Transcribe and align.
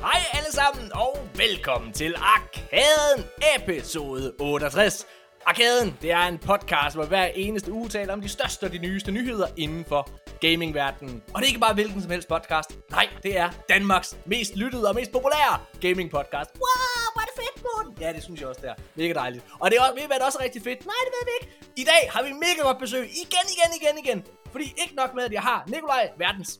Hej 0.00 0.20
alle 0.32 0.52
sammen, 0.52 0.92
og 0.94 1.28
velkommen 1.36 1.92
til 1.92 2.14
Arkaden 2.16 3.24
episode 3.56 4.32
68. 4.40 5.06
Arkaden, 5.46 5.96
det 6.02 6.10
er 6.10 6.22
en 6.22 6.38
podcast, 6.38 6.96
hvor 6.96 7.04
hver 7.04 7.24
eneste 7.24 7.72
uge 7.72 7.88
taler 7.88 8.12
om 8.12 8.20
de 8.20 8.28
største 8.28 8.64
og 8.64 8.72
de 8.72 8.78
nyeste 8.78 9.12
nyheder 9.12 9.46
inden 9.56 9.84
for 9.84 10.08
gamingverdenen. 10.40 11.22
Og 11.34 11.40
det 11.40 11.46
er 11.46 11.48
ikke 11.48 11.60
bare 11.60 11.74
hvilken 11.74 12.02
som 12.02 12.10
helst 12.10 12.28
podcast. 12.28 12.70
Nej, 12.90 13.08
det 13.22 13.38
er 13.38 13.50
Danmarks 13.68 14.16
mest 14.26 14.56
lyttede 14.56 14.88
og 14.88 14.94
mest 14.94 15.12
populære 15.12 15.58
gaming 15.80 16.10
podcast. 16.10 16.50
Wow, 16.64 17.12
hvor 17.12 17.20
er 17.22 17.26
det 17.30 17.36
fedt, 17.42 17.64
Morten. 17.66 17.92
Ja, 18.00 18.12
det 18.12 18.22
synes 18.22 18.40
jeg 18.40 18.48
også, 18.48 18.60
det 18.60 18.70
er. 18.70 18.74
Mega 18.94 19.12
dejligt. 19.12 19.44
Og 19.58 19.70
det 19.70 19.78
er 19.78 19.82
også, 19.82 19.94
ved 19.94 20.02
I, 20.02 20.06
hvad 20.06 20.18
der 20.18 20.24
også 20.24 20.38
er 20.38 20.44
rigtig 20.44 20.62
fedt? 20.62 20.86
Nej, 20.86 21.00
det 21.06 21.12
ved 21.16 21.24
vi 21.30 21.32
ikke. 21.38 21.46
I 21.76 21.84
dag 21.84 22.10
har 22.12 22.22
vi 22.22 22.32
mega 22.32 22.60
godt 22.68 22.78
besøg. 22.78 23.04
Igen, 23.24 23.46
igen, 23.54 23.70
igen, 23.80 23.98
igen. 24.04 24.24
Fordi 24.52 24.74
ikke 24.82 24.94
nok 24.94 25.14
med, 25.14 25.24
at 25.24 25.32
jeg 25.32 25.42
har 25.42 25.64
Nikolaj, 25.66 26.10
verdens 26.18 26.58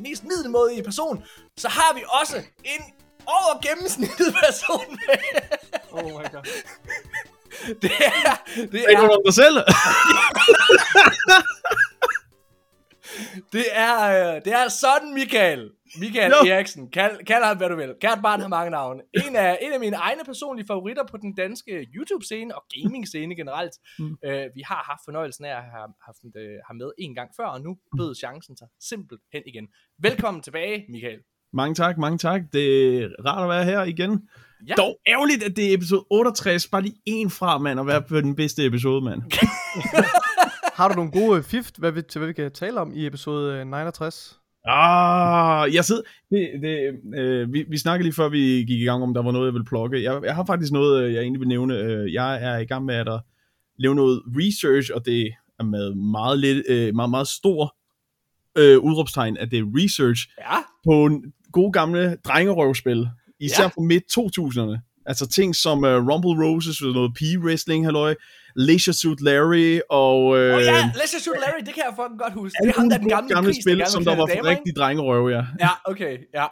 mest 0.00 0.24
middelmådige 0.24 0.82
person, 0.82 1.24
så 1.56 1.68
har 1.68 1.94
vi 1.94 2.02
også 2.20 2.36
en 2.64 2.82
over 3.26 3.60
gennemsnittet 3.66 4.34
person 4.44 4.98
med. 5.06 5.16
Oh 5.96 6.04
my 6.04 6.24
god. 6.32 6.44
Det 7.82 7.92
er, 8.00 8.36
det 8.56 8.74
Ikke 8.74 8.92
er, 8.92 9.08
om 9.08 9.20
dig 9.26 9.34
selv. 9.34 9.56
det 13.52 13.64
er, 13.72 13.96
øh, 14.34 14.42
det 14.44 14.52
er 14.52 14.68
sådan 14.68 15.14
Michael. 15.14 15.70
Michael 16.00 16.32
Jo. 16.42 16.50
Eriksen. 16.50 16.90
Kald, 16.90 17.24
kald 17.24 17.44
ham, 17.44 17.56
hvad 17.56 17.68
du 17.68 17.76
vil. 17.76 17.94
Kært 18.00 18.18
barn 18.22 18.40
har 18.40 18.48
mange 18.48 18.70
navne. 18.70 19.02
En 19.26 19.36
af, 19.36 19.58
en 19.62 19.72
af 19.72 19.80
mine 19.80 19.96
egne 19.96 20.24
personlige 20.24 20.66
favoritter 20.66 21.02
på 21.10 21.16
den 21.16 21.34
danske 21.34 21.72
YouTube-scene 21.96 22.54
og 22.54 22.64
gaming-scene 22.74 23.36
generelt. 23.36 23.72
Mm. 23.98 24.16
Øh, 24.24 24.46
vi 24.54 24.62
har 24.66 24.84
haft 24.90 25.00
fornøjelsen 25.04 25.44
af 25.44 25.50
at 25.56 25.62
have 25.62 25.88
haft 26.06 26.18
øh, 26.36 26.58
ham 26.66 26.76
med 26.76 26.90
en 26.98 27.14
gang 27.14 27.30
før, 27.36 27.46
og 27.46 27.60
nu 27.60 27.76
bød 27.98 28.14
chancen 28.14 28.56
sig 28.56 28.68
simpelthen 28.80 29.42
igen. 29.46 29.66
Velkommen 29.98 30.42
tilbage, 30.42 30.84
Michael. 30.88 31.18
mange 31.52 31.74
tak, 31.74 31.98
mange 31.98 32.18
tak. 32.18 32.40
Det 32.52 32.96
er 33.02 33.08
rart 33.26 33.42
at 33.42 33.48
være 33.48 33.64
her 33.64 33.82
igen. 33.82 34.28
Ja. 34.68 34.74
Dog 34.74 34.98
ærgerligt, 35.08 35.42
at 35.42 35.56
det 35.56 35.70
er 35.70 35.74
episode 35.76 36.04
68. 36.10 36.68
Bare 36.68 36.82
lige 36.82 36.96
en 37.06 37.30
fra, 37.30 37.58
mand, 37.58 37.80
at 37.80 37.86
være 37.86 38.02
på 38.02 38.20
den 38.20 38.36
bedste 38.36 38.66
episode, 38.66 39.04
mand. 39.04 39.22
Har 40.74 40.88
du 40.88 40.94
nogle 40.94 41.10
gode 41.10 41.42
fif 41.42 41.70
hvad 41.78 41.92
vi, 41.92 42.02
til 42.02 42.18
hvad 42.18 42.28
vi 42.28 42.32
kan 42.32 42.52
tale 42.52 42.80
om 42.80 42.92
i 42.94 43.06
episode 43.06 43.54
øh, 43.58 43.66
69? 43.66 44.40
Ah, 44.66 45.74
jeg 45.74 45.84
sidder... 45.84 46.02
Det, 46.30 46.50
det, 46.62 47.00
øh, 47.20 47.52
vi, 47.52 47.64
vi 47.68 47.78
snakkede 47.78 48.04
lige 48.06 48.14
før, 48.14 48.28
vi 48.28 48.38
gik 48.38 48.80
i 48.80 48.84
gang, 48.84 49.02
om 49.02 49.14
der 49.14 49.22
var 49.22 49.32
noget, 49.32 49.46
jeg 49.46 49.54
ville 49.54 49.64
plukke. 49.66 50.02
Jeg, 50.02 50.20
jeg 50.24 50.34
har 50.34 50.44
faktisk 50.44 50.72
noget, 50.72 51.02
øh, 51.04 51.12
jeg 51.14 51.20
egentlig 51.22 51.40
vil 51.40 51.48
nævne. 51.48 51.78
Øh, 51.78 52.12
Jeg 52.12 52.42
er 52.44 52.58
i 52.58 52.64
gang 52.64 52.84
med 52.84 52.94
at 52.94 53.20
lave 53.78 53.94
noget 53.94 54.22
research, 54.26 54.90
og 54.94 55.06
det 55.06 55.30
er 55.58 55.64
med 55.64 55.94
meget, 55.94 56.38
lidt, 56.38 56.66
øh, 56.68 56.94
meget, 56.94 57.10
meget 57.10 57.28
stor 57.28 57.76
øh, 58.58 58.78
udråbstegn, 58.78 59.36
at 59.36 59.50
det 59.50 59.58
er 59.58 59.64
research 59.82 60.28
Ja, 60.38 60.56
på 60.84 61.04
en 61.06 61.32
god 61.52 61.72
gamle 61.72 62.16
drengerøvspil, 62.24 63.08
især 63.40 63.62
Ja. 63.62 63.66
ja. 63.66 63.68
på 63.74 63.80
midt-2000'erne. 63.80 64.93
Altså 65.06 65.28
ting 65.28 65.56
som 65.56 65.78
uh, 65.84 65.90
Rumble 66.08 66.36
Roses, 66.44 66.80
noget 66.80 67.12
P-wrestling, 67.18 67.84
halløj, 67.84 68.14
Leisure 68.56 68.94
Suit 68.94 69.20
Larry, 69.20 69.80
og... 69.90 70.38
Øh, 70.38 70.56
oh, 70.56 70.62
ja, 70.62 70.92
Let's 70.94 71.20
Shoot 71.20 71.36
Larry, 71.44 71.60
det 71.66 71.74
kan 71.74 71.82
jeg 71.86 71.94
fucking 71.96 72.18
godt 72.18 72.32
huske. 72.32 72.56
Det 72.62 72.68
er 72.68 72.80
ham, 72.80 72.88
der 72.88 72.96
er 72.96 73.00
den 73.00 73.08
gamle, 73.08 73.34
gamle 73.34 73.54
spil, 73.62 73.76
vil 73.76 73.86
som 73.86 74.04
der 74.04 74.16
var 74.16 74.26
for 74.26 74.44
rigtig 74.44 74.76
drengerøv, 74.76 75.28
ja. 75.28 75.42
Ja, 75.60 75.70
okay, 75.84 76.18
ja. 76.34 76.46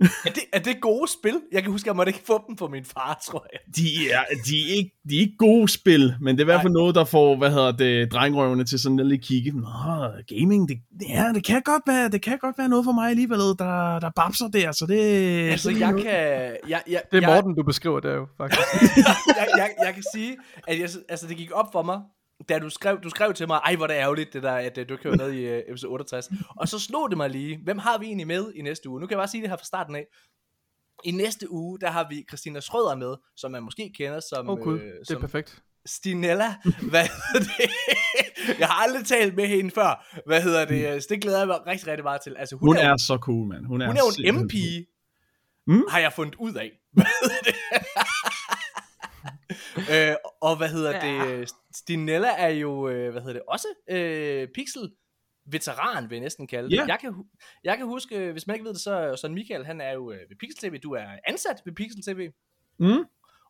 Er 0.26 0.30
det, 0.30 0.42
er 0.52 0.58
det 0.58 0.80
gode 0.80 1.10
spil? 1.10 1.40
Jeg 1.52 1.62
kan 1.62 1.72
huske, 1.72 1.84
at 1.84 1.86
jeg 1.86 1.96
måtte 1.96 2.10
ikke 2.10 2.26
få 2.26 2.44
dem 2.48 2.56
på 2.56 2.68
min 2.68 2.84
far, 2.84 3.18
tror 3.26 3.46
jeg. 3.52 3.60
De 3.76 4.10
er, 4.10 4.24
de, 4.46 4.70
er 4.70 4.76
ikke, 4.76 4.90
de 5.08 5.16
er 5.16 5.20
ikke 5.20 5.36
gode 5.38 5.68
spil, 5.68 6.14
men 6.20 6.36
det 6.36 6.40
er 6.40 6.44
i 6.44 6.50
hvert 6.52 6.62
fald 6.62 6.72
noget, 6.72 6.94
der 6.94 7.04
får, 7.04 7.36
hvad 7.36 7.50
hedder 7.50 7.72
det, 7.72 8.12
drengerøvene 8.12 8.64
til 8.64 8.78
sådan 8.78 9.00
at 9.00 9.06
lige 9.06 9.22
kigge. 9.22 9.50
Nå, 9.50 9.66
gaming, 10.28 10.68
det, 10.68 10.78
ja, 11.08 11.32
det 11.34 11.44
kan 11.44 11.62
godt 11.62 11.82
være, 11.86 12.08
det 12.08 12.22
kan 12.22 12.38
godt 12.38 12.58
være 12.58 12.68
noget 12.68 12.84
for 12.84 12.92
mig 12.92 13.10
alligevel, 13.10 13.38
der, 13.38 13.98
der 13.98 14.10
babser 14.16 14.48
der, 14.48 14.72
så 14.72 14.86
det... 14.86 15.00
Altså, 15.50 15.62
så 15.62 15.70
det 15.70 15.80
jeg 15.80 15.90
noget. 15.90 16.06
kan... 16.06 16.12
Jeg, 16.68 16.82
jeg, 16.88 17.02
Det 17.10 17.24
er 17.24 17.28
jeg, 17.28 17.34
Morten, 17.34 17.54
du 17.56 17.62
beskriver 17.62 18.00
der 18.00 18.14
jo, 18.14 18.26
faktisk. 18.36 18.60
jeg, 19.38 19.48
jeg, 19.56 19.70
jeg 19.84 19.94
kan 19.94 20.04
sige, 20.14 20.36
at 20.68 20.78
jeg, 20.78 20.88
altså, 21.08 21.26
det 21.26 21.36
gik 21.36 21.50
op 21.54 21.72
for 21.72 21.82
mig, 21.82 22.00
da 22.48 22.58
du 22.58 22.70
skrev, 22.70 23.00
du 23.02 23.10
skrev 23.10 23.34
til 23.34 23.46
mig, 23.46 23.56
ej, 23.64 23.76
hvor 23.76 23.84
er 23.84 23.88
det 23.88 23.94
ærgerligt, 23.94 24.32
det 24.32 24.42
der, 24.42 24.52
at 24.52 24.78
øh, 24.78 24.88
du 24.88 24.94
ikke 24.94 25.04
hører 25.04 25.16
med 25.16 25.32
i 25.32 25.52
uh, 25.52 25.62
episode 25.68 25.92
68. 25.92 26.30
Og 26.56 26.68
så 26.68 26.78
slog 26.78 27.10
det 27.10 27.16
mig 27.16 27.30
lige, 27.30 27.58
hvem 27.64 27.78
har 27.78 27.98
vi 27.98 28.06
egentlig 28.06 28.26
med 28.26 28.52
i 28.54 28.62
næste 28.62 28.88
uge? 28.88 29.00
Nu 29.00 29.06
kan 29.06 29.14
jeg 29.14 29.20
bare 29.20 29.28
sige 29.28 29.40
det 29.40 29.50
her 29.50 29.56
fra 29.56 29.64
starten 29.64 29.96
af. 29.96 30.06
I 31.04 31.10
næste 31.10 31.50
uge, 31.52 31.80
der 31.80 31.90
har 31.90 32.06
vi 32.10 32.24
Christina 32.28 32.60
Schrøder 32.60 32.96
med, 32.96 33.14
som 33.36 33.50
man 33.50 33.62
måske 33.62 33.92
kender 33.96 34.20
som, 34.20 34.48
Åh 34.48 34.52
oh, 34.58 34.62
gud, 34.62 34.80
øh, 34.80 34.92
det 35.08 35.10
er 35.10 35.18
perfekt. 35.20 35.62
Stinella. 35.86 36.54
Hvad 36.90 37.06
hedder 37.06 37.52
det? 37.56 37.70
Jeg 38.58 38.68
har 38.68 38.82
aldrig 38.82 39.06
talt 39.06 39.36
med 39.36 39.46
hende 39.46 39.70
før. 39.70 40.20
Hvad 40.26 40.42
hedder 40.42 40.64
det? 40.64 41.02
Så 41.02 41.06
det 41.10 41.22
glæder 41.22 41.38
jeg 41.38 41.46
mig 41.46 41.66
rigtig, 41.66 41.88
rigtig 41.88 42.04
meget 42.04 42.20
til. 42.20 42.36
Altså, 42.38 42.56
hun, 42.56 42.68
Hun 42.68 42.76
er, 42.76 42.80
er 42.92 42.96
så 42.96 43.18
cool, 43.20 43.48
mand. 43.48 43.66
Hun 43.66 43.80
er, 43.80 43.86
hun 43.86 43.96
er 43.96 44.00
jo 44.00 44.28
en 44.28 44.44
MP, 44.44 44.54
Mm. 45.66 45.84
har 45.88 45.98
jeg 45.98 46.12
fundet 46.12 46.34
ud 46.34 46.54
af. 46.54 46.70
Hvad 46.92 47.04
hedder 47.22 47.40
det? 47.44 47.54
øh, 49.94 50.14
og 50.40 50.56
hvad 50.56 50.68
hedder 50.68 51.06
Ja. 51.06 51.36
det? 51.38 51.50
Stinella 51.74 52.28
er 52.38 52.48
jo, 52.48 52.88
øh, 52.88 53.10
hvad 53.10 53.20
hedder 53.22 53.32
det, 53.34 53.42
også 53.48 53.66
øh, 53.90 54.48
Pixel 54.54 54.90
veteran, 55.46 56.10
vil 56.10 56.16
jeg 56.16 56.22
næsten 56.22 56.46
kalde 56.46 56.70
det. 56.70 56.76
Ja. 56.76 56.84
Jeg, 56.88 56.98
kan, 57.00 57.14
jeg 57.64 57.76
kan 57.76 57.86
huske, 57.86 58.16
øh, 58.18 58.32
hvis 58.32 58.46
man 58.46 58.54
ikke 58.56 58.64
ved 58.64 58.72
det, 58.74 58.80
så 58.80 59.16
så 59.20 59.28
Michael, 59.28 59.64
han 59.66 59.80
er 59.80 59.92
jo 59.92 60.12
øh, 60.12 60.18
ved 60.28 60.36
Pixel 60.40 60.70
TV. 60.70 60.78
Du 60.78 60.92
er 60.92 61.06
ansat 61.28 61.62
ved 61.64 61.72
Pixel 61.72 62.02
TV 62.02 62.30
Mm. 62.78 63.04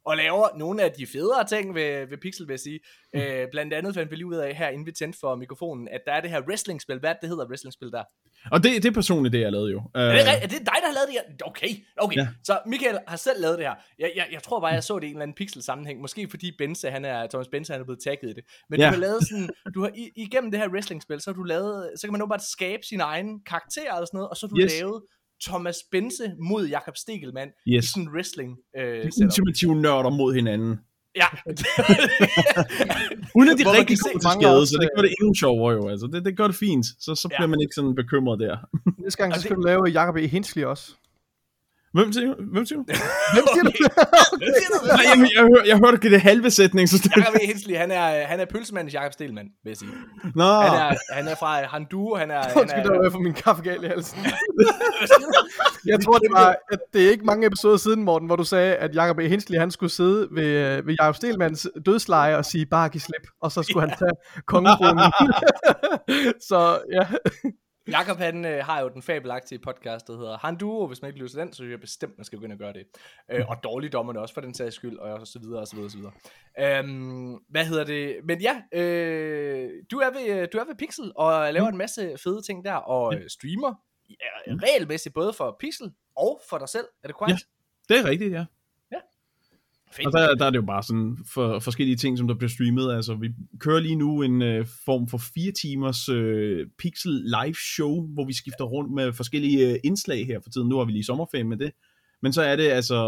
og 0.04 0.16
laver 0.16 0.58
nogle 0.58 0.82
af 0.82 0.92
de 0.92 1.06
federe 1.06 1.46
ting 1.46 1.74
ved, 1.74 2.06
ved 2.06 2.18
Pixel, 2.18 2.46
vil 2.48 2.52
jeg 2.52 2.60
sige. 2.60 2.80
Øh, 3.14 3.48
blandt 3.50 3.74
andet 3.74 3.94
fandt 3.94 4.10
vi 4.10 4.16
lige 4.16 4.26
ud 4.26 4.34
af 4.36 4.54
her, 4.54 4.68
inden 4.68 4.86
vi 4.86 4.92
tændte 4.92 5.18
for 5.18 5.34
mikrofonen, 5.36 5.88
at 5.88 6.00
der 6.06 6.12
er 6.12 6.20
det 6.20 6.30
her 6.30 6.40
wrestlingspil. 6.48 6.98
Hvad 6.98 7.10
er 7.10 7.14
det, 7.14 7.20
det 7.22 7.28
hedder, 7.28 7.46
wrestlingspil 7.48 7.92
der? 7.92 8.04
Og 8.52 8.62
det, 8.62 8.82
det 8.82 8.88
er 8.88 8.92
personligt, 8.92 9.32
det 9.32 9.40
jeg 9.40 9.52
lavede 9.52 9.70
jo. 9.72 9.78
Uh, 9.78 9.84
Er 9.94 10.12
det, 10.12 10.20
ri- 10.20 10.42
er 10.42 10.46
det 10.46 10.58
dig, 10.58 10.58
der 10.82 10.86
har 10.86 10.94
lavet 10.94 11.08
det 11.08 11.14
her? 11.14 11.46
Okay, 11.46 11.68
okay. 11.96 12.16
Ja. 12.16 12.28
Så 12.44 12.58
Michael 12.66 12.98
har 13.08 13.16
selv 13.16 13.40
lavet 13.40 13.58
det 13.58 13.66
her. 13.66 13.74
Jeg, 13.98 14.12
jeg, 14.16 14.26
jeg 14.32 14.42
tror 14.42 14.60
bare, 14.60 14.72
jeg 14.72 14.84
så 14.84 14.98
det 14.98 15.02
i 15.02 15.06
en 15.06 15.12
eller 15.12 15.22
anden 15.22 15.34
pixel-sammenhæng. 15.34 16.00
Måske 16.00 16.28
fordi 16.30 16.52
Benze, 16.58 16.90
han 16.90 17.04
er, 17.04 17.26
Thomas 17.26 17.48
Benze, 17.48 17.72
han 17.72 17.80
er 17.80 17.84
blevet 17.84 18.00
tagget 18.04 18.30
i 18.30 18.32
det. 18.32 18.44
Men 18.70 18.80
ja. 18.80 18.86
Du 18.86 18.90
har 18.92 19.00
lavet 19.00 19.28
sådan, 19.28 19.50
du 19.74 19.80
har, 19.82 19.90
i, 19.96 20.10
igennem 20.16 20.50
det 20.50 20.60
her 20.60 20.68
wrestling-spil, 20.68 21.20
så 21.20 21.30
har 21.30 21.34
du 21.34 21.42
lavet, 21.42 21.90
så 21.96 22.06
kan 22.06 22.12
man 22.12 22.18
nu 22.18 22.26
bare 22.26 22.40
skabe 22.40 22.82
sin 22.82 23.00
egen 23.00 23.40
karakter 23.46 23.92
og 23.92 24.06
sådan 24.06 24.16
noget, 24.18 24.28
og 24.30 24.36
så 24.36 24.46
har 24.46 24.50
du 24.50 24.60
yes. 24.60 24.72
Lavet 24.80 25.02
Thomas 25.46 25.76
Benze 25.92 26.32
mod 26.42 26.66
Jakob 26.68 26.96
Stegelmann 26.96 27.50
i 27.66 27.76
yes. 27.76 27.84
sådan 27.84 28.02
en 28.02 28.08
wrestling 28.14 28.56
øh, 28.78 29.04
De 29.04 29.12
setup. 29.12 29.26
ultimative 29.26 29.74
nørder 29.74 30.10
mod 30.10 30.34
hinanden. 30.34 30.78
Ja. 31.16 31.26
Uden 33.36 33.48
at 33.52 33.58
de 33.58 33.64
rigtig 33.78 33.96
kommer 34.02 34.20
til 34.20 34.30
skade, 34.40 34.66
så 34.66 34.78
det 34.80 34.88
gør 34.96 35.02
det 35.02 35.14
endnu 35.20 35.34
sjovere 35.34 35.72
jo. 35.74 35.88
Altså, 35.88 36.06
det, 36.12 36.24
det 36.24 36.36
gør 36.36 36.46
det 36.46 36.56
fint. 36.56 36.86
Så, 36.86 37.14
så 37.14 37.28
Ja. 37.30 37.36
bliver 37.36 37.48
man 37.48 37.60
ikke 37.60 37.74
sådan 37.74 37.94
bekymret 37.94 38.40
der. 38.40 38.56
Næste 39.04 39.22
gang, 39.22 39.34
så 39.34 39.40
skal 39.40 39.56
du 39.56 39.60
lave 39.60 39.84
Jacob 39.84 40.16
E. 40.16 40.26
Hinsley 40.26 40.64
også. 40.64 40.92
Hvem 41.92 42.12
siger 42.12 42.26
du? 42.26 42.34
Hvem 42.52 42.66
siger 42.66 42.78
du? 42.78 42.84
Hvem 43.34 43.44
siger 43.54 43.64
du? 43.64 44.86
Nej, 44.86 45.04
jeg, 45.10 45.30
jeg, 45.36 45.42
hør, 45.42 45.62
jeg 45.66 45.76
hørte 45.78 45.94
ikke 45.94 46.10
det 46.10 46.20
halve 46.20 46.50
sætning, 46.50 46.88
så 46.88 46.98
det... 46.98 47.16
Jakob 47.16 47.34
E. 47.42 47.46
Hensley, 47.46 47.76
han 47.76 47.90
er, 47.90 48.26
han 48.26 48.40
er 48.40 48.44
pølsemandens 48.44 48.94
Jakob 48.94 49.12
Stelman, 49.12 49.46
vil 49.64 49.70
jeg 49.70 49.76
sige. 49.76 49.90
Nå, 50.34 50.44
Han 50.44 50.74
er, 50.80 51.14
han 51.14 51.28
er 51.28 51.34
fra 51.34 51.66
Handu, 51.66 52.14
han 52.14 52.30
er... 52.30 52.42
Han 52.42 52.56
Undskyld, 52.60 52.84
der 52.84 52.90
var 52.90 52.98
er 52.98 53.02
jeg 53.02 53.12
for 53.12 53.18
min 53.18 53.32
kaffe 53.34 53.62
gal 53.62 53.84
i 53.84 53.86
halsen. 53.86 54.18
Jeg 55.86 56.00
tror, 56.04 56.18
det 56.18 56.28
var, 56.32 56.56
at 56.72 56.78
det 56.92 57.06
er 57.06 57.10
ikke 57.10 57.24
mange 57.24 57.46
episoder 57.46 57.76
siden, 57.76 58.04
Morten, 58.04 58.26
hvor 58.26 58.36
du 58.36 58.44
sagde, 58.44 58.74
at 58.74 58.94
Jacob 58.94 59.18
E. 59.18 59.28
Hinsley, 59.28 59.58
han 59.58 59.70
skulle 59.70 59.90
sidde 59.90 60.28
ved, 60.32 60.82
ved 60.82 60.94
Jacob 61.00 61.14
Stelmans 61.16 61.66
dødsleje 61.86 62.36
og 62.36 62.44
sige, 62.44 62.66
bare 62.66 62.88
giv 62.88 63.00
slip, 63.00 63.26
og 63.42 63.52
så 63.52 63.62
skulle 63.62 63.88
han 63.88 63.98
tage 63.98 64.12
kongekronen. 64.52 65.12
så 66.48 66.78
ja, 66.92 67.06
Jakob 67.88 68.18
han 68.18 68.44
øh, 68.44 68.64
har 68.64 68.80
jo 68.80 68.88
den 68.88 69.02
fabelagtige 69.02 69.58
podcast, 69.58 70.06
der 70.06 70.16
hedder 70.16 70.38
Handuo. 70.38 70.86
Hvis 70.86 71.02
man 71.02 71.08
ikke 71.08 71.20
lytter 71.20 71.32
til 71.32 71.40
den, 71.40 71.52
så 71.52 71.56
synes 71.56 71.70
jeg 71.70 71.80
bestemt, 71.80 72.18
man 72.18 72.24
skal 72.24 72.38
begynde 72.38 72.52
at 72.52 72.58
gøre 72.58 72.72
det. 72.72 72.86
Øh, 73.30 73.48
og 73.48 73.56
dårligdommerne 73.64 74.20
også 74.20 74.34
for 74.34 74.40
den 74.40 74.54
sags 74.54 74.74
skyld, 74.74 74.98
og 74.98 75.26
så 75.26 75.38
videre, 75.38 75.60
og 75.60 75.68
så 75.68 75.76
videre, 75.76 75.86
og 75.86 75.90
så 75.90 75.98
videre. 75.98 76.78
Øhm, 76.78 77.34
hvad 77.48 77.64
hedder 77.64 77.84
det? 77.84 78.16
Men 78.24 78.40
ja, 78.40 78.62
øh, 78.72 79.70
du, 79.90 79.98
er 79.98 80.10
ved, 80.10 80.46
du 80.46 80.58
er 80.58 80.64
ved 80.64 80.74
Pixel, 80.74 81.12
og 81.16 81.52
laver 81.52 81.68
en 81.68 81.76
masse 81.76 82.18
fede 82.24 82.42
ting 82.42 82.64
der, 82.64 82.74
og 82.74 83.14
øh, 83.14 83.28
streamer 83.28 83.74
ja, 84.10 84.54
regelmæssigt 84.66 85.14
både 85.14 85.32
for 85.32 85.56
Pixel 85.60 85.92
og 86.16 86.40
for 86.50 86.58
dig 86.58 86.68
selv. 86.68 86.86
Er 87.02 87.08
det 87.08 87.16
korrekt? 87.16 87.46
det 87.88 87.98
er 87.98 88.04
rigtigt, 88.04 88.32
ja. 88.32 88.44
Fedt. 89.96 90.06
Og 90.06 90.12
der, 90.12 90.34
der 90.34 90.44
er 90.44 90.50
det 90.50 90.56
jo 90.56 90.66
bare 90.66 90.82
sådan 90.82 91.18
for, 91.34 91.58
forskellige 91.58 91.96
ting, 91.96 92.18
som 92.18 92.28
der 92.28 92.34
bliver 92.34 92.50
streamet. 92.50 92.92
Altså, 92.92 93.14
vi 93.14 93.28
kører 93.58 93.80
lige 93.80 93.96
nu 93.96 94.22
en 94.22 94.42
øh, 94.42 94.66
form 94.84 95.08
for 95.08 95.18
fire 95.34 95.52
timers 95.52 96.08
øh, 96.08 96.66
Pixel 96.78 97.12
live 97.12 97.54
show, 97.74 98.06
hvor 98.14 98.24
vi 98.24 98.32
skifter 98.32 98.64
rundt 98.64 98.94
med 98.94 99.12
forskellige 99.12 99.70
øh, 99.70 99.78
indslag 99.84 100.26
her 100.26 100.40
for 100.42 100.50
tiden. 100.50 100.68
Nu 100.68 100.76
har 100.76 100.84
vi 100.84 100.92
lige 100.92 101.04
sommerferie 101.04 101.44
med 101.44 101.56
det. 101.56 101.72
Men 102.22 102.32
så 102.32 102.42
er 102.42 102.56
det 102.56 102.68
altså 102.68 103.00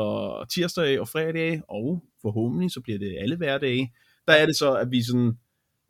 tirsdag 0.54 1.00
og 1.00 1.08
fredag, 1.08 1.60
og 1.68 2.02
forhåbentlig 2.22 2.70
så 2.70 2.80
bliver 2.80 2.98
det 2.98 3.16
alle 3.20 3.36
hverdage. 3.36 3.92
Der 4.28 4.32
er 4.32 4.46
det 4.46 4.56
så, 4.56 4.74
at 4.74 4.90
vi 4.90 5.02
sådan 5.02 5.32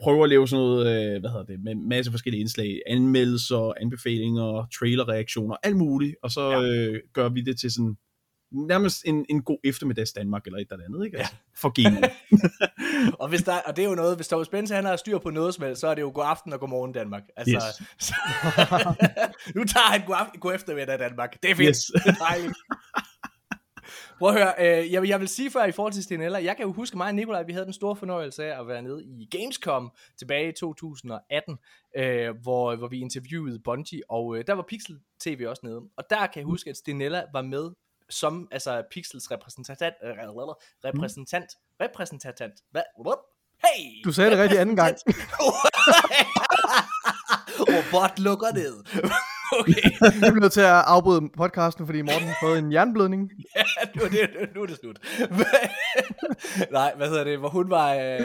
prøver 0.03 0.25
at 0.25 0.31
lave 0.31 0.49
sådan 0.49 0.65
noget, 0.65 0.87
øh, 0.87 1.21
hvad 1.21 1.31
hedder 1.31 1.44
det, 1.44 1.61
med 1.61 1.75
masse 1.75 2.11
forskellige 2.11 2.41
indslag, 2.41 2.81
anmeldelser, 2.87 3.73
anbefalinger, 3.81 4.67
trailerreaktioner, 4.79 5.56
alt 5.62 5.77
muligt, 5.77 6.15
og 6.23 6.31
så 6.31 6.50
ja. 6.50 6.62
øh, 6.62 7.00
gør 7.12 7.29
vi 7.29 7.41
det 7.41 7.59
til 7.61 7.73
sådan 7.73 7.97
nærmest 8.53 9.03
en, 9.07 9.27
en 9.29 9.43
god 9.43 9.59
eftermiddags 9.65 10.13
Danmark 10.13 10.47
eller 10.47 10.59
et 10.59 10.67
eller 10.73 10.85
andet, 10.85 11.05
ikke? 11.05 11.19
Altså, 11.19 11.35
for 11.57 11.69
gamer. 11.83 12.09
og, 13.23 13.29
hvis 13.29 13.43
der, 13.43 13.55
og 13.67 13.77
det 13.77 13.85
er 13.85 13.89
jo 13.89 13.95
noget, 13.95 14.17
hvis 14.17 14.29
Thomas 14.29 14.49
Benz 14.49 14.71
han 14.71 14.85
har 14.85 14.97
styr 14.97 15.19
på 15.19 15.31
noget 15.31 15.55
som 15.55 15.65
helst, 15.65 15.81
så 15.81 15.87
er 15.89 15.95
det 15.95 16.03
jo 16.03 16.11
god 16.15 16.25
aften 16.27 16.53
og 16.53 16.61
god 16.61 16.69
morgen 16.69 16.93
Danmark. 16.93 17.23
Altså, 17.37 17.55
Yes. 17.55 17.87
så, 18.07 18.15
nu 19.57 19.65
tager 19.65 19.91
han 19.93 20.07
god, 20.07 20.15
aften, 20.19 20.41
god 20.41 20.55
eftermiddag 20.55 20.99
Danmark. 20.99 21.43
Det 21.43 21.51
er 21.51 21.55
fedt. 21.55 21.69
Yes. 21.69 21.79
Det 21.95 22.07
er 22.07 22.25
dejligt. 22.29 22.55
Prøv 24.19 24.29
at 24.29 24.35
høre, 24.35 24.53
øh, 24.83 24.93
jeg, 24.93 25.03
vil- 25.03 25.09
jeg 25.09 25.21
vil 25.21 25.29
sige 25.29 25.51
før 25.51 25.65
i 25.65 25.73
forhold 25.73 25.93
til 25.93 26.03
Stenella, 26.03 26.45
jeg 26.45 26.57
kan 26.57 26.67
jo 26.67 26.73
huske 26.73 26.97
mig 26.97 27.07
og 27.07 27.15
Nikolaj, 27.15 27.43
vi 27.43 27.53
havde 27.53 27.65
den 27.65 27.73
store 27.73 27.97
fornøjelse 27.97 28.45
af 28.45 28.61
at 28.61 28.69
være 28.69 28.83
nede 28.83 29.05
i 29.05 29.29
Gamescom 29.31 29.91
tilbage 30.19 30.49
i 30.49 30.53
2018, 30.53 31.57
øh, 31.97 32.35
hvor, 32.43 32.77
hvor 32.77 32.89
vi 32.89 33.01
interviewede 33.01 33.59
Bungie, 33.65 34.03
og 34.11 34.37
øh, 34.39 34.45
der 34.47 34.53
var 34.53 34.63
Pixel 34.69 34.99
TV 35.21 35.45
også 35.49 35.61
nede. 35.65 35.81
Og 35.97 36.05
der 36.11 36.27
kan 36.27 36.37
jeg 36.37 36.45
huske, 36.45 36.71
at 36.71 36.77
Stenella 36.77 37.23
var 37.33 37.43
med 37.43 37.71
som 38.11 38.49
altså 38.51 38.83
Pixels 38.91 39.31
repræsentant, 39.31 39.83
øh, 40.05 40.11
repræsentant, 40.85 41.51
repræsentant, 41.81 42.55
hvad? 42.71 42.83
Hey! 43.65 44.03
Du 44.05 44.13
sagde 44.13 44.31
det 44.31 44.39
rigtig 44.39 44.59
anden 44.59 44.77
gang. 44.77 44.97
Robot 47.73 48.19
lukker 48.19 48.53
ned. 48.55 48.85
okay, 49.59 49.83
Jeg 50.01 50.33
bliver 50.33 50.41
nødt 50.41 50.53
til 50.53 50.61
at 50.61 50.85
afbryde 50.87 51.29
podcasten, 51.37 51.87
fordi 51.87 52.03
Morten 52.03 52.29
har 52.29 52.37
fået 52.43 52.59
en 52.59 52.73
jernblødning. 52.73 53.31
ja, 53.57 53.63
nu 53.95 54.05
det, 54.05 54.31
nu 54.55 54.63
er 54.63 54.67
det 54.67 54.77
slut. 54.77 54.99
Nej, 56.71 56.95
hvad 56.97 57.09
hedder 57.09 57.25
det, 57.25 57.39
hvor 57.39 57.49
hun 57.49 57.71
var 57.71 57.95
øh, 57.95 58.21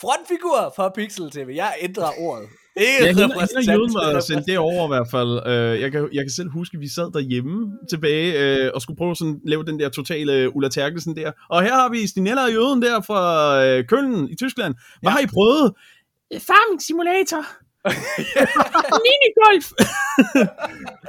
frontfigur 0.00 0.72
for 0.76 0.92
Pixel 0.94 1.30
TV. 1.30 1.52
Jeg 1.54 1.74
ændrer 1.80 2.10
ordet. 2.18 2.48
Hende, 2.78 3.06
hende 3.08 3.24
repræsentant, 3.34 3.68
og 3.68 3.74
Jøden 3.74 3.94
var 3.94 4.00
repræsentant. 4.08 4.24
sendt 4.24 4.46
det 4.46 4.58
over 4.58 4.84
i 4.84 4.88
hvert 4.88 5.08
fald. 5.10 5.32
Øh, 5.46 5.80
jeg, 5.80 5.92
kan, 5.92 6.08
jeg 6.12 6.22
kan 6.24 6.30
selv 6.30 6.50
huske, 6.50 6.74
at 6.74 6.80
vi 6.80 6.88
sad 6.88 7.12
derhjemme 7.12 7.72
tilbage 7.90 8.28
øh, 8.64 8.70
og 8.74 8.82
skulle 8.82 8.96
prøve 8.96 9.16
sådan 9.16 9.40
lave 9.46 9.64
den 9.64 9.80
der 9.80 9.88
totale 9.88 10.56
Ulla 10.56 10.68
Terkelsen 10.68 11.16
der. 11.16 11.32
Og 11.50 11.62
her 11.62 11.74
har 11.74 11.88
vi 11.90 12.06
Stinella 12.06 12.42
og 12.44 12.52
Jøden 12.52 12.82
der 12.82 13.00
fra 13.00 13.22
øh, 13.64 13.84
Køln 13.86 14.28
i 14.28 14.34
Tyskland. 14.36 14.74
Hvad 15.00 15.10
Ja. 15.10 15.14
har 15.14 15.20
I 15.20 15.26
prøvet? 15.26 15.72
Farming 16.48 16.82
Simulator. 16.82 17.44
Minigolf. 19.06 19.66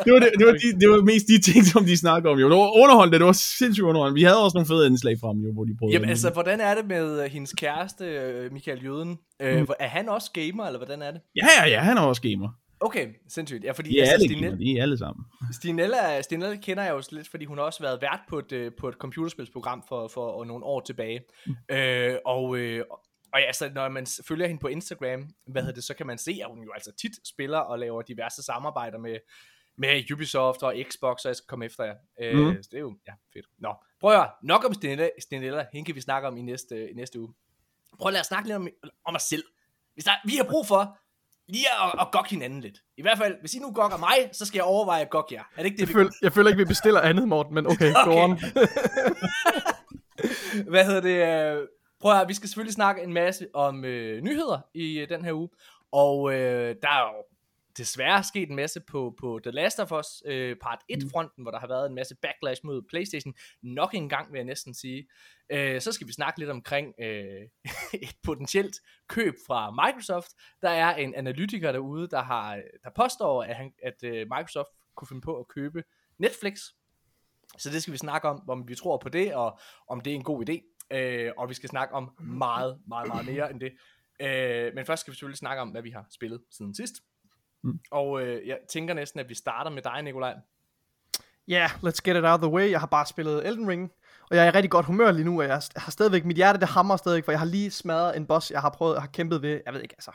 det, 0.05 0.13
var 0.13 0.19
det, 0.19 0.29
det, 0.39 0.45
var 0.47 0.53
de, 0.63 0.67
det 0.81 0.87
var 0.89 1.01
mest 1.11 1.27
de 1.27 1.37
ting, 1.41 1.65
som 1.65 1.85
de 1.85 1.97
snakkede 1.97 2.31
om. 2.31 2.39
Jo. 2.39 2.49
Det 2.49 2.57
var 2.57 2.81
underholdende, 2.83 3.17
det 3.19 3.25
var 3.25 3.31
sindssygt 3.59 3.85
underholdende. 3.85 4.19
Vi 4.19 4.23
havde 4.23 4.43
også 4.43 4.57
nogle 4.57 4.67
fede 4.67 4.87
indslag 4.87 5.15
fra 5.21 5.29
dem, 5.33 5.39
jo, 5.47 5.53
hvor 5.53 5.63
de 5.63 5.75
prøvede. 5.79 5.93
Jamen 5.93 6.09
altså, 6.09 6.29
hvordan 6.29 6.59
er 6.59 6.75
det 6.75 6.85
med 6.87 7.23
øh, 7.23 7.31
hendes 7.31 7.53
kæreste, 7.53 8.05
øh, 8.05 8.53
Michael 8.53 8.83
Jøden? 8.85 9.17
Øh, 9.41 9.59
Mm. 9.59 9.67
Er 9.79 9.87
han 9.87 10.09
også 10.09 10.31
gamer, 10.33 10.65
eller 10.65 10.79
hvordan 10.79 11.01
er 11.01 11.11
det? 11.11 11.21
Ja, 11.35 11.47
ja, 11.61 11.69
ja, 11.69 11.79
han 11.79 11.97
er 11.97 12.01
også 12.01 12.21
gamer. 12.21 12.49
Okay, 12.79 13.07
sindssygt. 13.29 13.63
Ja, 13.63 13.71
fordi 13.71 13.89
De 13.89 13.97
er 13.99 14.01
altså, 14.01 14.13
alle 14.13 14.25
Stine, 14.25 14.41
gamer, 14.47 14.57
de 14.57 14.77
er 14.77 14.81
alle 14.81 14.97
sammen. 14.97 15.25
Stinella, 15.51 16.21
Stinella 16.21 16.55
kender 16.55 16.83
jeg 16.83 16.91
jo 16.93 17.01
lidt, 17.11 17.29
fordi 17.29 17.45
hun 17.45 17.57
har 17.57 17.65
også 17.65 17.81
været 17.83 17.97
vært 18.01 18.19
på 18.29 18.39
et, 18.39 18.51
øh, 18.51 18.71
på 18.79 18.87
et 18.89 18.95
computerspilsprogram 18.95 19.83
for, 19.89 20.07
for 20.13 20.43
nogle 20.45 20.65
år 20.65 20.79
tilbage. 20.85 21.19
Mm. 21.47 21.75
Øh, 21.75 22.15
og, 22.25 22.57
øh, 22.57 22.83
og 23.33 23.39
ja, 23.39 23.45
altså, 23.45 23.71
når 23.75 23.89
man 23.89 24.07
følger 24.27 24.47
hende 24.47 24.59
på 24.61 24.67
Instagram, 24.67 25.29
hvad 25.47 25.61
hedder 25.61 25.75
det, 25.75 25.83
så 25.83 25.93
kan 25.93 26.07
man 26.07 26.17
se, 26.17 26.39
at 26.43 26.49
hun 26.49 26.63
jo 26.63 26.71
altså 26.73 26.91
tit 26.91 27.11
spiller 27.27 27.57
og 27.57 27.79
laver 27.79 28.01
diverse 28.01 28.43
samarbejder 28.43 28.97
med, 28.97 29.17
med 29.77 30.11
Ubisoft 30.11 30.63
og 30.63 30.75
Xbox, 30.91 31.25
og 31.25 31.29
jeg 31.29 31.35
skal 31.35 31.47
komme 31.47 31.65
efter 31.65 31.83
jer. 31.83 31.95
Øh, 32.21 32.37
Mhm. 32.39 32.63
Så 32.63 32.69
det 32.71 32.77
er 32.77 32.81
jo, 32.81 32.97
ja, 33.07 33.13
fedt. 33.33 33.45
Nå, 33.57 33.73
prøv 33.99 34.11
at 34.11 34.17
høre. 34.17 34.29
Nok 34.43 34.65
om 34.65 34.73
Stinella, 34.73 35.09
Stinella. 35.19 35.65
Hende 35.73 35.85
kan 35.85 35.95
vi 35.95 36.01
snakke 36.01 36.27
om 36.27 36.37
i 36.37 36.41
næste, 36.41 36.89
i 36.91 36.93
næste 36.93 37.19
uge. 37.19 37.33
Prøv 37.99 38.07
at 38.07 38.13
lade 38.13 38.21
os 38.21 38.27
snakke 38.27 38.47
lidt 38.49 38.55
om, 38.55 38.67
om 39.05 39.15
os 39.15 39.23
selv. 39.23 39.43
Hvis 39.93 40.03
der, 40.03 40.11
vi 40.25 40.35
har 40.35 40.43
brug 40.43 40.67
for 40.67 40.97
lige 41.47 41.65
at, 41.83 41.93
at 42.01 42.07
gokke 42.11 42.29
hinanden 42.29 42.61
lidt. 42.61 42.77
I 42.97 43.01
hvert 43.01 43.17
fald, 43.17 43.35
hvis 43.39 43.53
I 43.53 43.59
nu 43.59 43.71
gokker 43.73 43.97
mig, 43.97 44.29
så 44.31 44.45
skal 44.45 44.57
jeg 44.57 44.63
overveje 44.65 45.01
at 45.01 45.09
gokke 45.09 45.35
jer. 45.35 45.43
Er 45.55 45.57
det 45.57 45.65
ikke 45.65 45.75
det, 45.75 45.81
Jeg 45.81 45.87
vi 45.87 45.93
føler, 45.93 46.11
jeg 46.21 46.33
føler 46.33 46.49
ikke, 46.49 46.57
vi 46.57 46.65
bestiller 46.65 47.01
andet, 47.01 47.27
Morten, 47.27 47.53
men 47.53 47.67
okay, 47.67 47.91
okay. 47.95 48.05
go 48.05 48.11
on. 48.23 48.39
Hvad 50.73 50.85
hedder 50.85 51.01
det? 51.01 51.67
Prøv 52.03 52.11
at 52.11 52.17
høre, 52.17 52.27
vi 52.27 52.33
skal 52.33 52.49
selvfølgelig 52.49 52.73
snakke 52.73 53.03
en 53.03 53.13
masse 53.13 53.47
om 53.53 53.85
øh, 53.85 54.21
nyheder 54.21 54.59
i 54.73 54.99
øh, 54.99 55.09
den 55.09 55.25
her 55.25 55.33
uge. 55.33 55.49
Og 55.91 56.33
øh, 56.33 56.75
der 56.81 56.89
er 56.89 57.01
jo 57.01 57.23
desværre 57.77 58.23
sket 58.23 58.49
en 58.49 58.55
masse 58.55 58.79
på, 58.79 59.15
på 59.19 59.39
The 59.43 59.51
Last 59.51 59.79
of 59.79 59.91
Us 59.91 60.23
øh, 60.25 60.55
part 60.61 60.79
1-fronten, 60.91 61.43
hvor 61.43 61.51
der 61.51 61.59
har 61.59 61.67
været 61.67 61.89
en 61.89 61.95
masse 61.95 62.15
backlash 62.15 62.61
mod 62.65 62.81
Playstation. 62.89 63.33
Nok 63.61 63.93
en 63.93 64.09
gang, 64.09 64.31
vil 64.31 64.37
jeg 64.37 64.45
næsten 64.45 64.73
sige. 64.73 65.07
Øh, 65.49 65.81
så 65.81 65.91
skal 65.91 66.07
vi 66.07 66.13
snakke 66.13 66.39
lidt 66.39 66.49
omkring 66.49 66.93
øh, 66.99 67.41
et 68.07 68.15
potentielt 68.23 68.75
køb 69.07 69.33
fra 69.47 69.71
Microsoft. 69.71 70.31
Der 70.61 70.69
er 70.69 70.95
en 70.95 71.15
analytiker 71.15 71.71
derude, 71.71 72.07
der, 72.07 72.21
har, 72.21 72.61
der 72.83 72.89
påstår, 72.95 73.43
at, 73.43 73.55
han, 73.55 73.73
at 73.83 74.03
øh, 74.03 74.27
Microsoft 74.37 74.69
kunne 74.95 75.07
finde 75.07 75.21
på 75.21 75.39
at 75.39 75.47
købe 75.47 75.83
Netflix. 76.17 76.59
Så 77.57 77.69
det 77.69 77.81
skal 77.81 77.91
vi 77.91 77.97
snakke 77.97 78.27
om, 78.27 78.49
om 78.49 78.67
vi 78.67 78.75
tror 78.75 78.97
på 78.97 79.09
det, 79.09 79.35
og 79.35 79.59
om 79.87 80.01
det 80.01 80.11
er 80.11 80.15
en 80.15 80.23
god 80.23 80.49
idé. 80.49 80.72
Øh, 80.91 81.31
og 81.37 81.49
vi 81.49 81.53
skal 81.53 81.69
snakke 81.69 81.93
om 81.93 82.11
meget, 82.19 82.79
meget, 82.87 83.07
meget 83.07 83.25
mere 83.25 83.51
end 83.51 83.59
det. 83.59 83.71
Øh, 84.21 84.75
men 84.75 84.85
først 84.85 85.01
skal 85.01 85.11
vi 85.11 85.15
selvfølgelig 85.15 85.37
snakke 85.37 85.61
om, 85.61 85.69
hvad 85.69 85.81
vi 85.81 85.89
har 85.89 86.05
spillet 86.09 86.41
siden 86.51 86.75
sidst. 86.75 86.93
Mm. 87.63 87.79
Og 87.91 88.21
øh, 88.21 88.47
jeg 88.47 88.57
tænker 88.69 88.93
næsten, 88.93 89.19
at 89.19 89.29
vi 89.29 89.35
starter 89.35 89.71
med 89.71 89.81
dig, 89.81 90.01
Nikolaj. 90.01 90.35
Ja, 91.47 91.53
yeah, 91.53 91.69
let's 91.69 92.01
get 92.03 92.17
it 92.17 92.23
out 92.23 92.25
of 92.25 92.39
the 92.39 92.49
way. 92.49 92.69
Jeg 92.69 92.79
har 92.79 92.87
bare 92.87 93.05
spillet 93.05 93.47
Elden 93.47 93.69
Ring, 93.69 93.91
og 94.29 94.35
jeg 94.35 94.45
er 94.45 94.47
i 94.47 94.55
rigtig 94.55 94.71
godt 94.71 94.85
humør 94.85 95.11
lige 95.11 95.25
nu, 95.25 95.41
og 95.41 95.47
jeg 95.47 95.61
har 95.75 95.91
stadigvæk, 95.91 96.25
mit 96.25 96.35
hjerte 96.35 96.59
det 96.59 96.67
hammer 96.67 96.97
stadigvæk, 96.97 97.25
for 97.25 97.31
jeg 97.31 97.39
har 97.39 97.45
lige 97.45 97.71
smadret 97.71 98.17
en 98.17 98.27
boss, 98.27 98.51
jeg 98.51 98.61
har 98.61 98.69
prøvet, 98.69 99.01
har 99.01 99.07
kæmpet 99.07 99.41
ved, 99.41 99.61
jeg 99.65 99.73
ved 99.73 99.81
ikke, 99.81 99.95
altså. 99.97 100.11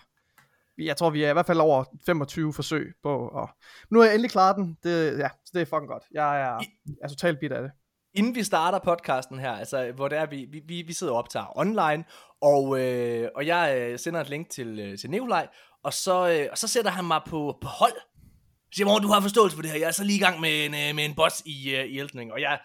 Jeg 0.78 0.96
tror, 0.96 1.10
vi 1.10 1.24
er 1.24 1.30
i 1.30 1.32
hvert 1.32 1.46
fald 1.46 1.58
over 1.58 1.84
25 2.06 2.52
forsøg 2.52 2.94
på, 3.02 3.28
og 3.28 3.48
nu 3.90 3.98
har 3.98 4.06
jeg 4.06 4.14
endelig 4.14 4.30
klaret 4.30 4.56
den, 4.56 4.78
det, 4.82 5.18
ja, 5.18 5.28
så 5.44 5.50
det 5.54 5.60
er 5.62 5.66
fucking 5.66 5.88
godt. 5.88 6.04
Jeg 6.10 6.40
er, 6.40 6.54
jeg 6.86 6.94
er 7.02 7.08
totalt 7.08 7.40
bit 7.40 7.52
af 7.52 7.62
det. 7.62 7.70
Inden 8.18 8.34
vi 8.34 8.44
starter 8.44 8.78
podcasten 8.78 9.38
her, 9.38 9.50
altså 9.52 9.92
hvor 9.92 10.08
det 10.08 10.18
er, 10.18 10.26
vi, 10.26 10.46
vi- 10.66 10.82
vi, 10.86 10.92
sidder 10.92 11.12
og 11.12 11.18
optager 11.18 11.58
online, 11.58 12.04
og, 12.40 12.80
øh, 12.80 13.28
og 13.36 13.46
jeg 13.46 13.76
øh, 13.78 13.98
sender 13.98 14.20
et 14.20 14.28
link 14.28 14.50
til, 14.50 14.78
øh, 14.78 14.98
til 14.98 15.10
Nikolaj, 15.10 15.48
og 15.82 15.92
så, 15.94 16.28
øh, 16.28 16.48
og 16.50 16.58
så 16.58 16.68
sætter 16.68 16.90
han 16.90 17.04
mig 17.04 17.20
på, 17.26 17.58
på 17.60 17.68
hold. 17.68 17.92
Jeg 17.96 18.74
siger, 18.74 18.86
Morten, 18.86 19.06
du 19.06 19.12
har 19.12 19.20
forståelse 19.20 19.56
for 19.56 19.62
det 19.62 19.70
her, 19.70 19.78
jeg 19.78 19.86
er 19.86 19.90
så 19.90 20.04
lige 20.04 20.16
i 20.16 20.20
gang 20.22 20.40
med 20.40 20.64
en, 20.64 20.74
øh, 20.74 20.94
med 20.94 21.04
en 21.04 21.14
boss 21.14 21.42
i, 21.46 21.74
øh, 21.76 21.84
i 21.84 21.98
Elden 21.98 22.20
Ring, 22.20 22.32
og 22.32 22.40
jeg, 22.40 22.58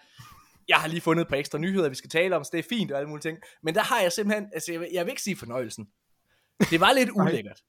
jeg 0.68 0.76
har 0.76 0.88
lige 0.88 1.00
fundet 1.00 1.22
et 1.22 1.28
par 1.28 1.36
ekstra 1.36 1.58
nyheder, 1.58 1.88
vi 1.88 1.94
skal 1.94 2.10
tale 2.10 2.36
om, 2.36 2.44
så 2.44 2.50
det 2.52 2.58
er 2.58 2.68
fint 2.68 2.92
og 2.92 2.98
alle 2.98 3.08
mulige 3.08 3.22
ting. 3.22 3.38
Men 3.62 3.74
der 3.74 3.82
har 3.82 4.00
jeg 4.00 4.12
simpelthen, 4.12 4.48
altså 4.54 4.72
jeg, 4.72 4.80
vil- 4.80 4.88
jeg 4.92 5.04
vil 5.06 5.10
ikke 5.12 5.22
sige 5.22 5.36
fornøjelsen. 5.36 5.86
Det 6.70 6.80
var 6.80 6.92
lidt 6.92 7.10
ulækkert. 7.20 7.60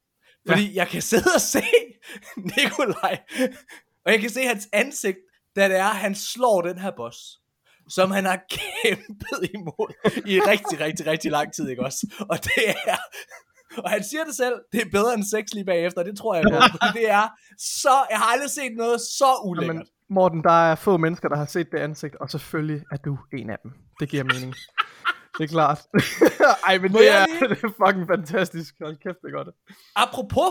Fordi 0.48 0.76
jeg 0.76 0.88
kan 0.88 1.02
sidde 1.02 1.30
og 1.36 1.42
se 1.42 1.64
Nikolaj, 2.58 3.18
og 4.06 4.12
jeg 4.12 4.20
kan 4.22 4.30
se 4.30 4.42
hans 4.46 4.68
ansigt, 4.74 5.18
da 5.56 5.70
det 5.70 5.78
er, 5.78 5.84
han 5.88 6.16
slår 6.16 6.62
den 6.62 6.78
her 6.80 6.92
boss, 6.98 7.18
som 7.90 8.12
han 8.12 8.26
har 8.26 8.40
kæmpet 8.84 9.50
imod 9.54 9.94
i 10.26 10.40
rigtig, 10.40 10.80
rigtig, 10.80 11.06
rigtig 11.08 11.32
lang 11.32 11.54
tid, 11.54 11.70
ikke 11.70 11.84
også? 11.86 12.08
Og 12.30 12.44
det 12.44 12.64
er, 12.88 12.98
og 13.78 13.90
han 13.90 14.04
siger 14.04 14.24
det 14.24 14.36
selv, 14.36 14.56
det 14.72 14.82
er 14.82 14.90
bedre 14.92 15.14
end 15.14 15.24
sex 15.24 15.54
lige 15.54 15.66
bagefter, 15.66 16.04
det 16.04 16.18
tror 16.18 16.36
jeg 16.36 16.44
på, 16.44 16.78
det 16.94 17.10
er 17.10 17.28
så, 17.82 18.06
jeg 18.10 18.18
har 18.20 18.26
aldrig 18.34 18.50
set 18.50 18.72
noget 18.78 19.02
så 19.02 19.42
ulækkert. 19.46 19.76
Men 19.76 19.86
Morten, 20.10 20.44
der 20.44 20.72
er 20.72 20.76
få 20.76 20.98
mennesker, 20.98 21.30
der 21.30 21.36
har 21.36 21.46
set 21.46 21.68
det 21.72 21.78
ansigt, 21.80 22.16
og 22.16 22.30
selvfølgelig 22.30 22.86
er 22.92 22.98
du 22.98 23.18
en 23.34 23.50
af 23.50 23.58
dem. 23.64 23.72
Det 24.00 24.10
giver 24.10 24.24
mening. 24.24 24.54
det 25.38 25.44
er 25.44 25.48
klart. 25.48 25.80
Ej, 26.68 26.78
men 26.78 26.92
Må 26.92 27.00
det 27.00 27.10
er, 27.12 27.26
lige- 27.26 27.50
det 27.50 27.64
er 27.64 27.86
fucking 27.86 28.08
fantastisk. 28.08 28.76
Hold 28.82 28.98
kæft, 28.98 29.18
det 29.22 29.28
er 29.28 29.32
godt. 29.44 29.48
Apropos 29.96 30.50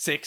sex. 0.00 0.20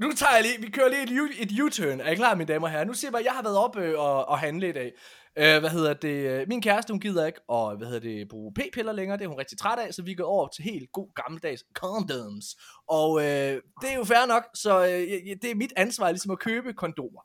Nu 0.00 0.12
tager 0.12 0.32
jeg 0.34 0.42
lige, 0.42 0.60
vi 0.60 0.70
kører 0.70 0.88
lige 0.88 1.02
et, 1.02 1.52
et 1.52 1.60
U-turn. 1.60 2.00
Er 2.00 2.10
I 2.10 2.14
klar, 2.14 2.34
mine 2.34 2.52
damer 2.52 2.66
og 2.66 2.70
herrer? 2.72 2.84
Nu 2.84 2.92
siger 2.94 3.08
jeg 3.08 3.12
bare, 3.12 3.22
jeg 3.24 3.32
har 3.32 3.42
været 3.42 3.56
oppe 3.56 3.80
øh, 3.80 3.98
og, 4.00 4.28
og 4.28 4.38
handle 4.38 4.68
i 4.68 4.72
dag. 4.72 4.92
Øh, 5.36 5.60
hvad 5.60 5.70
hedder 5.70 5.94
det? 5.94 6.48
Min 6.48 6.62
kæreste, 6.62 6.92
hun 6.92 7.00
gider 7.00 7.26
ikke 7.26 7.40
og 7.48 7.76
hvad 7.76 7.86
hedder 7.86 8.00
det, 8.00 8.28
bruge 8.28 8.54
p-piller 8.54 8.92
længere. 8.92 9.18
Det 9.18 9.24
er 9.24 9.28
hun 9.28 9.38
rigtig 9.38 9.58
træt 9.58 9.78
af, 9.78 9.94
så 9.94 10.02
vi 10.02 10.14
går 10.14 10.24
over 10.24 10.48
til 10.48 10.64
helt 10.64 10.92
god 10.92 11.08
gammeldags 11.14 11.64
condoms. 11.74 12.46
Og 12.88 13.20
øh, 13.20 13.62
det 13.80 13.90
er 13.92 13.96
jo 13.96 14.04
fair 14.04 14.26
nok, 14.26 14.44
så 14.54 14.84
øh, 14.84 15.36
det 15.42 15.50
er 15.50 15.54
mit 15.54 15.72
ansvar 15.76 16.10
ligesom 16.10 16.30
at 16.30 16.38
købe 16.38 16.72
kondomer. 16.72 17.20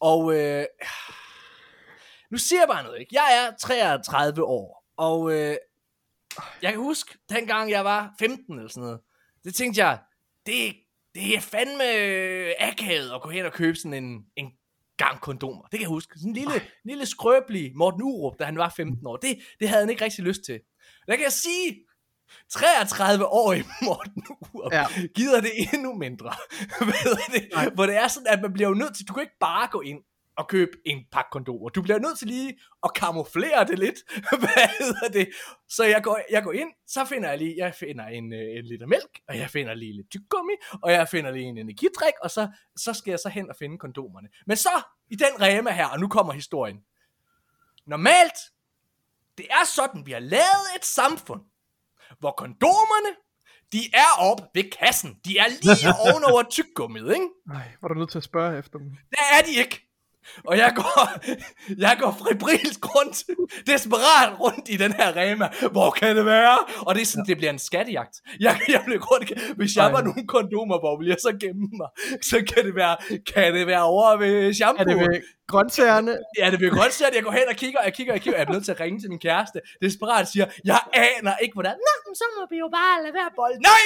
Og 0.00 0.34
øh, 0.34 0.66
nu 2.30 2.38
siger 2.38 2.60
jeg 2.60 2.68
bare 2.68 2.82
noget, 2.82 3.00
ikke? 3.00 3.14
Jeg 3.14 3.46
er 3.46 3.56
33 3.56 4.44
år, 4.44 4.84
og 4.96 5.32
øh, 5.32 5.56
jeg 6.62 6.72
kan 6.72 6.80
huske, 6.80 7.18
dengang 7.28 7.70
jeg 7.70 7.84
var 7.84 8.14
15 8.18 8.56
eller 8.56 8.68
sådan 8.68 8.82
noget, 8.82 9.00
det 9.44 9.54
tænkte 9.54 9.84
jeg, 9.84 9.98
det, 10.46 10.74
det 11.14 11.36
er 11.36 11.40
fandme 11.40 11.84
akavet 12.62 13.10
at 13.14 13.22
gå 13.22 13.28
hen 13.28 13.46
og 13.46 13.52
købe 13.52 13.76
sådan 13.76 14.04
en, 14.04 14.24
en 14.36 14.52
gang 14.98 15.20
kondomer. 15.20 15.62
Det 15.62 15.70
kan 15.70 15.80
jeg 15.80 15.88
huske. 15.88 16.12
Sådan 16.18 16.28
en 16.30 16.34
lille, 16.34 16.60
lille 16.84 17.06
skrøbelig 17.06 17.72
Morten 17.76 18.02
Urup, 18.02 18.38
da 18.38 18.44
han 18.44 18.58
var 18.58 18.72
15 18.76 19.06
år. 19.06 19.16
Det, 19.16 19.38
det 19.60 19.68
havde 19.68 19.82
han 19.82 19.90
ikke 19.90 20.04
rigtig 20.04 20.24
lyst 20.24 20.40
til. 20.44 20.60
Der 21.06 21.14
kan 21.16 21.24
jeg 21.24 21.32
sige, 21.32 21.76
33-årig 22.54 23.64
Morten 23.86 24.22
Urup 24.54 24.72
Ja. 24.72 24.86
gider 25.14 25.40
det 25.40 25.50
endnu 25.72 25.94
mindre. 25.94 26.32
Hedder 27.04 27.16
det? 27.32 27.72
Hvor 27.74 27.86
det 27.86 27.96
er 27.96 28.08
sådan, 28.08 28.26
at 28.26 28.42
man 28.42 28.52
bliver 28.52 28.68
jo 28.68 28.74
nødt 28.74 28.96
til, 28.96 29.08
du 29.08 29.12
kan 29.12 29.20
ikke 29.22 29.38
bare 29.40 29.68
gå 29.72 29.80
ind 29.80 29.98
at 30.38 30.48
købe 30.48 30.72
en 30.84 31.04
pakke 31.12 31.28
kondomer. 31.32 31.68
Du 31.68 31.82
bliver 31.82 31.98
nødt 31.98 32.18
til 32.18 32.28
lige 32.28 32.58
at 32.84 32.94
kamuflere 32.94 33.66
det 33.66 33.78
lidt. 33.78 33.96
Hvad 34.42 34.68
hedder 34.78 35.08
det? 35.08 35.28
Så 35.68 35.84
jeg 35.84 36.02
går, 36.02 36.20
jeg 36.30 36.42
går 36.42 36.52
ind, 36.52 36.68
så 36.86 37.04
finder 37.04 37.28
jeg 37.28 37.38
lige, 37.38 37.54
jeg 37.58 37.74
finder 37.74 38.06
en, 38.06 38.32
øh, 38.32 38.58
en 38.58 38.64
liter 38.64 38.86
mælk, 38.86 39.20
og 39.28 39.38
jeg 39.38 39.50
finder 39.50 39.74
lige 39.74 39.96
lidt 39.96 40.10
tyggegummi, 40.10 40.52
og 40.82 40.92
jeg 40.92 41.08
finder 41.08 41.30
lige 41.30 41.44
en 41.44 41.58
energidrik, 41.58 42.14
og 42.22 42.30
så, 42.30 42.48
så 42.76 42.92
skal 42.94 43.10
jeg 43.10 43.18
så 43.18 43.28
hen 43.28 43.50
og 43.50 43.56
finde 43.56 43.78
kondomerne. 43.78 44.28
Men 44.46 44.56
så, 44.56 44.82
i 45.10 45.16
den 45.16 45.40
rema 45.40 45.70
her, 45.70 45.86
og 45.86 46.00
nu 46.00 46.08
kommer 46.08 46.32
historien. 46.32 46.80
Normalt, 47.86 48.38
det 49.38 49.46
er 49.50 49.66
sådan, 49.66 50.06
vi 50.06 50.12
har 50.12 50.20
lavet 50.20 50.68
et 50.76 50.84
samfund, 50.84 51.40
hvor 52.18 52.30
kondomerne, 52.30 53.16
de 53.72 53.78
er 53.94 54.18
op 54.18 54.40
ved 54.54 54.70
kassen. 54.70 55.20
De 55.24 55.38
er 55.38 55.48
lige 55.48 55.94
ovenover 56.12 56.42
tyggegummiet, 56.42 57.14
ikke? 57.14 57.28
Nej, 57.46 57.72
var 57.80 57.88
du 57.88 57.94
nødt 57.94 58.10
til 58.10 58.18
at 58.18 58.24
spørge 58.24 58.58
efter 58.58 58.78
dem? 58.78 58.90
Det 59.10 59.18
er 59.32 59.42
de 59.42 59.58
ikke. 59.58 59.87
Og 60.44 60.58
jeg 60.58 60.72
går, 60.76 61.10
jeg 61.86 61.96
går 62.00 62.16
fribrilsk 62.20 62.96
rundt, 62.96 63.24
desperat 63.66 64.40
rundt 64.40 64.68
i 64.68 64.76
den 64.76 64.92
her 64.92 65.16
Rema. 65.16 65.48
Hvor 65.72 65.90
kan 65.90 66.16
det 66.16 66.24
være? 66.26 66.58
Og 66.80 66.94
det 66.94 67.02
er 67.02 67.06
sådan, 67.06 67.26
det 67.26 67.36
bliver 67.36 67.52
en 67.52 67.58
skattejagt. 67.58 68.16
Jeg, 68.40 68.60
jeg 68.68 68.82
bliver 68.86 69.00
rundt, 69.00 69.56
hvis 69.56 69.76
jeg 69.76 69.84
Ej. 69.84 69.92
var 69.92 70.02
nogle 70.02 70.26
kondomer, 70.26 70.78
hvor 70.78 70.98
vil 70.98 71.08
jeg 71.08 71.16
så 71.20 71.36
gemme 71.40 71.68
mig. 71.72 71.88
Så 72.22 72.36
kan 72.54 72.64
det 72.66 72.74
være, 72.74 72.96
kan 73.34 73.54
det 73.54 73.66
være 73.66 73.82
over 73.82 74.16
ved 74.16 74.54
shampoo. 74.54 74.82
Er 74.82 74.84
det 74.84 74.96
ved 74.96 75.22
grøntsagerne? 75.52 76.12
Ja, 76.38 76.50
det 76.50 76.58
godt 76.80 77.02
at 77.08 77.14
jeg 77.16 77.22
går 77.26 77.34
hen 77.40 77.48
og 77.52 77.56
kigger, 77.62 77.80
jeg 77.88 77.92
kigger, 77.98 78.12
jeg 78.16 78.22
kigger, 78.22 78.38
jeg 78.38 78.46
er 78.48 78.52
nødt 78.52 78.64
til 78.64 78.72
at 78.76 78.80
ringe 78.80 78.98
til 79.00 79.08
min 79.12 79.22
kæreste. 79.26 79.58
Desperat 79.82 80.28
siger, 80.32 80.46
jeg 80.64 80.80
aner 80.92 81.36
ikke, 81.44 81.54
hvordan. 81.58 81.76
Nå, 81.86 82.14
så 82.20 82.24
må 82.36 82.42
vi 82.52 82.56
jo 82.64 82.68
bare 82.78 82.94
lade 83.02 83.14
være 83.20 83.30
bold. 83.40 83.56
Nej, 83.72 83.84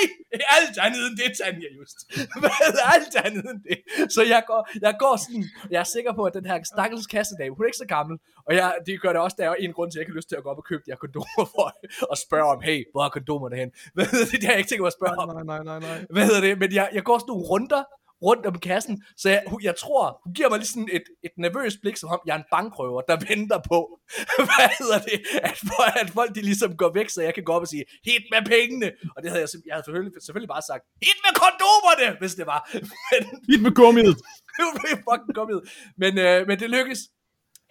alt 0.57 0.77
andet 0.87 1.03
end 1.09 1.17
det, 1.21 1.31
Tanja, 1.39 1.69
just. 1.79 1.99
Alt 2.95 3.15
andet 3.27 3.45
end 3.53 3.61
det. 3.69 3.79
Så 4.15 4.23
jeg 4.35 4.43
går, 4.51 4.61
jeg 4.87 4.95
går 4.99 5.15
sådan, 5.25 5.45
jeg 5.73 5.81
er 5.85 5.89
sikker 5.97 6.13
på, 6.19 6.22
at 6.27 6.35
den 6.35 6.47
her 6.47 6.63
stakkels 6.75 7.07
kassedame, 7.07 7.55
hun 7.55 7.65
er 7.65 7.67
ikke 7.67 7.83
så 7.87 7.91
gammel. 7.97 8.19
Og 8.47 8.55
jeg, 8.55 8.75
det 8.87 9.01
gør 9.03 9.13
det 9.13 9.21
også, 9.21 9.37
der 9.39 9.51
er 9.51 9.55
en 9.55 9.73
grund 9.73 9.91
til, 9.91 9.99
at 9.99 10.01
jeg 10.01 10.03
ikke 10.03 10.13
har 10.13 10.17
lyst 10.17 10.29
til 10.29 10.37
at 10.37 10.43
gå 10.43 10.49
op 10.51 10.59
og 10.59 10.65
købe 10.65 10.83
de 10.87 10.91
her 10.91 10.97
kondomer 10.97 11.45
for 11.55 11.67
og 12.11 12.17
spørge 12.19 12.49
om, 12.55 12.61
hey, 12.61 12.85
hvor 12.93 13.03
er 13.05 13.09
kondomerne 13.09 13.57
hen? 13.57 13.71
Hvad 13.95 14.07
hedder 14.13 14.25
det? 14.25 14.39
Det 14.41 14.45
har 14.45 14.53
jeg 14.53 14.59
ikke 14.59 14.71
tænkt 14.71 14.83
mig 14.83 14.93
at 14.95 14.99
spørge 15.01 15.17
om. 15.23 15.29
Nej, 15.29 15.45
nej, 15.53 15.63
nej, 15.71 15.81
nej. 15.89 15.99
Hvad 16.11 16.25
hedder 16.29 16.41
det? 16.41 16.59
Men 16.59 16.69
jeg, 16.79 16.87
jeg 16.97 17.03
går 17.09 17.19
sådan 17.19 17.31
nogle 17.33 17.45
runder 17.53 17.83
rundt 18.23 18.47
om 18.47 18.59
kassen, 18.59 19.05
så 19.17 19.29
jeg, 19.29 19.43
jeg 19.63 19.77
tror, 19.77 20.21
hun 20.25 20.35
giver 20.35 20.49
mig 20.49 20.59
lige 20.59 20.73
sådan 20.75 20.89
et, 20.93 21.07
et 21.27 21.35
nervøst 21.37 21.79
blik, 21.83 21.97
som 21.97 22.09
om 22.09 22.21
jeg 22.27 22.35
er 22.35 22.39
en 22.39 22.51
bankrøver, 22.51 23.01
der 23.01 23.17
venter 23.29 23.61
på, 23.73 23.79
hvad 24.49 24.71
hedder 24.81 24.99
det, 25.09 25.19
at, 25.49 25.55
at 26.03 26.11
folk 26.11 26.35
de 26.35 26.43
ligesom 26.43 26.77
går 26.77 26.91
væk, 26.95 27.09
så 27.11 27.23
jeg 27.23 27.35
kan 27.35 27.45
gå 27.45 27.53
op 27.53 27.63
og 27.63 27.69
sige, 27.69 27.85
hit 28.05 28.25
med 28.33 28.43
pengene, 28.55 28.89
og 29.17 29.23
det 29.23 29.31
havde 29.31 29.43
jeg, 29.45 29.49
jeg 29.67 29.75
havde 29.75 29.85
selvfølgelig, 29.87 30.13
selvfølgelig 30.23 30.53
bare 30.57 30.69
sagt, 30.71 30.83
hit 31.07 31.19
med 31.27 31.33
kondomerne, 31.43 32.09
hvis 32.21 32.35
det 32.35 32.47
var, 32.47 32.61
men 33.11 33.21
Hit 33.49 33.63
med 33.63 33.75
gummiet. 33.75 34.17
det 34.55 34.63
var 34.65 34.73
fucking 35.09 35.35
kommet. 35.35 35.61
Men, 35.97 36.19
øh, 36.19 36.47
men 36.49 36.61
det 36.61 36.71
lykkes 36.71 37.01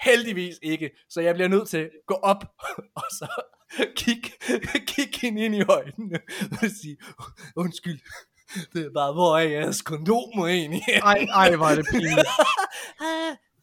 heldigvis 0.02 0.56
ikke, 0.62 0.90
så 1.10 1.22
jeg 1.22 1.34
bliver 1.36 1.48
nødt 1.48 1.70
til 1.70 1.78
at 1.78 1.90
gå 2.08 2.14
op 2.14 2.44
og 2.96 3.04
så 3.20 3.28
kigge 3.96 4.32
kig 4.88 5.10
hende 5.22 5.46
ind 5.46 5.56
i 5.56 5.64
øjnene 5.70 6.20
og 6.52 6.70
sige, 6.82 6.98
undskyld, 7.56 8.00
det 8.74 8.86
er 8.86 8.90
bare, 8.94 9.14
hvor 9.14 9.38
er 9.38 9.44
jeres 9.50 9.82
kondomer 9.82 10.48
egentlig? 10.48 10.82
Ej, 10.88 11.28
ej, 11.34 11.56
hvor 11.56 11.66
er 11.66 11.76
det 11.76 11.86
pinligt. 11.92 12.28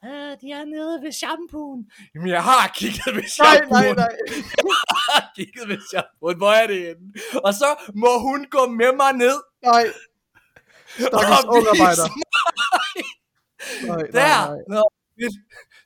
Ah, 0.02 0.10
ah, 0.10 0.36
de 0.40 0.50
er 0.52 0.64
nede 0.64 1.02
ved 1.02 1.12
shampooen. 1.12 1.90
Jamen, 2.14 2.28
jeg 2.28 2.42
har 2.42 2.70
kigget 2.74 3.06
ved 3.06 3.22
Nej, 3.22 3.28
shampooen. 3.28 3.70
nej, 3.70 3.94
nej. 3.94 4.08
Jeg 4.66 5.14
har 5.14 5.32
kigget 5.36 5.68
ved 5.68 5.78
shampooen. 5.90 6.36
Hvor 6.36 6.52
er 6.52 6.66
det 6.66 6.80
henne? 6.86 7.12
Og 7.44 7.54
så 7.54 7.68
må 7.94 8.18
hun 8.18 8.46
gå 8.50 8.66
med 8.66 8.92
mig 8.96 9.12
ned. 9.12 9.36
Nej. 9.62 9.84
Stakkels 10.88 11.44
ungarbejder. 11.56 12.08
Nej, 13.86 13.96
nej, 13.96 14.06
Der! 14.16 14.48
nej. 14.48 14.58
Nå, 14.68 14.82
fedt. 15.20 15.34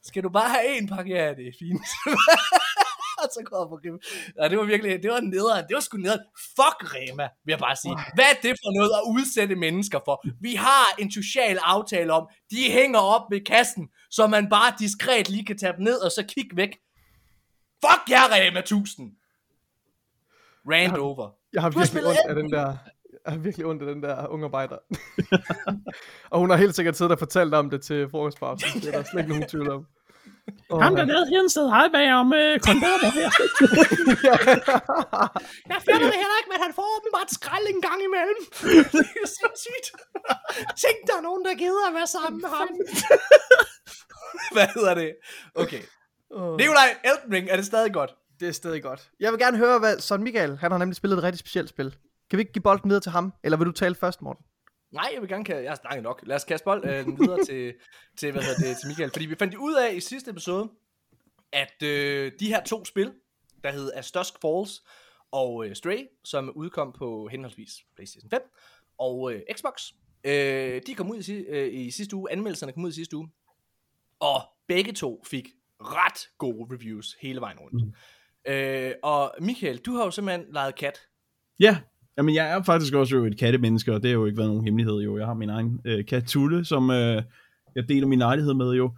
Skal 0.05 0.23
du 0.23 0.29
bare 0.29 0.49
have 0.49 0.79
en 0.79 0.89
pakke? 0.89 1.11
Ja, 1.15 1.29
det 1.39 1.47
er 1.49 1.53
fint. 1.59 1.87
og 3.23 3.29
så 3.35 3.41
går 3.45 3.59
jeg 3.63 3.69
på 3.73 3.79
køb. 3.85 3.95
Ja, 4.39 4.49
det 4.49 4.59
var 4.59 4.65
virkelig, 4.65 5.03
det 5.03 5.11
var 5.11 5.21
nederen. 5.21 5.65
Det 5.69 5.75
var 5.75 5.81
sgu 5.81 5.97
nederen. 5.97 6.25
Fuck 6.57 6.79
Rema, 6.95 7.27
vil 7.45 7.53
jeg 7.53 7.59
bare 7.59 7.77
sige. 7.77 7.95
Hvad 8.15 8.25
er 8.25 8.39
det 8.43 8.55
for 8.63 8.71
noget 8.79 8.93
at 8.99 9.03
udsætte 9.17 9.57
mennesker 9.57 10.01
for? 10.05 10.25
Vi 10.41 10.55
har 10.55 10.85
en 10.99 11.11
social 11.13 11.59
aftale 11.63 12.13
om, 12.13 12.25
de 12.51 12.63
hænger 12.79 12.99
op 12.99 13.25
ved 13.31 13.41
kassen, 13.45 13.89
så 14.11 14.27
man 14.27 14.49
bare 14.49 14.75
diskret 14.79 15.29
lige 15.29 15.47
kan 15.47 15.59
tage 15.59 15.73
dem 15.73 15.83
ned 15.85 15.99
og 16.07 16.11
så 16.11 16.23
kigge 16.35 16.57
væk. 16.57 16.73
Fuck 17.85 18.11
jer, 18.11 18.27
Rema 18.33 18.59
1000! 18.59 19.13
Rand 20.71 20.97
over. 20.97 21.31
Jeg 21.53 21.63
har 21.63 21.71
virkelig 21.71 22.07
ondt 22.07 22.19
af 22.29 22.35
den 22.35 22.53
der... 22.53 22.77
Jeg 23.25 23.33
har 23.33 23.39
virkelig 23.39 23.67
ondt 23.67 23.83
af 23.83 23.95
den 23.95 24.03
der 24.03 24.27
ungarbejder. 24.29 24.77
og 26.31 26.41
hun 26.41 26.51
har 26.51 26.57
helt 26.57 26.75
sikkert 26.75 26.97
siddet 26.97 27.13
og 27.13 27.19
fortalt 27.19 27.55
om 27.55 27.71
det 27.71 27.83
til 27.83 28.09
frokostpausen. 28.11 28.81
Det 28.81 28.89
er 28.89 28.99
der 28.99 29.05
slet 29.11 29.21
ikke 29.21 29.33
nogen 29.33 29.49
tvivl 29.49 29.71
om. 29.71 29.87
Oh, 30.71 30.83
Ham 30.83 30.97
der 30.97 31.05
nede 31.05 31.27
Hensted 31.35 31.69
har 31.69 31.89
bag 31.97 32.09
om 32.23 32.29
øh, 32.43 32.53
kondomer 32.67 33.11
her. 33.19 33.29
Jeg 35.73 35.79
finder 35.87 36.07
det 36.13 36.19
heller 36.23 36.37
ikke, 36.41 36.51
men 36.53 36.61
han 36.65 36.73
får 36.79 36.87
åbenbart 36.97 37.31
skrald 37.39 37.67
en 37.75 37.81
gang 37.89 37.99
imellem. 38.09 38.39
det 38.99 39.09
er 39.25 39.29
sindssygt. 39.41 39.87
Tænk, 40.83 40.99
der 41.09 41.15
er 41.21 41.25
nogen, 41.29 41.45
der 41.45 41.55
gider 41.55 41.85
at 41.89 41.95
være 41.95 42.07
sammen 42.17 42.39
med 42.45 42.51
ham. 42.59 42.69
Hvad 44.55 44.67
hedder 44.75 44.95
det? 44.95 45.11
Okay. 45.55 45.83
oh. 46.31 46.57
Nikolaj, 46.57 46.89
Elden 47.09 47.33
Ring, 47.35 47.47
er 47.51 47.57
det 47.57 47.67
stadig 47.67 47.93
godt? 47.93 48.11
Det 48.41 48.49
er 48.49 48.53
stadig 48.53 48.83
godt. 48.83 49.11
Jeg 49.21 49.33
vil 49.33 49.41
gerne 49.41 49.57
høre, 49.57 49.79
hvad 49.79 49.99
Son 49.99 50.23
Michael, 50.23 50.57
han 50.57 50.71
har 50.71 50.79
nemlig 50.79 50.97
spillet 50.97 51.17
et 51.19 51.23
rigtig 51.23 51.39
specielt 51.39 51.69
spil. 51.69 51.97
Kan 52.31 52.37
vi 52.37 52.41
ikke 52.41 52.53
give 52.53 52.63
bolden 52.63 52.91
videre 52.91 53.03
til 53.03 53.13
ham? 53.13 53.33
Eller 53.45 53.59
vil 53.59 53.67
du 53.67 53.73
tale 53.73 53.95
først, 53.95 54.23
Morten? 54.23 54.45
Nej, 54.93 55.11
jeg 55.15 55.21
vil 55.21 55.29
gerne 55.29 55.45
kan. 55.45 55.63
Jeg 55.63 55.71
har 55.71 55.77
snakket 55.77 56.03
nok. 56.03 56.23
Lad 56.27 56.37
os 56.37 56.45
kaste 56.45 56.65
bold 56.65 56.85
øh, 56.85 57.07
videre 57.21 57.45
til, 57.45 57.75
til, 58.17 58.33
hvad 58.33 58.43
hedder 58.43 58.69
det, 58.69 58.77
til 58.81 58.89
Michael. 58.89 59.11
Fordi 59.11 59.27
vi 59.27 59.35
fandt 59.35 59.55
ud 59.55 59.75
af 59.75 59.95
i 59.95 60.01
sidste 60.01 60.31
episode, 60.31 60.71
at 61.53 61.83
øh, 61.83 62.33
de 62.41 62.49
her 62.49 62.65
to 62.65 62.85
spil, 62.85 63.13
der 63.65 63.73
hed 63.73 63.93
As 63.95 64.13
Dusk 64.13 64.35
Falls 64.41 64.83
og 65.31 65.67
øh, 65.67 65.77
Stray, 65.77 66.07
som 66.25 66.53
udkom 66.57 66.93
på 66.99 67.29
henholdsvis 67.29 67.73
PlayStation 67.95 68.31
5 68.31 68.41
og 68.99 69.33
øh, 69.33 69.43
Xbox, 69.53 69.93
øh, 70.25 70.83
de 70.87 70.95
kom 70.95 71.11
ud 71.11 71.29
i, 71.29 71.33
øh, 71.33 71.75
i 71.75 71.91
sidste 71.91 72.17
uge. 72.17 72.33
Anmeldelserne 72.33 72.73
kom 72.73 72.85
ud 72.85 72.91
i 72.91 72.95
sidste 72.95 73.17
uge. 73.17 73.29
Og 74.21 74.41
begge 74.67 74.93
to 74.93 75.23
fik 75.27 75.49
ret 75.81 76.29
gode 76.39 76.75
reviews 76.75 77.17
hele 77.21 77.41
vejen 77.41 77.59
rundt. 77.59 77.85
Mm. 77.85 78.53
Øh, 78.53 78.95
og 79.03 79.35
Michael, 79.41 79.79
du 79.79 79.95
har 79.95 80.05
jo 80.05 80.11
simpelthen 80.11 80.53
leget 80.53 80.75
kat. 80.75 80.99
Ja, 81.61 81.79
jamen 82.17 82.35
jeg 82.35 82.51
er 82.51 82.63
faktisk 82.63 82.95
også 82.95 83.17
jo 83.17 83.25
et 83.25 83.39
kattemenneske, 83.39 83.95
og 83.95 84.03
det 84.03 84.11
har 84.11 84.19
jo 84.19 84.27
ikke 84.27 84.39
været 84.39 84.51
nogen 84.51 84.65
hemmelighed 84.65 85.01
jo. 85.01 85.19
Jeg 85.19 85.27
har 85.27 85.35
min 85.35 85.51
egen 85.51 85.81
øh, 85.85 86.05
kat 86.05 86.25
Tulle, 86.25 86.65
som 86.65 86.91
øh, 86.91 87.23
jeg 87.77 87.89
deler 87.89 88.07
min 88.07 88.19
lejlighed 88.19 88.55
med 88.55 88.71
jo. 88.73 88.91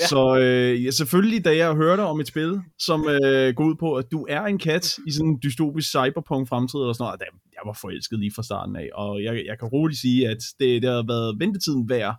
Ja. 0.00 0.06
Så 0.06 0.38
øh, 0.38 0.92
selvfølgelig, 0.92 1.44
da 1.44 1.56
jeg 1.56 1.74
hørte 1.74 2.00
om 2.00 2.20
et 2.20 2.26
spil, 2.26 2.60
som 2.78 3.08
øh, 3.08 3.54
går 3.54 3.64
ud 3.64 3.74
på, 3.80 3.94
at 3.94 4.04
du 4.12 4.26
er 4.28 4.44
en 4.44 4.58
kat 4.58 4.98
i 5.06 5.10
sådan 5.12 5.28
en 5.28 5.38
dystopisk 5.42 5.88
cyberpunk 5.88 6.48
fremtid 6.48 6.78
eller 6.78 6.92
sådan 6.92 7.04
noget, 7.04 7.20
der, 7.20 7.26
jeg 7.52 7.62
var 7.64 7.78
forelsket 7.80 8.18
lige 8.18 8.32
fra 8.34 8.42
starten 8.42 8.76
af, 8.76 8.88
og 8.94 9.22
jeg, 9.22 9.42
jeg 9.46 9.58
kan 9.58 9.68
roligt 9.68 10.00
sige, 10.00 10.28
at 10.28 10.38
det, 10.60 10.82
det 10.82 10.90
har 10.90 11.06
været 11.06 11.36
ventetiden 11.40 11.88
værd. 11.88 12.14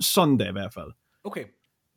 Sådan 0.00 0.36
da 0.36 0.48
i 0.48 0.52
hvert 0.52 0.74
fald. 0.74 0.90
Okay. 1.24 1.40
Det 1.40 1.48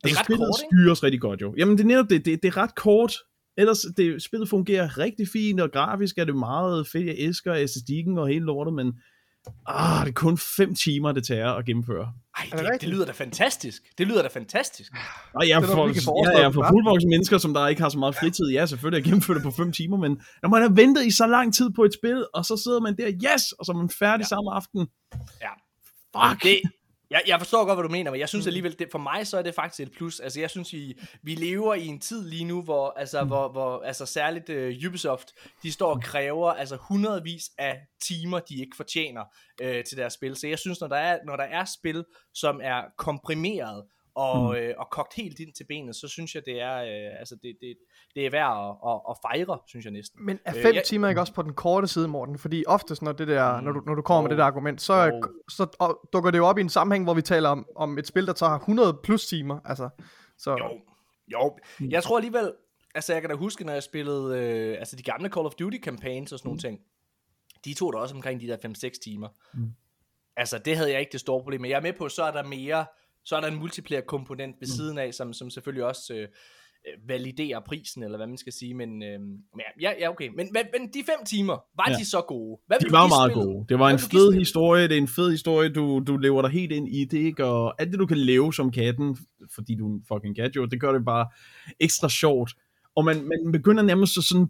er 0.04 0.08
Altså, 0.08 0.20
ret 0.20 0.26
spillet 0.26 0.48
kort, 0.48 0.62
ikke? 0.64 0.82
styres 0.82 1.04
rigtig 1.04 1.22
godt 1.22 1.42
jo. 1.42 1.54
Jamen 1.58 1.78
det 1.78 1.84
er 1.84 1.88
netop 1.88 2.10
det, 2.10 2.26
det, 2.26 2.44
det 2.44 2.48
er 2.48 2.58
ret 2.58 2.76
kort. 2.76 3.14
Ellers, 3.58 3.86
det, 3.98 4.24
spillet 4.24 4.50
fungerer 4.50 4.98
rigtig 4.98 5.28
fint, 5.34 5.62
og 5.62 5.72
grafisk 5.72 6.18
er 6.18 6.26
det 6.26 6.36
meget 6.36 6.88
fedt. 6.88 7.08
Jeg 7.08 7.16
elsker 7.18 7.56
æstetikken 7.56 8.18
og 8.18 8.28
hele 8.28 8.46
lortet, 8.46 8.74
men 8.74 8.94
ah, 9.68 10.06
det 10.06 10.10
er 10.10 10.14
kun 10.14 10.38
5 10.38 10.76
timer, 10.76 11.12
det 11.12 11.24
tager 11.26 11.52
at 11.52 11.66
gennemføre. 11.66 12.14
Ej, 12.38 12.46
det 12.52 12.82
det, 12.82 12.90
lyder 12.90 13.06
da 13.06 13.12
fantastisk. 13.12 13.84
Det 13.98 14.08
lyder 14.08 14.22
da 14.22 14.28
fantastisk. 14.28 14.92
Og 15.34 15.48
jeg 15.48 15.56
er 15.56 15.62
er 15.62 15.66
for, 15.66 15.76
forestille 15.76 16.38
jeg 16.38 16.46
er 16.46 16.52
for 16.52 16.68
fuldvoksne 16.70 17.10
mennesker, 17.10 17.38
som 17.38 17.54
der 17.54 17.68
ikke 17.68 17.82
har 17.82 17.90
så 17.90 17.98
meget 17.98 18.16
fritid. 18.16 18.46
Ja, 18.52 18.66
selvfølgelig 18.66 18.98
at 18.98 19.04
gennemføre 19.04 19.36
det 19.36 19.44
på 19.44 19.52
5 19.52 19.72
timer, 19.72 19.98
men 19.98 20.22
når 20.42 20.50
man 20.50 20.62
har 20.62 20.70
ventet 20.70 21.06
i 21.06 21.12
så 21.12 21.28
lang 21.28 21.54
tid 21.54 21.70
på 21.76 21.84
et 21.84 21.94
spil, 21.94 22.26
og 22.34 22.46
så 22.46 22.62
sidder 22.64 22.80
man 22.80 22.98
der, 22.98 23.08
yes, 23.08 23.52
og 23.52 23.66
så 23.66 23.72
er 23.72 23.78
man 23.78 23.90
færdig 23.90 24.24
ja. 24.24 24.28
samme 24.28 24.52
aften. 24.52 24.88
Ja. 25.42 25.54
Fuck! 26.16 26.44
Det, 26.44 26.60
jeg, 27.12 27.22
jeg 27.28 27.40
forstår 27.40 27.66
godt, 27.66 27.78
hvad 27.78 27.84
du 27.84 27.90
mener, 27.90 28.12
men 28.12 28.20
jeg 28.20 28.30
synes 28.30 28.48
alligevel, 28.48 28.80
det, 28.80 28.88
for 28.92 29.00
mig 29.00 29.28
så 29.28 29.38
er 29.38 29.42
det 29.42 29.56
faktisk 29.56 29.80
et 29.80 29.92
plus. 29.92 30.20
Altså, 30.20 30.40
jeg 30.40 30.50
synes, 30.50 30.74
vi, 30.74 31.00
vi 31.24 31.36
lever 31.36 31.74
i 31.74 31.86
en 31.86 32.00
tid 32.00 32.30
lige 32.30 32.44
nu, 32.46 32.62
hvor, 32.62 32.94
altså, 32.98 33.24
hvor, 33.24 33.52
hvor 33.52 33.84
altså, 33.84 34.06
særligt 34.06 34.50
uh, 34.50 34.90
Ubisoft, 34.90 35.32
de 35.64 35.72
står 35.72 35.94
og 35.94 36.02
kræver 36.02 36.52
altså, 36.52 36.76
hundredvis 36.76 37.44
af 37.58 37.80
timer, 38.08 38.40
de 38.40 38.56
ikke 38.56 38.76
fortjener 38.76 39.22
uh, 39.64 39.84
til 39.90 39.98
deres 39.98 40.14
spil. 40.14 40.36
Så 40.36 40.48
jeg 40.48 40.60
synes, 40.60 40.82
når 40.82 40.88
der 40.88 40.96
er, 40.96 41.20
når 41.26 41.36
der 41.36 41.44
er 41.44 41.66
spil, 41.66 42.06
som 42.34 42.60
er 42.64 42.82
komprimeret, 42.98 43.84
og, 44.16 44.60
øh, 44.60 44.74
og 44.78 44.88
kogt 44.92 45.14
helt 45.14 45.40
ind 45.40 45.54
til 45.54 45.64
benet, 45.70 45.96
så 45.96 46.08
synes 46.08 46.36
jeg, 46.36 46.44
det 46.46 46.62
er, 46.62 46.76
øh, 46.78 47.20
altså, 47.20 47.36
det, 47.44 47.58
det, 47.62 47.78
det 48.16 48.26
er 48.26 48.30
værd 48.30 48.52
at, 48.70 48.92
at, 48.92 49.00
at 49.10 49.18
fejre, 49.26 49.60
synes 49.68 49.86
jeg 49.86 49.92
næsten. 49.94 50.26
Men 50.26 50.40
er 50.46 50.54
Øh, 50.56 50.62
fem 50.62 50.76
jeg- 50.76 50.84
timer 50.84 51.10
ikke 51.10 51.22
også 51.22 51.34
på 51.34 51.42
den 51.42 51.54
korte 51.54 51.88
side, 51.88 52.08
Morten? 52.08 52.38
Fordi 52.38 52.64
oftest, 52.68 53.02
når, 53.02 53.12
det 53.12 53.28
der, 53.28 53.58
Mm, 53.58 53.64
når, 53.64 53.72
du, 53.72 53.82
når 53.86 53.96
du 53.96 54.02
kommer 54.02 54.22
med 54.22 54.30
jo, 54.30 54.32
det 54.32 54.38
der 54.38 54.46
argument, 54.46 54.82
så, 54.82 54.94
jo. 55.04 55.22
så 55.50 55.68
og, 55.80 56.10
dukker 56.14 56.32
det 56.32 56.38
jo 56.38 56.46
op 56.46 56.58
i 56.58 56.62
en 56.62 56.70
sammenhæng, 56.70 57.04
hvor 57.04 57.14
vi 57.14 57.22
taler 57.22 57.50
om, 57.50 57.68
om 57.76 57.98
et 57.98 58.08
spil, 58.08 58.28
der 58.28 58.34
tager 58.34 58.52
100 58.60 59.00
plus 59.04 59.26
timer. 59.28 59.60
Altså, 59.66 59.90
så, 60.38 60.52
Jo, 60.52 60.70
jo. 61.32 61.58
Jeg 61.90 62.04
tror 62.04 62.18
alligevel, 62.18 62.54
altså 62.96 63.14
jeg 63.14 63.22
kan 63.22 63.30
da 63.30 63.36
huske, 63.36 63.64
når 63.66 63.74
jeg 63.74 63.84
spillede, 63.84 64.40
øh, 64.40 64.80
altså 64.80 64.96
de 64.96 65.04
gamle 65.04 65.30
Call 65.30 65.46
of 65.46 65.54
Duty 65.54 65.78
campaigns 65.78 66.32
og 66.32 66.40
sådan 66.40 66.48
nogle 66.48 66.60
ting, 66.60 66.80
de 67.66 67.74
tog 67.74 67.94
da 67.94 67.98
også 67.98 68.16
omkring 68.16 68.42
de 68.42 68.48
der 68.48 68.58
5-6 68.58 69.00
timer. 69.04 69.28
Mm. 69.54 69.72
Altså 70.38 70.58
det 70.58 70.78
havde 70.78 70.92
jeg 70.92 71.00
ikke 71.00 71.12
det 71.12 71.20
store 71.20 71.42
problem 71.42 71.62
med. 71.62 71.70
Jeg 71.70 71.78
er 71.78 71.82
med 71.82 71.94
på, 71.94 72.10
så 72.10 72.24
er 72.24 72.32
der 72.32 72.44
mere 72.44 72.86
Så 73.26 73.36
er 73.36 73.42
der 73.42 73.48
en 73.48 73.60
multiplayer 73.60 74.02
komponent 74.02 74.56
ved 74.60 74.68
mm. 74.68 74.76
siden 74.78 74.98
af, 74.98 75.14
som, 75.14 75.34
som 75.34 75.50
selvfølgelig 75.50 75.86
også 75.86 76.14
øh, 76.14 76.22
øh, 76.22 77.10
validerer 77.10 77.60
prisen, 77.60 78.04
eller 78.04 78.18
hvad 78.18 78.28
man 78.28 78.38
skal 78.38 78.54
sige, 78.54 78.74
men 78.74 79.04
øh, 79.04 79.20
ja, 79.82 79.92
ja, 80.00 80.10
okay. 80.10 80.28
Men, 80.28 80.36
men, 80.38 80.64
men 80.74 80.90
de 80.94 81.04
fem 81.06 81.26
timer, 81.26 81.58
var 81.76 81.90
ja. 81.90 81.96
de 81.96 82.06
så 82.06 82.22
gode? 82.28 82.62
Hvad 82.68 82.78
de 82.80 82.92
var 82.92 83.08
meget 83.08 83.32
spillet? 83.32 83.46
gode. 83.46 83.66
Det 83.70 83.80
var 83.80 83.86
hvad 83.86 83.94
en 83.94 84.10
fed 84.12 84.34
historie, 84.34 84.84
det 84.88 84.98
er 84.98 85.02
en 85.02 85.08
fed 85.08 85.32
historie, 85.32 85.70
du, 85.70 86.04
du 86.08 86.18
lever 86.18 86.42
dig 86.42 86.52
helt 86.52 86.72
ind 86.72 86.88
i 86.90 87.06
det, 87.06 87.18
ikke? 87.18 87.46
og 87.46 87.82
alt 87.82 87.92
det 87.92 88.00
du 88.00 88.06
kan 88.06 88.18
leve 88.18 88.54
som 88.54 88.72
katten, 88.72 89.18
fordi 89.56 89.76
du 89.76 89.88
er 89.88 89.94
en 89.94 90.04
fucking 90.08 90.36
kat 90.36 90.56
jo, 90.56 90.66
det 90.66 90.82
gør 90.82 90.92
det 90.92 91.06
bare 91.06 91.28
ekstra 91.80 92.10
sjovt. 92.10 92.52
Og 92.96 93.06
man, 93.06 93.16
man 93.16 93.52
begynder 93.52 93.84
nærmest 93.84 94.18
at 94.18 94.24
sådan 94.24 94.48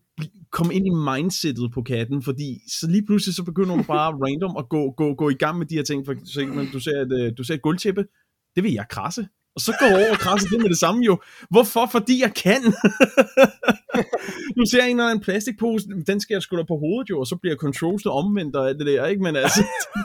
komme 0.52 0.74
ind 0.74 0.88
i 0.88 0.90
mindsetet 0.90 1.72
på 1.74 1.82
katten, 1.82 2.22
fordi 2.22 2.60
så 2.80 2.88
lige 2.90 3.06
pludselig 3.06 3.36
så 3.36 3.44
begynder 3.44 3.76
man 3.76 3.86
bare 3.86 4.12
random 4.24 4.58
at 4.58 4.70
gå, 4.70 4.92
gå, 4.92 5.14
gå 5.14 5.30
i 5.30 5.34
gang 5.34 5.58
med 5.58 5.66
de 5.66 5.76
her 5.76 5.84
ting. 5.84 6.06
For 6.06 6.14
eksempel, 6.14 6.74
du 6.74 6.80
ser 6.80 7.02
et, 7.02 7.14
øh, 7.20 7.34
du 7.38 7.44
ser 7.44 7.54
et 7.54 7.62
guldtæppe, 7.62 8.06
det 8.56 8.64
vil 8.64 8.74
jeg 8.74 8.86
krasse. 8.90 9.28
Og 9.56 9.62
så 9.62 9.72
går 9.80 9.86
jeg 9.86 9.96
over 9.96 10.12
og 10.12 10.18
krasser 10.18 10.50
det 10.50 10.62
med 10.62 10.70
det 10.70 10.78
samme 10.78 11.04
jo. 11.04 11.20
Hvorfor? 11.50 11.86
Fordi 11.92 12.22
jeg 12.22 12.34
kan. 12.34 12.62
du 14.58 14.64
ser 14.72 14.84
en 14.84 15.00
eller 15.00 15.10
anden 15.10 15.24
plastikpose, 15.24 15.88
den 16.08 16.20
skal 16.22 16.34
jeg 16.34 16.60
da 16.60 16.64
på 16.64 16.78
hovedet 16.84 17.10
jo, 17.10 17.20
og 17.20 17.28
så 17.28 17.36
bliver 17.42 17.56
controls 17.56 18.06
omvendt 18.06 18.56
og 18.56 18.70
alt 18.70 18.80
det 18.80 18.88
der, 18.88 19.06
ikke? 19.06 19.24
Men 19.24 19.36
altså, 19.36 19.64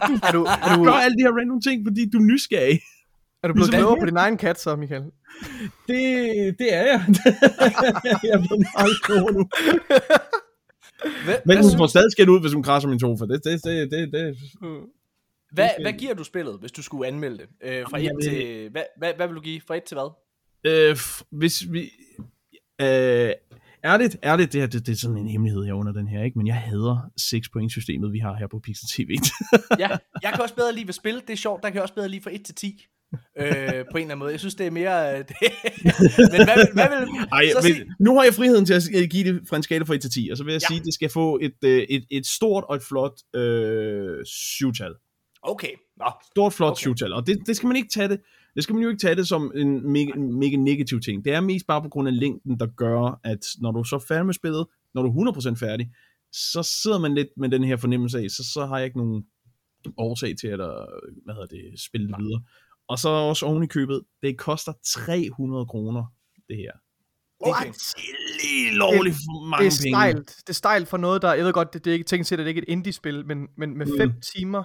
du, 0.09 0.13
er 0.27 0.33
du, 0.33 0.45
er 0.45 0.77
du, 0.77 0.85
gør 0.89 0.99
alle 1.07 1.17
de 1.19 1.23
her 1.23 1.33
random 1.39 1.61
ting, 1.61 1.87
fordi 1.89 2.11
du 2.13 2.19
er 2.19 2.23
nysgerrig. 2.23 2.81
Er 3.43 3.49
du 3.49 3.55
blevet 3.55 3.71
ligesom, 3.71 3.83
klogere 3.83 4.01
på 4.01 4.07
din 4.07 4.17
egen 4.17 4.37
kat 4.37 4.61
så, 4.61 4.77
Michael? 4.77 5.05
Det, 5.89 5.99
det 6.59 6.69
er 6.75 6.85
jeg. 6.91 7.01
jeg 8.25 8.33
er 8.37 8.43
blevet 8.47 8.67
meget 8.77 8.97
klogere 9.03 9.33
nu. 9.33 9.43
Hvad, 11.25 11.37
Men 11.47 11.57
hun 11.63 11.79
får 11.79 11.87
stadig 11.87 12.13
skæld 12.13 12.29
ud, 12.29 12.41
hvis 12.41 12.53
hun 12.53 12.63
krasser 12.63 12.89
min 12.89 13.01
sofa. 13.01 13.25
Det, 13.25 13.45
det, 13.45 13.65
det, 13.65 13.91
det, 13.91 14.13
det. 14.13 14.37
Hvad, 15.57 15.71
hvad 15.83 15.93
giver 15.93 16.15
du 16.15 16.25
spillet, 16.25 16.59
hvis 16.61 16.73
du 16.73 16.83
skulle 16.83 17.09
anmelde 17.09 17.39
det? 17.39 17.49
Øh, 17.63 17.85
fra 17.91 17.99
Jamen, 17.99 18.19
1 18.19 18.25
til, 18.25 18.69
hvad, 18.71 18.83
hvad, 18.99 19.13
hvad 19.17 19.27
vil 19.27 19.37
du 19.37 19.41
give? 19.41 19.61
Fra 19.61 19.77
1 19.77 19.83
til 19.83 19.95
hvad? 19.95 20.11
Øh, 20.67 20.97
hvis 21.31 21.73
vi... 21.73 21.81
Øh, 22.81 23.33
ærligt, 23.85 24.17
ærligt, 24.25 24.53
det, 24.53 24.61
her, 24.61 24.69
det, 24.69 24.87
det 24.87 24.93
er 24.93 24.97
sådan 24.97 25.17
en 25.17 25.29
hemmelighed 25.29 25.65
her 25.65 25.73
under 25.73 25.93
den 25.93 26.09
her, 26.09 26.25
ikke? 26.25 26.39
men 26.39 26.47
jeg 26.47 26.57
hader 26.57 27.11
6 27.17 27.49
point 27.49 27.73
systemet, 27.73 28.13
vi 28.13 28.19
har 28.19 28.35
her 28.37 28.47
på 28.47 28.59
Pixel 28.59 28.89
TV. 28.89 29.11
ja, 29.83 29.89
jeg 30.23 30.33
kan 30.35 30.43
også 30.43 30.55
bedre 30.55 30.75
lide 30.75 30.87
ved 30.87 30.95
spil, 30.95 31.15
det 31.15 31.31
er 31.31 31.37
sjovt, 31.37 31.63
der 31.63 31.69
kan 31.69 31.75
jeg 31.75 31.83
også 31.83 31.95
bedre 31.95 32.09
lide 32.09 32.23
fra 32.23 32.31
1 32.35 32.45
til 32.45 32.55
10 32.55 32.87
øh, 33.13 33.49
på 33.49 33.49
en 33.49 33.73
eller 33.77 33.85
anden 34.01 34.19
måde. 34.19 34.31
Jeg 34.31 34.41
synes, 34.41 34.55
det 34.55 34.67
er 34.67 34.71
mere... 34.71 35.13
Øh, 35.13 35.19
det, 35.29 35.37
men 36.33 36.45
hvad, 36.45 36.57
vil, 36.57 36.69
hvad 36.73 36.89
vil 36.89 37.09
Ej, 37.33 37.49
så 37.49 37.75
men? 37.79 37.95
Nu 38.01 38.17
har 38.17 38.25
jeg 38.25 38.35
friheden 38.35 38.67
til 38.67 38.75
at 38.75 39.11
give 39.11 39.33
det 39.33 39.49
fra 39.49 39.57
en 39.57 39.63
skala 39.63 39.85
fra 39.85 39.95
1 39.95 40.01
til 40.01 40.11
10, 40.11 40.29
og 40.31 40.37
så 40.37 40.45
vil 40.45 40.53
jeg 40.53 40.63
ja. 40.63 40.67
sige, 40.67 40.81
at 40.81 40.85
det 40.85 40.95
skal 40.95 41.09
få 41.09 41.39
et, 41.43 41.59
øh, 41.65 41.83
et, 41.89 42.05
et 42.11 42.27
stort 42.27 42.65
og 42.69 42.77
et 42.77 42.83
flot 42.83 43.13
øh, 43.35 44.25
syvtal. 44.27 44.93
Okay. 45.47 45.73
Nå. 45.97 46.07
Stort, 46.31 46.53
flot 46.53 46.71
okay. 46.71 46.79
syvtal, 46.79 47.13
og 47.13 47.27
det, 47.27 47.47
det 47.47 47.57
skal 47.57 47.67
man 47.67 47.77
ikke 47.77 47.89
tage 47.89 48.09
det 48.09 48.21
det 48.57 48.65
skal 48.65 48.75
man 48.75 48.83
jo 48.83 48.89
ikke 48.89 49.01
tage 49.01 49.15
det 49.15 49.29
som 49.29 49.53
en 49.55 49.93
mega, 49.93 50.13
mega 50.19 50.57
negativ 50.57 51.01
ting. 51.01 51.25
Det 51.25 51.33
er 51.33 51.41
mest 51.41 51.67
bare 51.67 51.83
på 51.83 51.89
grund 51.89 52.09
af 52.09 52.19
længden, 52.19 52.61
der 52.61 52.67
gør, 52.67 53.21
at 53.25 53.47
når 53.59 53.73
du 53.73 53.85
så 53.85 53.97
er 53.97 54.01
færdig 54.09 54.27
med 54.27 54.35
spillet, 54.35 54.67
når 54.95 55.03
du 55.03 55.09
er 55.09 55.33
100% 55.33 55.55
færdig, 55.55 55.91
så 56.33 56.63
sidder 56.63 56.99
man 56.99 57.15
lidt 57.15 57.29
med 57.37 57.49
den 57.49 57.65
her 57.65 57.77
fornemmelse 57.77 58.19
af, 58.19 58.31
så, 58.31 58.51
så 58.53 58.67
har 58.67 58.77
jeg 58.77 58.85
ikke 58.87 58.99
nogen 58.99 59.25
årsag 59.97 60.35
til 60.41 60.49
at 60.49 60.59
hvad 60.59 61.35
hedder 61.35 61.47
det, 61.47 61.81
spille 61.81 62.09
det 62.09 62.17
videre. 62.19 62.43
Og 62.89 62.99
så 62.99 63.09
også 63.09 63.47
oven 63.47 63.63
i 63.63 63.67
købet, 63.67 64.03
det 64.23 64.39
koster 64.39 64.73
300 64.85 65.67
kroner, 65.67 66.05
det 66.49 66.57
her. 66.57 66.73
Okay. 67.41 67.67
Det 67.67 67.75
er 67.75 68.43
lige 68.43 68.75
lovligt 68.75 69.15
for 69.15 69.47
mange 69.47 69.65
det 69.65 69.73
er 69.73 69.91
stejlt. 69.91 70.29
Det 70.29 70.49
er 70.49 70.53
stejlt 70.53 70.89
for 70.89 70.97
noget, 70.97 71.23
der, 71.23 71.35
jeg 71.35 71.45
ved 71.45 71.53
godt, 71.53 71.73
det, 71.73 71.85
det 71.85 71.91
er 71.91 71.95
ikke 71.95 72.05
tænkt 72.05 72.27
til, 72.27 72.35
at 72.35 72.39
det 72.39 72.45
er 72.45 72.49
ikke 72.49 72.63
et 72.63 72.69
indie-spil, 72.69 73.27
men, 73.27 73.49
men 73.57 73.79
med 73.79 73.87
5 73.99 74.09
mm. 74.09 74.15
timer, 74.21 74.63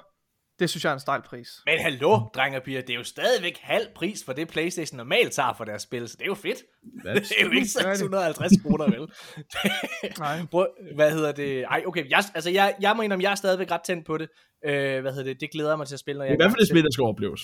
det 0.62 0.70
synes 0.70 0.84
jeg 0.84 0.89
er 0.89 0.94
en 0.94 1.00
stejl 1.00 1.22
pris. 1.22 1.50
Men 1.65 1.80
hallo, 1.80 2.20
drenge 2.36 2.58
og 2.58 2.63
piger, 2.63 2.82
det 2.82 2.89
er 2.89 2.98
jo 2.98 3.03
stadigvæk 3.03 3.58
halv 3.62 3.88
pris 3.96 4.24
for 4.25 4.34
det 4.34 4.48
Playstation 4.48 4.98
normalt 4.98 5.32
tager 5.32 5.53
for 5.53 5.63
deres 5.63 5.82
spil, 5.82 6.08
så 6.08 6.15
det 6.18 6.24
er 6.24 6.27
jo 6.27 6.34
fedt. 6.34 6.58
That's 6.58 7.13
det 7.30 7.36
er 7.39 7.46
jo 7.46 7.51
ikke 7.51 7.68
650 7.68 8.51
kroner, 8.62 8.86
vel? 8.86 9.08
Nej. 10.20 10.46
Prøv, 10.51 10.68
hvad 10.96 11.12
hedder 11.12 11.32
det? 11.32 11.63
Ej, 11.63 11.84
okay, 11.88 12.10
jeg, 12.10 12.24
altså 12.36 12.50
jeg, 12.50 12.75
jeg 12.82 12.96
må 12.96 13.01
indrømme, 13.01 13.24
jeg 13.24 13.32
er 13.32 13.36
stadigvæk 13.36 13.72
ret 13.72 13.82
tændt 13.82 14.06
på 14.06 14.18
det. 14.18 14.30
Øh, 14.65 15.01
hvad 15.01 15.12
hedder 15.12 15.24
det? 15.24 15.41
Det 15.41 15.51
glæder 15.51 15.75
mig 15.75 15.88
til 15.88 15.96
at 15.96 16.00
spille, 16.00 16.18
når 16.18 16.25
jeg 16.25 16.30
er 16.30 16.34
i 16.34 16.38
hvert 16.38 16.51
fald 16.51 16.60
det 16.60 16.70
spil, 16.70 16.84
der 16.84 16.91
skal 16.91 17.03
opleves. 17.03 17.41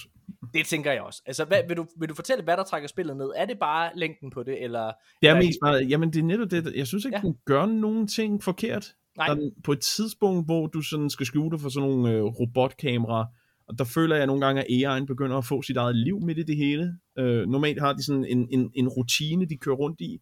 Det 0.53 0.65
tænker 0.65 0.91
jeg 0.91 1.01
også. 1.01 1.21
Altså, 1.25 1.45
hvad, 1.45 1.61
vil, 1.67 1.77
du, 1.77 1.85
vil 1.99 2.09
du 2.09 2.15
fortælle, 2.15 2.43
hvad 2.43 2.57
der 2.57 2.63
trækker 2.63 2.87
spillet 2.87 3.17
ned? 3.17 3.29
Er 3.35 3.45
det 3.45 3.59
bare 3.59 3.91
længden 3.95 4.29
på 4.29 4.43
det, 4.43 4.63
eller... 4.63 4.91
Det 5.21 5.29
er 5.29 5.35
mest 5.35 5.59
bare, 5.63 5.75
jamen 5.75 6.13
det 6.13 6.19
er 6.19 6.23
netop 6.23 6.51
det, 6.51 6.75
jeg 6.75 6.87
synes 6.87 7.05
ikke, 7.05 7.17
ja. 7.17 7.21
du 7.21 7.35
gør 7.45 7.65
nogen 7.65 8.07
ting 8.07 8.43
forkert. 8.43 8.93
Nej. 9.17 9.27
Der, 9.27 9.49
på 9.63 9.71
et 9.71 9.79
tidspunkt, 9.79 10.45
hvor 10.45 10.67
du 10.67 10.81
sådan 10.81 11.09
skal 11.09 11.25
skjule 11.25 11.59
for 11.59 11.69
sådan 11.69 11.89
nogle 11.89 12.11
øh, 12.11 12.23
robotkameraer, 12.23 13.25
og 13.67 13.77
der 13.79 13.83
føler 13.83 14.15
jeg 14.15 14.27
nogle 14.27 14.45
gange, 14.45 14.61
at 14.61 14.67
AI'en 14.69 15.05
begynder 15.05 15.37
at 15.37 15.45
få 15.45 15.61
sit 15.61 15.77
eget 15.77 15.95
liv 15.95 16.21
midt 16.21 16.37
i 16.37 16.43
det 16.43 16.57
hele. 16.57 16.97
Øh, 17.19 17.47
normalt 17.47 17.79
har 17.79 17.93
de 17.93 18.03
sådan 18.03 18.25
en, 18.25 18.47
en, 18.51 18.71
en 18.75 18.87
rutine, 18.87 19.45
de 19.45 19.57
kører 19.57 19.75
rundt 19.75 20.01
i, 20.01 20.19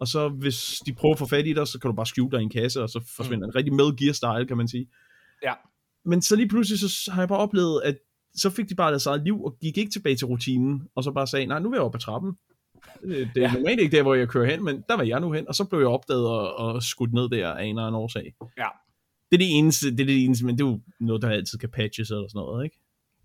og 0.00 0.08
så 0.08 0.28
hvis 0.28 0.80
de 0.86 0.94
prøver 0.94 1.14
at 1.14 1.18
få 1.18 1.26
fat 1.26 1.46
i 1.46 1.52
dig, 1.52 1.66
så 1.66 1.78
kan 1.78 1.90
du 1.90 1.94
bare 1.94 2.06
skjule 2.06 2.30
dig 2.30 2.40
i 2.40 2.42
en 2.42 2.50
kasse, 2.50 2.82
og 2.82 2.88
så 2.88 3.12
forsvinder 3.16 3.46
mm. 3.46 3.50
en 3.50 3.54
rigtig 3.54 3.74
med 3.74 3.96
gear 3.96 4.12
style, 4.12 4.46
kan 4.46 4.56
man 4.56 4.68
sige. 4.68 4.86
Ja. 5.42 5.52
Men 6.04 6.22
så 6.22 6.36
lige 6.36 6.48
pludselig, 6.48 6.78
så 6.80 7.10
har 7.12 7.22
jeg 7.22 7.28
bare 7.28 7.38
oplevet, 7.38 7.82
at 7.84 7.98
så 8.34 8.50
fik 8.50 8.68
de 8.68 8.74
bare 8.74 8.90
deres 8.90 9.06
eget 9.06 9.24
liv, 9.24 9.44
og 9.44 9.56
gik 9.60 9.78
ikke 9.78 9.90
tilbage 9.90 10.16
til 10.16 10.26
rutinen, 10.26 10.82
og 10.94 11.04
så 11.04 11.12
bare 11.12 11.26
sagde, 11.26 11.46
nej, 11.46 11.58
nu 11.58 11.70
vil 11.70 11.76
jeg 11.76 11.84
op 11.84 11.94
ad 11.94 12.00
trappen. 12.00 12.32
Det, 13.02 13.30
det 13.34 13.42
er 13.44 13.48
ja. 13.48 13.52
normalt 13.52 13.80
ikke 13.80 13.96
der, 13.96 14.02
hvor 14.02 14.14
jeg 14.14 14.28
kører 14.28 14.50
hen, 14.50 14.64
men 14.64 14.84
der 14.88 14.96
var 14.96 15.02
jeg 15.02 15.20
nu 15.20 15.32
hen, 15.32 15.48
og 15.48 15.54
så 15.54 15.64
blev 15.64 15.80
jeg 15.80 15.88
opdaget 15.88 16.28
og, 16.28 16.54
og 16.54 16.82
skudt 16.82 17.12
ned 17.12 17.28
der 17.28 17.52
af 17.52 17.64
en 17.64 17.68
eller 17.68 17.86
anden 17.86 18.00
årsag. 18.00 18.34
Ja. 18.58 18.68
Det 19.30 19.36
er 19.36 19.38
det 19.38 19.58
eneste, 19.58 19.90
det 19.90 20.00
er 20.00 20.06
det 20.06 20.24
eneste, 20.24 20.46
men 20.46 20.58
det 20.58 20.64
er 20.64 20.68
jo 20.68 20.80
noget, 21.00 21.22
der 21.22 21.30
altid 21.30 21.58
kan 21.58 21.68
patches 21.68 22.10
eller 22.10 22.28
sådan 22.28 22.38
noget, 22.38 22.64
ikke? 22.64 22.78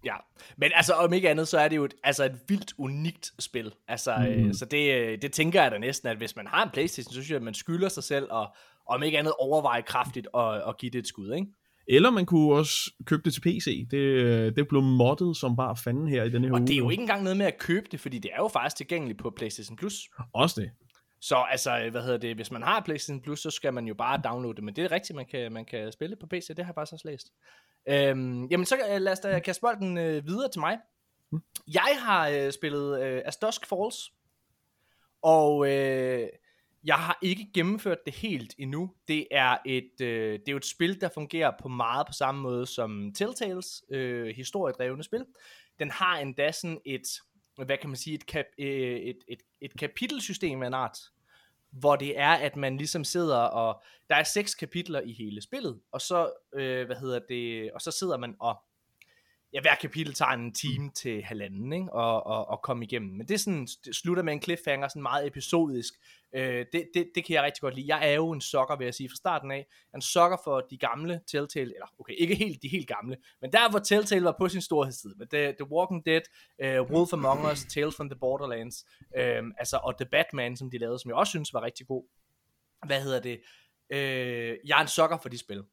Ja, 0.05 0.15
men 0.57 0.71
altså 0.75 0.93
om 0.93 1.13
ikke 1.13 1.29
andet, 1.29 1.47
så 1.47 1.57
er 1.59 1.67
det 1.67 1.75
jo 1.75 1.85
et, 1.85 1.93
altså 2.03 2.25
et 2.25 2.39
vildt 2.47 2.73
unikt 2.77 3.31
spil. 3.39 3.73
Altså, 3.87 4.15
mm. 4.17 4.25
øh, 4.25 4.53
så 4.53 4.65
det, 4.65 4.93
øh, 4.93 5.21
det 5.21 5.31
tænker 5.31 5.61
jeg 5.61 5.71
da 5.71 5.77
næsten, 5.77 6.09
at 6.09 6.17
hvis 6.17 6.35
man 6.35 6.47
har 6.47 6.63
en 6.63 6.69
Playstation, 6.69 7.09
så 7.09 7.13
synes 7.13 7.29
jeg, 7.29 7.35
at 7.35 7.43
man 7.43 7.53
skylder 7.53 7.89
sig 7.89 8.03
selv, 8.03 8.27
og 8.29 8.55
om 8.87 9.03
ikke 9.03 9.19
andet 9.19 9.33
overveje 9.39 9.81
kraftigt 9.81 10.27
at, 10.37 10.55
at 10.67 10.77
give 10.77 10.89
det 10.89 10.99
et 10.99 11.07
skud, 11.07 11.33
ikke? 11.33 11.47
Eller 11.87 12.09
man 12.09 12.25
kunne 12.25 12.53
også 12.55 12.93
købe 13.05 13.21
det 13.25 13.33
til 13.33 13.41
PC. 13.41 13.87
Det, 13.91 13.97
øh, 13.97 14.55
det 14.55 14.67
blev 14.67 14.81
moddet 14.81 15.37
som 15.37 15.55
bare 15.55 15.75
fanden 15.83 16.07
her 16.07 16.23
i 16.23 16.29
denne 16.29 16.47
her 16.47 16.53
Og 16.53 16.59
uge. 16.59 16.67
det 16.67 16.73
er 16.73 16.77
jo 16.77 16.89
ikke 16.89 17.01
engang 17.01 17.23
noget 17.23 17.37
med 17.37 17.45
at 17.45 17.57
købe 17.57 17.87
det, 17.91 17.99
fordi 17.99 18.19
det 18.19 18.31
er 18.33 18.37
jo 18.37 18.47
faktisk 18.47 18.75
tilgængeligt 18.75 19.19
på 19.19 19.29
PlayStation 19.29 19.77
Plus. 19.77 20.09
Også 20.33 20.61
det. 20.61 20.71
Så 21.21 21.35
altså, 21.35 21.89
hvad 21.91 22.01
hedder 22.01 22.17
det, 22.17 22.35
hvis 22.35 22.51
man 22.51 22.63
har 22.63 22.81
PlayStation 22.85 23.21
Plus, 23.21 23.39
så 23.39 23.49
skal 23.51 23.73
man 23.73 23.87
jo 23.87 23.93
bare 23.93 24.21
downloade 24.23 24.55
det, 24.55 24.63
men 24.63 24.75
det 24.75 24.83
er 24.83 24.91
rigtigt, 24.91 25.15
man 25.15 25.25
kan, 25.25 25.51
man 25.53 25.65
kan 25.65 25.91
spille 25.91 26.15
på 26.15 26.27
PC, 26.27 26.47
det 26.47 26.57
har 26.57 26.65
jeg 26.65 26.75
bare 26.75 26.85
så 26.85 27.01
læst. 27.05 27.27
Øhm, 27.89 28.45
jamen 28.45 28.65
så 28.65 28.75
øh, 28.93 29.01
lad 29.01 29.11
os 29.11 29.19
da 29.19 29.39
kaste 29.39 29.61
bolden 29.61 29.97
øh, 29.97 30.27
videre 30.27 30.49
til 30.51 30.59
mig. 30.59 30.77
Mm. 31.31 31.39
Jeg 31.67 31.97
har 31.99 32.29
øh, 32.29 32.51
spillet 32.51 33.03
øh, 33.03 33.21
As 33.25 33.37
Dusk 33.37 33.65
Falls, 33.65 34.11
og 35.21 35.71
øh, 35.71 36.27
jeg 36.83 36.95
har 36.95 37.19
ikke 37.21 37.47
gennemført 37.53 38.05
det 38.05 38.15
helt 38.15 38.55
endnu. 38.57 38.93
Det 39.07 39.27
er 39.31 39.57
et, 39.65 40.01
øh, 40.01 40.39
det 40.39 40.47
er 40.47 40.51
jo 40.51 40.57
et 40.57 40.65
spil, 40.65 41.01
der 41.01 41.09
fungerer 41.13 41.51
på 41.61 41.67
meget 41.67 42.07
på 42.07 42.13
samme 42.13 42.41
måde 42.41 42.65
som 42.65 43.13
Telltales 43.15 43.83
øh, 43.91 44.35
historiedrevne 44.35 45.03
spil. 45.03 45.25
Den 45.79 45.91
har 45.91 46.17
endda 46.17 46.51
sådan 46.51 46.81
et, 46.85 47.07
hvad 47.65 47.77
kan 47.77 47.89
man 47.89 47.97
sige, 47.97 48.13
et, 48.13 48.25
kap, 48.25 48.45
øh, 48.57 48.99
et, 48.99 49.17
et, 49.27 49.39
et 49.61 49.77
kapitelsystem 49.79 50.63
af 50.63 50.67
en 50.67 50.73
art, 50.73 50.97
hvor 51.71 51.95
det 51.95 52.19
er, 52.19 52.31
at 52.31 52.55
man 52.55 52.77
ligesom 52.77 53.03
sidder 53.03 53.37
og, 53.37 53.81
der 54.09 54.15
er 54.15 54.23
seks 54.23 54.55
kapitler 54.55 55.01
i 55.01 55.13
hele 55.13 55.41
spillet, 55.41 55.79
og 55.91 56.01
så, 56.01 56.31
øh, 56.55 56.85
hvad 56.85 56.95
hedder 56.95 57.19
det, 57.29 57.71
og 57.71 57.81
så 57.81 57.91
sidder 57.91 58.17
man 58.17 58.35
og 58.39 58.63
ja, 59.53 59.61
hver 59.61 59.75
kapitel 59.75 60.13
tager 60.13 60.31
en 60.31 60.53
time 60.53 60.91
til 60.91 61.23
halvanden, 61.23 61.73
ikke? 61.73 61.93
Og, 61.93 62.25
og, 62.25 62.47
og 62.47 62.61
komme 62.61 62.85
igennem. 62.85 63.11
Men 63.11 63.27
det, 63.27 63.33
er 63.33 63.37
sådan, 63.37 63.67
det 63.85 63.95
slutter 63.95 64.23
med 64.23 64.33
en 64.33 64.41
cliffhanger, 64.41 64.87
sådan 64.87 65.01
meget 65.01 65.27
episodisk. 65.27 65.93
Øh, 66.35 66.65
det, 66.73 66.89
det, 66.93 67.11
det 67.15 67.25
kan 67.25 67.33
jeg 67.33 67.43
rigtig 67.43 67.61
godt 67.61 67.75
lide. 67.75 67.95
Jeg 67.95 68.09
er 68.09 68.13
jo 68.13 68.31
en 68.31 68.41
sokker, 68.41 68.75
vil 68.75 68.85
jeg 68.85 68.93
sige, 68.93 69.09
fra 69.09 69.15
starten 69.15 69.51
af. 69.51 69.65
En 69.95 70.01
sokker 70.01 70.37
for 70.43 70.61
de 70.69 70.77
gamle 70.77 71.21
Telltale, 71.31 71.73
eller 71.73 71.87
okay, 71.99 72.13
ikke 72.17 72.35
helt 72.35 72.61
de 72.61 72.67
helt 72.67 72.87
gamle, 72.87 73.17
men 73.41 73.53
der 73.53 73.69
hvor 73.69 73.79
Telltale 73.79 74.25
var 74.25 74.35
på 74.39 74.49
sin 74.49 74.61
storhedstid, 74.61 75.15
med 75.15 75.27
The, 75.27 75.51
The 75.51 75.71
Walking 75.71 76.05
Dead, 76.05 76.21
uh, 76.63 76.91
Wolf 76.91 77.13
Among 77.13 77.51
Us, 77.51 77.63
Tales 77.63 77.95
from 77.95 78.09
the 78.09 78.19
Borderlands, 78.19 78.85
øh, 79.17 79.43
altså, 79.57 79.79
og 79.83 79.97
The 79.97 80.05
Batman, 80.05 80.57
som 80.57 80.71
de 80.71 80.77
lavede, 80.77 80.99
som 80.99 81.09
jeg 81.09 81.15
også 81.15 81.31
synes 81.31 81.53
var 81.53 81.61
rigtig 81.61 81.87
god. 81.87 82.03
Hvad 82.85 83.01
hedder 83.01 83.19
det? 83.19 83.41
Øh, 83.89 84.57
jeg 84.65 84.77
er 84.77 84.81
en 84.81 84.87
sokker 84.87 85.17
for 85.17 85.29
de 85.29 85.37
spil. 85.37 85.63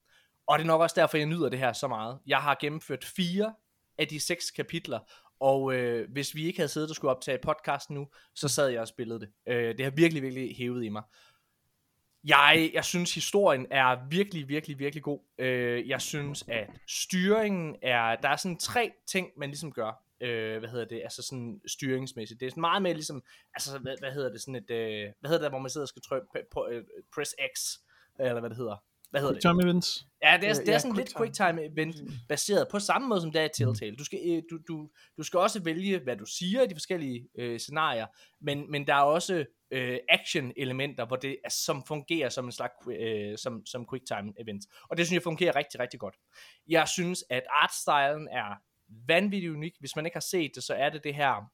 Og 0.47 0.59
det 0.59 0.65
er 0.65 0.67
nok 0.67 0.81
også 0.81 1.01
derfor, 1.01 1.17
jeg 1.17 1.27
nyder 1.27 1.49
det 1.49 1.59
her 1.59 1.73
så 1.73 1.89
meget. 1.89 2.19
Jeg 2.27 2.39
har 2.39 2.57
gennemført 2.61 3.05
fire 3.05 3.55
af 3.99 4.09
de 4.09 4.21
seks 4.21 4.51
kapitler, 4.51 4.99
og 5.41 5.75
øh, 5.75 6.11
hvis 6.11 6.35
vi 6.35 6.47
ikke 6.47 6.59
havde 6.59 6.69
siddet 6.69 6.91
og 6.91 6.97
skulle 6.97 7.11
optage 7.11 7.39
podcasten 7.39 7.95
nu, 7.95 8.09
så 8.35 8.49
sad 8.49 8.69
jeg 8.69 8.81
og 8.81 8.89
spillede 8.89 9.21
det. 9.21 9.29
Øh, 9.47 9.79
det 9.79 9.85
har 9.85 9.91
virkelig, 9.91 10.23
virkelig 10.23 10.57
hævet 10.57 10.85
i 10.85 10.89
mig. 10.89 11.03
Jeg, 12.25 12.71
jeg 12.75 12.85
synes, 12.85 13.15
historien 13.15 13.67
er 13.71 14.09
virkelig, 14.09 14.49
virkelig, 14.49 14.79
virkelig 14.79 15.03
god. 15.03 15.21
Øh, 15.39 15.89
jeg 15.89 16.01
synes, 16.01 16.45
at 16.49 16.71
styringen 16.87 17.77
er... 17.83 18.17
Der 18.17 18.29
er 18.29 18.37
sådan 18.37 18.59
tre 18.59 18.93
ting, 19.07 19.29
man 19.37 19.49
ligesom 19.49 19.73
gør. 19.73 20.05
Øh, 20.21 20.59
hvad 20.59 20.69
hedder 20.69 20.85
det? 20.85 21.01
Altså 21.03 21.23
sådan 21.23 21.61
styringsmæssigt. 21.67 22.41
Det 22.41 22.47
er 22.47 22.51
sådan 22.51 22.61
meget 22.61 22.83
mere 22.83 22.95
ligesom... 22.95 23.23
Altså, 23.55 23.79
hvad, 23.79 23.95
hvad 23.99 24.13
hedder 24.13 24.33
det? 24.33 24.41
Sådan 24.41 24.55
et... 24.55 24.71
Øh, 24.71 25.13
hvad 25.21 25.31
hedder 25.31 25.43
det, 25.43 25.51
hvor 25.51 25.59
man 25.59 25.71
sidder 25.71 25.85
og 25.85 25.89
skal 25.89 26.03
trykke 26.03 26.27
på, 26.33 26.39
på, 26.53 26.67
uh, 26.67 26.83
press 27.15 27.35
X? 27.57 27.61
Eller 28.21 28.41
hvad 28.41 28.51
det 28.51 28.57
hedder. 28.57 28.77
Hvad 29.11 29.21
hedder 29.21 29.35
det? 29.35 29.43
Time 29.43 29.63
events. 29.65 30.07
Ja, 30.23 30.39
det 30.41 30.49
er, 30.49 30.55
det 30.55 30.69
er 30.69 30.73
ja, 30.73 30.79
sådan 30.79 30.97
lidt 30.97 31.15
QuickTime. 31.17 31.59
quick 31.59 31.75
time 31.77 31.83
event 31.83 32.29
baseret 32.29 32.69
på 32.71 32.79
samme 32.79 33.09
måde 33.09 33.21
som 33.21 33.33
det 33.33 33.41
er 33.41 33.45
i 33.45 33.49
Telltale. 33.55 33.97
Du 33.97 34.05
skal, 34.05 34.21
øh, 34.27 34.43
du, 34.51 34.59
du, 34.69 34.89
du 35.17 35.23
skal 35.23 35.41
også 35.41 35.61
vælge, 35.63 35.99
hvad 35.99 36.17
du 36.17 36.25
siger 36.25 36.63
i 36.63 36.67
de 36.67 36.75
forskellige 36.75 37.29
øh, 37.39 37.59
scenarier, 37.61 38.07
men, 38.41 38.71
men 38.71 38.87
der 38.87 38.95
er 38.95 39.03
også 39.03 39.45
øh, 39.71 39.99
action 40.09 40.53
elementer, 40.57 41.07
hvor 41.07 41.17
det 41.17 41.39
er, 41.45 41.49
som 41.49 41.85
fungerer 41.87 42.29
som 42.29 42.45
en 42.45 42.53
slags 42.53 42.75
øh, 43.01 43.39
som, 43.39 43.67
som 43.67 43.87
quick 43.91 44.07
time 44.07 44.33
event. 44.41 44.65
Og 44.91 44.97
det 44.97 45.07
synes 45.07 45.15
jeg 45.15 45.23
fungerer 45.23 45.57
rigtig, 45.57 45.81
rigtig 45.81 46.01
godt. 46.01 46.15
Jeg 46.69 46.89
synes, 46.89 47.25
at 47.31 47.43
artstylen 47.63 48.29
er 48.29 48.55
vanvittigt 49.07 49.53
unik. 49.53 49.73
Hvis 49.81 49.97
man 49.97 50.07
ikke 50.07 50.17
har 50.17 50.21
set 50.31 50.51
det, 50.55 50.63
så 50.63 50.75
er 50.75 50.91
det 50.91 51.05
det 51.05 51.15
her 51.15 51.51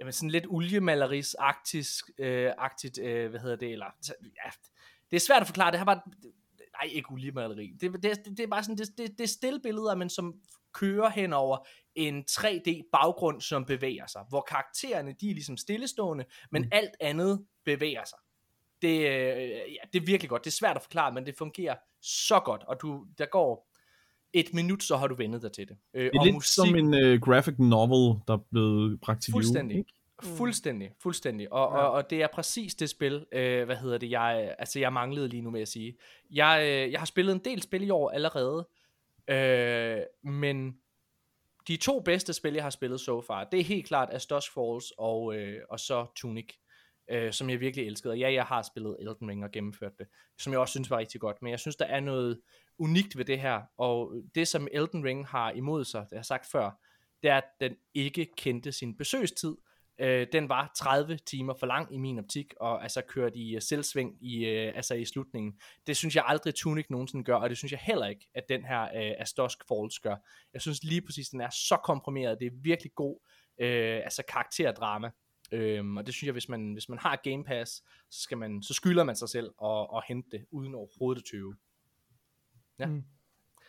jamen 0.00 0.12
sådan 0.12 0.30
lidt 0.30 0.46
oliemaleris-agtigt, 0.46 2.02
øh, 2.18 2.52
agtigt, 2.58 2.98
øh, 2.98 3.30
hvad 3.30 3.40
hedder 3.40 3.56
det, 3.56 3.72
eller, 3.72 3.86
ja, 4.22 4.50
det 5.10 5.16
er 5.16 5.20
svært 5.20 5.40
at 5.40 5.46
forklare, 5.46 5.70
det 5.70 5.80
her 5.80 5.84
bare, 5.84 6.00
nej, 6.82 6.90
ikke 6.92 7.12
oliemaleri, 7.12 7.72
det, 7.80 7.92
det, 7.92 8.02
det, 8.02 8.24
det 8.26 8.40
er 8.40 8.46
bare 8.46 8.62
sådan, 8.62 8.78
det, 8.78 8.88
det, 8.98 9.10
det 9.18 9.24
er 9.24 9.28
stillbilleder, 9.28 9.94
men 9.94 10.10
som 10.10 10.34
kører 10.72 11.10
hen 11.10 11.32
over 11.32 11.66
en 11.94 12.24
3D 12.30 12.90
baggrund, 12.92 13.40
som 13.40 13.64
bevæger 13.64 14.06
sig, 14.06 14.24
hvor 14.28 14.46
karaktererne, 14.48 15.14
de 15.20 15.30
er 15.30 15.34
ligesom 15.34 15.56
stillestående, 15.56 16.24
men 16.52 16.62
mm. 16.62 16.68
alt 16.72 16.94
andet 17.00 17.44
bevæger 17.64 18.04
sig. 18.04 18.18
Det, 18.82 18.98
øh, 18.98 19.48
ja, 19.48 19.88
det 19.92 20.02
er 20.02 20.06
virkelig 20.06 20.30
godt, 20.30 20.44
det 20.44 20.50
er 20.50 20.56
svært 20.56 20.76
at 20.76 20.82
forklare, 20.82 21.12
men 21.12 21.26
det 21.26 21.34
fungerer 21.38 21.76
så 22.02 22.40
godt, 22.40 22.62
og 22.62 22.76
du, 22.82 23.06
der 23.18 23.26
går 23.26 23.68
et 24.32 24.54
minut, 24.54 24.82
så 24.82 24.96
har 24.96 25.06
du 25.06 25.14
vendet 25.14 25.42
dig 25.42 25.52
til 25.52 25.68
det. 25.68 25.76
Øh, 25.94 26.04
Det 26.04 26.10
er 26.14 26.18
og 26.18 26.24
lidt 26.24 26.34
musik, 26.34 26.54
som 26.54 26.76
en 26.76 26.94
uh, 26.94 27.20
graphic 27.20 27.54
novel, 27.58 28.20
der 28.28 28.34
er 28.34 28.44
blevet 28.50 29.00
bragt 29.00 29.22
til 29.22 29.32
Fuldstændig. 29.32 29.76
live. 29.76 29.84
Ikke? 30.24 30.36
Fuldstændig, 30.36 30.92
fuldstændig. 30.98 31.52
Og, 31.52 31.76
ja. 31.76 31.82
og, 31.82 31.92
og 31.92 32.10
det 32.10 32.22
er 32.22 32.26
præcis 32.26 32.74
det 32.74 32.90
spil, 32.90 33.26
øh, 33.32 33.64
hvad 33.64 33.76
hedder 33.76 33.98
det, 33.98 34.10
jeg, 34.10 34.54
altså 34.58 34.78
jeg 34.78 34.92
manglede 34.92 35.28
lige 35.28 35.42
nu 35.42 35.50
med 35.50 35.60
at 35.60 35.68
sige. 35.68 35.96
Jeg, 36.30 36.60
øh, 36.62 36.92
jeg 36.92 37.00
har 37.00 37.06
spillet 37.06 37.32
en 37.32 37.44
del 37.44 37.62
spil 37.62 37.82
i 37.82 37.90
år 37.90 38.10
allerede, 38.10 38.68
øh, 39.28 40.32
men 40.32 40.78
de 41.68 41.76
to 41.76 42.00
bedste 42.00 42.32
spil, 42.32 42.54
jeg 42.54 42.62
har 42.62 42.70
spillet 42.70 43.00
so 43.00 43.20
far, 43.20 43.44
det 43.44 43.60
er 43.60 43.64
helt 43.64 43.86
klart 43.86 44.08
As 44.12 44.26
Dusk 44.26 44.52
Falls 44.52 44.92
og, 44.98 45.36
øh, 45.36 45.60
og 45.70 45.80
så 45.80 46.06
Tunic, 46.16 46.54
øh, 47.10 47.32
som 47.32 47.50
jeg 47.50 47.60
virkelig 47.60 47.86
elskede. 47.86 48.12
Og 48.12 48.18
ja, 48.18 48.32
jeg 48.32 48.44
har 48.44 48.62
spillet 48.62 48.96
Elden 49.00 49.28
Ring 49.28 49.44
og 49.44 49.50
gennemført 49.50 49.98
det, 49.98 50.06
som 50.38 50.52
jeg 50.52 50.60
også 50.60 50.72
synes 50.72 50.90
var 50.90 50.98
rigtig 50.98 51.20
godt, 51.20 51.42
men 51.42 51.50
jeg 51.50 51.60
synes, 51.60 51.76
der 51.76 51.84
er 51.84 52.00
noget 52.00 52.40
unikt 52.78 53.18
ved 53.18 53.24
det 53.24 53.40
her, 53.40 53.62
og 53.78 54.14
det 54.34 54.48
som 54.48 54.68
Elden 54.72 55.04
Ring 55.04 55.26
har 55.26 55.50
imod 55.50 55.84
sig, 55.84 56.00
det 56.00 56.08
har 56.10 56.16
jeg 56.16 56.24
sagt 56.24 56.46
før, 56.46 56.70
det 57.22 57.30
er, 57.30 57.36
at 57.36 57.44
den 57.60 57.76
ikke 57.94 58.28
kendte 58.36 58.72
sin 58.72 58.96
besøgstid, 58.96 59.56
Øh, 59.98 60.26
den 60.32 60.48
var 60.48 60.72
30 60.76 61.16
timer 61.16 61.54
for 61.54 61.66
lang 61.66 61.94
i 61.94 61.98
min 61.98 62.18
optik, 62.18 62.54
og 62.60 62.82
altså 62.82 63.02
kørt 63.08 63.32
i 63.34 63.56
uh, 63.56 63.62
selvsving 63.62 64.24
i, 64.24 64.44
uh, 64.44 64.76
altså 64.76 64.94
i 64.94 65.04
slutningen. 65.04 65.60
Det 65.86 65.96
synes 65.96 66.16
jeg 66.16 66.24
aldrig 66.26 66.54
Tunic 66.54 66.86
nogensinde 66.90 67.24
gør, 67.24 67.34
og 67.34 67.50
det 67.50 67.58
synes 67.58 67.72
jeg 67.72 67.80
heller 67.82 68.06
ikke, 68.06 68.28
at 68.34 68.48
den 68.48 68.64
her 68.64 68.82
uh, 68.82 69.22
Astosk 69.22 69.58
Falls 69.68 69.98
gør. 69.98 70.16
Jeg 70.52 70.60
synes 70.60 70.84
lige 70.84 71.02
præcis, 71.02 71.28
den 71.28 71.40
er 71.40 71.50
så 71.50 71.76
komprimeret. 71.76 72.40
Det 72.40 72.46
er 72.46 72.50
virkelig 72.62 72.92
god 72.94 73.16
uh, 73.60 74.04
altså 74.04 74.22
karakterdrama. 74.28 75.10
Øhm, 75.52 75.96
og 75.96 76.06
det 76.06 76.14
synes 76.14 76.26
jeg, 76.26 76.32
hvis 76.32 76.48
man, 76.48 76.72
hvis 76.72 76.88
man 76.88 76.98
har 76.98 77.20
Game 77.24 77.44
Pass, 77.44 77.72
så, 78.10 78.22
skal 78.22 78.38
man, 78.38 78.62
så 78.62 78.74
skylder 78.74 79.04
man 79.04 79.16
sig 79.16 79.28
selv 79.28 79.50
at, 79.62 79.86
at 79.96 80.02
hente 80.08 80.28
det, 80.30 80.46
uden 80.50 80.74
overhovedet 80.74 81.22
at 81.22 81.26
tøve. 81.30 81.56
Ja. 82.78 82.86
Mm. 82.86 83.04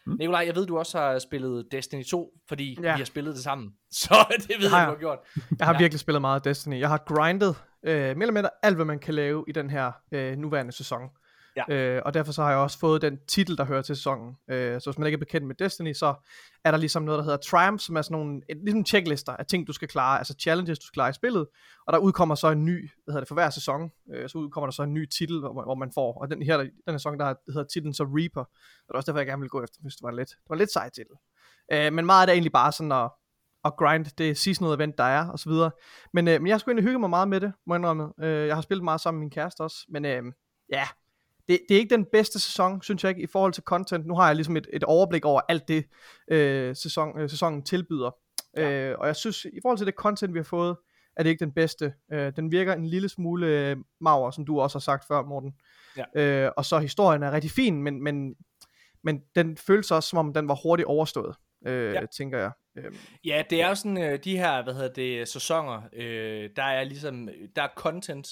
Mm. 0.05 0.15
Nikolaj, 0.19 0.43
jeg 0.47 0.55
ved, 0.55 0.65
du 0.65 0.77
også 0.77 0.97
har 0.97 1.19
spillet 1.19 1.67
Destiny 1.71 2.03
2, 2.03 2.33
fordi 2.47 2.77
ja. 2.81 2.93
Vi 2.93 2.97
har 2.99 3.05
spillet 3.05 3.35
det 3.35 3.43
sammen. 3.43 3.69
Så 3.91 4.25
det 4.38 4.55
ved 4.59 4.69
jeg, 4.71 4.85
du 4.88 4.91
har 4.91 4.95
gjort. 4.99 5.19
Jeg 5.59 5.67
har 5.67 5.73
ja. 5.73 5.79
virkelig 5.79 5.99
spillet 5.99 6.21
meget 6.21 6.45
Destiny. 6.45 6.79
Jeg 6.79 6.89
har 6.89 7.03
grindet 7.05 7.55
øh, 7.83 7.93
mere 7.93 8.09
eller 8.09 8.31
mindre 8.31 8.49
alt, 8.63 8.75
hvad 8.75 8.85
man 8.85 8.99
kan 8.99 9.13
lave 9.13 9.45
i 9.47 9.51
den 9.51 9.69
her 9.69 9.91
øh, 10.12 10.38
nuværende 10.38 10.71
sæson. 10.71 11.01
Ja. 11.67 11.73
Øh, 11.75 12.01
og 12.05 12.13
derfor 12.13 12.31
så 12.31 12.43
har 12.43 12.49
jeg 12.49 12.59
også 12.59 12.79
fået 12.79 13.01
den 13.01 13.19
titel, 13.27 13.57
der 13.57 13.65
hører 13.65 13.81
til 13.81 13.95
sæsonen. 13.95 14.35
Øh, 14.49 14.81
så 14.81 14.89
hvis 14.89 14.97
man 14.97 15.05
ikke 15.07 15.15
er 15.15 15.19
bekendt 15.19 15.47
med 15.47 15.55
Destiny, 15.55 15.93
så 15.93 16.13
er 16.63 16.71
der 16.71 16.77
ligesom 16.77 17.03
noget, 17.03 17.17
der 17.17 17.23
hedder 17.23 17.37
Triumph, 17.37 17.81
som 17.81 17.95
er 17.95 18.01
sådan 18.01 18.17
nogle, 18.17 18.41
ligesom 18.49 18.85
checklister 18.85 19.31
af 19.31 19.45
ting, 19.45 19.67
du 19.67 19.73
skal 19.73 19.87
klare, 19.87 20.17
altså 20.17 20.35
challenges, 20.39 20.79
du 20.79 20.85
skal 20.85 20.93
klare 20.93 21.09
i 21.09 21.13
spillet. 21.13 21.47
Og 21.87 21.93
der 21.93 21.99
udkommer 21.99 22.35
så 22.35 22.47
en 22.47 22.65
ny, 22.65 22.89
hvad 23.03 23.11
hedder 23.11 23.21
det, 23.21 23.27
for 23.27 23.35
hver 23.35 23.49
sæson, 23.49 23.91
øh, 24.13 24.29
så 24.29 24.37
udkommer 24.37 24.67
der 24.67 24.71
så 24.71 24.83
en 24.83 24.93
ny 24.93 25.05
titel, 25.05 25.39
hvor, 25.39 25.63
hvor 25.63 25.75
man 25.75 25.91
får. 25.93 26.21
Og 26.21 26.31
den 26.31 26.41
her, 26.41 26.57
den 26.57 26.71
her 26.87 26.97
sæson, 26.97 27.19
der 27.19 27.33
hedder 27.47 27.63
titlen 27.63 27.93
så 27.93 28.03
Reaper. 28.03 28.41
Og 28.41 28.87
det 28.87 28.93
er 28.93 28.97
også 28.97 29.11
derfor, 29.11 29.19
jeg 29.19 29.27
gerne 29.27 29.41
vil 29.41 29.49
gå 29.49 29.63
efter, 29.63 29.77
hvis 29.81 29.95
det 29.95 30.03
var 30.03 30.09
en 30.09 30.15
lidt, 30.15 30.29
det 30.29 30.49
var 30.49 30.55
en 30.55 30.59
lidt 30.59 30.71
sej 30.71 30.89
titel. 30.89 31.15
Øh, 31.71 31.93
men 31.93 32.05
meget 32.05 32.21
er 32.21 32.25
det 32.25 32.31
er 32.31 32.35
egentlig 32.35 32.51
bare 32.51 32.71
sådan 32.71 32.91
at, 32.91 33.09
at 33.65 33.73
grind 33.77 34.05
det 34.17 34.37
seasonal 34.37 34.75
event, 34.75 34.97
der 34.97 35.03
er, 35.03 35.27
og 35.29 35.39
så 35.39 35.49
videre. 35.49 35.71
Men, 36.13 36.27
øh, 36.27 36.41
men 36.41 36.47
jeg 36.47 36.53
har 36.53 36.59
sgu 36.59 36.71
egentlig 36.71 36.85
hygget 36.85 36.99
mig 36.99 37.09
meget 37.09 37.27
med 37.27 37.41
det, 37.41 37.53
må 37.67 37.73
jeg 37.73 37.79
indrømme. 37.79 38.13
Øh, 38.21 38.47
jeg 38.47 38.55
har 38.55 38.61
spillet 38.61 38.83
meget 38.83 39.01
sammen 39.01 39.19
med 39.19 39.25
min 39.25 39.31
kæreste 39.31 39.61
også, 39.61 39.85
men 39.89 40.05
øh, 40.05 40.23
ja, 40.69 40.87
det, 41.49 41.59
det 41.69 41.75
er 41.75 41.79
ikke 41.79 41.95
den 41.95 42.05
bedste 42.12 42.39
sæson, 42.39 42.81
synes 42.81 43.03
jeg 43.03 43.09
ikke, 43.09 43.21
i 43.21 43.27
forhold 43.27 43.53
til 43.53 43.63
content. 43.63 44.05
Nu 44.05 44.15
har 44.15 44.27
jeg 44.27 44.35
ligesom 44.35 44.57
et, 44.57 44.67
et 44.73 44.83
overblik 44.83 45.25
over 45.25 45.41
alt 45.49 45.67
det, 45.67 45.85
øh, 46.31 46.75
sæson, 46.75 47.19
øh, 47.19 47.29
sæsonen 47.29 47.63
tilbyder. 47.63 48.12
Ja. 48.57 48.71
Øh, 48.71 48.95
og 48.99 49.07
jeg 49.07 49.15
synes, 49.15 49.45
i 49.45 49.59
forhold 49.62 49.77
til 49.77 49.88
det 49.88 49.95
content, 49.95 50.33
vi 50.33 50.39
har 50.39 50.43
fået, 50.43 50.77
er 51.17 51.23
det 51.23 51.29
ikke 51.29 51.45
den 51.45 51.51
bedste. 51.53 51.93
Øh, 52.13 52.33
den 52.35 52.51
virker 52.51 52.73
en 52.73 52.85
lille 52.85 53.09
smule 53.09 53.47
øh, 53.47 53.77
maver, 54.01 54.31
som 54.31 54.45
du 54.45 54.59
også 54.59 54.77
har 54.77 54.81
sagt 54.81 55.07
før, 55.07 55.21
Morten. 55.23 55.53
Ja. 55.97 56.21
Øh, 56.45 56.51
og 56.57 56.65
så 56.65 56.79
historien 56.79 57.23
er 57.23 57.31
rigtig 57.31 57.51
fin, 57.51 57.83
men, 57.83 58.03
men, 58.03 58.35
men 59.03 59.21
den 59.35 59.57
føles 59.57 59.91
også, 59.91 60.09
som 60.09 60.19
om 60.19 60.33
den 60.33 60.47
var 60.47 60.55
hurtigt 60.63 60.88
overstået, 60.88 61.35
øh, 61.67 61.93
Ja. 61.93 62.01
tænker 62.17 62.38
jeg. 62.39 62.51
Øh, 62.77 62.93
Ja, 63.25 63.43
det 63.49 63.62
er 63.62 63.69
jo 63.69 63.75
sådan, 63.75 63.97
øh, 63.97 64.19
de 64.23 64.38
her, 64.38 64.63
hvad 64.63 64.73
hedder 64.73 64.93
det, 64.93 65.27
sæsoner, 65.27 65.81
øh, 65.93 66.49
der 66.55 66.63
er 66.63 66.83
ligesom, 66.83 67.29
der 67.55 67.62
er 67.62 67.69
content, 67.75 68.27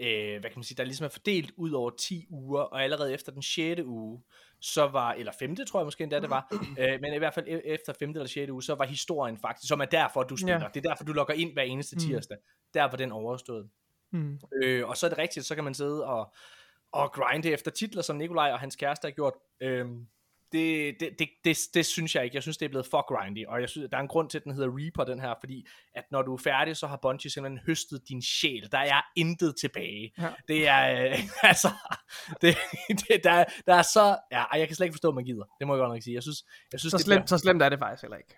øh, 0.00 0.30
hvad 0.40 0.50
kan 0.50 0.52
man 0.56 0.62
sige, 0.64 0.76
der 0.76 0.84
ligesom 0.84 1.04
er 1.04 1.08
fordelt 1.08 1.52
ud 1.56 1.70
over 1.72 1.90
10 1.90 2.26
uger, 2.30 2.60
og 2.60 2.82
allerede 2.84 3.14
efter 3.14 3.32
den 3.32 3.42
6. 3.42 3.80
uge, 3.84 4.22
så 4.60 4.86
var, 4.86 5.12
eller 5.12 5.32
5. 5.38 5.56
tror 5.56 5.80
jeg 5.80 5.84
måske 5.86 6.02
endda 6.04 6.20
det 6.20 6.30
var, 6.30 6.52
øh, 6.80 7.00
men 7.00 7.14
i 7.14 7.18
hvert 7.18 7.34
fald 7.34 7.46
e- 7.48 7.50
efter 7.68 7.92
5. 7.98 8.10
eller 8.10 8.26
6. 8.26 8.50
uge, 8.50 8.62
så 8.62 8.74
var 8.74 8.84
historien 8.86 9.38
faktisk, 9.38 9.68
som 9.68 9.80
er 9.80 9.84
derfor, 9.84 10.22
du 10.22 10.36
spiller, 10.36 10.60
Ja. 10.62 10.68
det 10.74 10.84
er 10.84 10.90
derfor, 10.90 11.04
du 11.04 11.12
logger 11.12 11.34
ind 11.34 11.52
hver 11.52 11.62
eneste 11.62 11.96
Mm. 11.96 12.00
tirsdag, 12.00 12.36
der 12.74 12.82
var 12.84 12.96
den 12.96 13.12
overstået. 13.12 13.68
mm. 14.10 14.38
Øh, 14.62 14.88
og 14.88 14.96
så 14.96 15.06
er 15.06 15.10
det 15.10 15.18
rigtigt, 15.18 15.46
så 15.46 15.54
kan 15.54 15.64
man 15.64 15.74
sidde 15.74 16.04
og, 16.06 16.34
og 16.92 17.12
grinde 17.12 17.50
efter 17.50 17.70
titler, 17.70 18.02
som 18.02 18.16
Nikolaj 18.16 18.52
og 18.52 18.58
hans 18.58 18.76
kæreste 18.76 19.06
har 19.06 19.10
gjort. 19.12 19.32
Øhm, 19.60 20.06
det, 20.52 20.96
det, 21.00 21.10
det, 21.18 21.28
det, 21.44 21.58
det 21.74 21.86
synes 21.86 22.14
jeg 22.14 22.24
ikke. 22.24 22.34
Jeg 22.34 22.42
synes, 22.42 22.56
det 22.56 22.64
er 22.64 22.68
blevet 22.70 22.86
for 22.86 23.14
grindy, 23.14 23.46
og 23.46 23.60
jeg 23.60 23.68
synes, 23.68 23.88
der 23.90 23.96
er 23.96 24.00
en 24.00 24.08
grund 24.08 24.30
til, 24.30 24.38
at 24.38 24.44
den 24.44 24.52
hedder 24.54 24.68
Reaper, 24.78 25.04
den 25.04 25.20
her, 25.20 25.34
fordi 25.40 25.66
at 25.94 26.04
når 26.10 26.22
du 26.22 26.34
er 26.34 26.38
færdig, 26.38 26.76
så 26.76 26.86
har 26.86 26.96
Bungie 27.02 27.30
simpelthen 27.30 27.60
høstet 27.66 28.08
din 28.08 28.22
sjæl. 28.22 28.68
Der 28.72 28.78
er 28.78 29.00
intet 29.16 29.54
tilbage. 29.60 30.12
Ja. 30.18 30.28
Det 30.48 30.68
er, 30.68 31.08
øh, 31.08 31.18
altså, 31.50 31.68
det, 32.42 32.56
det, 32.88 33.24
der, 33.24 33.30
er- 33.32 33.44
der 33.66 33.74
er 33.74 33.82
så, 33.82 34.16
ja, 34.32 34.44
jeg 34.54 34.66
kan 34.66 34.76
slet 34.76 34.84
ikke 34.84 34.94
forstå, 34.94 35.08
at 35.08 35.14
man 35.14 35.24
gider. 35.24 35.44
Det 35.58 35.66
må 35.66 35.74
jeg 35.74 35.80
godt 35.80 35.90
nok 35.94 36.02
sige. 36.02 36.14
Jeg 36.14 36.22
synes, 36.22 36.44
jeg 36.72 36.80
synes 36.80 36.90
Så, 36.90 36.96
det 36.96 37.04
slemt, 37.04 37.28
så 37.30 37.38
slemt 37.38 37.62
er 37.62 37.68
det 37.68 37.78
faktisk 37.78 38.02
heller 38.02 38.16
ikke. 38.16 38.36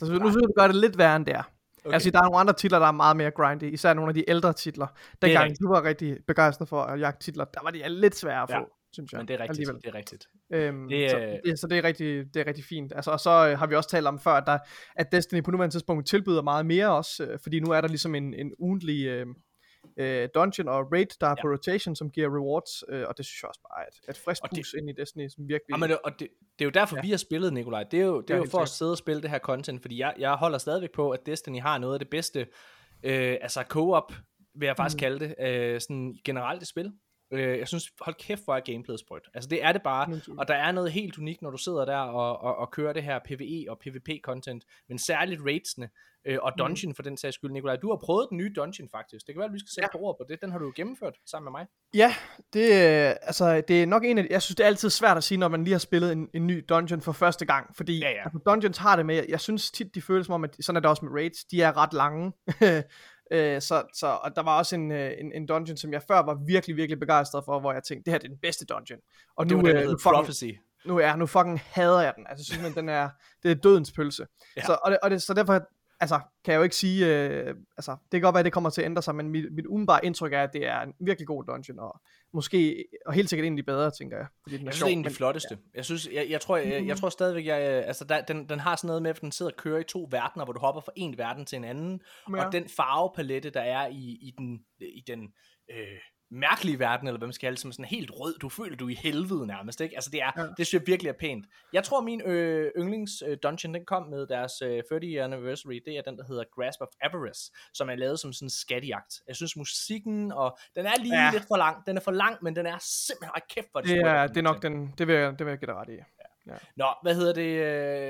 Så, 0.00 0.12
nu 0.12 0.30
synes 0.30 0.34
jeg, 0.42 0.48
du 0.48 0.54
gør 0.60 0.66
det 0.66 0.76
lidt 0.76 0.98
værre 0.98 1.16
end 1.16 1.26
det 1.26 1.34
er. 1.34 1.42
Okay. 1.84 1.94
Altså, 1.94 2.10
der 2.10 2.18
er 2.18 2.22
nogle 2.22 2.38
andre 2.38 2.52
titler, 2.52 2.78
der 2.78 2.86
er 2.86 2.92
meget 2.92 3.16
mere 3.16 3.30
grindy, 3.30 3.62
især 3.72 3.94
nogle 3.94 4.10
af 4.10 4.14
de 4.14 4.24
ældre 4.30 4.52
titler. 4.52 4.86
Dengang 5.22 5.50
du 5.60 5.68
var 5.68 5.82
rigtig 5.84 6.16
begejstret 6.26 6.68
for 6.68 6.82
at 6.82 7.00
jagte 7.00 7.24
titler, 7.24 7.44
der 7.44 7.60
var 7.62 7.70
de 7.70 7.88
lidt 7.88 8.16
svære 8.16 8.42
at 8.42 8.48
få, 8.48 8.54
ja. 8.56 8.62
Synes 8.94 9.12
jeg. 9.12 9.18
men 9.18 9.28
det 9.28 9.34
er 9.34 9.38
rigtigt. 9.40 9.58
alligevel. 9.58 9.82
Det 9.82 9.88
er 9.88 9.94
rigtigt. 9.94 10.26
Øhm, 10.52 10.88
Det, 10.88 11.10
så, 11.10 11.40
det, 11.44 11.58
så 11.58 11.66
det 11.66 11.78
er 11.78 11.84
rigtig, 11.84 12.34
det 12.34 12.40
er 12.40 12.46
rigtig 12.46 12.64
fint. 12.64 12.92
Altså, 12.96 13.10
og 13.10 13.20
så 13.20 13.30
øh, 13.48 13.58
har 13.58 13.66
vi 13.66 13.74
også 13.74 13.88
talt 13.90 14.06
om 14.06 14.20
før, 14.20 14.30
at, 14.32 14.44
der, 14.46 14.58
at 14.96 15.12
Destiny 15.12 15.42
på 15.42 15.50
nuværende 15.50 15.74
tidspunkt 15.74 16.06
tilbyder 16.08 16.42
meget 16.42 16.66
mere 16.66 16.96
også, 16.96 17.24
øh, 17.24 17.38
fordi 17.42 17.60
nu 17.60 17.70
er 17.70 17.80
der 17.80 17.88
ligesom 17.88 18.14
en, 18.14 18.34
en 18.34 18.52
ugentlig 18.58 19.06
øh, 19.06 19.26
øh, 19.98 20.28
dungeon 20.34 20.68
og 20.68 20.92
raid, 20.92 21.06
der 21.20 21.26
er 21.26 21.30
Ja. 21.30 21.42
på 21.42 21.48
rotation, 21.48 21.96
som 21.96 22.10
giver 22.10 22.28
rewards, 22.38 22.82
øh, 22.88 23.04
og 23.08 23.16
det 23.18 23.26
synes 23.26 23.42
jeg 23.42 23.48
også 23.48 23.60
bare 23.68 23.82
er 23.82 23.86
et, 23.88 24.10
et 24.16 24.22
frisk 24.24 24.42
bus 24.50 24.72
ind 24.78 24.90
i 24.90 24.92
Destiny, 24.92 25.28
som 25.28 25.48
virkelig... 25.48 25.72
Ja, 25.72 25.76
men 25.76 25.90
og 26.04 26.10
det, 26.18 26.28
det 26.58 26.60
er 26.60 26.64
jo 26.64 26.70
derfor, 26.70 26.96
ja. 26.96 27.02
Vi 27.02 27.10
har 27.10 27.16
spillet, 27.16 27.52
Nikolaj. 27.52 27.82
Det 27.90 28.00
er 28.00 28.04
jo, 28.04 28.20
det 28.20 28.30
er 28.30 28.34
Ja, 28.34 28.40
jo 28.42 28.50
for 28.50 28.58
at 28.58 28.68
sidde 28.68 28.90
og 28.92 28.98
spille 28.98 29.22
det 29.22 29.30
her 29.30 29.38
content, 29.38 29.82
fordi 29.82 29.98
jeg, 29.98 30.14
jeg 30.18 30.34
holder 30.34 30.58
stadigvæk 30.58 30.90
på, 30.94 31.10
at 31.10 31.20
Destiny 31.26 31.60
har 31.60 31.78
noget 31.78 31.94
af 31.94 31.98
det 32.00 32.08
bedste, 32.10 32.40
øh, 33.02 33.36
altså 33.40 33.62
co-op, 33.68 34.12
vil 34.54 34.66
jeg 34.66 34.76
faktisk 34.76 34.96
mm. 34.96 34.98
kalde 34.98 35.18
det, 35.28 35.34
øh, 35.40 35.80
sådan 35.80 36.14
generelt 36.24 36.62
i 36.62 36.66
spil. 36.66 36.92
Øh, 37.30 37.58
jeg 37.58 37.68
synes, 37.68 37.90
hold 38.00 38.14
kæft, 38.14 38.44
hvor 38.44 38.56
er 38.56 38.60
gameplayet 38.60 39.00
sprødt. 39.00 39.28
Altså 39.34 39.48
det 39.48 39.64
er 39.64 39.72
det 39.72 39.82
bare, 39.82 40.20
og 40.38 40.48
der 40.48 40.54
er 40.54 40.72
noget 40.72 40.92
helt 40.92 41.18
unikt, 41.18 41.42
når 41.42 41.50
du 41.50 41.56
sidder 41.56 41.84
der 41.84 41.96
og, 41.96 42.38
og, 42.40 42.56
og 42.56 42.70
kører 42.70 42.92
det 42.92 43.02
her 43.02 43.18
PvE 43.24 43.66
og 43.68 43.80
PvP-content, 43.86 44.60
men 44.88 44.98
særligt 44.98 45.40
raidsene 45.44 45.88
øh, 46.26 46.38
og 46.42 46.52
dungeon 46.58 46.90
mm. 46.90 46.94
for 46.94 47.02
den 47.02 47.16
sags 47.16 47.34
skyld. 47.34 47.50
Nikolaj, 47.50 47.76
du 47.76 47.88
har 47.88 47.96
prøvet 47.96 48.26
den 48.30 48.38
nye 48.38 48.52
dungeon 48.56 48.88
faktisk. 48.88 49.26
Det 49.26 49.34
kan 49.34 49.38
være, 49.38 49.48
at 49.48 49.52
vi 49.52 49.58
skal 49.58 49.70
sætte 49.74 49.88
ja. 49.92 49.98
På 49.98 50.04
ord 50.04 50.16
på 50.18 50.24
det. 50.28 50.40
Den 50.42 50.50
har 50.50 50.58
du 50.58 50.64
jo 50.64 50.72
gennemført 50.76 51.14
sammen 51.26 51.52
med 51.52 51.60
mig. 51.60 51.66
Ja, 51.94 52.14
det, 52.52 52.64
øh, 52.64 53.14
altså, 53.22 53.60
det 53.68 53.82
er 53.82 53.86
nok 53.86 54.04
en 54.04 54.18
af, 54.18 54.26
jeg 54.30 54.42
synes 54.42 54.56
det 54.56 54.64
er 54.64 54.68
altid 54.68 54.90
svært 54.90 55.16
at 55.16 55.24
sige, 55.24 55.38
når 55.38 55.48
man 55.48 55.64
lige 55.64 55.72
har 55.72 55.78
spillet 55.78 56.12
en, 56.12 56.28
en 56.34 56.46
ny 56.46 56.64
dungeon 56.68 57.00
for 57.00 57.12
første 57.12 57.46
gang, 57.46 57.76
fordi 57.76 57.98
Ja, 57.98 58.10
ja. 58.10 58.24
Altså, 58.24 58.38
dungeons 58.46 58.78
har 58.78 58.96
det 58.96 59.06
med, 59.06 59.14
jeg, 59.14 59.24
jeg 59.28 59.40
synes 59.40 59.70
tit 59.70 59.94
de 59.94 60.02
føles 60.02 60.26
som 60.26 60.34
om, 60.34 60.44
at 60.44 60.56
sådan 60.60 60.76
er 60.76 60.80
det 60.80 60.90
også 60.90 61.04
med 61.04 61.12
raids, 61.12 61.44
de 61.44 61.62
er 61.62 61.76
ret 61.76 61.92
lange, 61.92 62.32
øh, 63.34 63.60
så, 63.62 63.82
så 63.94 64.06
og 64.06 64.36
der 64.36 64.42
var 64.42 64.58
også 64.58 64.74
en, 64.76 64.90
øh, 64.90 65.12
en, 65.18 65.32
en 65.32 65.46
dungeon, 65.46 65.76
som 65.76 65.92
jeg 65.92 66.02
før 66.02 66.22
var 66.22 66.34
virkelig, 66.46 66.76
virkelig 66.76 67.00
begejstret 67.00 67.44
for, 67.44 67.60
hvor 67.60 67.72
jeg 67.72 67.82
tænkte, 67.82 68.04
det 68.04 68.12
her 68.12 68.18
det 68.18 68.26
er 68.26 68.28
den 68.28 68.38
bedste 68.42 68.64
dungeon, 68.64 68.98
og 69.36 69.44
Det 69.44 69.56
nu, 69.56 69.62
var 69.62 69.68
den, 69.68 69.76
øh, 69.76 69.82
nu, 69.82 69.90
fucking, 69.90 70.14
Prophecy. 70.14 70.50
nu, 70.84 70.98
er, 70.98 71.16
nu 71.16 71.26
fucking 71.26 71.60
hader 71.64 72.00
jeg 72.00 72.12
den, 72.16 72.26
altså 72.28 72.44
synes 72.44 72.62
man, 72.62 72.74
den 72.74 72.88
er, 72.88 73.08
det 73.42 73.50
er 73.50 73.54
dødens 73.54 73.92
pølse, 73.92 74.26
ja. 74.56 74.62
så, 74.62 74.78
og, 74.84 74.90
det, 74.90 74.98
og 75.02 75.10
det, 75.10 75.22
så 75.22 75.34
derfor 75.34 75.60
altså, 76.04 76.20
kan 76.44 76.52
jeg 76.52 76.58
jo 76.58 76.62
ikke 76.62 76.76
sige, 76.76 77.06
øh, 77.06 77.54
altså, 77.76 77.90
det 77.90 78.10
kan 78.10 78.20
godt 78.20 78.34
være, 78.34 78.40
at 78.40 78.44
det 78.44 78.52
kommer 78.52 78.70
til 78.70 78.80
at 78.82 78.84
ændre 78.84 79.02
sig, 79.02 79.14
men 79.14 79.30
mit, 79.30 79.52
mit 79.52 79.66
umiddelbare 79.66 80.04
indtryk 80.04 80.32
er, 80.32 80.42
at 80.42 80.52
det 80.52 80.66
er 80.66 80.80
en 80.80 80.92
virkelig 81.00 81.26
god 81.26 81.44
dungeon, 81.44 81.78
og 81.78 82.00
måske, 82.32 82.84
og 83.06 83.12
helt 83.12 83.30
sikkert 83.30 83.44
egentlig 83.44 83.66
bedre, 83.66 83.90
tænker 83.90 84.16
jeg. 84.16 84.26
Fordi 84.42 84.56
den 84.56 84.66
er 84.66 84.68
Jeg 84.68 84.74
synes, 84.74 84.78
sjov, 84.78 84.88
det 84.88 84.94
er 84.94 84.98
en 84.98 85.04
af 85.04 85.10
de 85.10 85.16
flotteste. 85.16 85.58
Jeg 85.74 85.84
synes, 85.84 86.08
jeg, 86.12 86.26
jeg 86.30 86.40
tror, 86.40 86.56
jeg, 86.56 86.86
jeg 86.86 86.96
tror 86.96 87.08
stadigvæk, 87.08 87.46
jeg, 87.46 87.70
øh, 87.70 87.86
altså 87.86 88.04
der, 88.04 88.20
den, 88.20 88.48
den 88.48 88.60
har 88.60 88.76
sådan 88.76 88.88
noget 88.88 89.02
med, 89.02 89.10
at 89.10 89.20
den 89.20 89.32
sidder 89.32 89.52
og 89.52 89.56
kører 89.56 89.80
i 89.80 89.84
to 89.84 90.08
verdener, 90.10 90.44
hvor 90.44 90.52
du 90.52 90.60
hopper 90.60 90.80
fra 90.80 90.92
en 90.96 91.18
verden 91.18 91.46
til 91.46 91.56
en 91.56 91.64
anden, 91.64 92.00
Ja. 92.30 92.46
og 92.46 92.52
den 92.52 92.68
farvepalette, 92.68 93.50
der 93.50 93.60
er 93.60 93.86
i, 93.86 94.18
i 94.22 94.34
den, 94.38 94.60
i 94.80 95.02
den 95.06 95.20
øh, 95.70 95.98
mærkelige 96.30 96.78
verden, 96.78 97.06
eller 97.08 97.18
hvad 97.18 97.26
man 97.28 97.32
skal 97.32 97.46
kalde 97.46 97.54
det, 97.54 97.60
som 97.62 97.72
sådan 97.72 97.84
helt 97.84 98.10
rød, 98.14 98.38
du 98.38 98.48
føler, 98.48 98.76
du 98.76 98.86
er 98.86 98.90
i 98.90 98.94
helvede 98.94 99.46
nærmest, 99.46 99.80
ikke? 99.80 99.94
Altså 99.96 100.10
det 100.10 100.22
er, 100.22 100.30
Ja. 100.36 100.42
ja. 100.42 100.48
det 100.58 100.66
synes 100.66 100.80
jeg 100.80 100.86
virkelig 100.86 101.08
er 101.10 101.14
pænt. 101.20 101.46
Jeg 101.72 101.84
tror, 101.84 102.00
min 102.00 102.22
øh, 102.22 102.70
yndlings 102.78 103.12
øh, 103.26 103.36
dungeon, 103.42 103.74
den 103.74 103.84
kom 103.84 104.02
med 104.02 104.26
deres 104.26 104.52
øh, 104.62 104.82
30 104.90 105.22
anniversary, 105.22 105.80
det 105.86 105.96
er 105.98 106.02
den, 106.02 106.18
der 106.18 106.24
hedder 106.28 106.44
Grasp 106.56 106.80
of 106.80 106.88
Avarice, 107.02 107.52
som 107.74 107.88
er 107.90 107.94
lavet 107.94 108.20
som 108.20 108.32
sådan 108.32 108.46
en 108.46 108.50
skattejagt. 108.50 109.14
Jeg 109.28 109.36
synes, 109.36 109.56
musikken, 109.56 110.32
og 110.32 110.58
den 110.76 110.86
er 110.86 110.92
lige 111.00 111.16
Ja. 111.16 111.24
ja. 111.24 111.30
lidt 111.32 111.44
for 111.48 111.56
lang, 111.56 111.86
den 111.86 111.96
er 111.96 112.00
for 112.00 112.10
lang, 112.12 112.36
men 112.42 112.56
den 112.56 112.66
er 112.66 112.78
simpelthen, 112.80 113.30
ej 113.34 113.40
kæft, 113.54 113.68
hvor 113.72 113.80
Det 113.80 113.98
er, 113.98 114.26
den 114.26 114.28
det 114.34 114.36
er 114.36 114.42
nok 114.42 114.62
den, 114.62 114.94
det 114.98 115.06
vil 115.06 115.14
jeg, 115.14 115.30
det 115.38 115.46
vil 115.46 115.50
jeg 115.52 115.58
give 115.58 115.66
dig 115.66 115.74
ret 115.76 115.88
i. 115.88 115.98
Nå, 116.76 116.86
hvad 117.02 117.14
hedder 117.14 117.32
det, 117.32 117.50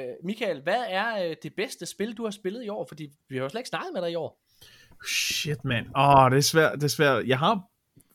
øh, 0.08 0.14
Michael, 0.24 0.62
hvad 0.62 0.84
er 0.88 1.28
øh, 1.28 1.36
det 1.42 1.52
bedste 1.56 1.86
spil, 1.86 2.16
du 2.16 2.24
har 2.24 2.30
spillet 2.30 2.64
i 2.64 2.68
år? 2.68 2.84
Fordi 2.88 3.08
vi 3.28 3.36
har 3.36 3.42
jo 3.42 3.48
slet 3.48 3.58
ikke 3.60 3.68
snakket 3.68 3.90
med 3.94 4.02
dig 4.02 4.10
i 4.10 4.14
år. 4.14 4.40
Shit, 5.08 5.64
man. 5.64 5.90
Åh, 5.96 6.30
det 6.30 6.36
er 6.36 6.40
svært, 6.40 6.72
det 6.74 6.84
er 6.84 6.88
svært. 6.88 7.26
Jeg 7.26 7.38
har 7.38 7.60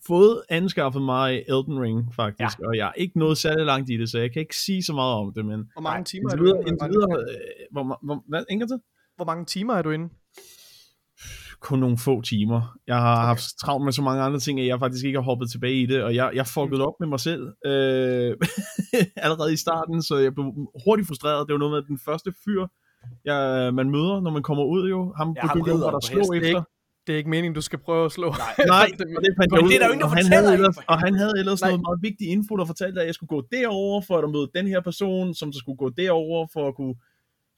fået 0.10 0.42
anskaffet 0.50 1.02
mig 1.02 1.44
Elden 1.48 1.78
Ring, 1.84 2.16
faktisk, 2.16 2.60
ja. 2.60 2.68
og 2.68 2.78
jeg 2.78 2.88
er 2.88 2.94
ikke 3.04 3.20
nået 3.20 3.38
særlig 3.38 3.66
langt 3.66 3.90
i 3.90 3.98
det, 3.98 4.10
så 4.12 4.18
jeg 4.20 4.32
kan 4.34 4.40
ikke 4.40 4.58
sige 4.66 4.84
så 4.84 4.94
meget 4.94 5.14
om 5.16 5.34
det, 5.36 5.46
men 5.46 5.60
Hvor 5.76 5.82
mange 5.82 6.04
timer 6.04 6.32
er 6.32 6.36
du 6.36 6.46
inde? 6.46 6.88
videre 6.94 7.16
øh, 7.20 7.66
hvor, 7.72 7.84
hvor, 8.06 8.24
hvad, 8.30 8.44
Inger 8.50 8.68
til? 8.68 8.80
Hvor 9.16 9.26
mange 9.26 9.46
timer 9.46 9.74
er 9.74 9.82
du 9.82 9.90
inde? 9.90 10.10
kun 11.62 11.80
nogle 11.80 11.98
få 11.98 12.22
timer. 12.22 12.78
Jeg 12.88 12.96
har 12.96 13.16
okay. 13.16 13.26
haft 13.26 13.44
travlt 13.62 13.86
med 13.86 13.94
så 13.94 14.02
mange 14.02 14.22
andre 14.22 14.40
ting, 14.40 14.60
at 14.60 14.68
jeg 14.68 14.80
faktisk 14.80 15.06
ikke 15.06 15.18
har 15.20 15.24
hoppet 15.24 15.52
tilbage 15.52 15.82
i 15.82 15.86
det, 15.86 16.04
og 16.04 16.16
jeg, 16.16 16.32
jeg 16.34 16.48
fuckede 16.48 16.88
op 16.88 16.94
med 17.00 17.08
mig 17.08 17.20
selv 17.20 17.44
øh, 17.66 18.32
allerede 19.26 19.54
i 19.54 19.56
starten, 19.66 20.02
så 20.02 20.18
jeg 20.18 20.34
blev 20.34 20.46
hurtigt 20.86 21.08
frustreret. 21.08 21.48
Det 21.48 21.54
var 21.54 21.60
noget 21.60 21.74
med 21.78 21.82
den 21.82 22.00
første 22.06 22.34
fyr, 22.46 22.68
jeg, 23.26 23.74
man 23.74 23.90
møder, 23.90 24.22
når 24.22 24.32
man 24.32 24.44
kommer 24.44 24.64
ud 24.64 24.90
jo. 24.90 25.14
Ham 25.18 25.36
ridderen 25.44 25.82
jo 25.82 25.98
at 25.98 26.04
slå 26.04 26.20
er 26.20 26.34
efter. 26.34 26.48
ikke, 26.48 26.64
det 27.10 27.14
er 27.14 27.18
ikke 27.18 27.30
meningen, 27.30 27.56
du 27.56 27.62
skal 27.62 27.80
prøve 27.80 28.06
at 28.06 28.12
slå. 28.12 28.28
Nej. 28.30 28.86
Det 29.26 29.34
fandt 29.38 29.52
Men 29.52 29.58
jeg 29.58 29.64
ud 29.64 29.70
det 29.70 29.76
er 29.76 29.80
der 29.80 29.88
jo 29.88 29.94
ingen, 29.94 30.02
der 30.02 30.08
han 30.08 30.24
fortæller 30.24 30.42
havde 30.42 30.54
ellers, 30.54 30.78
og 30.88 31.00
han 31.00 31.14
havde 31.16 31.34
ellers 31.42 31.62
Nej. 31.62 31.70
noget 31.70 31.82
meget 31.88 32.00
vigtig 32.02 32.26
info, 32.36 32.56
der 32.56 32.66
fortalte, 32.66 33.02
at 33.02 33.08
jeg 33.08 33.16
skulle 33.16 33.28
gå 33.36 33.42
derover 33.52 34.02
for 34.08 34.18
at 34.18 34.30
møde 34.30 34.48
den 34.56 34.68
her 34.68 34.82
person, 34.82 35.34
som 35.34 35.54
så 35.54 35.60
skulle 35.60 35.78
gå 35.78 35.90
derover 35.90 36.48
for 36.54 36.68
at 36.68 36.76
kunne 36.76 36.96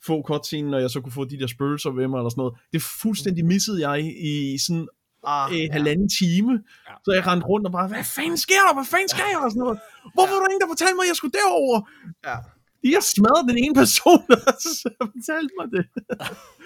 få 0.07 0.15
cutscene, 0.29 0.77
og 0.77 0.81
jeg 0.81 0.89
så 0.89 1.01
kunne 1.01 1.11
få 1.19 1.25
de 1.25 1.39
der 1.39 1.47
spøgelser 1.47 1.89
ved 1.89 2.07
mig, 2.07 2.17
eller 2.17 2.29
sådan 2.29 2.41
noget. 2.41 2.53
Det 2.73 2.81
fuldstændig 3.01 3.45
missede 3.45 3.89
jeg 3.89 3.95
i, 4.05 4.09
i 4.27 4.57
sådan 4.57 4.87
Ah, 5.23 5.51
øh, 5.53 5.65
halvanden 5.77 6.09
time. 6.19 6.53
Ja. 6.87 6.93
Så 7.05 7.09
jeg 7.17 7.23
rendte 7.27 7.45
rundt 7.51 7.65
og 7.67 7.71
bare, 7.77 7.87
hvad 7.87 8.05
fanden 8.17 8.37
sker 8.45 8.61
der? 8.67 8.73
Hvad 8.79 8.87
fanden 8.93 9.09
sker 9.15 9.27
der? 9.31 9.39
Og 9.45 9.51
sådan 9.51 9.63
noget. 9.65 9.79
Hvorfor 10.15 10.33
var 10.35 10.41
der 10.43 10.51
ingen, 10.51 10.63
der 10.63 10.71
fortalte 10.75 10.95
mig, 10.97 11.05
at 11.07 11.11
jeg 11.11 11.17
skulle 11.19 11.35
derover? 11.41 11.77
Ja. 12.29 12.37
De 12.84 12.94
har 12.94 13.02
smadret 13.02 13.50
den 13.50 13.58
ene 13.58 13.74
person, 13.76 14.20
der 14.32 14.52
så 14.60 14.89
fortalte 15.00 15.54
mig 15.60 15.67
det. 15.76 15.84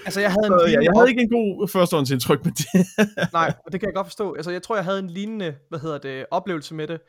Altså, 0.05 0.19
jeg 0.21 0.31
havde 0.31 0.47
en 0.47 0.59
Så, 0.59 0.65
ja, 0.67 0.79
jeg 0.83 0.91
havde 0.95 1.09
ikke 1.09 1.21
en 1.21 1.29
god 1.29 1.67
førstehåndsindtryk 1.67 2.45
med 2.45 2.51
det. 2.51 2.67
Nej, 3.39 3.53
og 3.65 3.71
det 3.71 3.79
kan 3.79 3.87
jeg 3.87 3.95
godt 3.95 4.07
forstå. 4.07 4.33
Altså, 4.33 4.51
jeg 4.51 4.63
tror, 4.63 4.75
jeg 4.75 4.85
havde 4.85 4.99
en 4.99 5.09
lignende, 5.09 5.55
hvad 5.69 5.79
hedder 5.79 5.97
det, 5.97 6.25
oplevelse 6.31 6.73
med 6.75 6.87
det. 6.87 6.99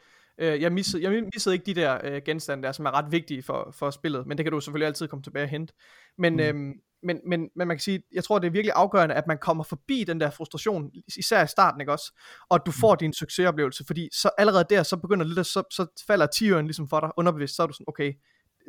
Øh, 0.41 0.63
Jeg 0.63 0.73
missede, 0.73 1.03
jeg 1.03 1.25
missede 1.35 1.55
ikke 1.55 1.67
de 1.67 1.75
der 1.75 1.99
øh, 2.05 2.23
genstande 2.25 2.63
der, 2.63 2.73
som 2.73 2.87
er 2.87 2.91
ret 2.91 3.13
vigtige 3.13 3.43
for, 3.43 3.75
for 3.79 3.91
spillet, 3.91 4.27
men 4.27 4.39
det 4.39 4.45
kan 4.45 4.53
du 4.53 4.61
selvfølgelig 4.61 4.87
altid 4.87 5.09
komme 5.09 5.23
tilbage 5.23 5.45
og 5.45 5.49
hente. 5.49 5.75
Men, 6.19 6.33
Mm. 6.33 6.37
mm. 6.39 6.45
øhm, 6.45 6.73
men, 7.03 7.21
men, 7.29 7.41
men 7.57 7.69
man 7.69 7.77
kan 7.77 7.83
sige, 7.83 8.03
jeg 8.15 8.25
tror, 8.25 8.39
det 8.39 8.47
er 8.47 8.51
virkelig 8.51 8.73
afgørende, 8.77 9.15
at 9.15 9.27
man 9.27 9.39
kommer 9.39 9.65
forbi 9.65 10.05
den 10.05 10.21
der 10.21 10.31
frustration, 10.31 10.91
især 11.19 11.45
i 11.45 11.47
starten, 11.47 11.81
ikke 11.81 11.93
også? 11.93 12.13
Og 12.51 12.55
at 12.55 12.63
du 12.67 12.73
får 12.81 12.95
din 12.95 13.13
succesoplevelse, 13.13 13.85
fordi 13.87 14.09
så 14.13 14.31
allerede 14.39 14.65
der, 14.71 14.83
så 14.83 14.97
begynder 14.97 15.27
lidt, 15.27 15.47
så, 15.47 15.63
så 15.71 15.87
falder 16.07 16.27
tieren 16.27 16.67
ligesom 16.67 16.89
for 16.89 17.01
dig 17.01 17.11
underbevidst, 17.17 17.57
så 17.57 17.63
er 17.63 17.67
du 17.67 17.73
sådan, 17.73 17.85
okay, 17.89 18.13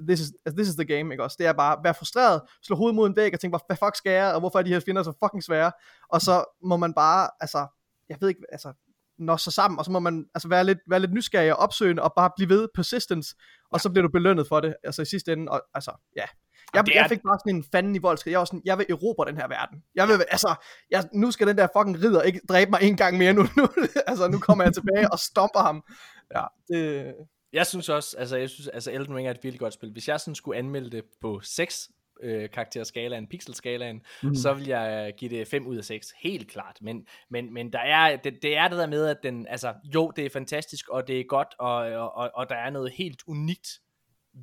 this 0.08 0.20
is, 0.20 0.28
altså, 0.46 0.58
this 0.58 0.68
is 0.70 0.76
the 0.76 0.86
game, 0.86 1.14
ikke 1.14 1.24
også? 1.24 1.36
Det 1.40 1.48
er 1.48 1.54
bare 1.54 1.74
at 1.78 1.80
være 1.84 1.94
frustreret, 1.94 2.42
slå 2.64 2.76
hovedet 2.76 2.96
mod 2.96 3.08
en 3.10 3.16
væg 3.16 3.34
og 3.34 3.40
tænke, 3.40 3.60
hvad, 3.68 3.78
fuck 3.78 3.96
skal 3.96 4.12
jeg, 4.12 4.34
og 4.34 4.40
hvorfor 4.40 4.60
er 4.60 4.64
de 4.64 4.70
her 4.74 4.80
fjender 4.80 5.04
så 5.04 5.14
fucking 5.24 5.44
svære? 5.44 5.72
Og 6.10 6.22
så 6.22 6.46
må 6.64 6.78
man 6.78 6.94
bare, 6.94 7.30
altså, 7.40 7.68
jeg 8.10 8.18
ved 8.22 8.30
ikke, 8.30 8.42
altså, 8.52 8.74
nå 9.20 9.38
så 9.38 9.52
sammen, 9.52 9.80
og 9.80 9.86
så 9.86 9.92
må 9.92 10.00
man 10.00 10.26
altså 10.36 10.48
være 10.48 10.64
lidt, 10.64 10.80
være 10.90 11.00
lidt 11.00 11.14
nysgerrig 11.14 11.54
og 11.54 11.60
opsøgende, 11.60 12.04
og 12.04 12.14
bare 12.16 12.32
blive 12.36 12.50
ved 12.50 12.68
persistence, 12.76 13.36
og 13.72 13.82
så 13.82 13.90
bliver 13.90 14.02
du 14.08 14.12
belønnet 14.12 14.48
for 14.48 14.60
det, 14.60 14.76
altså 14.84 15.02
i 15.02 15.06
sidste 15.06 15.34
ende, 15.34 15.52
og 15.52 15.62
altså, 15.74 15.92
ja. 16.16 16.24
Jeg, 16.74 16.80
er- 16.80 16.84
jeg 17.02 17.10
fik 17.10 17.20
bare 17.22 17.40
sådan 17.40 17.56
en 17.56 17.64
fanden 17.72 17.96
i 17.96 17.98
voldskred. 17.98 18.32
Jeg 18.32 18.40
var 18.40 18.46
sådan, 18.46 18.62
jeg 18.66 18.78
vil 18.78 18.86
erobre 18.90 19.26
den 19.26 19.38
her 19.38 19.48
verden. 19.48 19.84
Jeg 19.96 20.08
vil, 20.08 20.14
altså, 20.32 20.56
jeg, 20.92 21.04
nu 21.14 21.32
skal 21.32 21.48
den 21.48 21.58
der 21.58 21.68
fucking 21.78 22.04
ridder 22.04 22.22
ikke 22.22 22.42
dræbe 22.50 22.72
mig 22.72 22.80
en 22.84 22.98
gang 22.98 23.18
mere 23.18 23.34
nu. 23.34 23.42
nu 23.58 23.68
altså, 24.08 24.28
nu 24.28 24.40
kommer 24.40 24.64
jeg 24.64 24.74
tilbage 24.74 25.12
og 25.12 25.20
stomper 25.20 25.60
ham. 25.60 25.84
Ja, 26.36 26.44
det, 26.68 27.14
Jeg 27.58 27.68
synes 27.68 27.90
også, 27.90 28.18
altså 28.18 28.38
jeg 28.38 28.50
synes, 28.50 28.68
altså 28.68 28.92
Elden 28.92 29.16
Ring 29.16 29.28
er 29.28 29.32
et 29.32 29.44
virkelig 29.44 29.60
godt 29.60 29.74
spil. 29.74 29.92
Hvis 29.92 30.08
jeg 30.08 30.20
sådan 30.20 30.36
skulle 30.36 30.58
anmelde 30.58 30.90
det 30.90 31.04
på 31.22 31.40
6 31.44 31.90
øh, 32.24 32.50
karakterskalaen, 32.50 33.28
pixelskalaen, 33.28 34.02
mm. 34.24 34.36
så 34.36 34.54
vil 34.54 34.68
jeg 34.68 35.14
give 35.18 35.38
det 35.38 35.48
5 35.48 35.68
ud 35.68 35.78
af 35.78 35.86
6, 35.86 36.14
helt 36.20 36.52
klart. 36.52 36.78
Men, 36.82 37.08
men, 37.30 37.54
men 37.54 37.74
der 37.74 37.80
er, 37.80 38.16
det, 38.16 38.44
det 38.44 38.58
er 38.58 38.68
det 38.68 38.78
der 38.78 38.88
med, 38.88 39.06
at 39.06 39.18
den, 39.24 39.48
altså 39.48 39.74
jo, 39.94 40.12
det 40.16 40.26
er 40.26 40.30
fantastisk, 40.30 40.90
og 40.90 41.08
det 41.08 41.20
er 41.20 41.24
godt, 41.24 41.48
og, 41.60 41.76
og, 41.76 42.16
og, 42.16 42.32
og 42.34 42.50
der 42.50 42.56
er 42.56 42.70
noget 42.70 42.92
helt 42.92 43.24
unikt 43.28 43.68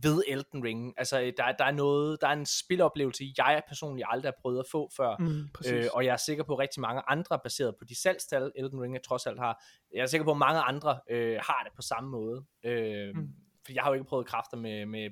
ved 0.03 0.23
Elden 0.29 0.65
Ring. 0.65 0.95
Altså, 0.97 1.33
der, 1.37 1.53
der 1.53 1.65
er 1.65 1.71
noget, 1.71 2.21
der 2.21 2.29
er 2.29 2.33
en 2.33 2.47
spiloplevelse, 2.47 3.25
jeg 3.39 3.63
personligt 3.69 4.07
aldrig 4.11 4.29
har 4.29 4.37
prøvet 4.43 4.59
at 4.59 4.65
få 4.71 4.91
før. 4.97 5.17
mm, 5.19 5.49
præcis. 5.55 5.73
Øh, 5.73 5.85
og 5.93 6.05
jeg 6.05 6.13
er 6.13 6.17
sikker 6.17 6.45
på 6.45 6.53
at 6.53 6.59
rigtig 6.59 6.81
mange 6.81 7.03
andre, 7.09 7.39
baseret 7.45 7.75
på 7.79 7.85
de 7.85 8.01
salgstal, 8.01 8.53
Elden 8.57 8.81
Ring 8.83 9.03
trods 9.05 9.27
alt 9.27 9.39
har, 9.39 9.63
jeg 9.95 10.03
er 10.03 10.07
sikker 10.07 10.25
på, 10.25 10.31
at 10.31 10.37
mange 10.37 10.61
andre 10.61 11.01
øh, 11.11 11.37
har 11.43 11.63
det 11.65 11.73
på 11.77 11.83
samme 11.83 12.11
måde. 12.11 12.45
Øh, 12.65 13.15
Mm. 13.15 13.21
mm. 13.21 13.29
For 13.67 13.73
jeg 13.73 13.83
har 13.83 13.91
jo 13.91 13.95
ikke 13.95 14.05
prøvet 14.05 14.27
kræfter 14.27 14.57
med, 14.57 14.87
med 14.87 15.11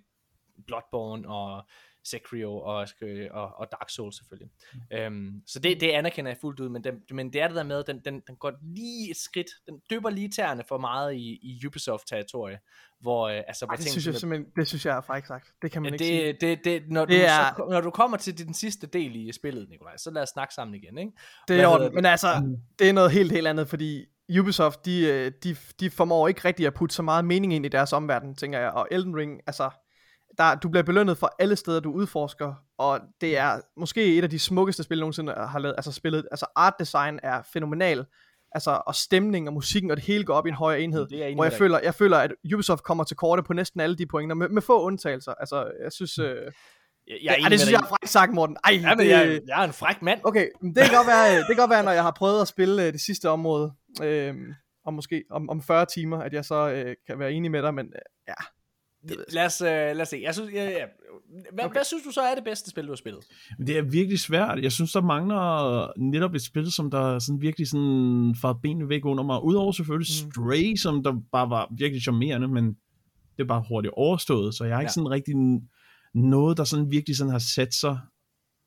Bloodborne 0.67 1.29
og 1.29 1.67
Sekiro 2.05 2.61
og, 2.61 2.89
øh, 3.03 3.29
og, 3.31 3.59
og 3.59 3.67
Dark 3.73 3.91
Souls 3.91 4.17
selvfølgelig. 4.17 4.51
Mm. 4.75 4.97
Øhm, 4.97 5.43
så 5.47 5.59
det, 5.59 5.81
det 5.81 5.89
anerkender 5.91 6.31
jeg 6.31 6.39
fuldt 6.41 6.61
ud, 6.61 6.69
men, 6.69 6.85
den, 6.85 6.95
men 7.11 7.33
det 7.33 7.41
er 7.43 7.47
det 7.49 7.57
der 7.57 7.63
med, 7.63 7.79
at 7.79 7.87
den, 7.87 8.01
den, 8.05 8.23
den 8.27 8.37
går 8.37 8.53
lige 8.63 9.11
et 9.11 9.17
skridt, 9.17 9.47
den 9.67 9.81
dypper 9.91 10.11
lige 10.11 10.29
tæerne 10.29 10.63
for 10.69 10.79
meget 10.79 11.15
i, 11.15 11.39
i 11.43 11.67
Ubisoft-territorie, 11.67 12.59
hvor, 13.01 13.29
øh, 13.29 13.37
altså, 13.49 13.67
Ej, 13.67 13.77
det 13.77 13.89
synes 13.91 14.07
jeg 14.07 14.15
simpelthen, 14.15 14.47
det 14.57 14.69
synes 14.69 14.87
jeg 14.87 14.97
er 14.97 15.01
frækt 15.01 15.27
sagt. 15.29 15.53
Det 15.63 15.71
kan 15.71 15.83
man 15.83 15.89
Ja, 15.91 15.93
ikke 15.95 16.05
sige. 16.05 16.27
det, 16.33 16.41
det, 16.41 16.65
det, 16.65 16.83
når, 16.91 17.05
Det 17.05 17.21
du, 17.21 17.25
er- 17.25 17.55
så, 17.57 17.67
når 17.71 17.81
du 17.81 17.91
kommer 17.91 18.17
til 18.17 18.47
den 18.47 18.55
sidste 18.55 18.87
del 18.87 19.17
i 19.17 19.33
spillet, 19.33 19.69
Nikolaj, 19.69 19.97
så 19.97 20.11
lad 20.11 20.23
os 20.23 20.29
snakke 20.29 20.55
sammen 20.55 20.75
igen, 20.75 20.99
ikke? 20.99 21.13
Det 21.49 21.55
er 21.55 21.59
hedder 21.59 21.69
orden, 21.75 21.87
det? 21.87 21.95
men 21.95 22.07
altså, 22.07 22.57
det 22.79 22.89
er 22.89 22.93
noget 22.93 23.11
helt, 23.11 23.33
helt 23.33 23.47
andet, 23.47 23.69
fordi 23.69 24.05
Ubisoft, 24.41 24.85
de, 24.87 25.01
øh, 25.07 25.33
de, 25.45 25.57
de 25.81 25.91
formår 25.91 26.29
ikke 26.29 26.41
rigtig 26.45 26.67
at 26.67 26.75
putte 26.75 26.95
så 26.95 27.03
meget 27.03 27.25
mening 27.25 27.55
ind 27.55 27.67
i 27.67 27.69
deres 27.69 27.93
omverden, 27.93 28.35
tænker 28.35 28.59
jeg, 28.59 28.71
og 28.71 28.89
Elden 28.91 29.17
Ring, 29.17 29.41
altså, 29.47 29.71
der, 30.39 30.55
du 30.55 30.69
bliver 30.69 30.83
belønnet 30.83 31.19
for 31.19 31.35
alle 31.39 31.57
steder, 31.57 31.81
du 31.81 31.93
udforsker, 31.93 32.55
og 32.79 33.01
det 33.21 33.39
er 33.39 33.61
måske 33.77 34.19
et 34.19 34.25
af 34.25 34.31
de 34.31 34.39
smukkeste 34.39 34.83
spil, 34.83 34.97
jeg 34.97 35.01
nogensinde 35.01 35.33
har 35.33 35.59
lavet, 35.59 35.75
altså 35.79 35.93
spillet, 35.93 36.27
altså 36.31 36.47
art 36.57 36.75
design 36.79 37.19
er 37.23 37.43
fænomenal, 37.53 38.05
altså, 38.53 38.83
og 38.87 38.95
stemning 38.95 39.49
og 39.49 39.55
musikken, 39.55 39.91
og 39.91 39.97
det 39.97 40.05
hele 40.05 40.25
går 40.25 40.35
op 40.35 40.47
i 40.47 40.49
en 40.49 40.55
højere 40.55 40.81
enhed, 40.81 41.07
Det 41.09 41.31
er 41.31 41.35
hvor 41.35 41.45
jeg 41.45 41.53
føler, 41.53 41.81
jeg 41.83 41.95
føler, 41.95 42.19
at 42.19 42.33
Ubisoft 42.55 42.83
kommer 42.83 43.05
til 43.05 43.17
korte 43.17 43.43
på 43.43 43.53
næsten 43.53 43.81
alle 43.81 43.97
de 43.97 44.07
pointer, 44.07 44.37
med, 44.37 44.49
med 44.49 44.63
få 44.63 44.83
undtagelser, 44.83 45.35
altså, 45.35 45.71
jeg 45.83 45.93
synes, 45.93 46.19
øh, 46.19 46.27
Jeg, 47.07 47.19
jeg 47.23 47.33
er 47.33 47.37
enig 47.37 47.51
det 47.51 47.61
synes 47.61 47.73
jeg 47.73 47.81
er 47.81 47.87
frækt 47.87 48.09
sagt, 48.09 48.33
Morten, 48.33 48.57
ej. 48.65 48.73
Ja, 48.73 48.89
men 48.89 48.99
det, 48.99 49.09
jeg, 49.09 49.41
jeg 49.47 49.61
er 49.61 49.65
en 49.65 49.73
fræk 49.73 50.03
mand. 50.03 50.21
Okay, 50.25 50.49
det 50.63 50.85
kan 50.85 50.95
godt 50.95 51.07
være, 51.07 51.39
det 51.39 51.47
kan 51.47 51.57
godt 51.57 51.71
være 51.71 51.83
når 51.83 51.93
jeg 51.93 52.03
har 52.03 52.11
prøvet 52.11 52.41
at 52.41 52.49
spille 52.49 52.87
øh, 52.87 52.93
det 52.93 53.01
sidste 53.01 53.29
område, 53.31 53.73
øh, 54.03 54.35
om 54.85 54.95
måske 54.95 55.25
om, 55.31 55.51
om 55.51 55.63
40 55.63 55.87
timer, 55.95 56.19
at 56.19 56.33
jeg 56.33 56.45
så 56.45 56.69
øh, 56.71 56.95
kan 57.07 57.19
være 57.19 57.33
enig 57.33 57.51
med 57.51 57.63
dig, 57.63 57.75
men 57.75 57.87
øh, 57.87 58.03
ja. 58.29 58.35
Lad 59.33 59.47
os, 59.47 59.61
øh, 59.61 59.67
lad 59.69 60.01
os 60.01 60.09
se. 60.09 60.21
Jeg 60.25 60.35
synes, 60.35 60.53
ja, 60.55 60.65
ja. 60.71 60.85
Hvad, 61.53 61.65
okay. 61.65 61.75
hvad 61.75 61.85
synes 61.85 62.03
du 62.05 62.11
så 62.11 62.21
er 62.21 62.35
det 62.35 62.45
bedste 62.45 62.71
spil, 62.71 62.85
du 62.85 62.89
har 62.89 62.97
spillet? 62.97 63.25
Det 63.67 63.79
er 63.79 63.83
virkelig 63.83 64.21
svært. 64.21 64.59
Jeg 64.63 64.73
synes, 64.73 64.93
der 64.93 65.01
mangler 65.03 65.93
netop 66.01 66.35
et 66.35 66.43
spil, 66.43 66.73
som 66.73 66.91
der 66.91 67.19
sådan 67.19 67.41
virkelig 67.43 67.69
sådan 67.69 68.35
far 68.41 68.53
benene 68.53 68.89
væk 68.89 69.05
under 69.05 69.25
mig. 69.25 69.45
Udover 69.45 69.73
selvfølgelig 69.73 70.09
Mm. 70.25 70.31
Stray, 70.33 70.77
som 70.77 71.03
der 71.03 71.15
bare 71.33 71.51
var 71.51 71.75
virkelig 71.79 72.03
charmerende, 72.03 72.49
men 72.49 72.67
det 73.37 73.43
er 73.43 73.45
bare 73.45 73.65
hurtigt 73.69 73.95
overstået, 73.97 74.55
så 74.55 74.65
jeg 74.65 74.75
har 74.77 74.81
ikke 74.81 74.89
Ja. 74.89 74.93
sådan 74.93 75.11
rigtig 75.11 75.35
noget, 76.15 76.57
der 76.57 76.65
sådan 76.65 76.91
virkelig 76.91 77.17
sådan 77.17 77.31
har 77.31 77.39
sat 77.55 77.75
sig 77.75 77.99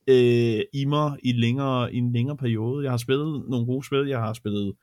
øh, 0.08 0.62
i 0.74 0.86
mig 0.86 1.18
i, 1.24 1.32
længere, 1.32 1.94
i 1.94 1.98
en 1.98 2.12
længere 2.14 2.38
periode. 2.38 2.84
Jeg 2.84 2.92
har 2.92 2.98
spillet 2.98 3.50
nogle 3.50 3.66
gode 3.66 3.86
spil. 3.86 4.08
Jeg 4.08 4.20
har 4.20 4.34
spillet 4.34 4.74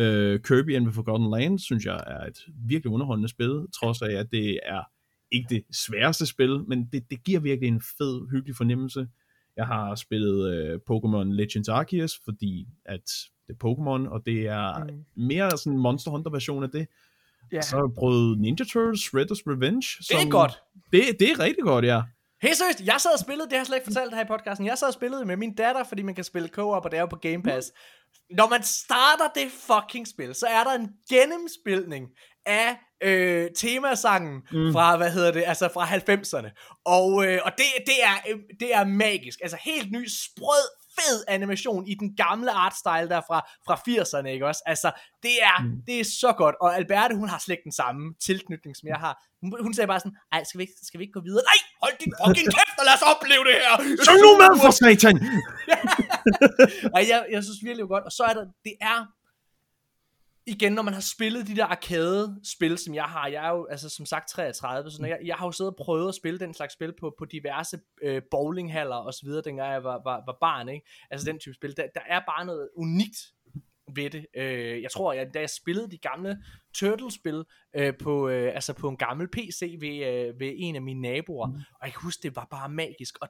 øh, 0.00 0.40
Kirby 0.40 0.76
and 0.76 0.84
the 0.84 0.92
Forgotten 0.92 1.30
Land, 1.30 1.58
synes 1.58 1.84
jeg 1.84 2.04
er 2.06 2.26
et 2.26 2.38
virkelig 2.68 2.92
underholdende 2.92 3.28
spil, 3.28 3.66
trods 3.80 4.02
af, 4.02 4.12
at 4.12 4.26
det 4.30 4.60
er 4.62 4.82
ikke 5.32 5.46
det 5.54 5.64
sværeste 5.72 6.26
spil, 6.26 6.64
men 6.68 6.88
det, 6.92 7.10
det 7.10 7.24
giver 7.24 7.40
virkelig 7.40 7.68
en 7.68 7.82
fed, 7.98 8.30
hyggelig 8.30 8.56
fornemmelse. 8.56 9.08
Jeg 9.56 9.66
har 9.66 9.94
spillet 9.94 10.54
øh, 10.54 10.80
Pokémon 10.90 11.32
Legends 11.32 11.68
Arceus, 11.68 12.20
fordi 12.24 12.68
at 12.84 13.10
det 13.46 13.56
er 13.62 13.66
Pokémon, 13.68 14.08
og 14.12 14.26
det 14.26 14.46
er 14.46 14.84
Mm. 14.84 15.04
mere 15.16 15.50
sådan 15.58 15.72
en 15.72 15.78
Monster 15.78 16.10
Hunter 16.10 16.30
version 16.30 16.62
af 16.62 16.70
det. 16.70 16.86
Ja. 17.52 17.60
Så 17.62 17.76
har 17.76 17.82
jeg 17.84 17.94
prøvet 17.98 18.38
Ninja 18.40 18.64
Turtles, 18.64 19.00
Shredder's 19.00 19.42
Revenge. 19.52 19.86
Det 20.08 20.26
er 20.26 20.30
godt. 20.30 20.52
Det, 20.92 21.00
det 21.20 21.30
er 21.30 21.38
rigtig 21.38 21.64
godt, 21.64 21.84
ja. 21.84 22.02
Helt 22.42 22.56
seriøst, 22.56 22.86
jeg 22.86 22.96
sad 22.98 23.10
og 23.14 23.18
spillede, 23.18 23.44
det 23.48 23.52
har 23.52 23.58
jeg 23.58 23.66
slet 23.66 23.76
ikke 23.76 23.84
fortalt 23.92 24.14
her 24.14 24.24
i 24.24 24.28
podcasten, 24.28 24.66
jeg 24.66 24.78
sad 24.78 24.88
og 24.88 24.94
spillede 24.94 25.24
med 25.24 25.36
min 25.36 25.54
datter, 25.54 25.84
fordi 25.84 26.02
man 26.02 26.14
kan 26.14 26.24
spille 26.24 26.48
co-op, 26.48 26.84
og 26.84 26.90
det 26.90 26.96
er 26.96 27.00
jo 27.00 27.06
på 27.06 27.16
Game 27.16 27.42
Pass. 27.42 27.72
Når 28.36 28.48
man 28.48 28.62
starter 28.62 29.28
det 29.34 29.48
fucking 29.52 30.08
spil, 30.08 30.34
så 30.34 30.46
er 30.46 30.64
der 30.64 30.72
en 30.72 30.88
gennemspilning 31.10 32.06
af 32.46 32.76
øh, 33.02 33.48
temasangen 33.56 34.42
mm. 34.52 34.72
fra, 34.72 34.96
hvad 34.96 35.10
hedder 35.10 35.32
det, 35.32 35.44
altså 35.46 35.68
fra 35.74 35.84
90'erne. 35.86 36.80
Og, 36.84 37.26
øh, 37.26 37.40
og 37.44 37.52
det, 37.58 37.66
det, 37.86 37.98
er, 38.02 38.14
øh, 38.30 38.38
det 38.60 38.74
er 38.74 38.84
magisk. 38.84 39.38
Altså 39.42 39.58
helt 39.64 39.92
ny, 39.92 40.08
sprød, 40.08 40.66
fed 40.98 41.24
animation 41.28 41.86
i 41.86 41.94
den 41.94 42.16
gamle 42.16 42.50
artstyle 42.50 43.08
der 43.14 43.20
fra, 43.28 43.38
fra 43.66 43.74
80'erne, 43.88 44.28
ikke 44.34 44.46
også? 44.46 44.62
Altså, 44.66 44.88
det 45.22 45.36
er, 45.50 45.62
mm. 45.62 45.82
det 45.86 46.00
er 46.00 46.04
så 46.04 46.30
godt. 46.42 46.56
Og 46.60 46.76
Alberte, 46.76 47.14
hun 47.16 47.28
har 47.28 47.38
slet 47.38 47.54
ikke 47.54 47.68
den 47.70 47.78
samme 47.82 48.02
tilknytning, 48.26 48.76
som 48.76 48.86
jeg 48.88 49.00
har. 49.04 49.14
Hun, 49.42 49.48
hun 49.66 49.74
sagde 49.74 49.88
bare 49.92 50.00
sådan, 50.00 50.16
ej, 50.32 50.44
skal 50.44 50.58
vi, 50.58 50.62
ikke, 50.62 50.76
skal 50.88 50.98
vi 50.98 51.04
ikke 51.04 51.16
gå 51.18 51.22
videre? 51.28 51.44
Nej, 51.50 51.60
hold 51.82 51.94
din 52.04 52.12
fucking 52.20 52.48
kæft, 52.56 52.76
og 52.80 52.84
lad 52.88 52.94
os 52.98 53.04
opleve 53.12 53.42
det 53.48 53.56
her! 53.62 53.74
Så 54.06 54.12
nu 54.22 54.28
med 54.42 54.52
for 54.64 54.72
satan! 54.80 55.16
Ej, 56.96 57.06
jeg, 57.08 57.26
jeg 57.30 57.44
synes 57.44 57.58
virkelig 57.64 57.88
godt. 57.88 58.04
Og 58.04 58.12
så 58.12 58.22
er 58.22 58.34
der, 58.34 58.44
det 58.64 58.74
er 58.80 59.06
igen, 60.46 60.72
når 60.72 60.82
man 60.82 60.94
har 60.94 61.00
spillet 61.00 61.46
de 61.46 61.56
der 61.56 61.66
arcade-spil, 61.66 62.78
som 62.78 62.94
jeg 62.94 63.04
har, 63.04 63.26
jeg 63.26 63.46
er 63.46 63.50
jo 63.50 63.66
altså 63.70 63.88
som 63.88 64.06
sagt 64.06 64.28
33, 64.28 64.90
så 64.90 65.06
jeg, 65.06 65.18
jeg 65.24 65.36
har 65.36 65.46
jo 65.46 65.52
siddet 65.52 65.72
og 65.72 65.76
prøvet 65.84 66.08
at 66.08 66.14
spille 66.14 66.38
den 66.38 66.54
slags 66.54 66.72
spil 66.72 66.92
på, 67.00 67.14
på 67.18 67.24
diverse 67.24 67.78
øh, 68.02 68.22
bowlinghaller 68.30 68.96
og 68.96 69.14
så 69.14 69.20
videre, 69.24 69.42
dengang 69.42 69.72
jeg 69.72 69.84
var, 69.84 70.00
var, 70.04 70.22
var 70.26 70.36
barn, 70.40 70.68
ikke? 70.68 70.86
Altså 71.10 71.30
den 71.30 71.38
type 71.38 71.54
spil, 71.54 71.76
der, 71.76 71.86
der 71.94 72.00
er 72.06 72.20
bare 72.20 72.46
noget 72.46 72.68
unikt 72.76 73.16
ved 73.94 74.10
det. 74.10 74.26
Øh, 74.36 74.82
jeg 74.82 74.90
tror, 74.90 75.12
jeg, 75.12 75.34
da 75.34 75.40
jeg 75.40 75.50
spillede 75.50 75.90
de 75.90 75.98
gamle 75.98 76.42
Turtles-spil 76.74 77.44
øh, 77.76 77.94
på, 78.02 78.28
øh, 78.28 78.54
altså 78.54 78.72
på 78.72 78.88
en 78.88 78.96
gammel 78.96 79.28
PC 79.28 79.76
ved, 79.80 80.06
øh, 80.06 80.40
ved 80.40 80.52
en 80.56 80.76
af 80.76 80.82
mine 80.82 81.00
naboer, 81.00 81.46
mm. 81.46 81.54
og 81.54 81.86
jeg 81.86 81.92
kan 81.92 82.02
huske, 82.02 82.22
det 82.22 82.36
var 82.36 82.46
bare 82.50 82.68
magisk, 82.68 83.18
og 83.20 83.28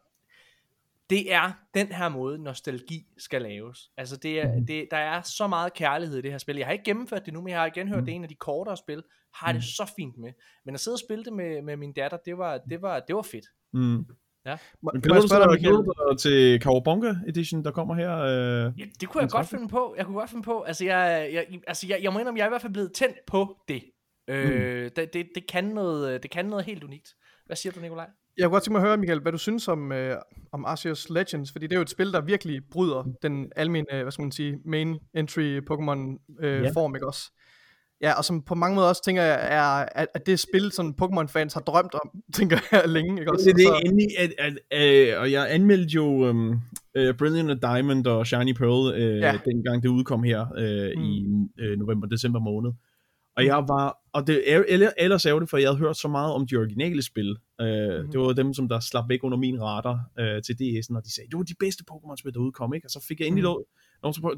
det 1.10 1.32
er 1.32 1.52
den 1.74 1.86
her 1.86 2.08
måde, 2.08 2.38
nostalgi 2.38 3.06
skal 3.18 3.42
laves. 3.42 3.90
Altså, 3.96 4.16
det 4.16 4.40
er, 4.40 4.60
det, 4.68 4.88
der 4.90 4.96
er 4.96 5.22
så 5.22 5.46
meget 5.46 5.74
kærlighed 5.74 6.18
i 6.18 6.22
det 6.22 6.30
her 6.30 6.38
spil. 6.38 6.56
Jeg 6.56 6.66
har 6.66 6.72
ikke 6.72 6.84
gennemført 6.84 7.26
det 7.26 7.34
nu, 7.34 7.40
men 7.40 7.48
jeg 7.48 7.58
har 7.58 7.66
igen 7.66 7.88
hørt, 7.88 7.98
mm. 7.98 8.04
det 8.04 8.12
er 8.12 8.16
en 8.16 8.22
af 8.22 8.28
de 8.28 8.34
kortere 8.34 8.76
spil. 8.76 9.02
Har 9.34 9.52
det 9.52 9.64
så 9.64 9.92
fint 9.96 10.18
med. 10.18 10.32
Men 10.64 10.74
at 10.74 10.80
sidde 10.80 10.94
og 10.94 10.98
spille 10.98 11.24
det 11.24 11.32
med, 11.32 11.62
med 11.62 11.76
min 11.76 11.92
datter, 11.92 12.18
det 12.24 12.38
var, 12.38 12.58
det 12.58 12.82
var, 12.82 13.00
det 13.00 13.16
var 13.16 13.22
fedt. 13.22 13.46
Mm. 13.72 14.04
Ja. 14.46 14.56
Må, 14.82 14.90
kan 14.90 15.02
du 15.02 15.28
spørge 15.28 16.12
dig, 16.12 16.18
til 16.18 16.60
Kawabonga 16.60 17.14
Edition, 17.28 17.64
der 17.64 17.70
kommer 17.70 17.94
her? 17.94 18.18
Øh, 18.18 18.80
ja, 18.80 18.84
det 19.00 19.08
kunne 19.08 19.22
jeg 19.22 19.30
godt 19.30 19.48
finde 19.48 19.68
på. 19.68 19.94
Jeg 19.96 20.06
kunne 20.06 20.18
godt 20.18 20.30
finde 20.30 20.42
på. 20.42 20.62
Altså, 20.62 20.84
jeg, 20.84 21.30
jeg, 21.32 21.60
altså 21.66 21.86
jeg, 21.86 22.00
jeg 22.02 22.12
må 22.12 22.18
indrømme, 22.18 22.38
jeg 22.38 22.44
er 22.44 22.48
i 22.48 22.50
hvert 22.50 22.62
fald 22.62 22.72
blevet 22.72 22.92
tændt 22.92 23.16
på 23.26 23.56
det. 23.68 23.82
Øh, 24.28 24.84
mm. 24.84 24.90
det, 24.96 25.14
det, 25.14 25.28
det, 25.34 25.48
kan 25.48 25.64
noget, 25.64 26.22
det 26.22 26.30
kan 26.30 26.46
noget 26.46 26.64
helt 26.64 26.84
unikt. 26.84 27.08
Hvad 27.46 27.56
siger 27.56 27.72
du, 27.72 27.80
Nikolaj? 27.80 28.10
Jeg 28.40 28.46
kunne 28.46 28.54
godt 28.54 28.62
tænke 28.62 28.72
mig 28.72 28.82
at 28.82 28.88
høre, 28.88 28.96
Michael, 28.96 29.20
hvad 29.20 29.32
du 29.32 29.38
synes 29.38 29.68
om, 29.68 29.92
øh, 29.92 30.16
om 30.52 30.64
Arceus 30.64 31.10
Legends, 31.10 31.52
fordi 31.52 31.66
det 31.66 31.72
er 31.72 31.76
jo 31.76 31.82
et 31.82 31.90
spil, 31.90 32.12
der 32.12 32.20
virkelig 32.20 32.60
bryder 32.70 33.04
den 33.22 33.52
almindelige, 33.56 34.02
hvad 34.02 34.12
skal 34.12 34.22
man 34.22 34.32
sige, 34.32 34.58
main 34.64 34.98
entry 35.14 35.60
Pokémon 35.70 36.28
øh, 36.40 36.62
yeah. 36.62 36.72
form, 36.74 36.94
ikke 36.94 37.06
også? 37.06 37.32
Ja, 38.02 38.12
og 38.12 38.24
som 38.24 38.42
på 38.42 38.54
mange 38.54 38.74
måder 38.74 38.88
også 38.88 39.04
tænker 39.04 39.22
jeg, 39.22 39.38
er, 39.42 39.62
at, 40.00 40.06
at 40.14 40.26
det 40.26 40.38
spil, 40.38 40.72
som 40.72 40.94
Pokémon-fans 41.02 41.54
har 41.54 41.60
drømt 41.60 41.94
om, 41.94 42.10
tænker 42.36 42.58
jeg 42.72 42.82
længe, 42.88 43.20
ikke 43.20 43.32
også? 43.32 43.52
Det 43.56 43.64
er 43.66 43.72
det 43.72 43.86
endelig, 43.86 44.08
at, 44.18 44.32
at, 44.38 44.58
at, 44.70 45.16
og 45.16 45.32
jeg 45.32 45.54
anmeldte 45.54 45.94
jo 45.94 46.04
um, 46.04 46.50
uh, 46.98 47.16
Brilliant 47.18 47.62
Diamond 47.62 48.06
og 48.06 48.26
Shiny 48.26 48.52
Pearl, 48.52 48.94
uh, 48.94 49.18
ja. 49.18 49.38
dengang 49.44 49.82
det 49.82 49.88
udkom 49.88 50.22
her 50.22 50.40
uh, 50.40 51.00
mm. 51.00 51.04
i 51.04 51.26
uh, 51.62 51.78
november-december 51.78 52.40
måned. 52.40 52.72
Og 53.40 53.46
jeg 53.46 53.64
var, 53.68 53.98
og 54.12 54.26
det 54.26 54.52
er 54.52 54.92
ellers 54.98 55.26
er 55.26 55.38
det, 55.38 55.50
for 55.50 55.56
jeg 55.56 55.68
havde 55.68 55.78
hørt 55.78 55.96
så 55.96 56.08
meget 56.08 56.32
om 56.34 56.46
de 56.46 56.56
originale 56.56 57.02
spil. 57.02 57.30
Uh, 57.30 57.66
mm-hmm. 57.66 58.10
Det 58.12 58.20
var 58.20 58.32
dem, 58.32 58.54
som 58.54 58.68
der 58.68 58.80
slap 58.80 59.08
væk 59.08 59.24
under 59.24 59.38
min 59.38 59.62
radar 59.62 60.10
uh, 60.20 60.42
til 60.46 60.54
DS'en, 60.60 60.96
og 60.96 61.04
de 61.04 61.14
sagde, 61.14 61.30
det 61.30 61.36
var 61.36 61.42
de 61.42 61.54
bedste 61.60 61.84
Pokémon-spil, 61.90 62.34
der 62.34 62.40
udkom, 62.40 62.74
ikke? 62.74 62.86
Og 62.86 62.90
så 62.90 63.04
fik 63.08 63.20
jeg 63.20 63.26
endelig 63.26 63.42
mm. 63.42 63.44
lov, 63.44 63.64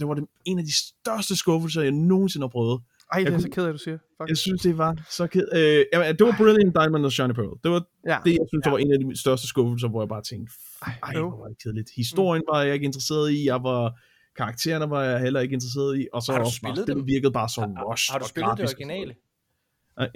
det 0.01 0.09
var 0.09 0.15
det, 0.15 0.25
en 0.45 0.59
af 0.59 0.65
de 0.65 0.75
største 0.75 1.37
skuffelser, 1.37 1.83
jeg 1.83 1.93
nogensinde 1.93 2.45
har 2.45 2.49
prøvet. 2.49 2.81
Ej, 3.13 3.19
det 3.19 3.29
er 3.29 3.33
jeg 3.33 3.41
så 3.41 3.49
ked 3.49 3.65
af, 3.65 3.73
du 3.73 3.79
siger. 3.79 3.99
Faktisk. 4.19 4.31
Jeg 4.31 4.37
synes, 4.37 4.63
det 4.63 4.79
var 4.79 5.07
så 5.11 5.27
ked. 5.27 5.47
Øh, 5.55 5.85
jamen, 5.93 6.17
det 6.17 6.27
var 6.27 6.35
Brilliant 6.39 6.75
Diamond 6.75 7.05
og 7.05 7.13
Shiny 7.13 7.33
Pearl. 7.33 7.59
Det 7.65 7.71
var 7.71 7.83
ja. 8.07 8.19
det, 8.25 8.31
jeg 8.31 8.47
synes, 8.49 8.67
ja. 8.67 8.71
var 8.71 8.79
en 8.79 8.93
af 8.93 8.99
de 8.99 9.21
største 9.21 9.47
skuffelser, 9.47 9.89
hvor 9.89 10.03
jeg 10.03 10.09
bare 10.09 10.23
tænkte, 10.23 10.53
ej, 10.87 11.13
hvor 11.21 11.41
var 11.41 11.49
det 11.49 11.63
kedeligt. 11.63 11.91
Historien 11.97 12.43
var 12.53 12.63
jeg 12.63 12.75
ikke 12.75 12.85
interesseret 12.85 13.33
i, 13.33 13.47
jeg 13.47 13.63
var 13.63 14.01
karaktererne 14.37 14.91
var 14.91 15.03
jeg 15.03 15.21
heller 15.21 15.41
ikke 15.41 15.53
interesseret 15.53 15.99
i, 15.99 16.09
og 16.13 16.23
så 16.23 16.33
har 16.33 16.39
du 16.39 16.45
også 16.45 16.57
spillet 16.57 16.87
bare, 16.87 16.97
det 16.97 17.07
virkede 17.07 17.33
bare 17.33 17.49
så 17.49 17.61
har, 17.61 17.85
rushed 17.85 18.13
Har 18.13 18.19
du 18.19 18.29
spillet 18.29 18.59
det 18.59 18.65
originale? 18.65 19.15
Uh, 20.01 20.07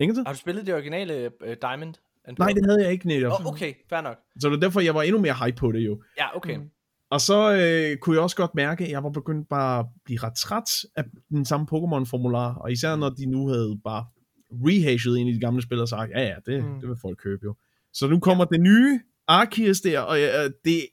Ingenting? 0.00 0.26
Har 0.26 0.32
du 0.32 0.38
spillet 0.38 0.66
det 0.66 0.74
originale 0.74 1.30
uh, 1.40 1.52
Diamond? 1.62 1.94
Nej, 2.38 2.48
det 2.48 2.66
havde 2.66 2.82
jeg 2.82 2.92
ikke 2.92 3.06
netop. 3.06 3.40
Oh, 3.40 3.46
okay, 3.46 3.74
fair 3.88 4.00
nok. 4.00 4.16
Så 4.40 4.48
det 4.48 4.56
er 4.56 4.60
derfor, 4.60 4.80
jeg 4.80 4.94
var 4.94 5.02
endnu 5.02 5.20
mere 5.20 5.34
hype 5.44 5.56
på 5.56 5.72
det 5.72 5.80
jo. 5.80 6.02
Ja, 6.18 6.36
okay. 6.36 6.56
Mm. 6.56 6.70
Og 7.10 7.20
så 7.20 7.52
øh, 7.52 7.96
kunne 7.96 8.16
jeg 8.16 8.22
også 8.22 8.36
godt 8.36 8.54
mærke, 8.54 8.84
at 8.84 8.90
jeg 8.90 9.04
var 9.04 9.10
begyndt 9.10 9.48
bare 9.48 9.78
at 9.78 9.86
blive 10.04 10.18
ret 10.22 10.34
træt 10.34 10.84
af 10.96 11.04
den 11.30 11.44
samme 11.44 11.66
Pokémon-formular, 11.72 12.54
og 12.54 12.72
især 12.72 12.96
når 12.96 13.10
de 13.10 13.26
nu 13.26 13.48
havde 13.48 13.78
bare 13.84 14.06
rehashed 14.50 15.16
ind 15.16 15.28
i 15.28 15.34
de 15.34 15.40
gamle 15.40 15.62
spil 15.62 15.80
og 15.80 15.88
sagt, 15.88 16.10
ja 16.10 16.22
ja, 16.22 16.34
det, 16.46 16.64
mm. 16.64 16.80
det 16.80 16.88
vil 16.88 16.96
folk 17.02 17.18
købe 17.18 17.40
jo. 17.44 17.54
Så 17.92 18.08
nu 18.08 18.20
kommer 18.20 18.46
ja. 18.50 18.56
det 18.56 18.60
nye 18.60 19.00
Arceus 19.28 19.80
der, 19.80 20.00
og 20.00 20.20
øh, 20.20 20.50
det 20.64 20.76
er 20.76 20.86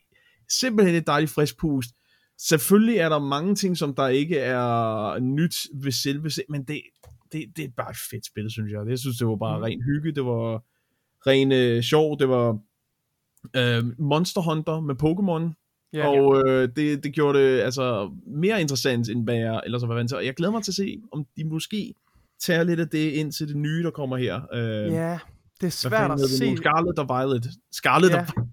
simpelthen 0.59 0.95
et 0.95 1.07
dejligt 1.07 1.31
frisk 1.31 1.57
pust. 1.57 1.89
Selvfølgelig 2.47 2.97
er 2.97 3.09
der 3.09 3.19
mange 3.19 3.55
ting, 3.55 3.77
som 3.77 3.95
der 3.95 4.07
ikke 4.07 4.37
er 4.37 5.19
nyt 5.19 5.55
ved 5.83 5.91
selve, 5.91 6.29
men 6.49 6.63
det, 6.63 6.81
det, 7.31 7.45
det 7.55 7.65
er 7.65 7.69
bare 7.77 7.89
et 7.89 7.97
fedt 8.11 8.25
spil, 8.25 8.51
synes 8.51 8.71
jeg. 8.71 8.89
Jeg 8.89 8.99
synes, 8.99 9.17
det 9.17 9.27
var 9.27 9.35
bare 9.35 9.57
mm. 9.57 9.63
ren 9.63 9.81
hygge, 9.81 10.11
det 10.11 10.25
var 10.25 10.63
ren 11.27 11.51
øh, 11.51 11.83
sjov, 11.83 12.19
det 12.19 12.29
var 12.29 12.59
øh, 13.55 13.83
Monster 13.99 14.41
Hunter 14.41 14.79
med 14.79 14.95
Pokémon, 15.03 15.55
Ja, 15.93 16.07
og 16.07 16.47
øh, 16.47 16.69
det, 16.75 17.03
det 17.03 17.13
gjorde 17.13 17.39
det 17.39 17.61
altså 17.61 18.11
mere 18.27 18.61
interessant, 18.61 19.09
end 19.09 19.23
hvad 19.23 19.35
jeg 19.35 19.61
ellers 19.65 19.81
var 19.81 19.95
vant 19.95 20.09
til. 20.09 20.17
Og 20.17 20.25
jeg 20.25 20.33
glæder 20.33 20.51
mig 20.51 20.63
til 20.63 20.71
at 20.71 20.75
se, 20.75 21.01
om 21.11 21.25
de 21.37 21.43
måske 21.43 21.93
tager 22.41 22.63
lidt 22.63 22.79
af 22.79 22.87
det 22.87 23.11
ind 23.11 23.31
til 23.31 23.47
det 23.47 23.55
nye, 23.55 23.83
der 23.83 23.91
kommer 23.91 24.17
her. 24.17 24.41
Øh, 24.53 24.93
ja, 24.93 25.19
det 25.61 25.67
er 25.67 25.71
svært 25.71 26.11
at 26.11 26.19
se. 26.19 26.57
Scarlet 26.57 26.99
og 26.99 27.07
Violet. 27.07 27.47
Scarlet 27.71 28.09
ja. 28.09 28.25
og 28.37 28.47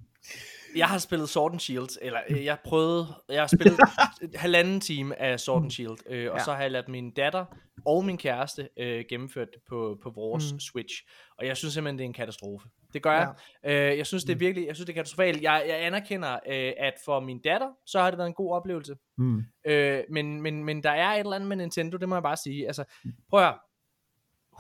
jeg 0.77 0.87
har 0.87 0.99
spillet 0.99 1.29
Sword 1.29 1.53
and 1.53 1.61
Shield, 1.61 1.99
eller 2.03 2.21
øh, 2.29 2.45
jeg 2.45 2.59
prøvede, 2.65 3.07
jeg 3.29 3.43
har 3.43 3.47
spillet 3.47 3.81
halvanden 4.35 4.81
time 4.81 5.21
af 5.21 5.41
Sword 5.41 5.63
and 5.63 5.71
Shield, 5.71 5.97
øh, 6.07 6.33
og 6.33 6.39
ja. 6.39 6.45
så 6.45 6.53
har 6.53 6.63
jeg 6.63 6.71
ladet 6.71 6.89
min 6.89 7.11
datter 7.11 7.45
og 7.87 8.05
min 8.05 8.19
kæreste 8.19 8.69
øh, 8.77 9.05
gennemført 9.09 9.49
det 9.53 9.63
på, 9.69 9.99
på 10.03 10.11
vores 10.11 10.53
mm. 10.53 10.61
Switch, 10.61 11.03
og 11.39 11.47
jeg 11.47 11.57
synes 11.57 11.75
simpelthen, 11.75 11.99
det 11.99 12.05
er 12.05 12.09
en 12.09 12.13
katastrofe. 12.13 12.69
Det 12.93 13.03
gør 13.03 13.13
jeg. 13.13 13.35
Ja. 13.65 13.91
Øh, 13.91 13.99
jeg 13.99 14.07
synes, 14.07 14.25
det 14.25 14.33
er 14.33 14.37
mm. 14.37 14.41
virkelig, 14.41 14.67
jeg 14.67 14.77
synes, 14.77 14.87
det 14.87 14.93
er 14.93 14.97
katastrofalt. 14.97 15.43
Jeg, 15.43 15.65
jeg 15.69 15.87
anerkender, 15.87 16.33
øh, 16.33 16.73
at 16.79 16.95
for 17.05 17.21
min 17.21 17.39
datter, 17.39 17.69
så 17.87 18.01
har 18.01 18.11
det 18.11 18.19
været 18.19 18.29
en 18.29 18.35
god 18.35 18.53
oplevelse. 18.53 18.95
Mm. 19.19 19.43
Øh, 19.67 20.05
men, 20.11 20.43
men, 20.43 20.65
men 20.65 20.83
der 20.83 20.91
er 20.91 21.13
et 21.13 21.19
eller 21.19 21.33
andet 21.33 21.49
med 21.49 21.57
Nintendo, 21.57 21.97
det 21.97 22.09
må 22.09 22.15
jeg 22.15 22.23
bare 22.23 22.37
sige. 22.37 22.67
Altså, 22.67 22.85
prøv 23.31 23.41
at 23.41 23.47
høre. 23.47 23.59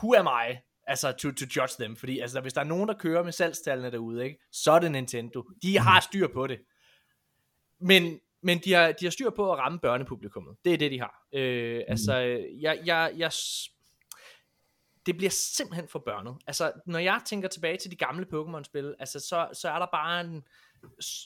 Who 0.03 0.15
am 0.15 0.29
I? 0.51 0.57
Altså 0.87 1.13
to, 1.13 1.33
to 1.33 1.47
judge 1.57 1.75
them, 1.79 1.97
fordi 1.97 2.19
altså, 2.19 2.41
hvis 2.41 2.53
der 2.53 2.61
er 2.61 2.65
nogen, 2.65 2.89
der 2.89 2.95
kører 2.95 3.23
med 3.23 3.33
salgstallene 3.33 3.91
derude, 3.91 4.25
ikke, 4.25 4.39
så 4.53 4.73
er 4.73 4.79
det 4.79 4.93
Nintendo. 4.93 5.43
De 5.63 5.79
har 5.79 6.01
styr 6.01 6.29
på 6.29 6.47
det. 6.47 6.59
Men, 7.81 8.21
men 8.43 8.59
de, 8.59 8.73
har, 8.73 8.93
de 8.93 9.05
har 9.05 9.11
styr 9.11 9.31
på 9.31 9.53
at 9.53 9.59
ramme 9.59 9.79
børnepublikummet. 9.79 10.57
Det 10.65 10.73
er 10.73 10.79
det, 10.79 10.91
de 10.91 11.01
har. 11.01 11.27
Øh, 11.33 11.77
mm. 11.77 11.85
Altså, 11.89 12.17
jeg, 12.61 12.81
jeg, 12.85 13.13
jeg, 13.17 13.33
det 15.07 15.17
bliver 15.17 15.31
simpelthen 15.31 15.89
for 15.89 15.99
børnet. 15.99 16.37
Altså, 16.47 16.73
når 16.87 16.99
jeg 16.99 17.21
tænker 17.27 17.49
tilbage 17.49 17.77
til 17.77 17.91
de 17.91 17.97
gamle 17.97 18.27
Pokémon-spil, 18.35 18.95
altså, 18.99 19.21
så, 19.21 19.49
så 19.53 19.69
er 19.69 19.79
der 19.79 19.87
bare 19.93 20.21
en, 20.21 20.47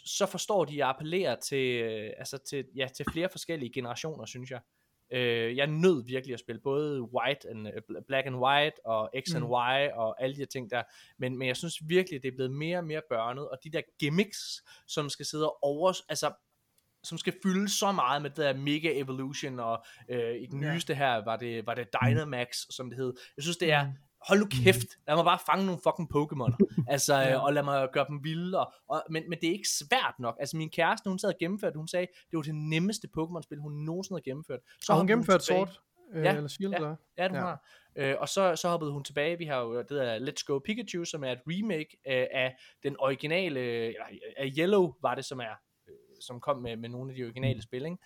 så 0.06 0.26
forstår 0.26 0.64
de 0.64 0.84
at 0.84 0.88
appellere 0.88 1.36
til, 1.40 1.82
altså 2.18 2.38
til, 2.38 2.64
ja, 2.76 2.88
til 2.96 3.06
flere 3.12 3.28
forskellige 3.28 3.72
generationer, 3.72 4.26
synes 4.26 4.50
jeg. 4.50 4.60
Øh, 5.10 5.56
jeg 5.56 5.66
nød 5.66 6.04
virkelig 6.04 6.34
at 6.34 6.40
spille 6.40 6.60
både 6.60 7.02
white 7.02 7.48
and, 7.48 7.66
uh, 7.66 8.02
black 8.08 8.26
and 8.26 8.36
white 8.36 8.86
og 8.86 9.10
X 9.20 9.34
and 9.34 9.44
mm. 9.44 9.50
Y 9.50 9.90
og 9.94 10.22
alle 10.22 10.34
de 10.34 10.38
her 10.40 10.46
ting 10.46 10.70
der, 10.70 10.82
men, 11.18 11.38
men 11.38 11.48
jeg 11.48 11.56
synes 11.56 11.88
virkelig, 11.88 12.22
det 12.22 12.28
er 12.28 12.36
blevet 12.36 12.52
mere 12.52 12.78
og 12.78 12.84
mere 12.84 13.02
børnet, 13.08 13.48
og 13.48 13.58
de 13.64 13.70
der 13.70 13.80
gimmicks, 13.98 14.64
som 14.86 15.08
skal 15.08 15.26
sidde 15.26 15.52
over, 15.62 15.92
altså 16.08 16.32
som 17.04 17.18
skal 17.18 17.34
fylde 17.42 17.68
så 17.68 17.92
meget 17.92 18.22
med 18.22 18.30
det 18.30 18.36
der 18.36 18.54
Mega 18.54 18.98
Evolution, 19.00 19.60
og 19.60 19.84
øh, 20.08 20.34
i 20.34 20.46
den 20.46 20.60
nyeste 20.60 20.94
her 20.94 21.24
var 21.24 21.36
det, 21.36 21.66
var 21.66 21.74
det 21.74 21.88
Dynamax, 22.02 22.56
som 22.70 22.90
det 22.90 22.98
hed. 22.98 23.12
Jeg 23.36 23.42
synes, 23.42 23.56
det 23.56 23.72
er 23.72 23.86
mm 23.86 23.92
hold 24.28 24.38
nu 24.38 24.44
mhm. 24.44 24.64
kæft, 24.64 24.86
lad 25.06 25.16
mig 25.16 25.24
bare 25.24 25.38
fange 25.46 25.66
nogle 25.66 25.80
fucking 25.86 26.08
Pokémon, 26.16 26.52
altså, 26.94 27.14
ja. 27.14 27.38
og 27.38 27.52
lad 27.52 27.62
mig 27.62 27.88
gøre 27.92 28.06
dem 28.08 28.24
vilde, 28.24 28.60
og, 28.60 28.72
og, 28.88 29.02
men, 29.10 29.22
men 29.28 29.38
det 29.40 29.48
er 29.48 29.52
ikke 29.52 29.68
svært 29.68 30.14
nok, 30.18 30.36
altså 30.40 30.56
min 30.56 30.70
kæreste, 30.70 31.08
hun 31.08 31.18
sad 31.18 31.28
og 31.28 31.38
gennemførte, 31.40 31.76
hun 31.76 31.88
sagde, 31.88 32.06
det 32.30 32.36
var 32.36 32.42
det 32.42 32.54
nemmeste 32.54 33.08
Pokémon-spil, 33.18 33.58
hun 33.58 33.72
nogensinde 33.72 34.16
havde 34.16 34.30
gennemført. 34.30 34.60
Så 34.80 34.92
har 34.92 34.98
hun 34.98 35.06
gennemført 35.06 35.44
sort? 35.44 35.80
Øh, 36.12 36.24
ja, 36.24 36.36
eller 36.36 36.48
Shield, 36.48 36.74
ja, 36.74 36.94
ja, 37.18 37.28
det 37.28 37.34
ja. 37.34 37.40
har. 37.40 37.66
Øh, 37.96 38.14
og 38.18 38.28
så, 38.28 38.56
så 38.56 38.68
hoppede 38.68 38.92
hun 38.92 39.04
tilbage, 39.04 39.38
vi 39.38 39.44
har 39.44 39.60
jo 39.60 39.78
det 39.78 39.90
der 39.90 40.18
Let's 40.18 40.44
Go 40.46 40.58
Pikachu, 40.58 41.04
som 41.04 41.24
er 41.24 41.32
et 41.32 41.40
remake 41.46 41.96
øh, 42.06 42.26
af 42.32 42.56
den 42.82 42.96
originale, 42.98 43.60
eller 43.60 44.06
af 44.36 44.52
Yellow 44.58 44.94
var 45.02 45.14
det, 45.14 45.24
som 45.24 45.40
er, 45.40 45.54
øh, 45.88 45.94
som 46.20 46.40
kom 46.40 46.62
med, 46.62 46.76
med 46.76 46.88
nogle 46.88 47.10
af 47.10 47.16
de 47.16 47.22
originale 47.22 47.54
mm. 47.54 47.62
spil, 47.62 47.84
ikke? 47.84 47.96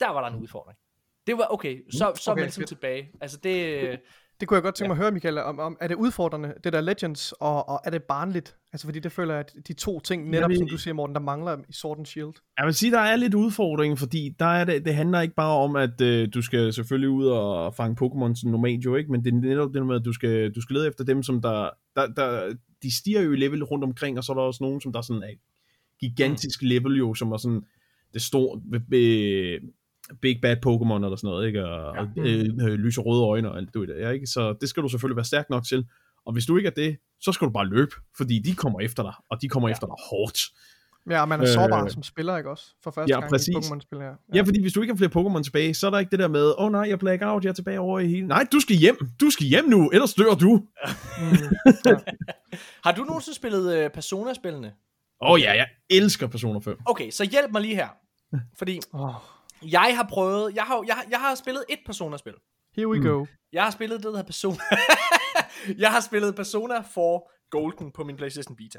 Der 0.00 0.10
var 0.10 0.20
der 0.20 0.36
en 0.36 0.42
udfordring. 0.42 0.78
Det 1.26 1.38
var 1.38 1.46
okay, 1.50 1.90
så, 1.92 2.12
så 2.14 2.30
okay, 2.30 2.42
meldte 2.42 2.58
hun 2.58 2.66
tilbage. 2.66 3.12
Altså 3.20 3.38
det, 3.42 4.00
Det 4.40 4.48
kunne 4.48 4.54
jeg 4.54 4.62
godt 4.62 4.74
tænke 4.74 4.88
mig 4.88 4.94
at 4.94 5.02
høre, 5.02 5.10
Michael, 5.10 5.38
om, 5.38 5.58
om 5.58 5.76
er 5.80 5.88
det 5.88 5.94
udfordrende, 5.94 6.54
det 6.64 6.72
der 6.72 6.80
Legends, 6.80 7.32
og, 7.32 7.68
og 7.68 7.80
er 7.84 7.90
det 7.90 8.02
barnligt? 8.02 8.56
Altså 8.72 8.86
fordi 8.86 8.98
det 8.98 9.12
føler 9.12 9.34
jeg, 9.34 9.40
at 9.40 9.68
de 9.68 9.72
to 9.72 10.00
ting, 10.00 10.30
netop 10.30 10.50
Jamen, 10.50 10.58
som 10.58 10.68
du 10.68 10.76
siger, 10.76 10.94
Morten, 10.94 11.14
der 11.14 11.20
mangler 11.20 11.56
i 11.68 11.72
Sword 11.72 11.98
and 11.98 12.06
Shield. 12.06 12.32
Jeg 12.58 12.66
vil 12.66 12.74
sige, 12.74 12.92
der 12.92 12.98
er 12.98 13.16
lidt 13.16 13.34
udfordring, 13.34 13.98
fordi 13.98 14.36
der 14.38 14.46
er 14.46 14.64
det, 14.64 14.84
det 14.84 14.94
handler 14.94 15.20
ikke 15.20 15.34
bare 15.34 15.56
om, 15.56 15.76
at 15.76 16.00
øh, 16.00 16.28
du 16.34 16.42
skal 16.42 16.72
selvfølgelig 16.72 17.10
ud 17.10 17.26
og 17.26 17.74
fange 17.74 17.96
Pokémon 18.04 18.34
som 18.34 18.50
normalt 18.50 18.84
jo, 18.84 18.96
ikke? 18.96 19.12
men 19.12 19.24
det 19.24 19.34
er 19.34 19.38
netop 19.38 19.74
det 19.74 19.86
med, 19.86 19.96
at 19.96 20.04
du 20.04 20.12
skal, 20.12 20.52
du 20.52 20.60
skal 20.60 20.74
lede 20.74 20.88
efter 20.88 21.04
dem, 21.04 21.22
som 21.22 21.42
der, 21.42 21.70
der, 21.96 22.06
der, 22.06 22.54
de 22.82 22.96
stiger 22.96 23.20
jo 23.20 23.32
i 23.32 23.36
level 23.36 23.64
rundt 23.64 23.84
omkring, 23.84 24.18
og 24.18 24.24
så 24.24 24.32
er 24.32 24.36
der 24.36 24.42
også 24.42 24.64
nogen, 24.64 24.80
som 24.80 24.92
der 24.92 25.00
sådan 25.00 25.22
er 25.22 25.34
gigantisk 26.00 26.62
level 26.62 26.98
jo, 26.98 27.14
som 27.14 27.32
er 27.32 27.36
sådan 27.36 27.62
det 28.14 28.22
store, 28.22 28.60
øh, 28.92 29.60
Big 30.20 30.38
Bad 30.42 30.56
Pokémon 30.66 31.04
eller 31.04 31.16
sådan 31.16 31.28
noget, 31.28 31.46
ikke? 31.46 31.64
Og, 31.64 31.94
ja. 31.94 32.00
og 32.00 32.08
øh, 32.16 32.44
øh, 32.60 32.74
lyse 32.74 33.00
røde 33.00 33.22
øjne 33.22 33.50
og 33.50 33.56
alt 33.56 33.74
det 33.74 33.88
der, 33.88 34.10
ikke? 34.10 34.26
Så 34.26 34.56
det 34.60 34.68
skal 34.68 34.82
du 34.82 34.88
selvfølgelig 34.88 35.16
være 35.16 35.24
stærk 35.24 35.50
nok 35.50 35.64
til. 35.64 35.86
Og 36.26 36.32
hvis 36.32 36.46
du 36.46 36.56
ikke 36.56 36.66
er 36.66 36.74
det, 36.74 36.96
så 37.20 37.32
skal 37.32 37.46
du 37.46 37.52
bare 37.52 37.66
løbe, 37.66 37.94
fordi 38.16 38.38
de 38.38 38.54
kommer 38.54 38.80
efter 38.80 39.02
dig, 39.02 39.12
og 39.30 39.42
de 39.42 39.48
kommer 39.48 39.68
ja. 39.68 39.72
efter 39.72 39.86
dig 39.86 39.96
hårdt. 40.10 40.38
Ja, 41.10 41.20
og 41.20 41.28
man 41.28 41.40
er 41.40 41.46
sårbar 41.46 41.84
øh, 41.84 41.90
som 41.90 42.02
spiller, 42.02 42.36
ikke 42.36 42.50
også? 42.50 42.64
For 42.82 42.90
første 42.90 43.14
ja, 43.14 43.20
gang 43.20 43.30
præcis. 43.30 43.48
i 43.48 43.52
Pokémon-spil 43.56 43.98
her. 43.98 44.06
Ja. 44.06 44.14
ja, 44.34 44.42
fordi 44.42 44.60
hvis 44.60 44.72
du 44.72 44.80
ikke 44.80 44.92
har 44.92 44.96
flere 44.96 45.10
Pokémon 45.16 45.42
tilbage, 45.42 45.74
så 45.74 45.86
er 45.86 45.90
der 45.90 45.98
ikke 45.98 46.10
det 46.10 46.18
der 46.18 46.28
med, 46.28 46.46
åh 46.58 46.64
oh, 46.64 46.72
nej, 46.72 46.86
jeg 46.88 46.98
black 46.98 47.22
out, 47.22 47.44
jeg 47.44 47.50
er 47.50 47.54
tilbage 47.54 47.80
over 47.80 47.98
i 47.98 48.08
hele. 48.08 48.26
Nej, 48.26 48.46
du 48.52 48.60
skal 48.60 48.76
hjem, 48.76 48.96
du 49.20 49.30
skal 49.30 49.46
hjem 49.46 49.64
nu, 49.64 49.90
ellers 49.90 50.14
dør 50.14 50.34
du. 50.34 50.56
Mm, 50.56 51.26
ja. 51.86 51.96
Har 52.84 52.92
du 52.92 53.04
nogensinde 53.04 53.36
spillet 53.36 53.74
øh, 53.76 53.90
Persona-spillene? 53.90 54.72
Åh 55.22 55.30
oh, 55.30 55.40
ja, 55.40 55.52
jeg 55.52 55.66
elsker 55.90 56.26
Persona 56.26 56.58
5. 56.58 56.78
Okay, 56.84 57.10
så 57.10 57.24
hjælp 57.24 57.52
mig 57.52 57.62
lige 57.62 57.74
her. 57.74 57.88
Fordi 58.58 58.80
Oh, 58.92 59.14
jeg 59.62 59.96
har 59.96 60.06
prøvet, 60.10 60.54
jeg 60.54 60.64
har, 60.64 60.84
jeg, 60.86 60.94
har- 60.94 61.06
jeg 61.10 61.20
har 61.20 61.34
spillet 61.34 61.64
et 61.68 61.78
Persona-spil. 61.86 62.34
here 62.76 62.88
we 62.88 63.08
go. 63.08 63.26
Jeg 63.52 63.64
har 63.64 63.70
spillet 63.70 63.96
det, 63.98 64.04
der 64.04 64.10
hedder 64.10 64.22
Persona. 64.24 64.58
jeg 65.84 65.90
har 65.90 66.00
spillet 66.00 66.34
Persona 66.36 66.80
4 66.80 67.20
Golden 67.50 67.92
på 67.92 68.04
min 68.04 68.16
PlayStation 68.16 68.58
Vita. 68.58 68.78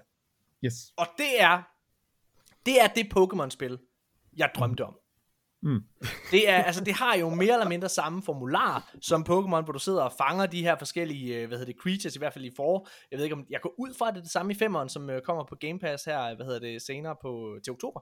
Yes. 0.65 0.73
Og 0.97 1.07
det 1.17 1.41
er, 1.41 1.61
det 2.65 2.81
er 2.81 2.87
det 2.87 3.05
Pokémon-spil, 3.17 3.77
jeg 4.37 4.51
drømte 4.55 4.85
om. 4.85 4.95
Mm. 5.63 5.81
Det, 6.31 6.49
er, 6.49 6.63
altså, 6.63 6.83
det 6.83 6.93
har 6.93 7.15
jo 7.17 7.29
mere 7.29 7.53
eller 7.53 7.67
mindre 7.69 7.89
samme 7.89 8.23
formular 8.23 8.91
som 9.01 9.21
Pokémon, 9.21 9.61
hvor 9.63 9.71
du 9.73 9.79
sidder 9.79 10.03
og 10.03 10.13
fanger 10.17 10.45
de 10.45 10.61
her 10.61 10.75
forskellige, 10.77 11.35
øh, 11.37 11.47
hvad 11.47 11.57
hedder 11.57 11.73
det, 11.73 11.81
creatures, 11.81 12.15
i 12.15 12.19
hvert 12.19 12.33
fald 12.33 12.45
i 12.45 12.51
for. 12.55 12.87
Jeg 13.11 13.17
ved 13.17 13.25
ikke 13.25 13.35
om, 13.35 13.45
jeg 13.49 13.61
går 13.61 13.73
ud 13.77 13.93
fra, 13.93 14.07
at 14.07 14.13
det 14.13 14.19
er 14.19 14.23
det 14.23 14.31
samme 14.31 14.51
i 14.53 14.55
femeren, 14.55 14.89
som 14.89 15.09
øh, 15.09 15.21
kommer 15.21 15.43
på 15.43 15.55
Game 15.59 15.79
Pass 15.79 16.03
her, 16.05 16.35
hvad 16.35 16.45
hedder 16.45 16.59
det, 16.59 16.81
senere 16.81 17.15
på, 17.21 17.57
til 17.63 17.71
oktober. 17.73 17.99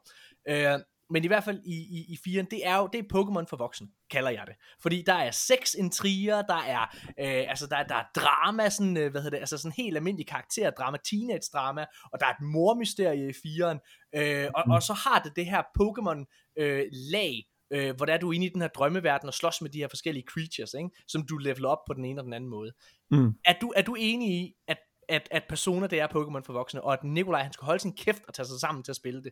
Øh, 0.50 0.80
men 1.10 1.24
i 1.24 1.28
hvert 1.28 1.43
fald 1.43 1.62
i, 1.66 1.76
i, 1.76 2.05
i 2.14 2.18
4'eren, 2.28 2.47
det 2.51 2.68
er 2.68 2.78
jo 2.78 2.89
det 2.93 2.99
er 2.99 3.18
Pokémon 3.18 3.45
for 3.49 3.57
voksen, 3.57 3.91
kalder 4.12 4.30
jeg 4.30 4.43
det. 4.47 4.55
Fordi 4.82 5.03
der 5.05 5.14
er 5.14 5.32
seks 5.32 5.74
intriger, 5.74 6.41
der 6.41 6.57
er, 6.57 6.82
øh, 7.05 7.49
altså 7.49 7.68
der, 7.68 7.84
der 7.84 7.95
er 7.95 8.03
drama, 8.16 8.70
sådan, 8.70 8.97
øh, 8.97 9.12
hvad 9.12 9.22
hedder 9.22 9.38
det, 9.38 9.41
altså 9.41 9.57
sådan 9.57 9.74
helt 9.78 9.97
almindelig 9.97 10.28
karakterdrama, 10.28 10.97
teenage-drama, 10.97 11.86
og 12.14 12.20
der 12.20 12.26
er 12.26 12.32
et 12.32 12.41
mormysterie 12.41 13.30
i 13.30 13.32
4'eren, 13.32 14.10
øh, 14.16 14.49
og, 14.55 14.64
og 14.76 14.84
så 14.84 14.93
har 14.93 15.20
det 15.20 15.36
det 15.36 15.45
her 15.45 15.62
Pokémon 15.62 16.51
øh, 16.60 16.86
lag, 16.91 17.43
øh, 17.72 17.95
hvor 17.95 18.05
der 18.05 18.14
er 18.14 18.18
du 18.18 18.32
inde 18.32 18.45
i 18.45 18.49
den 18.49 18.62
her 18.62 18.68
drømmeverden 18.68 19.28
og 19.28 19.34
slås 19.34 19.62
med 19.62 19.70
de 19.70 19.80
her 19.80 19.88
forskellige 19.88 20.26
creatures, 20.28 20.74
ikke? 20.74 20.89
som 21.07 21.26
du 21.28 21.38
leveler 21.38 21.70
op 21.70 21.86
på 21.88 21.93
den 21.93 22.05
ene 22.05 22.22
og 22.22 22.26
den 22.26 22.34
anden 22.34 22.49
måde. 22.49 22.72
Mm. 23.12 23.34
Er 23.45 23.53
du, 23.62 23.74
er 23.76 23.82
du 23.82 23.95
enig 23.99 24.30
i, 24.30 24.53
at, 24.68 24.78
at, 25.10 25.28
at 25.32 25.43
Persona 25.49 25.88
det 25.88 25.99
er 25.99 26.07
Pokémon 26.07 26.45
for 26.45 26.53
voksne, 26.53 26.84
og 26.84 26.93
at 26.93 27.03
Nikolaj 27.03 27.43
han 27.43 27.53
skal 27.53 27.66
holde 27.66 27.80
sin 27.80 27.95
kæft 27.95 28.24
og 28.28 28.34
tage 28.34 28.45
sig 28.45 28.60
sammen 28.60 28.84
til 28.84 28.91
at 28.91 28.95
spille 28.95 29.24
det? 29.24 29.32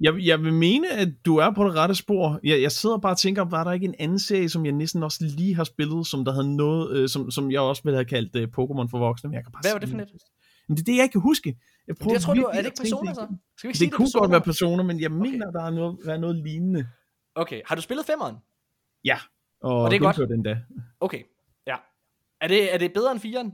Jeg, 0.00 0.14
jeg 0.26 0.42
vil 0.42 0.52
mene, 0.52 0.90
at 0.90 1.08
du 1.24 1.36
er 1.36 1.50
på 1.50 1.64
det 1.64 1.74
rette 1.74 1.94
spor. 1.94 2.40
Jeg, 2.44 2.62
jeg 2.62 2.72
sidder 2.72 2.98
bare 2.98 3.12
og 3.12 3.18
tænker, 3.18 3.42
var 3.44 3.64
der 3.64 3.72
ikke 3.72 3.84
en 3.86 3.94
anden 3.98 4.18
serie, 4.18 4.48
som 4.48 4.64
jeg 4.64 4.72
næsten 4.72 5.02
også 5.02 5.24
lige 5.24 5.54
har 5.54 5.64
spillet, 5.64 6.06
som 6.06 6.24
der 6.24 6.32
havde 6.32 6.56
noget, 6.56 6.96
øh, 6.96 7.08
som, 7.08 7.30
som 7.30 7.50
jeg 7.50 7.60
også 7.60 7.82
ville 7.84 7.96
have 7.96 8.04
kaldt 8.04 8.36
øh, 8.36 8.42
Pokémon 8.42 8.88
for 8.90 8.98
voksne, 8.98 9.28
men 9.28 9.34
jeg 9.34 9.44
kan 9.44 9.52
bare 9.52 9.60
Hvad 9.64 9.72
var 9.72 9.78
det 9.78 9.88
for 9.88 9.96
net? 9.96 10.08
Men 10.68 10.76
det 10.76 10.82
er 10.82 10.84
det, 10.84 10.96
jeg 10.96 11.02
ikke 11.02 11.12
kan 11.12 11.20
huske. 11.20 11.56
Jeg, 11.88 11.96
prøver 11.96 12.14
Jeg 12.14 12.20
tror, 12.22 12.34
du, 12.34 12.42
er 12.42 12.56
det 12.56 12.64
ikke 12.66 12.76
det 12.76 12.88
så? 12.88 12.96
Skal 13.56 13.68
vi 13.68 13.68
ikke 13.68 13.68
Det, 13.68 13.76
sige, 13.76 13.86
det 13.86 13.94
kunne 13.94 14.04
Persona? 14.06 14.20
godt 14.22 14.30
være 14.32 14.40
Persona, 14.40 14.82
men 14.82 15.00
jeg 15.00 15.12
mener, 15.12 15.50
der 15.50 15.62
er 15.62 15.70
noget, 15.70 15.98
der 16.04 16.12
er 16.14 16.18
noget 16.18 16.36
lignende. 16.36 16.86
Okay, 17.34 17.60
har 17.66 17.74
du 17.74 17.82
spillet 17.82 18.06
femmeren? 18.06 18.36
Ja, 19.04 19.18
og, 19.62 19.82
Og 19.82 19.90
det 19.90 19.96
er 19.96 20.00
godt. 20.00 20.16
den 20.16 20.42
da. 20.42 20.58
Okay, 21.00 21.22
ja. 21.66 21.76
Er 22.40 22.48
det, 22.48 22.74
er 22.74 22.78
det 22.78 22.92
bedre 22.92 23.12
end 23.12 23.20
fireren? 23.20 23.52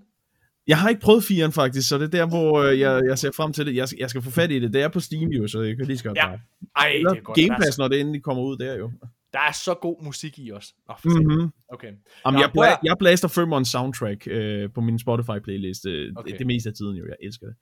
Jeg 0.67 0.79
har 0.79 0.89
ikke 0.89 1.01
prøvet 1.01 1.23
4'eren 1.23 1.51
faktisk, 1.51 1.89
så 1.89 1.99
det 1.99 2.05
er 2.05 2.09
der, 2.09 2.27
hvor 2.27 2.62
øh, 2.62 2.79
jeg, 2.81 3.03
jeg 3.09 3.19
ser 3.19 3.31
frem 3.31 3.53
til 3.53 3.67
det. 3.67 3.75
Jeg, 3.77 3.89
skal- 3.89 3.99
jeg 4.01 4.11
skal 4.11 4.23
få 4.23 4.31
fat 4.31 4.51
i 4.51 4.59
det. 4.59 4.73
Det 4.73 4.83
er 4.83 4.89
på 4.89 5.01
Steam 5.01 5.31
jo, 5.31 5.49
så 5.49 5.61
jeg 5.61 5.77
kan 5.77 5.87
lige 5.87 5.99
så 5.99 6.05
godt 6.05 6.17
Ja. 6.19 6.27
bare. 6.29 6.39
Ej, 6.77 6.89
Eller 6.89 7.11
det 7.11 7.19
er 7.19 7.23
godt. 7.23 7.37
Game 7.39 7.57
Pass, 7.59 7.79
når 7.79 7.89
det 7.89 8.01
endelig 8.01 8.23
kommer 8.23 8.43
ud 8.43 8.57
der 8.57 8.75
jo. 8.75 8.91
der 9.33 9.39
er 9.41 9.53
så 9.53 9.75
god 9.75 10.05
musik 10.05 10.39
i 10.39 10.53
os. 10.53 10.75
For 10.99 11.09
mm-hmm. 11.09 11.51
Okay. 11.73 11.87
Jamen, 11.87 12.01
Nå, 12.25 12.39
jeg, 12.39 12.51
bla- 12.59 12.79
jeg 12.85 12.97
blaster 12.99 13.29
Fremont 13.29 13.69
soundtrack 13.69 14.27
øh, 14.27 14.71
på 14.75 14.81
min 14.81 14.99
Spotify-playlist 14.99 15.87
øh, 15.89 16.12
Okay. 16.17 16.31
det, 16.31 16.39
det 16.39 16.47
meste 16.47 16.69
af 16.69 16.75
tiden 16.75 16.97
jo. 16.97 17.05
Jeg 17.07 17.17
elsker 17.23 17.47
det. 17.47 17.57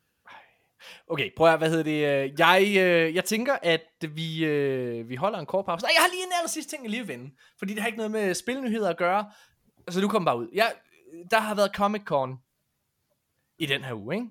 Okay, 1.10 1.30
prøv 1.36 1.48
at 1.52 1.58
hvad 1.58 1.70
hedder 1.70 1.82
det? 1.84 2.24
øh, 2.24 2.30
Jeg, 2.38 2.62
øh, 2.68 3.14
jeg 3.14 3.24
tænker, 3.24 3.56
at 3.62 3.80
vi, 4.14 4.44
øh, 4.44 5.08
vi 5.08 5.14
holder 5.16 5.38
en 5.38 5.46
kort 5.46 5.64
pause. 5.66 5.84
Nej, 5.84 5.90
jeg 5.96 6.02
har 6.02 6.08
lige 6.08 6.22
en 6.22 6.32
aller 6.40 6.48
sidste 6.50 6.70
ting, 6.72 6.82
jeg 6.84 6.90
lige 6.90 7.00
vil 7.06 7.08
vende. 7.08 7.30
Fordi 7.58 7.72
det 7.72 7.80
har 7.80 7.86
ikke 7.86 7.96
noget 7.98 8.10
med 8.12 8.34
spilnyheder 8.34 8.88
at 8.90 8.96
gøre. 8.96 9.24
Altså, 9.86 10.00
du 10.00 10.08
kommer 10.08 10.26
bare 10.30 10.38
ud. 10.38 10.48
Jeg, 10.54 10.72
der 11.30 11.40
har 11.40 11.54
været 11.54 11.70
Comic-Con 11.80 12.43
i 13.64 13.66
den 13.66 13.84
her 13.84 13.94
uge, 13.94 14.14
ikke? 14.14 14.26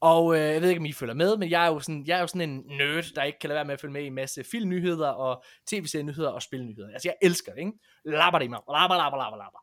Og 0.00 0.34
øh, 0.34 0.40
jeg 0.40 0.62
ved 0.62 0.68
ikke, 0.68 0.78
om 0.78 0.86
I 0.86 0.92
følger 0.92 1.14
med, 1.14 1.36
men 1.36 1.50
jeg 1.50 1.64
er, 1.64 1.68
jo 1.68 1.80
sådan, 1.80 2.04
jeg 2.06 2.16
er 2.16 2.20
jo 2.20 2.26
sådan 2.26 2.50
en 2.50 2.64
nerd, 2.66 3.14
der 3.14 3.22
ikke 3.22 3.38
kan 3.38 3.48
lade 3.48 3.56
være 3.56 3.64
med 3.64 3.74
at 3.74 3.80
følge 3.80 3.92
med 3.92 4.02
i 4.02 4.06
en 4.06 4.14
masse 4.14 4.44
filmnyheder 4.44 5.08
og 5.08 5.44
tv-serienyheder 5.66 6.30
og 6.30 6.42
spilnyheder. 6.42 6.88
Altså, 6.92 7.08
jeg 7.08 7.14
elsker 7.22 7.52
det, 7.52 7.58
ikke? 7.58 7.72
Labber 8.04 8.38
det 8.38 8.46
i 8.46 8.48
mig. 8.48 8.60
Labber, 8.68 8.96
labber, 8.96 9.18
labber, 9.18 9.36
labber. 9.36 9.58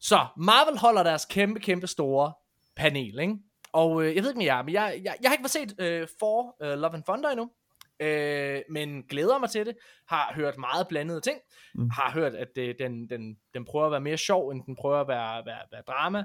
Så, 0.00 0.26
Marvel 0.36 0.78
holder 0.78 1.02
deres 1.02 1.24
kæmpe, 1.24 1.60
kæmpe 1.60 1.86
store 1.86 2.32
panel, 2.76 3.18
ikke? 3.18 3.36
Og 3.72 4.02
øh, 4.02 4.14
jeg 4.14 4.22
ved 4.22 4.30
ikke 4.30 4.38
med 4.38 4.46
jer, 4.46 4.62
men 4.62 4.74
jeg, 4.74 5.00
jeg, 5.04 5.16
jeg 5.22 5.30
har 5.30 5.34
ikke 5.34 5.42
fået 5.42 5.50
set 5.50 5.80
øh, 5.80 6.08
for 6.18 6.56
øh, 6.62 6.78
Love 6.78 6.94
and 6.94 7.04
Thunder 7.04 7.30
endnu. 7.30 7.50
Øh, 8.00 8.62
men 8.70 9.02
glæder 9.02 9.38
mig 9.38 9.50
til 9.50 9.66
det. 9.66 9.76
Har 10.08 10.32
hørt 10.34 10.58
meget 10.58 10.88
blandede 10.88 11.20
ting. 11.20 11.38
Mm. 11.74 11.90
Har 11.90 12.10
hørt, 12.12 12.34
at 12.34 12.58
øh, 12.58 12.74
den, 12.78 13.10
den, 13.10 13.36
den 13.54 13.64
prøver 13.64 13.86
at 13.86 13.92
være 13.92 14.00
mere 14.00 14.16
sjov, 14.16 14.48
end 14.48 14.62
den 14.66 14.76
prøver 14.76 15.00
at 15.00 15.08
være, 15.08 15.46
være, 15.46 15.62
være 15.72 15.82
drama. 15.86 16.24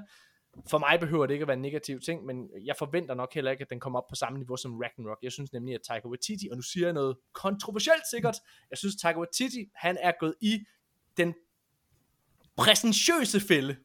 For 0.70 0.78
mig 0.78 1.00
behøver 1.00 1.26
det 1.26 1.34
ikke 1.34 1.42
at 1.42 1.48
være 1.48 1.56
en 1.56 1.62
negativ 1.62 2.00
ting, 2.00 2.26
men 2.26 2.50
jeg 2.64 2.74
forventer 2.78 3.14
nok 3.14 3.34
heller 3.34 3.50
ikke, 3.50 3.62
at 3.62 3.70
den 3.70 3.80
kommer 3.80 3.98
op 3.98 4.08
på 4.08 4.14
samme 4.14 4.38
niveau 4.38 4.56
som 4.56 4.78
Ragnarok. 4.78 5.18
Jeg 5.22 5.32
synes 5.32 5.52
nemlig, 5.52 5.74
at 5.74 5.80
Taika 5.88 6.08
Waititi, 6.08 6.48
og 6.50 6.56
nu 6.56 6.62
siger 6.62 6.86
jeg 6.86 6.94
noget 6.94 7.16
kontroversielt 7.34 8.02
sikkert, 8.10 8.36
jeg 8.70 8.78
synes, 8.78 8.96
Taika 8.96 9.18
Waititi, 9.18 9.66
han 9.74 9.98
er 10.00 10.12
gået 10.20 10.34
i 10.40 10.60
den 11.16 11.34
præsentiøse 12.56 13.40
fælde, 13.40 13.76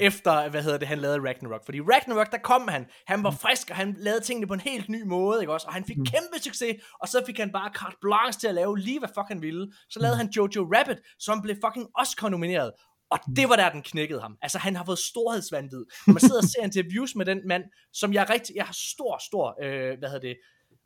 efter, 0.00 0.48
hvad 0.48 0.62
hedder 0.62 0.78
det, 0.78 0.88
han 0.88 0.98
lavede 0.98 1.28
Ragnarok. 1.28 1.64
Fordi 1.64 1.80
Ragnarok, 1.80 2.32
der 2.32 2.38
kom 2.38 2.68
han, 2.68 2.86
han 3.06 3.24
var 3.24 3.30
frisk, 3.30 3.70
og 3.70 3.76
han 3.76 3.96
lavede 3.98 4.20
tingene 4.20 4.46
på 4.46 4.54
en 4.54 4.60
helt 4.60 4.88
ny 4.88 5.02
måde, 5.02 5.40
ikke 5.40 5.52
også? 5.52 5.66
Og 5.66 5.72
han 5.74 5.84
fik 5.84 5.96
kæmpe 5.96 6.38
succes, 6.40 6.76
og 7.00 7.08
så 7.08 7.22
fik 7.26 7.38
han 7.38 7.52
bare 7.52 7.72
carte 7.74 7.96
blanche 8.00 8.40
til 8.40 8.48
at 8.48 8.54
lave 8.54 8.78
lige, 8.78 8.98
hvad 8.98 9.08
fuck 9.08 9.28
han 9.28 9.42
ville. 9.42 9.72
Så 9.90 10.00
lavede 10.00 10.16
han 10.16 10.28
Jojo 10.36 10.70
Rabbit, 10.74 10.98
som 11.18 11.42
blev 11.42 11.56
fucking 11.64 11.86
Oscar-nomineret. 11.94 12.72
Og 13.10 13.18
det 13.36 13.48
var 13.48 13.56
der, 13.56 13.70
den 13.70 13.82
knækkede 13.82 14.20
ham. 14.20 14.38
Altså, 14.42 14.58
han 14.58 14.76
har 14.76 14.84
fået 14.84 14.98
storhedsvanvid. 14.98 15.84
Når 16.06 16.12
man 16.12 16.20
sidder 16.20 16.38
og 16.38 16.48
ser 16.48 16.62
interviews 16.62 17.14
med 17.14 17.26
den 17.26 17.40
mand, 17.48 17.64
som 17.92 18.12
jeg 18.12 18.30
rigtig, 18.30 18.56
jeg 18.56 18.64
har 18.64 18.76
stor, 18.92 19.18
stor, 19.26 19.56
øh, 19.62 19.98
hvad 19.98 20.08
hedder 20.08 20.28
det, 20.28 20.36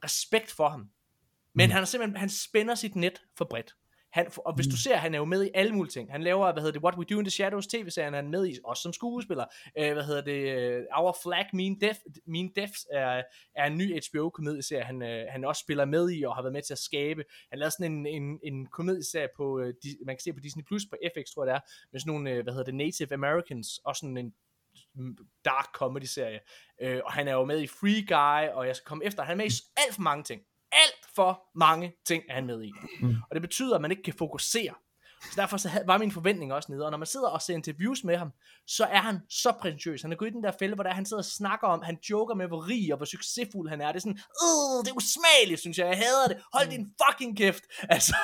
respekt 0.05 0.51
for 0.51 0.69
ham. 0.69 0.89
Men 1.55 1.71
han 1.71 1.83
er 1.83 1.87
simpelthen, 1.87 2.17
han 2.17 2.31
spænder 2.31 2.75
sit 2.75 2.97
net 2.97 3.23
for 3.39 3.45
bredt. 3.45 3.75
Han, 4.13 4.31
og 4.37 4.55
hvis 4.55 4.67
du 4.67 4.77
ser, 4.77 4.97
han 4.97 5.15
er 5.15 5.19
jo 5.19 5.25
med 5.25 5.45
i 5.45 5.51
alle 5.55 5.73
mulige 5.73 5.91
ting. 5.91 6.13
Han 6.13 6.23
laver, 6.23 6.53
hvad 6.53 6.63
hedder 6.63 6.73
det, 6.73 6.83
What 6.83 6.99
We 6.99 7.05
Do 7.05 7.19
in 7.19 7.25
the 7.25 7.31
Shadows 7.31 7.67
tv-serien, 7.67 8.15
han 8.15 8.25
er 8.25 8.29
med 8.29 8.49
i, 8.49 8.59
også 8.65 8.83
som 8.83 8.93
skuespiller. 8.93 9.45
Øh, 9.79 9.93
hvad 9.93 10.05
hedder 10.05 10.21
det, 10.21 10.59
øh, 10.59 10.85
Our 10.97 11.17
Flag 11.23 11.47
Mean, 11.53 11.81
Death, 11.81 12.01
mean 12.27 12.53
Deaths 12.57 12.87
er, 12.93 13.23
er 13.55 13.65
en 13.65 13.79
ny 13.79 14.01
HBO-komedieserie, 14.03 14.85
han, 14.85 15.03
øh, 15.03 15.27
han 15.31 15.45
også 15.45 15.61
spiller 15.61 15.85
med 15.85 16.11
i, 16.13 16.23
og 16.23 16.35
har 16.35 16.43
været 16.43 16.53
med 16.53 16.63
til 16.63 16.75
at 16.75 16.79
skabe. 16.79 17.25
Han 17.51 17.59
lavede 17.59 17.71
sådan 17.71 17.93
en, 17.93 18.07
en, 18.07 18.39
en 18.43 18.67
komedieserie 18.67 19.29
på, 19.37 19.61
øh, 19.61 19.75
man 20.07 20.17
kan 20.17 20.21
se 20.21 20.33
på 20.33 20.41
Disney 20.41 20.65
Plus 20.65 20.83
på 20.91 20.97
FX, 21.15 21.31
tror 21.35 21.45
jeg 21.45 21.55
det 21.55 21.57
er, 21.57 21.61
med 21.93 22.01
sådan 22.01 22.13
nogle, 22.13 22.31
øh, 22.31 22.43
hvad 22.43 22.53
hedder 22.53 22.65
det, 22.65 22.75
Native 22.75 23.13
Americans, 23.13 23.81
og 23.85 23.97
sådan 23.97 24.17
en 24.17 24.33
dark 25.45 25.67
comedy-serie. 25.75 26.41
Øh, 26.83 27.01
og 27.05 27.13
han 27.13 27.29
er 27.29 27.33
jo 27.33 27.45
med 27.45 27.61
i 27.61 27.67
Free 27.67 28.07
Guy, 28.07 28.55
og 28.55 28.67
jeg 28.67 28.77
skal 28.77 28.87
komme 28.87 29.05
efter. 29.05 29.23
Han 29.23 29.33
er 29.33 29.37
med 29.37 29.51
i 29.51 29.55
alt 29.77 29.95
for 29.95 30.03
mange 30.03 30.25
ting. 30.25 30.43
Alt 30.73 31.15
for 31.15 31.43
mange 31.55 31.93
ting 32.07 32.23
er 32.29 32.35
han 32.35 32.47
med 32.47 32.63
i. 32.63 32.73
Mm. 33.01 33.17
Og 33.31 33.35
det 33.35 33.43
betyder, 33.43 33.75
at 33.75 33.81
man 33.81 33.91
ikke 33.91 34.03
kan 34.03 34.15
fokusere. 34.19 34.75
Så 35.23 35.33
derfor 35.37 35.57
så 35.57 35.71
var 35.87 35.99
min 35.99 36.13
forventning 36.13 36.53
også 36.53 36.73
nede. 36.73 36.85
Og 36.85 36.91
når 36.91 36.99
man 36.99 37.07
sidder 37.07 37.29
og 37.29 37.43
ser 37.43 37.55
interviews 37.55 38.05
med 38.05 38.17
ham, 38.17 38.33
så 38.67 38.85
er 38.85 38.99
han 38.99 39.19
så 39.31 39.53
præsentøs. 39.61 40.03
Han 40.03 40.13
er 40.13 40.17
gået 40.17 40.31
i 40.31 40.33
den 40.33 40.43
der 40.43 40.53
fælde, 40.59 40.75
hvor 40.75 40.85
der, 40.85 40.91
han 40.95 41.07
sidder 41.07 41.21
og 41.21 41.25
snakker 41.25 41.67
om, 41.67 41.83
han 41.83 41.99
joker 42.11 42.35
med, 42.35 42.47
hvor 42.47 42.69
rig 42.69 42.93
og 42.93 42.97
hvor 42.97 43.07
succesfuld 43.07 43.69
han 43.69 43.81
er. 43.81 43.87
Det 43.87 43.97
er 43.97 44.01
sådan, 44.01 44.21
øh, 44.45 44.85
det 44.85 44.91
er 44.91 44.97
usmageligt, 44.97 45.61
synes 45.61 45.79
jeg. 45.79 45.87
Jeg 45.87 45.97
hader 45.97 46.29
det. 46.29 46.37
Hold 46.55 46.71
din 46.71 46.87
fucking 47.03 47.37
kæft. 47.37 47.65
Altså, 47.95 48.15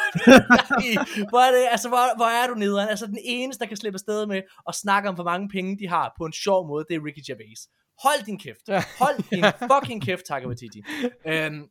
hvor 1.29 1.41
er, 1.41 1.51
det, 1.51 1.69
altså 1.71 1.89
hvor, 1.89 2.17
hvor 2.17 2.27
er 2.27 2.47
du 2.47 2.55
nederen? 2.55 2.89
Altså, 2.89 3.07
den 3.07 3.19
eneste, 3.25 3.61
der 3.61 3.69
kan 3.69 3.77
slippe 3.77 3.97
afsted 3.97 4.27
med 4.27 4.43
at 4.69 4.75
snakke 4.75 5.09
om, 5.09 5.15
hvor 5.15 5.25
mange 5.25 5.49
penge 5.49 5.79
de 5.79 5.89
har 5.89 6.15
på 6.19 6.25
en 6.25 6.33
sjov 6.33 6.69
måde, 6.69 6.85
det 6.89 6.97
er 6.97 7.05
Ricky 7.07 7.23
Gervais. 7.27 7.61
Hold 8.03 8.25
din 8.25 8.39
kæft. 8.39 8.67
Hold 8.99 9.31
din 9.31 9.45
fucking 9.73 10.03
kæft, 10.03 10.23
Taika 10.29 10.47
Waititi. 10.47 10.83
Øhm, 11.33 11.63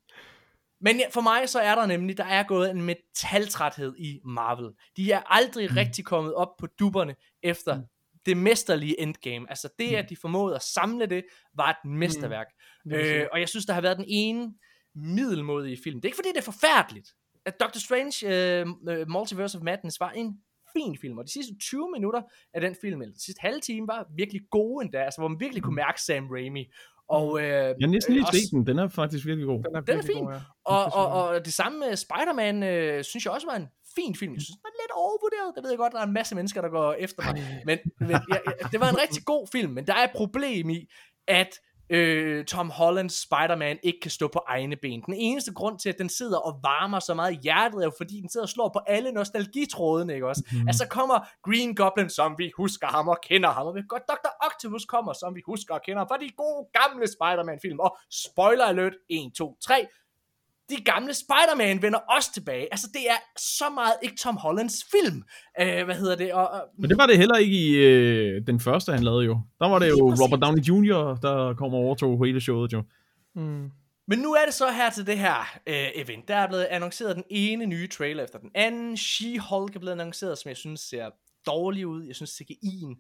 men 0.86 1.02
for 1.12 1.22
mig 1.22 1.50
så 1.50 1.60
er 1.60 1.76
der 1.76 1.86
nemlig, 1.86 2.18
der 2.18 2.26
er 2.26 2.44
gået 2.44 2.72
en 2.72 2.82
metaltræthed 2.82 3.96
i 3.98 4.20
Marvel. 4.26 4.72
De 4.98 5.12
er 5.12 5.22
aldrig 5.26 5.70
mm. 5.72 5.76
rigtig 5.78 6.06
kommet 6.06 6.34
op 6.34 6.58
på 6.60 6.68
dupperne 6.80 7.16
efter 7.44 7.82
det 8.26 8.38
mesterlige 8.38 9.02
endgame. 9.02 9.46
Altså 9.50 9.70
det, 9.80 9.90
Mm. 9.90 9.96
at 9.96 10.10
de 10.10 10.16
formåede 10.16 10.56
at 10.56 10.62
samle 10.62 11.06
det, 11.06 11.26
var 11.56 11.70
et 11.70 11.90
mesterværk. 11.90 12.48
Det 12.84 12.98
vil 12.98 13.06
sige. 13.06 13.22
Øh, 13.22 13.28
og 13.32 13.40
jeg 13.40 13.50
synes, 13.50 13.66
der 13.66 13.74
har 13.74 13.82
været 13.82 13.98
den 13.98 14.06
ene 14.08 14.54
middelmodige 14.96 15.78
film. 15.84 16.02
Det 16.02 16.06
er 16.06 16.10
ikke 16.10 16.16
fordi, 16.16 16.30
det 16.30 16.38
er 16.38 16.52
forfærdeligt. 16.52 17.10
At 17.46 17.60
Doctor 17.60 17.80
Strange 17.80 18.64
uh, 18.64 18.70
uh, 18.70 19.10
Multiverse 19.10 19.58
of 19.58 19.64
Madness 19.64 20.00
var 20.00 20.12
en 20.12 20.40
fin 20.74 20.98
film, 21.02 21.18
og 21.18 21.26
de 21.26 21.32
sidste 21.32 21.54
20 21.62 21.92
minutter 21.92 22.22
af 22.54 22.62
den 22.62 22.76
film, 22.82 23.02
eller 23.02 23.14
de 23.14 23.24
sidste 23.24 23.42
halve 23.42 23.60
time, 23.60 23.88
var 23.88 24.08
virkelig 24.16 24.42
gode 24.52 24.84
endda, 24.84 24.98
altså 24.98 25.22
hvor 25.22 25.28
man 25.28 25.40
virkelig 25.40 25.64
kunne 25.64 25.76
mærke 25.76 26.02
Sam 26.02 26.28
Raimi. 26.32 26.72
Og, 27.10 27.40
øh, 27.40 27.46
Jeg 27.46 27.76
har 27.82 27.88
næsten 27.88 28.14
lige 28.14 28.26
også- 28.26 28.40
set 28.40 28.52
den. 28.52 28.68
Den 28.68 28.80
er 28.80 28.88
faktisk 28.88 29.26
virkelig 29.26 29.46
god. 29.48 29.64
Den 29.64 29.76
er, 29.76 29.82
den 29.82 29.98
er 29.98 30.04
fin. 30.04 30.24
God, 30.24 30.34
ja. 30.34 30.40
og, 30.66 30.86
og, 30.94 31.08
og 31.28 31.46
det 31.46 31.54
samme 31.54 31.80
med 31.80 31.96
Spider-Man, 31.96 32.64
øh, 32.64 33.04
synes 33.04 33.26
jeg 33.26 33.34
også 33.34 33.48
var 33.48 33.56
en 33.56 33.68
fin 33.96 34.16
film. 34.16 34.34
Jeg 34.34 34.42
synes, 34.42 34.58
den 34.58 34.64
var 34.64 34.74
lidt 34.84 34.92
overvurderet. 35.04 35.56
Det 35.56 35.64
ved 35.64 35.70
jeg 35.70 35.78
godt, 35.78 35.94
der 35.94 36.00
er 36.00 36.04
en 36.04 36.14
masse 36.14 36.36
mennesker, 36.36 36.62
der 36.62 36.70
går 36.70 36.94
efter 36.94 37.24
mig. 37.26 37.34
Men, 37.66 37.78
men 38.00 38.10
ja, 38.12 38.20
ja, 38.46 38.68
det 38.72 38.80
var 38.80 38.90
en 38.90 39.00
rigtig 39.04 39.26
god 39.26 39.48
film, 39.52 39.72
men 39.72 39.88
der 39.88 39.94
er 39.94 40.04
et 40.04 40.12
problem 40.16 40.70
i, 40.70 40.80
at 41.28 41.50
øh, 41.90 42.46
Tom 42.46 42.70
Hollands 42.70 43.22
Spider-Man 43.22 43.80
ikke 43.84 44.00
kan 44.02 44.12
stå 44.12 44.28
på 44.28 44.42
egne 44.48 44.76
ben. 44.76 45.02
Den 45.06 45.14
eneste 45.14 45.54
grund 45.54 45.80
til, 45.80 45.90
at 45.90 45.96
den 45.98 46.10
sidder 46.10 46.38
og 46.38 46.60
varmer 46.64 47.00
så 47.00 47.14
meget 47.14 47.34
i 47.34 47.40
hjertet, 47.44 47.80
er 47.80 47.84
jo 47.84 47.92
fordi, 47.98 48.22
den 48.22 48.30
sidder 48.30 48.46
og 48.46 48.50
slår 48.50 48.70
på 48.74 48.80
alle 48.88 49.12
nostalgitrådene, 49.12 50.14
ikke 50.14 50.28
også? 50.28 50.44
Mm. 50.52 50.68
Altså 50.68 50.88
kommer 50.88 51.28
Green 51.44 51.76
Goblin, 51.76 52.10
som 52.10 52.36
vi 52.38 52.52
husker 52.58 52.88
ham 52.88 53.08
og 53.08 53.18
kender 53.24 53.50
ham, 53.50 53.68
og 53.68 53.76
vi 53.76 53.82
godt 53.88 54.04
Dr. 54.08 54.30
Octopus 54.46 54.86
kommer, 54.86 55.14
som 55.14 55.36
vi 55.36 55.42
husker 55.46 55.74
og 55.74 55.82
kender 55.86 56.00
ham, 56.00 56.08
fra 56.08 56.18
de 56.18 56.30
gode 56.38 56.68
gamle 56.74 57.08
Spider-Man-film. 57.08 57.80
Og 57.80 57.98
spoiler 58.12 58.66
alert, 58.66 58.94
1, 59.10 59.32
2, 59.38 59.58
3, 59.64 59.88
de 60.70 60.76
gamle 60.76 61.14
Spider-Man 61.14 61.82
vender 61.82 62.00
også 62.00 62.34
tilbage. 62.34 62.68
Altså, 62.72 62.88
det 62.94 63.02
er 63.10 63.40
så 63.40 63.70
meget 63.70 63.94
ikke 64.04 64.16
Tom 64.16 64.38
Hollands 64.38 64.86
film. 64.92 65.24
Øh, 65.62 65.86
hvad 65.86 65.96
hedder 65.96 66.16
det? 66.16 66.34
Og, 66.34 66.48
og, 66.48 66.62
Men 66.78 66.90
det 66.90 66.98
var 66.98 67.08
det 67.08 67.18
heller 67.18 67.36
ikke 67.36 67.58
i 67.58 67.76
øh, 67.76 68.48
den 68.48 68.60
første, 68.60 68.92
han 68.92 69.04
lavede 69.04 69.26
jo. 69.26 69.40
Der 69.60 69.68
var 69.68 69.80
det 69.80 69.90
jo 69.90 69.96
Lige 69.96 70.10
præcis. 70.10 70.24
Robert 70.24 70.42
Downey 70.42 70.62
Jr., 70.62 71.16
der 71.22 71.54
kommer 71.54 71.78
og 71.78 71.84
overtog 71.84 72.26
hele 72.26 72.42
showet 72.42 72.74
jo. 72.74 72.84
Mm. 73.36 73.72
Men 74.08 74.20
nu 74.20 74.34
er 74.34 74.46
det 74.46 74.54
så 74.54 74.72
her 74.72 74.90
til 74.90 75.08
det 75.08 75.18
her 75.18 75.60
øh, 75.68 75.88
event. 75.96 76.28
Der 76.28 76.36
er 76.36 76.48
blevet 76.48 76.64
annonceret 76.64 77.16
den 77.16 77.24
ene 77.30 77.66
nye 77.66 77.88
trailer 77.88 78.24
efter 78.24 78.40
den 78.40 78.52
anden. 78.56 78.94
She-Hulk 78.94 79.76
er 79.76 79.80
blevet 79.80 79.92
annonceret, 79.92 80.38
som 80.38 80.50
jeg 80.50 80.58
synes 80.58 80.82
ser 80.82 81.10
dårlig 81.46 81.88
ud. 81.88 82.04
Jeg 82.04 82.16
synes 82.16 82.42
CGI'en 82.42 82.96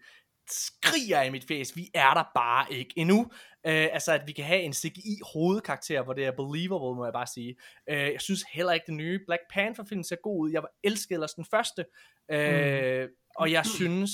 skriger 0.51 1.21
i 1.21 1.29
mit 1.29 1.47
face. 1.47 1.75
Vi 1.75 1.91
er 1.93 2.13
der 2.13 2.23
bare 2.35 2.73
ikke 2.73 2.93
endnu. 2.97 3.31
Øh, 3.67 3.87
altså, 3.91 4.11
at 4.11 4.21
vi 4.27 4.31
kan 4.31 4.45
have 4.45 4.61
en 4.61 4.73
CGI-hovedkarakter, 4.73 6.03
hvor 6.03 6.13
det 6.13 6.25
er 6.25 6.31
believable, 6.31 6.95
må 6.95 7.05
jeg 7.05 7.13
bare 7.13 7.27
sige. 7.27 7.55
Øh, 7.89 7.97
jeg 7.97 8.21
synes 8.21 8.43
heller 8.53 8.73
ikke, 8.73 8.85
den 8.87 8.97
nye 8.97 9.19
Black 9.27 9.41
Panther-film 9.53 10.03
ser 10.03 10.15
god 10.23 10.45
ud. 10.45 10.51
Jeg 10.51 10.61
var 10.61 10.69
elsket 10.83 11.11
ellers 11.15 11.33
den 11.33 11.45
første. 11.51 11.85
Øh, 12.31 13.09
Og 13.35 13.51
jeg 13.51 13.65
synes... 13.65 14.11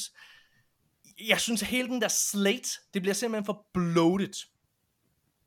Jeg 1.27 1.39
synes, 1.39 1.61
at 1.61 1.67
hele 1.67 1.87
den 1.87 2.01
der 2.01 2.07
slate, 2.07 2.69
det 2.93 3.01
bliver 3.01 3.13
simpelthen 3.13 3.45
for 3.45 3.65
bloated. 3.73 4.33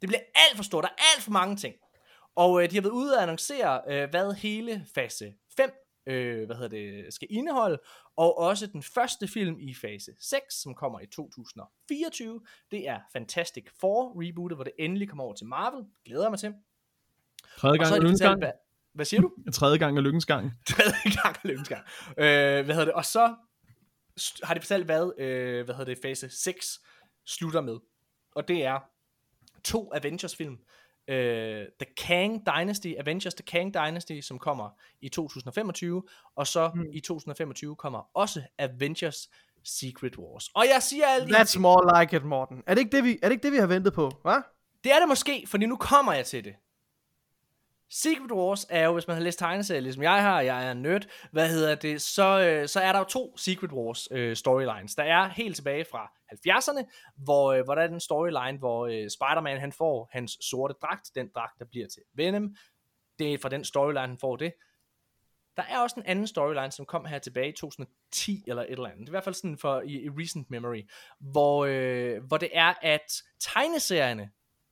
Det 0.00 0.08
bliver 0.08 0.20
alt 0.34 0.56
for 0.56 0.64
stort. 0.64 0.84
Der 0.84 0.88
er 0.90 1.02
alt 1.14 1.22
for 1.22 1.30
mange 1.30 1.56
ting. 1.56 1.74
Og 2.36 2.62
øh, 2.62 2.70
de 2.70 2.74
har 2.74 2.82
været 2.82 2.92
ude 2.92 3.16
og 3.16 3.22
annoncere, 3.22 3.80
øh, 3.88 4.10
hvad 4.10 4.34
hele 4.34 4.86
fase 4.94 5.34
5 5.56 5.70
øh, 6.06 6.46
hvad 6.46 6.56
hedder 6.56 6.68
det, 6.68 7.14
skal 7.14 7.28
indeholde. 7.30 7.78
Og 8.16 8.38
også 8.38 8.66
den 8.66 8.82
første 8.82 9.28
film 9.28 9.56
i 9.60 9.74
fase 9.74 10.12
6, 10.20 10.54
som 10.62 10.74
kommer 10.74 11.00
i 11.00 11.06
2024. 11.06 12.40
Det 12.70 12.88
er 12.88 13.00
Fantastic 13.12 13.64
Four 13.80 14.22
rebootet, 14.22 14.56
hvor 14.56 14.64
det 14.64 14.72
endelig 14.78 15.08
kommer 15.08 15.24
over 15.24 15.34
til 15.34 15.46
Marvel. 15.46 15.84
Glæder 16.04 16.22
jeg 16.22 16.30
mig 16.30 16.38
til. 16.38 16.54
Tredje 17.58 17.72
Og 17.72 17.78
gang 17.78 17.88
så 17.88 17.94
er 17.94 18.00
lykkens 18.00 18.22
fortalt, 18.22 18.30
gang. 18.30 18.40
hvad, 18.40 18.52
hvad 18.94 19.04
siger 19.04 19.20
du? 19.20 19.32
Tredje 19.52 19.78
gang 19.78 19.98
er 19.98 20.02
lykkens 20.02 20.26
gang. 20.26 20.52
tredje 20.68 21.22
gang 21.22 21.36
er 21.44 21.48
lykkens 21.48 21.68
gang. 21.68 21.84
Øh, 22.08 22.64
hvad 22.64 22.74
hedder 22.74 22.84
det? 22.84 22.94
Og 22.94 23.04
så 23.04 23.34
har 24.42 24.54
de 24.54 24.60
fortalt, 24.60 24.84
hvad, 24.84 25.12
øh, 25.18 25.64
hvad 25.64 25.74
hedder 25.74 25.94
det, 25.94 26.02
fase 26.02 26.28
6 26.28 26.80
slutter 27.26 27.60
med. 27.60 27.78
Og 28.34 28.48
det 28.48 28.64
er 28.64 28.80
to 29.64 29.92
Avengers-film. 29.94 30.58
Øh, 31.08 31.66
The 31.80 31.94
Kang 31.96 32.46
Dynasty, 32.46 32.92
Avengers 32.98 33.34
The 33.34 33.44
Kang 33.44 33.74
Dynasty, 33.74 34.20
som 34.20 34.38
kommer 34.38 34.68
i 35.00 35.08
2025. 35.08 36.02
Og 36.36 36.46
så 36.46 36.70
mm. 36.74 36.84
i 36.92 37.00
2025 37.00 37.76
kommer 37.76 38.10
også 38.14 38.42
Avengers 38.58 39.28
Secret 39.64 40.18
Wars. 40.18 40.48
Og 40.54 40.64
jeg 40.74 40.82
siger 40.82 41.06
alt 41.06 41.36
That's 41.36 41.58
more 41.58 42.00
like 42.00 42.16
it, 42.16 42.24
Morten. 42.24 42.62
Er 42.66 42.74
det 42.74 42.80
ikke 42.80 42.96
det, 42.96 43.04
vi, 43.04 43.18
er 43.22 43.28
det, 43.28 43.32
ikke 43.32 43.42
det, 43.42 43.52
vi 43.52 43.56
har 43.56 43.66
ventet 43.66 43.92
på, 43.92 44.10
hva'? 44.26 44.80
Det 44.84 44.92
er 44.92 44.98
det 44.98 45.08
måske, 45.08 45.44
fordi 45.46 45.66
nu 45.66 45.76
kommer 45.76 46.12
jeg 46.12 46.26
til 46.26 46.44
det. 46.44 46.54
Secret 47.96 48.32
Wars 48.32 48.66
er 48.70 48.84
jo, 48.84 48.92
hvis 48.92 49.06
man 49.06 49.16
har 49.16 49.24
læst 49.24 49.38
tegneserier, 49.38 49.80
ligesom 49.80 50.02
jeg 50.02 50.22
har, 50.22 50.40
jeg 50.40 50.66
er 50.66 50.72
en 50.72 50.82
nerd, 50.82 51.06
hvad 51.32 51.48
hedder 51.48 51.74
det, 51.74 52.02
så, 52.02 52.40
øh, 52.40 52.68
så 52.68 52.80
er 52.80 52.92
der 52.92 52.98
jo 52.98 53.04
to 53.04 53.36
Secret 53.36 53.72
Wars 53.72 54.08
øh, 54.10 54.36
storylines. 54.36 54.94
Der 54.94 55.02
er 55.02 55.28
helt 55.28 55.56
tilbage 55.56 55.84
fra 55.90 56.12
70'erne, 56.32 57.12
hvor, 57.16 57.52
øh, 57.52 57.64
hvor 57.64 57.74
der 57.74 57.82
er 57.82 57.86
den 57.86 58.00
storyline, 58.00 58.58
hvor 58.58 58.86
øh, 58.86 59.10
Spider-Man 59.10 59.60
han 59.60 59.72
får 59.72 60.08
hans 60.12 60.38
sorte 60.40 60.74
dragt, 60.82 61.10
den 61.14 61.30
dragt, 61.34 61.58
der 61.58 61.64
bliver 61.64 61.86
til 61.86 62.02
Venom. 62.14 62.56
Det 63.18 63.34
er 63.34 63.38
fra 63.38 63.48
den 63.48 63.64
storyline, 63.64 64.06
han 64.06 64.18
får 64.18 64.36
det. 64.36 64.52
Der 65.56 65.62
er 65.62 65.78
også 65.78 65.94
en 65.96 66.06
anden 66.06 66.26
storyline, 66.26 66.70
som 66.70 66.86
kom 66.86 67.04
her 67.04 67.18
tilbage 67.18 67.48
i 67.48 67.52
2010 67.52 68.44
eller 68.46 68.62
et 68.62 68.70
eller 68.70 68.86
andet. 68.86 69.00
Det 69.00 69.06
er 69.06 69.10
i 69.10 69.16
hvert 69.16 69.24
fald 69.24 69.34
sådan 69.34 69.58
for 69.58 69.80
i, 69.80 70.04
i 70.04 70.08
recent 70.08 70.50
memory, 70.50 70.82
hvor, 71.20 71.64
øh, 71.68 72.24
hvor 72.24 72.36
det 72.36 72.48
er, 72.52 72.74
at 72.82 73.22
tegneserierne 73.40 74.30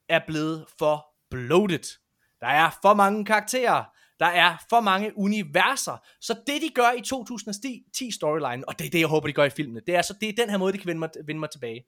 er 0.08 0.20
blevet 0.26 0.66
for 0.78 1.06
bloated. 1.30 2.01
Der 2.42 2.48
er 2.48 2.70
for 2.82 2.94
mange 2.94 3.24
karakterer. 3.24 3.84
Der 4.20 4.26
er 4.26 4.56
for 4.70 4.80
mange 4.80 5.18
universer. 5.18 5.96
Så 6.20 6.34
det 6.46 6.62
de 6.62 6.68
gør 6.74 6.90
i 6.90 7.00
2010 7.00 8.10
storyline, 8.10 8.68
og 8.68 8.78
det 8.78 8.86
er 8.86 8.90
det 8.90 9.00
jeg 9.00 9.08
håber 9.08 9.26
de 9.26 9.32
gør 9.32 9.44
i 9.44 9.50
filmene, 9.50 9.80
det 9.86 9.94
er 9.94 10.02
så 10.02 10.14
det 10.20 10.28
er 10.28 10.32
den 10.32 10.50
her 10.50 10.58
måde 10.58 10.72
de 10.72 10.78
kan 10.78 10.86
vinde 10.86 10.98
mig, 10.98 11.10
vinde 11.24 11.40
mig 11.40 11.50
tilbage. 11.50 11.86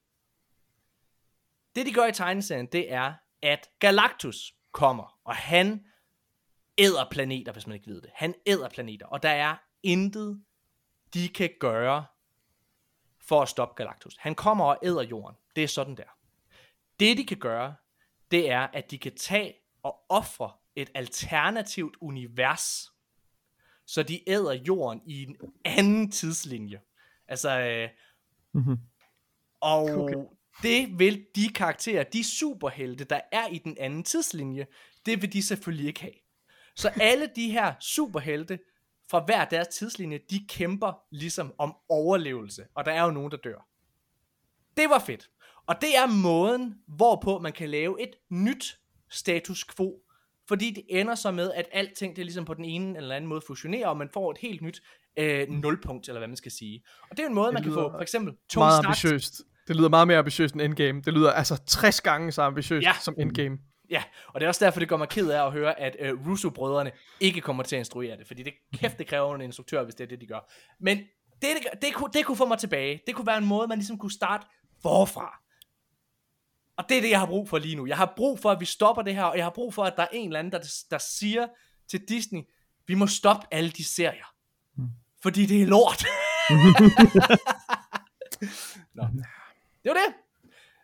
Det 1.74 1.86
de 1.86 1.92
gør 1.92 2.06
i 2.06 2.12
tegneserien, 2.12 2.66
det 2.66 2.92
er 2.92 3.12
at 3.42 3.68
Galactus 3.78 4.54
kommer, 4.72 5.18
og 5.24 5.36
han 5.36 5.84
æder 6.78 7.08
planeter, 7.10 7.52
hvis 7.52 7.66
man 7.66 7.74
ikke 7.74 7.90
ved 7.90 8.02
det. 8.02 8.10
Han 8.14 8.34
æder 8.46 8.68
planeter, 8.68 9.06
og 9.06 9.22
der 9.22 9.30
er 9.30 9.56
intet 9.82 10.44
de 11.14 11.28
kan 11.28 11.50
gøre 11.60 12.04
for 13.20 13.42
at 13.42 13.48
stoppe 13.48 13.74
Galactus. 13.74 14.16
Han 14.18 14.34
kommer 14.34 14.64
og 14.64 14.78
æder 14.82 15.02
jorden. 15.02 15.36
Det 15.56 15.64
er 15.64 15.68
sådan 15.68 15.96
der. 15.96 16.18
Det 17.00 17.18
de 17.18 17.26
kan 17.26 17.38
gøre, 17.38 17.74
det 18.30 18.50
er, 18.50 18.60
at 18.60 18.90
de 18.90 18.98
kan 18.98 19.16
tage 19.16 19.54
og 19.84 19.96
ofre 20.08 20.52
et 20.76 20.90
alternativt 20.94 21.96
univers, 22.00 22.92
så 23.86 24.02
de 24.02 24.30
æder 24.30 24.52
jorden 24.52 25.02
i 25.06 25.22
en 25.22 25.36
anden 25.64 26.10
tidslinje. 26.10 26.80
Altså, 27.28 27.60
øh, 27.60 27.88
Mhm. 28.52 28.76
og 29.60 29.82
okay. 29.82 30.14
det 30.62 30.98
vil 30.98 31.26
de 31.36 31.48
karakterer, 31.48 32.04
de 32.04 32.24
superhelte, 32.24 33.04
der 33.04 33.20
er 33.32 33.46
i 33.48 33.58
den 33.58 33.76
anden 33.80 34.04
tidslinje, 34.04 34.66
det 35.06 35.22
vil 35.22 35.32
de 35.32 35.42
selvfølgelig 35.42 35.86
ikke 35.86 36.00
have. 36.00 36.14
Så 36.76 36.92
alle 37.10 37.30
de 37.36 37.50
her 37.50 37.74
superhelte 37.80 38.58
fra 39.10 39.24
hver 39.24 39.44
deres 39.44 39.68
tidslinje, 39.68 40.20
de 40.30 40.46
kæmper 40.48 40.92
ligesom 41.10 41.54
om 41.58 41.76
overlevelse, 41.88 42.66
og 42.74 42.84
der 42.84 42.92
er 42.92 43.02
jo 43.04 43.10
nogen, 43.10 43.30
der 43.30 43.36
dør. 43.36 43.68
Det 44.76 44.90
var 44.90 44.98
fedt. 44.98 45.30
Og 45.66 45.80
det 45.80 45.96
er 45.96 46.06
måden, 46.06 46.74
hvorpå 46.86 47.38
man 47.38 47.52
kan 47.52 47.70
lave 47.70 48.02
et 48.02 48.10
nyt 48.30 48.80
status 49.14 49.64
quo. 49.76 50.00
Fordi 50.48 50.70
det 50.70 50.82
ender 50.88 51.14
så 51.14 51.30
med, 51.30 51.52
at 51.52 51.66
alting 51.72 52.16
det 52.16 52.22
er 52.22 52.24
ligesom 52.24 52.44
på 52.44 52.54
den 52.54 52.64
ene 52.64 52.96
eller 52.96 53.14
anden 53.16 53.28
måde 53.28 53.40
fusionerer, 53.46 53.88
og 53.88 53.96
man 53.96 54.08
får 54.12 54.30
et 54.30 54.38
helt 54.38 54.62
nyt 54.62 54.82
øh, 55.16 55.48
nulpunkt, 55.50 56.08
eller 56.08 56.20
hvad 56.20 56.28
man 56.28 56.36
skal 56.36 56.52
sige. 56.52 56.82
Og 57.10 57.16
det 57.16 57.22
er 57.22 57.28
en 57.28 57.34
måde, 57.34 57.46
Det 57.46 57.54
man 57.54 57.62
kan 57.62 57.72
få 57.72 57.90
for 57.90 58.00
eksempel 58.00 58.34
Tony 58.50 58.62
Meget 58.62 58.72
Stark 58.72 58.84
ambitiøst. 58.84 59.42
Det 59.68 59.76
lyder 59.76 59.88
meget 59.88 60.06
mere 60.08 60.18
ambitiøst 60.18 60.54
end 60.54 60.62
Endgame. 60.62 61.02
Det 61.02 61.12
lyder 61.12 61.32
altså 61.32 61.62
60 61.66 62.00
gange 62.00 62.32
så 62.32 62.42
ambitiøst 62.42 62.84
Ja. 62.84 62.92
som 63.00 63.14
Endgame. 63.18 63.58
Ja, 63.90 64.02
og 64.28 64.40
det 64.40 64.44
er 64.44 64.48
også 64.48 64.64
derfor, 64.64 64.80
det 64.80 64.88
gør 64.88 64.96
mig 64.96 65.08
ked 65.08 65.30
af 65.30 65.46
at 65.46 65.52
høre, 65.52 65.80
at 65.80 65.96
uh, 66.12 66.30
Russo-brødrene 66.30 66.92
ikke 67.20 67.40
kommer 67.40 67.62
til 67.62 67.76
at 67.76 67.80
instruere 67.80 68.16
det, 68.16 68.26
fordi 68.26 68.42
det 68.42 68.52
kæft, 68.74 68.98
det 68.98 69.06
kræver 69.06 69.34
en 69.34 69.40
instruktør, 69.40 69.84
hvis 69.84 69.94
det 69.94 70.04
er 70.04 70.08
det, 70.08 70.20
de 70.20 70.26
gør. 70.26 70.52
Men 70.80 70.98
det, 70.98 71.06
det, 71.42 71.82
det, 71.82 71.94
kunne, 71.94 72.10
det 72.12 72.24
kunne 72.26 72.36
få 72.36 72.46
mig 72.46 72.58
tilbage. 72.58 73.00
Det 73.06 73.14
kunne 73.14 73.26
være 73.26 73.38
en 73.38 73.46
måde, 73.46 73.68
man 73.68 73.78
ligesom 73.78 73.98
kunne 73.98 74.12
starte 74.12 74.46
forfra. 74.82 75.40
Og 76.76 76.84
det 76.88 76.96
er 76.96 77.00
det, 77.00 77.10
jeg 77.10 77.18
har 77.18 77.26
brug 77.26 77.48
for 77.48 77.58
lige 77.58 77.76
nu. 77.76 77.86
Jeg 77.86 77.96
har 77.96 78.12
brug 78.16 78.38
for, 78.38 78.50
at 78.50 78.60
vi 78.60 78.64
stopper 78.64 79.02
det 79.02 79.14
her, 79.14 79.24
og 79.24 79.36
jeg 79.36 79.44
har 79.44 79.50
brug 79.50 79.74
for, 79.74 79.84
at 79.84 79.96
der 79.96 80.02
er 80.02 80.08
en 80.12 80.28
eller 80.28 80.38
anden, 80.38 80.52
der, 80.52 80.58
der 80.90 80.98
siger 80.98 81.46
til 81.88 82.00
Disney, 82.08 82.42
vi 82.86 82.94
må 82.94 83.06
stoppe 83.06 83.46
alle 83.50 83.70
de 83.70 83.84
serier. 83.84 84.34
Fordi 85.22 85.46
det 85.46 85.62
er 85.62 85.66
lort. 85.66 86.04
Nå. 88.94 89.02
Det 89.82 89.90
var 89.90 89.94
det. 89.94 90.14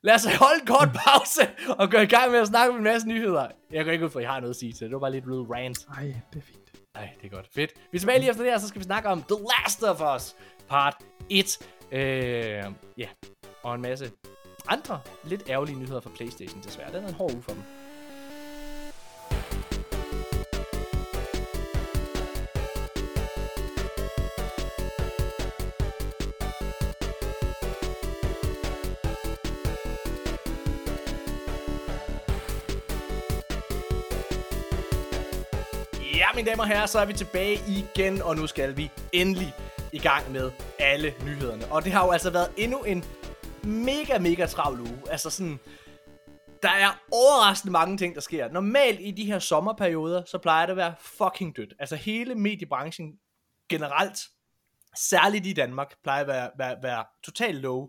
Lad 0.03 0.14
os 0.14 0.24
holde 0.24 0.61
en 0.61 0.66
kort 0.66 0.88
pause 0.88 1.41
og 1.78 1.91
gå 1.91 1.99
i 1.99 2.07
gang 2.07 2.30
med 2.30 2.38
at 2.38 2.47
snakke 2.47 2.72
om 2.72 2.78
en 2.78 2.84
masse 2.84 3.09
nyheder. 3.09 3.49
Jeg 3.70 3.84
går 3.84 3.93
ikke 3.93 4.05
ud 4.05 4.11
for, 4.11 4.18
at 4.18 4.22
jeg 4.22 4.32
har 4.32 4.41
noget 4.41 4.55
at 4.55 4.59
sige 4.59 4.72
til 4.72 4.80
det. 4.80 4.91
Det 4.91 4.93
var 4.93 4.99
bare 5.01 5.12
lidt 5.12 5.24
real 5.26 5.43
rant. 5.43 5.88
Nej, 5.88 6.14
det 6.32 6.38
er 6.38 6.43
fint. 6.43 6.72
Nej, 6.95 7.11
det 7.20 7.26
er 7.32 7.36
godt. 7.36 7.49
Fedt. 7.55 7.72
Vi 7.93 7.97
er 7.97 7.99
tilbage 7.99 8.18
lige 8.18 8.30
efter 8.30 8.43
det 8.43 8.53
her, 8.53 8.59
så 8.59 8.68
skal 8.68 8.78
vi 8.78 8.84
snakke 8.84 9.09
om 9.09 9.22
The 9.22 9.36
Last 9.36 9.82
of 9.82 10.16
Us 10.16 10.36
part 10.68 10.95
1. 11.30 11.59
Øh, 11.93 12.01
ja, 12.97 13.09
og 13.62 13.74
en 13.74 13.82
masse 13.82 14.11
andre 14.71 15.01
lidt 15.25 15.43
ærgerlige 15.49 15.79
nyheder 15.79 16.01
fra 16.01 16.11
PlayStation 16.16 16.62
desværre. 16.62 16.93
Det 16.93 17.03
er 17.05 17.09
en 17.09 17.14
hård 17.14 17.33
uge 17.33 17.43
for 17.43 17.53
dem. 17.53 17.62
Ja, 36.14 36.27
mine 36.35 36.51
damer 36.51 36.62
og 36.62 36.68
herrer, 36.68 36.87
så 36.87 36.99
er 36.99 37.05
vi 37.05 37.12
tilbage 37.12 37.61
igen, 37.68 38.23
og 38.23 38.37
nu 38.37 38.47
skal 38.47 38.77
vi 38.77 38.91
endelig 39.12 39.55
i 39.93 39.99
gang 39.99 40.33
med 40.33 40.51
alle 40.79 41.14
nyhederne. 41.25 41.64
Og 41.71 41.85
det 41.85 41.93
har 41.93 42.05
jo 42.05 42.11
altså 42.11 42.31
været 42.31 42.49
endnu 42.57 42.79
en 42.83 43.05
mega, 43.65 44.19
mega 44.19 44.47
travl 44.47 44.81
uge. 44.81 45.03
Altså 45.11 45.31
sådan, 45.31 45.59
der 46.63 46.71
er 46.71 47.01
overraskende 47.13 47.73
mange 47.73 47.97
ting, 47.97 48.15
der 48.15 48.21
sker. 48.21 48.49
Normalt 48.49 49.01
i 49.01 49.11
de 49.11 49.25
her 49.25 49.39
sommerperioder, 49.39 50.25
så 50.25 50.39
plejer 50.39 50.67
det 50.67 50.71
at 50.71 50.77
være 50.77 50.95
fucking 51.01 51.57
dødt. 51.57 51.75
Altså 51.79 51.97
hele 51.97 52.35
mediebranchen 52.35 53.19
generelt, 53.69 54.19
særligt 54.97 55.47
i 55.47 55.53
Danmark, 55.53 55.95
plejer 56.03 56.21
at 56.21 56.27
være, 56.27 56.51
være, 56.59 56.77
være 56.83 57.05
totalt 57.25 57.61
low 57.61 57.89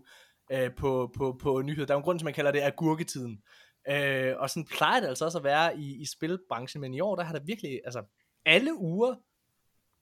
øh, 0.52 0.74
på, 0.74 1.12
på, 1.18 1.38
på 1.42 1.62
nyheder. 1.62 1.86
Der 1.86 1.94
er 1.94 1.98
en 1.98 2.04
grund 2.04 2.18
til, 2.18 2.24
man 2.24 2.34
kalder 2.34 2.50
det 2.50 2.62
agurketiden. 2.62 3.42
Øh, 3.88 4.34
og 4.38 4.50
sådan 4.50 4.66
plejer 4.66 5.00
det 5.00 5.08
altså 5.08 5.24
også 5.24 5.38
at 5.38 5.44
være 5.44 5.78
i, 5.78 6.02
i 6.02 6.06
spilbranchen, 6.06 6.80
men 6.80 6.94
i 6.94 7.00
år, 7.00 7.16
der 7.16 7.22
har 7.22 7.32
der 7.32 7.44
virkelig, 7.44 7.80
altså 7.84 8.02
alle 8.46 8.74
uger 8.74 9.14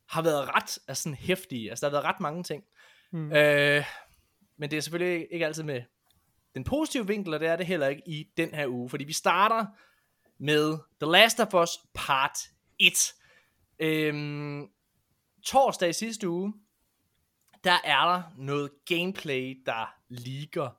har 0.08 0.22
været 0.22 0.48
ret 0.48 0.78
altså, 0.88 1.02
sådan 1.02 1.16
hæftige. 1.16 1.70
Altså 1.70 1.86
der 1.86 1.92
har 1.92 2.00
været 2.00 2.14
ret 2.14 2.20
mange 2.20 2.42
ting. 2.42 2.64
Mm. 3.12 3.32
Øh, 3.32 3.84
men 4.60 4.70
det 4.70 4.76
er 4.76 4.80
selvfølgelig 4.80 5.28
ikke 5.30 5.46
altid 5.46 5.62
med 5.62 5.82
den 6.54 6.64
positive 6.64 7.06
vinkel, 7.06 7.34
og 7.34 7.40
det 7.40 7.48
er 7.48 7.56
det 7.56 7.66
heller 7.66 7.88
ikke 7.88 8.02
i 8.06 8.28
den 8.36 8.54
her 8.54 8.66
uge, 8.66 8.90
fordi 8.90 9.04
vi 9.04 9.12
starter 9.12 9.66
med 10.38 10.78
The 11.02 11.12
Last 11.12 11.40
of 11.40 11.54
Us 11.54 11.70
Part 11.94 12.38
1. 12.78 13.12
Øhm, 13.78 14.68
torsdag 15.44 15.88
i 15.88 15.92
sidste 15.92 16.28
uge, 16.28 16.54
der 17.64 17.78
er 17.84 18.12
der 18.12 18.22
noget 18.36 18.70
gameplay, 18.84 19.62
der 19.66 19.94
ligger 20.08 20.70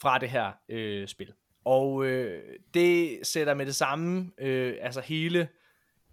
fra 0.00 0.18
det 0.18 0.30
her 0.30 0.52
øh, 0.68 1.08
spil. 1.08 1.32
Og 1.64 2.04
øh, 2.04 2.58
det 2.74 3.26
sætter 3.26 3.54
med 3.54 3.66
det 3.66 3.76
samme, 3.76 4.30
øh, 4.38 4.76
altså 4.80 5.00
hele 5.00 5.48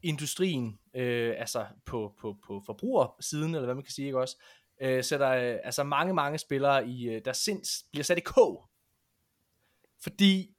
industrien, 0.02 0.80
øh, 0.96 1.34
altså 1.38 1.66
på, 1.86 2.16
på, 2.20 2.38
på 2.48 2.64
forbrugersiden, 2.66 3.56
eller 3.56 3.66
hvad 3.66 3.76
man 3.76 3.84
kan 3.84 3.94
sige, 3.94 4.06
ikke 4.06 4.20
også, 4.20 4.38
øh, 4.82 5.04
sætter 5.04 5.30
øh, 5.30 5.60
altså 5.64 5.84
mange, 5.84 6.14
mange 6.14 6.38
spillere, 6.38 6.88
i, 6.88 7.10
øh, 7.10 7.22
der 7.26 7.34
sinds 7.34 7.86
bliver 7.92 8.04
sat 8.04 8.18
i 8.18 8.22
k. 8.22 8.36
Fordi 10.04 10.56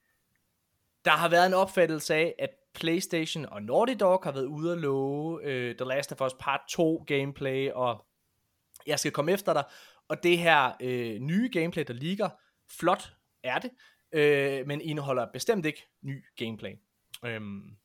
der 1.05 1.11
har 1.11 1.29
været 1.29 1.47
en 1.47 1.53
opfattelse 1.53 2.15
af, 2.15 2.35
at 2.39 2.49
PlayStation 2.73 3.45
og 3.45 3.63
Naughty 3.63 3.93
Dog 3.99 4.19
har 4.23 4.31
været 4.31 4.45
ude 4.45 4.71
at 4.71 4.77
love 4.77 5.43
øh, 5.43 5.75
The 5.75 5.85
Last 5.85 6.11
of 6.11 6.21
Us 6.21 6.33
Part 6.39 6.61
2 6.69 7.03
gameplay, 7.07 7.71
og 7.71 8.05
jeg 8.87 8.99
skal 8.99 9.11
komme 9.11 9.31
efter 9.31 9.53
dig, 9.53 9.63
og 10.07 10.23
det 10.23 10.37
her 10.37 10.71
øh, 10.81 11.19
nye 11.19 11.49
gameplay, 11.53 11.83
der 11.87 11.93
ligger, 11.93 12.29
flot 12.69 13.13
er 13.43 13.59
det, 13.59 13.71
øh, 14.11 14.67
men 14.67 14.81
indeholder 14.81 15.31
bestemt 15.33 15.65
ikke 15.65 15.87
ny 16.01 16.25
gameplay. 16.37 16.73
Øhm, 17.25 17.75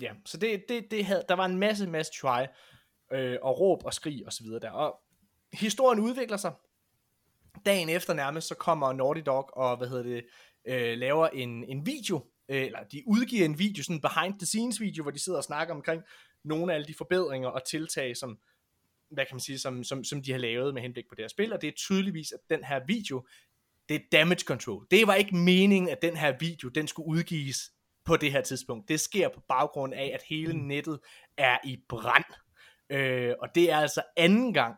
ja, 0.00 0.12
så 0.24 0.36
det, 0.36 0.64
det, 0.68 0.90
det 0.90 1.04
havde, 1.04 1.24
der 1.28 1.34
var 1.34 1.44
en 1.44 1.58
masse, 1.58 1.86
masse 1.86 2.12
try, 2.20 2.46
øh, 3.12 3.38
og 3.42 3.60
råb 3.60 3.84
og 3.84 3.94
skrig 3.94 4.26
og 4.26 4.32
så 4.32 4.42
videre 4.44 4.60
der. 4.60 4.70
Og 4.70 5.00
historien 5.54 6.00
udvikler 6.00 6.36
sig. 6.36 6.52
Dagen 7.66 7.88
efter 7.88 8.14
nærmest, 8.14 8.48
så 8.48 8.54
kommer 8.54 8.92
Naughty 8.92 9.22
Dog 9.26 9.50
og, 9.56 9.76
hvad 9.76 9.88
hedder 9.88 10.02
det, 10.02 10.24
øh, 10.66 10.98
laver 10.98 11.28
en, 11.28 11.64
en 11.64 11.86
video, 11.86 12.24
øh, 12.48 12.62
eller 12.62 12.84
de 12.92 13.02
udgiver 13.06 13.44
en 13.44 13.58
video, 13.58 13.82
sådan 13.82 13.96
en 13.96 14.00
behind 14.00 14.38
the 14.38 14.46
scenes 14.46 14.80
video, 14.80 15.02
hvor 15.02 15.10
de 15.10 15.18
sidder 15.18 15.38
og 15.38 15.44
snakker 15.44 15.74
omkring 15.74 16.02
nogle 16.44 16.72
af 16.72 16.74
alle 16.74 16.86
de 16.86 16.94
forbedringer 16.94 17.48
og 17.48 17.64
tiltag, 17.64 18.16
som, 18.16 18.38
hvad 19.10 19.24
kan 19.26 19.34
man 19.34 19.40
sige, 19.40 19.58
som, 19.58 19.84
som, 19.84 20.04
som 20.04 20.22
de 20.22 20.32
har 20.32 20.38
lavet 20.38 20.74
med 20.74 20.82
henblik 20.82 21.04
på 21.08 21.14
det 21.14 21.22
her 21.22 21.28
spil, 21.28 21.52
og 21.52 21.62
det 21.62 21.68
er 21.68 21.72
tydeligvis, 21.76 22.32
at 22.32 22.40
den 22.50 22.64
her 22.64 22.80
video, 22.86 23.26
det 23.88 23.94
er 23.94 24.00
damage 24.12 24.44
control. 24.44 24.86
Det 24.90 25.06
var 25.06 25.14
ikke 25.14 25.36
meningen, 25.36 25.88
at 25.88 26.02
den 26.02 26.16
her 26.16 26.36
video, 26.40 26.68
den 26.68 26.88
skulle 26.88 27.08
udgives 27.08 27.58
på 28.04 28.16
det 28.16 28.32
her 28.32 28.40
tidspunkt. 28.40 28.88
Det 28.88 29.00
sker 29.00 29.28
på 29.28 29.40
baggrund 29.48 29.94
af, 29.94 30.10
at 30.14 30.22
hele 30.28 30.52
mm. 30.52 30.58
nettet 30.58 31.00
er 31.36 31.58
i 31.64 31.78
brand. 31.88 32.24
Øh, 32.90 33.34
og 33.40 33.48
det 33.54 33.70
er 33.70 33.76
altså 33.76 34.02
anden 34.16 34.54
gang, 34.54 34.76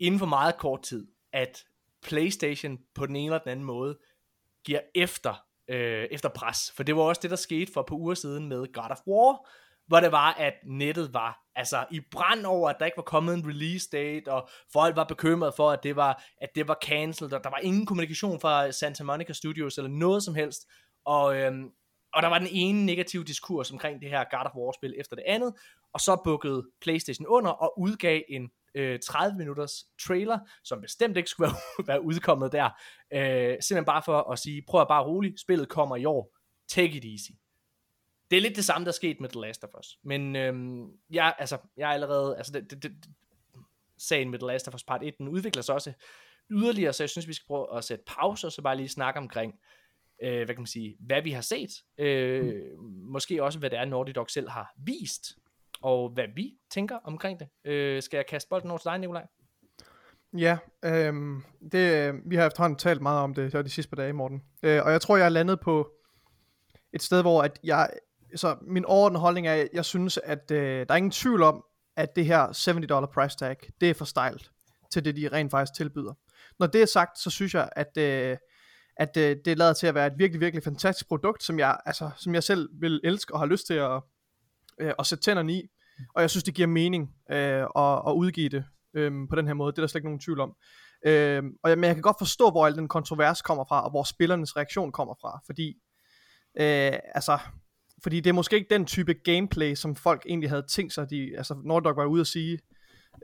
inden 0.00 0.18
for 0.18 0.26
meget 0.26 0.56
kort 0.56 0.82
tid, 0.82 1.06
at 1.32 1.64
PlayStation 2.02 2.78
på 2.94 3.06
den 3.06 3.16
ene 3.16 3.26
eller 3.26 3.38
den 3.38 3.50
anden 3.50 3.66
måde 3.66 3.98
giver 4.64 4.80
efter, 4.94 5.44
øh, 5.68 6.06
efter 6.10 6.28
pres. 6.28 6.72
For 6.76 6.82
det 6.82 6.96
var 6.96 7.02
også 7.02 7.20
det, 7.22 7.30
der 7.30 7.36
skete 7.36 7.72
for 7.72 7.80
et 7.80 7.86
par 7.86 7.96
uger 7.96 8.14
siden 8.14 8.48
med 8.48 8.72
God 8.72 8.90
of 8.90 8.98
War, 9.06 9.48
hvor 9.86 10.00
det 10.00 10.12
var, 10.12 10.32
at 10.32 10.54
nettet 10.64 11.14
var 11.14 11.48
altså 11.56 11.86
i 11.90 12.00
brand 12.10 12.46
over, 12.46 12.70
at 12.70 12.76
der 12.78 12.86
ikke 12.86 12.96
var 12.96 13.02
kommet 13.02 13.34
en 13.34 13.48
release 13.48 13.88
date, 13.92 14.32
og 14.32 14.48
folk 14.72 14.96
var 14.96 15.04
bekymret 15.04 15.54
for, 15.56 15.70
at 15.70 15.82
det 15.82 15.96
var, 15.96 16.24
at 16.40 16.48
det 16.54 16.68
var 16.68 16.78
cancelled, 16.84 17.32
og 17.32 17.44
der 17.44 17.50
var 17.50 17.58
ingen 17.58 17.86
kommunikation 17.86 18.40
fra 18.40 18.72
Santa 18.72 19.04
Monica 19.04 19.32
Studios, 19.32 19.78
eller 19.78 19.90
noget 19.90 20.22
som 20.22 20.34
helst, 20.34 20.66
og, 21.04 21.36
øhm, 21.36 21.70
og 22.14 22.22
der 22.22 22.28
var 22.28 22.38
den 22.38 22.48
ene 22.50 22.86
negative 22.86 23.24
diskurs 23.24 23.70
omkring 23.70 24.00
det 24.00 24.10
her 24.10 24.24
God 24.30 24.46
of 24.46 24.54
War-spil 24.56 24.94
efter 24.98 25.16
det 25.16 25.24
andet, 25.26 25.54
og 25.92 26.00
så 26.00 26.20
bukkede 26.24 26.66
PlayStation 26.80 27.26
under 27.26 27.50
og 27.50 27.80
udgav 27.80 28.22
en 28.28 28.50
øh, 28.74 28.98
30 28.98 29.38
minutters 29.38 29.84
trailer, 30.06 30.38
som 30.64 30.80
bestemt 30.80 31.16
ikke 31.16 31.30
skulle 31.30 31.50
være, 31.52 31.86
være 31.86 32.02
udkommet 32.04 32.52
der, 32.52 32.70
øh, 33.12 33.56
simpelthen 33.60 33.84
bare 33.84 34.02
for 34.02 34.30
at 34.32 34.38
sige, 34.38 34.62
prøv 34.68 34.80
at 34.80 34.88
bare 34.88 35.04
roligt, 35.04 35.40
spillet 35.40 35.68
kommer 35.68 35.96
i 35.96 36.04
år, 36.04 36.36
take 36.68 36.96
it 36.96 37.04
easy. 37.04 37.30
Det 38.30 38.36
er 38.36 38.40
lidt 38.40 38.56
det 38.56 38.64
samme, 38.64 38.84
der 38.84 38.90
er 38.90 38.94
sket 38.94 39.20
med 39.20 39.28
The 39.28 39.40
Last 39.40 39.64
of 39.64 39.70
Us. 39.78 39.98
Men 40.02 40.36
øhm, 40.36 40.86
jeg, 41.10 41.34
altså, 41.38 41.58
jeg 41.76 41.88
er 41.88 41.94
allerede... 41.94 42.36
Altså, 42.36 42.52
det, 42.52 42.70
det, 42.70 42.82
det, 42.82 42.92
sagen 43.98 44.30
med 44.30 44.38
The 44.38 44.46
Last 44.46 44.68
of 44.68 44.74
Us 44.74 44.84
Part 44.84 45.02
1, 45.02 45.18
den 45.18 45.28
udvikler 45.28 45.62
sig 45.62 45.74
også 45.74 45.92
yderligere, 46.50 46.92
så 46.92 47.02
jeg 47.02 47.10
synes, 47.10 47.28
vi 47.28 47.32
skal 47.32 47.46
prøve 47.46 47.76
at 47.76 47.84
sætte 47.84 48.04
pause, 48.06 48.46
og 48.46 48.52
så 48.52 48.62
bare 48.62 48.76
lige 48.76 48.88
snakke 48.88 49.20
omkring, 49.20 49.54
øh, 50.22 50.36
hvad 50.36 50.46
kan 50.46 50.58
man 50.58 50.66
sige, 50.66 50.96
hvad 51.00 51.22
vi 51.22 51.30
har 51.30 51.40
set. 51.40 51.70
Øh, 51.98 52.44
mm. 52.44 52.84
Måske 53.12 53.42
også, 53.42 53.58
hvad 53.58 53.70
det 53.70 53.78
er, 53.78 53.84
Naughty 53.84 54.12
Dog 54.12 54.30
selv 54.30 54.48
har 54.48 54.74
vist, 54.76 55.38
og 55.82 56.10
hvad 56.10 56.26
vi 56.34 56.54
tænker 56.70 56.98
omkring 57.04 57.40
det. 57.40 57.48
Øh, 57.64 58.02
skal 58.02 58.16
jeg 58.16 58.26
kaste 58.26 58.48
bolden 58.48 58.70
over 58.70 58.78
til 58.78 58.84
dig, 58.84 58.98
Nikolaj? 58.98 59.26
Ja, 60.36 60.58
øh, 60.84 61.14
det, 61.72 62.14
vi 62.26 62.36
har 62.36 62.46
efterhånden 62.46 62.78
talt 62.78 63.02
meget 63.02 63.20
om 63.20 63.34
det 63.34 63.52
de 63.52 63.70
sidste 63.70 63.90
par 63.90 64.02
dage, 64.02 64.12
Morten. 64.12 64.42
Øh, 64.62 64.84
og 64.84 64.92
jeg 64.92 65.00
tror, 65.00 65.16
jeg 65.16 65.24
er 65.24 65.28
landet 65.28 65.60
på 65.60 65.90
et 66.92 67.02
sted, 67.02 67.22
hvor 67.22 67.42
at 67.42 67.58
jeg 67.64 67.90
så 68.36 68.56
min 68.62 68.84
overordnede 68.84 69.20
holdning 69.20 69.46
er, 69.46 69.54
at 69.54 69.68
jeg 69.72 69.84
synes, 69.84 70.18
at 70.24 70.50
øh, 70.50 70.86
der 70.88 70.94
er 70.94 70.96
ingen 70.96 71.10
tvivl 71.10 71.42
om, 71.42 71.64
at 71.96 72.16
det 72.16 72.26
her 72.26 72.70
70 72.70 73.14
price 73.14 73.36
tag, 73.36 73.56
det 73.80 73.90
er 73.90 73.94
for 73.94 74.04
stejlt 74.04 74.50
til 74.92 75.04
det, 75.04 75.16
de 75.16 75.28
rent 75.28 75.50
faktisk 75.50 75.76
tilbyder. 75.76 76.14
Når 76.58 76.66
det 76.66 76.82
er 76.82 76.86
sagt, 76.86 77.18
så 77.18 77.30
synes 77.30 77.54
jeg, 77.54 77.68
at, 77.76 77.96
øh, 77.96 78.36
at 78.96 79.16
øh, 79.16 79.36
det 79.44 79.58
lader 79.58 79.72
til 79.72 79.86
at 79.86 79.94
være 79.94 80.06
et 80.06 80.12
virkelig, 80.16 80.40
virkelig 80.40 80.64
fantastisk 80.64 81.08
produkt, 81.08 81.42
som 81.42 81.58
jeg, 81.58 81.80
altså, 81.86 82.10
som 82.16 82.34
jeg 82.34 82.42
selv 82.42 82.68
vil 82.80 83.00
elske 83.04 83.34
og 83.34 83.40
har 83.40 83.46
lyst 83.46 83.66
til 83.66 83.74
at, 83.74 84.02
øh, 84.80 84.92
at 84.98 85.06
sætte 85.06 85.24
tænderne 85.24 85.52
i. 85.52 85.62
Og 86.14 86.22
jeg 86.22 86.30
synes, 86.30 86.44
det 86.44 86.54
giver 86.54 86.68
mening 86.68 87.14
øh, 87.30 87.66
at, 87.76 88.02
at 88.06 88.12
udgive 88.16 88.48
det 88.48 88.64
øh, 88.94 89.12
på 89.30 89.36
den 89.36 89.46
her 89.46 89.54
måde. 89.54 89.72
Det 89.72 89.78
er 89.78 89.82
der 89.82 89.86
slet 89.86 89.98
ikke 89.98 90.08
nogen 90.08 90.20
tvivl 90.20 90.40
om. 90.40 90.56
Øh, 91.06 91.42
og 91.62 91.70
jeg, 91.70 91.78
men 91.78 91.84
jeg 91.84 91.94
kan 91.94 92.02
godt 92.02 92.18
forstå, 92.18 92.50
hvor 92.50 92.66
al 92.66 92.74
den 92.74 92.88
kontrovers 92.88 93.42
kommer 93.42 93.64
fra, 93.68 93.84
og 93.84 93.90
hvor 93.90 94.02
spillernes 94.02 94.56
reaktion 94.56 94.92
kommer 94.92 95.14
fra. 95.20 95.40
Fordi, 95.46 95.68
øh, 96.60 96.98
altså, 97.14 97.38
fordi 98.02 98.20
det 98.20 98.30
er 98.30 98.34
måske 98.34 98.56
ikke 98.56 98.74
den 98.74 98.86
type 98.86 99.14
gameplay, 99.14 99.74
som 99.74 99.96
folk 99.96 100.22
egentlig 100.26 100.50
havde 100.50 100.66
tænkt 100.70 100.92
sig, 100.92 101.10
de, 101.10 101.36
altså 101.36 101.54
Norddog 101.64 101.96
var 101.96 102.04
ude 102.04 102.20
at 102.20 102.26
sige, 102.26 102.58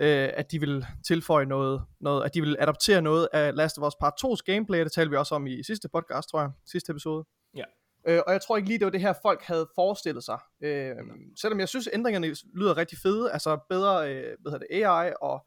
øh, 0.00 0.30
at 0.34 0.52
de 0.52 0.60
vil 0.60 0.86
tilføje 1.06 1.46
noget, 1.46 1.82
noget, 2.00 2.24
at 2.24 2.34
de 2.34 2.40
vil 2.40 2.56
adoptere 2.58 3.02
noget 3.02 3.28
af 3.32 3.54
Last 3.54 3.78
of 3.78 3.86
Us 3.86 3.94
Part 4.00 4.12
2's 4.24 4.42
gameplay, 4.52 4.84
det 4.84 4.92
talte 4.92 5.10
vi 5.10 5.16
også 5.16 5.34
om 5.34 5.46
i 5.46 5.62
sidste 5.62 5.88
podcast, 5.88 6.28
tror 6.28 6.40
jeg, 6.40 6.50
sidste 6.66 6.90
episode. 6.90 7.24
Ja. 7.56 7.64
Øh, 8.06 8.20
og 8.26 8.32
jeg 8.32 8.42
tror 8.42 8.56
ikke 8.56 8.68
lige, 8.68 8.78
det 8.78 8.84
var 8.84 8.90
det 8.90 9.00
her, 9.00 9.14
folk 9.22 9.42
havde 9.42 9.68
forestillet 9.74 10.24
sig. 10.24 10.38
Øh, 10.60 10.96
selvom 11.40 11.60
jeg 11.60 11.68
synes, 11.68 11.88
ændringerne 11.92 12.34
lyder 12.54 12.76
rigtig 12.76 12.98
fede, 12.98 13.32
altså 13.32 13.58
bedre 13.68 14.14
øh, 14.14 14.36
hvad 14.40 14.52
hedder 14.52 14.66
det, 14.70 14.84
AI 14.84 15.12
og 15.20 15.46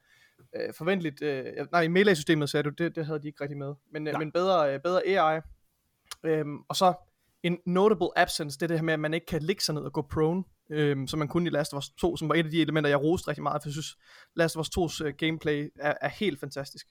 øh, 0.56 0.74
forventeligt, 0.74 1.22
øh, 1.22 1.46
nej, 1.72 1.82
i 1.82 1.88
Melee-systemet 1.88 2.50
sagde 2.50 2.64
du, 2.64 2.70
det, 2.70 2.96
det 2.96 3.06
havde 3.06 3.22
de 3.22 3.28
ikke 3.28 3.42
rigtig 3.42 3.58
med, 3.58 3.74
men, 3.92 4.08
øh, 4.08 4.20
men 4.20 4.32
bedre, 4.32 4.74
øh, 4.74 4.80
bedre 4.80 5.02
AI. 5.08 5.42
Øh, 6.24 6.46
og 6.70 6.76
så 6.76 6.94
en 7.44 7.58
notable 7.66 8.08
absence, 8.16 8.58
det 8.60 8.64
er 8.64 8.68
det 8.68 8.78
her 8.78 8.84
med, 8.84 8.94
at 8.94 9.00
man 9.00 9.14
ikke 9.14 9.26
kan 9.26 9.42
ligge 9.42 9.64
sig 9.64 9.76
ned 9.76 9.82
og 9.82 9.94
gå 9.94 10.02
prone, 10.02 10.44
øhm, 10.70 11.08
som 11.08 11.20
man 11.20 11.28
kunne 11.28 11.48
i 11.48 11.50
Last 11.50 11.74
of 11.74 11.78
Us 11.78 11.90
2, 11.90 12.18
som 12.18 12.30
var 12.30 12.36
et 12.36 12.46
af 12.46 12.52
de 12.52 12.62
elementer, 12.62 12.90
jeg 12.90 13.04
roste 13.04 13.28
rigtig 13.28 13.44
meget, 13.44 13.64
for 13.64 13.70
jeg 13.70 13.74
synes, 13.74 13.98
Last 14.36 14.58
of 14.58 14.62
Us 14.62 14.78
2's 14.78 15.06
uh, 15.06 15.14
gameplay 15.18 15.70
er, 15.80 15.94
er 16.02 16.10
helt 16.10 16.40
fantastisk. 16.40 16.88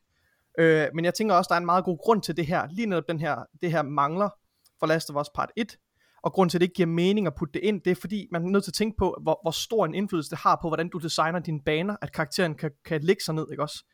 Øh, 0.59 0.89
men 0.95 1.05
jeg 1.05 1.14
tænker 1.14 1.35
også, 1.35 1.49
der 1.49 1.55
er 1.55 1.61
en 1.61 1.67
meget 1.67 1.85
god 1.85 1.99
grund 1.99 2.23
til 2.23 2.37
det 2.37 2.47
her, 2.47 2.69
lige 2.71 2.87
netop 2.87 3.09
den 3.09 3.21
her, 3.21 3.45
det 3.62 3.71
her 3.71 3.83
mangler 3.83 4.29
for 4.79 4.87
Last 4.87 5.11
of 5.11 5.20
Us 5.20 5.29
Part 5.35 5.51
1, 5.57 5.77
og 6.22 6.33
grund 6.33 6.51
til, 6.51 6.59
at 6.59 6.61
det 6.61 6.66
ikke 6.66 6.74
giver 6.74 6.87
mening 6.87 7.27
at 7.27 7.35
putte 7.35 7.53
det 7.53 7.61
ind, 7.62 7.81
det 7.81 7.91
er 7.91 7.95
fordi, 7.95 8.29
man 8.33 8.45
er 8.45 8.49
nødt 8.49 8.64
til 8.64 8.70
at 8.70 8.74
tænke 8.74 8.97
på, 8.99 9.16
hvor, 9.22 9.39
hvor 9.43 9.51
stor 9.51 9.85
en 9.85 9.95
indflydelse 9.95 10.31
det 10.31 10.39
har 10.39 10.59
på, 10.62 10.68
hvordan 10.68 10.89
du 10.89 10.99
designer 10.99 11.39
dine 11.39 11.61
baner, 11.61 11.97
at 12.03 12.12
karakteren 12.12 12.55
kan, 12.55 12.70
kan 12.85 13.01
ligge 13.01 13.24
sig 13.24 13.35
ned, 13.35 13.47
ikke 13.51 13.62
også? 13.62 13.85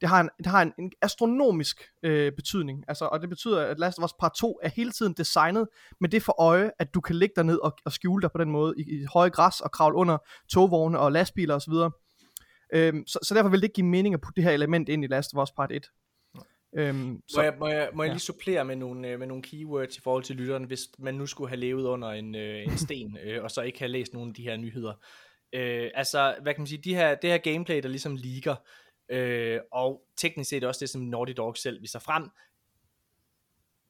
det 0.00 0.08
har 0.08 0.20
en, 0.20 0.30
det 0.38 0.46
har 0.46 0.62
en, 0.62 0.72
en 0.78 0.92
astronomisk 1.02 1.82
øh, 2.02 2.32
betydning. 2.32 2.84
Altså, 2.88 3.04
og 3.04 3.20
det 3.20 3.28
betyder, 3.28 3.66
at 3.66 3.78
Last 3.78 3.98
of 3.98 4.04
Us 4.04 4.12
Part 4.20 4.32
2 4.34 4.60
er 4.62 4.68
hele 4.68 4.90
tiden 4.90 5.12
designet 5.12 5.68
med 6.00 6.08
det 6.08 6.22
for 6.22 6.40
øje, 6.40 6.70
at 6.78 6.94
du 6.94 7.00
kan 7.00 7.16
ligge 7.16 7.32
der 7.36 7.42
ned 7.42 7.58
og, 7.58 7.76
og 7.84 7.92
skjule 7.92 8.22
dig 8.22 8.32
på 8.32 8.38
den 8.38 8.50
måde 8.50 8.74
i, 8.78 8.82
i 8.82 9.06
høje 9.12 9.30
græs 9.30 9.60
og 9.60 9.70
kravle 9.70 9.96
under 9.96 10.18
togvogne 10.48 10.98
og 10.98 11.12
lastbiler 11.12 11.54
osv. 11.54 11.72
Øhm, 12.72 13.06
så, 13.06 13.18
så 13.22 13.34
derfor 13.34 13.48
vil 13.48 13.60
det 13.60 13.64
ikke 13.64 13.74
give 13.74 13.86
mening 13.86 14.14
at 14.14 14.20
putte 14.20 14.36
det 14.36 14.44
her 14.44 14.50
element 14.50 14.88
ind 14.88 15.04
i 15.04 15.06
Last 15.06 15.34
of 15.34 15.42
Us 15.42 15.52
Part 15.52 15.72
1. 15.72 15.86
Øhm, 16.76 17.22
så, 17.28 17.36
må 17.36 17.42
jeg, 17.42 17.54
må 17.58 17.68
jeg, 17.68 17.90
må 17.94 18.02
jeg 18.02 18.08
ja. 18.08 18.12
lige 18.12 18.20
supplere 18.20 18.64
med 18.64 18.76
nogle, 18.76 19.08
øh, 19.08 19.18
med 19.18 19.26
nogle 19.26 19.42
keywords 19.42 19.96
i 19.96 20.00
forhold 20.00 20.24
til 20.24 20.36
lytteren, 20.36 20.64
hvis 20.64 20.88
man 20.98 21.14
nu 21.14 21.26
skulle 21.26 21.48
have 21.48 21.60
levet 21.60 21.84
under 21.84 22.08
en, 22.08 22.34
øh, 22.34 22.62
en 22.62 22.78
sten, 22.78 23.18
øh, 23.24 23.42
og 23.42 23.50
så 23.50 23.62
ikke 23.62 23.78
have 23.78 23.88
læst 23.88 24.14
nogle 24.14 24.28
af 24.28 24.34
de 24.34 24.42
her 24.42 24.56
nyheder. 24.56 24.92
Øh, 25.52 25.90
altså, 25.94 26.36
hvad 26.42 26.54
kan 26.54 26.60
man 26.60 26.66
sige, 26.66 26.82
de 26.82 26.94
her, 26.94 27.14
det 27.14 27.30
her 27.30 27.38
gameplay, 27.38 27.82
der 27.82 27.88
ligesom 27.88 28.16
ligger, 28.16 28.56
øh, 29.08 29.60
og 29.72 30.02
teknisk 30.16 30.50
set 30.50 30.64
også 30.64 30.80
det, 30.80 30.90
som 30.90 31.00
Naughty 31.00 31.32
Dog 31.36 31.56
selv 31.56 31.82
viser 31.82 31.98
frem, 31.98 32.30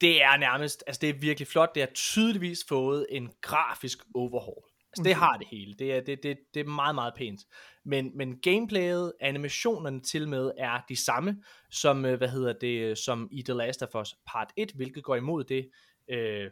det 0.01 0.23
er 0.23 0.37
nærmest, 0.37 0.85
altså 0.87 1.01
det 1.01 1.09
er 1.09 1.15
virkelig 1.15 1.49
flot, 1.49 1.75
det 1.75 1.83
har 1.83 1.91
tydeligvis 1.95 2.65
fået 2.69 3.07
en 3.11 3.33
grafisk 3.41 3.99
overhaul. 4.15 4.63
Altså 4.99 5.09
det 5.09 5.15
har 5.15 5.37
det 5.37 5.47
hele, 5.51 5.75
det 5.75 5.95
er, 5.95 6.01
det, 6.01 6.23
det, 6.23 6.39
det 6.55 6.61
er 6.61 6.65
meget, 6.65 6.95
meget 6.95 7.15
pænt. 7.17 7.41
Men, 7.85 8.17
men 8.17 8.41
gameplayet, 8.41 9.13
animationerne 9.21 10.01
til 10.01 10.29
med 10.29 10.51
er 10.59 10.81
de 10.89 10.97
samme, 10.97 11.43
som, 11.71 12.05
øh, 12.05 12.19
hvad 12.19 12.29
hedder 12.29 12.53
det, 12.53 12.99
som 12.99 13.29
i 13.33 13.43
The 13.43 13.55
Last 13.55 13.83
of 13.83 13.95
Us 13.95 14.15
Part 14.27 14.53
1, 14.57 14.73
hvilket 14.73 15.05
går 15.05 15.17
imod 15.17 15.45
det, 15.45 15.71
øh, 16.11 16.51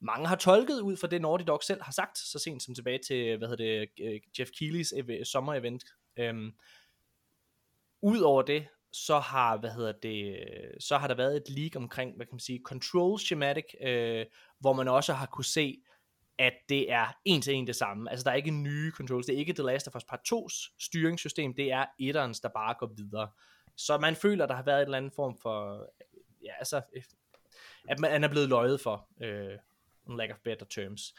mange 0.00 0.26
har 0.26 0.36
tolket 0.36 0.80
ud 0.80 0.96
fra 0.96 1.06
det 1.06 1.20
Naughty 1.20 1.44
Dog 1.46 1.62
selv 1.62 1.82
har 1.82 1.92
sagt, 1.92 2.18
så 2.18 2.38
sent 2.38 2.62
som 2.62 2.74
tilbage 2.74 2.98
til, 3.06 3.38
hvad 3.38 3.48
hedder 3.48 3.64
det, 3.64 3.88
øh, 4.00 4.20
Jeff 4.38 4.50
Keighley's 4.50 4.98
ev- 4.98 5.24
sommer-event. 5.24 5.84
Øhm, 6.16 6.52
Udover 8.02 8.42
det, 8.42 8.66
så 8.92 9.18
har, 9.18 9.56
hvad 9.56 9.70
hedder 9.70 9.92
det, 9.92 10.38
så 10.80 10.98
har 10.98 11.08
der 11.08 11.14
været 11.14 11.36
et 11.36 11.50
leak 11.50 11.76
omkring, 11.76 12.16
hvad 12.16 12.26
kan 12.26 12.34
man 12.34 12.40
sige, 12.40 12.60
control 12.64 13.18
schematic, 13.18 13.64
øh, 13.80 14.26
hvor 14.60 14.72
man 14.72 14.88
også 14.88 15.12
har 15.12 15.26
kunne 15.26 15.44
se, 15.44 15.82
at 16.38 16.52
det 16.68 16.92
er 16.92 17.06
en 17.24 17.42
til 17.42 17.54
en 17.54 17.66
det 17.66 17.76
samme. 17.76 18.10
Altså 18.10 18.24
der 18.24 18.30
er 18.30 18.34
ikke 18.34 18.50
nye 18.50 18.90
controls, 18.90 19.26
det 19.26 19.34
er 19.34 19.38
ikke 19.38 19.52
The 19.52 19.62
Last 19.62 19.88
of 19.88 19.96
Us 19.96 20.04
Part 20.04 20.20
2's 20.32 20.76
styringssystem, 20.80 21.54
det 21.54 21.72
er 21.72 21.84
etterens, 22.00 22.40
der 22.40 22.48
bare 22.48 22.74
går 22.78 22.92
videre. 22.96 23.28
Så 23.76 23.98
man 23.98 24.16
føler, 24.16 24.46
der 24.46 24.54
har 24.54 24.62
været 24.62 24.78
en 24.78 24.84
eller 24.84 24.98
anden 24.98 25.12
form 25.16 25.36
for, 25.42 25.86
ja 26.44 26.52
altså, 26.58 26.80
at 27.88 28.00
man 28.00 28.24
er 28.24 28.28
blevet 28.28 28.48
løjet 28.48 28.80
for, 28.80 29.08
øh, 29.22 29.58
lack 30.18 30.32
of 30.32 30.38
better 30.44 30.66
terms. 30.66 31.14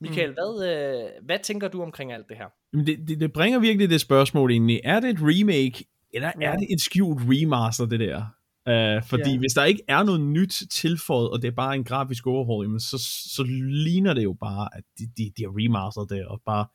Michael, 0.00 0.28
mm. 0.28 0.34
hvad, 0.34 0.68
øh, 0.68 1.24
hvad 1.24 1.38
tænker 1.38 1.68
du 1.68 1.82
omkring 1.82 2.12
alt 2.12 2.28
det 2.28 2.36
her? 2.36 2.48
Det, 2.72 3.08
det, 3.08 3.20
det 3.20 3.32
bringer 3.32 3.58
virkelig 3.58 3.90
det 3.90 4.00
spørgsmål 4.00 4.50
egentlig. 4.50 4.80
Er 4.84 5.00
det 5.00 5.10
et 5.10 5.18
remake, 5.20 5.84
eller 6.12 6.32
ja. 6.40 6.52
er 6.52 6.56
det 6.56 6.66
et 6.72 6.80
skjult 6.80 7.20
remaster, 7.22 7.86
det 7.86 8.00
der? 8.00 8.24
Uh, 8.68 9.08
fordi 9.08 9.30
ja. 9.30 9.38
hvis 9.38 9.52
der 9.52 9.64
ikke 9.64 9.82
er 9.88 10.02
noget 10.02 10.20
nyt 10.20 10.62
tilføjet, 10.70 11.30
og 11.30 11.42
det 11.42 11.48
er 11.48 11.52
bare 11.52 11.74
en 11.74 11.84
grafisk 11.84 12.26
overhaul, 12.26 12.64
jamen 12.64 12.80
så, 12.80 12.98
så 13.34 13.42
ligner 13.84 14.14
det 14.14 14.24
jo 14.24 14.36
bare, 14.40 14.68
at 14.72 14.84
de, 14.98 15.04
de, 15.16 15.32
de 15.36 15.42
har 15.42 15.52
remasteret 15.58 16.10
det, 16.10 16.26
og 16.26 16.42
bare 16.46 16.66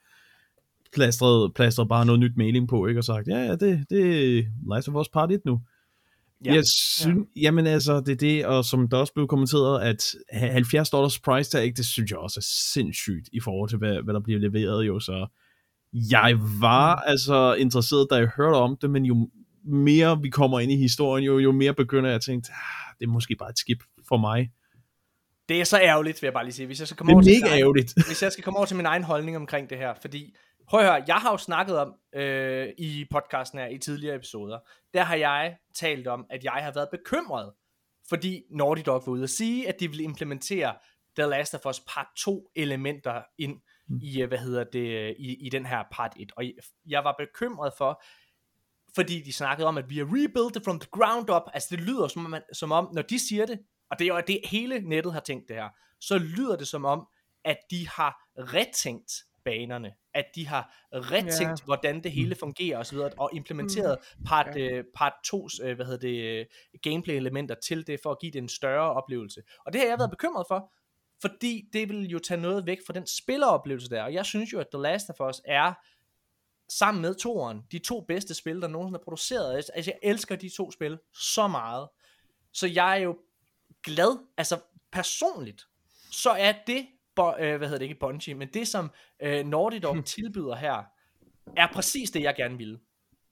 plastret, 0.94 1.54
plastret 1.54 1.90
bare 1.90 2.06
noget 2.06 2.20
nyt 2.20 2.38
mailing 2.38 2.68
på, 2.68 2.88
ikke? 2.88 3.00
Og 3.00 3.04
sagt, 3.04 3.28
ja, 3.28 3.38
ja, 3.38 3.56
det, 3.56 3.86
det 3.90 4.38
er 4.38 4.44
Last 4.70 4.90
of 4.90 4.96
Us 4.96 5.10
Part 5.10 5.32
1 5.32 5.40
nu. 5.46 5.62
Ja. 6.46 6.54
Jeg 6.54 6.64
synes, 6.66 7.28
ja. 7.36 7.42
jamen 7.42 7.68
altså, 7.68 8.00
det 8.00 8.12
er 8.12 8.16
det, 8.16 8.46
og 8.46 8.66
som 8.66 8.88
der 8.88 8.98
også 8.98 9.14
blev 9.14 9.28
kommenteret, 9.28 9.82
at 9.82 10.16
70 10.32 10.90
dollars 10.90 11.20
price 11.20 11.52
tag, 11.52 11.74
det 11.78 11.86
synes 11.86 12.12
jeg 12.12 12.20
også 12.20 12.40
er 12.40 12.48
sindssygt 12.74 13.30
i 13.34 13.40
forhold 13.40 13.70
til, 13.70 13.78
hvad, 13.78 14.04
hvad 14.04 14.14
der 14.14 14.20
bliver 14.20 14.40
leveret 14.40 14.88
jo, 14.88 15.00
så 15.00 15.28
jeg 15.94 16.40
var 16.62 16.96
mm. 16.96 17.02
altså 17.06 17.54
interesseret, 17.54 18.08
da 18.10 18.16
jeg 18.16 18.30
hørte 18.38 18.56
om 18.56 18.78
det, 18.82 18.90
men 18.90 19.06
jo 19.06 19.30
mere 19.64 20.22
vi 20.22 20.30
kommer 20.30 20.60
ind 20.60 20.72
i 20.72 20.76
historien, 20.76 21.26
jo, 21.26 21.40
jo 21.40 21.52
mere 21.52 21.74
begynder 21.74 22.10
jeg 22.10 22.16
at 22.16 22.22
tænke, 22.22 22.52
ah, 22.52 22.96
det 23.00 23.06
er 23.06 23.10
måske 23.10 23.36
bare 23.36 23.50
et 23.50 23.60
skip 23.60 23.84
for 24.08 24.18
mig. 24.18 24.52
Det 25.50 25.62
er 25.62 25.64
så 25.64 25.80
ærgerligt, 25.80 26.22
vil 26.22 26.28
jeg 26.28 26.34
bare 26.34 26.44
lige 26.44 26.54
sige. 26.54 26.66
Hvis 26.66 26.80
jeg 26.80 26.88
skal 26.88 26.98
komme 26.98 27.10
det 27.10 27.28
er 27.28 27.40
over 27.40 27.50
mega 27.50 27.60
ærgerligt. 27.60 27.94
Egen, 27.98 28.08
hvis 28.10 28.24
jeg 28.24 28.32
skal 28.32 28.44
komme 28.44 28.58
over 28.58 28.66
til 28.66 28.78
min 28.78 28.86
egen 28.86 29.04
holdning 29.04 29.38
omkring 29.38 29.70
det 29.70 29.78
her, 29.78 29.94
fordi 30.02 30.36
Prøv 30.72 30.80
at 30.80 30.86
høre, 30.86 31.04
jeg 31.08 31.16
har 31.16 31.32
jo 31.32 31.38
snakket 31.38 31.78
om 31.78 31.94
øh, 32.14 32.70
i 32.78 33.06
podcasten 33.12 33.60
her 33.60 33.68
i 33.68 33.78
tidligere 33.78 34.16
episoder, 34.16 34.60
der 34.94 35.04
har 35.04 35.16
jeg 35.16 35.58
talt 35.76 36.08
om, 36.08 36.26
at 36.30 36.44
jeg 36.44 36.52
har 36.54 36.72
været 36.72 36.90
bekymret, 36.92 37.54
fordi 38.10 38.44
Naughty 38.52 38.84
Dog 38.86 39.04
var 39.06 39.12
ude 39.12 39.24
at 39.24 39.30
sige, 39.30 39.68
at 39.68 39.80
de 39.80 39.88
ville 39.88 40.04
implementere 40.04 40.76
The 41.18 41.30
Last 41.30 41.54
of 41.54 41.66
Us 41.70 41.80
Part 41.80 42.08
2 42.18 42.52
elementer 42.56 43.22
ind 43.38 43.56
mm. 43.88 44.00
i, 44.04 44.22
øh, 44.22 44.28
hvad 44.28 44.38
hedder 44.38 44.64
det, 44.64 45.16
i, 45.20 45.46
i 45.46 45.50
den 45.50 45.66
her 45.66 45.84
part 45.92 46.14
1. 46.20 46.32
Og 46.38 46.44
jeg 46.86 47.04
var 47.04 47.16
bekymret 47.20 47.74
for, 47.78 48.04
fordi 48.96 49.22
de 49.22 49.34
snakkede 49.34 49.68
om, 49.68 49.78
at 49.78 49.90
vi 49.90 49.98
har 49.98 50.06
rebuilt 50.06 50.56
it 50.56 50.64
from 50.64 50.80
the 50.80 50.90
ground 50.92 51.30
up. 51.30 51.44
Altså 51.54 51.68
det 51.72 51.80
lyder 51.80 52.08
som 52.08 52.26
om, 52.26 52.36
som 52.54 52.72
om 52.72 52.90
når 52.94 53.02
de 53.02 53.28
siger 53.28 53.46
det, 53.46 53.60
og 53.92 54.00
det 54.00 54.08
er 54.08 54.16
jo 54.16 54.22
det 54.28 54.40
hele 54.44 54.80
nettet 54.80 55.14
har 55.14 55.20
tænkt 55.20 55.48
det 55.48 55.56
her, 55.56 55.70
så 56.00 56.18
lyder 56.18 56.56
det 56.56 56.68
som 56.68 56.86
om, 56.86 57.08
at 57.46 57.58
de 57.72 57.88
har 57.88 58.24
retænkt 58.38 59.12
banerne, 59.46 59.94
at 60.14 60.26
de 60.36 60.48
har 60.48 60.74
retænkt, 60.94 61.42
yeah. 61.42 61.66
hvordan 61.66 62.04
det 62.04 62.12
hele 62.12 62.30
mm. 62.30 62.40
fungerer 62.40 62.78
og 62.78 62.86
så 62.86 62.96
videre, 62.96 63.10
og 63.18 63.30
implementeret 63.34 63.98
mm. 64.18 64.26
part, 64.26 64.48
yeah. 64.58 64.80
uh, 64.80 64.86
part 64.96 65.14
2's, 65.28 65.70
uh, 65.70 65.76
hvad 65.76 65.86
hedder 65.86 66.00
det, 66.00 66.48
uh, 66.76 66.80
gameplay 66.82 67.16
elementer 67.16 67.56
til 67.56 67.88
det, 67.88 68.00
for 68.04 68.12
at 68.12 68.20
give 68.20 68.32
det 68.32 68.40
en 68.40 68.50
større 68.50 68.94
oplevelse. 68.94 69.42
Og 69.66 69.74
det 69.74 69.82
har 69.82 69.88
jeg 69.88 69.98
været 69.98 70.10
mm. 70.10 70.16
bekymret 70.18 70.46
for, 70.48 70.72
fordi 71.22 71.64
det 71.74 71.90
vil 71.90 72.10
jo 72.10 72.20
tage 72.20 72.42
noget 72.42 72.66
væk 72.66 72.78
fra 72.88 72.94
den 72.94 73.08
spilleroplevelse 73.08 73.90
der, 73.90 74.04
og 74.04 74.14
jeg 74.14 74.26
synes 74.26 74.54
jo, 74.54 74.60
at 74.60 74.68
The 74.74 74.82
Last 74.82 75.10
of 75.10 75.30
Us 75.30 75.42
er, 75.46 75.74
sammen 76.78 77.02
med 77.02 77.16
toeren, 77.16 77.62
de 77.72 77.80
to 77.80 78.02
bedste 78.08 78.34
spil, 78.34 78.62
der 78.62 78.68
nogensinde 78.68 79.00
er 79.00 79.04
produceret. 79.04 79.56
Altså, 79.56 79.72
jeg 79.92 80.00
elsker 80.04 80.36
de 80.36 80.50
to 80.50 80.72
spil 80.72 81.00
så 81.14 81.48
meget. 81.48 81.90
Så 82.54 82.68
jeg 82.68 82.92
er 82.92 83.04
jo 83.04 83.18
glad, 83.84 84.18
altså 84.38 84.60
personligt, 84.92 85.68
så 86.12 86.30
er 86.30 86.54
det 86.68 86.88
bo, 87.16 87.30
øh, 87.40 87.58
hvad 87.58 87.68
hedder 87.68 87.78
det 87.78 87.86
ikke 87.86 88.00
Bungie, 88.00 88.36
men 88.36 88.48
det 88.54 88.68
som 88.68 88.92
øh, 89.22 89.46
Naughty 89.46 89.80
Dog 89.84 90.06
tilbyder 90.16 90.56
her, 90.56 90.84
er 91.58 91.68
præcis 91.74 92.12
det, 92.12 92.22
jeg 92.22 92.36
gerne 92.36 92.58
ville. 92.58 92.80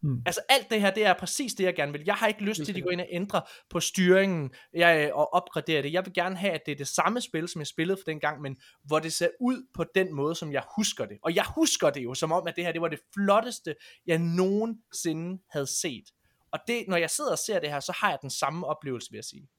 Hmm. 0.02 0.22
Altså 0.26 0.42
alt 0.50 0.70
det 0.70 0.82
her, 0.82 0.92
det 0.92 1.06
er 1.06 1.14
præcis 1.14 1.54
det, 1.54 1.64
jeg 1.64 1.76
gerne 1.76 1.92
vil. 1.92 2.04
Jeg 2.06 2.16
har 2.16 2.28
ikke 2.28 2.44
lyst 2.44 2.66
til, 2.66 2.72
at 2.72 2.76
de 2.76 2.82
går 2.82 2.92
ind 2.92 3.02
og 3.02 3.08
ændrer 3.10 3.42
på 3.70 3.80
styringen 3.80 4.52
jeg, 4.74 5.14
og 5.14 5.34
opgraderer 5.34 5.82
det. 5.82 5.94
Jeg 5.94 6.06
vil 6.06 6.14
gerne 6.14 6.36
have, 6.36 6.54
at 6.54 6.62
det 6.66 6.72
er 6.72 6.76
det 6.76 6.88
samme 6.88 7.22
spil, 7.22 7.48
som 7.48 7.60
jeg 7.60 7.68
spillede 7.68 7.98
for 7.98 8.04
den 8.04 8.20
gang, 8.20 8.42
men 8.42 8.58
hvor 8.84 9.00
det 9.00 9.14
ser 9.14 9.30
ud 9.40 9.68
på 9.74 9.86
den 9.96 10.16
måde, 10.16 10.36
som 10.36 10.52
jeg 10.52 10.64
husker 10.76 11.06
det. 11.06 11.18
Og 11.24 11.36
jeg 11.36 11.46
husker 11.56 11.90
det 11.90 12.04
jo 12.04 12.14
som 12.14 12.32
om, 12.32 12.48
at 12.48 12.56
det 12.56 12.66
her 12.66 12.72
det 12.72 12.82
var 12.82 12.88
det 12.88 13.00
flotteste, 13.14 13.76
jeg 14.06 14.18
nogensinde 14.18 15.42
havde 15.50 15.68
set. 15.68 16.06
Og 16.52 16.60
det, 16.68 16.86
når 16.88 16.98
jeg 16.98 17.10
sidder 17.10 17.32
og 17.32 17.40
ser 17.40 17.60
det 17.60 17.70
her, 17.70 17.80
så 17.80 17.94
har 17.96 18.10
jeg 18.10 18.20
den 18.22 18.30
samme 18.30 18.68
oplevelse, 18.68 19.12
vil 19.12 19.18
jeg 19.18 19.24
sige. 19.24 19.50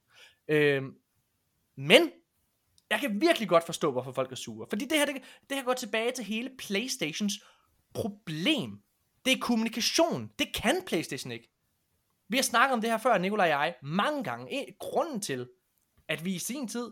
Øhm, 0.47 0.91
men 1.77 2.11
jeg 2.89 2.99
kan 2.99 3.21
virkelig 3.21 3.49
godt 3.49 3.65
forstå, 3.65 3.91
hvorfor 3.91 4.11
folk 4.11 4.31
er 4.31 4.35
sure. 4.35 4.67
Fordi 4.69 4.85
det 4.85 4.97
her, 4.97 5.05
det, 5.05 5.15
det 5.49 5.57
her 5.57 5.63
går 5.63 5.73
tilbage 5.73 6.11
til 6.11 6.25
hele 6.25 6.49
Playstations 6.57 7.33
problem. 7.93 8.81
Det 9.25 9.33
er 9.33 9.39
kommunikation. 9.41 10.31
Det 10.39 10.55
kan 10.55 10.81
Playstation 10.87 11.31
ikke. 11.31 11.49
Vi 12.29 12.37
har 12.37 12.43
snakket 12.43 12.73
om 12.73 12.81
det 12.81 12.89
her 12.89 12.97
før, 12.97 13.17
Nikolaj 13.17 13.45
og 13.45 13.49
jeg, 13.49 13.75
mange 13.83 14.23
gange. 14.23 14.51
En, 14.51 14.65
grunden 14.79 15.21
til, 15.21 15.49
at 16.07 16.25
vi 16.25 16.35
i 16.35 16.39
sin 16.39 16.67
tid 16.67 16.91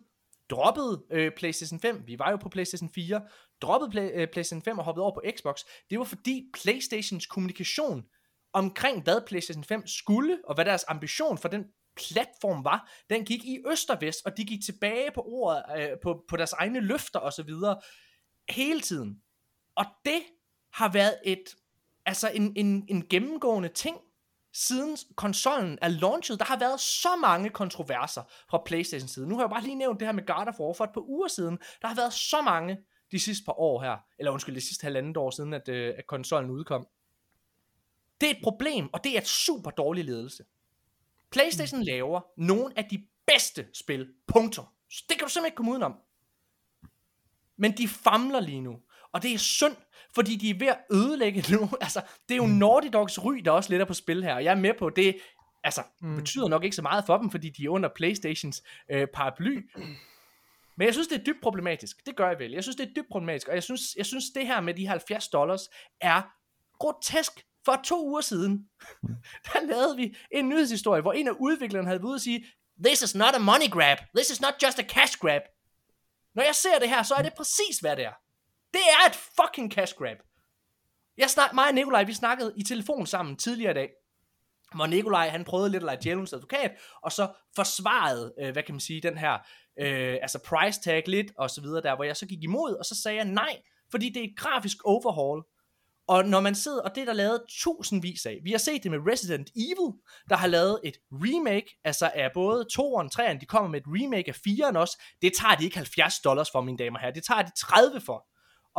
droppede 0.49 1.03
øh, 1.11 1.31
PlayStation 1.37 1.79
5, 1.79 2.03
vi 2.07 2.19
var 2.19 2.31
jo 2.31 2.37
på 2.37 2.49
PlayStation 2.49 2.89
4, 2.95 3.21
droppede 3.61 3.91
play, 3.91 4.11
øh, 4.13 4.27
PlayStation 4.27 4.61
5 4.61 4.79
og 4.79 4.85
hoppede 4.85 5.03
over 5.03 5.13
på 5.13 5.21
Xbox, 5.37 5.61
det 5.89 5.99
var 5.99 6.05
fordi 6.05 6.51
PlayStations 6.53 7.25
kommunikation 7.25 8.05
omkring, 8.53 9.03
hvad 9.03 9.21
PlayStation 9.27 9.63
5 9.63 9.87
skulle, 9.87 10.37
og 10.43 10.55
hvad 10.55 10.65
deres 10.65 10.85
ambition 10.87 11.37
for 11.37 11.47
den 11.47 11.65
platform 11.95 12.63
var, 12.63 12.91
den 13.09 13.25
gik 13.25 13.45
i 13.45 13.59
øst 13.67 13.89
og 13.89 13.97
vest, 14.01 14.25
og 14.25 14.37
de 14.37 14.45
gik 14.45 14.65
tilbage 14.65 15.11
på 15.15 15.21
ordet, 15.21 15.63
øh, 15.77 15.89
på, 16.03 16.23
på 16.29 16.37
deres 16.37 16.53
egne 16.53 16.79
løfter 16.79 17.19
og 17.19 17.33
så 17.33 17.43
videre, 17.43 17.81
hele 18.49 18.81
tiden. 18.81 19.21
Og 19.75 19.85
det 20.05 20.21
har 20.73 20.91
været 20.91 21.15
et, 21.25 21.55
altså 22.09 22.31
en, 22.33 22.53
en, 22.55 22.85
en 22.87 23.07
gennemgående 23.09 23.69
ting, 23.69 23.97
siden 24.53 24.97
konsollen 25.15 25.79
er 25.81 25.87
launchet. 25.87 26.39
Der 26.39 26.45
har 26.45 26.59
været 26.59 26.79
så 26.79 27.15
mange 27.15 27.49
kontroverser 27.49 28.23
fra 28.49 28.61
Playstation 28.65 29.07
side. 29.07 29.27
Nu 29.27 29.35
har 29.35 29.43
jeg 29.43 29.49
bare 29.49 29.63
lige 29.63 29.75
nævnt 29.75 29.99
det 29.99 30.07
her 30.07 30.13
med 30.13 30.25
God 30.25 30.47
of 30.47 30.59
War 30.59 30.73
for 30.73 30.83
et 30.83 30.93
par 30.93 31.09
uger 31.09 31.27
siden. 31.27 31.57
Der 31.81 31.87
har 31.87 31.95
været 31.95 32.13
så 32.13 32.41
mange 32.41 32.77
de 33.11 33.19
sidste 33.19 33.45
par 33.45 33.59
år 33.59 33.81
her, 33.81 33.97
eller 34.19 34.31
undskyld, 34.31 34.55
de 34.55 34.61
sidste 34.61 34.83
halvandet 34.83 35.17
år 35.17 35.29
siden, 35.29 35.53
at, 35.53 35.69
øh, 35.69 35.93
at 35.97 36.07
konsollen 36.07 36.51
udkom. 36.51 36.87
Det 38.21 38.27
er 38.27 38.31
et 38.31 38.43
problem, 38.43 38.93
og 38.93 39.03
det 39.03 39.13
er 39.13 39.21
et 39.21 39.27
super 39.27 39.71
dårlig 39.71 40.05
ledelse. 40.05 40.43
PlayStation 41.31 41.83
laver 41.83 42.21
nogle 42.37 42.73
af 42.77 42.85
de 42.85 43.07
bedste 43.25 43.67
spil. 43.73 44.13
Punktum. 44.27 44.65
Så 44.89 45.05
det 45.09 45.17
kan 45.17 45.27
du 45.27 45.29
simpelthen 45.31 45.45
ikke 45.45 45.55
komme 45.55 45.71
udenom. 45.71 45.95
Men 47.57 47.77
de 47.77 47.87
famler 47.87 48.39
lige 48.39 48.61
nu. 48.61 48.79
Og 49.13 49.23
det 49.23 49.33
er 49.33 49.37
synd, 49.37 49.75
fordi 50.15 50.35
de 50.35 50.49
er 50.49 50.59
ved 50.59 50.67
at 50.67 50.77
ødelægge 50.91 51.55
nu. 51.55 51.69
Altså, 51.81 52.01
det 52.29 52.33
er 52.33 52.37
jo 52.37 52.45
mm. 52.45 52.51
Naughty 52.51 52.87
Dogs 52.93 53.23
ry, 53.25 53.35
der 53.35 53.51
også 53.51 53.69
lidt 53.69 53.81
er 53.81 53.85
på 53.85 53.93
spil 53.93 54.23
her. 54.23 54.35
Og 54.35 54.43
jeg 54.43 54.51
er 54.51 54.55
med 54.55 54.73
på, 54.79 54.89
det 54.89 55.17
altså, 55.63 55.83
mm. 56.01 56.15
betyder 56.15 56.47
nok 56.47 56.63
ikke 56.63 56.75
så 56.75 56.81
meget 56.81 57.05
for 57.05 57.17
dem, 57.17 57.31
fordi 57.31 57.49
de 57.49 57.65
er 57.65 57.69
under 57.69 57.89
Playstations 57.95 58.63
øh, 58.91 59.07
paraply. 59.13 59.59
Men 60.77 60.85
jeg 60.85 60.93
synes, 60.93 61.07
det 61.07 61.19
er 61.19 61.23
dybt 61.23 61.41
problematisk. 61.41 62.05
Det 62.05 62.15
gør 62.15 62.27
jeg 62.27 62.39
vel. 62.39 62.51
Jeg 62.51 62.63
synes, 62.63 62.75
det 62.75 62.89
er 62.89 62.93
dybt 62.95 63.09
problematisk. 63.11 63.47
Og 63.47 63.55
jeg 63.55 63.63
synes, 63.63 63.95
jeg 63.97 64.05
synes 64.05 64.25
det 64.35 64.47
her 64.47 64.61
med 64.61 64.73
de 64.73 64.87
70 64.87 65.27
dollars 65.27 65.69
er 66.01 66.21
grotesk 66.79 67.31
for 67.65 67.81
to 67.83 68.07
uger 68.07 68.21
siden, 68.21 68.69
der 69.53 69.65
lavede 69.67 69.95
vi 69.95 70.15
en 70.31 70.49
nyhedshistorie, 70.49 71.01
hvor 71.01 71.13
en 71.13 71.27
af 71.27 71.31
udviklerne 71.39 71.87
havde 71.87 71.99
været 71.99 72.07
ude 72.07 72.15
at 72.15 72.21
sige, 72.21 72.45
This 72.85 73.01
is 73.01 73.15
not 73.15 73.35
a 73.35 73.39
money 73.39 73.69
grab. 73.69 73.97
This 74.15 74.29
is 74.29 74.41
not 74.41 74.53
just 74.63 74.79
a 74.79 74.83
cash 74.83 75.17
grab. 75.19 75.41
Når 76.35 76.43
jeg 76.43 76.55
ser 76.55 76.79
det 76.79 76.89
her, 76.89 77.03
så 77.03 77.13
er 77.13 77.21
det 77.21 77.33
præcis, 77.33 77.79
hvad 77.81 77.95
det 77.95 78.05
er. 78.05 78.13
Det 78.73 78.81
er 78.81 79.09
et 79.09 79.15
fucking 79.15 79.71
cash 79.71 79.95
grab. 79.95 80.17
Jeg 81.17 81.29
snak, 81.29 81.53
mig 81.53 81.67
og 81.67 81.73
Nikolaj, 81.73 82.03
vi 82.03 82.13
snakkede 82.13 82.53
i 82.57 82.63
telefon 82.63 83.05
sammen 83.07 83.35
tidligere 83.35 83.71
i 83.71 83.73
dag, 83.73 83.89
hvor 84.75 84.85
Nikolaj, 84.85 85.29
han 85.29 85.43
prøvede 85.45 85.69
lidt 85.69 85.83
at 85.83 85.85
lege 85.85 85.97
djævelens 86.03 86.33
advokat, 86.33 86.71
og 87.03 87.11
så 87.11 87.27
forsvarede, 87.55 88.33
øh, 88.41 88.51
hvad 88.51 88.63
kan 88.63 88.73
man 88.75 88.79
sige, 88.79 89.01
den 89.01 89.17
her, 89.17 89.33
øh, 89.79 90.17
altså 90.21 90.39
price 90.39 90.81
tag 90.81 91.03
lidt, 91.07 91.31
og 91.37 91.49
så 91.49 91.61
videre 91.61 91.81
der, 91.81 91.95
hvor 91.95 92.03
jeg 92.03 92.17
så 92.17 92.25
gik 92.25 92.43
imod, 92.43 92.73
og 92.73 92.85
så 92.85 93.01
sagde 93.03 93.17
jeg 93.17 93.25
nej, 93.25 93.57
fordi 93.91 94.09
det 94.09 94.19
er 94.19 94.27
et 94.27 94.37
grafisk 94.37 94.77
overhaul, 94.85 95.43
Og 96.07 96.25
når 96.25 96.39
man 96.39 96.55
sidder, 96.55 96.81
og 96.81 96.95
det 96.95 97.01
er 97.01 97.05
der 97.05 97.13
lavet 97.13 97.41
tusindvis 97.49 98.25
af. 98.25 98.39
Vi 98.43 98.51
har 98.51 98.57
set 98.57 98.83
det 98.83 98.91
med 98.91 98.99
Resident 99.11 99.49
Evil, 99.55 99.93
der 100.29 100.35
har 100.35 100.47
lavet 100.47 100.79
et 100.83 100.97
remake, 101.11 101.79
altså 101.83 102.11
af 102.15 102.31
både 102.33 102.65
2'eren 102.73 102.81
og 102.81 103.09
3'eren, 103.19 103.39
de 103.39 103.45
kommer 103.45 103.69
med 103.69 103.81
et 103.81 103.85
remake 103.87 104.29
af 104.29 104.37
4'eren 104.47 104.77
også. 104.77 105.01
Det 105.21 105.31
tager 105.39 105.55
de 105.55 105.65
ikke 105.65 105.77
70 105.77 106.19
dollars 106.19 106.51
for, 106.51 106.61
mine 106.61 106.77
damer 106.77 106.97
og 106.97 107.01
herrer. 107.01 107.13
Det 107.13 107.23
tager 107.23 107.41
de 107.41 107.51
30 107.57 108.01
for. 108.01 108.28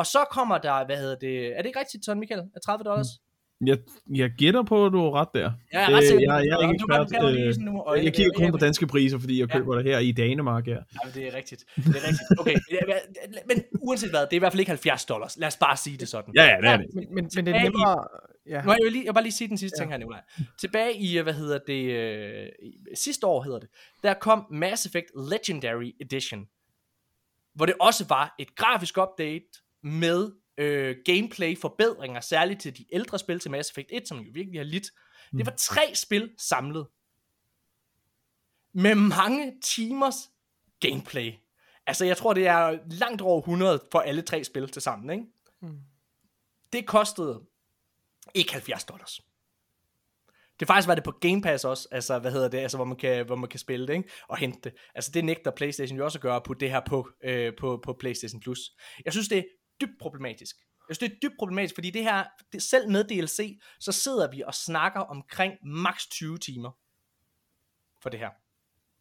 Og 0.01 0.07
så 0.07 0.25
kommer 0.31 0.59
der, 0.59 0.87
hvad 0.87 0.97
hedder 0.97 1.19
det, 1.27 1.47
er 1.47 1.57
det 1.63 1.67
ikke 1.67 1.79
rigtigt, 1.81 2.05
Sådan 2.05 2.21
Michael? 2.21 2.41
Er 2.57 2.61
30 2.67 2.85
dollars? 2.85 3.07
Jeg, 3.67 3.79
jeg 4.15 4.31
gætter 4.39 4.63
på, 4.63 4.87
at 4.87 4.93
du 4.93 4.99
har 5.03 5.11
ret 5.21 5.29
der. 5.35 5.41
Ja, 5.73 5.79
jeg 5.81 5.93
er 5.93 5.97
ret 5.97 6.05
sikker 6.07 6.35
jeg, 6.35 6.47
jeg 6.47 6.55
er 6.67 6.71
ikke 6.73 6.83
Du 6.83 6.87
kan- 6.87 7.03
ekspert. 7.03 7.33
lige 7.35 7.47
øh, 7.47 7.55
nu, 7.59 7.81
og- 7.81 8.05
Jeg 8.05 8.15
kigger 8.15 8.33
kun 8.37 8.45
ja, 8.45 8.51
på 8.51 8.57
danske 8.57 8.87
priser, 8.87 9.19
fordi 9.19 9.41
jeg 9.41 9.49
Ja. 9.49 9.59
køber 9.59 9.75
det 9.75 9.85
her 9.85 9.99
i 9.99 10.13
Danemark 10.13 10.67
her. 10.67 10.83
Ja, 11.05 11.11
det 11.15 11.27
er 11.29 11.35
rigtigt. 11.35 11.65
Det 11.77 11.87
er 11.87 11.91
rigtigt. 12.09 12.41
Okay, 12.41 12.55
men 13.49 13.63
uanset 13.81 14.11
hvad, 14.11 14.21
det 14.21 14.33
er 14.33 14.37
i 14.37 14.39
hvert 14.39 14.53
fald 14.53 14.61
ikke 14.61 14.71
70 14.71 15.05
dollars. 15.05 15.37
Lad 15.39 15.49
os 15.49 15.57
bare 15.57 15.77
sige 15.77 15.97
det 15.97 16.09
sådan. 16.09 16.35
Ja, 16.37 16.45
ja, 16.45 16.57
det 16.61 16.69
er 16.69 16.77
det. 16.77 16.87
Men, 16.95 17.05
men, 17.15 17.31
men 17.37 17.47
det 17.47 17.55
er 17.57 17.63
nemmere... 17.63 18.05
Ja. 18.47 18.63
Nu, 18.63 18.71
jeg, 18.73 18.79
vil 18.85 18.93
lige, 18.93 19.05
jeg 19.05 19.09
vil 19.11 19.15
bare 19.15 19.23
lige 19.25 19.33
sige 19.33 19.49
den 19.49 19.59
sidste 19.59 19.77
ja. 19.79 19.83
ting 19.83 19.93
her, 19.93 19.99
Nicolaj. 19.99 20.21
Tilbage 20.61 20.95
i, 20.97 21.19
øh, 21.19 21.23
hvad 21.23 21.35
hedder 21.35 21.59
det, 21.67 21.83
øh, 21.85 22.47
sidste 22.95 23.27
år 23.27 23.43
hedder 23.43 23.59
det, 23.59 23.69
der 24.03 24.15
kom 24.15 24.47
Mass 24.51 24.87
Effect 24.87 25.07
Legendary 25.31 25.91
Edition, 26.01 26.47
hvor 27.55 27.67
det 27.67 27.75
også 27.81 28.05
var 28.09 28.35
et 28.39 28.55
grafisk 28.57 28.99
update 28.99 29.45
med 29.83 30.33
øh, 30.59 30.97
gameplay 31.05 31.59
forbedringer, 31.59 32.21
særligt 32.21 32.61
til 32.61 32.79
de 32.79 32.85
ældre 32.93 33.19
spil 33.19 33.41
til 33.41 33.51
Mass 33.51 33.71
Effect 33.71 33.89
1, 33.93 34.09
som 34.09 34.19
jo 34.19 34.31
virkelig 34.35 34.61
har 34.61 34.65
lidt. 34.65 34.87
Det 35.33 35.47
var 35.47 35.55
tre 35.59 35.95
spil 35.95 36.31
samlet. 36.39 36.87
Med 38.73 38.95
mange 38.95 39.55
timers 39.65 40.31
gameplay. 40.81 41.33
Altså, 41.87 42.05
jeg 42.05 42.17
tror, 42.17 42.33
det 42.33 42.47
er 42.47 42.79
langt 42.87 43.23
over 43.23 43.39
100 43.39 43.81
for 43.93 43.99
alle 43.99 44.23
tre 44.23 44.45
spil 44.45 44.69
til 44.69 44.83
sammen, 44.83 45.11
ikke? 45.11 45.25
Det 46.73 46.87
kostede 46.87 47.43
ikke 48.35 48.53
70 48.53 48.85
dollars. 48.85 49.21
Det 50.61 50.67
faktisk 50.67 50.89
var 50.89 50.95
det 50.95 51.05
på 51.05 51.11
Game 51.11 51.43
Pass 51.43 51.65
også, 51.65 51.89
altså 51.91 52.19
hvad 52.19 52.33
hedder 52.33 52.49
det, 52.49 52.59
altså 52.59 52.77
hvor 52.77 52.85
man 52.85 52.97
kan, 52.97 53.27
hvor 53.27 53.37
man 53.37 53.49
kan 53.49 53.61
spille 53.61 53.87
det, 53.87 53.95
ikke? 53.95 54.11
og 54.29 54.37
hente 54.37 54.61
det. 54.65 54.73
Altså 54.95 55.11
det 55.15 55.25
nægter 55.25 55.51
PlayStation 55.51 55.99
jo 55.99 56.05
også 56.05 56.19
at 56.19 56.23
gøre 56.23 56.37
at 56.37 56.43
putte 56.43 56.61
det 56.61 56.71
her 56.71 56.81
på, 56.87 57.09
øh, 57.25 57.53
på, 57.59 57.81
på 57.85 57.93
PlayStation 57.93 58.41
Plus. 58.41 58.59
Jeg 59.05 59.13
synes 59.13 59.29
det 59.29 59.39
er 59.39 59.43
dybt 59.81 59.99
problematisk. 60.01 60.57
Jeg 60.89 60.97
synes 60.97 61.11
det 61.11 61.17
er 61.17 61.29
dybt 61.29 61.39
problematisk, 61.39 61.75
fordi 61.75 61.91
det 61.91 62.03
her, 62.03 62.25
det, 62.53 62.63
selv 62.63 62.89
med 62.89 63.05
DLC, 63.05 63.61
så 63.81 63.93
sidder 63.93 64.31
vi 64.31 64.43
og 64.43 64.55
snakker 64.55 65.01
omkring 65.01 65.55
maks 65.63 66.07
20 66.07 66.39
timer 66.39 66.71
for 68.03 68.11
det 68.11 68.21
her. 68.21 68.31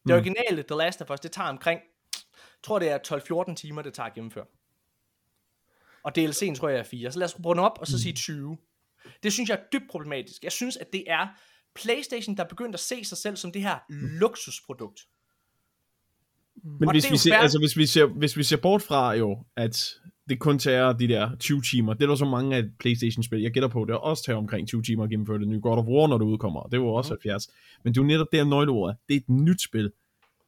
Det 0.08 0.16
originale 0.16 0.64
The 0.64 0.78
Last 0.78 1.02
of 1.02 1.10
Us, 1.10 1.20
det 1.20 1.32
tager 1.32 1.50
omkring, 1.50 1.80
jeg 2.14 2.64
tror 2.64 2.80
det 2.80 2.90
er 2.90 3.50
12-14 3.52 3.56
timer, 3.56 3.82
det 3.82 3.94
tager 3.94 4.08
at 4.08 4.14
gennemføre. 4.14 4.46
Og 6.04 6.12
DLC'en 6.18 6.56
tror 6.56 6.70
jeg 6.70 6.80
er 6.80 6.84
4. 6.84 7.12
Så 7.12 7.20
lad 7.20 7.26
os 7.28 7.46
runde 7.46 7.64
op 7.64 7.78
og 7.80 7.88
så 7.88 8.02
sige 8.02 8.14
20. 8.14 8.58
Det 9.24 9.34
synes 9.34 9.50
jeg 9.50 9.58
er 9.58 9.64
dybt 9.74 9.90
problematisk. 9.90 10.44
Jeg 10.44 10.52
synes, 10.52 10.78
at 10.78 10.94
det 10.94 11.04
er 11.08 11.28
PlayStation, 11.76 12.38
der 12.38 12.44
er 12.44 12.48
begyndt 12.48 12.74
at 12.74 12.80
se 12.80 13.06
sig 13.06 13.18
selv 13.18 13.36
som 13.36 13.52
det 13.52 13.62
her 13.62 13.80
luksusprodukt. 13.90 15.08
Men 16.64 16.88
Og 16.88 16.94
hvis 16.94 17.12
vi, 17.12 17.18
ser, 17.18 17.38
altså, 17.38 17.60
hvis, 17.60 17.78
vi 17.78 17.86
ser, 17.86 18.06
hvis 18.06 18.38
vi 18.38 18.44
ser 18.44 18.58
bort 18.58 18.82
fra 18.82 19.14
jo, 19.14 19.46
at 19.56 19.94
det 20.30 20.40
kun 20.40 20.60
tager 20.60 20.94
de 20.94 21.08
der 21.08 21.36
20 21.40 21.62
timer, 21.62 21.94
det 21.94 22.04
er 22.04 22.08
der 22.08 22.16
så 22.16 22.26
mange 22.26 22.56
af 22.56 22.64
Playstation-spil, 22.80 23.42
jeg 23.42 23.52
gætter 23.52 23.70
på, 23.70 23.86
det 23.86 23.96
også 23.98 24.24
tager 24.24 24.38
omkring 24.38 24.68
20 24.68 24.82
timer 24.84 25.04
at 25.04 25.10
gennemføre 25.10 25.40
det 25.40 25.48
nye 25.48 25.60
God 25.62 25.78
of 25.78 25.86
War, 25.86 26.08
når 26.08 26.18
det 26.18 26.26
udkommer, 26.26 26.62
det 26.64 26.80
var 26.82 26.86
også 26.88 27.12
70. 27.12 27.48
Men 27.84 27.94
det 27.94 28.00
er 28.00 28.04
jo 28.04 28.08
netop 28.08 28.28
der 28.32 28.44
nøgleordet, 28.44 28.98
det 29.10 29.16
er 29.16 29.20
et 29.20 29.30
nyt 29.30 29.62
spil. 29.64 29.92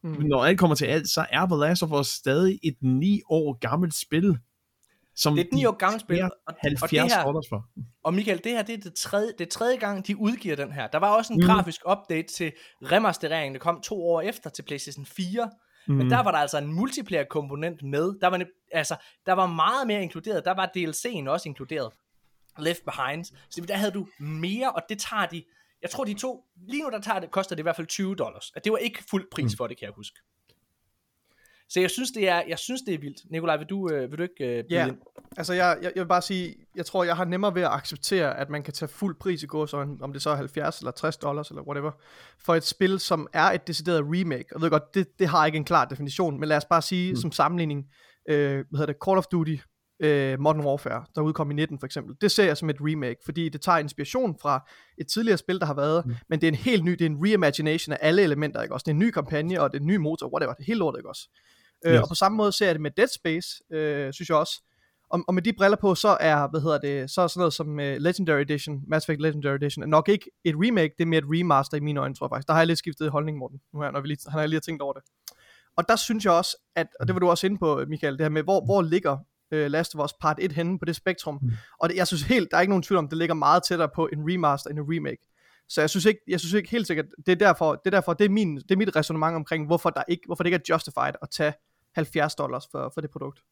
Mm. 0.04 0.10
Når 0.22 0.44
alt 0.44 0.58
kommer 0.58 0.74
til 0.76 0.84
alt, 0.86 1.08
så 1.08 1.26
er 1.30 1.46
The 1.46 1.56
Last 1.56 1.82
of 1.82 1.92
Us 1.92 2.06
stadig 2.06 2.58
et 2.62 2.76
9 2.80 3.20
år 3.30 3.58
gammelt 3.58 3.94
spil. 3.94 4.38
Som 5.16 5.34
Det 5.34 5.40
er 5.42 5.44
et 5.44 5.52
9 5.52 5.64
år 5.64 5.72
gammelt 5.76 6.00
spil, 6.02 6.22
og- 6.22 6.30
og 6.46 6.54
det 6.54 6.78
70 6.80 7.12
her- 7.14 7.22
for. 7.48 7.64
Og 8.04 8.14
Michael, 8.14 8.40
det 8.44 8.52
her 8.52 8.62
det 8.62 8.74
er 8.74 8.78
det 8.80 8.94
tredje, 8.94 9.32
det 9.38 9.48
tredje 9.48 9.76
gang, 9.76 10.06
de 10.06 10.16
udgiver 10.16 10.56
den 10.56 10.72
her. 10.72 10.86
Der 10.86 10.98
var 10.98 11.16
også 11.16 11.32
en 11.32 11.36
Mhm. 11.36 11.44
mm. 11.44 11.54
grafisk 11.54 11.80
update 11.90 12.28
til 12.28 12.52
remastereringen, 12.82 13.54
der 13.54 13.60
kom 13.60 13.80
to 13.82 14.02
år 14.06 14.20
efter 14.20 14.50
til 14.50 14.62
PlayStation 14.62 15.06
4. 15.06 15.44
Mm. 15.86 15.92
Mhm. 15.94 15.98
Men 15.98 16.10
der 16.10 16.22
var 16.22 16.30
der 16.30 16.38
altså 16.38 16.58
en 16.58 16.72
multiplayer 16.72 17.24
komponent 17.30 17.82
med. 17.82 18.12
Der 18.20 18.26
var, 18.26 18.38
ne- 18.38 18.61
altså, 18.72 18.96
der 19.26 19.32
var 19.32 19.46
meget 19.46 19.86
mere 19.86 20.02
inkluderet. 20.02 20.44
Der 20.44 20.54
var 20.54 20.70
DLC'en 20.76 21.30
også 21.30 21.48
inkluderet. 21.48 21.92
Left 22.58 22.84
Behind. 22.84 23.24
Så 23.24 23.60
der 23.68 23.76
havde 23.76 23.92
du 23.92 24.06
mere, 24.18 24.72
og 24.72 24.82
det 24.88 24.98
tager 24.98 25.26
de... 25.26 25.44
Jeg 25.82 25.90
tror, 25.90 26.04
de 26.04 26.14
to... 26.14 26.44
Lige 26.68 26.82
nu 26.82 26.90
der 26.90 27.00
tager 27.00 27.20
det, 27.20 27.30
koster 27.30 27.56
det 27.56 27.60
i 27.60 27.62
hvert 27.62 27.76
fald 27.76 27.86
20 27.86 28.14
dollars. 28.14 28.52
Det 28.64 28.72
var 28.72 28.78
ikke 28.78 29.04
fuld 29.10 29.30
pris 29.30 29.56
for 29.56 29.66
det, 29.66 29.78
kan 29.78 29.86
jeg 29.86 29.92
huske. 29.96 30.20
Så 31.72 31.80
jeg 31.80 31.90
synes, 31.90 32.10
det 32.10 32.28
er, 32.28 32.42
jeg 32.48 32.58
synes, 32.58 32.82
det 32.82 32.94
er 32.94 32.98
vildt. 32.98 33.30
Nikolaj, 33.30 33.56
vil 33.56 33.66
du, 33.66 33.90
øh, 33.90 34.10
vil 34.10 34.18
du 34.18 34.22
ikke 34.22 34.58
øh, 34.58 34.64
Ja, 34.70 34.86
ind? 34.86 34.96
altså 35.36 35.52
jeg, 35.52 35.78
jeg, 35.82 35.92
jeg 35.94 36.02
vil 36.02 36.08
bare 36.08 36.22
sige, 36.22 36.56
jeg 36.76 36.86
tror, 36.86 37.04
jeg 37.04 37.16
har 37.16 37.24
nemmere 37.24 37.54
ved 37.54 37.62
at 37.62 37.70
acceptere, 37.70 38.38
at 38.38 38.50
man 38.50 38.62
kan 38.62 38.74
tage 38.74 38.88
fuld 38.88 39.16
pris 39.20 39.42
i 39.42 39.46
gåsøjne, 39.46 39.96
om 40.00 40.12
det 40.12 40.22
så 40.22 40.30
er 40.30 40.34
70 40.34 40.78
eller 40.78 40.90
60 40.90 41.16
dollars 41.16 41.48
eller 41.48 41.62
whatever, 41.62 41.90
for 42.38 42.54
et 42.54 42.64
spil, 42.64 43.00
som 43.00 43.28
er 43.32 43.44
et 43.44 43.66
decideret 43.66 44.04
remake. 44.06 44.44
Og 44.50 44.54
jeg 44.54 44.62
ved 44.62 44.70
godt, 44.70 44.94
det, 44.94 45.18
det 45.18 45.28
har 45.28 45.46
ikke 45.46 45.56
en 45.56 45.64
klar 45.64 45.84
definition, 45.84 46.40
men 46.40 46.48
lad 46.48 46.56
os 46.56 46.64
bare 46.64 46.82
sige 46.82 47.10
mm. 47.12 47.16
som 47.16 47.32
sammenligning, 47.32 47.86
øh, 48.28 48.54
hvad 48.54 48.78
hedder 48.78 48.86
det, 48.86 48.96
Call 49.04 49.18
of 49.18 49.26
Duty 49.26 49.56
øh, 50.02 50.40
Modern 50.40 50.64
Warfare, 50.64 51.04
der 51.14 51.20
udkom 51.20 51.50
i 51.50 51.54
19 51.54 51.78
for 51.78 51.86
eksempel. 51.86 52.16
Det 52.20 52.30
ser 52.30 52.44
jeg 52.44 52.56
som 52.56 52.70
et 52.70 52.76
remake, 52.80 53.16
fordi 53.24 53.48
det 53.48 53.60
tager 53.60 53.78
inspiration 53.78 54.38
fra 54.42 54.70
et 54.98 55.06
tidligere 55.06 55.38
spil, 55.38 55.60
der 55.60 55.66
har 55.66 55.74
været, 55.74 56.06
mm. 56.06 56.14
men 56.28 56.40
det 56.40 56.46
er 56.46 56.52
en 56.52 56.54
helt 56.54 56.84
ny, 56.84 56.90
det 56.90 57.00
er 57.00 57.06
en 57.06 57.18
reimagination 57.24 57.92
af 57.92 57.98
alle 58.00 58.22
elementer, 58.22 58.62
ikke 58.62 58.74
også? 58.74 58.84
Det 58.84 58.90
er 58.90 58.94
en 58.94 58.98
ny 58.98 59.10
kampagne, 59.10 59.60
og 59.60 59.72
det 59.72 59.78
er 59.78 59.80
en 59.80 59.86
ny 59.86 59.96
motor, 59.96 60.32
whatever, 60.34 60.54
det 60.54 60.66
helt 60.66 60.78
lortet, 60.78 60.98
ikke 60.98 61.08
også? 61.08 61.28
Øh, 61.86 61.94
Yes. 61.94 62.00
Og 62.00 62.08
på 62.08 62.14
samme 62.14 62.36
måde 62.36 62.52
ser 62.52 62.66
jeg 62.66 62.74
det 62.74 62.82
med 62.82 62.90
Dead 62.90 63.08
Space, 63.08 63.48
øh, 63.72 64.12
synes 64.12 64.28
jeg 64.28 64.36
også. 64.36 64.62
Og, 65.10 65.24
og 65.28 65.34
med 65.34 65.42
de 65.42 65.52
briller 65.52 65.76
på, 65.76 65.94
så 65.94 66.16
er, 66.20 66.48
hvad 66.50 66.60
hedder 66.60 66.78
det, 66.78 67.10
så 67.10 67.20
er 67.22 67.26
sådan 67.26 67.40
noget 67.40 67.52
som 67.52 67.68
uh, 67.68 67.78
Legendary 67.78 68.40
Edition, 68.40 68.82
Mass 68.86 69.04
Effect 69.04 69.20
Legendary 69.20 69.56
Edition, 69.56 69.88
nok 69.88 70.08
ikke 70.08 70.30
et 70.44 70.54
remake, 70.58 70.94
det 70.98 71.04
er 71.04 71.06
mere 71.06 71.18
et 71.18 71.24
remaster 71.28 71.76
i 71.76 71.80
mine 71.80 72.00
øjne, 72.00 72.14
tror 72.14 72.26
jeg 72.26 72.30
faktisk. 72.30 72.48
Der 72.48 72.54
har 72.54 72.60
jeg 72.60 72.66
lidt 72.66 72.78
skiftet 72.78 73.10
holdning, 73.10 73.38
Morten, 73.38 73.60
nu 73.74 73.80
her, 73.80 73.90
når 73.90 74.00
vi 74.00 74.08
lige, 74.08 74.18
han 74.28 74.40
har 74.40 74.46
lige 74.46 74.60
tænkt 74.60 74.82
over 74.82 74.92
det. 74.92 75.02
Og 75.76 75.88
der 75.88 75.96
synes 75.96 76.24
jeg 76.24 76.32
også, 76.32 76.56
at, 76.76 76.86
og 77.00 77.06
det 77.06 77.14
var 77.14 77.18
du 77.18 77.30
også 77.30 77.46
inde 77.46 77.58
på, 77.58 77.84
Michael, 77.88 78.12
det 78.12 78.20
her 78.20 78.28
med, 78.28 78.42
hvor, 78.42 78.64
hvor 78.64 78.82
ligger 78.82 79.12
uh, 79.52 79.58
Last 79.58 79.94
of 79.94 80.04
Us 80.04 80.12
Part 80.20 80.38
1 80.40 80.52
henne 80.52 80.78
på 80.78 80.84
det 80.84 80.96
spektrum? 80.96 81.38
Mm. 81.42 81.50
Og 81.80 81.88
det, 81.88 81.96
jeg 81.96 82.06
synes 82.06 82.22
helt, 82.22 82.50
der 82.50 82.56
er 82.56 82.60
ikke 82.60 82.70
nogen 82.70 82.82
tvivl 82.82 82.98
om, 82.98 83.08
det 83.08 83.18
ligger 83.18 83.34
meget 83.34 83.62
tættere 83.68 83.88
på 83.94 84.08
en 84.12 84.18
remaster 84.32 84.70
end 84.70 84.78
en 84.78 84.84
remake. 84.88 85.28
Så 85.68 85.80
jeg 85.80 85.90
synes 85.90 86.04
ikke, 86.04 86.20
jeg 86.28 86.40
synes 86.40 86.52
ikke 86.52 86.70
helt 86.70 86.86
sikkert, 86.86 87.06
det 87.26 87.32
er 87.32 87.36
derfor, 87.36 87.74
det 87.74 87.86
er 87.86 87.90
derfor, 87.90 88.12
det 88.12 88.24
er, 88.24 88.28
min, 88.28 88.56
det 88.56 88.70
er 88.70 88.76
mit 88.76 88.96
resonemang 88.96 89.36
omkring, 89.36 89.66
hvorfor, 89.66 89.90
der 89.90 90.02
ikke, 90.08 90.22
hvorfor 90.26 90.42
det 90.42 90.48
ikke 90.48 90.56
er 90.56 90.74
justified 90.74 91.14
at 91.22 91.30
tage 91.30 91.52
70 91.94 92.34
dollars 92.34 92.68
for, 92.72 92.90
for 92.94 93.00
det 93.00 93.10
produkt. 93.10 93.42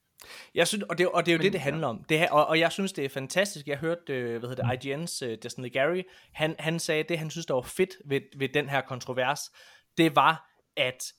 Jeg 0.54 0.68
synes, 0.68 0.84
og 0.84 0.98
det, 0.98 1.08
og 1.08 1.26
det 1.26 1.32
er 1.32 1.34
jo 1.34 1.38
Men, 1.38 1.44
det, 1.44 1.52
det 1.52 1.60
handler 1.60 1.86
om. 1.86 2.04
Det 2.08 2.28
og, 2.28 2.46
og 2.46 2.58
jeg 2.58 2.72
synes, 2.72 2.92
det 2.92 3.04
er 3.04 3.08
fantastisk. 3.08 3.66
Jeg 3.66 3.78
hørte, 3.78 4.12
øh, 4.12 4.38
hvad 4.38 4.48
hedder 4.48 4.72
det, 4.72 4.86
IGN's 4.86 5.26
uh, 5.26 5.34
Destiny 5.42 5.72
Gary, 5.72 6.02
han, 6.32 6.54
han 6.58 6.78
sagde, 6.78 7.04
det 7.08 7.18
han 7.18 7.30
synes, 7.30 7.46
der 7.46 7.54
var 7.54 7.62
fedt 7.62 7.90
ved, 8.04 8.20
ved 8.38 8.48
den 8.54 8.68
her 8.68 8.80
kontrovers, 8.80 9.40
det 9.98 10.16
var, 10.16 10.50
at 10.76 11.12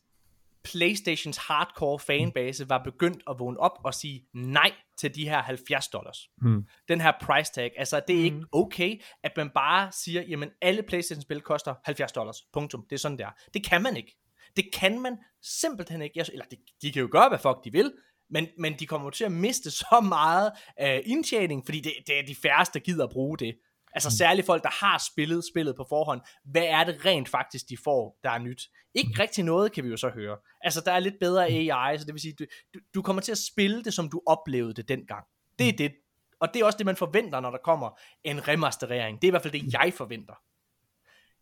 Playstations 0.63 1.37
hardcore 1.37 1.99
fanbase 1.99 2.69
var 2.69 2.83
begyndt 2.83 3.23
at 3.29 3.35
vågne 3.39 3.59
op 3.59 3.79
og 3.83 3.93
sige 3.93 4.25
nej 4.33 4.71
til 4.97 5.15
de 5.15 5.29
her 5.29 5.41
70 5.41 5.87
dollars. 5.87 6.17
Hmm. 6.37 6.63
Den 6.87 7.01
her 7.01 7.11
price 7.21 7.51
tag. 7.53 7.71
Altså, 7.77 8.01
det 8.07 8.19
er 8.19 8.23
ikke 8.23 8.43
okay, 8.51 9.01
at 9.23 9.31
man 9.37 9.49
bare 9.49 9.91
siger, 9.91 10.21
jamen 10.21 10.49
alle 10.61 10.83
Playstation-spil 10.83 11.41
koster 11.41 11.75
70 11.83 12.11
dollars. 12.11 12.37
Punktum. 12.53 12.85
Det 12.89 12.95
er 12.95 12.99
sådan, 12.99 13.17
det 13.17 13.23
er. 13.25 13.31
Det 13.53 13.65
kan 13.65 13.81
man 13.83 13.97
ikke. 13.97 14.17
Det 14.55 14.65
kan 14.73 14.99
man 14.99 15.17
simpelthen 15.41 16.01
ikke. 16.01 16.13
Jeg, 16.19 16.25
eller 16.31 16.45
de, 16.45 16.57
de 16.81 16.91
kan 16.91 17.01
jo 17.01 17.07
gøre, 17.11 17.29
hvad 17.29 17.39
fuck 17.39 17.65
de 17.65 17.71
vil, 17.71 17.93
men, 18.29 18.47
men 18.57 18.79
de 18.79 18.87
kommer 18.87 19.09
til 19.09 19.23
at 19.23 19.31
miste 19.31 19.71
så 19.71 20.01
meget 20.09 20.51
uh, 20.81 21.11
indtjening, 21.11 21.65
fordi 21.65 21.79
det, 21.79 21.93
det 22.07 22.19
er 22.19 22.23
de 22.25 22.35
færreste, 22.35 22.79
der 22.79 22.83
gider 22.85 23.03
at 23.03 23.09
bruge 23.09 23.37
det. 23.37 23.55
Altså 23.93 24.17
særligt 24.17 24.45
folk, 24.45 24.63
der 24.63 24.85
har 24.85 24.97
spillet 25.11 25.43
spillet 25.51 25.75
på 25.75 25.85
forhånd. 25.89 26.21
Hvad 26.45 26.63
er 26.63 26.83
det 26.83 27.05
rent 27.05 27.29
faktisk, 27.29 27.69
de 27.69 27.77
får, 27.83 28.19
der 28.23 28.29
er 28.29 28.39
nyt? 28.39 28.69
Ikke 28.93 29.23
rigtig 29.23 29.43
noget, 29.43 29.71
kan 29.71 29.83
vi 29.83 29.89
jo 29.89 29.97
så 29.97 30.09
høre. 30.09 30.37
Altså, 30.61 30.81
der 30.85 30.91
er 30.91 30.99
lidt 30.99 31.15
bedre 31.19 31.47
AI, 31.47 31.97
så 31.97 32.05
det 32.05 32.13
vil 32.13 32.21
sige, 32.21 32.33
du, 32.39 32.45
du, 32.73 32.79
du 32.95 33.01
kommer 33.01 33.21
til 33.21 33.31
at 33.31 33.37
spille 33.37 33.83
det, 33.83 33.93
som 33.93 34.09
du 34.09 34.21
oplevede 34.25 34.73
det 34.73 34.87
dengang. 34.87 35.25
Det 35.59 35.67
er 35.67 35.73
det. 35.73 35.91
Og 36.39 36.53
det 36.53 36.61
er 36.61 36.65
også 36.65 36.77
det, 36.77 36.85
man 36.85 36.95
forventer, 36.95 37.39
når 37.39 37.51
der 37.51 37.57
kommer 37.57 37.99
en 38.23 38.47
remasterering. 38.47 39.21
Det 39.21 39.27
er 39.27 39.29
i 39.29 39.31
hvert 39.31 39.41
fald 39.41 39.53
det, 39.53 39.73
jeg 39.73 39.93
forventer. 39.93 40.33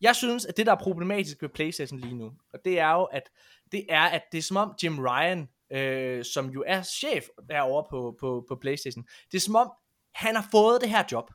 Jeg 0.02 0.16
synes, 0.16 0.46
at 0.46 0.58
det, 0.58 0.66
der 0.66 0.72
er 0.72 0.78
problematisk 0.78 1.42
ved 1.42 1.50
PlayStation 1.50 2.00
lige 2.00 2.16
nu, 2.16 2.32
og 2.54 2.60
det 2.66 2.80
er 2.80 2.92
jo, 2.92 3.04
at 3.04 3.30
det 3.72 3.86
er, 3.90 4.02
at 4.02 4.22
det 4.32 4.38
er 4.38 4.42
som 4.42 4.58
om 4.58 4.74
Jim 4.84 5.00
Ryan, 5.00 5.50
øh, 5.72 6.26
som 6.26 6.50
jo 6.50 6.64
er 6.68 6.82
chef 6.82 7.26
derovre 7.50 7.84
på, 7.90 8.16
på, 8.20 8.46
på 8.48 8.56
PlayStation, 8.56 9.06
det 9.32 9.38
er 9.38 9.42
som 9.42 9.56
om, 9.56 9.72
han 10.14 10.36
har 10.36 10.48
fået 10.52 10.82
det 10.82 10.90
her 10.90 11.04
job. 11.12 11.32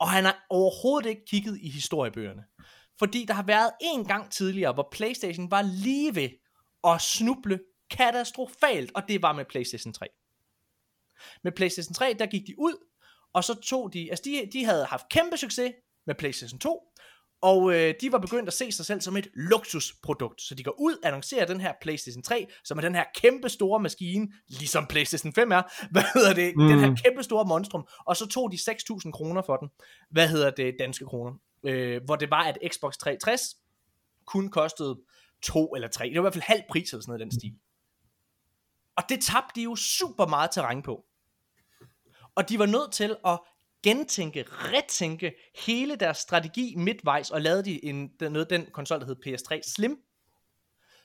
Og 0.00 0.10
han 0.10 0.24
har 0.24 0.46
overhovedet 0.50 1.08
ikke 1.08 1.24
kigget 1.24 1.58
i 1.60 1.70
historiebøgerne. 1.70 2.44
Fordi 2.98 3.24
der 3.24 3.34
har 3.34 3.42
været 3.42 3.70
en 3.80 4.04
gang 4.04 4.30
tidligere, 4.30 4.72
hvor 4.72 4.88
PlayStation 4.92 5.50
var 5.50 5.62
lige 5.62 6.14
ved 6.14 6.28
at 6.84 7.00
snuble 7.00 7.60
katastrofalt, 7.90 8.92
og 8.94 9.02
det 9.08 9.22
var 9.22 9.32
med 9.32 9.44
PlayStation 9.44 9.92
3. 9.92 10.06
Med 11.44 11.52
PlayStation 11.52 11.94
3, 11.94 12.16
der 12.18 12.26
gik 12.26 12.46
de 12.46 12.54
ud, 12.58 12.86
og 13.32 13.44
så 13.44 13.54
tog 13.54 13.92
de, 13.92 14.10
altså 14.10 14.22
de, 14.24 14.50
de 14.52 14.64
havde 14.64 14.84
haft 14.84 15.08
kæmpe 15.08 15.36
succes 15.36 15.72
med 16.06 16.14
PlayStation 16.14 16.58
2, 16.58 16.89
og 17.42 17.72
øh, 17.74 17.94
de 18.00 18.12
var 18.12 18.18
begyndt 18.18 18.48
at 18.48 18.54
se 18.54 18.72
sig 18.72 18.86
selv 18.86 19.00
som 19.00 19.16
et 19.16 19.28
luksusprodukt. 19.34 20.42
Så 20.42 20.54
de 20.54 20.64
går 20.64 20.80
ud 20.80 20.92
og 20.92 21.08
annoncerer 21.08 21.46
den 21.46 21.60
her 21.60 21.72
PlayStation 21.82 22.22
3, 22.22 22.46
som 22.64 22.78
er 22.78 22.82
den 22.82 22.94
her 22.94 23.04
kæmpe 23.14 23.48
store 23.48 23.80
maskine, 23.80 24.28
ligesom 24.48 24.86
PlayStation 24.86 25.32
5 25.32 25.52
er. 25.52 25.62
Hvad 25.92 26.02
hedder 26.14 26.34
det? 26.34 26.56
Mm. 26.56 26.68
Den 26.68 26.78
her 26.78 26.96
kæmpe 27.04 27.22
store 27.22 27.44
monstrum. 27.44 27.86
Og 28.06 28.16
så 28.16 28.26
tog 28.26 28.52
de 28.52 28.56
6.000 28.56 29.10
kroner 29.10 29.42
for 29.42 29.56
den. 29.56 29.68
Hvad 30.10 30.28
hedder 30.28 30.50
det? 30.50 30.74
Danske 30.78 31.04
kroner. 31.04 31.32
Øh, 31.64 32.00
hvor 32.04 32.16
det 32.16 32.30
var, 32.30 32.42
at 32.42 32.58
Xbox 32.72 32.96
360 32.96 33.56
kun 34.26 34.48
kostede 34.48 34.98
to 35.42 35.74
eller 35.74 35.88
tre. 35.88 36.04
Det 36.04 36.14
var 36.14 36.20
i 36.20 36.22
hvert 36.22 36.34
fald 36.34 36.44
halv 36.44 36.62
pris 36.70 36.92
eller 36.92 37.02
sådan 37.02 37.10
noget 37.10 37.20
i 37.20 37.24
den 37.24 37.40
stil. 37.40 37.54
Og 38.96 39.02
det 39.08 39.20
tabte 39.22 39.60
de 39.60 39.62
jo 39.62 39.76
super 39.76 40.26
meget 40.26 40.50
terræn 40.50 40.82
på. 40.82 41.04
Og 42.34 42.48
de 42.48 42.58
var 42.58 42.66
nødt 42.66 42.92
til 42.92 43.16
at 43.26 43.38
gentænke, 43.82 44.44
retænke 44.48 45.32
hele 45.66 45.96
deres 45.96 46.18
strategi 46.18 46.74
midtvejs, 46.76 47.30
og 47.30 47.40
lavede 47.40 47.64
de 47.64 47.84
en, 47.84 48.10
noget 48.20 48.50
den 48.50 48.66
konsol, 48.72 49.00
der 49.00 49.06
hed 49.06 49.16
PS3 49.26 49.72
Slim, 49.74 49.98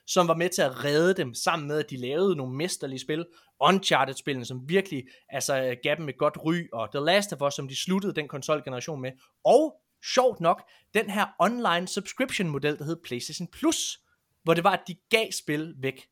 som 0.07 0.28
var 0.28 0.36
med 0.36 0.49
til 0.49 0.61
at 0.61 0.84
redde 0.84 1.13
dem, 1.13 1.34
sammen 1.34 1.67
med 1.67 1.80
at 1.80 1.89
de 1.89 1.97
lavede 1.97 2.36
nogle 2.36 2.55
mesterlige 2.55 2.99
spil, 2.99 3.26
Uncharted-spillene, 3.61 4.45
som 4.45 4.69
virkelig 4.69 5.03
altså, 5.30 5.76
gav 5.84 5.95
dem 5.95 6.09
et 6.09 6.17
godt 6.17 6.38
ry, 6.45 6.69
og 6.73 6.91
The 6.91 7.05
Last 7.05 7.34
of 7.34 7.41
Us, 7.41 7.53
som 7.53 7.67
de 7.67 7.76
sluttede 7.76 8.13
den 8.13 8.28
konsolgeneration 8.28 9.01
med, 9.01 9.11
og 9.43 9.82
sjovt 10.13 10.39
nok, 10.39 10.69
den 10.93 11.09
her 11.09 11.26
online 11.39 11.88
subscription 11.88 12.49
model, 12.49 12.78
der 12.78 12.86
hed 12.86 12.97
PlayStation 13.03 13.47
Plus, 13.47 13.99
hvor 14.43 14.53
det 14.53 14.63
var, 14.63 14.71
at 14.71 14.84
de 14.88 14.95
gav 15.09 15.32
spil 15.32 15.73
væk. 15.78 16.07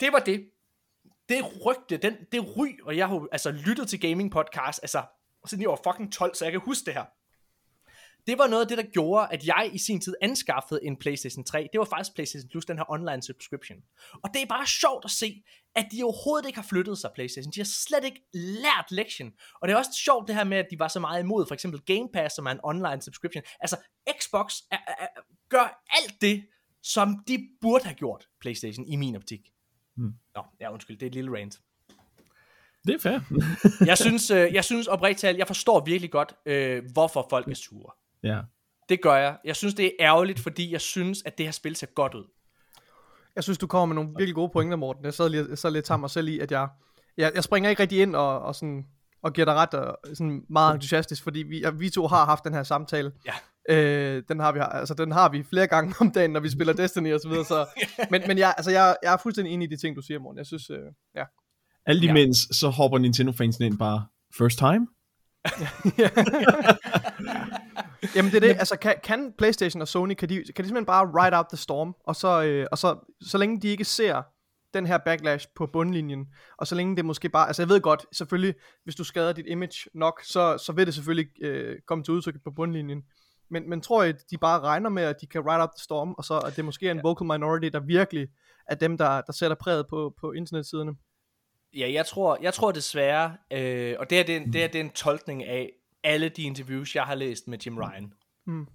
Det 0.00 0.12
var 0.12 0.18
det. 0.18 0.50
Det 1.28 1.66
rygte, 1.66 1.96
den, 1.96 2.16
det 2.32 2.56
ry, 2.56 2.68
og 2.82 2.96
jeg 2.96 3.08
har 3.08 3.26
altså 3.32 3.50
lyttet 3.50 3.88
til 3.88 4.00
gaming 4.00 4.30
podcast, 4.30 4.80
altså 4.82 5.02
siden 5.46 5.62
jeg 5.62 5.70
var 5.70 5.80
fucking 5.84 6.12
12, 6.12 6.34
så 6.34 6.44
jeg 6.44 6.52
kan 6.52 6.60
huske 6.60 6.86
det 6.86 6.94
her. 6.94 7.04
Det 8.26 8.38
var 8.38 8.46
noget 8.46 8.62
af 8.62 8.68
det, 8.68 8.78
der 8.78 8.84
gjorde, 8.84 9.28
at 9.30 9.46
jeg 9.46 9.70
i 9.72 9.78
sin 9.78 10.00
tid 10.00 10.14
anskaffede 10.22 10.80
en 10.84 10.96
PlayStation 10.96 11.44
3. 11.44 11.68
Det 11.72 11.78
var 11.78 11.84
faktisk 11.84 12.14
PlayStation 12.14 12.48
Plus, 12.48 12.64
den 12.64 12.78
her 12.78 12.90
online 12.90 13.22
subscription. 13.22 13.78
Og 14.12 14.30
det 14.34 14.42
er 14.42 14.46
bare 14.46 14.66
sjovt 14.66 15.04
at 15.04 15.10
se, 15.10 15.42
at 15.74 15.86
de 15.92 16.02
overhovedet 16.02 16.46
ikke 16.46 16.58
har 16.58 16.66
flyttet 16.68 16.98
sig, 16.98 17.10
PlayStation. 17.14 17.52
De 17.52 17.60
har 17.60 17.64
slet 17.86 18.04
ikke 18.04 18.22
lært 18.32 18.86
lektion. 18.90 19.32
Og 19.60 19.68
det 19.68 19.74
er 19.74 19.78
også 19.78 19.90
sjovt 20.04 20.28
det 20.28 20.34
her 20.34 20.44
med, 20.44 20.58
at 20.58 20.66
de 20.70 20.78
var 20.78 20.88
så 20.88 21.00
meget 21.00 21.22
imod, 21.22 21.46
for 21.46 21.54
eksempel 21.54 21.80
Game 21.80 22.08
Pass, 22.12 22.34
som 22.34 22.46
er 22.46 22.50
en 22.50 22.60
online 22.62 23.02
subscription. 23.02 23.42
Altså, 23.60 23.76
Xbox 24.18 24.54
er, 24.70 24.78
er, 24.86 24.94
er, 24.98 25.06
gør 25.48 25.82
alt 25.90 26.20
det, 26.20 26.46
som 26.82 27.24
de 27.28 27.48
burde 27.60 27.84
have 27.84 27.94
gjort, 27.94 28.28
PlayStation, 28.40 28.86
i 28.86 28.96
min 28.96 29.16
optik. 29.16 29.40
Hmm. 29.96 30.12
Nå, 30.34 30.42
ja, 30.60 30.72
undskyld, 30.72 30.98
det 30.98 31.06
er 31.06 31.10
et 31.10 31.14
lille 31.14 31.36
rant. 31.38 31.60
Det 32.86 32.94
er 32.94 32.98
fair. 32.98 33.20
jeg 33.90 33.98
synes, 33.98 34.30
øh, 34.30 34.54
jeg 34.54 34.64
synes 34.64 34.86
oprigtigt 34.86 35.20
talt, 35.20 35.38
jeg 35.38 35.46
forstår 35.46 35.84
virkelig 35.84 36.10
godt, 36.10 36.34
øh, 36.46 36.82
hvorfor 36.92 37.26
folk 37.30 37.48
er 37.48 37.54
sure. 37.54 37.92
Ja. 38.22 38.40
Det 38.88 39.02
gør 39.02 39.14
jeg. 39.14 39.36
Jeg 39.44 39.56
synes, 39.56 39.74
det 39.74 39.84
er 39.84 39.90
ærgerligt, 40.00 40.40
fordi 40.40 40.72
jeg 40.72 40.80
synes, 40.80 41.22
at 41.26 41.38
det 41.38 41.46
her 41.46 41.52
spil 41.52 41.76
ser 41.76 41.86
godt 41.86 42.14
ud. 42.14 42.24
Jeg 43.36 43.44
synes, 43.44 43.58
du 43.58 43.66
kommer 43.66 43.86
med 43.86 43.94
nogle 43.94 44.10
virkelig 44.16 44.34
gode 44.34 44.50
pointer, 44.52 44.76
Morten. 44.76 45.04
Jeg 45.04 45.14
sad, 45.14 45.28
lige, 45.28 45.46
jeg 45.48 45.58
sad 45.58 45.70
lidt 45.70 45.84
til 45.84 45.98
mig 45.98 46.10
selv 46.10 46.28
i, 46.28 46.38
at 46.38 46.50
jeg, 46.50 46.68
jeg, 47.16 47.32
jeg 47.34 47.44
springer 47.44 47.70
ikke 47.70 47.82
rigtig 47.82 48.02
ind 48.02 48.16
og, 48.16 48.40
og, 48.40 48.54
sådan, 48.54 48.86
og 49.22 49.32
giver 49.32 49.44
dig 49.44 49.54
ret 49.54 49.74
og 49.74 49.98
sådan 50.14 50.42
meget 50.48 50.74
entusiastisk, 50.74 51.22
fordi 51.22 51.38
vi, 51.42 51.64
vi 51.74 51.90
to 51.90 52.06
har 52.06 52.24
haft 52.24 52.44
den 52.44 52.54
her 52.54 52.62
samtale. 52.62 53.12
Ja. 53.26 53.34
Øh, 53.68 54.22
den, 54.28 54.40
har 54.40 54.52
vi, 54.52 54.60
altså, 54.62 54.94
den 54.94 55.12
har 55.12 55.28
vi 55.28 55.42
flere 55.42 55.66
gange 55.66 55.94
om 56.00 56.10
dagen, 56.10 56.30
når 56.30 56.40
vi 56.40 56.50
spiller 56.50 56.72
Destiny 56.72 57.14
og 57.14 57.20
så 57.20 57.28
videre. 57.28 57.44
Så, 57.44 57.66
men 58.10 58.22
men 58.26 58.38
jeg, 58.38 58.54
altså, 58.56 58.70
jeg, 58.70 58.96
jeg 59.02 59.12
er 59.12 59.16
fuldstændig 59.16 59.54
enig 59.54 59.72
i 59.72 59.76
de 59.76 59.80
ting, 59.80 59.96
du 59.96 60.02
siger, 60.02 60.18
Morten. 60.18 60.38
Jeg 60.38 60.46
synes, 60.46 60.70
øh, 60.70 60.78
ja. 61.16 61.24
Alt 61.90 62.04
imens, 62.04 62.46
ja. 62.48 62.54
så 62.54 62.68
hopper 62.68 62.98
Nintendo-fansen 62.98 63.64
ind 63.64 63.78
bare, 63.78 64.06
first 64.38 64.58
time? 64.58 64.86
Jamen 68.16 68.30
det 68.30 68.36
er 68.36 68.40
det, 68.40 68.48
altså 68.48 68.78
kan, 68.78 68.94
kan 69.04 69.32
Playstation 69.38 69.82
og 69.82 69.88
Sony, 69.88 70.14
kan 70.14 70.28
de, 70.28 70.34
kan 70.34 70.44
de 70.44 70.68
simpelthen 70.68 70.86
bare 70.86 71.06
ride 71.06 71.36
out 71.36 71.46
the 71.50 71.56
storm, 71.56 71.94
og 72.04 72.16
så, 72.16 72.42
øh, 72.42 72.66
og 72.72 72.78
så, 72.78 73.14
så 73.20 73.38
længe 73.38 73.60
de 73.60 73.68
ikke 73.68 73.84
ser 73.84 74.22
den 74.74 74.86
her 74.86 74.98
backlash 74.98 75.46
på 75.56 75.66
bundlinjen, 75.72 76.26
og 76.58 76.66
så 76.66 76.74
længe 76.74 76.96
det 76.96 77.04
måske 77.04 77.28
bare, 77.28 77.46
altså 77.46 77.62
jeg 77.62 77.68
ved 77.68 77.80
godt, 77.80 78.06
selvfølgelig, 78.12 78.54
hvis 78.84 78.94
du 78.94 79.04
skader 79.04 79.32
dit 79.32 79.46
image 79.48 79.90
nok, 79.94 80.20
så, 80.24 80.58
så 80.66 80.72
vil 80.72 80.86
det 80.86 80.94
selvfølgelig 80.94 81.26
øh, 81.42 81.76
komme 81.86 82.04
til 82.04 82.14
udtryk 82.14 82.34
på 82.44 82.50
bundlinjen, 82.56 83.02
men, 83.50 83.70
men 83.70 83.80
tror 83.80 84.02
jeg, 84.02 84.14
de 84.30 84.38
bare 84.38 84.60
regner 84.60 84.90
med, 84.90 85.02
at 85.02 85.16
de 85.20 85.26
kan 85.26 85.40
ride 85.40 85.60
out 85.60 85.70
the 85.76 85.82
storm, 85.82 86.14
og 86.18 86.24
så 86.24 86.38
at 86.38 86.56
det 86.56 86.64
måske 86.64 86.86
er 86.86 86.90
en 86.90 86.96
ja. 86.96 87.02
vocal 87.02 87.26
minority, 87.26 87.68
der 87.72 87.80
virkelig 87.80 88.28
er 88.66 88.74
dem, 88.74 88.98
der, 88.98 89.20
der 89.20 89.32
sætter 89.32 89.56
præget 89.60 89.86
på, 89.90 90.14
på 90.20 90.32
internetsiderne? 90.32 90.92
Ja, 91.74 91.92
jeg 91.92 92.06
tror, 92.06 92.38
jeg 92.42 92.54
tror 92.54 92.72
desværre, 92.72 93.36
øh, 93.50 93.96
og 93.98 94.10
det 94.10 94.20
er, 94.20 94.24
det, 94.24 94.36
er, 94.36 94.40
det, 94.52 94.64
er, 94.64 94.68
det 94.68 94.80
er 94.80 94.84
en 94.84 94.90
tolkning 94.90 95.44
af 95.44 95.72
alle 96.04 96.28
de 96.28 96.42
interviews, 96.42 96.94
jeg 96.94 97.04
har 97.04 97.14
læst 97.14 97.48
med 97.48 97.58
Jim 97.58 97.78
Ryan. 97.78 98.12
Mm. 98.46 98.66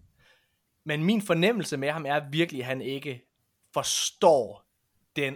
Men 0.83 1.03
min 1.03 1.21
fornemmelse 1.21 1.77
med 1.77 1.91
ham 1.91 2.05
er 2.05 2.29
virkelig, 2.29 2.61
at 2.61 2.65
han 2.65 2.81
ikke 2.81 3.21
forstår 3.73 4.65
den 5.15 5.35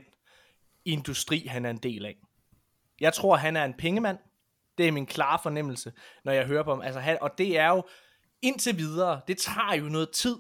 industri, 0.86 1.48
han 1.48 1.66
er 1.66 1.70
en 1.70 1.78
del 1.78 2.06
af. 2.06 2.18
Jeg 3.00 3.14
tror, 3.14 3.36
han 3.36 3.56
er 3.56 3.66
en 3.66 3.74
pengemand. 3.74 4.18
Det 4.78 4.88
er 4.88 4.92
min 4.92 5.06
klare 5.06 5.40
fornemmelse, 5.44 5.94
når 6.24 6.32
jeg 6.32 6.46
hører 6.46 6.64
på 6.64 6.70
ham. 6.70 6.82
Altså, 6.82 7.00
han, 7.00 7.18
og 7.22 7.38
det 7.38 7.58
er 7.58 7.68
jo 7.68 7.84
indtil 8.42 8.78
videre, 8.78 9.22
det 9.28 9.38
tager 9.38 9.76
jo 9.76 9.84
noget 9.84 10.10
tid, 10.12 10.38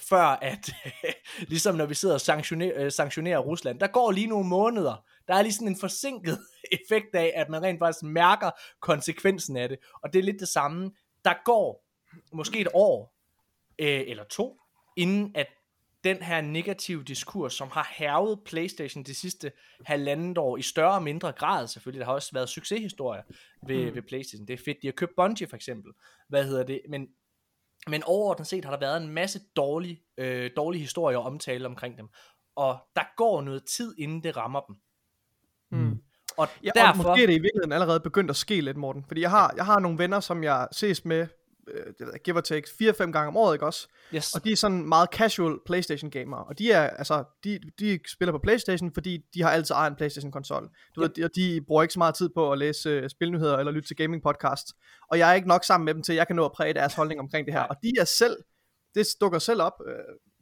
før 0.00 0.24
at, 0.24 0.74
ligesom 1.48 1.74
når 1.74 1.86
vi 1.86 1.94
sidder 1.94 2.14
og 2.14 2.20
sanktionerer, 2.20 2.84
øh, 2.84 2.92
sanktionerer 2.92 3.38
Rusland, 3.38 3.80
der 3.80 3.86
går 3.86 4.10
lige 4.10 4.26
nogle 4.26 4.48
måneder, 4.48 5.04
der 5.28 5.34
er 5.34 5.42
lige 5.42 5.52
sådan 5.52 5.68
en 5.68 5.80
forsinket 5.80 6.38
effekt 6.78 7.14
af, 7.14 7.32
at 7.34 7.48
man 7.48 7.62
rent 7.62 7.78
faktisk 7.78 8.02
mærker 8.02 8.50
konsekvensen 8.80 9.56
af 9.56 9.68
det. 9.68 9.78
Og 10.02 10.12
det 10.12 10.18
er 10.18 10.22
lidt 10.22 10.40
det 10.40 10.48
samme. 10.48 10.90
Der 11.24 11.34
går 11.44 11.84
måske 12.32 12.60
et 12.60 12.68
år 12.74 13.14
øh, 13.78 14.04
eller 14.06 14.24
to, 14.24 14.60
inden 14.96 15.32
at 15.34 15.46
den 16.04 16.22
her 16.22 16.40
negative 16.40 17.04
diskurs, 17.04 17.54
som 17.54 17.68
har 17.72 17.94
hervet 17.96 18.40
PlayStation 18.44 19.04
de 19.04 19.14
sidste 19.14 19.52
halvandet 19.84 20.38
år, 20.38 20.56
i 20.56 20.62
større 20.62 20.94
og 20.94 21.02
mindre 21.02 21.32
grad 21.32 21.68
selvfølgelig, 21.68 22.00
der 22.00 22.06
har 22.06 22.12
også 22.12 22.30
været 22.32 22.48
succeshistorier 22.48 23.22
ved, 23.66 23.90
mm. 23.90 23.94
ved 23.94 24.02
PlayStation. 24.02 24.46
Det 24.46 24.54
er 24.54 24.64
fedt, 24.64 24.78
de 24.82 24.86
har 24.86 24.92
købt 24.92 25.12
Bungie 25.16 25.46
for 25.46 25.56
eksempel. 25.56 25.92
Hvad 26.28 26.44
hedder 26.44 26.62
det? 26.64 26.80
Men, 26.88 27.08
men 27.86 28.02
overordnet 28.02 28.46
set 28.46 28.64
har 28.64 28.72
der 28.72 28.78
været 28.78 29.02
en 29.02 29.08
masse 29.08 29.40
dårlige, 29.56 30.02
øh, 30.16 30.50
dårlige 30.56 30.80
historier 30.80 31.18
og 31.18 31.24
omtale 31.24 31.66
omkring 31.66 31.98
dem. 31.98 32.08
Og 32.56 32.78
der 32.96 33.04
går 33.16 33.42
noget 33.42 33.64
tid, 33.64 33.94
inden 33.98 34.22
det 34.22 34.36
rammer 34.36 34.60
dem. 34.60 34.76
Mm. 35.72 35.98
Og, 36.36 36.48
ja, 36.64 36.70
derfor... 36.74 36.90
og 36.90 36.96
måske 36.96 37.22
er 37.22 37.26
det 37.26 37.34
i 37.34 37.42
virkeligheden 37.42 37.72
allerede 37.72 38.00
begyndt 38.00 38.30
at 38.30 38.36
ske 38.36 38.60
lidt, 38.60 38.76
Morten. 38.76 39.04
Fordi 39.08 39.20
jeg 39.20 39.30
har, 39.30 39.54
jeg 39.56 39.64
har 39.64 39.80
nogle 39.80 39.98
venner, 39.98 40.20
som 40.20 40.44
jeg 40.44 40.68
ses 40.72 41.04
med, 41.04 41.26
øh, 41.68 42.06
give 42.24 42.36
or 42.36 42.40
take, 42.40 42.68
4-5 42.68 42.96
gange 42.96 43.28
om 43.28 43.36
året, 43.36 43.54
ikke 43.54 43.66
også? 43.66 43.88
Yes. 44.14 44.34
Og 44.34 44.44
de 44.44 44.52
er 44.52 44.56
sådan 44.56 44.88
meget 44.88 45.08
casual 45.12 45.58
Playstation 45.66 46.10
gamere. 46.10 46.44
Og 46.44 46.58
de 46.58 46.72
er, 46.72 46.90
altså, 46.90 47.24
de, 47.44 47.60
de 47.78 47.98
spiller 48.08 48.32
på 48.32 48.38
Playstation, 48.38 48.92
fordi 48.94 49.18
de 49.34 49.42
har 49.42 49.50
altid 49.50 49.74
ejet 49.74 49.90
en 49.90 49.96
Playstation 49.96 50.32
konsol. 50.32 50.68
Du 50.96 51.02
yep. 51.02 51.12
ved, 51.16 51.24
og 51.24 51.30
de 51.34 51.60
bruger 51.66 51.82
ikke 51.82 51.92
så 51.92 51.98
meget 51.98 52.14
tid 52.14 52.28
på 52.34 52.52
at 52.52 52.58
læse 52.58 53.02
uh, 53.02 53.08
spilnyheder 53.08 53.56
eller 53.56 53.72
lytte 53.72 53.88
til 53.88 53.96
gaming 53.96 54.22
podcast. 54.22 54.66
Og 55.10 55.18
jeg 55.18 55.30
er 55.30 55.34
ikke 55.34 55.48
nok 55.48 55.64
sammen 55.64 55.84
med 55.84 55.94
dem 55.94 56.02
til, 56.02 56.12
at 56.12 56.16
jeg 56.16 56.26
kan 56.26 56.36
nå 56.36 56.44
at 56.44 56.52
præge 56.52 56.74
deres 56.74 56.94
holdning 56.94 57.20
omkring 57.20 57.46
det 57.46 57.54
her. 57.54 57.62
Og 57.62 57.76
de 57.82 57.92
er 58.00 58.04
selv, 58.04 58.36
det 58.94 59.06
dukker 59.20 59.38
selv 59.38 59.62
op, 59.62 59.72
øh, 59.86 59.94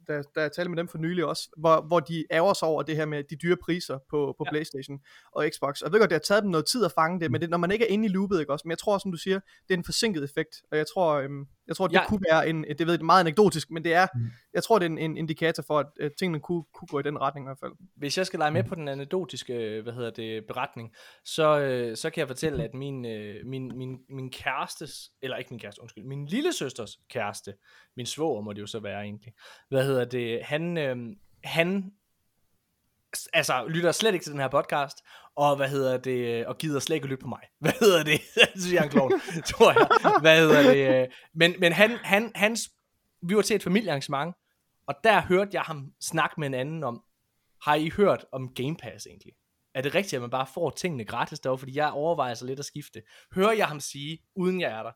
da, 0.07 0.21
da 0.35 0.41
jeg 0.41 0.51
talte 0.51 0.69
med 0.69 0.77
dem 0.77 0.87
for 0.87 0.97
nylig 0.97 1.25
også, 1.25 1.49
hvor, 1.57 1.81
hvor 1.81 1.99
de 1.99 2.25
ærger 2.31 2.53
sig 2.53 2.67
over 2.67 2.83
det 2.83 2.95
her 2.95 3.05
med 3.05 3.23
de 3.23 3.35
dyre 3.35 3.57
priser 3.63 3.97
på, 4.09 4.35
på 4.37 4.43
ja. 4.45 4.51
Playstation 4.51 4.99
og 5.31 5.49
Xbox. 5.53 5.81
Og 5.81 5.85
jeg 5.85 5.91
ved 5.91 5.99
godt, 5.99 6.09
det 6.09 6.15
har 6.15 6.19
taget 6.19 6.43
dem 6.43 6.51
noget 6.51 6.65
tid 6.65 6.85
at 6.85 6.91
fange 6.91 7.19
det, 7.19 7.31
men 7.31 7.41
det, 7.41 7.49
når 7.49 7.57
man 7.57 7.71
ikke 7.71 7.85
er 7.85 7.89
inde 7.89 8.05
i 8.05 8.07
loopet, 8.07 8.39
ikke 8.39 8.53
også? 8.53 8.63
Men 8.65 8.69
jeg 8.69 8.77
tror, 8.77 8.97
som 8.97 9.11
du 9.11 9.17
siger, 9.17 9.39
det 9.67 9.73
er 9.73 9.77
en 9.77 9.83
forsinket 9.83 10.23
effekt, 10.23 10.55
og 10.71 10.77
jeg 10.77 10.85
tror, 10.93 11.13
øhm, 11.13 11.45
jeg 11.67 11.75
tror 11.75 11.87
det 11.87 11.95
ja. 11.95 12.07
kunne 12.07 12.21
være 12.31 12.49
en, 12.49 12.63
det 12.63 12.87
ved 12.87 12.93
jeg, 12.93 13.05
meget 13.05 13.19
anekdotisk, 13.19 13.71
men 13.71 13.83
det 13.83 13.93
er, 13.93 14.07
mm. 14.15 14.21
jeg 14.53 14.63
tror, 14.63 14.79
det 14.79 14.85
er 14.85 14.89
en, 14.89 14.97
en 14.97 15.17
indikator 15.17 15.63
for, 15.63 15.79
at, 15.79 16.11
tingene 16.19 16.39
kunne, 16.39 16.63
kunne 16.73 16.87
gå 16.87 16.99
i 16.99 17.03
den 17.03 17.21
retning 17.21 17.45
i 17.45 17.47
hvert 17.47 17.59
fald. 17.59 17.71
Hvis 17.95 18.17
jeg 18.17 18.25
skal 18.25 18.39
lege 18.39 18.51
med 18.51 18.63
på 18.63 18.75
den 18.75 18.87
anekdotiske, 18.87 19.81
hvad 19.83 19.93
hedder 19.93 20.11
det, 20.11 20.45
beretning, 20.47 20.93
så, 21.25 21.59
øh, 21.59 21.97
så 21.97 22.09
kan 22.09 22.19
jeg 22.19 22.27
fortælle, 22.27 22.63
at 22.63 22.73
min, 22.73 23.05
øh, 23.05 23.45
min, 23.45 23.77
min, 23.77 23.97
min 24.09 24.31
kærestes, 24.31 25.11
eller 25.21 25.37
ikke 25.37 25.49
min 25.49 25.59
kæreste, 25.59 25.81
undskyld, 25.81 26.03
min 26.03 26.25
lille 26.25 26.53
søsters 26.53 26.97
kæreste, 27.09 27.53
min 27.97 28.05
svoger 28.05 28.41
må 28.41 28.53
det 28.53 28.61
jo 28.61 28.67
så 28.67 28.79
være 28.79 29.01
egentlig, 29.01 29.33
hvad 29.69 29.85
hedder 29.85 30.05
det, 30.05 30.43
han, 30.43 30.77
øh, 30.77 30.97
han 31.43 31.91
altså 33.33 33.65
lytter 33.67 33.91
slet 33.91 34.13
ikke 34.13 34.23
til 34.23 34.31
den 34.31 34.39
her 34.39 34.47
podcast, 34.47 34.97
og 35.35 35.55
hvad 35.55 35.69
hedder 35.69 35.97
det, 35.97 36.45
og 36.45 36.57
gider 36.57 36.79
slet 36.79 36.95
ikke 36.95 37.07
lytte 37.07 37.21
på 37.21 37.27
mig. 37.27 37.41
Hvad 37.59 37.73
hedder 37.79 38.03
det? 38.03 38.21
det 38.53 38.61
synes 38.61 38.73
jeg 38.73 38.79
er 38.79 38.83
en 38.83 38.89
klovn, 38.89 39.11
tror 39.51 39.71
jeg. 39.71 40.19
Hvad 40.21 40.39
hedder 40.39 40.73
det? 40.73 41.11
Men, 41.33 41.55
men 41.59 41.71
han, 41.71 41.91
han, 41.91 42.31
hans, 42.35 42.69
vi 43.21 43.35
var 43.35 43.41
til 43.41 43.55
et 43.55 43.63
familiearrangement, 43.63 44.35
og 44.87 44.95
der 45.03 45.21
hørte 45.21 45.49
jeg 45.53 45.61
ham 45.61 45.91
snakke 46.01 46.39
med 46.39 46.47
en 46.47 46.53
anden 46.53 46.83
om, 46.83 47.03
har 47.61 47.75
I 47.75 47.89
hørt 47.89 48.25
om 48.31 48.53
Game 48.53 48.75
Pass 48.75 49.07
egentlig? 49.07 49.33
Er 49.73 49.81
det 49.81 49.95
rigtigt, 49.95 50.13
at 50.13 50.21
man 50.21 50.29
bare 50.29 50.47
får 50.53 50.69
tingene 50.69 51.05
gratis 51.05 51.39
derovre? 51.39 51.59
Fordi 51.59 51.77
jeg 51.77 51.91
overvejer 51.91 52.33
så 52.33 52.45
lidt 52.45 52.59
at 52.59 52.65
skifte. 52.65 53.01
Hører 53.35 53.51
jeg 53.51 53.67
ham 53.67 53.79
sige, 53.79 54.19
uden 54.35 54.61
jeg 54.61 54.71
er 54.71 54.83
der? 54.83 54.91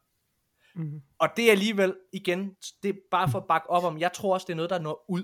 Mm-hmm. 0.75 1.01
Og 1.19 1.29
det 1.37 1.47
er 1.47 1.51
alligevel, 1.51 1.95
igen, 2.13 2.55
det 2.83 2.89
er 2.89 2.99
bare 3.11 3.29
for 3.31 3.39
at 3.39 3.47
bakke 3.47 3.69
op 3.69 3.83
om, 3.83 3.99
jeg 3.99 4.13
tror 4.13 4.33
også, 4.33 4.45
det 4.45 4.53
er 4.53 4.55
noget, 4.55 4.69
der 4.69 4.79
når 4.79 5.05
ud. 5.09 5.23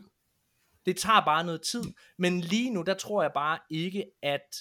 Det 0.86 0.98
tager 0.98 1.26
bare 1.26 1.44
noget 1.44 1.62
tid, 1.62 1.84
men 2.18 2.42
lige 2.42 2.70
nu, 2.70 2.82
der 2.82 2.94
tror 2.94 3.22
jeg 3.22 3.32
bare 3.34 3.60
ikke, 3.70 4.06
at 4.24 4.56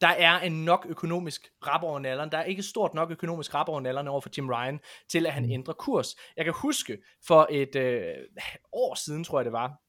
der 0.00 0.08
er 0.08 0.40
en 0.40 0.64
nok 0.64 0.86
økonomisk 0.88 1.48
rap 1.66 1.82
over 1.82 1.98
nalleren. 1.98 2.32
Der 2.32 2.38
er 2.38 2.44
ikke 2.44 2.62
stort 2.62 2.94
nok 2.94 3.10
økonomisk 3.10 3.54
rap 3.54 3.68
over 3.68 3.80
nalleren 3.80 4.08
over 4.08 4.20
for 4.20 4.30
Jim 4.38 4.48
Ryan, 4.48 4.80
til 5.08 5.26
at 5.26 5.32
han 5.32 5.50
ændrer 5.50 5.74
kurs. 5.74 6.16
Jeg 6.36 6.44
kan 6.44 6.54
huske, 6.56 6.98
for 7.26 7.46
et 7.50 7.76
øh, 7.76 8.14
år 8.72 8.94
siden, 8.94 9.24
tror 9.24 9.38
jeg 9.38 9.44
det 9.44 9.52
var, 9.52 9.80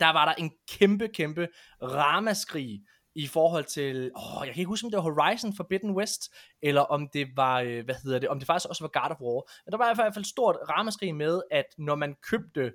der 0.00 0.12
var 0.12 0.24
der 0.24 0.34
en 0.34 0.52
kæmpe, 0.68 1.08
kæmpe 1.08 1.48
ramaskrig 1.82 2.82
i 3.14 3.26
forhold 3.26 3.64
til, 3.64 4.10
åh, 4.16 4.46
jeg 4.46 4.54
kan 4.54 4.60
ikke 4.60 4.68
huske, 4.68 4.84
om 4.84 4.90
det 4.90 4.96
var 4.96 5.02
Horizon 5.02 5.56
Forbidden 5.56 5.90
West, 5.90 6.22
eller 6.62 6.80
om 6.80 7.08
det 7.12 7.28
var, 7.36 7.60
øh, 7.60 7.84
hvad 7.84 7.94
hedder 7.94 8.18
det, 8.18 8.28
om 8.28 8.38
det 8.38 8.46
faktisk 8.46 8.68
også 8.68 8.84
var 8.84 9.00
God 9.00 9.10
of 9.10 9.20
War. 9.20 9.42
Men 9.64 9.72
der 9.72 9.78
var 9.78 9.92
i 9.92 9.94
hvert 9.94 10.14
fald 10.14 10.24
stort 10.24 10.56
ramaskrig 10.68 11.14
med, 11.14 11.42
at 11.50 11.66
når 11.78 11.94
man 11.94 12.16
købte 12.30 12.72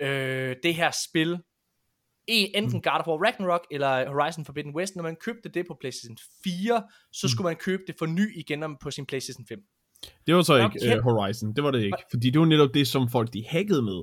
øh, 0.00 0.56
det 0.62 0.74
her 0.74 0.90
spil, 0.90 1.38
enten 2.28 2.82
God 2.82 3.00
of 3.00 3.06
War 3.06 3.26
Ragnarok 3.26 3.66
eller 3.70 4.08
Horizon 4.08 4.44
Forbidden 4.44 4.74
West, 4.74 4.96
når 4.96 5.02
man 5.02 5.16
købte 5.16 5.48
det 5.48 5.66
på 5.66 5.76
PlayStation 5.80 6.16
4, 6.44 6.82
så 7.12 7.28
skulle 7.28 7.44
man 7.44 7.56
købe 7.56 7.82
det 7.86 7.94
for 7.98 8.06
ny 8.06 8.38
igen 8.38 8.76
på 8.80 8.90
sin 8.90 9.06
PlayStation 9.06 9.46
5. 9.46 9.58
Det 10.26 10.34
var 10.34 10.42
så 10.42 10.56
ikke 10.56 10.98
uh, 10.98 11.02
Horizon, 11.02 11.54
det 11.56 11.64
var 11.64 11.70
det 11.70 11.84
ikke, 11.84 11.98
fordi 12.10 12.30
det 12.30 12.40
var 12.40 12.46
netop 12.46 12.74
det, 12.74 12.88
som 12.88 13.08
folk 13.08 13.32
de 13.32 13.44
hackede 13.48 13.82
med. 13.82 14.02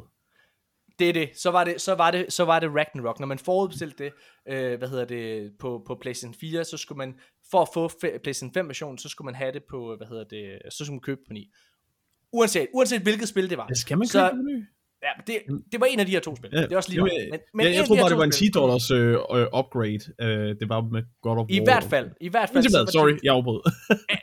Det 0.99 1.09
er 1.09 1.13
det. 1.13 1.29
Så 1.35 1.51
var 1.51 1.63
det, 1.63 1.81
så 1.81 1.95
var 1.95 2.11
det, 2.11 2.33
så 2.33 2.45
var 2.45 2.59
det 2.59 2.69
Ragnarok. 2.69 3.19
Når 3.19 3.27
man 3.27 3.39
forudbestilte 3.39 4.03
det, 4.03 4.11
øh, 4.47 4.77
hvad 4.77 4.89
hedder 4.89 5.05
det, 5.05 5.51
på, 5.59 5.83
på 5.87 5.97
PlayStation 6.01 6.33
4, 6.33 6.63
så 6.63 6.77
skulle 6.77 6.97
man, 6.97 7.13
for 7.51 7.61
at 7.61 7.67
få 7.73 7.91
PlayStation 8.23 8.53
5 8.53 8.67
version, 8.67 8.97
så 8.97 9.09
skulle 9.09 9.25
man 9.25 9.35
have 9.35 9.51
det 9.51 9.63
på, 9.69 9.95
hvad 9.97 10.07
hedder 10.07 10.23
det, 10.23 10.73
så 10.73 10.85
skulle 10.85 10.95
man 10.95 11.01
købe 11.01 11.21
på 11.27 11.33
9. 11.33 11.51
Uanset, 12.33 12.67
uanset 12.73 13.01
hvilket 13.01 13.29
spil 13.29 13.49
det 13.49 13.57
var. 13.57 13.65
Ja, 13.69 13.73
skal 13.73 13.97
man 13.97 14.05
købe 14.05 14.11
så, 14.11 14.29
på 14.29 14.41
ny? 14.41 14.65
Ja, 15.03 15.09
det, 15.27 15.39
det 15.71 15.79
var 15.79 15.85
en 15.85 15.99
af 15.99 16.05
de 16.05 16.11
her 16.11 16.19
to 16.19 16.35
spil. 16.35 16.49
Ja, 16.53 16.61
det 16.61 16.71
er 16.71 16.77
også 16.77 16.89
lige 16.89 16.97
jamen. 17.05 17.31
Men, 17.31 17.39
men 17.53 17.65
jeg, 17.65 17.75
jeg 17.75 17.85
tror 17.85 17.95
bare, 17.95 18.09
det 18.09 18.17
var 18.17 18.23
en 18.23 18.31
spil- 18.31 18.47
10 18.47 18.51
dollars 18.51 18.91
øh, 18.91 19.13
øh, 19.13 19.47
upgrade. 19.59 19.99
Øh, 20.21 20.55
det 20.59 20.69
var 20.69 20.81
med 20.81 21.03
God 21.21 21.31
of 21.31 21.37
War. 21.37 21.45
I 21.49 21.59
hvert 21.63 21.83
fald, 21.83 22.11
i 22.21 22.27
hvert 22.29 22.49
fald, 22.49 22.85
var 22.85 22.91
Sorry, 22.91 23.09
Jim, 23.09 23.19
jeg 23.23 23.33
afbrød. 23.33 23.61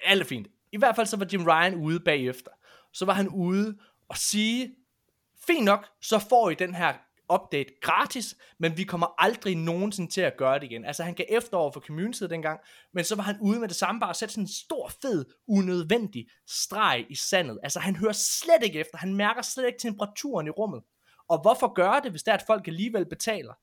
alt 0.05 0.21
er 0.21 0.25
fint. 0.27 0.47
I 0.73 0.79
hvert 0.79 0.97
fald 0.97 1.07
så 1.07 1.17
var 1.17 1.27
Jim 1.33 1.45
Ryan 1.45 1.75
ude 1.75 2.01
bagefter. 2.01 2.51
Så 2.93 3.05
var 3.05 3.13
han 3.13 3.29
ude 3.29 3.77
og 4.09 4.17
sige, 4.17 4.71
fint 5.47 5.65
nok, 5.65 5.87
så 6.03 6.19
får 6.29 6.51
I 6.51 6.55
den 6.55 6.75
her 6.75 6.93
update 7.33 7.71
gratis, 7.83 8.37
men 8.59 8.77
vi 8.77 8.85
kommer 8.85 9.07
aldrig 9.19 9.57
nogensinde 9.57 10.11
til 10.11 10.21
at 10.21 10.37
gøre 10.37 10.55
det 10.55 10.63
igen. 10.63 10.85
Altså 10.85 11.03
han 11.03 11.15
gav 11.15 11.27
efter 11.29 11.57
over 11.57 11.73
for 11.73 11.81
community 11.81 12.23
dengang, 12.23 12.61
men 12.95 13.05
så 13.05 13.17
var 13.17 13.23
han 13.23 13.37
ude 13.41 13.61
med 13.61 13.69
det 13.69 13.77
samme 13.77 14.01
bare 14.01 14.11
at 14.11 14.17
sætte 14.17 14.35
sådan 14.35 14.45
en 14.45 14.49
stor, 14.49 14.93
fed, 15.03 15.25
unødvendig 15.49 16.27
streg 16.47 17.07
i 17.11 17.15
sandet. 17.15 17.59
Altså 17.63 17.81
han 17.81 17.97
hører 17.97 18.13
slet 18.13 18.63
ikke 18.63 18.81
efter, 18.81 18.99
han 18.99 19.15
mærker 19.15 19.43
slet 19.43 19.67
ikke 19.67 19.79
temperaturen 19.79 20.47
i 20.47 20.51
rummet. 20.51 20.83
Og 21.29 21.41
hvorfor 21.43 21.75
gøre 21.75 22.01
det, 22.01 22.11
hvis 22.11 22.23
det 22.23 22.31
er, 22.31 22.37
at 22.37 22.45
folk 22.47 22.69
alligevel 22.69 23.07
betaler? 23.07 23.55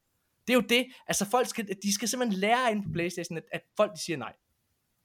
Det 0.47 0.53
er 0.53 0.57
jo 0.57 0.65
det, 0.69 0.85
altså 1.07 1.25
folk 1.25 1.47
skal, 1.47 1.67
de 1.83 1.93
skal 1.93 2.07
simpelthen 2.07 2.39
lære 2.39 2.71
ind 2.71 2.83
på 2.83 2.89
Playstation, 2.93 3.37
at, 3.37 3.43
at 3.51 3.61
folk 3.77 3.93
de 3.93 3.99
siger 3.99 4.17
nej. 4.17 4.33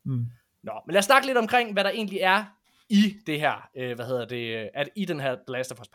Mm. 0.05 0.27
Nå, 0.63 0.73
men 0.87 0.93
lad 0.93 0.99
os 0.99 1.05
snakke 1.05 1.27
lidt 1.27 1.39
omkring, 1.39 1.73
hvad 1.73 1.85
der 1.85 1.91
egentlig 1.91 2.21
er 2.21 2.45
i 2.89 3.17
det 3.27 3.41
her, 3.41 3.69
øh, 3.77 3.95
hvad 3.95 4.07
hedder 4.07 4.25
det, 4.25 4.57
øh, 4.57 4.69
at 4.75 4.89
i 4.97 5.05
den 5.05 5.21
her 5.21 5.37
Last 5.49 5.73
of 5.73 5.81
Us. 5.81 5.89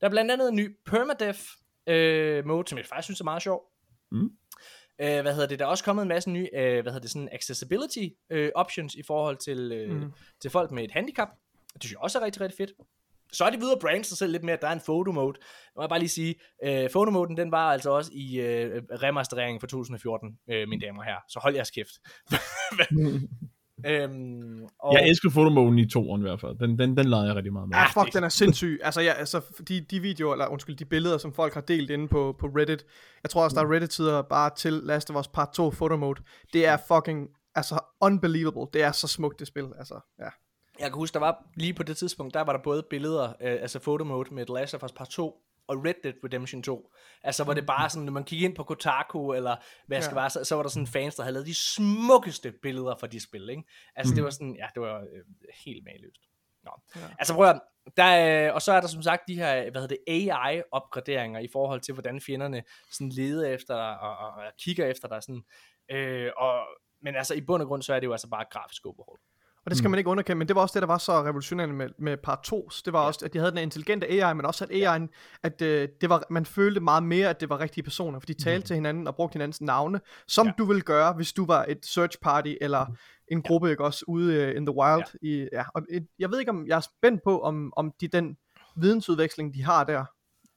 Der 0.00 0.06
er 0.06 0.10
blandt 0.10 0.30
andet 0.30 0.48
en 0.48 0.56
ny 0.56 0.76
permadeath 0.86 1.40
øh, 1.86 2.46
mode, 2.46 2.68
som 2.68 2.78
jeg 2.78 2.86
faktisk 2.86 3.06
synes 3.06 3.20
er 3.20 3.24
meget 3.24 3.42
sjov. 3.42 3.62
Mm. 4.12 4.30
Øh, 5.00 5.20
hvad 5.22 5.34
hedder 5.34 5.48
det, 5.48 5.58
der 5.58 5.64
er 5.64 5.68
også 5.68 5.84
kommet 5.84 6.02
en 6.02 6.08
masse 6.08 6.30
nye, 6.30 6.48
øh, 6.54 6.72
hvad 6.82 6.92
hedder 6.92 6.98
det, 7.00 7.10
sådan 7.10 7.28
accessibility 7.32 8.06
øh, 8.30 8.50
options 8.54 8.94
i 8.94 9.02
forhold 9.02 9.36
til, 9.36 9.72
øh, 9.72 9.90
Mm. 9.90 9.96
mm. 10.00 10.12
til 10.40 10.50
folk 10.50 10.70
med 10.70 10.84
et 10.84 10.90
handicap. 10.90 11.28
Det 11.74 11.82
synes 11.82 11.92
jeg 11.92 12.00
også 12.00 12.18
er 12.18 12.24
rigtig, 12.24 12.40
rigtig 12.42 12.56
fedt. 12.56 12.72
Så 13.32 13.44
er 13.44 13.50
de 13.50 13.58
videre 13.58 13.78
brands 13.80 14.06
sig 14.06 14.18
selv 14.18 14.32
lidt 14.32 14.44
mere, 14.44 14.54
at 14.56 14.60
der 14.62 14.68
er 14.68 14.72
en 14.72 14.80
photo 14.84 15.12
mode. 15.12 15.38
Nu 15.38 15.42
må 15.76 15.82
jeg 15.82 15.88
bare 15.88 15.98
lige 15.98 16.08
sige, 16.08 16.34
øh, 16.64 16.90
photo 16.90 17.10
moden, 17.10 17.36
den 17.36 17.50
var 17.50 17.72
altså 17.72 17.90
også 17.90 18.10
i 18.14 18.40
øh, 18.40 18.82
remastereringen 19.02 19.60
fra 19.60 19.66
2014, 19.66 20.38
øh, 20.50 20.68
mine 20.68 20.86
damer 20.86 20.98
og 20.98 21.04
herrer. 21.04 21.20
Så 21.28 21.40
hold 21.42 21.54
jeres 21.54 21.70
kæft. 21.70 21.90
øhm, 23.86 24.66
og, 24.78 24.94
Jeg 24.94 25.08
elsker 25.08 25.30
fotomoden 25.30 25.78
i 25.78 25.88
toeren 25.88 26.20
i 26.20 26.22
hvert 26.22 26.40
fald. 26.40 26.58
Den, 26.58 26.78
den, 26.78 26.96
den 26.96 27.06
lavede 27.06 27.26
jeg 27.26 27.36
rigtig 27.36 27.52
meget 27.52 27.68
med. 27.68 27.76
Ah, 27.76 27.88
fuck, 27.94 28.14
den 28.14 28.24
er 28.24 28.28
sindssyg. 28.28 28.80
Altså, 28.82 29.00
ja, 29.00 29.12
altså 29.12 29.40
de, 29.68 29.80
de 29.80 30.00
videoer, 30.00 30.32
eller 30.32 30.46
undskyld, 30.46 30.76
de 30.76 30.84
billeder, 30.84 31.18
som 31.18 31.32
folk 31.32 31.54
har 31.54 31.60
delt 31.60 31.90
inde 31.90 32.08
på, 32.08 32.36
på 32.38 32.46
Reddit. 32.46 32.84
Jeg 33.22 33.30
tror 33.30 33.44
også, 33.44 33.54
der 33.54 33.66
er 33.66 33.72
Reddit-sider 33.72 34.22
bare 34.22 34.50
til 34.56 34.72
Last 34.72 35.10
of 35.10 35.16
Us 35.16 35.28
Part 35.28 35.52
2 35.52 35.70
photo 35.70 35.96
mode. 35.96 36.20
Det 36.52 36.66
er 36.66 36.76
fucking, 36.88 37.28
altså, 37.54 37.78
unbelievable. 38.00 38.66
Det 38.72 38.82
er 38.82 38.92
så 38.92 39.08
smukt, 39.08 39.38
det 39.38 39.46
spil. 39.46 39.66
Altså, 39.78 40.00
ja. 40.18 40.28
Jeg 40.78 40.90
kan 40.90 40.94
huske, 40.94 41.14
der 41.14 41.20
var 41.20 41.44
lige 41.56 41.74
på 41.74 41.82
det 41.82 41.96
tidspunkt, 41.96 42.34
der 42.34 42.40
var 42.40 42.52
der 42.52 42.62
både 42.64 42.82
billeder, 42.90 43.28
øh, 43.28 43.32
altså 43.40 43.78
photo 43.78 44.04
mode 44.04 44.34
med 44.34 44.46
The 44.46 44.54
Last 44.54 44.74
of 44.74 44.82
Us 44.82 44.92
Part 44.92 45.08
2, 45.08 45.36
og 45.66 45.84
Red 45.86 45.94
Dead 46.02 46.14
Redemption 46.24 46.62
2. 46.62 46.90
Altså, 47.22 47.44
hvor 47.44 47.54
det 47.54 47.66
bare 47.66 47.90
sådan, 47.90 48.04
når 48.04 48.12
man 48.12 48.24
kiggede 48.24 48.48
ind 48.48 48.56
på 48.56 48.64
Kotaku, 48.64 49.32
eller 49.32 49.56
hvad 49.86 50.02
skal 50.02 50.14
Ja. 50.14 50.20
være, 50.20 50.30
så, 50.30 50.44
så 50.44 50.54
var 50.54 50.62
der 50.62 50.70
sådan 50.70 50.86
fans, 50.86 51.14
der 51.14 51.22
havde 51.22 51.32
lavet 51.34 51.46
de 51.46 51.54
smukkeste 51.54 52.52
billeder 52.62 52.96
fra 53.00 53.06
de 53.06 53.20
spil, 53.20 53.48
ikke? 53.50 53.62
Altså, 53.96 54.10
Mhm. 54.10 54.14
det 54.16 54.24
var 54.24 54.30
sådan, 54.30 54.56
ja, 54.56 54.66
det 54.74 54.82
var 54.82 54.98
øh, 55.00 55.24
helt 55.64 55.84
mageløst. 55.84 56.20
Nå. 56.64 56.70
Ja. 56.96 57.00
Altså, 57.18 57.34
prøv 57.34 57.46
at, 57.48 57.60
der, 57.96 58.04
er- 58.04 58.52
og 58.52 58.62
så 58.62 58.72
er 58.72 58.80
der 58.80 58.88
som 58.88 59.02
sagt 59.02 59.22
de 59.28 59.34
her, 59.34 59.70
hvad 59.70 59.80
hedder 59.80 59.96
det, 59.96 59.98
AI-opgraderinger 60.48 61.40
i 61.40 61.48
forhold 61.52 61.80
til, 61.80 61.94
hvordan 61.94 62.20
fjenderne 62.20 62.62
sådan 62.90 63.08
leder 63.10 63.48
efter 63.48 63.74
dig, 63.76 63.98
og, 64.00 64.16
og, 64.16 64.32
og 64.32 64.42
kigger 64.58 64.86
efter 64.86 65.08
dig, 65.08 65.22
sådan. 65.22 65.42
Øh, 65.90 66.30
og, 66.36 66.66
men 67.02 67.16
altså, 67.16 67.34
i 67.34 67.40
bund 67.40 67.62
og 67.62 67.68
grund, 67.68 67.82
så 67.82 67.94
er 67.94 68.00
det 68.00 68.06
jo 68.06 68.12
altså 68.12 68.28
bare 68.28 68.44
grafisk 68.50 68.86
overhold. 68.86 69.20
Og 69.64 69.70
det 69.70 69.78
skal 69.78 69.90
man 69.90 69.98
ikke 69.98 70.10
underkende, 70.10 70.38
men 70.38 70.48
det 70.48 70.56
var 70.56 70.62
også 70.62 70.72
det, 70.74 70.82
der 70.82 70.86
var 70.86 70.98
så 70.98 71.12
revolutionerende 71.22 71.74
med, 71.74 71.88
med 71.98 72.16
part 72.16 72.38
2. 72.44 72.70
Det 72.84 72.92
var 72.92 73.00
også, 73.00 73.24
at 73.24 73.32
de 73.32 73.38
havde 73.38 73.50
den 73.50 73.58
intelligente 73.58 74.06
AI, 74.10 74.34
men 74.34 74.46
også 74.46 74.64
at 74.64 74.70
AI'en, 74.70 75.38
at 75.42 75.62
øh, 75.62 75.88
det 76.00 76.08
var, 76.08 76.22
man 76.30 76.46
følte 76.46 76.80
meget 76.80 77.02
mere, 77.02 77.28
at 77.30 77.40
det 77.40 77.48
var 77.48 77.60
rigtige 77.60 77.84
personer, 77.84 78.18
for 78.18 78.26
de 78.26 78.34
talte 78.34 78.58
mm. 78.58 78.66
til 78.66 78.74
hinanden 78.74 79.06
og 79.06 79.14
brugte 79.16 79.32
hinandens 79.34 79.60
navne, 79.60 80.00
som 80.28 80.46
Ja. 80.46 80.50
ja. 80.50 80.54
du 80.58 80.64
ville 80.64 80.82
gøre, 80.82 81.12
hvis 81.12 81.32
du 81.32 81.46
var 81.46 81.64
et 81.68 81.86
search 81.86 82.18
party, 82.22 82.54
eller 82.60 82.86
en 83.28 83.42
gruppe, 83.42 83.70
ikke 83.70 83.84
også, 83.84 84.04
ude 84.08 84.34
øh, 84.34 84.56
in 84.56 84.66
the 84.66 84.76
wild. 84.76 85.04
Ja. 85.22 85.28
I, 85.28 85.48
ja. 85.52 85.64
Og 85.74 85.82
et, 85.90 86.06
jeg 86.18 86.30
ved 86.30 86.38
ikke, 86.38 86.50
om 86.50 86.66
jeg 86.66 86.76
er 86.76 86.80
spændt 86.80 87.20
på, 87.24 87.40
om, 87.40 87.72
om 87.76 87.92
de, 88.00 88.08
den 88.08 88.36
vidensudveksling, 88.76 89.54
de 89.54 89.64
har 89.64 89.84
der, 89.84 90.04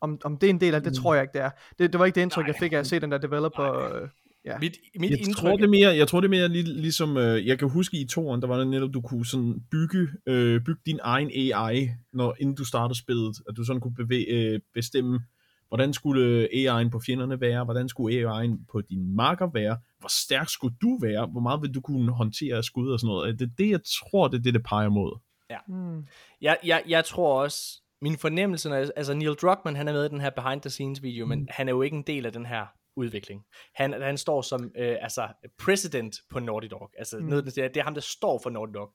om, 0.01 0.18
om 0.24 0.38
det 0.38 0.47
er 0.47 0.53
en 0.53 0.62
del 0.62 0.76
af 0.76 0.84
det, 0.84 0.91
Mm. 0.91 0.95
tror 1.01 1.14
jeg 1.14 1.22
ikke, 1.24 1.34
det 1.34 1.41
er. 1.41 1.49
Det, 1.80 1.91
det 1.93 1.99
var 1.99 2.05
ikke 2.05 2.16
det 2.16 2.22
indtryk, 2.22 2.43
Nej. 2.43 2.47
jeg 2.47 2.55
fik 2.60 2.74
af 2.74 2.78
at 2.78 2.88
se 2.88 2.99
den 2.99 3.12
der 3.12 3.18
developer. 3.18 3.74
Øh, 3.74 4.08
ja. 4.48 4.58
Mit, 4.60 4.78
mit 5.00 5.12
Jeg 5.12 5.20
indtryk, 5.20 5.36
tror, 5.36 5.58
det 5.58 5.64
er 5.66 5.70
mere, 5.70 5.89
jeg 5.95 6.08
tror, 6.08 6.22
det 6.22 6.28
er 6.28 6.30
mere 6.30 6.48
lig, 6.48 6.64
ligesom, 6.64 7.18
øh, 7.18 7.48
jeg 7.48 7.60
kan 7.60 7.70
huske 7.70 7.98
i 7.98 8.06
toren, 8.08 8.41
der 8.41 8.48
var 8.48 8.58
det 8.58 8.68
netop, 8.68 8.93
du 8.93 9.02
kunne 9.02 9.26
sådan 9.26 9.62
bygge, 9.72 10.08
øh, 10.26 10.62
bygge 10.62 10.82
din 10.86 11.00
egen 11.04 11.32
AI, 11.32 11.89
når, 12.14 12.36
inden 12.39 12.56
du 12.56 12.66
startede 12.66 13.00
spillet, 13.00 13.36
at 13.50 13.58
du 13.58 13.64
sådan 13.64 13.80
kunne 13.80 13.95
bevæge, 13.95 14.28
øh, 14.28 14.60
bestemme, 14.74 15.20
hvordan 15.68 15.93
skulle 15.93 16.48
AI'en 16.54 16.89
på 16.89 17.00
fjenderne 17.06 17.41
være, 17.41 17.64
hvordan 17.64 17.89
skulle 17.89 18.32
AI'en 18.32 18.66
på 18.72 18.82
dine 18.82 19.16
marker 19.16 19.48
være, 19.54 19.78
hvor 20.00 20.10
stærk 20.26 20.50
skulle 20.50 20.76
du 20.82 21.00
være, 21.02 21.26
hvor 21.26 21.41
meget 21.41 21.62
vil 21.62 21.74
du 21.74 21.82
kunne 21.82 22.12
håndtere 22.12 22.56
af 22.58 22.64
skud 22.64 22.91
og 22.91 23.00
sådan 23.00 23.08
noget. 23.08 23.39
Det 23.39 23.45
er 23.45 23.52
det, 23.58 23.70
jeg 23.70 23.80
tror, 24.00 24.28
det 24.28 24.38
er 24.38 24.41
det, 24.41 24.54
det 24.54 24.64
peger 24.64 24.89
mod. 24.89 25.20
Hmm. 25.68 26.06
Jeg, 26.41 26.58
jeg, 26.64 26.84
jeg 26.88 27.06
tror 27.06 27.41
også, 27.43 27.82
min 28.02 28.18
fornemmelse, 28.18 28.70
når, 28.70 28.76
altså 28.76 29.14
Neil 29.14 29.34
Druckmann, 29.34 29.78
han 29.78 29.88
er 29.88 29.93
med 29.93 30.06
i 30.06 30.10
den 30.10 30.22
her 30.22 30.30
behind 30.30 30.62
the 30.62 30.70
scenes 30.70 31.04
video, 31.04 31.26
men 31.26 31.39
Mm. 31.39 31.48
han 31.50 31.68
er 31.68 31.72
jo 31.72 31.82
ikke 31.82 31.98
en 31.98 32.04
del 32.08 32.26
af 32.26 32.32
den 32.34 32.45
her 32.45 32.66
udvikling. 32.98 33.43
Han, 33.76 34.02
han 34.02 34.18
står 34.18 34.41
som 34.41 34.72
øh, 34.78 34.98
altså 35.02 35.28
president 35.60 36.16
på 36.30 36.39
Naughty 36.39 36.68
Dog. 36.72 36.91
Altså 36.98 37.18
Mm. 37.20 37.26
noget, 37.26 37.45
det, 37.45 37.58
er- 37.58 37.68
det 37.68 37.84
ham, 37.84 37.93
der 37.93 38.02
står 38.02 38.39
for 38.43 38.50
Naughty 38.50 38.74
Dog. 38.74 38.93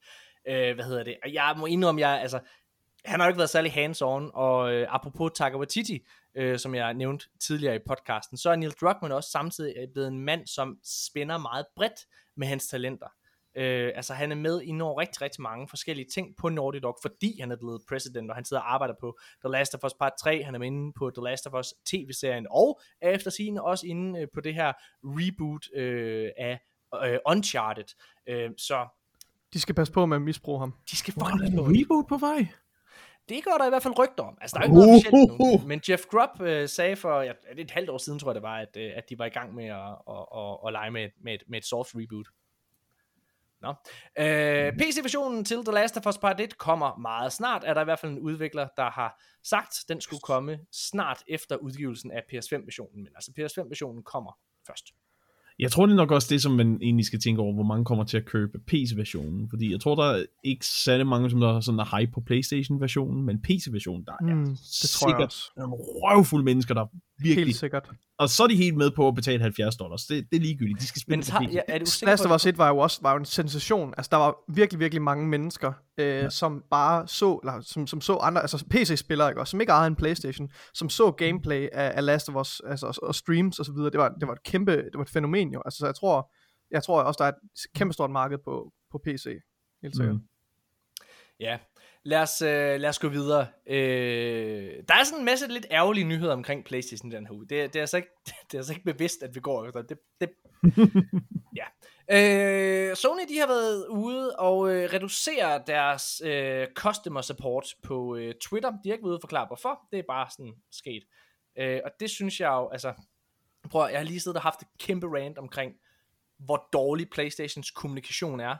Øh, 0.49 0.75
hvad 0.75 0.85
hedder 0.85 1.03
det? 1.03 1.17
Og 1.25 1.33
jeg 1.33 1.55
må 1.59 1.67
indrømme, 1.67 2.01
jeg, 2.01 2.21
altså, 2.21 2.41
han 3.05 3.21
har 3.21 3.27
jo 3.27 3.31
ikke 3.31 3.39
været 3.39 3.51
særlig 3.51 3.73
hands-on, 3.73 4.31
og 4.35 4.73
øh, 4.75 4.87
apropos 4.95 5.31
Taika 5.35 5.57
Waititi, 5.57 6.07
øh, 6.37 6.59
som 6.59 6.75
jeg 6.75 6.95
nævnte 6.95 7.27
tidligere 7.47 7.77
i 7.77 7.79
podcasten, 7.89 8.37
så 8.39 8.51
er 8.51 8.57
Neil 8.57 8.73
Druckmann 8.81 9.13
også 9.13 9.31
samtidig 9.31 9.75
blevet 9.93 10.09
en 10.09 10.21
mand, 10.21 10.47
som 10.47 10.79
spænder 10.85 11.39
meget 11.39 11.67
bredt 11.77 12.01
med 12.37 12.47
hans 12.47 12.69
talenter. 12.69 13.07
Øh, 13.55 13.93
altså 13.95 14.15
han 14.15 14.31
er 14.33 14.37
med 14.37 14.63
i 14.63 14.73
når 14.73 15.01
rigtig, 15.01 15.23
rigtig 15.23 15.43
mange 15.43 15.69
forskellige 15.69 16.07
ting 16.15 16.37
på 16.37 16.49
Naughty 16.49 16.79
Dog, 16.83 16.99
fordi 17.03 17.41
han 17.41 17.51
er 17.53 17.57
blevet 17.57 17.83
president, 17.89 18.31
og 18.31 18.37
han 18.37 18.45
sidder 18.45 18.63
og 18.63 18.75
arbejder 18.75 18.95
på 19.01 19.19
The 19.45 19.53
Last 19.53 19.75
of 19.75 19.85
Us 19.85 19.95
Part 19.95 20.13
3, 20.21 20.43
han 20.43 20.55
er 20.55 20.59
med 20.59 20.67
inde 20.67 20.93
på 20.93 21.11
The 21.11 21.25
Last 21.25 21.47
of 21.47 21.55
Us 21.61 21.75
tv-serien, 21.87 22.47
og 22.51 22.81
er 23.01 23.11
efter 23.11 23.31
sigende 23.31 23.63
også 23.63 23.87
inde 23.87 24.21
øh, 24.21 24.29
på 24.35 24.41
det 24.41 24.55
her 24.55 24.73
reboot 25.05 25.66
øh, 25.74 26.31
af 26.39 26.59
øh, 27.05 27.19
Uncharted. 27.27 27.85
Øh, 28.27 28.51
så 28.59 28.87
De 29.53 29.61
skal 29.61 29.74
passe 29.74 29.93
på 29.93 30.07
med 30.07 30.16
at 30.16 30.23
misbruge 30.23 30.59
ham. 30.59 30.74
de 30.91 30.97
skal 30.97 31.15
fucking 31.15 31.41
passe 31.41 31.57
på. 31.57 31.62
reboot 31.62 32.09
på 32.09 32.16
vej? 32.16 32.47
Det 33.29 33.45
går 33.45 33.57
der 33.59 33.66
i 33.66 33.69
hvert 33.69 33.83
fald 33.83 33.99
rygter 33.99 34.24
om. 34.24 34.39
Altså, 34.41 34.55
der 34.59 34.65
er 34.65 34.69
jo 34.69 34.73
ikke 34.73 35.11
noget 35.11 35.31
officielt 35.31 35.62
nu. 35.62 35.69
Men 35.69 35.81
Jeff 35.89 36.03
Grubb 36.07 36.41
øh, 36.41 36.69
sagde 36.69 36.97
for 36.97 37.20
ja, 37.20 37.33
det 37.51 37.59
er 37.61 37.65
et 37.65 37.70
halvt 37.70 37.91
år 37.91 37.99
siden, 37.99 38.19
tror 38.19 38.31
jeg 38.31 38.35
det 38.35 38.43
var, 38.43 38.57
at, 38.59 38.77
øh, 38.77 38.91
at 38.97 39.05
de 39.11 39.19
var 39.19 39.24
i 39.27 39.29
gang 39.29 39.55
med 39.55 39.65
at, 39.65 39.77
at, 40.09 40.24
at, 40.37 40.57
at 40.66 40.73
lege 40.73 40.91
med, 40.91 41.05
et- 41.05 41.12
med, 41.20 41.35
et, 41.35 41.43
med 41.49 41.59
et 41.59 41.65
soft 41.65 41.91
reboot. 41.95 42.27
Nå. 43.62 43.68
Øh, 44.18 44.72
PC-versionen 44.72 45.44
til 45.44 45.56
The 45.56 45.72
Last 45.74 45.97
of 45.97 46.06
Us 46.06 46.18
Part 46.18 46.40
1 46.40 46.59
kommer 46.59 46.98
meget 46.98 47.32
snart. 47.32 47.62
Er 47.66 47.74
der 47.74 47.80
i 47.80 47.84
hvert 47.84 47.98
fald 47.98 48.12
en 48.12 48.18
udvikler, 48.18 48.68
der 48.76 48.90
har 48.90 49.22
sagt, 49.44 49.74
den 49.89 50.01
skulle 50.01 50.20
komme 50.20 50.59
snart 50.72 51.22
efter 51.28 51.56
udgivelsen 51.56 52.10
af 52.10 52.20
PS5-versionen. 52.32 53.02
Men 53.02 53.12
altså 53.14 53.30
PS5-versionen 53.39 54.02
kommer 54.02 54.32
først. 54.66 54.84
Jeg 55.59 55.72
tror, 55.72 55.86
det 55.86 55.93
er 55.93 55.97
nok 55.97 56.10
også 56.10 56.28
det, 56.30 56.43
som 56.43 56.52
man 56.52 56.78
egentlig 56.82 57.06
skal 57.06 57.20
tænke 57.20 57.43
over, 57.43 57.55
hvor 57.55 57.62
mange 57.62 57.84
kommer 57.84 58.05
til 58.05 58.16
at 58.16 58.24
købe 58.24 58.59
PC-versionen. 58.59 59.51
Fordi 59.51 59.72
jeg 59.72 59.80
tror, 59.80 59.94
der 59.94 60.02
er 60.02 60.24
ikke 60.44 60.66
særlig 60.66 61.06
mange, 61.06 61.30
som 61.30 61.40
der 61.40 61.56
er 61.56 61.60
sådan 61.60 61.78
er 61.78 61.98
hype 61.98 62.12
på 62.12 62.20
PlayStation-versionen, 62.20 63.22
men 63.22 63.43
PC-versionen, 63.43 64.05
der 64.06 64.12
er 64.12 64.34
Mm, 64.34 64.44
det 64.47 64.90
tror 64.90 65.09
jeg 65.09 65.12
sikkert 65.12 65.24
også. 65.24 65.51
nogle 65.56 65.74
røvfulde 65.78 66.44
mennesker, 66.44 66.74
der 66.74 66.86
virkelig... 67.23 67.47
Helt 67.47 67.57
sikkert. 67.57 67.90
Og 68.19 68.28
så 68.28 68.43
er 68.43 68.47
de 68.47 68.57
helt 68.57 68.77
med 68.77 68.90
på 68.90 69.09
at 69.09 69.15
betale 69.15 69.43
70 69.43 69.77
dollars. 69.77 70.05
Det, 70.05 70.31
det 70.31 70.36
er 70.36 70.40
ligegyldigt. 70.40 70.81
De 70.81 70.86
skal 70.86 71.03
spille 71.03 71.16
Men 71.16 71.23
tager, 71.23 71.51
ja, 71.53 71.61
er 71.69 71.78
du 71.78 71.85
Last 72.03 72.27
of 72.27 72.35
Us 72.35 72.47
1 72.47 72.59
var 72.59 72.69
jo 72.69 72.78
også 72.78 72.99
var 73.03 73.12
jo 73.12 73.19
en 73.19 73.24
sensation. 73.24 73.94
Altså, 73.97 74.09
der 74.12 74.16
var 74.16 74.36
virkelig, 74.49 74.81
virkelig 74.81 75.03
mange 75.03 75.28
mennesker, 75.28 75.73
øh, 75.99 76.07
ja. 76.07 76.31
som 76.31 76.65
bare 76.70 77.09
så, 77.09 77.39
eller 77.43 77.61
som, 77.61 77.86
som 77.86 78.01
så 78.01 78.16
andre, 78.16 78.40
altså 78.40 78.65
PC-spillere, 78.70 79.28
ikke, 79.28 79.40
også, 79.40 79.51
som 79.51 79.61
ikke 79.61 79.73
ejede 79.73 79.86
en 79.86 79.97
Playstation, 79.97 80.51
som 80.74 80.89
så 80.89 81.11
gameplay 81.11 81.69
af, 81.73 81.93
af 81.97 82.05
Last 82.07 82.28
of 82.28 82.35
Us, 82.35 82.61
altså, 82.66 82.86
og, 82.86 82.94
og 83.03 83.15
streams 83.15 83.59
og 83.59 83.66
så 83.66 83.73
videre. 83.73 83.90
Det 83.90 83.99
var, 83.99 84.09
det 84.09 84.28
var 84.28 84.35
et 84.35 84.43
kæmpe, 84.43 84.77
det 84.77 84.94
var 84.94 85.03
et 85.03 85.11
fænomen 85.11 85.53
jo. 85.53 85.62
Altså, 85.65 85.78
så 85.78 85.86
jeg 85.86 85.94
tror, 85.94 86.32
jeg 86.70 86.82
tror 86.82 87.03
også, 87.03 87.19
der 87.19 87.24
er 87.24 87.32
et 87.32 87.73
kæmpe 87.74 87.93
stort 87.94 88.11
marked 88.11 88.39
på, 88.44 88.73
på 88.90 89.01
PC. 89.05 89.27
Helt 89.82 89.97
sikkert. 89.97 90.15
Mm. 90.15 90.23
Ja, 91.40 91.59
lad 92.05 92.23
os, 92.23 92.43
øh, 92.43 92.81
lad 92.81 92.89
os 92.89 92.99
gå 92.99 93.09
videre. 93.09 93.47
Øh, 93.66 94.83
der 94.89 94.95
er 94.95 95.05
sådan 95.05 95.19
en 95.19 95.24
masse 95.24 95.47
lidt 95.47 95.66
ærgerlige 95.70 96.05
nyheder 96.05 96.33
omkring 96.33 96.65
Playstation 96.65 97.11
den 97.11 97.27
her 97.27 97.35
uge. 97.35 97.47
Det, 97.47 97.73
det, 97.73 97.77
er 97.77 97.81
altså 97.81 97.97
ikke, 97.97 98.09
det 98.47 98.55
er 98.55 98.59
altså 98.59 98.73
ikke 98.73 98.85
bevidst, 98.85 99.23
at 99.23 99.35
vi 99.35 99.41
går 99.41 99.66
efter 99.66 99.83
det. 99.83 99.99
det 100.20 100.31
ja. 101.61 101.65
Øh, 102.11 102.97
Sony 102.97 103.20
de 103.29 103.39
har 103.39 103.47
været 103.47 103.87
ude 103.87 104.37
og 104.37 104.74
øh, 104.74 104.93
reducere 104.93 105.62
deres 105.66 106.23
øh, 106.24 106.66
customer 106.74 107.20
support 107.20 107.66
på 107.83 108.16
øh, 108.16 108.35
Twitter. 108.35 108.70
De 108.70 108.89
har 108.89 108.93
ikke 108.93 109.05
været 109.05 109.11
ude 109.11 109.19
og 109.19 109.23
forklare 109.23 109.47
hvorfor. 109.47 109.81
Det 109.93 109.99
er 109.99 110.03
bare 110.09 110.31
sådan 110.31 110.55
sket. 110.73 111.05
Øh, 111.59 111.81
og 111.85 111.91
det 112.01 112.11
synes 112.11 112.41
jeg 112.41 112.49
jo, 112.49 112.69
altså... 112.69 112.93
Prøv, 113.70 113.89
jeg 113.91 113.99
har 113.99 114.05
lige 114.05 114.20
siddet 114.20 114.37
og 114.37 114.43
haft 114.43 114.62
et 114.62 114.69
kæmpe 114.79 115.07
rant 115.07 115.39
omkring, 115.39 115.73
hvor 116.39 116.69
dårlig 116.73 117.11
Playstations 117.11 117.70
kommunikation 117.70 118.41
er 118.41 118.57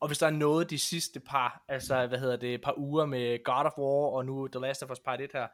og 0.00 0.08
hvis 0.08 0.18
der 0.18 0.26
er 0.26 0.30
noget 0.30 0.70
de 0.70 0.78
sidste 0.78 1.20
par, 1.20 1.64
altså 1.68 2.06
hvad 2.06 2.18
hedder 2.18 2.36
det, 2.36 2.62
par 2.62 2.78
uger 2.78 3.06
med 3.06 3.44
God 3.44 3.64
of 3.64 3.78
War, 3.78 4.16
og 4.16 4.26
nu 4.26 4.48
The 4.48 4.60
Last 4.60 4.82
of 4.82 4.90
Us 4.90 5.00
Part 5.00 5.20
1 5.20 5.30
her, 5.32 5.46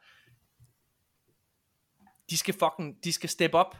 de 2.29 2.37
skal 2.37 2.53
fucking, 2.53 3.03
de 3.03 3.13
skal 3.13 3.29
step 3.29 3.53
up. 3.53 3.77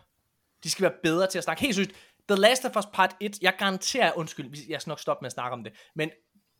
De 0.64 0.70
skal 0.70 0.84
være 0.84 0.98
bedre 1.04 1.28
til 1.28 1.38
at 1.38 1.44
snakke. 1.44 1.62
Helt 1.62 1.76
sygt, 1.76 1.96
The 2.30 2.36
Last 2.42 2.66
of 2.66 2.78
Us 2.78 2.86
Part 2.94 3.16
1, 3.20 3.42
jeg 3.42 3.56
garanterer, 3.60 4.14
undskyld, 4.18 4.70
jeg 4.70 4.82
skal 4.82 4.92
nok 4.92 5.00
stoppe 5.00 5.24
med 5.24 5.28
at 5.28 5.34
snakke 5.34 5.54
om 5.54 5.64
det, 5.64 5.74
men 5.96 6.12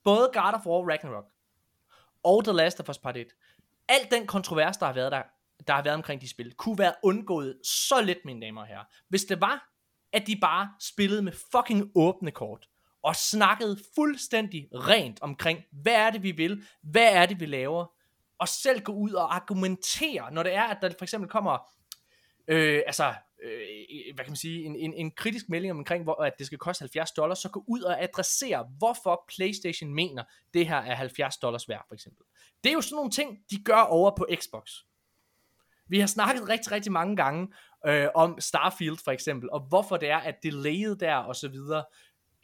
både 0.04 0.30
God 0.34 0.54
of 0.54 0.66
War 0.66 0.90
Ragnarok 0.92 1.26
og 2.24 2.44
The 2.44 2.54
Last 2.54 2.80
of 2.80 2.90
Us 2.90 2.98
Part 2.98 3.18
1, 3.18 3.28
al 3.88 4.12
den 4.12 4.28
kontrovers, 4.28 4.78
der 4.78 4.86
har 4.86 4.94
været 4.94 5.12
der, 5.12 5.24
der 5.68 5.74
har 5.74 5.84
været 5.84 5.96
omkring 5.96 6.22
de 6.22 6.30
spil, 6.30 6.54
kunne 6.54 6.78
være 6.78 6.94
undgået 7.04 7.60
så 7.64 8.02
let, 8.02 8.18
mine 8.26 8.46
damer 8.46 8.62
og 8.62 8.68
herrer, 8.68 8.84
hvis 9.08 9.26
det 9.26 9.42
var, 9.42 9.70
at 10.14 10.28
de 10.28 10.38
bare 10.42 10.70
spillede 10.80 11.22
med 11.22 11.32
fucking 11.52 11.92
åbne 11.96 12.32
kort, 12.32 12.68
og 13.06 13.16
snakkede 13.16 13.80
fuldstændig 13.96 14.68
rent 14.74 15.22
omkring, 15.22 15.60
hvad 15.72 15.94
er 15.94 16.10
det, 16.10 16.24
vi 16.24 16.32
vil, 16.32 16.64
hvad 16.82 17.14
er 17.14 17.26
det, 17.26 17.40
vi 17.40 17.46
laver, 17.46 17.86
og 18.40 18.48
selv 18.48 18.82
gå 18.82 18.94
ud 18.94 19.12
og 19.12 19.36
argumentere, 19.36 20.32
når 20.32 20.44
det 20.44 20.54
er, 20.54 20.64
at 20.64 20.78
der 20.82 20.90
for 20.98 21.06
eksempel 21.06 21.30
kommer, 21.30 21.58
øh, 22.48 22.82
altså, 22.86 23.14
øh, 23.44 24.16
hvad 24.16 24.26
kan 24.26 24.32
man 24.32 24.36
sige, 24.36 24.64
en, 24.66 24.76
en, 24.76 24.94
en 24.94 25.12
kritisk 25.12 25.50
melding 25.50 25.74
omkring, 25.74 26.04
hvor, 26.04 26.24
at 26.24 26.34
det 26.38 26.46
skal 26.46 26.58
koste 26.58 26.82
70 26.82 27.12
dollars, 27.12 27.40
så 27.40 27.50
gå 27.50 27.64
ud 27.68 27.82
og 27.82 28.04
adressere, 28.04 28.68
hvorfor 28.78 29.24
PlayStation 29.36 29.94
mener, 29.94 30.24
det 30.54 30.68
her 30.68 30.78
er 30.78 30.96
70 30.96 31.38
dollars 31.38 31.70
værd, 31.70 31.86
for 31.88 31.96
eksempel. 31.96 32.26
Det 32.64 32.70
er 32.70 32.74
jo 32.74 32.82
sådan 32.82 32.96
nogle 32.96 33.12
ting, 33.12 33.38
de 33.52 33.64
gør 33.64 33.82
over 33.82 34.12
på 34.18 34.28
Xbox. 34.36 34.72
Vi 35.88 36.00
har 36.00 36.08
snakket 36.08 36.50
rigtig, 36.50 36.72
rigtig 36.72 36.92
mange 36.92 37.16
gange 37.16 37.54
øh, 37.88 38.08
om 38.16 38.40
Starfield 38.40 38.98
for 39.04 39.12
eksempel, 39.12 39.50
og 39.50 39.60
hvorfor 39.60 39.98
det 39.98 40.10
er, 40.10 40.18
at 40.18 40.36
delayet 40.44 41.00
der 41.00 41.16
og 41.16 41.36
så 41.36 41.48
videre, 41.48 41.84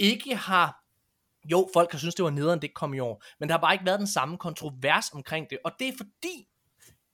ikke 0.02 0.36
har, 0.36 0.84
jo, 1.52 1.70
folk 1.74 1.92
har 1.92 2.00
synes 2.00 2.16
det 2.16 2.26
var 2.26 2.32
nederen, 2.32 2.62
det 2.62 2.74
kom 2.74 2.94
i 2.94 3.00
år, 3.00 3.24
men 3.40 3.50
der 3.50 3.54
har 3.54 3.62
bare 3.62 3.74
ikke 3.74 3.86
været 3.86 4.00
den 4.00 4.08
samme 4.08 4.38
kontrovers 4.38 5.12
omkring 5.14 5.50
det, 5.50 5.58
og 5.64 5.72
det 5.80 5.88
er 5.88 5.94
fordi, 5.98 6.48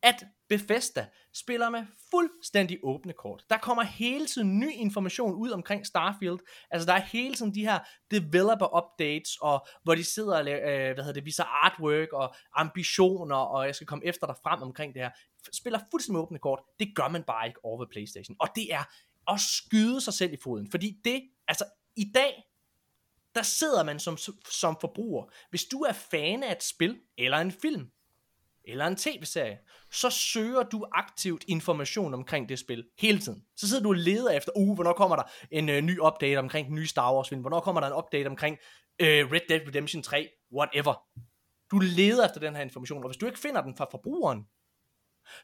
at 0.03 0.25
Bethesda 0.49 1.07
spiller 1.33 1.69
med 1.69 1.85
fuldstændig 2.11 2.79
åbne 2.83 3.13
kort. 3.13 3.43
Der 3.49 3.57
kommer 3.57 3.83
hele 3.83 4.25
tiden 4.25 4.59
ny 4.59 4.71
information 4.73 5.33
ud 5.33 5.51
omkring 5.51 5.85
Starfield. 5.85 6.39
Altså 6.71 6.85
der 6.85 6.93
er 6.93 7.01
hele 7.01 7.35
tiden 7.35 7.55
de 7.55 7.61
her 7.61 7.79
developer 8.11 8.77
updates, 8.77 9.37
og 9.41 9.67
hvor 9.83 9.95
de 9.95 10.03
sidder 10.03 10.37
og 10.37 10.45
laver, 10.45 10.59
øh, 10.59 10.93
hvad 10.93 11.03
hedder 11.03 11.13
det, 11.13 11.25
viser 11.25 11.43
artwork 11.43 12.13
og 12.13 12.35
ambitioner, 12.55 13.35
og 13.35 13.65
jeg 13.65 13.75
skal 13.75 13.87
komme 13.87 14.05
efter 14.05 14.27
dig 14.27 14.35
frem 14.43 14.61
omkring 14.61 14.93
det 14.93 15.01
her. 15.01 15.11
Spiller 15.53 15.79
fuldstændig 15.91 16.13
med 16.13 16.21
åbne 16.21 16.39
kort. 16.39 16.59
Det 16.79 16.95
gør 16.95 17.07
man 17.07 17.23
bare 17.23 17.47
ikke 17.47 17.65
over 17.65 17.79
ved 17.79 17.87
Playstation. 17.91 18.37
Og 18.39 18.47
det 18.55 18.73
er 18.73 18.83
at 19.33 19.39
skyde 19.39 20.01
sig 20.01 20.13
selv 20.13 20.33
i 20.33 20.37
foden. 20.43 20.71
Fordi 20.71 20.97
det, 21.03 21.21
altså 21.47 21.65
i 21.95 22.11
dag, 22.15 22.43
der 23.37 23.43
sidder 23.43 23.83
man 23.83 23.99
som, 23.99 24.17
som 24.51 24.77
forbruger. 24.81 25.25
Hvis 25.49 25.65
du 25.65 25.81
er 25.81 25.93
fan 25.93 26.43
af 26.43 26.51
et 26.51 26.63
spil, 26.63 26.99
eller 27.17 27.37
en 27.37 27.51
film, 27.51 27.87
eller 28.63 28.87
en 28.87 28.95
tv-serie, 28.95 29.57
så 29.91 30.09
søger 30.09 30.63
du 30.63 30.85
aktivt 30.91 31.43
information 31.47 32.13
omkring 32.13 32.49
det 32.49 32.59
spil 32.59 32.85
hele 32.97 33.19
tiden. 33.19 33.43
Så 33.55 33.67
sidder 33.67 33.83
du 33.83 33.89
og 33.89 33.95
leder 33.95 34.31
efter, 34.31 34.51
uh, 34.55 34.75
hvornår 34.75 34.93
kommer 34.93 35.15
der 35.15 35.23
en 35.51 35.69
øh, 35.69 35.81
ny 35.81 35.99
update 35.99 36.37
omkring 36.37 36.67
den 36.67 36.75
nye 36.75 36.87
Star 36.87 37.15
Wars 37.15 37.29
film, 37.29 37.41
hvornår 37.41 37.59
kommer 37.59 37.81
der 37.81 37.87
en 37.87 37.93
update 37.93 38.27
omkring 38.27 38.57
øh, 38.99 39.31
Red 39.31 39.41
Dead 39.49 39.67
Redemption 39.67 40.03
3, 40.03 40.29
whatever. 40.53 41.03
Du 41.71 41.79
leder 41.79 42.25
efter 42.25 42.39
den 42.39 42.55
her 42.55 42.61
information, 42.61 43.03
og 43.03 43.09
hvis 43.09 43.17
du 43.17 43.25
ikke 43.25 43.39
finder 43.39 43.61
den 43.61 43.75
fra 43.75 43.87
forbrugeren, 43.91 44.47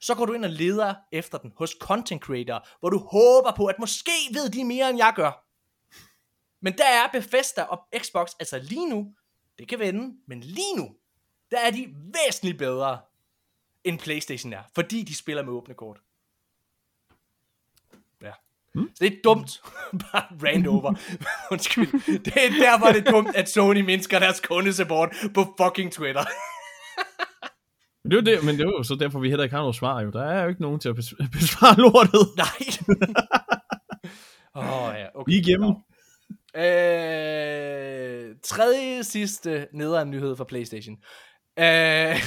så 0.02 0.16
går 0.16 0.26
du 0.26 0.34
ind 0.34 0.46
og 0.46 0.52
leder 0.52 0.94
efter 1.12 1.38
den 1.38 1.54
hos 1.58 1.76
content 1.80 2.22
creator, 2.22 2.68
hvor 2.80 2.90
du 2.90 2.98
håber 2.98 3.54
på, 3.58 3.66
at 3.66 3.80
måske 3.80 4.12
ved 4.32 4.50
de 4.50 4.64
mere, 4.64 4.90
end 4.90 4.98
jeg 4.98 5.14
gør. 5.16 5.43
Men 6.64 6.74
der 6.78 6.86
er 6.86 7.08
Bethesda 7.12 7.62
og 7.62 7.80
Xbox, 7.98 8.32
altså 8.40 8.60
lige 8.60 8.90
nu, 8.90 9.14
det 9.60 9.68
kan 9.68 9.80
vende, 9.80 10.16
men 10.28 10.40
lige 10.40 10.76
nu, 10.78 10.96
der 11.52 11.58
er 11.60 11.72
de 11.72 11.88
væsentligt 12.14 12.58
bedre, 12.58 13.00
end 13.84 14.00
Playstation 14.00 14.54
er, 14.54 14.62
fordi 14.76 15.04
de 15.04 15.16
spiller 15.16 15.44
med 15.44 15.54
åbne 15.54 15.74
kort. 15.74 15.98
Ja. 18.22 18.32
Hmm? 18.74 18.90
Så 18.96 19.04
det 19.06 19.14
er 19.14 19.18
dumt, 19.24 19.62
bare 20.12 20.24
rant 20.44 20.68
over. 20.68 20.94
Undskyld. 21.52 22.20
Det 22.24 22.34
er 22.46 22.50
derfor, 22.50 22.88
det 22.88 23.08
er 23.08 23.12
dumt, 23.12 23.36
at 23.36 23.50
Sony 23.50 23.82
mindsker 23.82 24.20
deres 24.20 24.40
kundesupport 24.40 25.16
på 25.34 25.56
fucking 25.62 25.92
Twitter. 25.92 26.24
Men 28.04 28.12
det 28.12 28.18
er 28.18 28.22
det, 28.22 28.46
men 28.46 28.56
det 28.58 28.62
er 28.62 28.70
jo 28.70 28.84
så 28.84 28.96
derfor, 28.96 29.20
vi 29.20 29.30
heller 29.30 29.44
ikke 29.44 29.56
har 29.56 29.62
noget 29.62 29.76
svar 29.76 30.02
jo. 30.02 30.10
Der 30.10 30.24
er 30.24 30.44
jo 30.44 30.50
ikke 30.50 30.62
nogen 30.62 30.80
til 30.80 30.90
at 30.90 30.96
bes- 30.98 31.28
besvare 31.40 31.76
lortet. 31.78 32.28
Nej. 32.38 32.64
Åh 34.56 34.84
oh, 34.84 34.94
ja, 34.96 35.08
okay. 35.16 35.32
Vi 35.32 35.38
er 35.38 35.42
igennem. 35.42 35.76
Øh, 36.56 38.36
tredje 38.44 39.04
sidste 39.04 39.68
nederen 39.74 40.10
nyhed 40.12 40.36
for 40.36 40.44
Playstation. 40.44 40.96
Øh, 41.60 41.66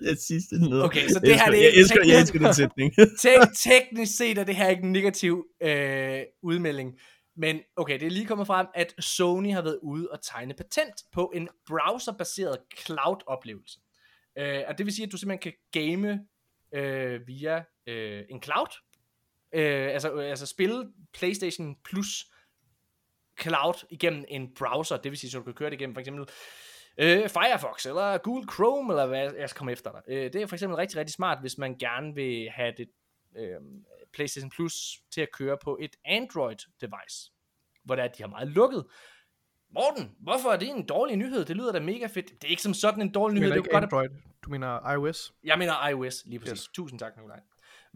Det 0.00 0.20
sidste 0.28 0.58
ned. 0.58 0.82
Okay, 0.82 1.08
så 1.08 1.18
det 1.20 1.28
jeg 1.28 1.38
her, 1.40 1.46
elsker, 1.46 1.50
det 1.50 1.58
er 1.58 1.62
jeg 1.62 1.72
elsker, 1.74 2.00
jeg 2.06 2.06
teknisk- 2.06 2.20
elsker 2.20 2.38
den 2.38 2.54
sætning. 2.54 2.92
Tek- 3.22 3.56
teknisk 3.70 4.16
set 4.16 4.38
er 4.38 4.44
det 4.44 4.56
her 4.56 4.68
ikke 4.68 4.82
en 4.82 4.92
negativ 4.92 5.44
øh, 5.62 6.20
udmelding. 6.42 6.92
Men 7.36 7.60
okay, 7.76 8.00
det 8.00 8.06
er 8.06 8.10
lige 8.10 8.26
kommet 8.26 8.46
frem, 8.46 8.66
at 8.74 8.94
Sony 8.98 9.52
har 9.52 9.62
været 9.62 9.78
ude 9.82 10.08
og 10.12 10.18
tegne 10.22 10.54
patent 10.54 10.94
på 11.12 11.32
en 11.34 11.48
browserbaseret 11.66 12.58
cloud-oplevelse. 12.78 13.78
Øh, 14.38 14.62
og 14.68 14.78
det 14.78 14.86
vil 14.86 14.94
sige, 14.94 15.06
at 15.06 15.12
du 15.12 15.16
simpelthen 15.16 15.52
kan 15.52 15.82
game 15.82 16.20
øh, 16.74 17.20
via 17.26 17.62
øh, 17.86 18.22
en 18.30 18.42
cloud. 18.42 18.66
Øh, 19.54 19.92
altså, 19.92 20.12
øh, 20.12 20.30
altså 20.30 20.46
spille 20.46 20.84
PlayStation 21.14 21.76
Plus 21.84 22.26
cloud 23.40 23.86
igennem 23.90 24.24
en 24.28 24.54
browser. 24.54 24.96
Det 24.96 25.10
vil 25.12 25.18
sige, 25.18 25.28
at 25.28 25.34
du 25.34 25.42
kan 25.42 25.54
køre 25.54 25.70
det 25.70 25.76
igennem 25.76 25.94
for 25.94 26.00
eksempel 26.00 26.28
øh, 26.98 27.28
Firefox 27.28 27.86
eller 27.86 28.18
Google 28.18 28.48
Chrome, 28.52 28.92
eller 28.92 29.06
hvad 29.06 29.32
jeg 29.38 29.48
skal 29.50 29.58
komme 29.58 29.72
efter 29.72 29.92
dig. 29.92 30.02
Øh, 30.08 30.32
det 30.32 30.42
er 30.42 30.46
for 30.46 30.56
eksempel 30.56 30.76
rigtig, 30.76 30.98
rigtig 30.98 31.14
smart, 31.14 31.40
hvis 31.40 31.58
man 31.58 31.78
gerne 31.78 32.14
vil 32.14 32.50
have 32.50 32.72
det 32.76 32.88
øh, 33.36 33.56
PlayStation 34.12 34.50
Plus 34.50 34.74
til 35.10 35.20
at 35.20 35.28
køre 35.32 35.58
på 35.64 35.78
et 35.80 35.96
Android-device, 36.08 37.32
hvor 37.84 37.94
det 37.94 38.02
er, 38.02 38.08
at 38.08 38.18
de 38.18 38.22
har 38.22 38.30
meget 38.30 38.48
lukket. 38.48 38.84
Morten, 39.70 40.12
hvorfor 40.20 40.50
er 40.50 40.56
det 40.56 40.68
en 40.68 40.86
dårlig 40.86 41.16
nyhed? 41.16 41.44
Det 41.44 41.56
lyder 41.56 41.72
da 41.72 41.80
mega 41.80 42.06
fedt. 42.06 42.26
Det 42.30 42.44
er 42.44 42.48
ikke 42.50 42.62
som 42.62 42.74
sådan 42.74 43.02
en 43.02 43.12
dårlig 43.12 43.36
Du 43.36 43.40
nyhed. 43.40 43.50
mener 43.50 43.62
Det 43.62 43.72
er 43.74 43.80
ikke 43.80 43.90
godt, 43.90 44.04
at 44.04 44.08
Android, 44.08 44.22
du 44.44 44.50
mener 44.50 44.90
iOS. 44.92 45.32
jeg 45.44 45.58
mener 45.58 45.88
iOS, 45.88 46.22
lige 46.26 46.38
præcis. 46.38 46.58
Yes. 46.58 46.68
Tusind 46.74 46.98
tak, 47.00 47.16
Nikolaj. 47.16 47.40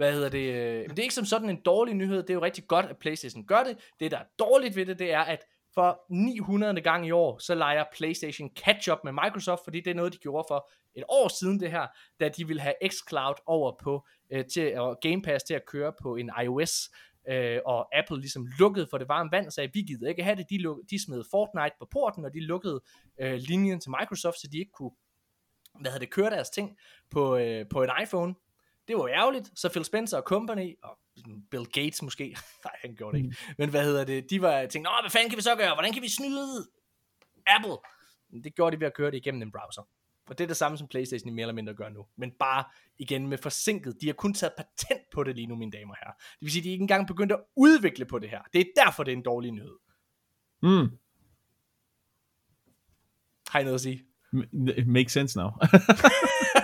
Hvad 0.00 0.12
hedder 0.12 0.28
det? 0.28 0.54
øh, 0.54 0.88
det 0.90 0.98
er 0.98 1.02
ikke 1.02 1.14
som 1.14 1.24
sådan 1.24 1.50
en 1.50 1.60
dårlig 1.64 1.94
nyhed. 1.94 2.16
Det 2.16 2.30
er 2.30 2.34
jo 2.34 2.42
rigtig 2.42 2.66
godt, 2.66 2.86
at 2.86 2.98
PlayStation 2.98 3.46
gør 3.46 3.62
det. 3.62 3.76
Det, 4.00 4.10
der 4.10 4.18
er 4.18 4.24
dårligt 4.38 4.76
ved 4.76 4.86
det, 4.86 4.98
det 4.98 5.12
er, 5.12 5.20
at 5.20 5.44
for 5.74 6.00
900. 6.10 6.80
gang 6.80 7.06
i 7.06 7.10
år, 7.10 7.38
så 7.38 7.54
leger 7.54 7.84
PlayStation 7.96 8.50
catch-up 8.56 8.98
med 9.04 9.12
Microsoft, 9.12 9.60
fordi 9.64 9.80
det 9.80 9.90
er 9.90 9.94
noget, 9.94 10.12
de 10.12 10.18
gjorde 10.18 10.44
for 10.48 10.70
et 10.94 11.04
år 11.08 11.28
siden 11.40 11.60
det 11.60 11.70
her, 11.70 11.86
da 12.20 12.28
de 12.28 12.46
ville 12.46 12.62
have 12.62 12.74
xCloud 12.88 13.34
over 13.46 13.72
på 13.82 14.06
øh, 14.32 14.44
til, 14.44 14.78
og 14.78 14.98
Game 15.02 15.22
Pass 15.22 15.44
til 15.44 15.54
at 15.54 15.66
køre 15.66 15.92
på 16.02 16.16
en 16.16 16.30
iOS, 16.44 16.90
øh, 17.30 17.58
og 17.66 17.98
Apple 17.98 18.20
ligesom 18.20 18.46
lukkede 18.58 18.86
for 18.90 18.98
det 18.98 19.08
varme 19.08 19.30
vand 19.32 19.46
og 19.46 19.52
sagde, 19.52 19.70
vi 19.74 19.80
gider 19.82 20.08
ikke 20.08 20.22
have 20.22 20.36
det. 20.36 20.46
De, 20.50 20.58
luk, 20.58 20.78
de 20.90 21.04
smed 21.04 21.24
Fortnite 21.30 21.76
på 21.78 21.88
porten, 21.92 22.24
og 22.24 22.34
de 22.34 22.40
lukkede 22.40 22.80
øh, 23.20 23.34
linjen 23.34 23.80
til 23.80 23.90
Microsoft, 24.00 24.40
så 24.40 24.48
de 24.52 24.58
ikke 24.58 24.72
kunne 24.72 24.92
hvad 25.80 25.90
hedder 25.90 26.06
det, 26.06 26.14
køre 26.14 26.30
deres 26.30 26.50
ting 26.50 26.78
på, 27.10 27.36
øh, 27.36 27.64
på 27.70 27.82
en 27.82 27.90
iPhone. 28.02 28.34
Det 28.90 28.98
var 28.98 29.08
ærgerligt, 29.08 29.50
så 29.54 29.68
Phil 29.68 29.84
Spencer 29.84 30.16
og 30.16 30.22
company, 30.22 30.74
og 30.82 30.98
Bill 31.50 31.66
Gates 31.66 32.02
måske. 32.02 32.36
Nej, 32.64 32.72
han 32.80 32.94
gjorde 32.94 33.18
det 33.18 33.24
ikke. 33.24 33.36
Men 33.58 33.70
hvad 33.70 33.84
hedder 33.84 34.04
det? 34.04 34.30
De 34.30 34.42
var 34.42 34.66
tænkt, 34.66 34.84
Nå, 34.84 34.90
hvad 35.02 35.10
fanden 35.10 35.30
kan 35.30 35.36
vi 35.36 35.42
så 35.42 35.56
gøre? 35.56 35.74
Hvordan 35.74 35.92
kan 35.92 36.02
vi 36.02 36.08
snyde 36.08 36.68
Apple? 37.46 37.76
Det 38.44 38.54
gjorde 38.54 38.76
de 38.76 38.80
ved 38.80 38.86
at 38.86 38.94
køre 38.94 39.10
det 39.10 39.16
igennem 39.16 39.42
en 39.42 39.52
browser. 39.52 39.82
Og 40.26 40.38
det 40.38 40.44
er 40.44 40.48
det 40.48 40.56
samme, 40.56 40.78
som 40.78 40.88
Playstation 40.88 41.28
i 41.28 41.32
mere 41.32 41.42
eller 41.42 41.54
mindre 41.54 41.74
gør 41.74 41.88
nu. 41.88 42.06
Men 42.16 42.30
bare 42.30 42.64
igen 42.98 43.26
med 43.26 43.38
forsinket. 43.38 43.96
De 44.00 44.06
har 44.06 44.12
kun 44.12 44.34
taget 44.34 44.52
patent 44.56 45.02
på 45.12 45.24
det 45.24 45.36
lige 45.36 45.46
nu, 45.46 45.56
mine 45.56 45.72
damer 45.72 45.94
og 45.94 45.96
herrer. 46.02 46.14
Det 46.14 46.40
vil 46.40 46.50
sige, 46.50 46.60
at 46.60 46.64
de 46.64 46.70
ikke 46.70 46.82
engang 46.82 47.06
begyndt 47.06 47.32
at 47.32 47.40
udvikle 47.56 48.04
på 48.04 48.18
det 48.18 48.30
her. 48.30 48.42
Det 48.52 48.60
er 48.60 48.84
derfor, 48.84 49.04
det 49.04 49.12
er 49.12 49.16
en 49.16 49.22
dårlig 49.22 49.52
nyhed. 49.52 49.76
Mm. 50.62 50.98
Har 53.48 53.60
I 53.60 53.62
noget 53.62 53.74
at 53.74 53.80
sige? 53.80 54.04
It 54.76 54.86
makes 54.86 55.12
sense 55.12 55.38
now. 55.38 55.50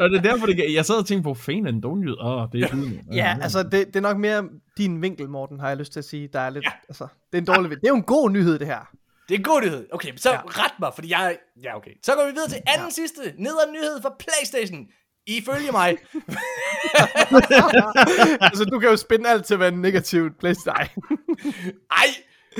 og 0.00 0.10
det 0.10 0.18
er 0.18 0.22
derfor, 0.22 0.46
det, 0.46 0.74
jeg 0.74 0.84
sad 0.84 0.94
og 0.94 1.06
tænkte 1.06 1.22
på, 1.22 1.34
fan 1.34 1.66
er 1.66 1.70
en 1.70 1.80
dårlig 1.80 2.04
nyhed. 2.04 2.16
Åh, 2.20 2.42
oh, 2.42 2.48
det 2.52 2.64
er 2.64 2.68
ja. 3.12 3.16
Ja, 3.16 3.38
altså 3.42 3.62
det, 3.62 3.72
det 3.86 3.96
er 3.96 4.00
nok 4.00 4.16
mere 4.16 4.44
din 4.76 5.02
vinkel, 5.02 5.28
Morten, 5.28 5.60
har 5.60 5.68
jeg 5.68 5.76
lyst 5.76 5.92
til 5.92 6.00
at 6.00 6.04
sige. 6.04 6.28
Der 6.32 6.40
er 6.40 6.50
lidt, 6.50 6.64
ja. 6.64 6.70
altså, 6.88 7.06
det 7.32 7.38
er 7.38 7.40
en 7.40 7.46
dårlig 7.46 7.70
Det 7.70 7.84
er 7.84 7.88
jo 7.88 7.96
en 7.96 8.02
god 8.02 8.30
nyhed, 8.30 8.58
det 8.58 8.66
her. 8.66 8.90
Det 9.28 9.34
er 9.34 9.38
en 9.38 9.44
god 9.44 9.60
nyhed. 9.60 9.86
Okay, 9.92 10.16
så 10.16 10.30
Ja. 10.30 10.34
ja. 10.34 10.40
ret 10.46 10.72
mig, 10.80 10.90
fordi 10.94 11.10
jeg... 11.10 11.36
Ja, 11.62 11.76
okay. 11.76 11.90
Så 12.02 12.12
går 12.14 12.26
vi 12.26 12.32
videre 12.32 12.48
til 12.48 12.60
anden 12.66 12.86
ja. 12.86 12.90
sidste 12.90 13.20
nederen 13.38 13.72
nyhed 13.72 14.02
for 14.02 14.16
Playstation. 14.18 14.86
Ifølge 15.26 15.72
mig. 15.72 15.90
altså, 18.48 18.64
du 18.64 18.78
kan 18.78 18.90
jo 18.90 18.96
spænde 18.96 19.28
alt 19.28 19.44
til 19.44 19.54
at 19.54 19.60
være 19.60 19.68
en 19.68 19.80
negativ 19.80 20.30
PlayStation. 20.40 21.04
Nej, 21.08 21.68
Ej! 21.90 22.06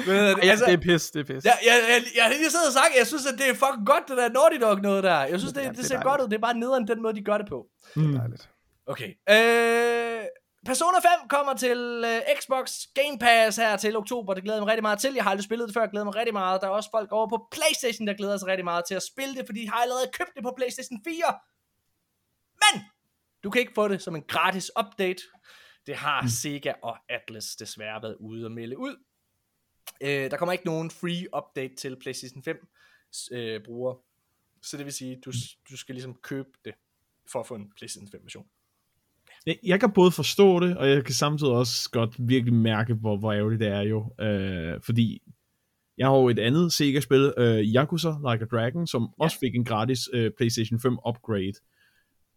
Men, 0.07 0.17
ja, 0.17 0.51
altså, 0.51 0.65
det 0.65 0.75
er 0.75 0.83
pis, 0.89 1.11
det 1.11 1.21
er 1.21 1.25
pis. 1.25 1.45
jeg, 1.45 1.59
jeg, 1.67 1.77
jeg, 1.89 2.03
jeg 2.17 2.23
har 2.25 2.31
lige 2.31 2.51
siddet 2.51 2.67
og 2.67 2.73
sagt, 2.73 2.93
jeg 2.99 3.07
synes, 3.07 3.27
at 3.27 3.39
det 3.39 3.47
er 3.49 3.55
fucking 3.55 3.87
godt, 3.87 4.05
det 4.09 4.17
der 4.17 4.29
Naughty 4.29 4.59
Dog 4.61 4.81
noget 4.81 5.05
der. 5.05 5.21
Jeg 5.33 5.39
synes, 5.41 5.53
det, 5.53 5.61
Ja, 5.63 5.69
det, 5.69 5.77
det 5.77 5.85
det 5.85 5.85
er 5.85 5.89
ser 5.99 6.03
godt 6.03 6.21
ud. 6.21 6.29
Det 6.29 6.35
er 6.35 6.41
bare 6.49 6.55
nederen 6.55 6.89
den 6.89 7.03
måde, 7.03 7.15
de 7.15 7.25
gør 7.25 7.39
det 7.39 7.49
på. 7.49 7.67
Mm. 7.97 8.13
Dejligt. 8.13 8.49
Okay. 8.87 9.11
Øh, 9.35 10.25
Persona 10.67 10.99
5 10.99 11.29
kommer 11.29 11.55
til 11.55 12.05
øh, 12.07 12.21
Xbox 12.41 12.73
Game 12.95 13.19
Pass 13.21 13.57
her 13.57 13.77
til 13.77 13.97
oktober. 13.97 14.35
Det 14.35 14.43
glæder 14.43 14.57
jeg 14.59 14.63
mig 14.63 14.69
rigtig 14.69 14.83
meget 14.83 14.99
til. 14.99 15.15
Jeg 15.15 15.23
har 15.25 15.31
aldrig 15.31 15.45
spillet 15.45 15.69
det 15.69 15.75
før. 15.75 15.81
Jeg 15.81 15.91
glæder 15.91 16.05
mig 16.05 16.15
rigtig 16.15 16.33
meget. 16.35 16.61
Der 16.61 16.67
er 16.67 16.71
også 16.71 16.91
folk 16.91 17.13
over 17.13 17.29
på 17.29 17.39
Playstation, 17.53 18.07
der 18.07 18.15
glæder 18.15 18.37
sig 18.37 18.49
rigtig 18.49 18.65
meget 18.65 18.85
til 18.89 18.95
at 18.95 19.03
spille 19.13 19.35
det, 19.35 19.43
fordi 19.47 19.61
de 19.63 19.69
har 19.71 19.81
allerede 19.83 20.07
købt 20.19 20.31
det 20.37 20.43
på 20.43 20.53
Playstation 20.57 20.99
4. 21.07 21.15
Men 22.65 22.83
du 23.45 23.51
kan 23.51 23.61
ikke 23.61 23.73
få 23.75 23.89
det 23.89 24.03
som 24.03 24.17
en 24.17 24.23
gratis 24.29 24.71
update. 24.81 25.23
Det 25.87 25.97
har 25.97 26.27
Sega 26.43 26.73
og 26.83 26.97
Atlas 27.09 27.47
desværre 27.59 28.03
været 28.03 28.17
ude 28.21 28.45
og 28.45 28.53
melde 28.53 28.79
ud. 28.79 28.97
Øh, 30.01 30.31
der 30.31 30.37
kommer 30.37 30.53
ikke 30.53 30.67
nogen 30.67 30.91
free 30.91 31.27
update 31.37 31.75
til 31.75 31.97
PlayStation 32.01 32.43
5 32.43 32.69
øh, 33.33 33.61
brugere. 33.65 33.97
Så 34.63 34.77
det 34.77 34.85
vil 34.85 34.93
sige, 34.93 35.21
du, 35.25 35.33
du 35.71 35.77
skal 35.77 35.95
ligesom 35.95 36.15
købe 36.23 36.49
det 36.65 36.75
for 37.33 37.41
at 37.41 37.47
få 37.47 37.55
en 37.55 37.73
PlayStation 37.77 38.09
5 38.11 38.21
version. 38.23 38.47
Jeg, 39.47 39.59
jeg 39.63 39.81
kan 39.81 39.93
både 39.93 40.11
forstå 40.11 40.61
det, 40.61 40.77
og 40.77 40.89
jeg 40.89 41.05
kan 41.05 41.15
samtidig 41.15 41.53
også 41.53 41.91
godt 41.91 42.17
virkelig 42.19 42.55
mærke, 42.55 42.95
hvor, 42.95 43.17
hvor 43.17 43.33
ærgerligt 43.33 43.61
det 43.61 43.69
er 43.69 43.81
jo. 43.81 44.15
Øh, 44.21 44.81
fordi 44.83 45.23
jeg 45.99 46.07
har 46.07 46.17
jo 46.17 46.29
et 46.29 46.39
andet 46.39 46.73
Sega-spil, 46.73 47.35
øh, 47.39 47.59
Yakuza 47.59 48.09
Like 48.09 48.45
a 48.45 48.57
Dragon, 48.57 48.87
som 48.87 49.03
ja. 49.03 49.25
også 49.25 49.39
fik 49.39 49.55
en 49.55 49.65
gratis 49.65 50.09
øh, 50.13 50.31
PlayStation 50.37 50.81
5 50.81 50.99
upgrade. 51.09 51.55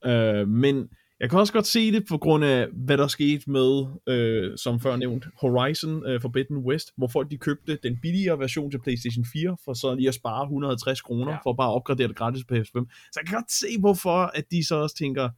Øh, 0.06 0.48
men 0.48 0.90
jeg 1.22 1.30
kan 1.30 1.40
også 1.40 1.54
godt 1.54 1.68
se 1.68 1.92
det 1.92 2.06
på 2.10 2.18
grund 2.18 2.46
af, 2.46 2.68
hvad 2.74 2.98
der 2.98 3.08
skete 3.08 3.50
med, 3.52 3.86
øh, 4.08 4.58
som 4.58 4.80
før 4.80 4.96
nævnt, 4.96 5.26
Horizon 5.42 6.06
øh, 6.06 6.22
Forbidden 6.22 6.58
West, 6.58 6.92
hvor 6.98 7.08
folk 7.08 7.32
de 7.32 7.38
købte 7.38 7.80
den 7.84 7.98
billigere 8.02 8.40
version 8.40 8.72
til 8.72 8.80
PlayStation 8.82 9.26
4, 9.34 9.58
for 9.66 9.74
så 9.74 9.96
lige 9.96 10.08
at 10.08 10.14
spare 10.16 10.44
150 10.44 11.02
kroner, 11.02 11.32
Ja. 11.32 11.38
for 11.44 11.54
bare 11.54 11.70
at 11.70 11.76
opgradere 11.76 12.08
det 12.08 12.16
gratis 12.16 12.44
på 12.46 12.54
PS5. 12.56 12.86
Så 13.12 13.20
jeg 13.20 13.28
kan 13.28 13.36
godt 13.36 13.52
se, 13.52 13.68
hvorfor 13.80 14.32
at 14.38 14.44
de 14.52 14.68
så 14.68 14.76
også 14.76 14.96
tænker, 14.96 15.30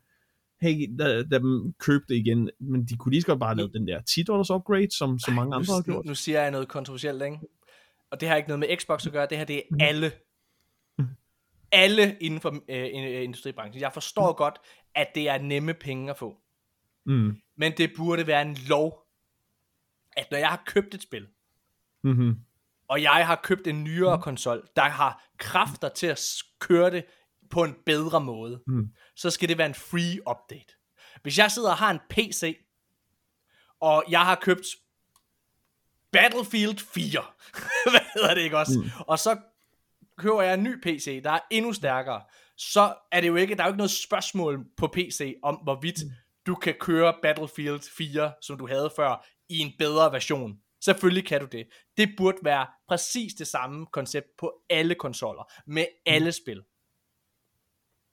hey, 0.61 0.87
lad, 0.99 1.25
lad 1.31 1.39
dem 1.39 1.73
købe 1.79 2.03
det 2.09 2.15
igen, 2.15 2.49
men 2.59 2.85
de 2.85 2.97
kunne 2.97 3.11
lige 3.11 3.21
så 3.21 3.27
godt 3.27 3.39
bare 3.39 3.55
lavet 3.55 3.73
den 3.73 3.87
der 3.87 4.01
10 4.01 4.23
dollars 4.23 4.49
upgrade, 4.51 4.97
som, 4.97 5.19
som 5.19 5.33
mange 5.33 5.55
andre 5.55 5.73
har 5.73 5.81
gjort. 5.81 6.05
nu 6.05 6.15
siger 6.15 6.41
jeg 6.41 6.51
noget 6.51 6.67
kontroversielt, 6.67 7.23
ikke? 7.23 7.37
Og 8.11 8.21
det 8.21 8.29
har 8.29 8.35
ikke 8.35 8.49
noget 8.49 8.59
med 8.59 8.77
Xbox 8.77 9.05
at 9.05 9.11
gøre, 9.11 9.27
det 9.29 9.37
her 9.37 9.45
det 9.45 9.55
er 9.57 9.61
Mhm. 9.71 9.79
alle. 9.81 10.11
Alle 11.73 12.17
inden 12.21 12.41
for 12.41 12.49
øh, 12.69 12.83
øh, 12.85 13.23
industribranchen. 13.23 13.81
Jeg 13.81 13.93
forstår 13.93 14.33
godt, 14.33 14.59
at 14.95 15.07
det 15.15 15.29
er 15.29 15.37
nemme 15.37 15.73
penge 15.73 16.09
at 16.09 16.17
få. 16.17 16.37
Mm. 17.05 17.37
Men 17.57 17.71
det 17.77 17.91
burde 17.97 18.27
være 18.27 18.41
en 18.41 18.55
lov, 18.67 18.99
at 20.17 20.27
når 20.31 20.37
jeg 20.37 20.49
har 20.49 20.63
købt 20.65 20.93
et 20.93 21.01
spil, 21.01 21.27
Mm-hmm. 22.05 22.35
og 22.87 23.01
jeg 23.01 23.27
har 23.27 23.39
købt 23.43 23.67
en 23.67 23.83
nyere 23.83 24.21
konsol, 24.21 24.67
der 24.75 24.81
har 24.83 25.25
kræfter 25.37 25.89
til 25.89 26.07
at 26.07 26.21
køre 26.59 26.91
det 26.91 27.05
på 27.49 27.63
en 27.63 27.75
bedre 27.85 28.21
måde, 28.21 28.63
Mm. 28.67 28.87
så 29.15 29.29
skal 29.29 29.49
det 29.49 29.57
være 29.57 29.67
en 29.67 29.73
free 29.73 30.19
update. 30.29 30.73
Hvis 31.21 31.37
jeg 31.37 31.51
sidder 31.51 31.69
og 31.69 31.77
har 31.77 31.91
en 31.91 31.99
PC, 32.09 32.57
og 33.79 34.03
jeg 34.09 34.21
har 34.25 34.35
købt 34.35 34.65
Battlefield 36.11 36.77
4, 36.77 37.23
hvad 37.91 38.01
hedder 38.13 38.33
det 38.33 38.41
ikke 38.41 38.57
også, 38.57 38.79
mm. 38.79 38.89
og 39.07 39.19
så 39.19 39.37
køber 40.17 40.41
jeg 40.41 40.53
en 40.53 40.63
ny 40.63 40.81
PC, 40.81 41.23
der 41.23 41.31
er 41.31 41.39
endnu 41.51 41.73
stærkere, 41.73 42.21
så 42.57 42.95
er 43.11 43.21
det 43.21 43.27
jo 43.27 43.35
ikke, 43.35 43.55
der 43.55 43.63
er 43.63 43.67
jo 43.67 43.71
ikke 43.71 43.77
noget 43.77 43.91
spørgsmål 43.91 44.65
på 44.77 44.87
PC 44.87 45.35
om, 45.43 45.55
hvorvidt 45.55 45.99
du 46.45 46.55
kan 46.55 46.73
køre 46.79 47.13
Battlefield 47.21 47.81
4, 47.97 48.33
som 48.41 48.57
du 48.57 48.67
havde 48.67 48.91
før, 48.95 49.25
i 49.49 49.59
en 49.59 49.71
bedre 49.79 50.11
version. 50.11 50.57
Selvfølgelig 50.81 51.25
kan 51.27 51.41
du 51.41 51.45
det. 51.45 51.67
Det 51.97 52.09
burde 52.17 52.37
være 52.43 52.67
præcis 52.87 53.33
det 53.33 53.47
samme 53.47 53.85
koncept 53.85 54.27
på 54.37 54.53
alle 54.69 54.95
konsoller, 54.95 55.51
med 55.67 55.85
alle 56.05 56.31
spil. 56.31 56.61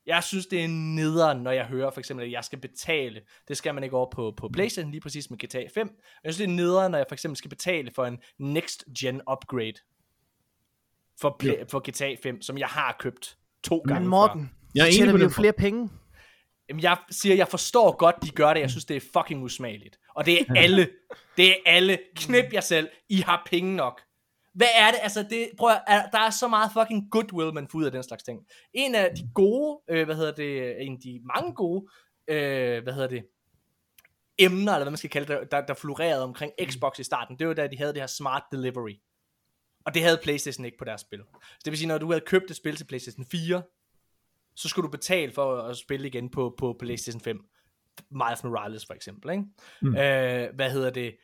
Jeg 0.06 0.24
synes, 0.24 0.47
det 0.47 0.64
er 0.64 0.68
nederen, 0.68 1.43
når 1.43 1.51
jeg 1.51 1.66
hører 1.66 1.90
for 1.90 2.01
eksempel, 2.01 2.27
at 2.27 2.32
jeg 2.32 2.44
skal 2.44 2.60
betale. 2.60 3.20
Det 3.48 3.56
skal 3.56 3.74
man 3.74 3.85
ikke 3.85 3.97
over 3.97 4.10
på, 4.10 4.35
på 4.36 4.48
Playstation, 4.48 4.90
lige 4.90 5.01
præcis 5.01 5.31
med 5.31 5.39
GTA 5.39 5.66
5. 5.74 5.89
Jeg 6.24 6.35
synes, 6.35 6.36
det 6.36 6.52
er 6.52 6.56
nederen, 6.56 6.90
når 6.90 6.98
jeg 6.98 7.06
for 7.09 7.14
eksempel 7.14 7.36
skal 7.36 7.48
betale 7.48 7.90
for 7.94 8.06
en 8.06 8.18
next 8.39 8.85
gen 8.98 9.22
upgrade 9.32 9.74
for, 11.20 11.36
play, 11.38 11.55
for 11.70 11.90
GTA 11.90 12.14
5, 12.22 12.42
som 12.42 12.59
jeg 12.59 12.68
har 12.68 12.97
købt 12.98 13.36
to 13.64 13.78
gange 13.78 14.01
Men 14.01 14.05
før. 14.06 14.10
Morten, 14.10 14.51
Jeg 14.74 14.82
er 14.82 14.86
enig 14.86 14.97
tjener 14.97 15.12
på 15.12 15.18
den. 15.18 15.30
flere 15.30 15.52
penge. 15.52 15.90
Jamen, 16.68 16.82
jeg 16.82 16.97
siger, 17.10 17.34
jeg 17.34 17.48
forstår 17.48 17.97
godt, 17.97 18.16
de 18.22 18.30
gør 18.30 18.55
det. 18.55 18.60
Jeg 18.60 18.70
synes, 18.70 18.84
det 18.84 18.97
er 18.97 19.01
fucking 19.12 19.42
usmageligt. 19.44 19.98
Og 20.14 20.26
det 20.26 20.40
er 20.40 20.44
alle. 20.56 20.88
Det 21.36 21.48
er 21.51 21.55
alle. 21.66 21.98
Knip 22.16 22.52
jer 22.52 22.60
selv. 22.60 22.88
I 23.09 23.16
har 23.16 23.42
penge 23.51 23.76
nok. 23.76 24.01
Hvad 24.55 24.66
er 24.76 24.90
det? 24.90 24.98
Altså, 25.02 25.22
det, 25.30 25.48
prøv 25.59 25.70
at, 25.70 25.80
er- 25.86 26.10
der 26.12 26.18
er 26.18 26.30
så 26.30 26.48
meget 26.48 26.70
fucking 26.72 27.10
goodwill, 27.10 27.55
man 27.55 27.68
får 27.70 27.78
ud 27.78 27.84
af 27.84 27.92
den 27.92 28.02
slags 28.02 28.22
ting. 28.22 28.40
En 28.74 28.94
af 28.94 29.10
de 29.16 29.22
gode, 29.34 29.80
øh, 29.90 30.05
hvad 30.05 30.16
hedder 30.16 30.32
det, 30.32 30.82
en 30.86 30.92
af 30.92 30.98
de 31.05 31.20
mange 31.34 31.55
gode, 31.55 31.86
øh, 32.28 32.82
hvad 32.82 32.92
hedder 32.92 33.09
det, 33.09 33.22
emner, 34.38 34.72
eller 34.72 34.84
hvad 34.84 34.90
man 34.90 34.97
skal 34.98 35.10
kalde 35.10 35.32
det, 35.34 35.51
der, 35.51 35.60
der 35.66 35.74
florerede 35.74 36.22
omkring 36.24 36.52
Xbox 36.70 36.98
i 36.98 37.05
starten, 37.05 37.38
det 37.38 37.48
var 37.48 37.55
da 37.55 37.66
de 37.66 37.78
havde 37.78 37.92
det 37.92 38.02
her 38.02 38.06
smart 38.06 38.42
delivery. 38.52 38.94
Og 39.86 39.94
det 39.94 40.02
havde 40.02 40.20
Playstation 40.23 40.65
ikke 40.65 40.78
på 40.78 40.85
deres 40.85 41.01
spil. 41.01 41.19
Så 41.43 41.61
det 41.65 41.70
vil 41.70 41.78
sige, 41.78 41.89
når 41.89 41.98
du 41.98 42.11
havde 42.11 42.20
købt 42.27 42.51
et 42.51 42.57
spil 42.57 42.77
til 42.77 42.85
Playstation 42.85 43.27
4, 43.27 43.62
så 44.55 44.69
skulle 44.69 44.86
du 44.86 44.90
betale 44.90 45.32
for 45.32 45.57
at 45.57 45.77
spille 45.77 46.07
igen 46.09 46.31
på, 46.31 46.55
på 46.59 46.77
PlayStation 46.78 47.20
5. 47.20 47.40
Miles 48.11 48.44
Morales 48.44 48.86
for 48.86 48.94
eksempel, 48.94 49.31
ikke? 49.31 49.44
Mm. 49.82 49.97
Øh, 49.97 50.55
hvad 50.55 50.70
hedder 50.70 50.90
det? 50.90 51.16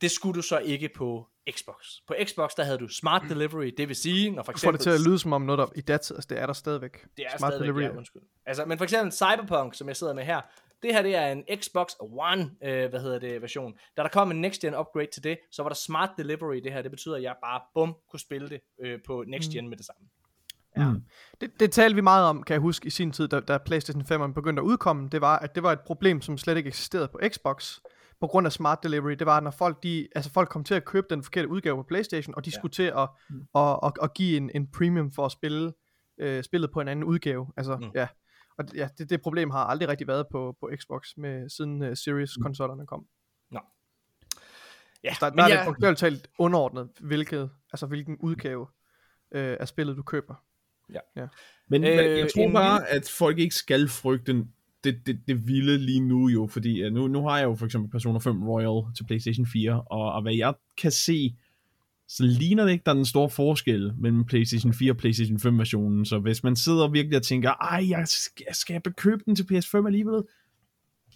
Det 0.00 0.10
skulle 0.10 0.34
du 0.36 0.42
så 0.42 0.58
ikke 0.58 0.88
på 0.96 1.26
Xbox. 1.50 1.84
På 2.06 2.14
Xbox, 2.24 2.50
der 2.56 2.62
havde 2.64 2.78
du 2.78 2.88
Smart 2.88 3.22
Delivery, 3.28 3.72
det 3.76 3.88
vil 3.88 3.96
sige, 3.96 4.30
når 4.30 4.42
for 4.42 4.52
Du 4.52 4.58
får 4.58 4.68
eksempel... 4.68 4.78
det 4.78 4.82
til 4.82 4.90
at 4.90 5.00
lyde 5.00 5.18
som 5.18 5.32
om 5.32 5.42
noget, 5.42 5.58
der 5.58 5.66
i 5.76 5.80
datid, 5.80 6.16
altså 6.16 6.26
det 6.30 6.38
er 6.38 6.46
der 6.46 6.52
stadigvæk. 6.52 7.06
Det 7.16 7.24
er 7.26 7.38
Smart 7.38 7.52
stadigvæk, 7.52 7.74
delivery. 7.74 7.92
ja, 7.92 7.96
undskyld. 7.98 8.22
Altså, 8.46 8.64
men 8.64 8.78
for 8.78 8.84
eksempel 8.84 9.12
Cyberpunk, 9.12 9.74
som 9.74 9.88
jeg 9.88 9.96
sidder 9.96 10.14
med 10.14 10.24
her, 10.24 10.40
det 10.82 10.94
her 10.94 11.02
det 11.02 11.16
er 11.16 11.32
en 11.32 11.44
Xbox 11.56 11.92
One, 12.00 12.50
øh, 12.64 12.90
hvad 12.90 13.00
hedder 13.00 13.18
det, 13.18 13.42
version. 13.42 13.74
Da 13.96 14.02
der 14.02 14.08
kom 14.08 14.30
en 14.30 14.40
Next 14.40 14.60
Gen 14.60 14.74
upgrade 14.74 15.10
til 15.12 15.24
det, 15.24 15.38
så 15.52 15.62
var 15.62 15.68
der 15.68 15.76
Smart 15.76 16.10
Delivery 16.18 16.56
i 16.56 16.60
det 16.60 16.72
her. 16.72 16.82
Det 16.82 16.90
betyder, 16.90 17.16
at 17.16 17.22
jeg 17.22 17.34
bare, 17.42 17.60
bum, 17.74 17.96
kunne 18.10 18.20
spille 18.20 18.48
det 18.48 18.60
øh, 18.80 18.98
på 19.06 19.24
Next 19.26 19.50
Gen 19.50 19.68
med 19.68 19.76
det 19.76 19.86
samme. 19.86 20.08
Ja. 20.76 20.92
Det, 21.40 21.60
det 21.60 21.72
talte 21.72 21.94
vi 21.94 22.00
meget 22.00 22.24
om, 22.24 22.42
kan 22.42 22.54
jeg 22.54 22.60
huske, 22.60 22.86
i 22.86 22.90
sin 22.90 23.12
tid, 23.12 23.28
da, 23.28 23.40
da 23.40 23.58
PlayStation 23.58 24.04
5 24.04 24.34
begyndte 24.34 24.60
at 24.60 24.64
udkomme. 24.64 25.08
Det 25.08 25.20
var, 25.20 25.38
at 25.38 25.54
det 25.54 25.62
var 25.62 25.72
et 25.72 25.80
problem, 25.80 26.20
som 26.20 26.38
slet 26.38 26.56
ikke 26.56 26.68
eksisterede 26.68 27.08
på 27.08 27.20
Xbox. 27.28 27.78
På 28.20 28.26
grund 28.26 28.46
af 28.46 28.52
smart 28.52 28.82
delivery, 28.82 29.12
det 29.12 29.26
var, 29.26 29.40
når 29.40 29.50
folk, 29.50 29.82
de, 29.82 30.08
altså 30.14 30.32
folk 30.32 30.48
kom 30.48 30.64
til 30.64 30.74
at 30.74 30.84
købe 30.84 31.06
den 31.10 31.22
forkerte 31.22 31.48
udgave 31.48 31.76
på 31.76 31.82
PlayStation, 31.82 32.34
og 32.34 32.44
de 32.44 32.50
ja. 32.50 32.58
skulle 32.58 32.72
til 32.72 32.82
at, 32.82 33.08
mm. 33.30 33.46
at, 33.54 33.78
at, 33.82 33.92
at 34.02 34.14
give 34.14 34.36
en, 34.36 34.50
en 34.54 34.66
premium 34.66 35.10
for 35.12 35.26
at 35.26 35.32
spille 35.32 35.72
øh, 36.20 36.44
spillet 36.44 36.70
på 36.70 36.80
en 36.80 36.88
anden 36.88 37.04
udgave. 37.04 37.46
Altså, 37.56 37.76
mm. 37.76 37.90
ja. 37.94 38.08
Og 38.60 38.68
det- 38.70 38.76
ja, 38.76 38.88
det, 38.98 39.10
det 39.10 39.22
problem 39.22 39.50
har 39.50 39.64
aldrig 39.64 39.88
rigtig 39.88 40.06
været 40.06 40.26
på, 40.30 40.56
på 40.60 40.70
Xbox, 40.76 41.16
med, 41.16 41.48
siden 41.48 41.82
uh, 41.82 41.94
Series-konsollerne 41.94 42.86
kom. 42.86 43.06
Nå. 43.50 43.60
Ja, 45.04 45.14
Så 45.14 45.26
der, 45.26 45.30
men 45.30 45.38
der 45.38 45.44
er 45.44 45.48
det 45.48 45.66
bogstaveligt 45.66 45.98
talt 46.00 46.30
underordnet, 46.38 46.88
hvilket, 47.00 47.50
altså 47.72 47.86
hvilken 47.86 48.16
udgave 48.20 48.66
øh, 49.32 49.56
af 49.60 49.68
spillet 49.68 49.96
du 49.96 50.02
køber. 50.02 50.34
Men 51.68 51.84
Øh, 51.84 51.90
øh, 51.90 52.18
jeg 52.18 52.28
tror 52.34 52.42
en 52.42 52.52
bare, 52.52 52.88
at 52.88 53.08
folk 53.18 53.38
ikke 53.38 53.54
skal 53.54 53.88
frygte 53.88 54.46
det, 54.84 55.06
det, 55.06 55.20
det 55.28 55.46
vilde 55.46 55.78
lige 55.78 56.00
nu 56.00 56.28
jo, 56.28 56.46
fordi 56.46 56.86
uh, 56.86 56.92
nu, 56.92 57.06
nu 57.08 57.28
har 57.28 57.38
jeg 57.38 57.44
jo 57.44 57.54
for 57.54 57.64
eksempel 57.66 57.90
Persona 57.90 58.18
5 58.18 58.42
Royal 58.48 58.94
til 58.96 59.04
PlayStation 59.06 59.46
4, 59.46 59.82
og, 59.90 60.12
og 60.12 60.22
hvad 60.22 60.34
jeg 60.34 60.54
kan 60.80 60.90
se, 60.90 61.36
så 62.12 62.24
ligner 62.24 62.64
det 62.64 62.72
ikke, 62.72 62.82
der 62.84 62.90
er 62.90 62.96
den 62.96 63.06
store 63.06 63.30
forskel 63.30 63.92
mellem 63.98 64.24
PlayStation 64.24 64.74
4 64.74 64.92
og 64.92 64.96
PlayStation 64.96 65.40
5 65.40 65.58
versionen, 65.58 66.04
så 66.04 66.18
hvis 66.18 66.42
man 66.42 66.56
sidder 66.56 66.88
virkelig 66.88 67.16
og 67.16 67.22
tænker, 67.22 67.50
ej, 67.50 67.88
jeg 67.90 68.08
skal, 68.08 68.46
skal 68.52 68.72
jeg 68.74 68.82
bekøbe 68.82 69.22
den 69.26 69.36
til 69.36 69.46
PS5 69.52 69.86
alligevel? 69.86 70.22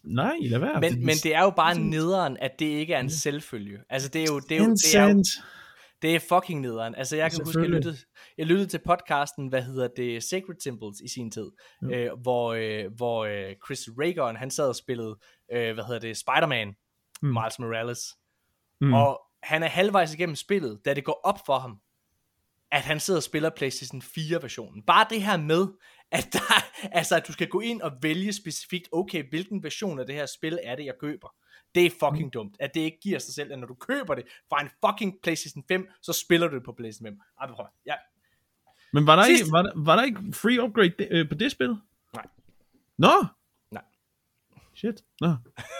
nej, 0.05 0.37
lad 0.41 0.59
være. 0.59 0.81
Men, 0.81 1.07
men 1.07 1.15
det 1.23 1.35
er 1.35 1.43
jo 1.43 1.51
bare 1.51 1.79
nederen, 1.79 2.37
at 2.41 2.51
det 2.59 2.67
ikke 2.67 2.95
er 2.95 3.01
en 3.01 3.11
selvfølge. 3.11 3.79
Altså, 3.91 4.09
det 4.09 4.23
er 4.23 4.27
jo... 4.33 4.39
Det 4.39 4.53
er 4.53 4.65
jo, 4.65 4.71
det 4.71 4.95
er 4.95 5.09
jo 5.09 5.23
det 6.03 6.15
er 6.15 6.21
fucking 6.21 6.61
nederen. 6.61 6.95
Altså, 6.95 7.17
jeg 7.17 7.31
kan 7.31 7.41
huske, 7.45 7.61
jeg 7.61 7.71
lyttede, 7.71 7.97
jeg 8.39 8.47
lyttede 8.47 8.69
til 8.69 8.81
podcasten, 8.87 9.49
hvad 9.49 9.63
hedder 9.63 9.89
det, 9.97 10.23
Sacred 10.23 10.61
Symbols 10.61 11.01
i 11.01 11.09
sin 11.09 11.31
tid, 11.31 11.51
øh, 11.93 12.09
hvor, 12.23 12.53
øh, 12.53 12.93
hvor 12.97 13.25
øh, 13.25 13.55
Chris 13.65 13.89
Ragon, 13.99 14.37
han 14.37 14.51
sad 14.51 14.69
og 14.69 14.77
spillede, 14.77 15.17
øh, 15.53 15.75
hvad 15.75 15.85
hedder 15.85 16.01
det, 16.01 16.17
Spider-Man, 16.17 16.75
mm. 17.23 17.29
Miles 17.29 17.59
Morales. 17.59 18.01
Mm. 18.81 18.95
Og 18.95 19.21
han 19.45 19.63
er 19.63 19.69
halvvejs 19.69 20.15
igennem 20.15 20.37
spillet, 20.37 20.81
da 20.85 20.95
det 20.95 21.05
går 21.05 21.21
op 21.25 21.39
for 21.47 21.59
ham, 21.59 21.81
at 22.71 22.83
han 22.83 23.01
sidder 23.01 23.19
og 23.19 23.23
spiller 23.23 23.51
PlayStation 23.51 24.03
4-versionen. 24.03 24.83
Bare 24.83 25.07
det 25.11 25.23
her 25.23 25.37
med, 25.37 25.67
at, 26.11 26.29
der, 26.33 26.65
altså, 26.99 27.17
at 27.17 27.27
du 27.29 27.33
skal 27.33 27.49
gå 27.49 27.61
ind 27.61 27.83
og 27.83 27.93
vælge 28.03 28.33
specifikt, 28.33 28.89
okay, 28.93 29.29
hvilken 29.29 29.63
version 29.63 29.99
af 29.99 30.07
det 30.07 30.15
her 30.15 30.27
spil 30.27 30.59
er 30.63 30.77
det, 30.77 30.85
jeg 30.85 30.95
køber. 31.01 31.35
Det 31.75 31.87
er 31.87 31.91
fucking 31.91 32.33
dumt, 32.33 32.57
at 32.61 32.75
det 32.75 32.81
ikke 32.81 32.99
giver 33.03 33.19
sig 33.19 33.35
selv, 33.35 33.53
at 33.53 33.59
når 33.59 33.67
du 33.67 33.75
køber 33.75 34.15
det 34.15 34.25
fra 34.49 34.63
en 34.63 34.69
fucking 34.87 35.15
PlayStation 35.23 35.65
5, 35.69 35.89
så 36.03 36.13
spiller 36.13 36.49
du 36.49 36.55
det 36.57 36.65
på 36.65 36.73
PlayStation 36.73 37.07
5. 37.07 37.21
Ej, 37.41 37.47
prøv. 37.47 37.67
Ja. 37.87 37.95
Men 38.93 39.07
var 39.07 39.17
der, 39.17 39.25
Sidst- 39.25 39.41
ikke, 39.41 39.53
var, 39.53 39.63
der, 39.63 39.73
var 39.77 39.97
der 39.97 40.03
ikke 40.03 40.21
free 40.33 40.63
upgrade 40.63 40.93
øh, 41.11 41.29
på 41.29 41.35
det 41.35 41.53
spil? 41.53 41.77
Nej. 42.15 42.27
Nå? 42.99 43.27
Nej. 44.75 44.93
Shit. 44.93 45.05
Nå. 45.21 45.29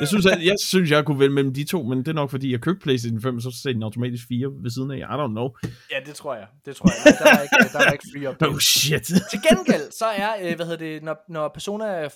Jeg 0.01 0.09
synes, 0.09 0.27
at, 0.27 0.45
jeg 0.45 0.55
synes, 0.59 0.91
jeg 0.91 1.05
kunne 1.05 1.21
vælge 1.21 1.33
mellem 1.33 1.55
de 1.55 1.65
to, 1.65 1.83
men 1.83 1.99
det 1.99 2.09
er 2.09 2.13
nok, 2.13 2.31
fordi 2.31 2.53
jeg 2.53 2.61
købte 2.61 2.83
PlayStation 2.83 3.21
5, 3.21 3.41
så 3.41 3.51
ser 3.63 3.73
den 3.73 3.83
automatisk 3.83 4.29
4 4.29 4.49
ved 4.63 4.71
siden 4.71 4.91
af. 4.91 4.97
I 4.97 5.01
don't 5.01 5.27
know. 5.27 5.49
ja, 5.91 6.01
det 6.07 6.15
tror 6.15 6.35
jeg. 6.35 6.47
Det 6.67 6.77
tror 6.77 6.89
jeg. 6.89 7.19
Der 7.19 7.39
er 7.39 7.43
ikke, 7.43 7.73
der 7.73 7.79
er 7.89 7.93
ikke 7.93 8.05
free 8.15 8.29
update. 8.31 8.51
Oh 8.55 8.59
shit. 8.59 9.05
Til 9.05 9.41
gengæld, 9.49 9.93
så 9.93 10.07
er, 10.07 10.37
øh, 10.43 10.57
hvad 10.57 10.67
hedder 10.67 10.85
det, 10.87 11.03
når, 11.03 11.17
når 11.29 11.49
Persona 11.49 12.05
5 12.05 12.11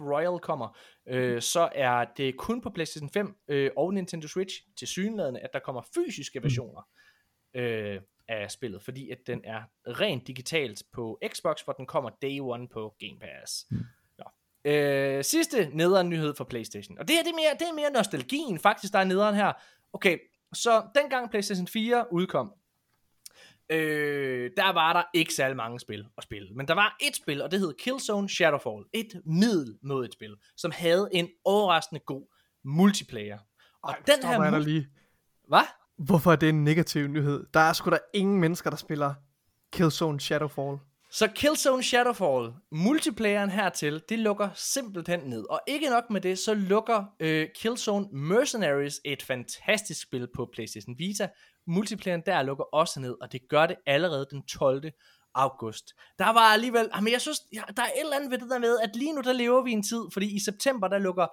Royal 0.00 0.38
kommer, 0.38 0.78
øh, 1.08 1.42
så 1.42 1.68
er 1.74 2.04
det 2.16 2.36
kun 2.36 2.60
på 2.60 2.70
PlayStation 2.70 3.10
5 3.10 3.34
øh, 3.48 3.70
og 3.76 3.94
Nintendo 3.94 4.28
Switch 4.28 4.54
til 4.78 4.88
synlædende, 4.88 5.40
at 5.40 5.50
der 5.52 5.58
kommer 5.58 5.82
fysiske 5.94 6.42
versioner 6.42 6.82
øh, 7.56 8.00
af 8.28 8.50
spillet, 8.50 8.82
fordi 8.82 9.10
at 9.10 9.18
den 9.26 9.40
er 9.44 9.62
rent 9.86 10.26
digitalt 10.26 10.82
på 10.92 11.18
Xbox, 11.32 11.60
hvor 11.60 11.72
den 11.72 11.86
kommer 11.86 12.10
day 12.22 12.40
one 12.40 12.68
på 12.68 12.94
Game 13.00 13.18
Pass. 13.20 13.66
Mm. 13.70 13.78
Øh, 14.64 15.24
sidste 15.24 15.70
nederen 15.72 16.08
nyhed 16.08 16.34
for 16.34 16.44
PlayStation. 16.44 16.98
Og 16.98 17.08
det 17.08 17.16
her 17.16 17.22
det 17.22 17.30
er, 17.30 17.36
mere, 17.36 17.56
det 17.58 17.68
er 17.68 17.74
mere 17.74 17.90
nostalgien 17.90 18.58
faktisk, 18.58 18.92
der 18.92 18.98
er 18.98 19.04
nederen 19.04 19.34
her. 19.34 19.52
Okay, 19.92 20.18
så 20.54 20.82
dengang 20.94 21.30
PlayStation 21.30 21.66
4 21.66 22.12
udkom, 22.12 22.52
øh, 23.70 24.50
der 24.56 24.72
var 24.72 24.92
der 24.92 25.02
ikke 25.14 25.34
særlig 25.34 25.56
mange 25.56 25.80
spil 25.80 26.06
at 26.16 26.22
spille. 26.22 26.48
Men 26.54 26.68
der 26.68 26.74
var 26.74 26.96
et 27.00 27.16
spil, 27.16 27.42
og 27.42 27.50
det 27.50 27.60
hed 27.60 27.74
Killzone 27.78 28.28
Shadowfall. 28.28 28.84
Et 28.92 29.22
middelmodigt 29.24 30.12
spil, 30.12 30.36
som 30.56 30.70
havde 30.70 31.08
en 31.12 31.28
overraskende 31.44 32.00
god 32.00 32.34
multiplayer. 32.64 33.38
Og 33.82 33.90
Ej, 33.90 33.98
den 34.06 34.28
her... 34.28 34.50
Mul- 34.50 34.58
lige. 34.58 34.88
Hvad? 35.48 35.66
Hvorfor 35.96 36.32
er 36.32 36.36
det 36.36 36.48
en 36.48 36.64
negativ 36.64 37.06
nyhed? 37.06 37.46
Der 37.54 37.60
er 37.60 37.72
sgu 37.72 37.90
da 37.90 37.98
ingen 38.14 38.40
mennesker, 38.40 38.70
der 38.70 38.76
spiller 38.76 39.14
Killzone 39.72 40.20
Shadowfall. 40.20 40.78
Så 41.10 41.28
Killzone 41.34 41.82
Shadowfall, 41.82 42.52
multiplayeren 42.72 43.50
hertil, 43.50 44.02
det 44.08 44.18
lukker 44.18 44.48
simpelthen 44.54 45.20
ned. 45.20 45.44
Og 45.50 45.60
ikke 45.66 45.90
nok 45.90 46.10
med 46.10 46.20
det, 46.20 46.38
så 46.38 46.54
lukker 46.54 47.04
øh, 47.20 47.48
Killzone 47.56 48.08
Mercenaries 48.12 49.00
et 49.04 49.22
fantastisk 49.22 50.02
spil 50.02 50.28
på 50.36 50.48
PlayStation 50.52 50.98
Vita. 50.98 51.28
Multiplayeren 51.66 52.22
der 52.26 52.42
lukker 52.42 52.64
også 52.64 53.00
ned, 53.00 53.16
og 53.20 53.32
det 53.32 53.40
gør 53.48 53.66
det 53.66 53.76
allerede 53.86 54.26
den 54.30 54.42
12. 54.46 54.90
august. 55.34 55.94
Der 56.18 56.32
var 56.32 56.52
alligevel, 56.52 56.88
ah, 56.92 57.02
men 57.02 57.12
jeg 57.12 57.20
synes, 57.20 57.38
ja, 57.52 57.62
der 57.76 57.82
er 57.82 57.86
et 57.86 58.00
eller 58.00 58.16
andet 58.16 58.30
ved 58.30 58.38
det 58.38 58.50
der 58.50 58.58
med, 58.58 58.78
at 58.82 58.96
lige 58.96 59.12
nu 59.12 59.20
der 59.20 59.32
lever 59.32 59.62
vi 59.62 59.70
i 59.70 59.74
en 59.74 59.82
tid, 59.82 60.02
fordi 60.12 60.36
i 60.36 60.40
september 60.44 60.88
der 60.88 60.98
lukker 60.98 61.26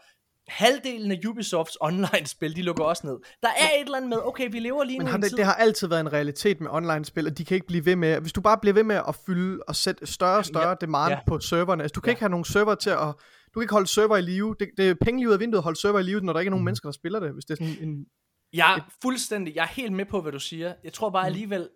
halvdelen 0.47 1.11
af 1.11 1.19
Ubisofts 1.27 1.77
online-spil, 1.81 2.55
de 2.55 2.61
lukker 2.61 2.83
også 2.83 3.07
ned. 3.07 3.17
Der 3.41 3.47
er 3.47 3.79
et 3.79 3.85
eller 3.85 3.97
andet 3.97 4.09
med, 4.09 4.17
okay, 4.23 4.51
vi 4.51 4.59
lever 4.59 4.83
lige 4.83 4.97
Men 4.97 5.05
nu 5.05 5.11
har 5.11 5.17
det, 5.17 5.29
tid. 5.29 5.37
det 5.37 5.45
har 5.45 5.53
altid 5.53 5.87
været 5.87 5.99
en 5.99 6.13
realitet 6.13 6.61
med 6.61 6.69
online-spil, 6.71 7.27
og 7.27 7.37
de 7.37 7.45
kan 7.45 7.55
ikke 7.55 7.67
blive 7.67 7.85
ved 7.85 7.95
med, 7.95 8.19
hvis 8.21 8.33
du 8.33 8.41
bare 8.41 8.57
bliver 8.57 8.73
ved 8.73 8.83
med 8.83 9.01
at 9.07 9.15
fylde 9.25 9.63
og 9.67 9.75
sætte 9.75 10.05
større 10.07 10.37
og 10.37 10.45
større 10.45 10.69
Ja, 10.69 10.75
demand 10.81 11.13
ja. 11.13 11.19
på 11.27 11.39
serverne, 11.39 11.83
altså 11.83 11.93
du 11.93 12.01
kan 12.01 12.07
Ja. 12.07 12.11
ja. 12.11 12.13
ikke 12.13 12.19
have 12.21 12.29
nogen 12.29 12.45
server 12.45 12.75
til 12.75 12.89
at, 12.89 12.97
du 12.99 13.59
kan 13.59 13.61
ikke 13.61 13.73
holde 13.73 13.87
server 13.87 14.17
i 14.17 14.21
live, 14.21 14.55
det, 14.59 14.69
det 14.77 14.89
er 14.89 14.95
penge 15.01 15.19
lige 15.19 15.27
ud 15.29 15.33
af 15.33 15.39
vinduet 15.39 15.59
at 15.59 15.63
holde 15.63 15.79
server 15.79 15.99
i 15.99 16.03
live, 16.03 16.21
når 16.21 16.33
der 16.33 16.39
ikke 16.39 16.47
er 16.47 16.51
nogen 16.51 16.61
Mm. 16.61 16.65
mennesker, 16.65 16.87
der 16.89 16.93
spiller 16.93 17.19
det, 17.19 17.33
hvis 17.33 17.45
det 17.45 17.59
er 17.59 17.65
sådan 17.65 17.89
en, 17.89 18.05
Jeg 18.53 18.75
er 18.77 18.81
fuldstændig, 19.01 19.55
jeg 19.55 19.63
er 19.63 19.67
helt 19.67 19.93
med 19.93 20.05
på, 20.05 20.21
hvad 20.21 20.31
du 20.31 20.39
siger. 20.39 20.73
Jeg 20.83 20.93
tror 20.93 21.09
bare 21.09 21.25
alligevel, 21.25 21.69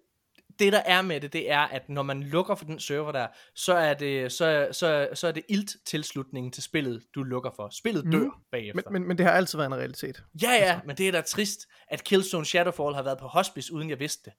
det 0.60 0.74
der 0.74 0.82
er 0.86 1.02
med 1.02 1.22
det, 1.22 1.34
det 1.34 1.52
er, 1.52 1.60
at 1.60 1.90
når 1.90 2.04
man 2.04 2.24
lukker 2.24 2.56
for 2.56 2.66
den 2.66 2.80
server 2.80 3.12
der, 3.12 3.28
så 3.56 3.74
er 3.74 3.94
det, 3.94 4.32
så, 4.32 4.68
så, 4.72 5.10
så 5.14 5.28
er 5.28 5.32
det 5.32 5.44
ilt 5.50 5.72
tilslutningen 5.86 6.52
til 6.52 6.64
spillet, 6.64 7.04
du 7.16 7.24
lukker 7.24 7.52
for. 7.56 7.70
Spillet 7.72 8.04
dør 8.12 8.20
Mhm. 8.20 8.32
bagefter. 8.52 8.82
men, 8.92 8.94
men, 9.02 9.08
men 9.08 9.18
det 9.18 9.26
har 9.26 9.34
altid 9.34 9.58
været 9.58 9.68
en 9.68 9.76
realitet. 9.76 10.24
ja, 10.42 10.52
ja, 10.52 10.80
men 10.86 10.96
det 10.98 11.08
er 11.08 11.12
da 11.12 11.22
trist, 11.22 11.60
at 11.88 12.04
Killzone 12.04 12.46
Shadowfall 12.46 12.96
har 12.96 13.04
været 13.04 13.18
på 13.20 13.28
hospice, 13.28 13.74
uden 13.74 13.90
jeg 13.90 14.00
vidste 14.00 14.24
det. 14.26 14.34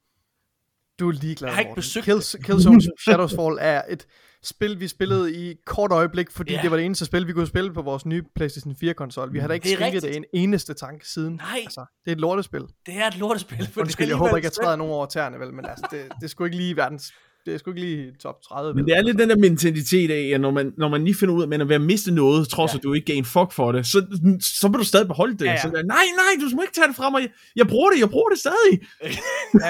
Du 1.01 1.09
er 1.09 1.13
ligeglad, 1.13 1.49
Jeg 1.49 1.55
har 1.55 1.61
ikke 1.61 1.69
Morten. 1.69 1.81
besøgt 1.81 2.05
Kills, 2.05 2.37
Killzone 2.45 2.81
Shadowfall 3.05 3.59
er 3.61 3.83
et 3.89 4.07
spil, 4.43 4.81
vi 4.81 4.89
spillede 4.89 5.35
i 5.35 5.55
kort 5.67 5.93
øjeblik, 5.93 6.31
fordi 6.31 6.53
Ja. 6.53 6.61
det 6.63 6.71
var 6.71 6.77
det 6.77 6.87
eneste 6.87 7.05
spil, 7.05 7.27
vi 7.27 7.33
kunne 7.33 7.47
spille 7.47 7.73
på 7.75 7.83
vores 7.83 8.07
nye 8.07 8.23
PlayStation 8.37 8.75
4-konsol. 8.85 9.33
Vi 9.33 9.39
har 9.39 9.49
da 9.49 9.55
ikke 9.55 9.65
Det 9.65 9.73
er 9.73 9.77
skænket 9.77 10.03
rigtigt. 10.05 10.23
det 10.25 10.31
en 10.35 10.43
eneste 10.49 10.75
tanke 10.75 11.09
siden. 11.09 11.35
Nej. 11.35 11.59
Altså, 11.65 11.85
det 12.05 12.11
er 12.11 12.15
et 12.15 12.21
lortespil. 12.21 12.61
Det 12.87 12.97
er 12.97 13.07
et 13.07 13.19
lortespil. 13.19 13.67
For 13.73 13.81
Undskyld, 13.81 14.07
det 14.07 14.09
jeg 14.11 14.15
er 14.15 14.19
håber 14.19 14.29
alligevel 14.29 14.39
ikke, 14.39 14.47
jeg 14.47 14.65
træder 14.65 14.77
nogen 14.77 14.93
over 14.93 15.07
tæerne, 15.07 15.39
vel, 15.41 15.55
men 15.55 15.65
altså, 15.67 15.87
det, 15.91 16.01
det 16.21 16.31
sgu 16.31 16.45
ikke 16.45 16.57
lige 16.57 16.77
verdens... 16.77 17.13
Det 17.47 17.55
er 17.55 17.59
sgu 17.59 17.71
ikke 17.71 17.81
lige 17.81 18.13
top 18.23 18.43
30. 18.43 18.75
Men 18.75 18.85
det 18.85 18.97
er 18.97 19.03
lidt 19.03 19.19
den 19.19 19.31
der 19.31 19.37
mentalitet 19.37 20.11
af, 20.11 20.31
at 20.35 20.41
når 20.41 20.51
man, 20.51 20.73
når 20.77 20.89
man 20.89 21.05
lige 21.05 21.15
finder 21.15 21.35
ud 21.35 21.41
af, 21.43 21.45
at 21.47 21.49
man 21.49 21.61
er 21.61 21.65
ved 21.65 21.75
at 21.75 21.81
miste 21.81 22.11
noget, 22.15 22.49
trods 22.49 22.73
Ja. 22.73 22.79
at 22.79 22.83
du 22.83 22.93
ikke 22.93 23.07
gav 23.07 23.17
en 23.17 23.25
fuck 23.25 23.53
for 23.53 23.73
det, 23.73 23.87
så, 23.87 24.07
så 24.41 24.69
vil 24.69 24.79
du 24.79 24.85
stadig 24.85 25.07
beholde 25.07 25.37
det. 25.39 25.45
Ja, 25.45 25.51
ja. 25.51 25.61
Så, 25.61 25.69
nej, 25.69 25.83
nej, 25.87 26.51
du 26.51 26.57
må 26.57 26.63
ikke 26.63 26.75
tage 26.75 26.89
det 26.89 26.97
fra 26.97 27.11
mig. 27.11 27.29
Jeg 27.57 27.67
bruger 27.69 27.91
det, 27.91 28.01
jeg 28.01 28.11
bruger 28.11 28.29
det 28.29 28.39
stadig. 28.39 28.81
ja, 29.03 29.09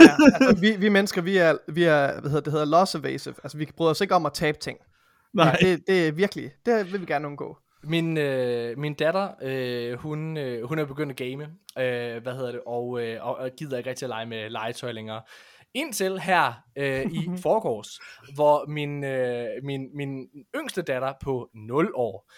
ja. 0.01 0.11
altså, 0.35 0.61
vi, 0.61 0.77
vi 0.79 0.89
mennesker, 0.89 1.23
vi 1.23 1.37
er, 1.37 1.57
vi 1.73 1.83
er 1.85 2.21
hvad 2.21 2.31
hedder, 2.31 2.41
det 2.45 2.53
hedder 2.53 2.67
loss 2.67 2.95
evasive. 2.95 3.35
Altså, 3.45 3.59
vi 3.59 3.69
bryder 3.77 3.91
os 3.91 4.01
ikke 4.01 4.15
om 4.15 4.27
at 4.27 4.33
tabe 4.33 4.59
ting. 4.59 4.79
Nej. 5.35 5.57
Ja, 5.63 5.67
det, 5.71 5.81
det 5.87 6.09
er 6.09 6.13
virkelig, 6.13 6.51
det 6.67 6.93
vil 6.93 7.01
vi 7.01 7.07
gerne 7.07 7.27
undgå. 7.27 7.57
Min, 7.85 8.17
øh, 8.19 8.79
min 8.79 8.95
datter, 8.95 9.29
øh, 9.43 9.99
hun, 9.99 10.37
øh, 10.37 10.69
hun 10.69 10.79
er 10.79 10.85
begyndt 10.85 11.11
at 11.11 11.17
game, 11.17 11.43
øh, 11.79 12.23
hvad 12.23 12.33
hedder 12.33 12.53
det, 12.53 12.61
og, 12.67 13.03
øh, 13.03 13.27
og, 13.27 13.37
og 13.37 13.51
gider 13.59 13.79
ikke 13.79 13.91
rigtig 13.91 14.07
at 14.07 14.09
lege 14.09 14.27
med 14.27 14.51
legetøj 14.51 14.93
længere. 14.93 15.21
Indtil 15.75 16.21
her 16.21 16.53
øh, 16.77 17.07
i 17.13 17.29
forgårs, 17.43 18.01
hvor 18.35 18.67
min, 18.67 19.05
øh, 19.05 19.49
min, 19.63 19.97
min 19.97 20.27
yngste 20.57 20.83
datter 20.83 21.13
på 21.23 21.51
0 21.55 21.93
år 21.95 22.33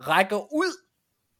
rækker 0.00 0.54
ud 0.54 0.86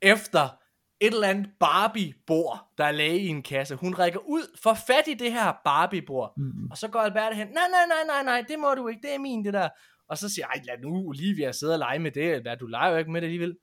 efter 0.03 0.61
et 1.01 1.15
eller 1.15 1.29
andet 1.29 1.51
Barbie-bord, 1.61 2.73
der 2.79 2.85
er 2.85 2.93
laget 2.93 3.19
i 3.19 3.29
en 3.29 3.43
kasse. 3.43 3.75
Hun 3.75 3.95
rækker 3.95 4.19
ud, 4.19 4.59
får 4.63 4.75
fat 4.75 5.09
i 5.09 5.15
det 5.15 5.33
her 5.33 5.53
Barbie-bord, 5.65 6.33
mm. 6.37 6.71
og 6.71 6.79
så 6.79 6.89
går 6.89 7.01
Albert 7.01 7.37
hen, 7.37 7.47
nej, 7.47 7.69
nej, 7.71 7.87
nej, 7.89 8.05
nej, 8.07 8.23
nej, 8.23 8.45
det 8.49 8.59
må 8.59 8.75
du 8.75 8.89
ikke, 8.89 9.03
det 9.03 9.15
er 9.15 9.19
min, 9.19 9.45
det 9.45 9.53
der. 9.53 9.69
Og 10.09 10.19
så 10.19 10.29
siger 10.29 10.47
jeg, 10.55 10.63
lad 10.65 10.79
nu 10.79 11.09
Olivia 11.09 11.53
sidde 11.53 11.73
og 11.73 11.79
lege 11.79 11.99
med 11.99 12.11
det, 12.11 12.33
Albert, 12.33 12.61
du 12.61 12.67
leger 12.67 12.91
jo 12.91 12.97
ikke 12.97 13.11
med 13.11 13.21
det 13.21 13.27
alligevel. 13.27 13.57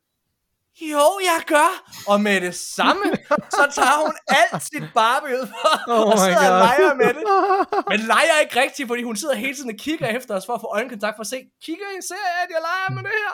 Jo, 0.82 1.06
jeg 1.32 1.42
gør. 1.48 1.70
Og 2.08 2.22
med 2.22 2.42
det 2.42 2.56
samme, 2.56 3.02
så 3.50 3.64
tager 3.76 3.98
hun 4.06 4.14
alt 4.28 4.64
sit 4.64 4.84
Barbie 4.94 5.34
ud 5.42 5.48
for, 5.48 5.68
Oh 5.94 6.08
og 6.12 6.18
sidder 6.20 6.52
og 6.52 6.60
God. 6.60 6.68
leger 6.68 6.94
med 7.04 7.12
det. 7.18 7.24
Men 7.92 8.00
leger 8.00 8.36
ikke 8.44 8.62
rigtigt, 8.62 8.88
fordi 8.88 9.04
hun 9.04 9.16
sidder 9.16 9.36
hele 9.36 9.56
tiden 9.56 9.70
og 9.70 9.76
kigger 9.80 10.08
efter 10.08 10.36
os 10.36 10.46
for 10.46 10.54
at 10.54 10.62
få 10.62 10.68
øjenkontakt 10.74 11.16
for 11.18 11.22
at 11.22 11.28
se, 11.28 11.38
kigger 11.66 11.86
I, 11.98 12.02
ser 12.08 12.16
jeg, 12.16 12.40
at 12.46 12.50
jeg 12.56 12.62
leger 12.70 12.90
med 12.98 13.04
det 13.10 13.16
her? 13.24 13.34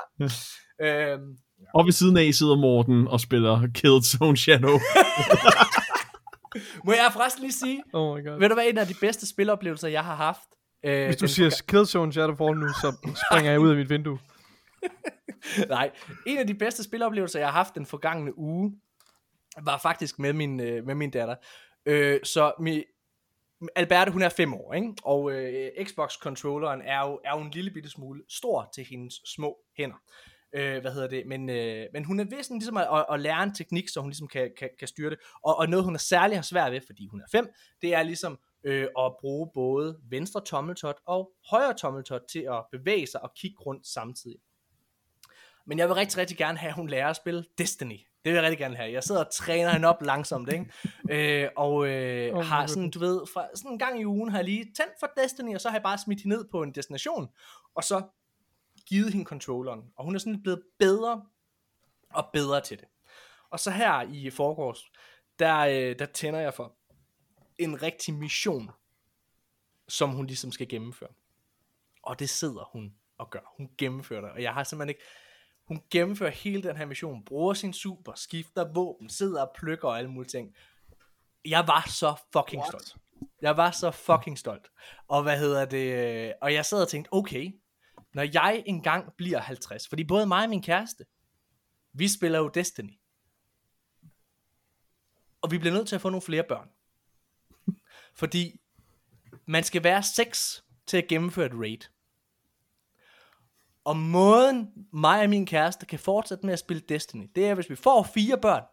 øhm, 1.13 1.27
Og 1.73 1.85
ved 1.85 1.91
siden 1.91 2.17
af 2.17 2.33
sidder 2.33 2.55
Morten 2.55 3.07
og 3.07 3.19
spiller 3.19 3.67
Killzone 3.75 4.37
Shadow. 4.37 4.79
må 6.85 6.91
jeg 6.93 7.09
forresten 7.13 7.41
lige 7.41 7.53
sige, 7.53 7.83
Oh 7.93 8.17
my 8.17 8.25
god. 8.27 8.39
ved 8.39 8.49
du 8.49 8.53
hvad 8.55 8.65
en 8.67 8.77
af 8.77 8.87
de 8.87 8.93
bedste 9.01 9.27
spiloplevelser, 9.27 9.87
jeg 9.87 10.03
har 10.03 10.15
haft? 10.15 10.39
Øh, 10.85 11.05
Hvis 11.05 11.15
du 11.15 11.27
siger 11.27 11.61
Killzone 11.67 12.13
Shadowfall 12.13 12.55
nu, 12.59 12.67
så 12.69 13.13
springer 13.29 13.51
jeg 13.51 13.59
ud 13.59 13.69
af 13.69 13.75
mit 13.75 13.89
vindue. 13.89 14.19
Nej, 15.69 15.91
en 16.27 16.37
af 16.37 16.47
de 16.47 16.53
bedste 16.53 16.83
spiloplevelser, 16.83 17.39
jeg 17.39 17.47
har 17.47 17.53
haft 17.53 17.75
den 17.75 17.85
forgangne 17.85 18.37
uge, 18.37 18.79
var 19.61 19.77
faktisk 19.77 20.19
med 20.19 20.33
min, 20.33 20.59
øh, 20.59 20.85
med 20.85 20.95
min 20.95 21.11
datter. 21.11 21.35
Øh, 21.85 22.19
så 22.23 22.53
mi, 22.59 22.83
Alberte, 23.75 24.11
hun 24.11 24.21
er 24.21 24.29
fem 24.29 24.53
år, 24.53 24.73
ikke? 24.73 24.93
og 25.03 25.31
øh, 25.31 25.71
Xbox-controlleren 25.83 26.81
er 26.81 27.07
jo, 27.07 27.19
er 27.25 27.37
jo 27.37 27.43
en 27.43 27.51
lille 27.51 27.71
bitte 27.71 27.89
smule 27.89 28.23
stor 28.29 28.69
til 28.75 28.85
hendes 28.89 29.13
små 29.35 29.57
hænder. 29.77 29.95
Øh, 30.55 30.81
hvad 30.81 30.93
hedder 30.93 31.07
det? 31.07 31.25
Men, 31.25 31.49
øh, 31.49 31.87
men 31.93 32.05
hun 32.05 32.19
er 32.19 32.23
ved 32.23 32.43
sådan 32.43 32.57
ligesom 32.57 32.77
at, 32.77 32.87
at, 32.93 33.05
at 33.11 33.19
lære 33.19 33.43
en 33.43 33.55
teknik, 33.55 33.89
så 33.89 33.99
hun 33.99 34.09
ligesom 34.09 34.27
kan, 34.27 34.51
kan, 34.57 34.69
kan 34.79 34.87
styre 34.87 35.09
det. 35.09 35.19
Og, 35.43 35.57
og 35.57 35.69
noget, 35.69 35.85
hun 35.85 35.95
er 35.95 35.99
særlig 35.99 36.37
har 36.37 36.41
svært 36.41 36.71
ved, 36.71 36.81
fordi 36.85 37.07
hun 37.07 37.21
er 37.21 37.25
fem, 37.31 37.47
det 37.81 37.93
er 37.93 38.03
ligesom 38.03 38.39
øh, 38.63 38.87
at 38.99 39.13
bruge 39.21 39.49
både 39.53 39.99
venstre 40.09 40.41
tommeltot 40.45 40.95
og 41.05 41.31
højre 41.49 41.73
tommeltot 41.73 42.21
til 42.31 42.39
at 42.51 42.65
bevæge 42.71 43.07
sig 43.07 43.23
og 43.23 43.33
kigge 43.35 43.57
rundt 43.59 43.87
samtidig. 43.87 44.39
Men 45.65 45.79
jeg 45.79 45.87
vil 45.87 45.95
rigtig, 45.95 46.17
rigtig 46.17 46.37
gerne 46.37 46.57
have, 46.57 46.69
at 46.69 46.75
hun 46.75 46.87
lærer 46.87 47.09
at 47.09 47.15
spille 47.15 47.45
Destiny. 47.57 47.99
Det 48.25 48.31
vil 48.31 48.33
jeg 48.33 48.43
rigtig 48.43 48.59
gerne 48.59 48.75
have. 48.75 48.91
Jeg 48.91 49.03
sidder 49.03 49.25
og 49.25 49.31
træner 49.31 49.69
hende 49.69 49.87
op 49.87 50.01
langsomt, 50.01 50.53
ikke? 50.53 50.71
Øh, 51.09 51.49
og 51.55 51.87
øh, 51.87 52.35
Oh 52.35 52.43
har 52.45 52.67
sådan, 52.67 52.89
du 52.89 52.99
ved, 52.99 53.21
fra, 53.33 53.47
sådan 53.55 53.71
en 53.71 53.79
gang 53.79 54.01
i 54.01 54.05
ugen 54.05 54.29
har 54.29 54.37
jeg 54.37 54.45
lige 54.45 54.63
tændt 54.63 54.93
for 54.99 55.11
Destiny, 55.17 55.55
og 55.55 55.61
så 55.61 55.69
har 55.69 55.75
jeg 55.75 55.83
bare 55.83 55.97
smidt 55.97 56.21
hende 56.21 56.35
ned 56.37 56.45
på 56.51 56.63
en 56.63 56.71
destination, 56.71 57.29
og 57.75 57.83
så 57.83 58.01
givet 58.87 59.13
hende 59.13 59.25
controlleren. 59.25 59.81
Og 59.95 60.05
hun 60.05 60.15
er 60.15 60.19
sådan 60.19 60.41
blevet 60.41 60.61
bedre 60.79 61.25
og 62.09 62.29
bedre 62.33 62.61
til 62.61 62.79
det. 62.79 62.87
Og 63.49 63.59
så 63.59 63.71
her 63.71 64.01
i 64.01 64.29
forgårs, 64.29 64.91
der, 65.39 65.57
øh, 65.57 65.99
der 65.99 66.05
tænder 66.05 66.39
jeg 66.39 66.53
for 66.53 66.75
en 67.57 67.81
rigtig 67.81 68.13
mission, 68.13 68.71
som 69.87 70.09
hun 70.09 70.25
ligesom 70.25 70.51
skal 70.51 70.67
gennemføre. 70.67 71.09
Og 72.03 72.19
det 72.19 72.29
sidder 72.29 72.69
hun 72.71 72.95
og 73.17 73.29
gør. 73.29 73.53
Hun 73.57 73.69
gennemfører 73.77 74.21
det, 74.21 74.31
og 74.31 74.41
jeg 74.41 74.53
har 74.53 74.63
simpelthen 74.63 74.89
ikke... 74.89 75.03
Hun 75.67 75.83
gennemfører 75.89 76.31
hele 76.31 76.63
den 76.63 76.77
her 76.77 76.85
mission, 76.85 77.25
bruger 77.25 77.53
sin 77.53 77.73
super, 77.73 78.13
skifter 78.15 78.73
våben, 78.73 79.09
sidder 79.09 79.41
og 79.45 79.51
plukker 79.55 79.87
og 79.87 79.97
alle 79.97 80.11
mulige 80.11 80.29
ting. 80.29 80.55
Jeg 81.45 81.67
var 81.67 81.89
så 81.89 82.15
fucking 82.33 82.61
What? 82.61 82.71
stolt. 82.71 82.95
Jeg 83.41 83.57
var 83.57 83.71
så 83.71 83.91
fucking 83.91 84.37
stolt. 84.37 84.71
Og 85.07 85.23
hvad 85.23 85.39
hedder 85.39 85.65
det? 85.65 86.33
Og 86.41 86.53
jeg 86.53 86.65
sad 86.65 86.81
og 86.81 86.87
tænkte, 86.87 87.13
okay, 87.13 87.51
når 88.13 88.23
jeg 88.33 88.63
engang 88.65 89.13
bliver 89.17 89.39
50, 89.39 89.87
fordi 89.87 90.03
både 90.03 90.25
mig 90.25 90.43
og 90.43 90.49
min 90.49 90.61
kæreste, 90.61 91.05
vi 91.93 92.07
spiller 92.07 92.39
jo 92.39 92.47
Destiny. 92.47 92.99
Og 95.41 95.51
vi 95.51 95.57
bliver 95.57 95.73
nødt 95.73 95.87
til 95.87 95.95
at 95.95 96.01
få 96.01 96.09
nogle 96.09 96.21
flere 96.21 96.43
børn. 96.43 96.69
Fordi 98.15 98.59
man 99.45 99.63
skal 99.63 99.83
være 99.83 100.03
6 100.03 100.65
til 100.87 100.97
at 100.97 101.07
gennemføre 101.07 101.45
et 101.45 101.53
raid. 101.53 101.92
Og 103.85 103.97
måden 103.97 104.67
mig 104.93 105.23
og 105.23 105.29
min 105.29 105.45
kæreste 105.45 105.85
kan 105.85 105.99
fortsætte 105.99 106.45
med 106.45 106.53
at 106.53 106.59
spille 106.59 106.83
Destiny, 106.89 107.29
det 107.35 107.47
er, 107.47 107.53
hvis 107.53 107.69
vi 107.69 107.75
får 107.75 108.03
fire 108.13 108.37
børn. 108.37 108.63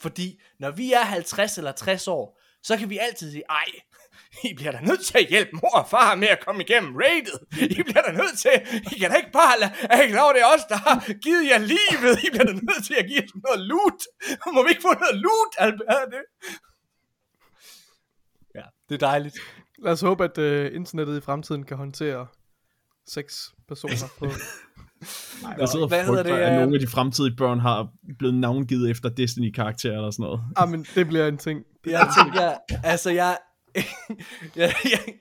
Fordi 0.00 0.40
når 0.58 0.70
vi 0.70 0.92
er 0.92 1.02
50 1.02 1.58
eller 1.58 1.72
60 1.72 2.08
år, 2.08 2.40
så 2.62 2.76
kan 2.76 2.90
vi 2.90 2.98
altid 2.98 3.30
sige, 3.30 3.42
ej, 3.50 3.64
I 4.50 4.54
bliver 4.54 4.72
da 4.72 4.80
nødt 4.80 5.04
til 5.06 5.18
at 5.18 5.26
hjælpe 5.28 5.50
mor 5.52 5.74
og 5.74 5.88
far 5.88 6.14
med 6.14 6.28
at 6.28 6.44
komme 6.44 6.62
igennem 6.62 6.96
raidet. 6.96 7.40
I 7.78 7.82
bliver 7.82 8.02
da 8.02 8.12
nødt 8.12 8.38
til, 8.38 8.50
I 8.92 8.98
kan 8.98 9.10
da 9.10 9.16
ikke 9.16 9.32
bare 9.32 9.60
lade, 9.60 9.72
er 9.90 10.00
ikke 10.00 10.12
klar 10.12 10.32
det 10.32 10.42
er 10.42 10.46
os, 10.54 10.64
der 10.68 10.76
har 10.76 11.12
givet 11.12 11.48
jer 11.50 11.58
livet. 11.58 12.24
I 12.24 12.30
bliver 12.30 12.44
da 12.44 12.52
nødt 12.52 12.84
til 12.86 12.94
at 12.94 13.06
give 13.06 13.22
os 13.24 13.34
noget 13.46 13.60
loot. 13.60 14.00
Må 14.54 14.62
vi 14.62 14.68
ikke 14.70 14.82
få 14.82 14.94
noget 14.94 15.16
loot, 15.16 15.52
Albert? 15.58 16.08
Det? 16.10 16.24
Ja, 18.54 18.64
det 18.88 18.94
er 18.94 19.06
dejligt. 19.06 19.36
Lad 19.78 19.92
os 19.92 20.00
håbe, 20.00 20.24
at 20.24 20.38
uh, 20.38 20.76
internettet 20.76 21.18
i 21.18 21.20
fremtiden 21.20 21.64
kan 21.64 21.76
håndtere 21.76 22.26
seks 23.06 23.54
personer 23.68 24.08
på... 24.18 24.26
Ej, 25.44 25.54
jeg 25.58 25.68
sidder 25.68 25.84
og 25.84 25.88
hvad 25.88 26.04
hedder 26.04 26.22
frygter, 26.22 26.36
det, 26.36 26.42
at 26.42 26.52
øh? 26.52 26.58
nogle 26.58 26.74
af 26.74 26.80
de 26.80 26.86
fremtidige 26.86 27.36
børn 27.36 27.60
har 27.60 27.88
blevet 28.18 28.34
navngivet 28.34 28.90
efter 28.90 29.08
Destiny-karakterer 29.08 29.94
eller 29.94 30.10
sådan 30.10 30.22
noget. 30.22 30.40
ah, 30.56 30.68
men 30.68 30.86
det 30.94 31.06
bliver 31.06 31.26
en 31.28 31.38
ting. 31.38 31.62
Jeg 31.86 32.08
tænker, 32.22 32.52
altså 32.84 33.10
jeg, 33.10 33.36
jeg, 34.56 34.74
jeg, 34.84 35.14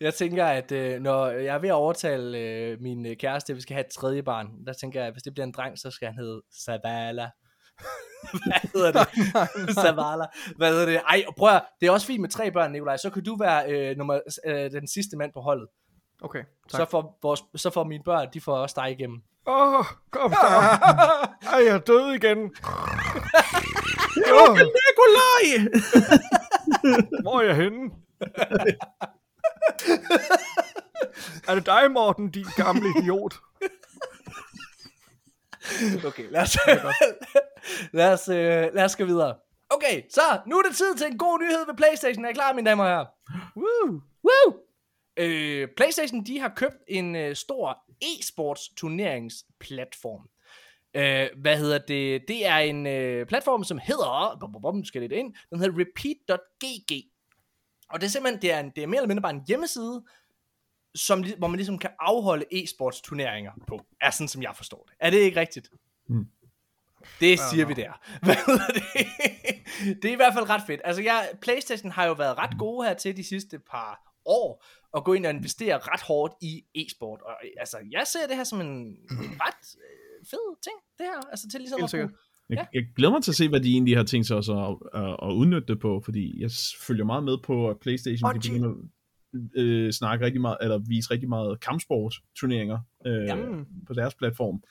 jeg 0.00 0.14
tænker, 0.14 0.44
at 0.44 0.72
øh, 0.72 1.00
når 1.00 1.26
jeg 1.26 1.54
er 1.54 1.58
ved 1.58 1.68
at 1.68 1.74
overtale 1.74 2.38
øh, 2.38 2.80
min 2.80 3.06
øh, 3.06 3.16
kæreste, 3.16 3.52
at 3.52 3.56
vi 3.56 3.60
skal 3.60 3.74
have 3.74 3.86
et 3.86 3.92
tredje 3.92 4.22
barn, 4.22 4.46
der 4.66 4.72
tænker 4.72 5.00
jeg, 5.00 5.06
at 5.06 5.14
hvis 5.14 5.22
det 5.22 5.34
bliver 5.34 5.46
en 5.46 5.52
dreng, 5.52 5.78
så 5.78 5.90
skal 5.90 6.08
han 6.08 6.18
hedde 6.18 6.42
Savala. 6.64 7.30
Hvad 8.46 8.70
hedder 8.72 8.92
det? 8.92 9.74
Savala. 9.74 10.26
Hvad 10.56 10.70
hedder 10.70 10.86
det? 10.86 11.00
Ej, 11.08 11.24
og 11.28 11.34
prøv 11.34 11.48
at, 11.48 11.62
det 11.80 11.86
er 11.86 11.90
også 11.90 12.06
fint 12.06 12.20
med 12.20 12.28
tre 12.28 12.50
børn, 12.50 12.72
Nikolaj. 12.72 12.96
Så 12.96 13.10
kan 13.10 13.24
du 13.24 13.36
være 13.36 13.72
øh, 13.72 13.96
nummer, 13.96 14.20
øh, 14.46 14.70
den 14.70 14.88
sidste 14.88 15.16
mand 15.16 15.32
på 15.32 15.40
holdet. 15.40 15.68
Okay, 16.22 16.42
Så 16.68 16.76
tak. 16.76 16.90
får, 16.90 17.18
vores, 17.22 17.44
så 17.56 17.70
får 17.70 17.84
mine 17.84 18.04
børn, 18.04 18.28
de 18.34 18.40
får 18.40 18.56
også 18.56 18.74
dig 18.80 18.90
igennem. 18.92 19.22
Åh, 19.46 19.78
oh, 19.78 19.84
kom 20.10 20.32
så. 20.32 20.46
Ej, 21.52 21.64
jeg 21.64 21.74
er 21.74 21.78
død 21.78 22.12
igen. 22.12 22.38
oh, 24.32 24.58
Nikolaj! 24.76 25.68
hvor 27.22 27.40
er 27.40 27.44
jeg 27.44 27.56
henne? 27.56 27.90
er 31.48 31.54
det 31.54 31.66
dig, 31.66 31.90
Morten, 31.90 32.30
din 32.30 32.46
gamle 32.56 32.88
idiot? 32.98 33.34
Okay, 36.06 36.30
lad 36.30 36.42
os, 36.42 36.58
lad 37.92 38.12
os, 38.12 38.28
øh, 38.28 38.74
lad 38.74 38.84
os 38.84 38.96
gå 38.96 39.04
videre. 39.04 39.34
Okay, 39.70 40.02
så 40.10 40.20
nu 40.46 40.58
er 40.58 40.62
det 40.62 40.76
tid 40.76 40.94
til 40.96 41.06
en 41.06 41.18
god 41.18 41.38
nyhed 41.38 41.66
ved 41.66 41.74
Playstation. 41.74 42.24
Er 42.24 42.28
I 42.28 42.32
klar, 42.32 42.52
mine 42.52 42.70
damer 42.70 42.84
og 42.84 42.90
herrer? 42.90 43.06
Woo. 43.56 44.00
Woo! 44.24 44.54
Øh, 45.16 45.68
Playstation, 45.76 46.24
de 46.24 46.38
har 46.38 46.52
købt 46.56 46.76
en 46.88 47.16
øh, 47.16 47.36
stor 47.36 47.84
e-sports 48.04 48.74
turneringsplatform. 48.76 50.28
Øh, 50.94 51.40
hvad 51.40 51.58
hedder 51.58 51.78
det? 51.78 52.28
Det 52.28 52.46
er 52.46 52.56
en 52.56 52.86
øh, 52.86 53.26
platform, 53.26 53.64
som 53.64 53.78
hedder, 53.78 54.36
bum, 54.40 54.52
bum, 54.52 54.62
bum, 54.62 54.84
skal 54.84 55.00
lidt 55.00 55.12
ind, 55.12 55.34
den 55.50 55.60
hedder 55.60 55.80
repeat.gg. 55.80 57.04
Og 57.88 58.00
det 58.00 58.06
er 58.06 58.10
simpelthen, 58.10 58.42
det 58.42 58.52
er, 58.52 58.60
en, 58.60 58.70
det 58.76 58.82
er 58.82 58.86
mere 58.86 58.98
eller 58.98 59.08
mindre 59.08 59.22
bare 59.22 59.34
en 59.34 59.44
hjemmeside, 59.48 60.04
som, 60.94 61.24
hvor 61.38 61.48
man 61.48 61.56
ligesom 61.56 61.78
kan 61.78 61.90
afholde 62.00 62.44
e-sports 62.54 63.02
turneringer 63.02 63.52
på. 63.68 63.80
Er 64.00 64.10
sådan, 64.10 64.28
som 64.28 64.42
jeg 64.42 64.52
forstår 64.56 64.84
det. 64.88 64.96
Er 65.00 65.10
det 65.10 65.18
ikke 65.18 65.40
rigtigt? 65.40 65.70
Mm. 66.08 66.26
Det 67.20 67.40
siger 67.40 67.66
vi 67.66 67.74
der. 67.74 67.92
Det? 68.26 70.02
det 70.02 70.08
er 70.08 70.12
i 70.12 70.16
hvert 70.16 70.34
fald 70.34 70.48
ret 70.50 70.62
fedt. 70.66 70.80
Altså, 70.84 71.02
jeg, 71.02 71.30
Playstation 71.42 71.92
har 71.92 72.06
jo 72.06 72.12
været 72.12 72.38
ret 72.38 72.58
gode 72.58 72.86
her 72.86 72.94
til 72.94 73.16
de 73.16 73.24
sidste 73.24 73.58
par 73.58 74.12
år, 74.24 74.64
at 74.96 75.04
gå 75.04 75.12
ind 75.12 75.26
og 75.26 75.32
investere 75.32 75.78
ret 75.78 76.02
hårdt 76.02 76.34
i 76.42 76.64
e-sport. 76.74 77.20
Og 77.22 77.34
altså, 77.60 77.76
jeg 77.90 78.04
ser 78.06 78.26
det 78.28 78.36
her 78.36 78.44
som 78.44 78.60
en 78.60 78.96
ret 79.44 79.64
øh, 79.84 80.26
fed 80.30 80.62
ting, 80.62 80.76
det 80.98 81.06
her. 81.06 81.30
Altså, 81.30 81.48
til 81.50 81.60
ligesom 81.60 81.84
at. 81.84 82.10
Jeg, 82.50 82.66
jeg 82.74 82.82
glæder 82.96 83.12
mig 83.12 83.22
til 83.22 83.30
at 83.30 83.34
se, 83.34 83.48
hvad 83.48 83.60
de 83.60 83.72
egentlig 83.72 83.96
har 83.96 84.04
tænkt 84.04 84.26
sig 84.26 84.36
også 84.36 84.52
at, 84.52 85.02
at, 85.02 85.16
at 85.22 85.32
udnytte 85.32 85.68
det 85.72 85.80
på, 85.80 86.00
fordi 86.04 86.40
jeg 86.40 86.50
følger 86.86 87.04
meget 87.04 87.24
med 87.24 87.38
på 87.44 87.70
at 87.70 87.76
Playstation, 87.80 88.28
de 88.28 88.34
Bungie. 88.34 88.52
begynder 88.52 88.70
at 89.56 89.62
øh, 89.62 89.92
snakke 89.92 90.24
rigtig 90.24 90.40
meget, 90.40 90.56
eller 90.60 90.78
vise 90.78 91.10
rigtig 91.10 91.28
meget 91.28 91.60
kampsport-turneringer 91.60 92.78
øh, 93.06 93.24
Jamen. 93.26 93.66
på 93.86 93.94
deres 93.94 94.14
platform. 94.14 94.62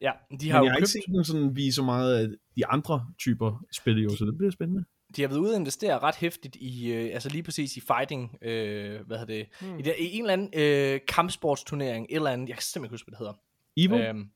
Ja, 0.00 0.12
de 0.30 0.36
Men 0.46 0.50
har 0.50 0.58
jeg 0.58 0.64
jo 0.64 0.70
har 0.70 0.76
ikke 0.76 0.80
købt... 0.80 0.88
set 0.88 1.02
dem 1.14 1.24
sådan 1.24 1.56
vise 1.56 1.74
så 1.74 1.82
meget 1.82 2.14
af 2.18 2.28
de 2.56 2.66
andre 2.66 3.06
typer 3.18 3.64
spil, 3.72 4.02
jo, 4.02 4.16
så 4.16 4.24
det 4.24 4.38
bliver 4.38 4.50
spændende. 4.50 4.84
De 5.16 5.22
har 5.22 5.28
været 5.28 5.38
ude 5.38 5.52
og 5.52 5.56
investere 5.56 5.98
ret 5.98 6.14
hæftigt 6.16 6.56
i, 6.56 6.92
øh, 6.92 7.14
altså 7.14 7.28
lige 7.28 7.42
præcis 7.42 7.76
i 7.76 7.80
fighting, 7.80 8.38
øh, 8.42 9.06
hvad 9.06 9.18
hedder 9.18 9.34
det, 9.34 9.46
Hmm. 9.60 9.78
i, 9.78 9.82
der, 9.82 9.92
i 9.94 10.12
en 10.14 10.20
eller 10.20 10.32
anden 10.32 10.50
øh, 10.56 11.00
kampsportsturnering, 11.08 12.06
et 12.10 12.16
eller 12.16 12.30
andet, 12.30 12.48
jeg 12.48 12.56
kan 12.56 12.62
simpelthen 12.62 12.84
ikke 12.84 12.92
huske, 13.04 13.10
hvad 13.18 13.28
det 13.28 13.86
Evo? 13.86 13.96
hedder. 13.96 14.08
Øhm, 14.10 14.30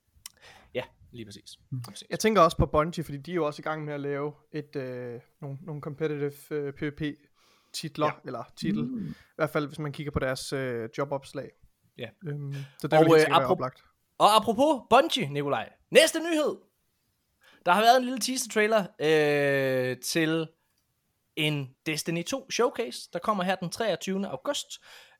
ja, 0.74 0.82
lige 1.12 1.24
præcis. 1.24 1.58
Lige 1.70 1.82
præcis. 1.88 2.08
Jeg 2.10 2.18
tænker 2.18 2.40
også 2.42 2.56
på 2.56 2.66
Bungie, 2.66 3.04
fordi 3.04 3.18
de 3.18 3.30
er 3.30 3.34
jo 3.34 3.46
også 3.46 3.60
i 3.60 3.62
gang 3.62 3.84
med 3.84 3.94
at 3.94 4.00
lave 4.00 4.32
et, 4.52 4.76
øh, 4.76 5.20
nogle, 5.40 5.58
nogle 5.62 5.80
competitive 5.82 6.32
øh, 6.50 6.72
PvP 6.72 7.02
titler, 7.72 8.06
Ja. 8.06 8.12
eller 8.24 8.44
titel. 8.56 8.84
Mm. 8.84 9.06
I 9.10 9.14
hvert 9.36 9.50
fald, 9.50 9.66
hvis 9.66 9.78
man 9.78 9.92
kigger 9.92 10.12
på 10.12 10.18
deres 10.18 10.52
øh, 10.52 10.88
jobopslag. 10.98 11.50
Ja. 11.98 12.08
Øhm, 12.26 12.54
så 12.78 12.88
det 12.88 12.98
Og, 12.98 13.04
vil 13.04 13.14
helt 13.16 13.28
øh, 13.28 13.36
apro- 13.36 13.44
oplagt. 13.50 13.84
Og 14.18 14.36
apropos 14.36 14.82
Bungie, 14.90 15.28
Nikolaj. 15.28 15.72
Næste 15.90 16.18
nyhed. 16.18 16.56
Der 17.66 17.72
har 17.72 17.80
været 17.80 17.96
en 17.98 18.04
lille 18.04 18.18
teaser 18.18 18.48
trailer 18.50 18.84
øh, 19.00 19.96
til 19.98 20.48
en 21.36 21.74
Destiny 21.86 22.24
2 22.24 22.50
showcase, 22.50 23.08
der 23.12 23.18
kommer 23.18 23.44
her 23.44 23.54
den 23.54 23.70
23. 23.70 24.26
august. 24.28 24.66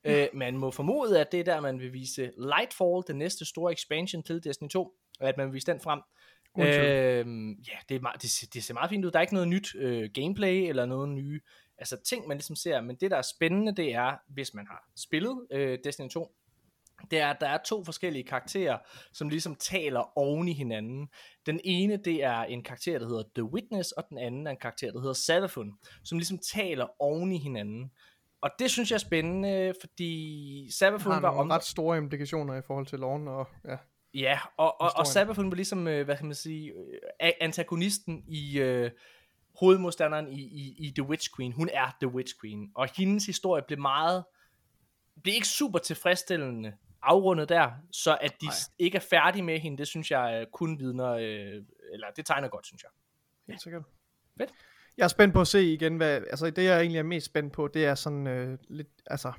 Øh, 0.03 0.27
man 0.33 0.57
må 0.57 0.71
formode, 0.71 1.21
at 1.21 1.31
det 1.31 1.39
er 1.39 1.43
der, 1.43 1.59
man 1.61 1.79
vil 1.79 1.93
vise 1.93 2.31
Lightfall, 2.37 3.03
den 3.07 3.15
næste 3.17 3.45
store 3.45 3.73
expansion 3.73 4.23
til 4.23 4.43
Destiny 4.43 4.69
2, 4.69 4.91
og 5.19 5.29
at 5.29 5.37
man 5.37 5.45
vil 5.47 5.53
vise 5.53 5.67
den 5.71 5.79
frem. 5.81 6.01
Øh, 6.57 7.55
ja, 7.67 7.77
det, 7.89 7.95
er 7.95 7.99
meget, 7.99 8.21
det, 8.21 8.29
ser- 8.29 8.47
det 8.53 8.63
ser 8.63 8.73
meget 8.73 8.89
fint 8.89 9.05
ud. 9.05 9.11
Der 9.11 9.19
er 9.19 9.21
ikke 9.21 9.33
noget 9.33 9.47
nyt 9.47 9.75
øh, 9.75 10.09
gameplay 10.13 10.69
eller 10.69 10.85
noget 10.85 11.09
nye 11.09 11.41
altså 11.77 11.97
ting, 12.05 12.27
man 12.27 12.37
ligesom 12.37 12.55
ser. 12.55 12.81
Men 12.81 12.95
det, 12.95 13.11
der 13.11 13.17
er 13.17 13.21
spændende, 13.21 13.75
det 13.75 13.93
er, 13.93 14.15
hvis 14.29 14.53
man 14.53 14.67
har 14.67 14.89
spillet 14.97 15.47
øh, 15.51 15.79
Destiny 15.83 16.09
2, 16.09 16.35
det 17.11 17.19
er, 17.19 17.27
at 17.27 17.37
der 17.41 17.47
er 17.47 17.57
to 17.65 17.83
forskellige 17.83 18.23
karakterer, 18.23 18.77
som 19.13 19.29
ligesom 19.29 19.55
taler 19.55 20.17
oven 20.17 20.47
i 20.47 20.53
hinanden. 20.53 21.07
Den 21.45 21.59
ene, 21.63 21.97
det 21.97 22.23
er 22.23 22.43
en 22.43 22.63
karakter, 22.63 22.99
der 22.99 23.07
hedder 23.07 23.23
The 23.35 23.43
Witness, 23.43 23.91
og 23.91 24.03
den 24.09 24.17
anden 24.17 24.47
er 24.47 24.51
en 24.51 24.57
karakter, 24.57 24.91
der 24.91 24.99
hedder 24.99 25.13
Savafun, 25.13 25.73
som 26.03 26.17
ligesom 26.17 26.37
taler 26.37 26.87
oven 26.99 27.31
i 27.31 27.37
hinanden. 27.37 27.91
Og 28.41 28.49
det 28.59 28.71
synes 28.71 28.91
jeg 28.91 28.95
er 28.95 28.99
spændende, 28.99 29.73
fordi 29.81 30.71
Savafun 30.71 31.21
var 31.21 31.29
om... 31.29 31.49
ret 31.49 31.63
store 31.63 31.97
implikationer 31.97 32.55
i 32.55 32.61
forhold 32.67 32.85
til 32.85 32.99
loven, 32.99 33.27
og 33.27 33.47
ja. 33.67 33.77
Ja, 34.13 34.39
og, 34.57 34.81
og, 34.81 34.91
og. 34.95 35.07
Sabafun 35.07 35.51
var 35.51 35.55
ligesom, 35.55 35.87
øh, 35.87 36.05
hvad 36.05 36.17
kan 36.17 36.25
man 36.25 36.35
sige, 36.35 36.73
øh, 37.21 37.31
antagonisten 37.41 38.23
i 38.27 38.59
øh, 38.59 38.91
hovedmodstanderen 39.59 40.27
i, 40.27 40.41
i, 40.41 40.75
i 40.79 40.93
The 40.95 41.03
Witch 41.03 41.29
Queen. 41.35 41.51
Hun 41.51 41.69
er 41.73 41.95
The 42.01 42.07
Witch 42.07 42.35
Queen, 42.41 42.71
og 42.75 42.87
hendes 42.97 43.25
historie 43.25 43.63
blev 43.67 43.79
meget, 43.79 44.23
blev 45.23 45.35
ikke 45.35 45.47
super 45.47 45.79
tilfredsstillende 45.79 46.73
afrundet 47.05 47.49
der, 47.49 47.71
så 47.91 48.17
at 48.21 48.41
de 48.41 48.45
Nej. 48.45 48.53
ikke 48.79 48.95
er 48.95 49.05
færdige 49.09 49.43
med 49.43 49.59
hende, 49.59 49.77
det 49.77 49.87
synes 49.87 50.11
jeg 50.11 50.39
øh, 50.41 50.47
kun 50.53 50.79
vidner, 50.79 51.09
øh, 51.11 51.63
eller 51.93 52.07
det 52.15 52.25
tegner 52.25 52.47
godt, 52.47 52.65
synes 52.65 52.83
jeg. 52.83 52.89
Helt 53.47 53.61
sikkert. 53.61 53.83
Fedt. 54.37 54.49
Jeg 54.97 55.03
er 55.03 55.07
spændt 55.07 55.33
på 55.33 55.41
at 55.41 55.47
se 55.47 55.73
igen, 55.73 55.97
hvad, 55.97 56.15
altså 56.15 56.49
det 56.49 56.63
jeg 56.63 56.79
egentlig 56.79 56.99
er 56.99 57.03
mest 57.03 57.25
spændt 57.25 57.53
på, 57.53 57.67
det 57.67 57.85
er 57.85 57.95
sådan 57.95 58.27
øh, 58.27 58.57
lidt, 58.69 58.87
altså, 59.07 59.33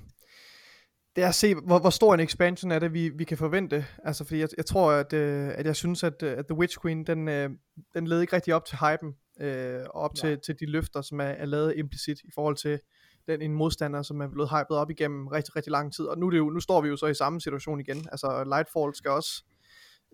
det 1.17 1.25
er 1.25 1.29
at 1.29 1.35
se, 1.35 1.55
hvor, 1.55 1.79
hvor 1.79 1.91
stor 1.91 2.15
en 2.15 2.21
expansion 2.21 2.71
er 2.73 2.79
det, 2.79 2.93
vi, 2.93 3.09
vi 3.09 3.25
kan 3.25 3.39
forvente. 3.39 3.87
Altså, 4.05 4.25
fordi 4.25 4.41
jeg, 4.41 4.49
jeg 4.57 4.67
tror, 4.67 4.93
at, 4.93 5.13
øh, 5.13 5.49
at 5.55 5.67
jeg 5.67 5.77
synes, 5.77 6.05
at, 6.05 6.23
øh, 6.23 6.39
at 6.39 6.47
The 6.47 6.59
Witch 6.59 6.81
Queen, 6.83 7.07
den, 7.07 7.29
øh, 7.29 7.51
den 7.95 8.07
led 8.07 8.21
ikke 8.21 8.37
rigtig 8.37 8.55
op 8.55 8.65
til 8.65 8.79
hypen, 8.79 9.15
øh, 9.41 9.81
og 9.81 10.01
op 10.01 10.15
til, 10.15 10.39
til 10.47 10.61
de 10.61 10.67
løfter, 10.67 11.03
som 11.03 11.21
er, 11.21 11.25
er 11.25 11.47
lavet 11.47 11.75
implicit 11.77 12.19
i 12.25 12.31
forhold 12.35 12.57
til 12.57 12.81
den 13.27 13.43
en 13.43 13.53
modstander, 13.53 14.03
som 14.03 14.21
er 14.21 14.29
blevet 14.29 14.51
hypet 14.51 14.77
op 14.77 14.91
igennem 14.91 15.27
rigtig, 15.27 15.57
rigtig 15.57 15.71
lang 15.71 15.95
tid. 15.95 16.05
Og 16.05 16.19
nu, 16.19 16.27
er 16.27 16.31
det 16.31 16.39
jo, 16.39 16.51
nu 16.51 16.61
står 16.61 16.81
vi 16.81 16.89
jo 16.89 16.97
så 16.97 17.07
i 17.07 17.15
samme 17.15 17.41
situation 17.41 17.81
igen. 17.81 17.97
Altså, 18.13 18.45
Lightfall 18.45 18.95
skal 18.95 19.11
også 19.11 19.45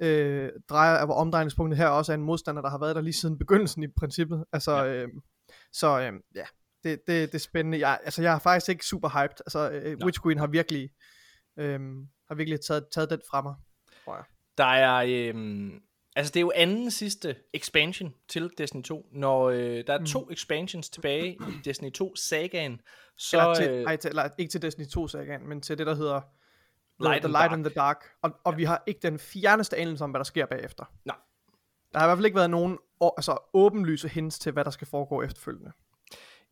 øh, 0.03 0.51
drejer, 0.69 1.05
hvor 1.05 1.15
omdrejningspunktet 1.15 1.79
her 1.79 1.89
også 1.89 2.13
er 2.13 2.15
en 2.15 2.23
modstander, 2.23 2.63
der 2.63 2.71
har 2.71 2.79
været 2.79 2.97
der 2.97 3.03
lige 3.03 3.13
siden 3.13 3.39
begyndelsen 3.39 3.83
i 3.83 3.89
princippet. 3.89 4.45
Altså, 4.53 4.73
ja. 4.73 4.95
øh, 4.95 5.09
så 5.73 6.01
øh, 6.01 6.13
ja, 6.35 6.45
det, 6.85 7.01
det, 7.07 7.33
det 7.33 7.35
er 7.35 7.39
spændende. 7.39 7.79
Jeg, 7.79 7.99
altså, 8.05 8.23
jeg 8.23 8.35
er 8.35 8.39
faktisk 8.39 8.69
ikke 8.69 8.87
super 8.87 9.09
hyped. 9.09 9.37
Altså, 9.47 9.71
øh, 9.71 9.97
Witch 10.05 10.23
Queen 10.23 10.39
har 10.39 10.47
virkelig, 10.47 10.91
øh, 11.57 11.81
har 12.29 12.35
virkelig 12.35 12.61
taget, 12.61 12.87
taget 12.95 13.11
den 13.11 13.21
fra 13.31 13.43
mig, 13.43 13.55
tror 14.05 14.15
jeg. 14.15 14.25
Der 14.59 14.65
er, 14.65 14.95
øh, 15.09 15.71
altså 16.17 16.31
det 16.31 16.37
er 16.37 16.41
jo 16.41 16.53
anden 16.55 16.91
sidste 16.91 17.37
expansion 17.53 18.15
til 18.29 18.51
Destiny 18.59 18.83
2. 18.83 19.07
Når 19.13 19.51
øh, 19.51 19.85
der 19.87 19.93
er 19.93 19.99
mm. 19.99 20.07
to 20.07 20.31
expansions 20.31 20.91
tilbage 20.91 21.33
i 21.33 21.53
Destiny 21.65 21.93
2 21.93 22.17
sagaen, 22.17 22.81
så... 23.17 23.41
Eller 23.41 23.55
til, 23.55 23.71
øh, 23.71 23.85
ej, 23.85 23.97
til, 23.97 24.09
eller, 24.09 24.29
ikke 24.39 24.51
til 24.51 24.63
Destiny 24.63 24.87
2 24.87 25.09
sagaen, 25.09 25.49
men 25.49 25.61
til 25.61 25.79
det, 25.79 25.87
der 25.87 25.95
hedder 25.95 26.21
Light 27.03 27.23
the 27.23 27.29
Light 27.29 27.51
Dark. 27.51 27.53
and 27.53 27.65
the 27.65 27.75
Dark. 27.75 28.05
Og, 28.23 28.31
og 28.45 28.53
Ja. 28.53 28.57
vi 28.57 28.65
har 28.65 28.83
ikke 28.87 29.01
den 29.03 29.19
fjerneste 29.19 29.77
anelse 29.77 30.05
om, 30.05 30.11
hvad 30.11 30.19
der 30.19 30.25
sker 30.25 30.47
bagefter. 30.47 30.85
Nej. 31.05 31.17
Der 31.93 31.99
har 31.99 32.07
i 32.07 32.09
hvert 32.09 32.19
fald 32.19 32.27
ikke 32.27 32.37
været 32.37 32.51
nogen 32.51 32.79
altså, 33.01 33.39
åbenlyse 33.55 34.09
hints 34.09 34.39
til, 34.39 34.53
hvad 34.53 34.65
der 34.65 34.71
skal 34.71 34.87
foregå 34.87 35.23
efterfølgende. 35.23 35.73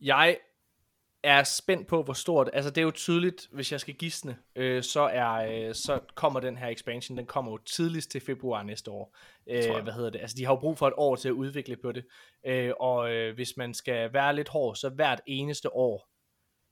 Jeg 0.01 0.37
er 1.23 1.43
spændt 1.43 1.87
på, 1.87 2.03
hvor 2.03 2.13
stort... 2.13 2.49
Altså, 2.53 2.71
det 2.71 2.77
er 2.77 2.85
jo 2.85 2.91
tydeligt, 2.91 3.47
hvis 3.51 3.71
jeg 3.71 3.79
skal 3.79 3.93
gisne, 3.93 4.37
øh, 4.55 4.83
så, 4.83 5.01
er, 5.01 5.31
øh, 5.31 5.75
så 5.75 5.99
kommer 6.15 6.39
den 6.39 6.57
her 6.57 6.67
expansion, 6.67 7.17
den 7.17 7.25
kommer 7.25 7.51
jo 7.51 7.57
tidligst 7.57 8.11
til 8.11 8.21
februar 8.21 8.63
næste 8.63 8.91
år. 8.91 9.17
Øh, 9.47 9.83
hvad 9.83 9.93
hedder 9.93 10.09
det? 10.09 10.21
Altså, 10.21 10.35
de 10.37 10.45
har 10.45 10.53
jo 10.53 10.59
brug 10.59 10.77
for 10.77 10.87
et 10.87 10.93
år 10.97 11.15
til 11.15 11.27
at 11.27 11.33
udvikle 11.33 11.75
på 11.75 11.91
det. 11.91 12.05
Øh, 12.45 12.71
og 12.79 13.13
øh, 13.13 13.35
hvis 13.35 13.57
man 13.57 13.73
skal 13.73 14.13
være 14.13 14.35
lidt 14.35 14.49
hård, 14.49 14.75
så 14.75 14.89
hvert 14.89 15.21
eneste 15.27 15.73
år, 15.75 16.07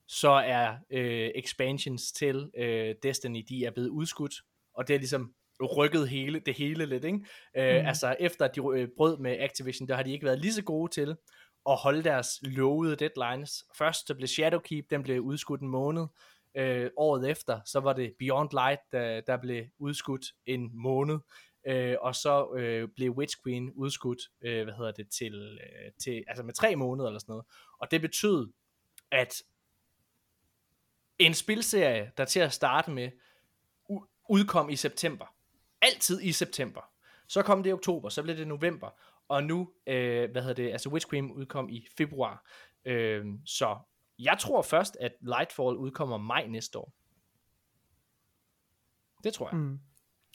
så 0.07 0.29
er 0.29 0.75
øh, 0.89 1.31
expansions 1.35 2.11
til 2.11 2.51
øh, 2.57 2.95
Destiny, 3.03 3.45
de 3.49 3.65
er 3.65 3.71
blevet 3.71 3.89
udskudt. 3.89 4.33
Og 4.73 4.87
det 4.87 4.93
er 4.93 4.99
ligesom 4.99 5.33
rykket 5.77 6.09
hele, 6.09 6.39
det 6.39 6.53
hele 6.57 6.85
lidt, 6.85 7.05
ikke? 7.05 7.19
Øh, 7.57 7.81
Mm. 7.81 7.87
Altså, 7.87 8.15
efter 8.19 8.45
at 8.45 8.55
de 8.55 8.61
øh, 8.75 8.87
brød 8.97 9.17
med 9.17 9.39
Activision, 9.39 9.87
der 9.87 9.95
har 9.95 10.03
de 10.03 10.11
ikke 10.11 10.25
været 10.25 10.39
lige 10.39 10.53
så 10.53 10.63
gode 10.63 10.91
til 10.91 11.15
at 11.65 11.75
holde 11.75 12.03
deres 12.03 12.39
lovede 12.41 12.95
deadlines. 12.95 13.65
Først 13.77 14.07
så 14.07 14.15
blev 14.15 14.27
Shadowkeep, 14.27 14.89
den 14.89 15.03
blev 15.03 15.21
udskudt 15.21 15.61
en 15.61 15.67
måned. 15.67 16.07
Øh, 16.55 16.91
året 16.97 17.29
efter, 17.29 17.59
så 17.65 17.79
var 17.79 17.93
det 17.93 18.13
Beyond 18.19 18.49
Light, 18.51 18.81
der, 18.91 19.21
der 19.21 19.37
blev 19.37 19.65
udskudt 19.77 20.25
en 20.45 20.69
måned. 20.73 21.19
Øh, 21.67 21.95
og 22.01 22.15
så 22.15 22.53
øh, 22.53 22.89
blev 22.95 23.11
Witch 23.11 23.37
Queen 23.43 23.71
udskudt, 23.71 24.19
øh, 24.41 24.63
hvad 24.63 24.73
hedder 24.73 24.91
det, 24.91 25.09
til, 25.09 25.59
øh, 25.61 25.91
til, 26.03 26.23
altså 26.27 26.43
med 26.43 26.53
tre 26.53 26.75
måneder 26.75 27.07
eller 27.07 27.19
sådan 27.19 27.31
noget. 27.31 27.45
Og 27.79 27.91
det 27.91 28.01
betød, 28.01 28.51
at 29.11 29.43
en 31.19 31.33
spilserie, 31.33 32.11
der 32.17 32.25
til 32.25 32.39
at 32.39 32.53
starte 32.53 32.91
med, 32.91 33.11
udkom 34.29 34.69
i 34.69 34.75
september. 34.75 35.25
Altid 35.81 36.21
i 36.21 36.31
september. 36.31 36.81
Så 37.27 37.41
kom 37.41 37.63
det 37.63 37.69
i 37.69 37.73
oktober, 37.73 38.09
så 38.09 38.23
blev 38.23 38.37
det 38.37 38.47
november, 38.47 38.89
og 39.29 39.43
nu, 39.43 39.69
øh, 39.87 40.31
hvad 40.31 40.41
hedder 40.41 40.63
det, 40.63 40.71
altså 40.71 40.89
Witch 40.89 41.09
Queen 41.09 41.31
udkom 41.31 41.69
i 41.69 41.87
februar. 41.97 42.45
Øh, 42.85 43.25
så 43.45 43.77
jeg 44.19 44.37
tror 44.39 44.61
først, 44.61 44.97
at 45.01 45.11
Lightfall 45.21 45.77
udkommer 45.77 46.17
maj 46.17 46.47
næste 46.47 46.79
år. 46.79 46.93
Det 49.23 49.33
tror 49.33 49.49
jeg. 49.51 49.57
Mm. 49.59 49.63
Eller 49.63 49.79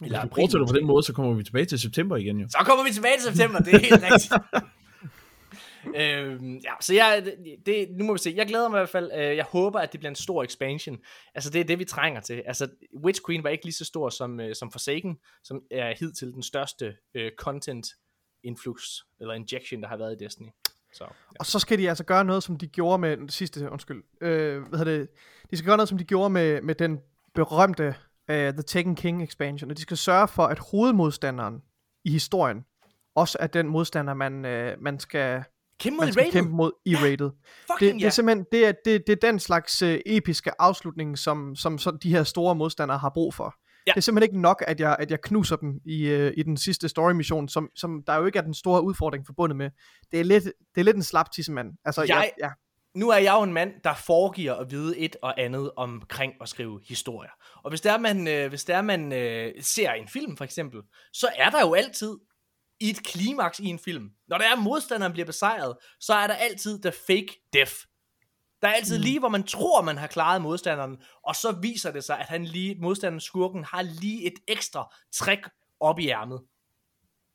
Hvis 0.01 0.11
vi 0.11 0.15
april, 0.15 0.43
fortsætter 0.43 0.67
på 0.67 0.73
den 0.73 0.87
måde, 0.87 1.03
så 1.03 1.13
kommer 1.13 1.35
vi 1.35 1.45
tilbage 1.45 1.65
til 1.65 1.79
september 1.79 2.17
igen 2.17 2.41
jo. 2.41 2.49
Så 2.49 2.59
kommer 2.59 2.85
vi 2.85 2.91
tilbage 2.91 3.17
til 3.19 3.35
september, 3.35 3.59
det 3.59 3.75
er 3.75 3.79
helt 3.79 4.03
rigtigt. 4.03 4.33
øhm, 6.01 6.57
ja, 6.57 6.73
så 6.81 6.95
jeg, 6.95 7.23
det, 7.25 7.57
det, 7.67 7.89
nu 7.91 8.05
må 8.05 8.13
vi 8.13 8.19
se. 8.19 8.33
Jeg 8.37 8.47
glæder 8.47 8.69
mig 8.69 8.77
i 8.77 8.81
hvert 8.81 8.89
fald. 8.89 9.11
Øh, 9.15 9.37
jeg 9.37 9.45
håber, 9.45 9.81
at 9.81 9.93
det 9.93 10.01
bliver 10.01 10.11
en 10.11 10.17
stor 10.17 10.45
expansion. 10.45 10.99
Altså, 11.35 11.51
det 11.51 11.61
er 11.61 11.65
det, 11.65 11.79
vi 11.79 11.85
trænger 11.85 12.21
til. 12.21 12.43
Altså, 12.47 12.69
Witch 13.05 13.21
Queen 13.27 13.45
var 13.45 13.51
ikke 13.51 13.65
lige 13.65 13.75
så 13.75 13.85
stor 13.85 14.09
som, 14.09 14.41
øh, 14.41 14.55
som 14.55 14.71
Forsaken, 14.71 15.19
som 15.45 15.63
er 15.71 15.95
hidtil 15.99 16.33
den 16.33 16.43
største 16.43 16.97
øh, 17.15 17.31
content 17.39 17.87
influx, 18.45 18.83
eller 19.21 19.35
injection, 19.35 19.83
der 19.83 19.89
har 19.89 19.97
været 19.97 20.21
i 20.21 20.25
Destiny. 20.25 20.49
Så, 20.93 21.05
ja. 21.05 21.09
Og 21.39 21.47
så 21.47 21.59
skal 21.59 21.79
de 21.79 21.89
altså 21.89 22.05
gøre 22.05 22.25
noget, 22.25 22.43
som 22.43 22.59
de 22.59 22.67
gjorde 22.67 22.99
med 22.99 23.17
den 23.17 23.29
sidste, 23.29 23.71
undskyld, 23.71 24.03
øh, 24.21 24.63
hvad 24.69 24.79
hedder 24.79 24.99
det, 24.99 25.09
de 25.51 25.57
skal 25.57 25.67
gøre 25.67 25.77
noget, 25.77 25.89
som 25.89 25.99
de 25.99 26.05
gjorde 26.05 26.31
med, 26.31 26.63
med 26.63 26.75
den 26.75 26.99
berømte 27.35 27.89
uh, 28.29 28.35
The 28.35 28.63
Taken 28.63 28.95
King 28.95 29.23
expansion, 29.23 29.71
og 29.71 29.77
de 29.77 29.83
skal 29.83 29.97
sørge 29.97 30.29
for, 30.29 30.43
at 30.43 30.59
hovedmodstanderen 30.59 31.63
i 32.05 32.11
historien, 32.11 32.65
også 33.15 33.39
er 33.41 33.47
den 33.47 33.69
modstander, 33.69 34.15
man, 34.15 34.35
uh, 34.35 34.83
man 34.83 35.01
skal, 35.01 35.45
Kæmpe 35.81 35.97
man 35.97 36.07
mod 36.07 36.13
skal 36.13 36.21
Raiden. 36.21 36.33
kæmpe 36.33 36.51
mod 36.51 36.73
i 36.85 36.97
rated. 36.97 37.27
Det, 37.27 37.33
Fucking 37.73 37.95
det 37.95 38.01
ja. 38.01 38.07
er 38.07 38.11
simpelthen, 38.11 38.47
det 38.53 38.67
er, 38.67 38.73
det, 38.85 39.07
det 39.07 39.13
er 39.13 39.31
den 39.31 39.39
slags 39.39 39.83
uh, 39.83 39.95
episke 40.07 40.61
afslutning, 40.61 41.19
som, 41.19 41.57
som 41.57 41.79
så 41.79 41.91
de 41.91 42.11
her 42.11 42.25
store 42.25 42.55
modstandere 42.55 42.99
har 42.99 43.11
brug 43.15 43.35
for. 43.35 43.55
Ja. 43.87 43.91
Det 43.93 43.97
er 43.97 44.01
simpelthen 44.01 44.31
ikke 44.33 44.41
nok, 44.41 44.65
at 44.67 44.81
jeg, 44.81 44.97
at 44.99 45.11
jeg 45.11 45.21
knuser 45.21 45.57
dem 45.57 45.81
i, 45.85 46.15
uh, 46.15 46.31
i 46.37 46.43
den 46.43 46.57
sidste 46.57 46.89
story 46.89 47.13
mission, 47.13 47.49
som, 47.49 47.69
som 47.77 48.03
der 48.07 48.15
jo 48.17 48.27
ikke 48.27 48.39
er 48.39 48.43
den 48.43 48.55
store 48.55 48.83
udfordring 48.83 49.27
forbundet 49.27 49.57
med. 49.57 49.71
Det 50.13 50.21
er 50.21 50.25
lidt, 50.25 50.45
det 50.45 50.81
er 50.81 50.85
lidt 50.85 50.97
en 50.97 51.03
slap 51.03 51.31
tissemand. 51.33 51.73
Altså, 51.85 52.03
Jeg- 52.09 52.33
ja, 52.41 52.51
nu 52.95 53.11
er 53.11 53.17
jeg 53.19 53.35
jo 53.35 53.43
en 53.43 53.53
mand, 53.53 53.73
der 53.85 53.95
foregiver 53.95 54.55
at 54.55 54.71
vide 54.71 54.99
et 54.99 55.17
og 55.23 55.41
andet 55.41 55.71
omkring 55.77 56.33
at 56.41 56.49
skrive 56.49 56.81
historier. 56.89 57.31
Og 57.65 57.69
hvis 57.71 57.81
det 57.81 57.93
er, 57.93 57.99
man, 57.99 58.29
øh, 58.29 58.49
hvis 58.49 58.65
det 58.65 58.75
er, 58.75 58.83
man 58.83 59.13
øh, 59.13 59.53
ser 59.61 59.93
en 59.93 60.09
film 60.09 60.37
for 60.37 60.45
eksempel, 60.45 60.81
så 61.13 61.29
er 61.37 61.51
der 61.51 61.61
jo 61.61 61.75
altid 61.75 62.17
i 62.81 62.91
et 62.91 63.05
klimaks 63.07 63.59
i 63.61 63.65
en 63.67 63.79
film. 63.79 64.09
Når 64.29 64.39
der 64.39 64.45
er 64.45 64.57
modstanderen 64.57 65.13
bliver 65.13 65.27
besejret, 65.27 65.77
så 66.01 66.15
er 66.15 66.27
der 66.27 66.35
altid 66.35 66.83
the 66.83 66.93
fake 67.07 67.49
death. 67.53 67.73
Der 68.65 68.71
er 68.71 68.75
altid 68.75 68.99
mm. 68.99 69.05
lige, 69.05 69.19
hvor 69.19 69.29
man 69.29 69.43
tror, 69.43 69.83
man 69.83 69.97
har 69.99 70.07
klaret 70.07 70.43
modstanderen, 70.43 70.97
og 71.25 71.37
så 71.37 71.53
viser 71.63 71.93
det 71.93 72.05
sig, 72.05 72.19
at 72.19 72.27
han 72.27 72.45
lige, 72.45 72.77
modstanderen, 72.81 73.21
skurken, 73.21 73.65
har 73.65 73.83
lige 73.83 74.27
et 74.27 74.35
ekstra 74.49 74.95
træk 75.15 75.39
op 75.81 75.99
i 75.99 76.09
ærmet. 76.09 76.41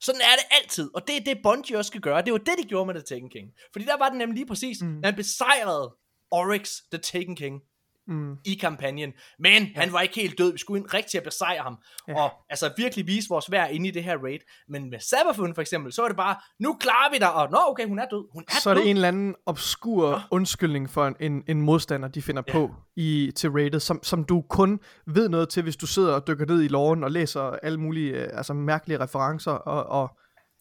Sådan 0.01 0.21
er 0.21 0.35
det 0.35 0.57
altid, 0.61 0.89
og 0.95 1.07
det 1.07 1.17
er 1.17 1.19
det 1.19 1.37
Bungie 1.43 1.77
også 1.77 1.89
skal 1.89 2.01
gøre. 2.01 2.21
Det 2.21 2.33
var 2.33 2.39
det, 2.39 2.55
de 2.63 2.63
gjorde 2.63 2.85
med 2.85 2.93
The 2.93 3.03
Taken 3.03 3.29
King. 3.29 3.47
Fordi 3.71 3.85
der 3.85 3.97
var 3.97 4.09
den 4.09 4.17
nemlig 4.17 4.35
lige 4.35 4.47
præcis, 4.47 4.81
mm. 4.81 5.01
han 5.03 5.15
besejrede 5.15 5.95
Oryx, 6.31 6.71
The 6.91 7.01
Taken 7.01 7.35
King, 7.35 7.61
mm, 8.09 8.35
i 8.45 8.53
kampagnen. 8.55 9.13
Men 9.39 9.63
ja. 9.63 9.69
han 9.75 9.93
var 9.93 10.01
ikke 10.01 10.15
helt 10.15 10.37
død. 10.37 10.51
Vi 10.51 10.57
skulle 10.57 10.79
ind 10.81 10.93
rigtig 10.93 11.17
at 11.17 11.23
besejre 11.23 11.63
ham. 11.63 11.77
Ja. 12.07 12.13
Ja. 12.13 12.21
Og 12.21 12.31
altså 12.49 12.73
virkelig 12.77 13.07
vise 13.07 13.29
vores 13.29 13.51
værd 13.51 13.71
inde 13.71 13.87
i 13.87 13.91
det 13.91 14.03
her 14.03 14.17
raid. 14.17 14.39
Men 14.69 14.89
med 14.89 14.99
Sabafun 14.99 15.55
for 15.55 15.61
eksempel, 15.61 15.93
så 15.93 16.01
var 16.01 16.07
det 16.09 16.17
bare, 16.17 16.35
nu 16.59 16.73
klarer 16.79 17.11
vi 17.11 17.17
dig. 17.17 17.33
Og 17.33 17.51
nå, 17.51 17.57
okay, 17.67 17.87
hun 17.87 17.99
er 17.99 18.05
død. 18.05 18.25
Hun 18.33 18.43
er 18.47 18.59
så 18.63 18.69
er 18.69 18.73
død. 18.73 18.81
det 18.81 18.89
en 18.89 18.95
eller 18.97 19.07
anden 19.07 19.35
obskur 19.45 20.11
Nå. 20.11 20.19
undskyldning 20.31 20.89
for 20.89 21.07
en, 21.07 21.15
en, 21.19 21.43
en 21.47 21.61
modstander, 21.61 22.07
de 22.07 22.21
finder 22.21 22.43
Ja. 22.47 22.59
ja. 22.59 22.67
på 22.67 22.73
i, 22.95 23.31
til 23.35 23.49
rated, 23.49 23.79
som, 23.79 24.03
som 24.03 24.23
du 24.23 24.43
kun 24.49 24.79
ved 25.07 25.29
noget 25.29 25.49
til, 25.49 25.63
hvis 25.63 25.75
du 25.75 25.87
sidder 25.87 26.13
og 26.13 26.27
dykker 26.27 26.45
ned 26.45 26.61
i 26.61 26.67
loven 26.67 27.03
og 27.03 27.11
læser 27.11 27.41
alle 27.41 27.79
mulige 27.79 28.11
øh, 28.11 28.29
altså 28.33 28.53
mærkelige 28.53 28.99
referencer, 28.99 29.51
og, 29.51 30.01
og 30.01 30.17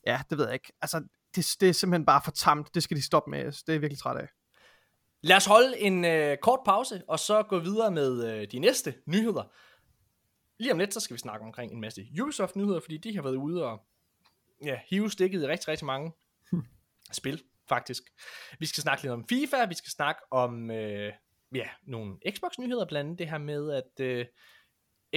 ja, 0.06 0.20
det 0.30 0.38
ved 0.38 0.44
jeg 0.44 0.54
ikke. 0.54 0.72
Altså, 0.82 1.02
det, 1.36 1.46
det 1.60 1.68
er 1.68 1.72
simpelthen 1.72 2.06
bare 2.06 2.20
for 2.24 2.30
tamt. 2.30 2.74
Det 2.74 2.82
skal 2.82 2.96
de 2.96 3.02
stoppe 3.02 3.30
med. 3.30 3.44
Det 3.44 3.68
er 3.68 3.72
jeg 3.72 3.80
virkelig 3.82 3.98
træt 3.98 4.16
af. 4.16 4.28
Lad 5.22 5.36
os 5.36 5.46
holde 5.46 5.78
en 5.78 6.04
øh, 6.04 6.36
kort 6.36 6.60
pause, 6.64 7.02
og 7.08 7.18
så 7.18 7.42
gå 7.42 7.58
videre 7.58 7.90
med 7.90 8.32
øh, 8.32 8.50
de 8.50 8.58
næste 8.58 8.94
nyheder. 9.06 9.52
Lige 10.58 10.72
om 10.72 10.78
lidt, 10.78 10.94
så 10.94 11.00
skal 11.00 11.14
vi 11.14 11.18
snakke 11.18 11.46
omkring 11.46 11.72
en 11.72 11.80
masse 11.80 12.06
Ubisoft-nyheder, 12.22 12.80
fordi 12.80 12.96
de 12.96 13.14
har 13.14 13.22
været 13.22 13.36
ude 13.36 13.64
og 13.64 13.80
ja, 14.64 14.80
hive 14.90 15.10
stikket 15.10 15.42
i 15.42 15.46
rigtig, 15.46 15.68
rigtig 15.68 15.86
mange 15.86 16.12
spil, 17.12 17.42
faktisk. 17.68 18.02
Vi 18.58 18.66
skal 18.66 18.82
snakke 18.82 19.02
lidt 19.02 19.12
om 19.12 19.28
FIFA, 19.28 19.64
vi 19.64 19.74
skal 19.74 19.90
snakke 19.90 20.20
om 20.30 20.70
øh, 20.70 21.12
ja, 21.54 21.68
nogle 21.82 22.16
Xbox-nyheder, 22.30 22.86
blandt 22.86 23.06
andet 23.06 23.18
det 23.18 23.30
her 23.30 23.38
med, 23.38 23.72
at 23.72 24.00
øh, 24.00 24.26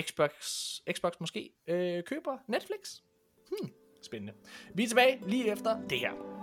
Xbox, 0.01 0.31
Xbox 0.91 1.13
måske 1.19 1.53
øh, 1.67 2.03
køber 2.03 2.37
Netflix. 2.47 2.79
Hmm, 3.47 3.71
spændende. 4.03 4.33
Vi 4.75 4.83
er 4.83 4.87
tilbage 4.87 5.19
lige 5.27 5.51
efter 5.51 5.87
det 5.87 5.99
her. 5.99 6.40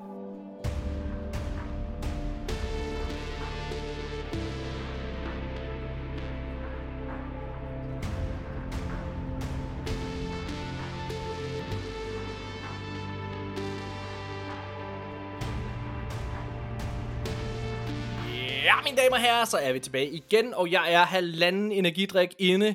Damer 19.08 19.16
og 19.16 19.22
herrer, 19.22 19.44
så 19.44 19.58
er 19.58 19.72
vi 19.72 19.80
tilbage 19.80 20.10
igen, 20.10 20.54
og 20.54 20.70
jeg 20.70 20.92
er 20.92 21.04
halvanden 21.04 21.72
energidrik 21.72 22.34
inde. 22.38 22.68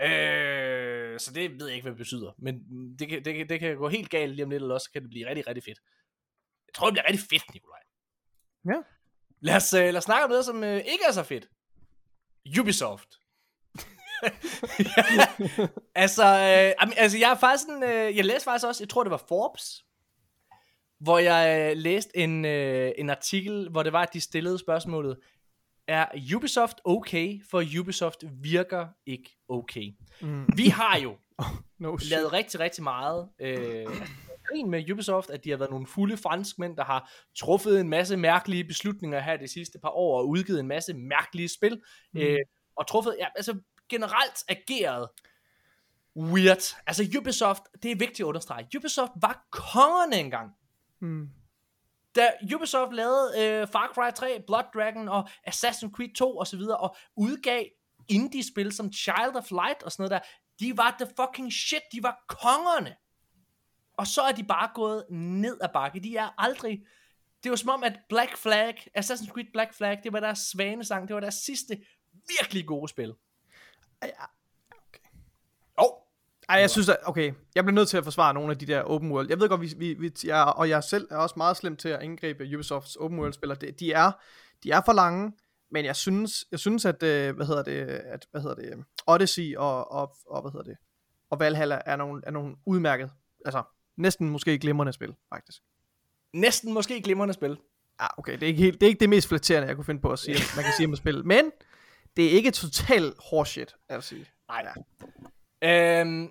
Øh, 0.00 1.20
så 1.20 1.30
det 1.34 1.60
ved 1.60 1.66
jeg 1.66 1.74
ikke, 1.74 1.82
hvad 1.82 1.92
det 1.92 1.98
betyder. 1.98 2.32
Men 2.38 2.54
det 2.98 3.08
kan, 3.08 3.24
det, 3.24 3.34
kan, 3.34 3.48
det 3.48 3.60
kan 3.60 3.76
gå 3.76 3.88
helt 3.88 4.10
galt 4.10 4.34
lige 4.34 4.44
om 4.44 4.50
lidt, 4.50 4.62
eller 4.62 4.74
også 4.74 4.90
kan 4.92 5.02
det 5.02 5.10
blive 5.10 5.28
rigtig, 5.28 5.46
rigtig 5.46 5.64
fedt. 5.64 5.78
Jeg 6.66 6.74
tror, 6.74 6.86
det 6.86 6.94
bliver 6.94 7.08
rigtig 7.08 7.26
fedt, 7.30 7.54
Nikolaj. 7.54 7.80
Ja. 8.68 8.80
Lad 9.40 9.56
os, 9.56 9.74
øh, 9.74 9.84
lad 9.84 9.96
os 9.96 10.04
snakke 10.04 10.24
om 10.24 10.30
noget, 10.30 10.44
som 10.44 10.64
øh, 10.64 10.76
ikke 10.76 11.04
er 11.08 11.12
så 11.12 11.22
fedt. 11.22 11.48
Ubisoft. 12.60 13.08
ja, 14.22 15.26
altså, 16.04 16.24
øh, 16.24 16.88
altså, 16.96 17.18
jeg 17.18 17.30
er 17.30 17.36
faktisk 17.36 17.68
en, 17.68 17.82
øh, 17.82 18.16
jeg 18.16 18.24
læste 18.24 18.44
faktisk 18.44 18.66
også, 18.66 18.82
jeg 18.82 18.88
tror 18.88 19.04
det 19.04 19.10
var 19.10 19.24
Forbes, 19.28 19.84
hvor 21.00 21.18
jeg 21.18 21.70
øh, 21.70 21.76
læste 21.76 22.16
en, 22.16 22.44
øh, 22.44 22.92
en 22.98 23.10
artikel, 23.10 23.68
hvor 23.70 23.82
det 23.82 23.92
var, 23.92 24.02
at 24.02 24.12
de 24.12 24.20
stillede 24.20 24.58
spørgsmålet, 24.58 25.18
er 25.90 26.06
Ubisoft 26.36 26.80
okay, 26.84 27.42
for 27.50 27.64
Ubisoft 27.80 28.24
virker 28.42 28.86
ikke 29.06 29.38
okay. 29.48 29.92
Mm. 30.20 30.48
Vi 30.56 30.66
har 30.66 30.98
jo 30.98 31.16
No 31.78 31.98
shit. 31.98 32.10
lavet 32.10 32.32
rigtig, 32.32 32.60
rigtig 32.60 32.82
meget 32.82 33.28
øh, 33.40 33.86
grin 34.48 34.70
med 34.70 34.90
Ubisoft, 34.90 35.30
at 35.30 35.44
de 35.44 35.50
har 35.50 35.56
været 35.56 35.70
nogle 35.70 35.86
fulde 35.86 36.16
franskmænd, 36.16 36.76
der 36.76 36.84
har 36.84 37.12
truffet 37.38 37.80
en 37.80 37.88
masse 37.88 38.16
mærkelige 38.16 38.64
beslutninger 38.64 39.20
her 39.20 39.36
de 39.36 39.48
sidste 39.48 39.78
par 39.78 39.88
år, 39.88 40.18
og 40.18 40.28
udgivet 40.28 40.60
en 40.60 40.68
masse 40.68 40.94
mærkelige 40.94 41.48
spil, 41.48 41.80
mm. 42.12 42.20
øh, 42.20 42.38
og 42.76 42.86
truffet, 42.86 43.16
ja, 43.18 43.26
altså 43.36 43.58
generelt 43.88 44.44
ageret 44.48 45.08
weird. 46.16 46.76
Altså 46.86 47.18
Ubisoft, 47.18 47.62
det 47.82 47.90
er 47.90 47.96
vigtigt 47.96 48.20
at 48.20 48.24
understrege, 48.24 48.66
Ubisoft 48.76 49.12
var 49.22 49.46
kongerne 49.50 50.16
engang. 50.16 50.50
Mm. 51.00 51.28
Da 52.14 52.32
Ubisoft 52.54 52.92
lavede 52.92 53.32
øh, 53.38 53.68
Far 53.68 53.92
Cry 53.94 54.10
3, 54.16 54.42
Blood 54.46 54.64
Dragon 54.74 55.08
og 55.08 55.28
Assassin's 55.48 55.90
Creed 55.90 56.14
2 56.14 56.36
og 56.36 56.46
så 56.46 56.56
videre, 56.56 56.76
og 56.76 56.96
udgav 57.16 57.64
indie-spil 58.08 58.72
som 58.72 58.92
Child 58.92 59.36
of 59.36 59.50
Light 59.50 59.82
og 59.82 59.92
sådan 59.92 60.02
noget 60.02 60.10
der, 60.10 60.28
de 60.60 60.76
var 60.76 60.96
the 61.00 61.12
fucking 61.16 61.52
shit, 61.52 61.82
de 61.92 62.02
var 62.02 62.24
kongerne. 62.28 62.96
Og 63.96 64.06
så 64.06 64.22
er 64.22 64.32
de 64.32 64.44
bare 64.44 64.70
gået 64.74 65.04
ned 65.10 65.58
ad 65.62 65.68
bakke. 65.72 66.00
De 66.00 66.16
er 66.16 66.28
aldrig... 66.38 66.86
Det 67.42 67.50
var 67.50 67.56
som 67.56 67.70
om, 67.70 67.84
at 67.84 68.00
Black 68.08 68.36
Flag, 68.36 68.74
Assassin's 68.98 69.32
Creed 69.32 69.46
Black 69.52 69.74
Flag, 69.74 70.00
det 70.04 70.12
var 70.12 70.20
deres 70.20 70.38
svanesang, 70.38 71.08
det 71.08 71.14
var 71.14 71.20
deres 71.20 71.34
sidste 71.34 71.84
virkelig 72.38 72.66
gode 72.66 72.88
spil. 72.88 73.14
Ej, 76.50 76.56
jeg 76.60 76.70
synes, 76.70 76.88
at, 76.88 76.96
okay, 77.04 77.32
jeg 77.54 77.64
bliver 77.64 77.74
nødt 77.74 77.88
til 77.88 77.96
at 77.96 78.04
forsvare 78.04 78.34
nogle 78.34 78.50
af 78.50 78.58
de 78.58 78.66
der 78.66 78.82
open 78.82 79.12
world. 79.12 79.26
Jeg 79.28 79.40
ved 79.40 79.48
godt, 79.48 79.60
vi, 79.60 79.74
vi, 79.76 79.94
vi 79.94 80.12
jeg, 80.24 80.44
og 80.44 80.68
jeg 80.68 80.84
selv 80.84 81.08
er 81.10 81.16
også 81.16 81.34
meget 81.36 81.56
slem 81.56 81.76
til 81.76 81.88
at 81.88 82.00
angribe 82.00 82.44
Ubisofts 82.54 82.96
open 82.96 83.18
world 83.18 83.32
spillere. 83.32 83.58
De, 83.60 83.70
de 83.70 83.92
er, 83.92 84.12
de 84.62 84.70
er 84.70 84.80
for 84.84 84.92
lange, 84.92 85.32
men 85.70 85.84
jeg 85.84 85.96
synes, 85.96 86.44
jeg 86.50 86.58
synes 86.58 86.84
at, 86.84 87.02
øh, 87.02 87.36
hvad 87.36 87.46
hedder 87.46 87.62
det, 87.62 87.80
at, 87.86 88.26
hvad 88.30 88.40
hedder 88.40 88.54
det, 88.54 88.84
Odyssey 89.06 89.56
og, 89.56 89.92
og, 89.92 90.16
og 90.26 90.42
hvad 90.42 90.50
hedder 90.52 90.64
det, 90.64 90.76
og 91.30 91.40
Valhalla 91.40 91.80
er 91.86 91.96
nogle, 91.96 92.22
er 92.26 92.30
nogle 92.30 92.56
udmærket, 92.66 93.10
altså 93.44 93.62
næsten 93.96 94.30
måske 94.30 94.58
glimrende 94.58 94.92
spil, 94.92 95.14
faktisk. 95.34 95.62
næsten 96.34 96.74
måske 96.74 97.02
glimrende 97.02 97.34
spil. 97.34 97.58
Ja, 98.00 98.06
okay, 98.18 98.32
det 98.32 98.42
er 98.42 98.46
ikke, 98.46 98.62
helt, 98.62 98.80
det, 98.80 98.86
er 98.86 98.88
ikke 98.88 99.00
det 99.00 99.08
mest 99.08 99.28
flatterende, 99.28 99.68
jeg 99.68 99.76
kunne 99.76 99.84
finde 99.84 100.00
på 100.00 100.12
at 100.12 100.18
sige, 100.18 100.36
man 100.56 100.64
kan 100.64 100.72
sige 100.76 100.86
om 100.86 100.92
et 100.92 100.98
spil, 100.98 101.26
men 101.26 101.50
det 102.16 102.26
er 102.26 102.30
ikke 102.30 102.50
total 102.50 103.14
horseshit, 103.30 103.74
vil 103.90 104.02
sige. 104.02 104.26
Nej. 104.48 104.72
Øhm, 105.62 106.30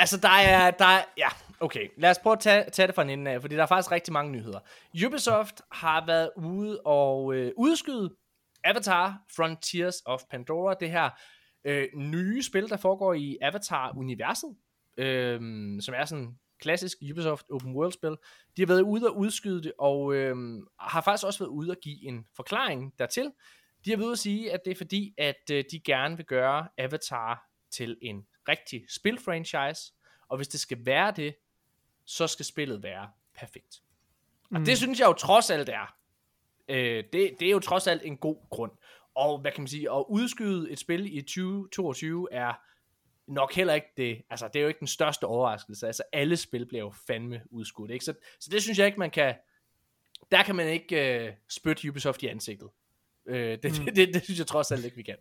altså, 0.00 0.16
der 0.16 0.28
er, 0.28 0.70
der 0.70 0.84
er, 0.84 1.04
ja, 1.16 1.28
okay. 1.60 1.88
Lad 1.96 2.10
os 2.10 2.18
prøve 2.18 2.32
at 2.32 2.40
tage, 2.40 2.70
tage 2.70 2.86
det 2.86 2.94
fra 2.94 3.02
en 3.02 3.10
ende 3.10 3.30
af, 3.30 3.40
fordi 3.40 3.56
der 3.56 3.62
er 3.62 3.66
faktisk 3.66 3.92
rigtig 3.92 4.12
mange 4.12 4.32
nyheder. 4.32 4.58
Ubisoft 5.06 5.60
har 5.72 6.06
været 6.06 6.30
ude 6.36 6.80
og 6.84 7.34
øh, 7.34 7.52
udskyde 7.56 8.14
Avatar 8.64 9.22
Frontiers 9.36 10.02
of 10.06 10.20
Pandora, 10.30 10.74
det 10.80 10.90
her 10.90 11.10
øh, 11.64 11.88
nye 11.94 12.42
spil, 12.42 12.68
der 12.68 12.76
foregår 12.76 13.14
i 13.14 13.38
Avatar-universet, 13.42 14.56
øh, 14.96 15.40
som 15.82 15.94
er 15.94 16.04
sådan 16.04 16.34
klassisk 16.60 16.98
Ubisoft 17.12 17.46
open 17.52 17.74
world 17.74 17.92
spil. 17.92 18.16
De 18.56 18.62
har 18.62 18.66
været 18.66 18.82
ude 18.82 19.10
og 19.10 19.16
udskyde 19.16 19.62
det, 19.62 19.72
og 19.78 20.14
øh, 20.14 20.36
har 20.80 21.00
faktisk 21.00 21.26
også 21.26 21.38
været 21.38 21.50
ude 21.50 21.70
og 21.70 21.76
give 21.82 22.08
en 22.08 22.24
forklaring 22.36 22.92
dertil. 22.98 23.30
De 23.84 23.90
har 23.90 23.96
været 23.96 24.06
ude 24.06 24.12
at 24.12 24.18
sige, 24.18 24.52
at 24.52 24.60
det 24.64 24.70
er 24.70 24.74
fordi, 24.76 25.14
at 25.18 25.50
øh, 25.52 25.64
de 25.72 25.80
gerne 25.80 26.16
vil 26.16 26.26
gøre 26.26 26.68
Avatar 26.78 27.42
til 27.72 27.96
en 28.02 28.22
rigtig 28.50 28.84
spilfranchise, 28.88 29.92
og 30.28 30.36
hvis 30.36 30.48
det 30.48 30.60
skal 30.60 30.86
være 30.86 31.12
det, 31.16 31.34
så 32.04 32.26
skal 32.26 32.44
spillet 32.44 32.82
være 32.82 33.10
perfekt. 33.34 33.82
Og 34.50 34.58
mm. 34.58 34.64
det 34.64 34.78
synes 34.78 35.00
jeg 35.00 35.06
jo 35.06 35.12
trods 35.12 35.50
alt 35.50 35.68
er. 35.68 35.94
Øh, 36.68 37.04
det, 37.12 37.36
det 37.40 37.42
er 37.42 37.50
jo 37.50 37.58
trods 37.58 37.86
alt 37.86 38.02
en 38.04 38.16
god 38.16 38.48
grund. 38.50 38.72
Og 39.14 39.38
hvad 39.38 39.52
kan 39.52 39.62
man 39.62 39.68
sige, 39.68 39.90
at 39.90 40.04
udskyde 40.08 40.70
et 40.70 40.78
spil 40.78 41.16
i 41.16 41.20
2022 41.20 42.28
er 42.32 42.52
nok 43.26 43.54
heller 43.54 43.74
ikke 43.74 43.92
det, 43.96 44.22
altså 44.30 44.48
det 44.48 44.56
er 44.56 44.62
jo 44.62 44.68
ikke 44.68 44.80
den 44.80 44.88
største 44.88 45.24
overraskelse, 45.24 45.86
altså 45.86 46.02
alle 46.12 46.36
spil 46.36 46.66
bliver 46.66 46.84
jo 46.84 46.92
fandme 47.06 47.42
udskudt, 47.50 47.90
ikke? 47.90 48.04
Så, 48.04 48.14
så 48.40 48.50
det 48.50 48.62
synes 48.62 48.78
jeg 48.78 48.86
ikke, 48.86 48.98
man 48.98 49.10
kan, 49.10 49.34
der 50.30 50.42
kan 50.42 50.54
man 50.54 50.68
ikke 50.68 51.26
øh, 51.26 51.32
spytte 51.48 51.88
Ubisoft 51.88 52.22
i 52.22 52.26
ansigtet. 52.26 52.68
Øh, 53.26 53.58
det, 53.62 53.78
mm. 53.78 53.84
det, 53.84 53.96
det, 53.96 54.14
det 54.14 54.24
synes 54.24 54.38
jeg 54.38 54.46
trods 54.46 54.72
alt 54.72 54.84
ikke, 54.84 54.96
vi 54.96 55.02
kan. 55.02 55.16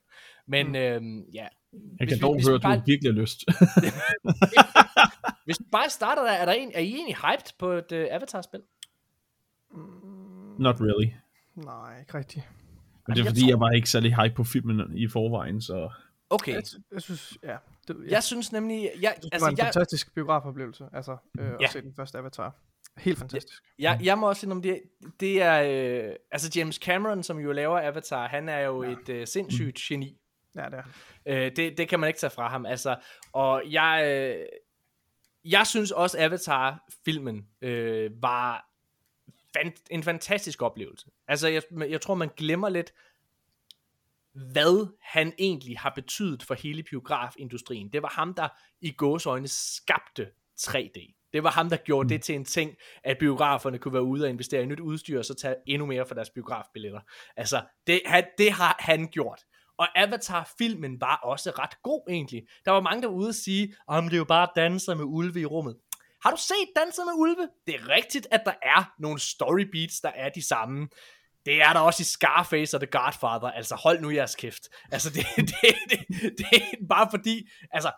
Men 0.46 0.68
mm. 0.68 0.76
øhm, 0.76 1.22
ja. 1.34 1.48
Jeg 1.74 1.80
Hvis 1.98 2.10
kan 2.10 2.18
vi- 2.18 2.22
dog 2.22 2.34
hvis 2.36 2.48
høre, 2.48 2.54
vi 2.54 2.56
at 2.56 2.62
du 2.64 2.68
bare- 2.68 2.84
virkelig 2.86 3.14
har 3.14 3.22
lyst. 3.22 3.40
Hvis 5.46 5.60
vi 5.60 5.66
bare 5.72 5.90
starter 5.90 6.24
der, 6.24 6.32
er, 6.32 6.46
der 6.46 6.54
en, 6.54 6.72
er 6.74 6.80
I 6.80 6.94
egentlig 6.94 7.16
hyped 7.16 7.54
på 7.60 7.72
et 7.72 7.92
uh, 7.92 7.98
Avatar-spil? 8.16 8.62
Not 10.60 10.76
really. 10.82 11.10
Nej, 11.56 12.00
ikke 12.00 12.18
rigtigt. 12.18 12.46
Men 13.08 13.16
det 13.16 13.22
er 13.22 13.26
jeg 13.26 13.30
fordi, 13.32 13.42
tror- 13.42 13.50
jeg 13.50 13.60
var 13.60 13.72
ikke 13.72 13.90
særlig 13.90 14.16
hype 14.24 14.36
på 14.36 14.44
filmen 14.44 14.98
i 14.98 15.08
forvejen, 15.08 15.62
så... 15.62 15.90
Okay. 16.30 16.54
Jeg, 16.54 16.64
jeg 16.94 17.02
synes, 17.02 17.38
ja. 17.44 17.56
Det, 17.88 17.98
jeg, 18.04 18.12
Jeg 18.12 18.24
synes 18.24 18.52
nemlig, 18.52 18.90
jeg, 19.02 19.14
det 19.16 19.24
var 19.24 19.30
altså, 19.34 19.50
en 19.50 19.58
jeg, 19.58 19.66
fantastisk 19.66 20.14
biografoplevelse, 20.16 20.86
altså 20.94 21.18
øh, 21.40 21.46
Ja. 21.60 21.66
at 21.66 21.72
se 21.72 21.82
den 21.82 21.94
første 21.96 22.18
Avatar. 22.18 22.56
Helt 22.98 23.18
fantastisk. 23.20 23.64
jeg, 23.80 24.00
jeg 24.04 24.18
må 24.18 24.30
også 24.30 24.40
sige, 24.40 24.52
om 24.52 24.62
det, 24.62 24.82
det 25.20 25.42
er, 25.42 25.64
øh, 26.10 26.14
altså 26.32 26.52
James 26.56 26.76
Cameron, 26.76 27.24
som 27.24 27.40
jo 27.40 27.52
laver 27.52 27.80
Avatar, 27.88 28.28
han 28.28 28.50
er 28.50 28.60
jo 28.60 28.84
ja. 28.84 28.90
et 28.92 29.10
øh, 29.10 29.28
sindssygt 29.28 29.78
geni. 29.78 30.18
Ja, 30.56 30.66
det 30.66 30.74
er. 30.74 30.84
Øh, 31.26 31.52
det, 31.56 31.78
det 31.78 31.90
kan 31.90 32.00
man 32.00 32.08
ikke 32.08 32.20
tage 32.20 32.32
fra 32.32 32.50
ham. 32.50 32.66
Altså, 32.66 32.96
og 33.34 33.64
jeg, 33.70 34.04
øh, 34.08 34.46
jeg 35.52 35.68
synes 35.68 35.92
også, 35.92 36.18
Avatar-filmen 36.20 37.48
øh, 37.62 38.12
var 38.22 38.70
fan- 39.58 39.86
en 39.92 40.04
fantastisk 40.04 40.62
oplevelse. 40.62 41.08
Altså, 41.28 41.48
jeg, 41.48 41.64
jeg 41.90 42.02
tror, 42.02 42.16
man 42.16 42.30
glemmer 42.38 42.70
lidt, 42.70 42.94
hvad 44.34 44.94
han 45.02 45.34
egentlig 45.40 45.80
har 45.80 45.92
betydet 45.96 46.44
for 46.44 46.54
hele 46.54 46.84
biografindustrien. 46.84 47.90
Det 47.94 48.02
var 48.02 48.10
ham, 48.10 48.34
der 48.34 48.48
i 48.82 48.92
gåsøjne 48.92 49.48
skabte 49.48 50.32
3D. 50.62 51.20
Det 51.34 51.44
var 51.44 51.50
ham, 51.50 51.70
der 51.70 51.78
gjorde 51.78 52.06
mm. 52.06 52.10
det 52.10 52.22
til 52.24 52.36
en 52.36 52.46
ting, 52.46 52.76
at 53.04 53.18
biograferne 53.18 53.78
kunne 53.78 53.94
være 53.94 54.04
ude 54.04 54.24
og 54.26 54.30
investere 54.30 54.64
i 54.64 54.66
nyt 54.66 54.80
udstyr, 54.80 55.20
og 55.20 55.26
så 55.26 55.34
tage 55.34 55.56
endnu 55.68 55.86
mere 55.86 56.06
for 56.06 56.16
deres 56.16 56.30
biografbilletter. 56.30 57.00
Altså, 57.36 57.62
det, 57.88 58.02
han, 58.06 58.26
det 58.38 58.52
har 58.52 58.76
han 58.80 59.08
gjort. 59.08 59.46
Og 59.80 59.88
Avatar-filmen 59.96 61.02
var 61.02 61.16
også 61.24 61.52
ret 61.52 61.82
god 61.84 62.02
egentlig. 62.10 62.44
Der 62.66 62.72
var 62.72 62.82
mange, 62.82 63.02
der 63.02 63.08
var 63.08 63.16
ude 63.16 63.30
og 63.30 63.36
sige, 63.36 63.76
om 63.88 64.04
det 64.04 64.14
er 64.14 64.18
jo 64.18 64.24
bare 64.24 64.48
danser 64.56 64.96
med 64.96 65.06
ulve 65.08 65.40
i 65.40 65.46
rummet. 65.46 65.76
Har 66.24 66.32
du 66.32 66.38
set 66.38 66.70
Danser 66.76 67.06
med 67.06 67.14
ulve? 67.16 67.50
Det 67.68 67.76
er 67.76 67.90
rigtigt, 67.90 68.28
at 68.32 68.42
der 68.46 68.54
er 68.64 68.94
nogle 69.00 69.20
story 69.20 69.66
beats, 69.72 70.02
der 70.02 70.10
er 70.10 70.30
de 70.30 70.48
samme. 70.48 70.88
Det 71.46 71.62
er 71.62 71.74
der 71.74 71.80
også 71.80 72.02
i 72.02 72.04
Scarface 72.04 72.78
og 72.78 72.82
The 72.82 72.92
Godfather. 72.92 73.52
Altså, 73.52 73.76
hold 73.76 74.02
nu 74.02 74.10
jeres 74.10 74.36
kæft. 74.36 74.70
Altså, 74.92 75.10
det, 75.10 75.26
det, 75.52 75.76
det, 75.90 76.00
det 76.38 76.46
er 76.52 76.88
bare 76.90 77.08
fordi, 77.10 77.50
altså, 77.72 77.92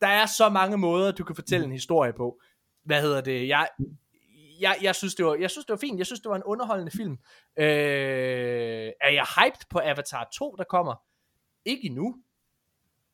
der 0.00 0.06
er 0.06 0.26
så 0.26 0.48
mange 0.48 0.78
måder, 0.78 1.12
du 1.12 1.24
kan 1.24 1.36
fortælle 1.36 1.66
en 1.66 1.72
historie 1.72 2.12
på. 2.12 2.40
Hvad 2.84 3.02
hedder 3.02 3.20
det? 3.20 3.48
Jeg, 3.48 3.68
jeg, 4.60 4.76
jeg, 4.82 4.94
synes, 4.94 5.14
det 5.14 5.26
var, 5.26 5.34
jeg 5.34 5.50
synes, 5.50 5.64
det 5.66 5.72
var 5.72 5.78
fint. 5.78 5.98
Jeg 5.98 6.06
synes, 6.06 6.20
det 6.20 6.30
var 6.30 6.36
en 6.36 6.42
underholdende 6.42 6.92
film. 6.96 7.18
Øh, 7.58 8.92
er 9.00 9.10
jeg 9.10 9.26
hyped 9.36 9.66
på 9.70 9.80
Avatar 9.84 10.28
2, 10.34 10.54
der 10.58 10.64
kommer? 10.64 10.94
Ikke 11.64 11.86
endnu. 11.86 12.16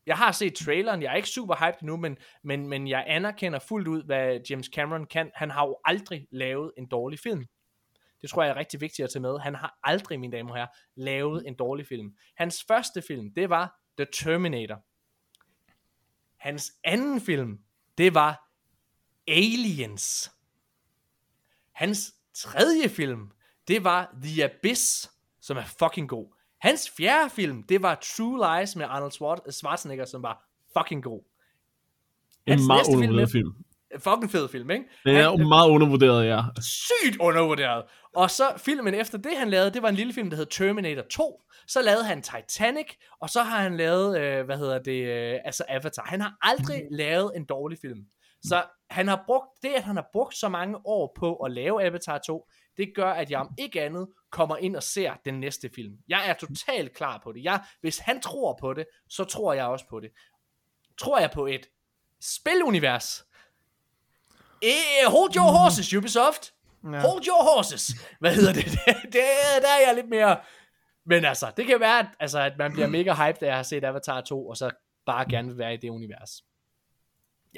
Jeg 0.06 0.16
har 0.16 0.32
set 0.32 0.54
traileren, 0.54 1.02
jeg 1.02 1.12
er 1.12 1.16
ikke 1.16 1.28
super 1.28 1.54
hyped 1.66 1.82
endnu, 1.82 1.96
men, 1.96 2.16
men, 2.42 2.68
men 2.68 2.88
jeg 2.88 3.04
anerkender 3.06 3.58
fuldt 3.58 3.88
ud, 3.88 4.02
hvad 4.02 4.40
James 4.50 4.66
Cameron 4.66 5.06
kan. 5.06 5.30
Han 5.34 5.50
har 5.50 5.66
jo 5.66 5.78
aldrig 5.84 6.26
lavet 6.30 6.72
en 6.76 6.86
dårlig 6.86 7.18
film. 7.18 7.46
Det 8.22 8.30
tror 8.30 8.42
jeg 8.42 8.50
er 8.50 8.56
rigtig 8.56 8.80
vigtigt 8.80 9.04
at 9.04 9.10
tage 9.10 9.22
med. 9.22 9.38
Han 9.38 9.54
har 9.54 9.78
aldrig, 9.82 10.20
mine 10.20 10.36
damer 10.36 10.50
og 10.50 10.56
herrer, 10.56 10.68
lavet 10.96 11.42
en 11.46 11.54
dårlig 11.54 11.86
film. 11.86 12.16
Hans 12.36 12.64
første 12.68 13.02
film, 13.02 13.34
det 13.34 13.50
var 13.50 13.80
The 13.98 14.06
Terminator. 14.12 14.84
Hans 16.36 16.72
anden 16.84 17.20
film, 17.20 17.58
det 17.98 18.14
var 18.14 18.50
Aliens. 19.26 20.30
Hans 21.72 22.14
tredje 22.34 22.88
film, 22.88 23.30
det 23.68 23.84
var 23.84 24.16
The 24.22 24.44
Abyss, 24.44 25.10
som 25.40 25.56
er 25.56 25.64
fucking 25.64 26.08
god. 26.08 26.37
Hans 26.60 26.90
fjerde 26.96 27.30
film, 27.30 27.62
det 27.62 27.82
var 27.82 27.94
True 28.16 28.60
Lies 28.60 28.76
med 28.76 28.86
Arnold 28.88 29.12
Schwar- 29.12 29.50
Schwarzenegger, 29.50 30.04
som 30.04 30.22
var 30.22 30.44
fucking 30.78 31.02
god. 31.02 31.20
En 32.46 32.52
Hans 32.52 32.66
meget 32.66 32.78
næste 32.80 32.90
film 32.92 32.98
undervurderet 33.02 33.28
er- 33.28 33.32
film. 33.32 33.54
Fucking 33.98 34.30
fed 34.30 34.48
film, 34.48 34.70
ikke? 34.70 34.84
Den 35.04 35.16
er 35.16 35.30
Han- 35.30 35.48
meget 35.48 35.70
undervurderet, 35.70 36.26
ja. 36.26 36.40
sygt 36.60 37.16
undervurderet. 37.20 37.84
Og 38.16 38.30
så 38.30 38.44
filmen 38.56 38.94
efter 38.94 39.18
det, 39.18 39.36
han 39.36 39.50
lavede, 39.50 39.70
det 39.70 39.82
var 39.82 39.88
en 39.88 39.94
lille 39.94 40.12
film, 40.12 40.30
der 40.30 40.36
hed 40.36 40.46
Terminator 40.46 41.02
2. 41.10 41.42
Så 41.66 41.82
lavede 41.82 42.04
han 42.04 42.22
Titanic, 42.22 42.86
og 43.20 43.30
så 43.30 43.42
har 43.42 43.62
han 43.62 43.76
lavet, 43.76 44.20
øh, 44.20 44.44
hvad 44.44 44.58
hedder 44.58 44.78
det, 44.78 45.02
øh, 45.06 45.38
altså 45.44 45.64
Avatar. 45.68 46.02
Han 46.06 46.20
har 46.20 46.36
aldrig 46.42 46.82
lavet 46.90 47.32
en 47.36 47.44
dårlig 47.44 47.78
film. 47.80 48.00
Så 48.42 48.62
han 48.90 49.08
har 49.08 49.22
brugt, 49.26 49.46
det 49.62 49.68
at 49.68 49.82
han 49.82 49.96
har 49.96 50.08
brugt 50.12 50.36
så 50.36 50.48
mange 50.48 50.76
år 50.86 51.12
på 51.18 51.36
at 51.36 51.52
lave 51.52 51.84
Avatar 51.84 52.18
2, 52.18 52.46
det 52.78 52.92
gør, 52.94 53.10
at 53.10 53.30
jeg 53.30 53.40
om 53.40 53.54
ikke 53.58 53.82
andet 53.82 54.08
kommer 54.30 54.56
ind 54.56 54.76
og 54.76 54.82
ser 54.82 55.14
den 55.24 55.40
næste 55.40 55.70
film. 55.74 55.98
Jeg 56.08 56.28
er 56.28 56.34
totalt 56.34 56.96
klar 56.96 57.20
på 57.24 57.32
det. 57.32 57.44
Jeg, 57.44 57.62
hvis 57.80 57.98
han 57.98 58.20
tror 58.20 58.58
på 58.60 58.74
det, 58.74 58.86
så 59.08 59.24
tror 59.24 59.52
jeg 59.52 59.64
også 59.64 59.88
på 59.90 60.00
det. 60.00 60.10
Tror 60.98 61.18
jeg 61.18 61.30
på 61.30 61.46
et 61.46 61.66
spilunivers? 62.20 63.24
Eh, 64.62 65.10
hold 65.10 65.36
your 65.36 65.58
horses, 65.58 65.94
Ubisoft. 65.94 66.54
Ja. 66.84 67.00
Hold 67.00 67.26
your 67.26 67.54
horses. 67.54 67.90
Hvad 68.20 68.34
hedder 68.34 68.52
det? 68.52 68.64
det, 68.86 68.96
det 69.02 69.22
der 69.62 69.68
er 69.68 69.86
jeg 69.86 69.94
lidt 69.94 70.08
mere... 70.08 70.40
Men 71.06 71.24
altså, 71.24 71.52
det 71.56 71.66
kan 71.66 71.80
være, 71.80 71.98
at, 71.98 72.06
altså, 72.20 72.40
at 72.40 72.52
man 72.58 72.72
bliver 72.72 72.86
mega 72.86 73.12
hyped 73.14 73.42
af 73.42 73.46
at 73.46 73.54
have 73.54 73.64
set 73.64 73.84
Avatar 73.84 74.20
2, 74.20 74.48
og 74.48 74.56
så 74.56 74.70
bare 75.06 75.28
gerne 75.30 75.48
vil 75.48 75.58
være 75.58 75.74
i 75.74 75.76
det 75.76 75.88
univers. 75.88 76.42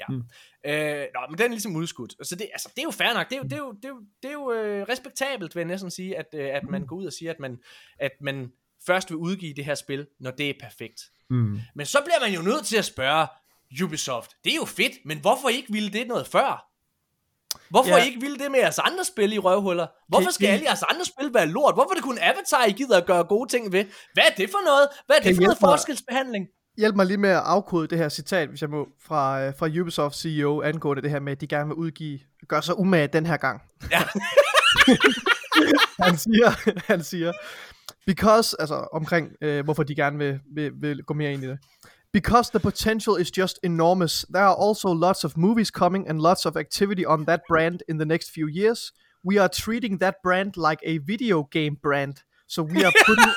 Ja. 0.09 0.15
Mm. 0.15 0.23
Øh, 0.65 1.05
nå, 1.13 1.19
men 1.29 1.37
den 1.37 1.45
er 1.45 1.49
ligesom 1.49 1.75
udskudt. 1.75 2.13
Så 2.27 2.35
det, 2.35 2.49
altså, 2.53 2.69
det 2.75 2.79
er 2.81 2.83
jo 2.83 2.91
fair 2.91 3.13
nok. 3.13 3.29
Det 3.29 3.35
er 3.35 3.39
jo, 3.39 3.43
det 3.43 3.53
er 3.53 3.57
jo, 3.57 3.71
det 3.71 3.85
er 3.85 3.89
jo, 3.89 3.99
det 4.23 4.27
er 4.29 4.33
jo 4.33 4.51
øh, 4.51 4.85
respektabelt, 4.89 5.55
vil 5.55 5.61
jeg 5.61 5.67
næsten 5.67 5.91
sige, 5.91 6.17
at, 6.17 6.25
øh, 6.33 6.49
at 6.55 6.63
man 6.69 6.85
går 6.85 6.95
ud 6.95 7.05
og 7.05 7.13
siger, 7.13 7.31
at 7.31 7.39
man, 7.39 7.57
at 7.99 8.11
man 8.21 8.51
først 8.85 9.09
vil 9.09 9.17
udgive 9.17 9.53
det 9.53 9.65
her 9.65 9.75
spil, 9.75 10.07
når 10.19 10.31
det 10.31 10.49
er 10.49 10.53
perfekt. 10.61 11.01
Mm. 11.29 11.59
Men 11.75 11.85
så 11.85 11.97
bliver 12.05 12.19
man 12.21 12.33
jo 12.33 12.41
nødt 12.41 12.65
til 12.65 12.77
at 12.77 12.85
spørge 12.85 13.27
Ubisoft, 13.83 14.31
det 14.43 14.51
er 14.51 14.55
jo 14.55 14.65
fedt, 14.65 14.93
men 15.05 15.19
hvorfor 15.19 15.49
ikke 15.49 15.71
ville 15.73 15.89
det 15.93 16.07
noget 16.07 16.27
før? 16.27 16.67
Hvorfor 17.69 17.97
Ja. 17.97 18.03
ikke 18.05 18.21
ville 18.21 18.37
det 18.39 18.51
med 18.51 18.59
jeres 18.59 18.79
andre 18.79 19.05
spil 19.05 19.33
i 19.33 19.37
røvhuller? 19.37 19.87
Hvorfor 20.07 20.29
skal 20.31 20.45
kan- 20.47 20.53
alle 20.53 20.65
jeres 20.65 20.83
andre 20.83 21.05
spil 21.05 21.33
være 21.33 21.47
lort? 21.47 21.75
Hvorfor 21.75 21.89
er 21.89 21.93
det 21.95 22.03
kun 22.03 22.17
Avatar, 22.21 22.65
I 22.65 22.71
gider 22.71 22.97
at 22.97 23.05
gøre 23.05 23.23
gode 23.23 23.49
ting 23.49 23.71
ved? 23.71 23.85
Hvad 24.13 24.23
er 24.23 24.35
det 24.37 24.49
for 24.49 24.65
noget? 24.65 24.87
Hvad 25.05 25.15
er 25.15 25.19
det 25.21 25.31
I 25.31 25.35
for 25.35 25.41
noget 25.41 25.57
mig? 25.61 25.69
forskelsbehandling? 25.69 26.47
Hjælp 26.77 26.95
mig 26.95 27.05
lige 27.05 27.17
med 27.17 27.29
at 27.29 27.41
afkode 27.45 27.87
det 27.87 27.97
her 27.97 28.09
citat, 28.09 28.49
hvis 28.49 28.61
jeg 28.61 28.69
må, 28.69 28.87
fra, 28.99 29.41
øh, 29.41 29.53
fra 29.57 29.67
Ubisoft 29.81 30.15
CEO 30.15 30.61
angående 30.61 31.01
det 31.01 31.11
her 31.11 31.19
med, 31.19 31.31
at 31.31 31.41
de 31.41 31.47
gerne 31.47 31.67
vil 31.67 31.75
udgive, 31.75 32.19
gør 32.47 32.61
sig 32.61 32.79
umage 32.79 33.07
den 33.07 33.25
her 33.25 33.37
gang. 33.37 33.61
Ja. 33.91 34.03
han 36.05 36.17
siger, 36.17 36.71
han 36.87 37.03
siger, 37.03 37.31
because, 38.05 38.55
altså 38.59 38.75
omkring, 38.75 39.31
øh, 39.41 39.63
hvorfor 39.63 39.83
de 39.83 39.95
gerne 39.95 40.17
vil, 40.17 40.39
vil, 40.55 40.71
vil 40.81 41.03
gå 41.03 41.13
mere 41.13 41.33
ind 41.33 41.43
i 41.43 41.47
det. 41.47 41.59
Because 42.13 42.51
the 42.51 42.59
potential 42.59 43.21
is 43.21 43.37
just 43.37 43.59
enormous, 43.63 44.25
there 44.33 44.43
are 44.43 44.67
also 44.67 44.93
lots 44.93 45.23
of 45.23 45.37
movies 45.37 45.67
coming 45.67 46.09
and 46.09 46.21
lots 46.21 46.45
of 46.45 46.55
activity 46.55 47.03
on 47.07 47.25
that 47.25 47.39
brand 47.47 47.79
in 47.89 47.97
the 47.97 48.05
next 48.05 48.31
few 48.33 48.47
years. 48.47 48.93
We 49.23 49.39
are 49.41 49.47
treating 49.47 49.99
that 49.99 50.15
brand 50.23 50.57
like 50.57 50.81
a 50.85 50.97
video 50.97 51.43
game 51.51 51.77
brand. 51.81 52.23
So 52.47 52.63
we 52.63 52.83
are 52.83 52.93
putting... 53.05 53.33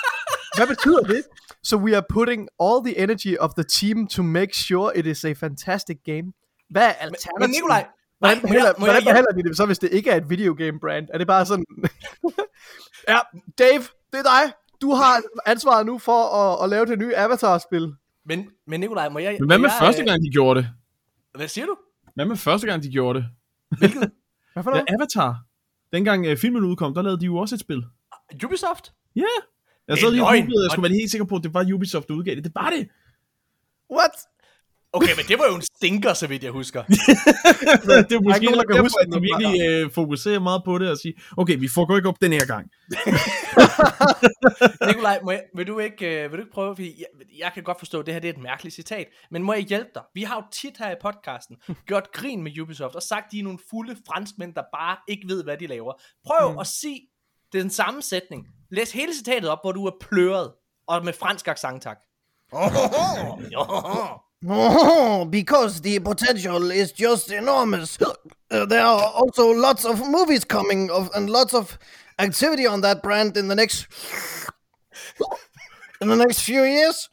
Hvad 0.57 0.67
betyder 0.67 1.01
det? 1.01 1.23
So 1.63 1.77
we 1.77 1.97
are 1.97 2.05
putting 2.09 2.49
all 2.61 2.79
the 2.87 2.99
energy 3.05 3.35
of 3.41 3.51
the 3.59 3.65
team 3.65 4.07
to 4.09 4.23
make 4.23 4.53
sure 4.55 4.99
it 4.99 5.07
is 5.07 5.25
a 5.25 5.33
fantastic 5.33 5.97
game. 6.05 6.33
Hvad 6.71 6.83
er 6.83 6.93
alternativet? 6.93 7.41
Men 7.41 7.51
Nikolaj, 7.51 7.87
Hvordan, 8.19 8.39
nej, 8.39 8.43
må 8.51 8.55
jeg, 8.55 8.75
behandler, 8.77 8.81
må 8.81 8.87
jeg, 8.87 9.03
hvordan 9.03 9.45
de 9.45 9.49
det 9.49 9.57
så, 9.57 9.67
hvis 9.67 9.79
det 9.79 9.93
ikke 9.93 10.11
er 10.11 10.17
et 10.17 10.31
videogame 10.31 10.81
brand? 10.81 11.07
Er 11.15 11.19
det 11.19 11.27
bare 11.27 11.47
sådan... 11.47 11.65
ja, 13.13 13.19
Dave, 13.59 13.83
det 14.13 14.19
er 14.19 14.23
dig. 14.23 14.53
Du 14.81 14.91
har 14.95 15.23
ansvaret 15.47 15.87
nu 15.87 15.99
for 15.99 16.21
at, 16.41 16.65
at 16.65 16.71
lave 16.71 16.87
det 16.87 16.99
nye 16.99 17.17
Avatar-spil. 17.17 17.95
men, 18.25 18.49
men 18.67 18.81
Nikolaj, 18.81 19.09
må 19.09 19.19
jeg... 19.19 19.37
Men 19.41 19.49
hvad 19.49 19.59
med 19.59 19.71
jeg, 19.71 19.79
første 19.81 20.03
øh, 20.03 20.07
gang, 20.07 20.23
de 20.25 20.31
gjorde 20.31 20.61
det? 20.61 20.69
Hvad 21.35 21.49
siger 21.49 21.67
du? 21.67 21.77
Hvad 22.15 22.25
med 22.27 22.37
første 22.37 22.67
gang, 22.67 22.83
de 22.83 22.91
gjorde 22.91 23.19
det? 23.19 23.27
Hvad 24.53 24.63
for 24.63 24.71
Ja, 24.71 24.77
noget? 24.77 24.85
Avatar. 24.89 25.37
Dengang 25.93 26.31
uh, 26.31 26.37
filmen 26.37 26.65
udkom, 26.65 26.95
der 26.95 27.03
lavede 27.03 27.21
de 27.21 27.25
jo 27.27 27.37
også 27.37 27.55
et 27.55 27.61
spil. 27.61 27.85
Ubisoft? 28.45 28.93
Ja. 29.17 29.21
Yeah. 29.21 29.43
Jeg 29.89 29.93
er 29.93 30.11
lige 30.11 30.21
løgn. 30.21 30.43
googlet, 30.47 30.65
jeg 30.65 30.71
skulle 30.71 30.89
være 30.89 30.99
helt 31.01 31.11
sikker 31.11 31.25
på, 31.25 31.37
at 31.37 31.43
det 31.43 31.55
var 31.55 31.73
Ubisoft, 31.75 32.09
der 32.09 32.15
udgav 32.15 32.35
det. 32.35 32.45
Det 32.45 32.55
var 32.55 32.71
det. 32.71 32.89
What? 33.97 34.17
Okay, 34.97 35.15
men 35.17 35.25
det 35.29 35.39
var 35.39 35.47
jo 35.51 35.55
en 35.55 35.63
stinker, 35.77 36.13
så 36.15 36.27
vidt 36.27 36.43
jeg 36.45 36.53
husker. 36.53 36.83
det 38.09 38.13
er 38.13 38.21
måske 38.21 38.45
nogen, 38.45 38.59
der 38.59 38.65
nok 38.65 38.67
kan 38.73 38.81
huske 38.81 39.01
at 39.01 39.09
de 39.15 39.21
virkelig 39.21 39.85
uh, 39.87 39.93
fokuserer 39.93 40.41
meget 40.41 40.63
på 40.65 40.79
det 40.79 40.91
og 40.91 40.99
sige, 40.99 41.15
okay, 41.37 41.59
vi 41.59 41.69
får 41.75 41.97
ikke 41.97 42.09
op 42.09 42.21
den 42.21 42.33
her 42.33 42.47
gang. 42.47 42.71
Nikolaj, 44.89 45.21
må 45.25 45.31
jeg, 45.31 45.43
vil, 45.57 45.67
du 45.67 45.79
ikke, 45.79 46.25
øh, 46.25 46.31
vil 46.31 46.39
du 46.39 46.43
ikke 46.43 46.53
prøve, 46.53 46.77
fordi 46.77 46.95
jeg, 46.99 47.27
jeg 47.39 47.51
kan 47.55 47.63
godt 47.63 47.79
forstå, 47.79 48.01
at 48.01 48.07
det 48.07 48.15
her 48.15 48.21
det 48.21 48.29
er 48.29 48.33
et 48.33 48.43
mærkeligt 48.43 48.75
citat, 48.75 49.07
men 49.31 49.43
må 49.43 49.53
jeg 49.53 49.63
hjælpe 49.63 49.91
dig? 49.95 50.03
Vi 50.15 50.23
har 50.23 50.37
jo 50.37 50.43
tit 50.53 50.79
her 50.79 50.91
i 50.91 50.97
podcasten 51.03 51.57
gjort 51.87 52.13
grin 52.13 52.43
med 52.43 52.59
Ubisoft, 52.61 52.95
og 52.95 53.03
sagt, 53.03 53.33
de 53.33 53.39
er 53.39 53.43
nogle 53.43 53.59
fulde 53.71 53.97
franskmænd, 54.07 54.55
der 54.55 54.63
bare 54.75 54.97
ikke 55.09 55.29
ved, 55.29 55.45
hvad 55.45 55.57
de 55.57 55.67
laver. 55.67 55.93
Prøv 56.27 56.53
mm. 56.53 56.59
at 56.59 56.67
sige 56.67 57.01
den 57.53 57.71
samme 57.71 58.03
sætning. 58.03 58.47
Læs 58.75 58.93
hele 58.93 59.15
citatet 59.15 59.51
op, 59.51 59.59
hvor 59.63 59.73
du 59.73 59.87
er 59.87 59.91
pløret, 60.01 60.53
og 60.87 61.05
med 61.05 61.13
fransk 61.13 61.49
accent, 61.49 61.83
tak. 61.83 61.99
Oh, 64.47 65.25
because 65.31 65.81
the 65.81 66.01
potential 66.01 66.71
is 66.71 66.93
just 67.01 67.31
enormous. 67.31 67.99
Uh, 68.01 68.67
there 68.69 68.83
are 68.83 69.13
also 69.21 69.53
lots 69.53 69.85
of 69.85 70.01
movies 70.01 70.45
coming 70.45 70.91
of, 70.91 71.09
and 71.15 71.31
lots 71.31 71.55
of 71.55 71.79
activity 72.19 72.67
on 72.67 72.83
that 72.83 73.03
brand 73.03 73.37
in 73.37 73.49
the 73.49 73.55
next 73.55 73.87
in 76.01 76.09
the 76.09 76.17
next 76.17 76.41
few 76.43 76.63
years. 76.65 77.09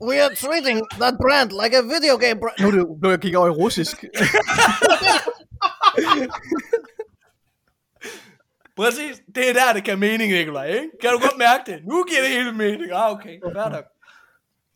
We 0.00 0.18
are 0.20 0.34
treating 0.34 0.82
that 0.98 1.14
brand 1.18 1.52
like 1.52 1.74
a 1.74 1.82
video 1.82 2.16
game 2.18 2.40
brand. 2.40 2.56
Nu 2.60 2.66
er 2.66 2.70
det 2.70 2.86
nu 3.02 3.10
jeg 3.10 3.20
kigger 3.20 3.38
over 3.38 3.48
i 3.48 3.50
russisk. 3.50 4.04
Præcis, 8.76 9.22
det 9.34 9.48
er 9.50 9.52
der, 9.52 9.72
det 9.74 9.84
kan 9.84 9.98
mening, 9.98 10.32
Nikolaj, 10.32 10.66
ikke? 10.66 10.88
Kan 11.00 11.10
du 11.10 11.18
godt 11.18 11.38
mærke 11.38 11.62
det? 11.72 11.80
Nu 11.86 12.04
giver 12.10 12.20
det 12.22 12.30
hele 12.30 12.52
mening. 12.52 12.92
Ah, 12.92 13.10
okay, 13.12 13.38
fair 13.54 13.68
nok. 13.70 13.84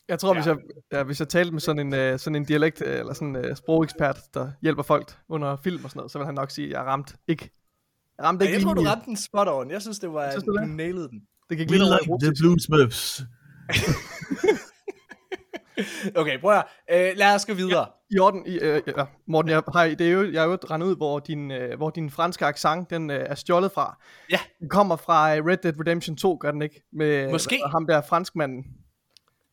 Jeg 0.09 0.19
tror, 0.19 0.29
ja. 0.35 0.35
hvis, 0.41 0.47
jeg, 0.47 0.57
ja, 0.93 1.03
hvis 1.03 1.21
jeg 1.21 1.29
talte 1.29 1.53
med 1.53 1.61
sådan 1.61 1.93
en, 1.95 2.13
uh, 2.13 2.19
sådan 2.19 2.35
en 2.37 2.45
dialekt, 2.45 2.81
uh, 2.83 2.89
eller 2.89 3.13
sådan 3.13 3.37
en 3.37 3.51
uh, 3.51 3.57
sprogekspert, 3.57 4.19
der 4.35 4.51
hjælper 4.63 4.83
folk 4.83 5.13
under 5.29 5.57
film 5.65 5.85
og 5.85 5.91
sådan 5.91 5.99
noget, 5.99 6.13
så 6.13 6.19
vil 6.19 6.27
han 6.27 6.35
nok 6.35 6.51
sige, 6.51 6.67
at 6.67 6.73
jeg 6.73 6.81
ramte 6.81 7.15
ikke. 7.29 7.51
Jeg 8.19 8.25
ramte 8.27 8.45
Ja, 8.45 8.49
ikke 8.49 8.57
jeg 8.59 8.65
tror, 8.67 8.75
du 8.75 8.81
lige- 8.81 8.91
ramte 8.91 9.07
den 9.07 9.17
spot 9.17 9.49
on. 9.51 9.71
Jeg 9.71 9.83
synes, 9.83 9.99
det 9.99 10.13
var, 10.13 10.31
Synes 10.31 10.45
du 10.45 10.53
du 10.53 10.57
det? 10.59 10.69
nailede 10.69 11.09
den. 11.09 11.23
Det 11.51 11.59
gik 11.59 11.71
lidt 11.71 11.83
over 11.83 11.99
i 12.03 12.09
russisk. 12.09 12.43
Blue 12.43 12.61
Smurfs. 12.61 13.23
Okay, 16.21 16.41
prøv 16.41 16.51
at 16.51 16.65
høre. 16.91 17.11
øh, 17.11 17.17
Lad 17.17 17.35
os 17.35 17.47
gå 17.47 17.55
videre. 17.55 17.87
I 18.11 18.19
orden, 18.19 18.47
i, 18.47 18.59
øh, 18.59 18.83
ja, 18.97 19.05
Morten, 19.29 19.51
jeg, 19.51 19.63
har, 19.73 19.85
det 19.87 20.01
er 20.01 20.11
jo, 20.11 20.33
jeg 20.33 20.45
er 20.45 20.49
jo 20.49 20.59
rendet 20.71 20.87
ud, 20.89 20.97
hvor 20.97 21.19
din, 21.19 21.51
øh, 21.51 21.77
hvor 21.77 21.91
din 21.91 22.11
franske 22.11 22.47
accent, 22.47 22.91
den 22.91 23.11
øh, 23.11 23.27
er 23.31 23.35
stjålet 23.35 23.73
fra. 23.73 23.99
Ja. 24.31 24.39
Den 24.61 24.69
kommer 24.69 24.97
fra 24.97 25.37
øh, 25.37 25.47
Red 25.47 25.57
Dead 25.57 25.81
Redemption 25.81 26.17
2, 26.17 26.39
gør 26.41 26.51
den 26.51 26.63
ikke? 26.63 26.83
Med 26.93 27.31
Måske. 27.31 27.59
hvad- 27.63 27.71
ham 27.71 27.87
der 27.87 28.03
franskmanden. 28.09 28.65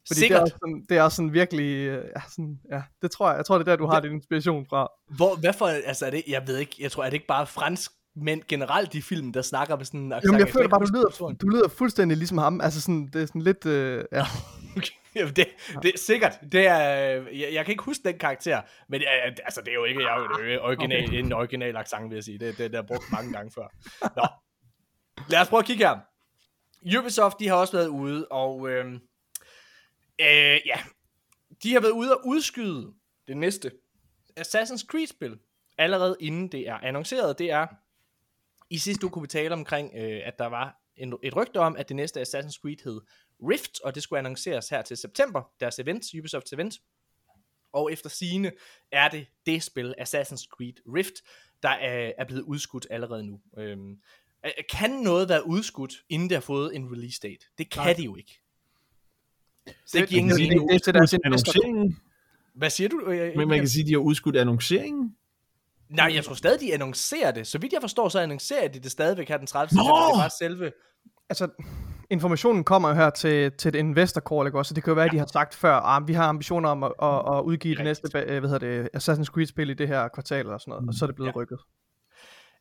Fordi 0.07 0.19
Sikkert. 0.19 0.41
Det 0.45 0.51
er, 0.53 0.57
sådan, 0.61 0.85
det 0.89 0.97
er 0.97 1.01
også 1.01 1.15
sådan 1.15 1.33
virkelig, 1.33 1.75
øh, 1.87 2.03
ja, 2.15 2.21
sådan, 2.29 2.59
ja, 2.71 2.81
det 3.01 3.11
tror 3.11 3.29
jeg, 3.29 3.37
jeg 3.37 3.45
tror 3.45 3.57
det 3.57 3.67
er 3.67 3.71
der, 3.71 3.75
du 3.75 3.85
har 3.87 3.99
din 3.99 4.11
inspiration 4.11 4.65
fra. 4.69 4.87
Hvor, 5.15 5.35
hvad 5.35 5.53
for, 5.53 5.67
altså 5.67 6.05
er 6.05 6.09
det, 6.09 6.23
jeg 6.27 6.43
ved 6.47 6.57
ikke, 6.57 6.75
jeg 6.79 6.91
tror, 6.91 7.03
er 7.03 7.07
det 7.09 7.13
ikke 7.13 7.27
bare 7.27 7.47
fransk 7.47 7.91
mænd 8.15 8.41
generelt 8.47 8.95
i 8.95 9.01
film, 9.01 9.33
der 9.33 9.41
snakker 9.41 9.77
med 9.77 9.85
sådan 9.85 9.99
en 9.99 10.13
accent? 10.13 10.25
Jamen, 10.25 10.39
jeg 10.39 10.49
føler 10.53 10.67
bare, 10.69 10.79
du 10.79 10.91
lyder, 10.93 11.35
du 11.41 11.47
lyder 11.47 11.67
fuldstændig 11.67 12.17
ligesom 12.17 12.37
ham. 12.37 12.61
Altså 12.61 12.81
sådan, 12.81 13.09
det 13.13 13.21
er 13.21 13.25
sådan 13.25 13.41
lidt, 13.41 13.65
øh, 13.65 14.03
ja. 14.11 14.25
Jamen, 15.15 15.33
det, 15.35 15.47
det 15.81 15.93
er 15.93 15.97
sikkert. 15.97 16.39
Det 16.51 16.67
er, 16.67 16.77
jeg, 16.77 17.53
jeg 17.53 17.65
kan 17.65 17.71
ikke 17.71 17.83
huske 17.83 18.03
den 18.03 18.17
karakter, 18.17 18.61
men 18.89 19.01
er, 19.01 19.31
altså, 19.45 19.61
det 19.61 19.69
er 19.69 19.73
jo 19.73 19.83
ikke, 19.83 20.01
jeg 20.01 20.17
er 20.17 20.55
er 20.55 20.59
original, 20.59 21.07
okay. 21.07 21.17
en 21.17 21.33
original 21.33 21.77
accent, 21.77 22.09
vil 22.09 22.15
jeg 22.15 22.23
sige. 22.23 22.37
Det, 22.37 22.57
det, 22.57 22.71
det 22.71 22.77
er 22.77 22.81
brugt 22.81 23.11
mange 23.11 23.33
gange 23.33 23.51
før. 23.51 23.67
Nå. 24.15 24.27
Lad 25.29 25.41
os 25.41 25.49
prøve 25.49 25.59
at 25.59 25.65
kigge 25.65 25.87
her. 25.87 25.99
Ubisoft, 26.99 27.39
de 27.39 27.47
har 27.47 27.55
også 27.55 27.77
været 27.77 27.87
ude, 27.87 28.27
og 28.27 28.69
øh, 28.69 28.85
øh, 30.21 30.59
ja, 30.65 30.79
de 31.63 31.73
har 31.73 31.79
været 31.79 31.91
ude 31.91 32.17
og 32.17 32.21
udskyde 32.25 32.93
det 33.27 33.37
næste 33.37 33.71
Assassin's 34.39 34.85
Creed-spil, 34.87 35.39
allerede 35.77 36.15
inden 36.19 36.47
det 36.47 36.69
er 36.69 36.75
annonceret. 36.75 37.39
Det 37.39 37.51
er, 37.51 37.67
i 38.69 38.77
sidste 38.77 39.05
uge 39.05 39.11
kunne 39.11 39.21
vi 39.21 39.27
tale 39.27 39.53
omkring, 39.53 39.91
øh, 39.95 40.21
at 40.25 40.39
der 40.39 40.45
var 40.45 40.83
en, 40.95 41.17
et 41.23 41.35
rygte 41.35 41.57
om, 41.57 41.75
at 41.75 41.89
det 41.89 41.95
næste 41.95 42.21
Assassin's 42.21 42.61
Creed 42.61 42.83
hed 42.83 43.01
Rift, 43.41 43.79
og 43.83 43.95
det 43.95 44.03
skulle 44.03 44.19
annonceres 44.19 44.69
her 44.69 44.81
til 44.81 44.97
september, 44.97 45.41
deres 45.59 45.79
event, 45.79 46.05
Ubisofts 46.19 46.53
event. 46.53 46.79
Og 47.73 47.91
efter 47.91 48.09
sigende 48.09 48.51
er 48.91 49.09
det 49.09 49.25
det 49.45 49.63
spil, 49.63 49.95
Assassin's 49.99 50.47
Creed 50.47 50.73
Rift, 50.95 51.13
der 51.63 51.69
er, 51.69 52.11
er 52.17 52.25
blevet 52.25 52.41
udskudt 52.41 52.87
allerede 52.89 53.23
nu. 53.27 53.39
Øhm, 53.57 53.97
øh, 54.45 54.51
kan 54.71 54.91
noget 54.91 55.29
være 55.29 55.47
udskudt, 55.47 55.93
inden 56.09 56.29
det 56.29 56.35
har 56.35 56.41
fået 56.41 56.75
en 56.75 56.91
release 56.91 57.19
date? 57.23 57.45
Det 57.57 57.69
kan 57.71 57.83
Nej. 57.83 57.93
det 57.93 58.05
jo 58.05 58.15
ikke. 58.15 58.39
Så 59.85 59.97
det 59.97 60.09
giver 60.09 60.19
ingen 60.21 60.37
det- 60.37 60.49
mening. 60.49 60.69
det- 60.69 60.85
det 60.85 60.93
deres 60.93 61.13
annonceringen. 61.25 61.99
Hvad 62.53 62.69
siger 62.69 62.89
du? 62.89 62.99
Øh, 63.01 63.37
Men 63.37 63.47
man 63.47 63.57
kan 63.59 63.67
sige, 63.67 63.81
at 63.81 63.87
de 63.87 63.91
har 63.91 63.99
udskudt 63.99 64.35
annonceringen. 64.37 65.15
Nej, 65.89 66.11
jeg 66.13 66.23
tror 66.25 66.33
stadig, 66.35 66.59
de 66.59 66.73
annoncerer 66.73 67.31
det. 67.31 67.47
Så 67.47 67.57
vidt 67.57 67.73
jeg 67.73 67.81
forstår, 67.81 68.09
så 68.09 68.19
annoncerer 68.19 68.67
de 68.67 68.79
det 68.79 68.91
stadigvæk 68.91 69.27
her 69.29 69.37
den 69.37 69.47
30. 69.47 69.75
Nå! 69.77 69.83
Det 69.83 69.89
er 69.89 70.19
bare 70.19 70.29
selve... 70.39 70.71
altså, 71.29 71.47
informationen 72.09 72.63
kommer 72.63 72.89
jo 72.89 72.95
her 72.95 73.09
til, 73.09 73.51
til 73.51 73.69
et 73.69 73.75
investor 73.75 74.21
call, 74.29 74.47
ikke 74.47 74.57
også? 74.57 74.69
Så 74.69 74.73
det 74.73 74.83
kan 74.83 74.91
jo 74.91 74.95
være, 74.95 75.05
at 75.05 75.11
de 75.11 75.17
har 75.17 75.25
sagt 75.25 75.55
før, 75.55 75.75
at 75.75 76.07
vi 76.07 76.13
har 76.13 76.27
ambitioner 76.27 76.69
om 76.69 76.83
at, 76.83 76.91
at, 77.01 77.37
at 77.37 77.41
udgive 77.41 77.75
det 77.75 77.83
næste, 77.83 78.09
hvad 78.11 78.41
hedder 78.41 78.57
det, 78.57 78.89
Assassin's 78.95 79.25
Creed-spil 79.25 79.69
i 79.69 79.73
det 79.73 79.87
her 79.87 80.07
kvartal 80.07 80.39
eller 80.39 80.57
sådan 80.57 80.71
noget, 80.71 80.87
og 80.87 80.93
så 80.93 81.05
er 81.05 81.07
det 81.07 81.15
blevet 81.15 81.31
Ja. 81.35 81.39
rykket. 81.39 81.59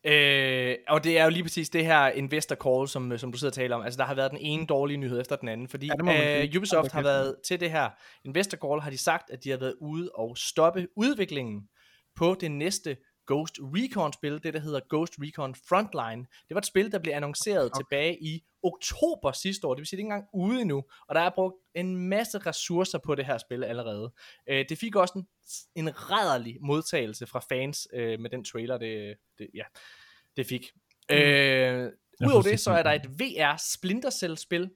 Øh, 0.05 0.75
og 0.87 1.03
det 1.03 1.19
er 1.19 1.23
jo 1.23 1.29
lige 1.29 1.43
præcis 1.43 1.69
det 1.69 1.85
her 1.85 2.07
investor 2.07 2.55
call, 2.55 2.87
som, 2.87 3.17
som 3.17 3.31
du 3.31 3.37
sidder 3.37 3.49
og 3.51 3.55
taler 3.55 3.75
om. 3.75 3.81
Altså, 3.81 3.97
der 3.97 4.03
har 4.03 4.15
været 4.15 4.31
den 4.31 4.39
ene 4.41 4.65
dårlige 4.65 4.97
nyhed 4.97 5.21
efter 5.21 5.35
den 5.35 5.47
anden, 5.47 5.67
fordi 5.67 5.87
Ja, 5.87 6.11
ja, 6.11 6.43
øh, 6.43 6.49
Ubisoft 6.57 6.91
har 6.91 7.01
været 7.01 7.35
til 7.47 7.59
det 7.59 7.71
her 7.71 7.89
investor 8.25 8.57
call, 8.67 8.81
har 8.81 8.89
de 8.89 8.97
sagt, 8.97 9.29
at 9.29 9.43
de 9.43 9.49
har 9.49 9.57
været 9.57 9.75
ude 9.81 10.09
og 10.15 10.37
stoppe 10.37 10.87
udviklingen 10.95 11.61
på 12.15 12.35
det 12.41 12.51
næste 12.51 12.97
Ghost 13.27 13.59
Recon-spil, 13.61 14.43
det 14.43 14.53
der 14.53 14.59
hedder 14.59 14.79
Ghost 14.89 15.13
Recon 15.19 15.55
Frontline. 15.69 16.25
Det 16.47 16.55
var 16.55 16.57
et 16.57 16.65
spil, 16.65 16.91
der 16.91 16.99
blev 16.99 17.13
annonceret 17.13 17.65
okay. 17.65 17.79
tilbage 17.79 18.17
i 18.23 18.43
oktober 18.63 19.31
sidste 19.31 19.67
år, 19.67 19.73
det 19.73 19.79
vil 19.79 19.87
sige, 19.87 19.97
det 19.97 20.03
er 20.03 20.05
ikke 20.05 20.13
engang 20.13 20.29
ude 20.33 20.61
endnu, 20.61 20.83
og 21.07 21.15
der 21.15 21.21
er 21.21 21.29
brugt 21.35 21.55
en 21.75 22.09
masse 22.09 22.37
ressourcer 22.37 22.97
på 22.97 23.15
det 23.15 23.25
her 23.25 23.37
spil 23.37 23.63
allerede. 23.63 24.13
Øh, 24.49 24.65
det 24.69 24.77
fik 24.77 24.95
også 24.95 25.13
en, 25.17 25.27
en 25.75 26.09
rædderlig 26.11 26.57
modtagelse 26.61 27.27
fra 27.27 27.39
fans 27.49 27.87
øh, 27.93 28.19
med 28.19 28.29
den 28.29 28.43
trailer, 28.43 28.77
det, 28.77 29.15
det, 29.39 29.49
ja, 29.53 29.63
det 30.37 30.45
fik. 30.45 30.71
Mm. 31.09 31.15
Øh, 31.15 31.91
Udover 32.25 32.41
det, 32.41 32.59
så 32.59 32.71
er 32.71 32.83
der 32.83 32.91
et 32.91 33.19
VR 33.19 33.57
Splinter 33.73 34.09
Cell 34.09 34.37
spil, 34.37 34.69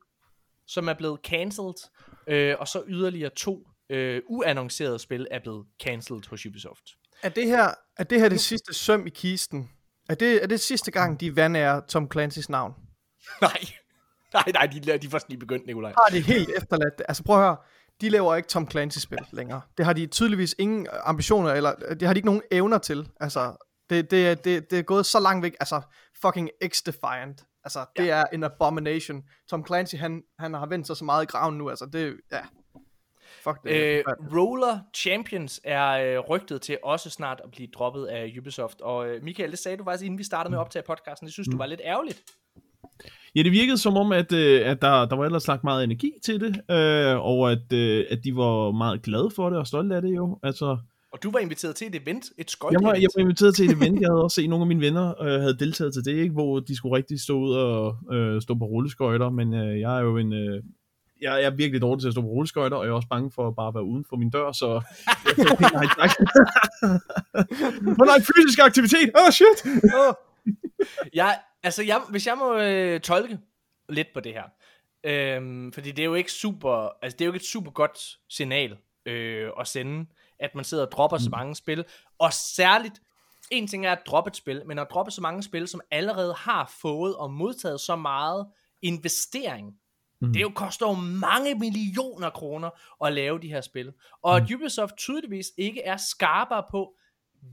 som 0.67 0.87
er 0.87 0.93
blevet 0.93 1.19
cancelled, 1.23 1.89
øh, 2.27 2.55
og 2.59 2.67
så 2.67 2.83
yderligere 2.87 3.29
to 3.29 3.67
øh, 3.89 4.21
uannoncerede 4.27 4.99
spil 4.99 5.27
er 5.31 5.39
blevet 5.39 5.65
cancelled 5.83 6.29
hos 6.29 6.45
Ubisoft. 6.45 6.89
Er 7.23 7.29
det 7.29 7.45
her, 7.47 7.73
er 7.97 8.03
det 8.03 8.19
her 8.19 8.29
det 8.29 8.39
sidste 8.39 8.73
søm 8.73 9.07
i 9.07 9.09
kisten? 9.09 9.69
Er 10.09 10.15
det, 10.15 10.43
er 10.43 10.47
det 10.47 10.59
sidste 10.59 10.91
gang, 10.91 11.19
de 11.19 11.35
vandærer 11.35 11.81
Tom 11.87 12.09
Clancy's 12.15 12.45
navn? 12.49 12.73
Nej, 13.41 13.59
nej, 14.33 14.43
nej, 14.53 14.65
de, 14.65 14.79
de 14.79 14.91
er 15.07 15.09
først 15.11 15.29
lige 15.29 15.39
begyndt, 15.39 15.65
Nikolaj. 15.67 15.91
Har 15.91 16.09
de 16.11 16.21
helt 16.21 16.49
efterladt 16.57 16.97
det? 16.97 17.05
Altså 17.09 17.23
prøv 17.23 17.35
at 17.37 17.41
høre, 17.43 17.57
de 18.01 18.09
laver 18.09 18.35
ikke 18.35 18.49
Tom 18.49 18.71
Clancy-spil 18.71 19.19
længere. 19.31 19.61
Det 19.77 19.85
har 19.85 19.93
de 19.93 20.05
tydeligvis 20.07 20.55
ingen 20.59 20.87
ambitioner, 21.03 21.51
eller 21.53 21.75
det 21.75 22.01
har 22.01 22.13
de 22.13 22.17
ikke 22.17 22.25
nogen 22.25 22.41
evner 22.51 22.77
til. 22.77 23.09
Altså, 23.19 23.65
det, 23.89 24.11
det, 24.11 24.27
er- 24.27 24.35
det, 24.35 24.71
det 24.71 24.79
er 24.79 24.83
gået 24.83 25.05
så 25.05 25.19
langt 25.19 25.43
væk. 25.43 25.55
Altså, 25.59 25.81
fucking 26.21 26.49
X-Defiant. 26.65 27.61
Altså, 27.63 27.85
det 27.97 28.05
ja. 28.05 28.15
er 28.17 28.23
en 28.33 28.43
abomination. 28.43 29.23
Tom 29.49 29.65
Clancy, 29.67 29.95
han, 29.95 30.23
han 30.39 30.53
har 30.53 30.65
vendt 30.65 30.87
sig 30.87 30.97
så 30.97 31.05
meget 31.05 31.23
i 31.23 31.25
graven 31.25 31.57
nu. 31.57 31.69
Altså, 31.69 31.85
det, 31.85 32.15
ja. 32.31 32.39
Fuck 33.43 33.63
det. 33.63 33.71
Øh, 33.71 33.97
Øh, 33.97 34.03
Roller 34.37 34.79
Champions 34.95 35.61
er 35.63 35.87
øh, 35.89 36.19
rygtet 36.19 36.61
til 36.61 36.77
også 36.83 37.09
snart 37.09 37.41
at 37.43 37.51
blive 37.51 37.67
droppet 37.73 38.05
af 38.05 38.33
Ubisoft. 38.39 38.81
Og 38.81 39.07
øh, 39.07 39.23
Michael, 39.23 39.51
det 39.51 39.59
sagde 39.59 39.77
du 39.77 39.83
faktisk, 39.83 40.05
inden 40.05 40.17
vi 40.17 40.23
startede 40.23 40.51
med 40.51 40.57
at 40.57 40.61
optage 40.61 40.83
podcasten. 40.87 41.25
Det 41.25 41.33
synes 41.33 41.47
du 41.47 41.57
var 41.57 41.65
lidt 41.65 41.81
ærgerligt. 41.83 42.21
Ja, 43.37 43.43
det 43.43 43.51
virkede 43.51 43.77
som 43.77 43.97
om, 43.97 44.11
at, 44.11 44.31
øh, 44.33 44.69
at 44.69 44.81
der, 44.81 45.05
der 45.05 45.15
var 45.15 45.25
ellers 45.25 45.47
lagt 45.47 45.63
meget 45.63 45.83
energi 45.83 46.11
til 46.25 46.39
det, 46.39 46.61
øh, 46.71 47.25
og 47.25 47.51
at, 47.51 47.73
øh, 47.73 48.05
at 48.09 48.23
de 48.23 48.35
var 48.35 48.71
meget 48.71 49.01
glade 49.01 49.29
for 49.35 49.49
det 49.49 49.59
og 49.59 49.67
stolte 49.67 49.95
af 49.95 50.01
det 50.01 50.15
jo. 50.15 50.39
Altså, 50.43 50.77
Og 51.13 51.23
du 51.23 51.31
var 51.31 51.39
inviteret 51.39 51.75
til 51.75 51.87
et 51.87 51.95
event, 51.95 52.25
et 52.25 52.31
jeg, 52.37 52.45
skøjte 52.47 52.83
var, 52.83 52.93
jeg 52.93 53.09
var 53.15 53.21
inviteret 53.21 53.55
til 53.55 53.65
et 53.65 53.71
event, 53.77 54.01
jeg 54.01 54.07
havde 54.09 54.23
også 54.23 54.35
set 54.35 54.49
nogle 54.49 54.63
af 54.63 54.67
mine 54.67 54.81
venner 54.81 55.21
øh, 55.21 55.41
havde 55.41 55.57
deltaget 55.59 55.93
til 55.93 56.05
det, 56.05 56.11
ikke, 56.11 56.33
hvor 56.33 56.59
de 56.59 56.75
skulle 56.75 56.95
rigtig 56.97 57.19
stå 57.21 57.39
ud 57.39 57.51
og 57.51 57.97
øh, 58.11 58.41
stå 58.41 58.55
på 58.55 58.65
rulleskøjter, 58.65 59.29
men 59.29 59.53
øh, 59.53 59.79
jeg 59.79 59.97
er 59.97 60.01
jo 60.01 60.17
en... 60.17 60.33
Øh, 60.33 60.63
jeg, 61.21 61.31
jeg 61.31 61.43
er 61.51 61.55
virkelig 61.55 61.81
dårlig 61.81 62.01
til 62.01 62.07
at 62.07 62.13
stå 62.13 62.21
på 62.21 62.27
rulleskøjter, 62.27 62.77
og 62.77 62.85
jeg 62.85 62.91
er 62.91 62.95
også 62.95 63.07
bange 63.09 63.31
for 63.35 63.47
at 63.47 63.55
bare 63.55 63.73
være 63.73 63.83
uden 63.83 64.05
for 64.09 64.15
min 64.15 64.29
dør, 64.29 64.51
så 64.51 64.81
jeg 65.25 65.35
tænkte, 65.47 65.63
nej, 65.73 65.87
tak. 65.99 66.11
Hvor 67.97 68.05
nej, 68.05 68.19
fysisk 68.19 68.59
aktivitet! 68.59 69.09
Åh, 69.15 69.27
oh, 69.27 69.31
shit! 69.31 69.57
Jeg, 71.13 71.39
altså, 71.63 71.83
jeg, 71.83 72.01
hvis 72.09 72.27
jeg 72.27 72.37
må 72.37 72.53
øh, 72.57 73.01
tolke 73.01 73.39
lidt 73.89 74.07
på 74.13 74.19
det 74.19 74.33
her, 74.33 74.43
øhm, 75.03 75.73
fordi 75.73 75.91
det 75.91 76.01
er 76.01 76.05
jo 76.05 76.13
ikke 76.13 76.31
super, 76.31 76.89
altså 77.01 77.15
det 77.17 77.21
er 77.21 77.25
jo 77.25 77.31
ikke 77.31 77.43
et 77.43 77.47
super 77.47 77.71
godt 77.71 77.99
signal 78.29 78.77
øh, 79.05 79.51
at 79.59 79.67
sende, 79.67 80.05
at 80.39 80.55
man 80.55 80.63
sidder 80.63 80.85
og 80.85 80.91
dropper 80.91 81.17
så 81.17 81.29
mange 81.29 81.55
spil, 81.55 81.85
og 82.19 82.33
særligt, 82.33 83.01
en 83.51 83.67
ting 83.67 83.85
er 83.85 83.91
at 83.91 84.01
droppe 84.05 84.27
et 84.27 84.35
spil, 84.35 84.61
men 84.65 84.79
at 84.79 84.87
droppe 84.91 85.11
så 85.11 85.21
mange 85.21 85.43
spil, 85.43 85.67
som 85.67 85.81
allerede 85.91 86.33
har 86.33 86.71
fået 86.81 87.15
og 87.15 87.31
modtaget 87.33 87.81
så 87.81 87.95
meget 87.95 88.47
investering, 88.81 89.73
Mm. 90.21 90.33
det 90.33 90.41
jo 90.41 90.51
koster 90.55 90.87
jo 90.87 90.93
mange 90.93 91.55
millioner 91.55 92.29
kroner 92.29 92.69
at 93.05 93.13
lave 93.13 93.39
de 93.39 93.47
her 93.47 93.61
spil. 93.61 93.93
Og 94.21 94.37
at 94.37 94.51
Ubisoft 94.53 94.95
tydeligvis 94.97 95.45
ikke 95.57 95.81
er 95.81 95.97
skarpere 95.97 96.63
på, 96.71 96.93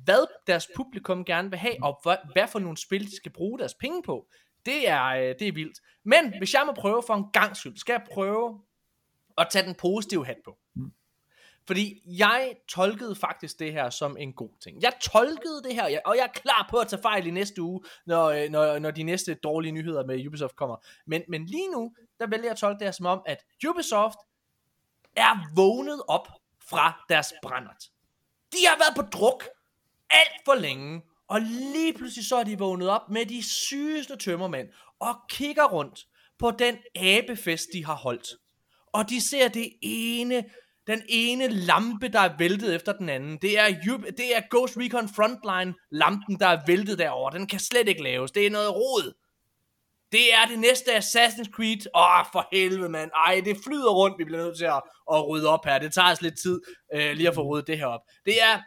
hvad 0.04 0.26
deres 0.46 0.68
publikum 0.76 1.24
gerne 1.24 1.50
vil 1.50 1.58
have, 1.58 1.74
og 1.82 2.00
hvad, 2.02 2.16
hvad 2.32 2.48
for 2.48 2.58
nogle 2.58 2.76
spil 2.76 3.06
de 3.06 3.16
skal 3.16 3.32
bruge 3.32 3.58
deres 3.58 3.74
penge 3.74 4.02
på. 4.02 4.26
Det 4.66 4.88
er, 4.88 5.04
øh, 5.04 5.34
det 5.38 5.48
er 5.48 5.52
vildt. 5.52 5.80
Men 6.04 6.38
hvis 6.38 6.54
jeg 6.54 6.62
må 6.66 6.72
prøve 6.72 7.02
for 7.06 7.14
en 7.14 7.26
gang 7.32 7.56
skyld, 7.56 7.76
skal 7.76 7.92
jeg 7.92 8.02
prøve 8.12 8.60
at 9.38 9.46
tage 9.50 9.66
den 9.66 9.74
positive 9.74 10.26
hat 10.26 10.36
på. 10.44 10.58
Fordi 11.66 12.02
jeg 12.06 12.54
tolkede 12.68 13.14
faktisk 13.14 13.58
det 13.58 13.72
her 13.72 13.90
som 13.90 14.16
en 14.16 14.32
god 14.32 14.50
ting. 14.60 14.82
Jeg 14.82 14.92
tolkede 15.02 15.62
det 15.64 15.74
her, 15.74 16.00
og 16.04 16.16
jeg 16.16 16.22
er 16.22 16.40
klar 16.40 16.66
på 16.70 16.76
at 16.76 16.88
tage 16.88 17.02
fejl 17.02 17.26
i 17.26 17.30
næste 17.30 17.62
uge, 17.62 17.84
når, 18.06 18.24
øh, 18.24 18.50
når, 18.50 18.78
når 18.78 18.90
de 18.90 19.02
næste 19.02 19.34
dårlige 19.34 19.72
nyheder 19.72 20.06
med 20.06 20.26
Ubisoft 20.26 20.56
kommer. 20.56 20.76
Men, 21.06 21.22
men 21.28 21.46
lige 21.46 21.70
nu, 21.70 21.94
der 22.20 22.26
vælger 22.26 22.44
jeg 22.44 22.52
at 22.52 22.58
tolke 22.58 22.78
det 22.78 22.86
her 22.86 22.92
som 22.92 23.06
om, 23.06 23.22
at 23.26 23.44
Ubisoft 23.68 24.18
er 25.16 25.54
vågnet 25.56 26.02
op 26.08 26.28
fra 26.68 27.04
deres 27.08 27.32
brændert. 27.42 27.84
De 28.52 28.58
har 28.68 28.78
været 28.78 28.96
på 28.96 29.18
druk 29.18 29.44
alt 30.10 30.40
for 30.44 30.54
længe, 30.54 31.02
og 31.28 31.40
lige 31.40 31.92
pludselig 31.92 32.26
så 32.26 32.36
er 32.36 32.44
de 32.44 32.58
vågnet 32.58 32.88
op 32.88 33.10
med 33.10 33.26
de 33.26 33.42
sygeste 33.42 34.16
tømmermænd, 34.16 34.68
og 35.00 35.14
kigger 35.28 35.64
rundt 35.64 36.00
på 36.38 36.50
den 36.50 36.76
abefest, 36.96 37.66
de 37.72 37.84
har 37.84 37.94
holdt. 37.94 38.28
Og 38.92 39.10
de 39.10 39.28
ser 39.28 39.48
det 39.48 39.72
ene, 39.82 40.44
den 40.86 41.02
ene 41.08 41.48
lampe, 41.48 42.08
der 42.08 42.20
er 42.20 42.36
væltet 42.38 42.74
efter 42.74 42.92
den 42.92 43.08
anden. 43.08 43.38
Det 43.42 43.58
er, 43.58 43.68
det 44.16 44.36
er 44.36 44.40
Ghost 44.50 44.76
Recon 44.76 45.08
Frontline 45.08 45.74
lampen, 45.90 46.40
der 46.40 46.46
er 46.46 46.60
væltet 46.66 46.98
derover. 46.98 47.30
Den 47.30 47.46
kan 47.46 47.60
slet 47.60 47.88
ikke 47.88 48.02
laves. 48.02 48.30
Det 48.30 48.46
er 48.46 48.50
noget 48.50 48.74
rod. 48.74 49.14
Det 50.12 50.34
er 50.34 50.46
det 50.48 50.58
næste 50.58 50.96
Assassin's 50.96 51.50
Creed. 51.50 51.86
Åh, 51.94 52.18
oh, 52.18 52.26
for 52.32 52.48
helvede, 52.52 52.88
mand. 52.88 53.10
Ej, 53.26 53.42
det 53.44 53.56
flyder 53.66 53.90
rundt. 53.90 54.18
Vi 54.18 54.24
bliver 54.24 54.44
nødt 54.44 54.58
til 54.58 54.64
at, 54.64 54.82
at 55.12 55.28
rydde 55.28 55.48
op 55.48 55.64
her. 55.64 55.78
Det 55.78 55.94
tager 55.94 56.12
os 56.12 56.22
lidt 56.22 56.38
tid 56.42 56.60
øh, 56.94 57.12
lige 57.12 57.28
at 57.28 57.34
få 57.34 57.42
ryddet 57.42 57.66
det 57.66 57.78
her 57.78 57.86
op. 57.86 58.00
Det 58.24 58.42
er 58.42 58.60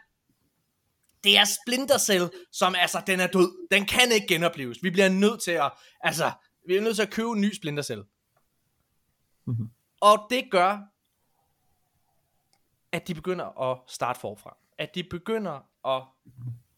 det 1.24 1.38
er 1.38 1.44
Splinter 1.44 1.98
Cell, 1.98 2.30
som 2.52 2.74
altså, 2.74 3.02
den 3.06 3.20
er 3.20 3.26
død. 3.26 3.68
Den 3.70 3.86
kan 3.86 4.12
ikke 4.12 4.26
genopleves. 4.26 4.82
Vi 4.82 4.90
bliver 4.90 5.08
nødt 5.08 5.42
til 5.42 5.50
at, 5.50 5.72
altså, 6.00 6.32
vi 6.66 6.76
er 6.76 6.80
nødt 6.80 6.96
til 6.96 7.02
at 7.02 7.10
købe 7.10 7.28
en 7.28 7.40
ny 7.40 7.54
Splinter 7.54 7.82
Cell. 7.82 8.02
Mhm. 9.46 9.70
Og 10.00 10.26
det 10.30 10.44
gør, 10.50 10.78
at 12.92 13.08
de 13.08 13.14
begynder 13.14 13.70
at 13.70 13.78
starte 13.88 14.20
forfra. 14.20 14.56
At 14.78 14.94
de 14.94 15.02
begynder 15.02 15.86
at 15.96 16.02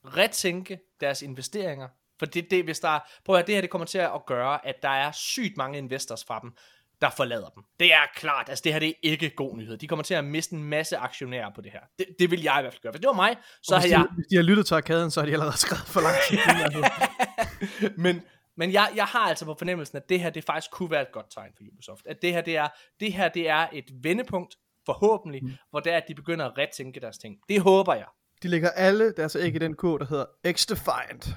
retænke 0.05 0.81
deres 1.01 1.23
investeringer. 1.23 1.89
For 2.19 2.27
det, 2.27 2.51
det, 2.51 2.65
hvis 2.65 2.81
der, 2.81 3.01
prøv 3.25 3.35
at 3.35 3.39
høre, 3.39 3.47
det 3.47 3.55
her 3.55 3.61
det 3.61 3.71
kommer 3.71 3.87
til 3.87 3.99
at 3.99 4.27
gøre, 4.27 4.67
at 4.67 4.83
der 4.83 4.89
er 4.89 5.12
sygt 5.12 5.57
mange 5.57 5.79
investors 5.79 6.25
fra 6.25 6.41
dem, 6.41 6.57
der 7.01 7.10
forlader 7.10 7.48
dem. 7.48 7.62
Det 7.81 7.93
er 7.93 8.06
klart, 8.14 8.48
altså 8.48 8.62
det 8.62 8.72
her 8.72 8.81
det 8.81 8.89
er 8.89 8.93
ikke 9.02 9.31
god 9.31 9.56
nyhed. 9.56 9.77
De 9.77 9.86
kommer 9.86 10.02
til 10.02 10.14
at 10.14 10.24
miste 10.24 10.55
en 10.55 10.64
masse 10.64 10.97
aktionærer 10.97 11.51
på 11.55 11.60
det 11.60 11.72
her. 11.72 11.81
Det, 11.98 12.06
det 12.18 12.31
vil 12.31 12.43
jeg 12.43 12.56
i 12.59 12.62
hvert 12.62 12.72
fald 12.72 12.82
gøre. 12.82 12.93
Hvis 12.93 13.01
det 13.01 13.06
var 13.06 13.14
mig, 13.14 13.36
så 13.62 13.77
havde 13.77 13.89
de, 13.89 13.98
jeg... 13.98 14.06
hvis 14.14 14.27
de 14.31 14.36
har 14.36 14.43
lyttet 14.43 14.66
til 14.66 14.74
arkaden, 14.74 15.10
så 15.10 15.20
har 15.20 15.27
de 15.27 15.32
allerede 15.32 15.56
skrevet 15.66 15.86
for 15.86 16.01
lang 16.01 16.16
tid. 16.28 16.39
siden, 16.39 17.93
men 18.05 18.22
men 18.56 18.72
jeg, 18.72 18.93
jeg 18.97 19.05
har 19.05 19.28
altså 19.28 19.44
på 19.44 19.55
fornemmelsen, 19.59 19.97
at 19.97 20.09
det 20.09 20.20
her 20.20 20.31
det 20.31 20.44
faktisk 20.44 20.70
kunne 20.70 20.90
være 20.90 21.02
et 21.02 21.12
godt 21.12 21.27
tegn 21.35 21.52
for 21.56 21.64
Ubisoft. 21.72 22.06
At 22.06 22.22
det 22.22 22.32
her 22.32 22.40
det 22.40 22.56
er, 22.56 22.68
det 23.01 23.12
her, 23.12 23.28
det 23.28 23.48
er 23.48 23.66
et 23.72 23.85
vendepunkt, 24.02 24.56
forhåbentlig, 24.86 25.44
mm. 25.44 25.52
hvor 25.70 25.81
det 25.81 25.93
er, 25.93 25.97
at 25.97 26.05
de 26.09 26.14
begynder 26.14 26.47
at 26.47 26.59
retænke 26.59 27.01
deres 27.01 27.18
ting. 27.18 27.36
Det 27.48 27.60
håber 27.60 27.94
jeg. 27.94 28.06
De 28.43 28.48
lægger 28.48 28.70
alle 28.70 29.12
deres 29.12 29.36
æg 29.36 29.55
i 29.55 29.59
den 29.59 29.74
kurv, 29.74 29.98
der 29.98 30.06
hedder 30.06 30.24
X-Defiant. 30.47 31.35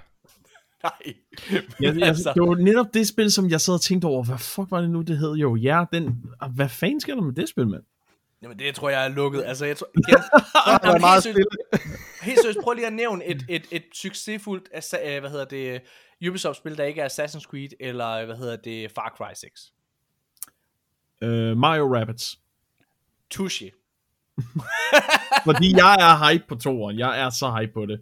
Nej. 0.83 1.13
Jeg, 1.51 1.63
jeg, 1.99 2.07
Altså. 2.07 2.33
det 2.33 2.41
var 2.41 2.55
netop 2.55 2.93
det 2.93 3.07
spil, 3.07 3.31
som 3.31 3.49
jeg 3.49 3.61
sad 3.61 3.73
og 3.73 3.81
tænkte 3.81 4.05
over, 4.05 4.23
hvad 4.23 4.37
fuck 4.37 4.71
var 4.71 4.81
det 4.81 4.89
nu, 4.89 5.01
det 5.01 5.17
hed? 5.17 5.33
Jo, 5.33 5.55
ja, 5.55 5.85
den... 5.93 6.23
ah, 6.41 6.51
Hvad 6.51 6.69
fanden 6.69 6.99
sker 7.01 7.15
der 7.15 7.21
med 7.21 7.33
det 7.33 7.49
spil, 7.49 7.67
mand? 7.67 7.83
Jamen 8.41 8.59
det 8.59 8.75
tror 8.75 8.89
jeg 8.89 9.05
er 9.05 9.09
lukket. 9.09 9.43
Altså 9.43 9.65
jeg 9.65 9.77
tror, 9.77 9.87
igen, 10.07 10.17
Der 10.83 10.91
er 10.91 10.99
meget 10.99 11.23
helt, 11.23 11.35
seriøst, 11.35 11.87
helt 12.21 12.39
seriøst, 12.41 12.59
prøv 12.63 12.73
lige 12.73 12.87
at 12.87 12.93
nævne 12.93 13.25
et, 13.25 13.45
et, 13.49 13.67
et 13.71 13.83
succesfuldt, 13.93 14.69
øh, 15.03 15.19
hvad 15.19 15.29
hedder 15.29 15.45
det, 15.45 15.81
Ubisoft-spil, 16.29 16.77
der 16.77 16.83
ikke 16.83 17.01
er 17.01 17.09
Assassin's 17.09 17.43
Creed, 17.43 17.69
eller 17.79 18.09
øh, 18.09 18.25
hvad 18.25 18.35
hedder 18.35 18.55
det, 18.55 18.91
Far 18.91 19.13
Cry 19.17 19.33
6. 19.35 19.73
Uh, 21.21 21.57
Mario 21.57 21.95
Rabbids. 21.95 22.39
Touche. 23.29 23.71
Fordi 25.45 25.75
jeg 25.75 25.95
er 25.99 26.29
hype 26.31 26.45
på 26.49 26.55
toeren. 26.55 26.99
Jeg 26.99 27.21
er 27.21 27.29
så 27.29 27.51
hype 27.59 27.73
på 27.73 27.85
det. 27.85 28.01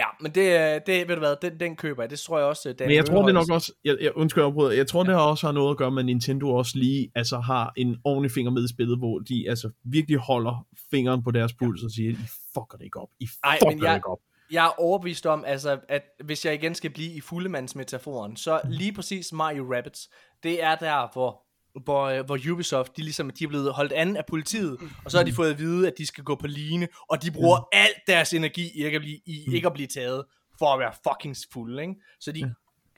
Ja, 0.00 0.06
men 0.20 0.32
det, 0.32 0.86
det 0.86 1.08
ved 1.08 1.14
du 1.14 1.20
hvad, 1.20 1.36
den, 1.42 1.60
den 1.60 1.76
køber 1.76 2.02
jeg. 2.02 2.10
Det 2.10 2.18
tror 2.20 2.38
jeg 2.38 2.46
også, 2.46 2.72
Dan 2.72 2.88
Men 2.88 2.96
jeg 2.96 3.06
tror, 3.06 3.24
det 3.26 3.34
nok 3.34 3.50
også... 3.50 3.72
Jeg, 3.84 3.96
jeg, 4.00 4.16
undskyld, 4.16 4.42
jeg 4.42 4.46
afbryder. 4.46 4.70
Jeg 4.72 4.86
tror, 4.86 5.02
det 5.02 5.14
har 5.14 5.20
også 5.22 5.46
har 5.46 5.52
noget 5.52 5.70
at 5.70 5.76
gøre 5.76 5.90
med, 5.90 5.98
at 6.02 6.06
Nintendo 6.06 6.54
også 6.54 6.78
lige 6.78 7.10
altså, 7.14 7.38
har 7.38 7.72
en 7.76 7.96
ordentlig 8.04 8.30
finger 8.30 8.50
med 8.52 8.64
i 8.64 8.68
spillet, 8.68 8.98
hvor 8.98 9.18
de 9.18 9.44
altså 9.48 9.70
virkelig 9.84 10.18
holder 10.18 10.66
fingeren 10.90 11.22
på 11.22 11.30
deres 11.30 11.52
puls 11.52 11.82
og 11.82 11.90
siger, 11.90 12.10
I 12.10 12.16
fucker 12.54 12.76
det 12.78 12.84
ikke 12.84 13.00
op. 13.00 13.08
I 13.20 13.28
Ej, 13.44 13.58
fucker 13.58 13.70
men 13.70 13.78
det 13.80 13.84
jeg- 13.86 13.94
ikke 13.96 14.08
op. 14.08 14.18
Jeg 14.52 14.64
er 14.66 14.80
overbevist 14.80 15.26
om, 15.26 15.44
altså, 15.46 15.78
at 15.88 16.02
hvis 16.24 16.44
jeg 16.44 16.54
igen 16.54 16.74
skal 16.74 16.90
blive 16.90 17.12
i 17.12 17.20
fuldemandsmetaforen, 17.20 18.36
så 18.36 18.60
lige 18.64 18.92
præcis 18.92 19.32
Mario 19.32 19.74
Rabbids, 19.74 20.08
det 20.42 20.62
er 20.62 20.74
der, 20.74 21.12
hvor, 21.12 21.42
hvor, 21.84 22.04
øh, 22.04 22.24
hvor 22.26 22.38
Ubisoft, 22.52 22.96
de, 22.96 23.02
ligesom, 23.02 23.30
de 23.30 23.44
er 23.44 23.48
blevet 23.48 23.72
holdt 23.72 23.92
an 23.92 24.16
af 24.16 24.26
politiet, 24.28 24.76
og 25.04 25.10
så 25.10 25.16
har 25.16 25.24
de 25.24 25.32
fået 25.32 25.50
at 25.50 25.58
vide, 25.58 25.86
at 25.86 25.92
de 25.98 26.06
skal 26.06 26.24
gå 26.24 26.34
på 26.34 26.46
line, 26.46 26.88
og 27.08 27.22
de 27.22 27.30
bruger 27.30 27.68
alt 27.72 27.96
deres 28.06 28.34
energi 28.34 28.70
i 28.74 28.84
ikke 28.84 28.96
at 28.96 29.02
blive, 29.02 29.18
i 29.26 29.44
ikke 29.52 29.66
at 29.66 29.72
blive 29.72 29.86
taget, 29.86 30.24
for 30.58 30.66
at 30.66 30.78
være 30.78 30.92
fucking 31.08 31.36
fulde, 31.52 31.82
ikke? 31.82 31.94
Så 32.20 32.32
de 32.32 32.54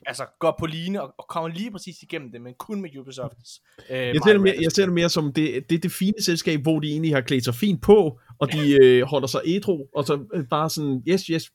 altså, 0.07 0.27
går 0.41 0.57
på 0.59 0.67
line 0.67 1.03
og, 1.03 1.15
og 1.19 1.27
kommer 1.29 1.49
lige 1.49 1.71
præcis 1.71 2.03
igennem 2.03 2.33
det, 2.33 2.41
men 2.41 2.55
kun 2.59 2.83
med 2.83 2.97
Ubisofts 2.97 3.63
øh, 3.91 3.97
Jeg 3.97 4.17
ser, 4.25 4.33
det 4.33 4.41
mere, 4.41 4.55
jeg 4.61 4.73
ser 4.73 4.85
det 4.85 4.95
mere 4.95 5.09
som, 5.09 5.33
det, 5.33 5.71
det 5.71 5.75
er 5.77 5.81
det 5.81 5.93
fine 5.93 6.23
selskab, 6.23 6.61
hvor 6.61 6.81
de 6.81 6.89
egentlig 6.89 7.15
har 7.15 7.21
klædt 7.21 7.45
sig 7.45 7.55
fint 7.55 7.83
på, 7.83 8.21
og 8.39 8.53
de 8.53 8.85
øh, 8.85 9.03
holder 9.03 9.27
sig 9.27 9.41
ædru, 9.45 9.87
og 9.95 10.05
så 10.05 10.25
øh, 10.35 10.45
bare 10.51 10.71
sådan, 10.71 11.03
yes, 11.09 11.27
yes, 11.27 11.51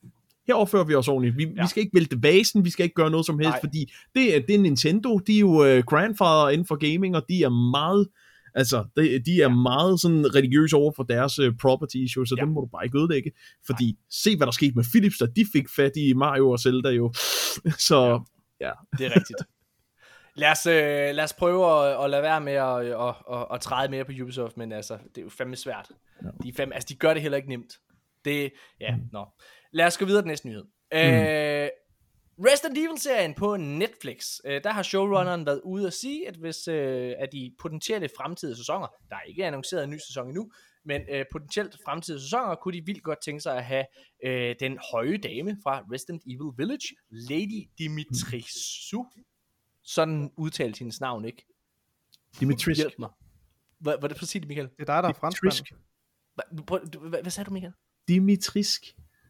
her 0.47 0.55
opfører 0.55 0.83
vi 0.83 0.95
os 0.95 1.07
ordentligt. 1.07 1.37
Vi, 1.37 1.43
ja. 1.43 1.49
Ja. 1.55 1.61
vi 1.61 1.67
skal 1.67 1.81
ikke 1.83 1.95
vælte 1.95 2.17
vasen, 2.23 2.65
vi 2.65 2.69
skal 2.69 2.83
ikke 2.83 2.93
gøre 2.95 3.09
noget 3.11 3.25
som 3.25 3.39
helst, 3.39 3.49
Nej. 3.51 3.59
fordi 3.59 3.93
det, 4.15 4.35
er- 4.35 4.39
det 4.39 4.55
er 4.55 4.59
Nintendo, 4.59 5.17
de 5.17 5.35
er 5.35 5.39
jo 5.39 5.65
øh, 5.65 5.83
grandfather 5.83 6.49
inden 6.49 6.67
for 6.67 6.75
gaming, 6.93 7.15
og 7.15 7.25
de 7.29 7.43
er 7.43 7.49
meget, 7.49 8.07
altså, 8.55 8.85
de, 8.97 9.19
de 9.19 9.31
er 9.35 9.37
ja. 9.37 9.47
meget 9.49 10.01
sådan 10.01 10.35
religiøse 10.35 10.75
over 10.75 10.91
for 10.95 11.03
deres 11.03 11.39
øh, 11.39 11.53
property 11.61 11.95
issues, 11.95 12.29
så 12.29 12.35
ja. 12.37 12.41
Ja. 12.41 12.45
dem 12.45 12.53
må 12.53 12.61
du 12.61 12.67
bare 12.67 12.85
ikke 12.85 12.97
ødelægge, 12.99 13.31
fordi 13.65 13.97
se 14.09 14.37
hvad 14.37 14.47
der 14.47 14.51
skete 14.51 14.75
med 14.75 14.83
Philips, 14.91 15.17
da 15.17 15.25
de 15.25 15.45
fik 15.53 15.69
fat 15.75 15.91
i 15.95 16.13
Mario 16.13 16.49
og 16.49 16.59
Zelda 16.59 16.89
jo, 16.89 17.13
så 17.89 18.21
ja. 18.61 18.71
Det 18.97 19.05
er 19.05 19.15
rigtigt. 19.15 19.39
Lad 20.41 20.51
os, 20.51 20.65
øh, 20.65 21.15
lad 21.15 21.23
os 21.23 21.33
prøve 21.33 21.65
at, 21.87 22.03
at 22.03 22.09
lade 22.09 22.21
være 22.23 22.41
med 22.41 22.53
at, 22.53 22.79
at, 22.85 23.15
at, 23.33 23.45
at 23.53 23.61
træde 23.61 23.91
mere 23.91 24.05
på 24.05 24.11
Ubisoft, 24.21 24.57
men 24.57 24.71
altså, 24.71 24.97
det 25.15 25.17
er 25.17 25.21
jo 25.21 25.29
fandme 25.29 25.55
svært. 25.55 25.87
De, 26.43 26.49
er 26.49 26.53
fandme, 26.57 26.75
altså, 26.75 26.87
de 26.89 26.95
gør 26.95 27.13
det 27.13 27.21
heller 27.21 27.35
ikke 27.37 27.49
nemt. 27.49 27.73
Det, 28.25 28.51
ja, 28.81 28.95
nå. 29.11 29.25
Lad 29.77 29.85
os 29.85 29.97
gå 29.97 30.05
videre 30.05 30.21
til 30.21 30.27
næste 30.27 30.47
nyhed. 30.47 30.63
Mm. 30.63 30.97
Øh, 30.97 31.69
Resident 32.39 32.77
Evil-serien 32.77 33.33
på 33.33 33.57
Netflix, 33.57 34.39
øh, 34.45 34.63
der 34.63 34.71
har 34.71 34.83
showrunneren 34.83 35.45
været 35.45 35.61
ude 35.63 35.87
at 35.87 35.93
sige, 35.93 36.27
at 36.27 36.35
hvis 36.35 36.67
øh, 36.67 37.13
af 37.19 37.29
de 37.29 37.55
potentielle 37.59 38.09
fremtidige 38.17 38.57
sæsoner, 38.57 38.87
der 39.09 39.15
er 39.15 39.21
ikke 39.21 39.45
annonceret 39.45 39.83
en 39.83 39.89
ny 39.89 39.97
sæson 39.97 40.27
endnu, 40.27 40.51
men 40.85 41.01
øh, 41.11 41.25
potentielt 41.31 41.77
fremtidige 41.85 42.21
sæsoner, 42.21 42.55
kunne 42.55 42.73
de 42.73 42.85
vildt 42.85 43.03
godt 43.03 43.21
tænke 43.21 43.41
sig 43.41 43.57
at 43.57 43.63
have 43.65 43.85
øh, 44.25 44.55
den 44.59 44.79
høje 44.91 45.17
dame 45.17 45.57
fra 45.63 45.83
Resident 45.93 46.23
Evil 46.25 46.53
Village, 46.57 46.95
Lady 47.09 47.69
Dimitrisou. 47.77 49.05
Sådan 49.83 50.31
udtalte 50.37 50.79
hendes 50.79 51.01
navn, 51.01 51.25
ikke? 51.25 51.45
Dimitrisk. 52.39 52.77
Hjælp 52.79 52.99
mig. 52.99 53.09
Hvad, 53.79 53.93
hvad 53.93 54.03
er 54.03 54.07
det 54.07 54.17
præcis, 54.17 54.47
Michael? 54.47 54.69
Det 54.69 54.89
er 54.89 54.93
dig, 54.93 55.03
der 55.03 55.09
er 55.09 55.13
hvad, 57.09 57.21
hvad 57.21 57.31
sagde 57.31 57.45
du, 57.45 57.53
Michael? 57.53 57.73
Dimitrisk. 58.07 58.83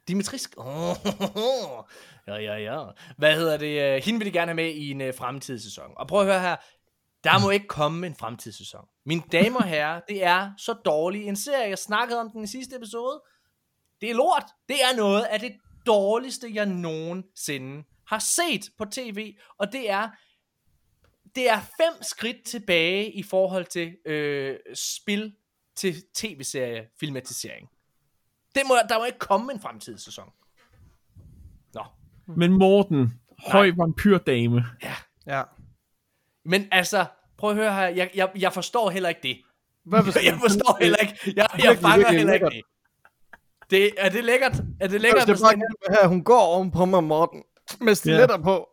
Dimitrisk. 0.08 0.54
Oh, 0.58 0.96
ja, 2.28 2.36
ja, 2.36 2.56
ja. 2.56 2.86
Hvad 3.18 3.36
hedder 3.36 3.58
det? 3.58 3.96
Øh, 3.96 4.04
hende 4.04 4.20
vil 4.20 4.28
de 4.28 4.32
gerne 4.32 4.50
have 4.50 4.56
med 4.56 4.74
i 4.74 4.92
en 4.92 5.02
øh, 5.02 5.10
uh, 5.10 5.16
fremtidig 5.16 5.62
sæson. 5.62 5.92
Og 5.96 6.08
prøv 6.08 6.20
at 6.20 6.26
høre 6.26 6.42
her. 6.42 6.56
Der 7.24 7.40
må 7.40 7.50
ikke 7.50 7.68
komme 7.68 8.08
en 8.08 8.16
fremtidig 8.16 8.58
sæson. 8.58 8.86
Mine 9.06 9.24
damer 9.32 9.60
og 9.60 9.66
herrer, 9.66 10.02
det 10.10 10.24
er 10.24 10.52
så 10.58 10.74
dårlig 10.74 11.28
en 11.28 11.36
serie. 11.36 11.70
Jeg 11.70 11.78
snakkede 11.78 12.20
om 12.20 12.32
den 12.32 12.44
i 12.44 12.48
sidste 12.48 12.76
episode. 12.76 13.22
Det 14.02 14.10
er 14.10 14.14
lort. 14.14 14.44
Det 14.70 14.76
er 14.76 14.96
noget 14.96 15.24
af 15.24 15.40
det 15.40 15.52
dårligste, 15.86 16.52
jeg 16.54 16.66
nogensinde 16.66 17.84
har 18.08 18.20
set 18.20 18.70
på 18.78 18.86
tv. 18.86 19.36
Og 19.58 19.72
det 19.72 19.90
er 19.90 20.10
det 21.36 21.50
er 21.50 21.60
fem 21.60 22.04
skridt 22.04 22.44
tilbage 22.46 23.12
i 23.12 23.24
forhold 23.24 23.66
til 23.66 23.98
øh, 24.06 24.58
spil 24.74 25.34
til 25.76 26.04
tv-serie 26.16 26.88
filmatisering. 27.00 27.70
Det 28.58 28.66
må, 28.68 28.76
der 28.90 28.98
må 28.98 29.06
ikke 29.06 29.20
komme 29.20 29.54
en 29.54 29.60
fremtidig 29.60 30.00
sæson. 30.00 30.30
Nå. 31.74 31.84
Men 32.28 32.52
Morten, 32.52 33.20
høj 33.48 33.72
vampyrdame. 33.78 34.66
Ja. 35.28 35.44
Men 36.46 36.68
altså, 36.72 37.06
prøv 37.38 37.50
at 37.50 37.56
høre 37.56 37.74
her. 37.74 37.88
Jeg, 37.88 38.10
jeg, 38.16 38.30
jeg 38.36 38.54
forstår 38.54 38.90
heller 38.90 39.10
ikke 39.10 39.22
det. 39.24 39.38
Hvad 39.84 40.04
hvis, 40.04 40.16
Jeg 40.26 40.38
forstår 40.42 40.78
heller 40.82 40.98
ikke. 40.98 41.14
Jeg, 41.26 41.36
jeg 41.36 41.48
virkelig, 41.54 41.80
fanger 41.82 41.98
virkelig 41.98 42.18
heller 42.18 42.34
ikke 42.34 42.50
det. 42.50 42.62
det. 43.70 43.94
Er 43.98 44.10
det 44.10 44.24
lækkert? 44.24 44.54
Er 44.80 44.88
det 44.88 45.02
lækkert? 45.02 45.28
det 45.28 45.36
hvis 45.36 45.42
er 45.42 45.46
bare 45.46 46.02
her, 46.02 46.08
hun 46.08 46.24
går 46.24 46.42
oven 46.42 46.72
på 46.72 46.86
mig, 46.86 47.04
Morten. 47.04 47.44
Med 47.82 47.96
stiletter 47.96 48.38
på. 48.38 48.70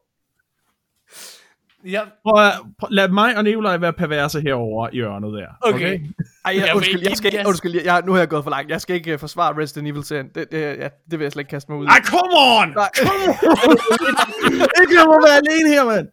Ja, 1.91 2.01
Prøv 2.25 2.45
at, 2.47 2.53
prøv, 2.79 2.89
lad 2.91 3.09
mig 3.09 3.37
og 3.37 3.45
Nikolaj 3.45 3.77
være 3.77 3.93
perverse 3.93 4.41
herover 4.41 4.89
i 4.93 4.95
hjørnet 4.95 5.33
der. 5.33 5.47
okay. 5.61 6.01
Ej, 6.45 6.55
Jeg 6.57 6.73
undskyld, 6.77 7.01
jeg 7.09 7.17
skal, 7.17 7.47
undskyld, 7.47 7.83
jeg, 7.85 8.03
nu 8.07 8.13
har 8.13 8.19
jeg 8.19 8.29
gået 8.29 8.45
for 8.45 8.51
langt. 8.51 8.71
Jeg 8.71 8.81
skal 8.81 8.97
ikke 8.97 9.15
uh, 9.15 9.21
forsvare 9.21 9.63
Resident 9.63 9.89
Evil-serien. 9.89 10.29
Det, 10.35 10.53
det, 10.53 10.61
ja, 10.61 10.89
det 11.11 11.19
vil 11.19 11.21
jeg 11.25 11.33
slet 11.33 11.41
ikke 11.41 11.51
kaste 11.51 11.73
mig 11.73 11.81
ud 11.81 11.85
i. 11.85 11.89
Ej, 11.89 12.01
come 12.05 12.33
on! 12.35 12.69
Nej. 12.69 12.89
Ikke 14.83 14.95
lad 14.95 15.07
mig 15.07 15.19
være 15.27 15.37
alene 15.37 15.69
her, 15.69 15.85
mand. 15.85 16.09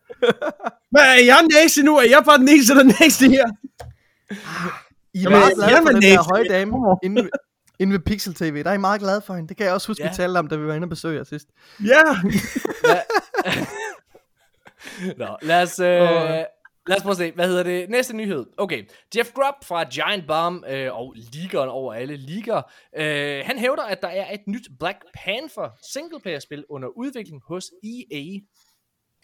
Hvad, 0.91 1.01
er 1.01 1.23
jeg 1.25 1.37
næste 1.63 1.83
nu? 1.83 1.97
Er 1.97 2.01
jeg 2.09 2.21
bare 2.25 2.37
den 2.37 2.49
eneste, 2.49 2.73
der 2.73 2.79
er 2.79 3.03
næste 3.03 3.25
her? 3.29 3.45
I 5.13 5.17
er 5.17 5.21
Jamen, 5.21 5.39
meget 5.39 5.53
glade 5.55 5.81
for 5.81 5.89
er 5.89 5.93
den 5.93 6.01
der 6.01 6.23
høje 6.33 6.47
dame 6.49 6.71
Kommer. 6.71 6.95
inde, 7.03 7.21
ved- 7.23 7.29
inde 7.79 7.93
ved 7.93 7.99
Pixel 7.99 8.33
TV. 8.33 8.63
Der 8.63 8.69
er 8.69 8.73
I 8.73 8.77
meget 8.77 9.01
glade 9.01 9.21
for 9.25 9.33
hende. 9.33 9.49
Det 9.49 9.57
kan 9.57 9.65
jeg 9.65 9.73
også 9.73 9.87
huske, 9.87 10.03
Ja. 10.03 10.09
vi 10.09 10.15
talte 10.15 10.37
om, 10.37 10.47
da 10.47 10.55
vi 10.55 10.67
var 10.67 10.73
inde 10.73 10.85
og 10.85 10.89
besøge 10.89 11.17
jer 11.17 11.23
sidst. 11.23 11.47
Ja. 11.85 12.01
Nå, 15.17 15.37
lad 15.41 15.61
os, 15.61 15.79
øh, 15.79 16.45
lad 16.87 16.97
os 16.97 17.01
prøve 17.01 17.11
at 17.11 17.17
se. 17.17 17.31
Hvad 17.31 17.47
hedder 17.47 17.63
det? 17.63 17.89
Næste 17.89 18.15
nyhed. 18.15 18.45
Okay. 18.57 18.83
Jeff 19.17 19.31
Grubb 19.33 19.55
fra 19.63 19.83
Giant 19.83 20.27
Bomb 20.27 20.65
øh, 20.67 20.95
og 20.95 21.13
ligeren 21.15 21.69
over 21.69 21.93
alle 21.93 22.15
liger. 22.15 22.61
Øh, 22.97 23.43
han 23.45 23.57
hævder, 23.59 23.83
at 23.83 24.01
der 24.01 24.07
er 24.07 24.33
et 24.33 24.41
nyt 24.47 24.67
Black 24.79 24.97
Panther 25.13 25.69
singleplayer-spil 25.93 26.65
under 26.69 26.87
udvikling 26.87 27.41
hos 27.47 27.71
EA. 27.83 28.39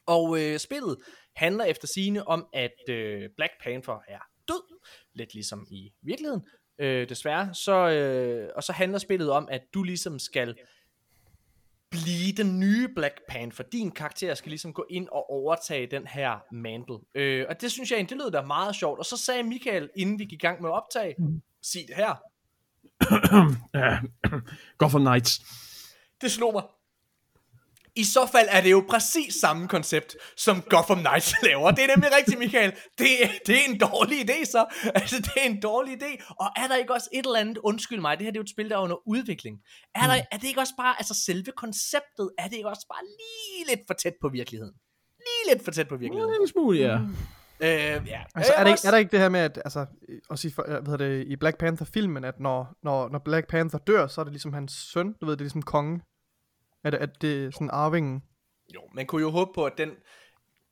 Og 0.07 0.41
øh, 0.41 0.59
spillet 0.59 0.97
handler 1.35 1.63
efter 1.63 1.87
sigende 1.87 2.23
om, 2.23 2.47
at 2.53 2.89
øh, 2.89 3.29
Black 3.37 3.53
Panther 3.63 3.99
er 4.07 4.19
død. 4.47 4.79
Lidt 5.15 5.33
ligesom 5.33 5.65
i 5.71 5.91
virkeligheden. 6.01 6.45
Øh, 6.79 7.09
desværre. 7.09 7.53
Så, 7.53 7.89
øh, 7.89 8.49
og 8.55 8.63
så 8.63 8.73
handler 8.73 8.97
spillet 8.97 9.31
om, 9.31 9.47
at 9.51 9.61
du 9.73 9.83
ligesom 9.83 10.19
skal 10.19 10.55
blive 11.91 12.31
den 12.37 12.59
nye 12.59 12.87
Black 12.95 13.15
Panther. 13.29 13.65
Din 13.71 13.91
karakter 13.91 14.33
skal 14.33 14.49
ligesom 14.49 14.73
gå 14.73 14.85
ind 14.89 15.07
og 15.11 15.29
overtage 15.29 15.87
den 15.91 16.07
her 16.07 16.39
mantle. 16.51 16.97
Øh, 17.15 17.45
og 17.49 17.61
det 17.61 17.71
synes 17.71 17.91
jeg 17.91 17.97
egentlig, 17.97 18.17
det 18.17 18.23
lød 18.25 18.31
da 18.31 18.41
meget 18.41 18.75
sjovt. 18.75 18.99
Og 18.99 19.05
så 19.05 19.17
sagde 19.17 19.43
Michael, 19.43 19.89
inden 19.95 20.19
vi 20.19 20.23
gik 20.23 20.33
i 20.33 20.45
gang 20.45 20.61
med 20.61 20.69
at 20.69 20.73
optage, 20.73 21.15
sig 21.63 21.79
det 21.87 21.95
her. 21.95 22.15
Gotham 24.79 25.01
Knights. 25.01 25.41
Det 26.21 26.31
slog 26.31 26.53
mig. 26.53 26.63
I 27.97 28.03
så 28.03 28.25
fald 28.31 28.47
er 28.51 28.61
det 28.61 28.71
jo 28.71 28.83
præcis 28.89 29.33
samme 29.41 29.67
koncept, 29.67 30.15
som 30.37 30.61
Gotham 30.61 30.97
Knights 30.99 31.33
laver. 31.47 31.71
Det 31.71 31.83
er 31.83 31.87
nemlig 31.95 32.09
rigtigt, 32.17 32.39
Michael. 32.39 32.71
Det, 32.97 33.07
det 33.47 33.55
er 33.55 33.63
en 33.69 33.79
dårlig 33.79 34.29
idé, 34.29 34.45
så. 34.45 34.65
Altså, 34.95 35.15
det 35.21 35.31
er 35.37 35.49
en 35.49 35.61
dårlig 35.61 35.93
idé. 36.03 36.35
Og 36.39 36.47
er 36.55 36.67
der 36.67 36.75
ikke 36.75 36.93
også 36.93 37.09
et 37.13 37.25
eller 37.25 37.39
andet, 37.39 37.57
undskyld 37.57 38.01
mig, 38.01 38.17
det 38.17 38.25
her 38.25 38.31
det 38.31 38.37
er 38.37 38.41
jo 38.41 38.43
et 38.43 38.49
spil, 38.49 38.69
der 38.69 38.75
er 38.77 38.81
under 38.81 39.07
udvikling. 39.07 39.55
Er, 39.95 40.07
der, 40.07 40.21
er 40.31 40.37
det 40.37 40.47
ikke 40.47 40.59
også 40.59 40.73
bare, 40.77 40.95
altså 40.99 41.13
selve 41.25 41.51
konceptet, 41.57 42.29
er 42.37 42.47
det 42.47 42.55
ikke 42.55 42.69
også 42.69 42.85
bare 42.93 43.03
lige 43.19 43.75
lidt 43.75 43.87
for 43.87 43.93
tæt 43.93 44.13
på 44.21 44.29
virkeligheden? 44.29 44.73
Lige 45.27 45.53
lidt 45.53 45.65
for 45.65 45.71
tæt 45.71 45.87
på 45.87 45.97
virkeligheden. 45.97 46.41
En 46.41 46.47
smule, 46.47 46.79
ja. 46.79 46.97
Øh, 47.59 48.07
ja. 48.07 48.21
Altså, 48.35 48.53
Øh, 48.53 48.59
er, 48.59 48.63
der 48.63 48.71
ikke, 48.71 48.81
er 48.87 48.91
der 48.91 48.97
ikke 48.97 49.11
det 49.11 49.19
her 49.19 49.29
med, 49.29 49.39
at 49.39 49.57
altså, 49.65 49.85
også 50.29 50.47
i, 50.47 50.51
for- 50.51 50.65
hvad 50.67 50.91
hedder 50.91 51.07
det, 51.07 51.27
i 51.27 51.35
Black 51.35 51.57
Panther-filmen, 51.57 52.23
at 52.23 52.39
når, 52.39 52.75
når, 52.83 53.09
når 53.09 53.19
Black 53.25 53.47
Panther 53.49 53.79
dør, 53.79 54.07
så 54.07 54.21
er 54.21 54.25
det 54.25 54.33
ligesom 54.33 54.53
hans 54.53 54.71
søn, 54.93 55.13
du 55.21 55.25
ved, 55.25 55.33
det 55.33 55.41
er 55.41 55.43
ligesom 55.43 55.61
kongen. 55.61 56.01
Er 56.83 56.89
det, 56.89 56.97
at 56.97 57.21
det 57.21 57.45
er 57.45 57.51
sådan 57.51 57.69
arvingen? 57.73 58.23
Jo, 58.75 58.81
man 58.95 59.05
kunne 59.05 59.21
jo 59.21 59.29
håbe 59.31 59.51
på, 59.55 59.63
at 59.65 59.73
den... 59.77 59.89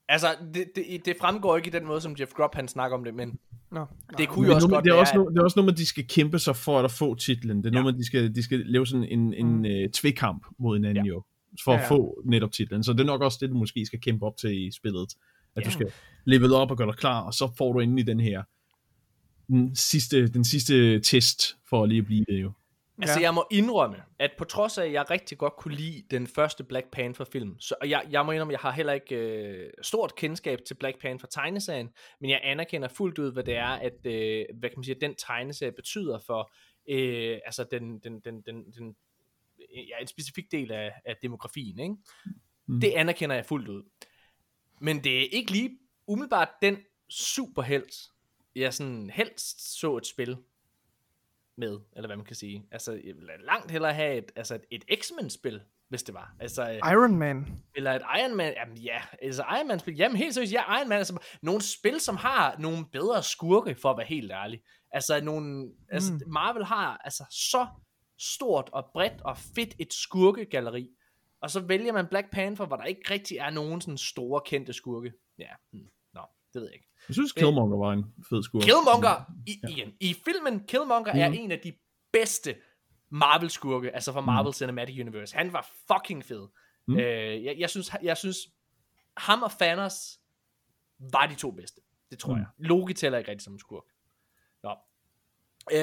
Altså, 0.10 0.28
det, 0.54 0.66
det, 0.76 1.06
det 1.06 1.16
fremgår 1.22 1.58
ikke 1.58 1.68
i 1.68 1.72
den 1.72 1.86
måde, 1.86 2.02
som 2.02 2.16
Jeff 2.20 2.32
Grubb 2.34 2.56
han 2.56 2.68
snakker 2.68 2.98
om 2.98 3.04
det, 3.04 3.14
men 3.14 3.40
Nå. 3.72 3.86
det 4.18 4.30
kunne 4.30 4.42
Men 4.42 4.50
jo 4.50 4.56
også 4.56 4.68
nu- 4.68 4.74
godt 4.74 4.84
det, 4.86 4.90
er 4.90 4.94
være... 4.94 5.02
også 5.02 5.16
noget, 5.16 5.34
det 5.34 5.40
er 5.40 5.44
også 5.44 5.60
noget 5.60 5.72
at 5.72 5.78
de 5.78 5.86
skal 5.86 6.08
kæmpe 6.08 6.40
sig 6.40 6.56
for 6.56 6.80
at 6.80 6.92
få 6.92 7.16
titlen. 7.16 7.58
Det 7.58 7.66
er 7.66 7.70
Ja. 7.74 7.82
noget 7.82 7.94
at 7.94 8.00
de 8.00 8.06
skal, 8.06 8.36
de 8.36 8.44
skal 8.44 8.60
lave 8.66 8.86
sådan 8.88 9.04
en, 9.04 9.34
en 9.34 9.66
uh, 9.86 9.92
tvekamp 9.92 10.46
mod 10.60 10.76
hinanden 10.78 11.06
Ja. 11.06 11.10
jo. 11.10 11.24
For 11.64 11.74
at 11.74 11.80
Ja. 11.82 11.90
få 11.90 12.22
netop 12.26 12.52
titlen. 12.52 12.84
Så 12.84 12.94
det 12.94 13.00
er 13.00 13.04
nok 13.06 13.22
også 13.22 13.38
det, 13.42 13.50
du 13.50 13.56
måske 13.56 13.86
skal 13.86 14.02
kæmpe 14.02 14.26
op 14.26 14.38
til 14.38 14.68
i 14.68 14.72
spillet. 14.72 15.08
At 15.56 15.62
Ja. 15.64 15.66
du 15.66 15.72
skal 15.72 15.92
level 16.26 16.54
op 16.54 16.72
og 16.72 16.78
gøre 16.78 16.88
dig 16.88 16.96
klar, 16.98 17.22
og 17.22 17.34
så 17.34 17.52
får 17.58 17.74
du 17.74 17.80
endelig 17.80 18.08
den 18.08 18.20
her 18.20 18.44
den 19.48 19.76
sidste, 19.76 20.28
den 20.28 20.44
sidste 20.46 21.00
test 21.00 21.58
for 21.70 21.84
at 21.84 21.90
lige 21.90 22.00
at 22.00 22.06
blive 22.06 22.26
det 22.30 22.42
jo. 22.42 22.52
Altså, 23.02 23.20
jeg 23.20 23.34
må 23.34 23.46
indrømme, 23.52 24.04
at 24.20 24.32
på 24.38 24.44
trods 24.44 24.78
af, 24.78 24.86
at 24.86 24.92
jeg 24.92 25.10
rigtig 25.10 25.38
godt 25.38 25.56
kunne 25.56 25.76
lide 25.76 26.04
den 26.12 26.28
første 26.28 26.64
Black 26.64 26.92
Panther-film, 26.92 27.60
så 27.60 27.76
og 27.82 27.90
jeg, 27.90 28.06
jeg 28.10 28.26
må 28.26 28.32
indrømme, 28.32 28.52
at 28.52 28.54
jeg 28.54 28.60
har 28.60 28.72
heller 28.72 28.94
ikke 28.94 29.16
øh, 29.16 29.72
stort 29.82 30.16
kendskab 30.16 30.60
til 30.68 30.74
Black 30.74 31.02
Panther-tegneserien, 31.02 31.90
men 32.22 32.30
jeg 32.30 32.40
anerkender 32.44 32.88
fuldt 32.88 33.20
ud, 33.20 33.32
hvad 33.32 33.44
det 33.44 33.56
er, 33.56 33.68
at 33.68 34.06
øh, 34.06 34.46
hvad 34.60 34.70
kan 34.70 34.78
man 34.78 34.84
sige, 34.84 34.96
at 34.96 35.02
den 35.02 35.16
tegneserie 35.16 35.72
betyder 35.72 36.20
for 36.20 36.54
øh, 36.90 37.40
altså 37.46 37.66
den, 37.72 38.00
den, 38.00 38.20
den, 38.20 38.42
den, 38.42 38.72
den, 38.72 38.96
ja, 39.76 40.02
en 40.02 40.08
specifik 40.08 40.52
del 40.52 40.72
af, 40.72 40.94
af 41.06 41.16
demografien. 41.22 41.80
Ikke? 41.80 41.96
Mm. 42.68 42.80
Det 42.80 42.92
anerkender 42.92 43.36
jeg 43.36 43.46
fuldt 43.46 43.68
ud. 43.68 43.84
Men 44.82 45.04
det 45.04 45.20
er 45.20 45.28
ikke 45.32 45.52
lige 45.52 45.78
umiddelbart 46.08 46.50
den 46.62 46.78
superhelt, 47.10 47.96
jeg 48.56 48.74
sådan 48.74 49.10
helst 49.10 49.80
så 49.80 49.98
et 49.98 50.08
spil 50.08 50.38
med, 51.58 51.80
eller 51.96 52.08
hvad 52.08 52.18
man 52.18 52.26
kan 52.26 52.36
sige. 52.36 52.68
Altså, 52.72 52.92
jeg 52.92 53.16
vil 53.16 53.30
langt 53.44 53.72
hellere 53.72 53.94
have 53.94 54.18
et, 54.18 54.32
altså 54.36 54.56
et, 54.72 54.84
et 54.90 55.00
X-Men-spil, 55.00 55.62
hvis 55.90 56.04
det 56.04 56.14
var. 56.14 56.36
Altså, 56.40 56.70
øh, 56.70 56.76
Iron 56.92 57.16
Man. 57.16 57.64
eller 57.76 57.92
et 57.92 58.02
Iron 58.20 58.36
Man, 58.38 58.54
jamen 58.54 58.78
ja, 58.78 59.02
altså 59.22 59.44
Iron 59.58 59.68
Man-spil, 59.68 59.96
jamen 59.96 60.18
helt 60.18 60.34
seriøst, 60.34 60.54
ja, 60.54 60.78
Iron 60.78 60.90
Man, 60.90 60.98
altså 60.98 61.20
nogle 61.42 61.62
spil, 61.62 62.00
som 62.00 62.16
har 62.16 62.56
nogle 62.60 62.86
bedre 62.92 63.24
skurke, 63.24 63.76
for 63.76 63.92
at 63.92 63.98
være 63.98 64.08
helt 64.08 64.32
ærlig. 64.32 64.62
Altså 64.92 65.22
nogle, 65.24 65.72
altså 65.90 66.14
Mm. 66.14 66.32
Marvel 66.32 66.66
har 66.66 66.98
altså 67.04 67.26
så 67.32 67.68
stort 68.20 68.70
og 68.74 68.86
bredt 68.94 69.22
og 69.22 69.38
fedt 69.38 69.76
et 69.80 69.94
skurkegalleri, 69.94 70.90
og 71.42 71.50
så 71.52 71.60
vælger 71.60 71.94
man 71.94 72.08
Black 72.08 72.32
Panther, 72.32 72.66
hvor 72.66 72.76
der 72.76 72.84
ikke 72.84 73.14
rigtig 73.14 73.38
er 73.38 73.50
nogen 73.50 73.82
sådan 73.82 73.98
store 73.98 74.42
kendte 74.46 74.74
skurke. 74.74 75.14
Ja, 75.40 75.50
hmm. 75.72 75.88
nå, 76.14 76.22
det 76.54 76.62
ved 76.62 76.68
jeg 76.68 76.74
ikke. 76.74 76.90
Jeg 77.10 77.14
synes, 77.16 77.32
Killmonger 77.32 77.78
var 77.78 77.92
en 77.94 78.06
fed 78.30 78.44
skur. 78.44 78.60
Killmonger, 78.62 79.32
i, 79.48 79.60
igen, 79.70 79.94
i 80.00 80.16
filmen, 80.26 80.60
Killmonger 80.68 81.12
er 81.14 81.30
Mhm. 81.30 81.38
en 81.40 81.52
af 81.52 81.60
de 81.60 81.74
bedste 82.14 82.56
Marvel-skurke, 83.10 83.92
altså 83.96 84.14
fra 84.14 84.22
Marvel 84.22 84.54
Cinematic 84.54 85.00
Universe. 85.02 85.36
Han 85.38 85.54
var 85.54 85.70
fucking 85.92 86.26
fed. 86.26 86.48
Mhm. 86.88 87.00
Øh, 87.00 87.44
jeg, 87.44 87.56
jeg, 87.60 87.70
synes, 87.70 87.92
jeg 88.04 88.18
synes, 88.18 88.38
ham 89.18 89.44
og 89.44 89.52
Thanos 89.60 90.20
var 91.00 91.26
de 91.28 91.36
to 91.36 91.52
bedste. 91.52 91.82
Det 92.12 92.20
tror 92.20 92.34
Mhm. 92.34 92.40
jeg. 92.42 92.48
Loki 92.70 92.94
tæller 92.94 93.18
ikke 93.18 93.32
rigtig 93.32 93.44
som 93.44 93.54
en 93.54 93.60
skurk. 93.60 93.84
Nå. 94.64 94.70
Øh, 95.72 95.78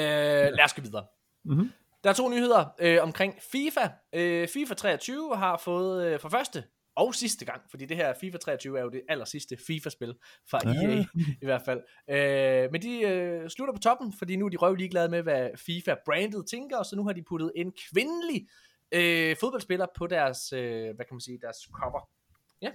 lad 0.53 0.65
os 0.65 0.73
gå 0.75 0.83
videre. 0.83 1.07
Mhm. 1.45 1.73
Der 2.05 2.11
er 2.11 2.15
to 2.15 2.29
nyheder 2.29 2.67
øh, 2.79 2.99
omkring 3.03 3.35
FIFA. 3.53 3.89
Øh, 4.13 4.49
FIFA 4.49 4.75
23 4.75 5.37
har 5.37 5.57
fået 5.57 6.07
øh, 6.07 6.21
for 6.21 6.29
første 6.29 6.65
og 6.97 7.15
sidste 7.15 7.45
gang, 7.45 7.63
fordi 7.71 7.85
det 7.87 7.97
her 7.97 8.15
FIFA 8.21 8.39
23 8.39 8.79
er 8.79 8.83
jo 8.83 8.89
det 8.89 9.03
aller 9.09 9.25
sidste 9.25 9.57
FIFA-spil 9.67 10.15
fra. 10.51 10.59
EA 10.67 11.05
i 11.43 11.45
hvert 11.45 11.63
fald. 11.65 11.83
Øh, 12.11 12.73
men 12.73 12.83
de 12.83 13.01
øh, 13.01 13.51
slutter 13.51 13.75
på 13.75 13.81
toppen, 13.81 14.13
fordi 14.19 14.37
nu 14.37 14.45
er 14.45 14.51
de 14.51 14.57
røv 14.57 14.75
ligeglade 14.75 15.09
med, 15.09 15.23
hvad 15.23 15.51
FIFA-brandet 15.57 16.47
tænker, 16.47 16.83
så 16.83 16.97
nu 16.97 17.05
har 17.05 17.13
de 17.13 17.23
puttet 17.23 17.53
en 17.57 17.73
kvindelig 17.73 18.49
øh, 18.93 19.37
fodboldspiller 19.37 19.87
på 19.97 20.07
deres, 20.07 20.53
øh, 20.53 20.85
hvad 20.95 21.05
kan 21.05 21.15
man 21.15 21.21
sige, 21.21 21.39
deres 21.43 21.57
cover. 21.73 22.09
Ja. 22.63 22.71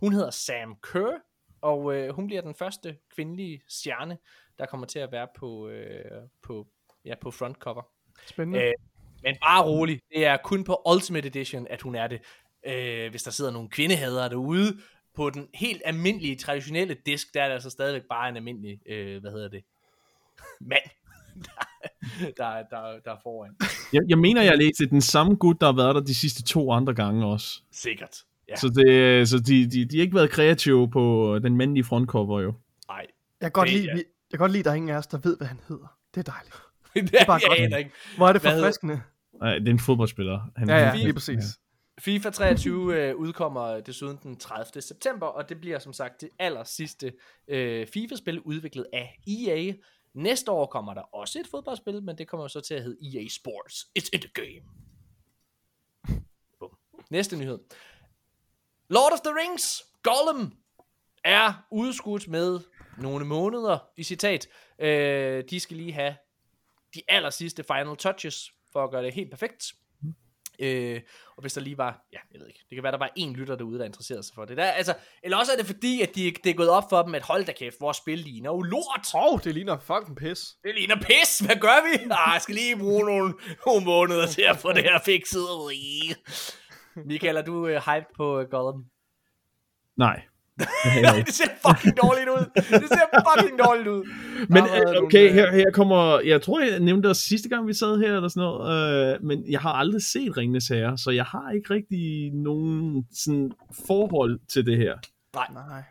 Hun 0.00 0.12
hedder 0.12 0.30
Sam 0.30 0.76
Kerr, 0.92 1.18
og 1.60 1.94
øh, 1.94 2.14
hun 2.14 2.26
bliver 2.26 2.42
den 2.42 2.54
første 2.54 2.98
kvindelige 3.14 3.62
stjerne, 3.68 4.18
der 4.58 4.66
kommer 4.66 4.86
til 4.86 4.98
at 4.98 5.12
være 5.12 5.28
på, 5.36 5.68
øh, 5.68 6.22
på, 6.42 6.66
ja, 7.04 7.14
på 7.20 7.30
frontcover. 7.30 7.82
Spændende. 8.26 8.62
Øh, 8.62 8.72
men 9.22 9.36
bare 9.42 9.64
rolig, 9.64 10.00
det 10.10 10.26
er 10.26 10.36
kun 10.36 10.64
på 10.64 10.82
Ultimate 10.94 11.28
Edition, 11.28 11.66
at 11.66 11.82
hun 11.82 11.94
er 11.94 12.06
det. 12.06 12.20
Øh, 12.66 13.10
hvis 13.10 13.22
der 13.22 13.30
sidder 13.30 13.50
nogle 13.50 13.68
kvindehadere 13.68 14.28
derude, 14.28 14.78
på 15.16 15.30
den 15.30 15.46
helt 15.54 15.82
almindelige, 15.84 16.36
traditionelle 16.36 16.96
disk, 17.06 17.34
der 17.34 17.42
er 17.42 17.46
det 17.46 17.54
altså 17.54 17.70
stadigvæk 17.70 18.02
bare 18.02 18.28
en 18.28 18.36
almindelig, 18.36 18.80
øh, 18.88 19.20
hvad 19.20 19.30
hedder 19.30 19.48
det, 19.48 19.62
mand, 20.60 20.82
der, 21.34 21.50
der, 22.38 22.62
der, 22.70 23.00
der 23.04 23.12
er 23.12 23.18
foran. 23.22 23.56
Jeg, 23.92 24.02
jeg 24.08 24.18
mener, 24.18 24.42
jeg 24.42 24.58
læste 24.58 24.86
den 24.86 25.00
samme 25.00 25.34
gut, 25.34 25.60
der 25.60 25.66
har 25.66 25.72
været 25.72 25.94
der 25.94 26.00
de 26.00 26.14
sidste 26.14 26.42
to 26.42 26.72
andre 26.72 26.94
gange 26.94 27.26
også. 27.26 27.62
Sikkert. 27.70 28.24
Ja, 28.24 28.26
Ja. 28.48 28.56
Så, 28.56 28.68
det, 28.68 29.28
så 29.28 29.38
de, 29.38 29.70
de, 29.70 29.84
de 29.84 29.96
har 29.96 30.02
ikke 30.02 30.14
været 30.14 30.30
kreative 30.30 30.90
på 30.90 31.38
den 31.42 31.56
mandlige 31.56 31.84
frontcover 31.84 32.40
jo. 32.40 32.54
nej. 32.88 33.06
Jeg 33.40 33.46
kan 33.46 33.50
godt 33.50 33.68
det 33.68 33.76
lide, 33.76 33.90
vi, 33.94 33.98
jeg 33.98 34.04
kan 34.30 34.38
godt 34.38 34.52
lide, 34.52 34.60
at 34.60 34.64
der 34.64 34.70
er 34.70 34.74
ingen 34.74 34.90
af 34.90 34.96
os, 34.96 35.06
der 35.06 35.18
ved, 35.18 35.36
hvad 35.36 35.46
han 35.46 35.60
hedder. 35.68 35.96
Det 36.14 36.28
er 36.28 36.32
dejligt. 36.32 36.54
det 37.12 37.20
er 37.20 37.26
bare 37.26 37.40
jeg 37.50 37.68
godt. 37.70 37.78
ikke. 37.78 37.90
Hvor 38.16 38.28
er 38.28 38.32
det 38.32 38.42
forfriskende. 38.42 39.00
Nej, 39.40 39.58
det 39.58 39.68
er 39.68 39.72
en 39.72 39.78
fodboldspiller. 39.78 40.40
Han, 40.56 40.68
Ja, 40.68 40.76
ja, 40.76 40.94
lige 40.94 41.12
præcis. 41.12 41.44
FIFA 42.00 42.30
23 42.30 42.96
øh, 42.96 43.16
udkommer 43.16 43.80
desuden 43.80 44.18
den 44.22 44.36
30. 44.36 44.82
september, 44.82 45.26
og 45.26 45.48
det 45.48 45.60
bliver 45.60 45.78
som 45.78 45.92
sagt 45.92 46.20
det 46.20 46.30
aller 46.38 46.64
sidste 46.64 47.12
øh, 47.48 47.86
FIFA-spil 47.86 48.40
udviklet 48.40 48.86
af 48.92 49.18
EA. 49.26 49.72
Næste 50.14 50.50
år 50.50 50.66
kommer 50.66 50.94
der 50.94 51.02
også 51.02 51.38
et 51.38 51.46
fodboldspil, 51.46 52.02
men 52.02 52.18
det 52.18 52.28
kommer 52.28 52.48
så 52.48 52.60
til 52.60 52.74
at 52.74 52.82
hedde 52.82 53.18
EA 53.18 53.28
Sports. 53.28 53.88
It's 53.98 54.08
in 54.12 54.20
the 54.20 54.30
game. 54.34 54.62
Næste 57.10 57.36
nyhed. 57.36 57.58
Lord 58.88 59.12
of 59.12 59.20
the 59.20 59.32
Rings, 59.34 59.82
Gollum, 60.02 60.52
er 61.24 61.66
udskudt 61.70 62.28
med 62.28 62.60
nogle 62.98 63.24
måneder, 63.24 63.78
i 63.96 64.02
citat. 64.02 64.48
Øh, 64.78 65.44
de 65.50 65.60
skal 65.60 65.76
lige 65.76 65.92
have 65.92 66.16
de 66.94 67.02
aller 67.08 67.30
sidste 67.30 67.64
final 67.64 67.96
touches, 67.96 68.52
for 68.72 68.84
at 68.84 68.90
gøre 68.90 69.02
det 69.02 69.14
helt 69.14 69.30
perfekt. 69.30 69.74
Øh, 70.58 71.00
og 71.36 71.40
hvis 71.40 71.52
der 71.52 71.60
lige 71.60 71.78
var, 71.78 72.06
ja, 72.12 72.18
jeg 72.32 72.40
ved 72.40 72.48
ikke, 72.48 72.60
det 72.68 72.76
kan 72.76 72.82
være, 72.82 72.92
der 72.92 72.98
var 72.98 73.10
en 73.16 73.32
lytter 73.32 73.56
derude, 73.56 73.78
der 73.78 73.84
interesserede 73.84 74.22
sig 74.22 74.34
for 74.34 74.44
det. 74.44 74.56
Der, 74.56 74.64
altså, 74.64 74.94
eller 75.22 75.36
også 75.36 75.52
er 75.52 75.56
det 75.56 75.66
fordi, 75.66 76.02
at 76.02 76.14
de, 76.14 76.32
det 76.44 76.50
er 76.50 76.54
gået 76.54 76.68
op 76.68 76.84
for 76.90 77.02
dem, 77.02 77.14
at 77.14 77.22
hold 77.22 77.44
da 77.44 77.52
kæft, 77.52 77.76
vores 77.80 77.96
spil 77.96 78.18
ligner 78.18 78.50
jo 78.50 78.62
lort. 78.62 79.14
Åh, 79.14 79.32
oh, 79.32 79.40
det 79.44 79.54
ligner 79.54 79.78
fucking 79.78 80.16
pis. 80.16 80.38
Det 80.64 80.74
ligner 80.74 80.96
pis, 80.96 81.38
hvad 81.38 81.56
gør 81.56 81.78
vi? 81.88 82.08
Ah, 82.10 82.32
jeg 82.34 82.42
skal 82.42 82.54
lige 82.54 82.78
bruge 82.78 83.04
nogle, 83.04 83.34
nogle 83.66 83.84
måneder 83.84 84.26
til 84.26 84.42
at 84.42 84.56
få 84.56 84.72
det 84.72 84.82
her 84.82 84.98
fikset. 85.04 85.46
Michael, 87.04 87.36
er 87.36 87.42
du 87.42 87.54
uh, 87.54 87.68
hyped 87.68 88.14
på 88.16 88.40
uh, 88.40 88.50
Gollum? 88.50 88.84
Nej. 89.96 90.22
det 91.26 91.34
ser 91.34 91.44
fucking 91.68 91.96
dårligt 92.02 92.28
ud. 92.28 92.50
Det 92.54 92.88
ser 92.88 93.06
fucking 93.28 93.58
dårligt 93.58 93.88
ud. 93.88 94.02
Men 94.48 94.62
øh, 94.64 95.02
okay, 95.02 95.28
øh, 95.28 95.34
her, 95.34 95.52
her 95.52 95.64
kommer, 95.72 96.20
jeg 96.20 96.42
tror 96.42 96.60
jeg 96.60 96.80
nævnte 96.80 97.08
det 97.08 97.16
sidste 97.16 97.48
gang 97.48 97.66
vi 97.66 97.74
sad 97.74 97.98
her 97.98 98.16
eller 98.16 98.28
sådan 98.28 98.40
noget, 98.40 99.14
øh, 99.14 99.22
men 99.24 99.50
jeg 99.50 99.60
har 99.60 99.72
aldrig 99.72 100.02
set 100.02 100.36
Ringenes 100.36 100.68
Herre, 100.68 100.98
så 100.98 101.10
jeg 101.10 101.24
har 101.24 101.50
ikke 101.50 101.74
rigtig 101.74 102.30
nogen 102.34 103.04
sådan 103.24 103.52
forhold 103.86 104.40
til 104.52 104.66
det 104.66 104.76
her. 104.76 104.94
Nej. 105.34 105.82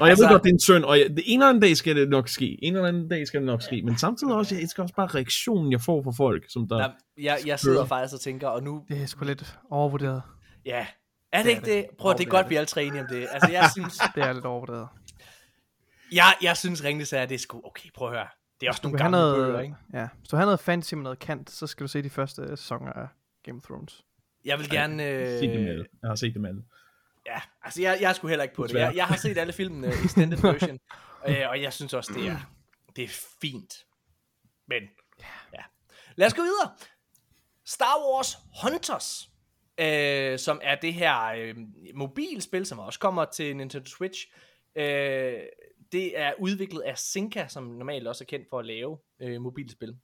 jeg 0.00 0.08
Altså- 0.10 0.24
ved 0.24 0.30
godt, 0.30 0.42
det 0.42 0.48
er 0.50 0.54
en 0.54 0.60
synd, 0.60 0.84
og 0.84 0.98
jeg, 0.98 1.06
det 1.10 1.22
en 1.26 1.38
eller 1.40 1.48
anden 1.48 1.62
dag 1.62 1.76
skal 1.76 1.96
det 1.96 2.08
nok 2.08 2.28
ske. 2.28 2.58
En 2.64 2.74
eller 2.74 2.88
anden 2.88 3.08
dag 3.08 3.26
skal 3.26 3.40
det 3.40 3.46
nok 3.46 3.62
ske, 3.62 3.82
men 3.84 3.98
samtidig 3.98 4.34
også, 4.34 4.54
jeg 4.54 4.62
elsker 4.62 4.82
også 4.82 4.94
bare 4.94 5.06
reaktionen, 5.06 5.72
jeg 5.72 5.80
får 5.80 6.02
fra 6.02 6.10
folk, 6.10 6.44
som 6.48 6.68
der... 6.68 6.76
Jamen, 6.80 6.96
jeg, 7.22 7.38
jeg 7.46 7.58
sidder 7.58 7.84
faktisk 7.84 8.14
og 8.14 8.20
tænker, 8.20 8.48
og 8.48 8.62
nu, 8.62 8.82
Det 8.88 9.02
er 9.02 9.06
sgu 9.06 9.24
lidt 9.24 9.58
overvurderet. 9.70 10.22
ja, 10.66 10.86
er 11.32 11.42
det 11.42 11.44
Det 11.46 11.52
er 11.52 11.56
ikke 11.56 11.66
det? 11.76 11.88
det. 11.90 11.96
Prøv, 11.98 12.10
Jo, 12.10 12.12
det 12.12 12.14
er 12.14 12.18
det 12.18 12.26
er 12.26 12.30
godt, 12.30 12.44
det. 12.44 12.50
vi 12.50 12.54
er 12.54 12.58
alle 12.58 12.66
tre 12.66 12.84
enige 12.84 13.00
om 13.00 13.06
det. 13.10 13.28
Altså, 13.30 13.50
jeg 13.50 13.70
synes, 13.76 13.98
Det 14.14 14.22
er 14.22 14.32
lidt 14.32 14.44
overvurderet. 14.44 14.88
jeg, 16.12 16.34
jeg 16.42 16.56
synes 16.56 16.84
Ringnes 16.84 17.12
er, 17.12 17.26
det 17.26 17.34
er 17.34 17.38
sgu, 17.38 17.60
okay, 17.64 17.88
prøv 17.94 18.08
at 18.08 18.14
høre. 18.14 18.28
Det 18.60 18.66
er 18.66 18.70
også 18.70 18.80
nogle 18.84 18.98
gamle 18.98 19.10
noget, 19.18 19.36
bøger, 19.36 19.60
ikke? 19.60 19.74
ja. 19.92 20.08
Hvis 20.18 20.28
du 20.28 20.36
har 20.36 20.44
noget 20.44 20.60
fancy 20.60 20.94
med 20.94 21.02
noget 21.02 21.18
kant, 21.18 21.50
så 21.50 21.66
skal 21.66 21.84
du 21.84 21.88
se 21.88 22.02
de 22.02 22.10
første 22.10 22.48
sæsoner 22.56 22.92
af 22.92 23.06
Game 23.44 23.58
of 23.58 23.62
Thrones. 23.64 24.04
Jeg 24.44 24.58
vil 24.58 24.70
gerne... 24.70 25.02
Jeg 25.02 25.30
har 25.30 25.36
set 25.38 25.50
dem 25.54 25.60
Øh, 25.62 25.68
alle. 25.68 25.86
Jeg 26.02 26.08
har 26.10 26.14
set 26.14 26.34
dem 26.34 26.44
alle. 26.44 26.62
ja, 27.26 27.40
altså 27.62 27.82
jeg, 27.82 27.98
jeg 28.00 28.08
er 28.08 28.12
sgu 28.12 28.26
heller 28.28 28.42
ikke 28.42 28.54
på 28.54 28.66
det. 28.66 28.74
Jeg, 28.74 28.92
jeg 28.96 29.06
har 29.06 29.16
set 29.16 29.38
alle 29.38 29.52
filmene 29.52 29.88
extended 30.04 30.38
version, 30.38 30.78
øh, 31.28 31.48
og 31.48 31.62
jeg 31.62 31.72
synes 31.72 31.94
også, 31.94 32.12
det 32.14 32.26
er, 32.26 32.36
det 32.96 33.04
er 33.04 33.08
fint. 33.40 33.74
Men, 34.68 34.82
ja. 35.52 35.62
Lad 36.16 36.26
os 36.26 36.34
gå 36.34 36.42
videre. 36.42 36.70
Star 37.66 37.94
Wars 38.06 38.36
Hunters, 38.62 39.30
øh, 39.78 40.38
som 40.38 40.60
er 40.62 40.74
det 40.74 40.94
her 40.94 41.24
øh, 41.24 41.56
mobilspil, 41.94 42.66
som 42.66 42.78
også 42.78 42.98
kommer 42.98 43.24
til 43.24 43.56
Nintendo 43.56 43.86
Switch. 43.86 44.26
Øh, 44.76 45.40
det 45.92 46.18
er 46.18 46.32
udviklet 46.38 46.80
af 46.80 46.98
Sinka, 46.98 47.48
som 47.48 47.64
normalt 47.64 48.08
også 48.08 48.24
er 48.24 48.26
kendt 48.26 48.48
for 48.50 48.58
at 48.58 48.66
lave 48.66 48.98
øh, 49.20 49.40
mobilspil. 49.40 49.96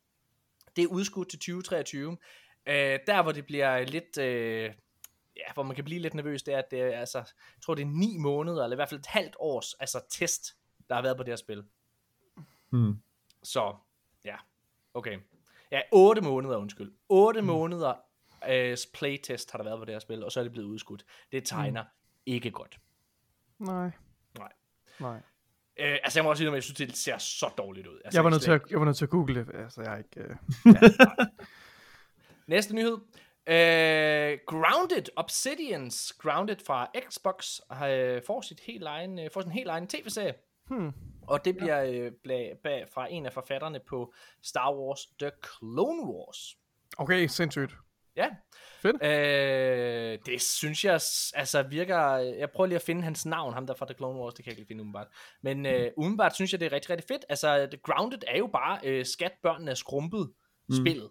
Det 0.77 0.85
er 0.85 0.89
udskudt 0.89 1.28
til 1.31 1.39
2023. 1.39 2.16
Øh, 2.66 2.99
der 3.07 3.23
hvor 3.23 3.32
det 3.32 3.47
bliver 3.47 3.85
lidt, 3.85 4.19
øh, 4.19 4.73
ja, 5.36 5.53
hvor 5.55 5.62
man 5.62 5.77
kan 5.77 5.85
blive 5.85 6.01
lidt 6.01 6.15
nervøs, 6.15 6.43
det 6.43 6.55
er, 6.55 6.59
at 6.59 6.70
det 6.70 6.81
er, 6.81 6.99
altså, 6.99 7.19
jeg 7.19 7.62
tror 7.62 7.74
det 7.74 7.82
er 7.82 7.86
ni 7.86 8.16
måneder, 8.19 8.65
eller 8.65 8.74
i 8.74 8.78
hvert 8.78 8.89
fald 8.89 9.01
et 9.01 9.07
halvt 9.07 9.36
års, 9.39 9.74
altså 9.74 10.01
test, 10.11 10.57
der 10.89 10.95
har 10.95 11.03
været 11.03 11.16
på 11.16 11.23
det 11.23 11.31
her 11.31 11.36
spil. 11.36 11.65
Hmm. 12.70 12.95
Så, 13.43 13.77
ja, 14.24 14.36
okay. 14.95 15.19
Ja, 15.70 15.81
8 15.93 16.23
måneder, 16.23 16.57
undskyld. 16.57 16.93
8 17.09 17.40
mm. 17.40 17.47
måneder 17.47 17.95
øh, 18.48 18.77
playtest 18.94 19.51
har 19.52 19.56
der 19.56 19.65
været 19.65 19.78
på 19.78 19.85
det 19.85 19.94
her 19.94 19.98
spil, 19.98 20.24
og 20.24 20.32
så 20.32 20.40
er 20.40 20.44
det 20.44 20.52
blevet 20.52 20.66
udskudt. 20.66 21.05
Det 21.32 21.44
tegner 21.44 21.82
mm. 21.82 21.89
ikke 22.27 22.51
godt. 22.51 22.78
Nej. 23.59 23.90
Nej. 24.39 24.52
Nej. 25.01 25.20
Øh, 25.81 25.98
altså, 26.05 26.19
jeg 26.19 26.24
må 26.24 26.31
også 26.31 26.40
sige, 26.40 26.48
at 26.48 26.55
jeg 26.55 26.62
synes, 26.62 26.77
det 26.77 26.97
ser 26.97 27.19
så 27.19 27.51
dårligt 27.59 27.86
ud. 27.86 28.01
Altså, 28.05 28.19
Jeg 28.19 28.24
var, 28.24 28.31
nødt 28.31 28.43
til 28.43 28.51
at, 28.51 28.62
jeg 28.70 28.78
var 28.78 28.85
nødt 28.85 28.97
til 28.97 29.05
at 29.05 29.10
google 29.10 29.35
det. 29.35 29.55
Altså, 29.55 29.82
jeg 29.82 29.93
er 29.93 29.98
ikke... 29.98 30.20
Øh... 30.20 30.36
Næste 32.47 32.74
nyhed. 32.74 32.98
Uh, 33.51 34.39
Grounded 34.47 35.09
Obsidians 35.16 36.12
Grounded 36.19 36.56
fra 36.66 36.86
Xbox 37.10 37.60
uh, 37.70 37.77
får, 38.27 38.40
sit 38.40 38.60
helt 38.60 38.85
egen, 38.85 39.19
uh, 39.19 39.24
får 39.32 39.40
sin 39.40 39.51
helt 39.51 39.69
egen 39.69 39.86
tv-serie. 39.86 40.35
Hmm. 40.66 40.93
Og 41.23 41.44
det 41.44 41.56
bliver 41.56 42.10
bag, 42.24 42.56
bag, 42.62 42.86
fra 42.94 43.12
en 43.12 43.27
af 43.27 43.32
forfatterne 43.32 43.81
på 43.89 44.15
Star 44.43 44.74
Wars 44.74 45.06
The 45.06 45.31
Clone 45.44 46.02
Wars. 46.02 46.56
Okay, 46.98 47.27
sindssygt. 47.27 47.77
Ja. 48.19 48.28
Fedt. 48.82 49.03
Øh, 49.03 50.19
det 50.27 50.43
synes 50.43 50.85
jeg 50.85 50.93
altså 51.35 51.65
virker... 51.70 52.16
Jeg 52.16 52.51
prøver 52.51 52.66
lige 52.66 52.77
at 52.77 52.82
finde 52.82 53.03
hans 53.03 53.27
navn, 53.27 53.55
ham 53.55 53.66
der 53.66 53.74
fra 53.74 53.86
The 53.86 53.95
Clone 53.95 54.20
Wars, 54.20 54.35
det 54.35 54.45
kan 54.45 54.51
jeg 54.51 54.53
ikke 54.53 54.61
lige 54.61 54.69
finde 54.69 54.82
umiddelbart. 54.82 55.07
Men 55.43 55.66
øh, 55.66 55.90
umiddelbart 55.97 56.35
synes 56.35 56.53
jeg, 56.53 56.61
det 56.61 56.66
er 56.66 56.73
rigtig, 56.73 56.90
rigtig 56.90 57.09
fedt. 57.09 57.24
Altså, 57.28 57.69
The 57.70 57.81
Grounded 57.82 58.19
er 58.27 58.39
jo 58.39 58.47
bare 58.47 58.81
øh, 58.85 59.07
skat 59.07 59.32
børnene 59.43 59.70
er 59.70 59.74
skrumpet 59.74 60.32
mm. 60.69 60.77
spillet. 60.77 61.11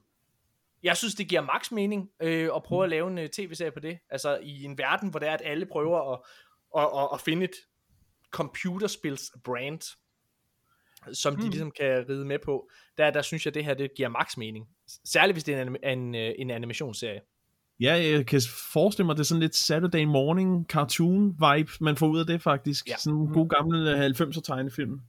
Jeg 0.84 0.98
synes, 0.98 1.16
det 1.16 1.28
giver 1.30 1.42
max 1.42 1.72
mening 1.72 2.10
øh, 2.22 2.50
at 2.56 2.64
prøve 2.64 2.84
at 2.84 2.90
lave 2.90 3.08
en 3.08 3.18
øh, 3.18 3.30
tv-serie 3.30 3.72
på 3.72 3.80
det. 3.80 4.00
Altså, 4.10 4.40
i 4.44 4.64
en 4.64 4.78
verden, 4.78 5.10
hvor 5.10 5.20
det 5.20 5.30
er, 5.30 5.34
at 5.34 5.42
alle 5.46 5.66
prøver 5.66 6.14
at, 6.14 6.20
at, 6.78 7.04
at, 7.04 7.10
at 7.14 7.22
finde 7.22 7.44
et 7.44 7.56
computerspils 8.32 9.32
brand, 9.44 9.98
som 11.14 11.36
de 11.36 11.50
ligesom 11.50 11.72
kan 11.72 12.06
ride 12.10 12.26
med 12.26 12.40
på. 12.46 12.70
Der, 12.98 13.12
der 13.12 13.22
synes 13.22 13.46
jeg, 13.46 13.54
det 13.54 13.66
her 13.66 13.74
det 13.74 13.90
giver 13.96 14.10
max 14.10 14.38
mening. 14.38 14.66
Særligt 15.06 15.36
hvis 15.36 15.44
det 15.44 15.56
er 15.56 15.62
en, 15.62 15.78
en, 16.00 16.16
øh, 16.16 16.32
en 16.38 16.52
animationsserie. 16.52 17.20
Ja, 17.80 17.94
jeg 17.94 18.26
kan 18.26 18.42
forestille 18.74 19.06
mig, 19.06 19.16
det 19.16 19.20
er 19.20 19.26
sådan 19.26 19.42
lidt 19.42 19.56
Saturday 19.56 20.04
morning 20.04 20.66
cartoon 20.70 21.28
vibe, 21.30 21.72
man 21.82 21.98
får 21.98 22.08
ud 22.08 22.20
af 22.20 22.26
det 22.26 22.42
faktisk. 22.42 22.88
Ja. 22.90 22.96
Sådan 22.98 23.20
en 23.20 23.34
god 23.34 23.50
gamle 23.50 24.08
90'er 24.08 24.42
tegnefilm. 24.42 25.00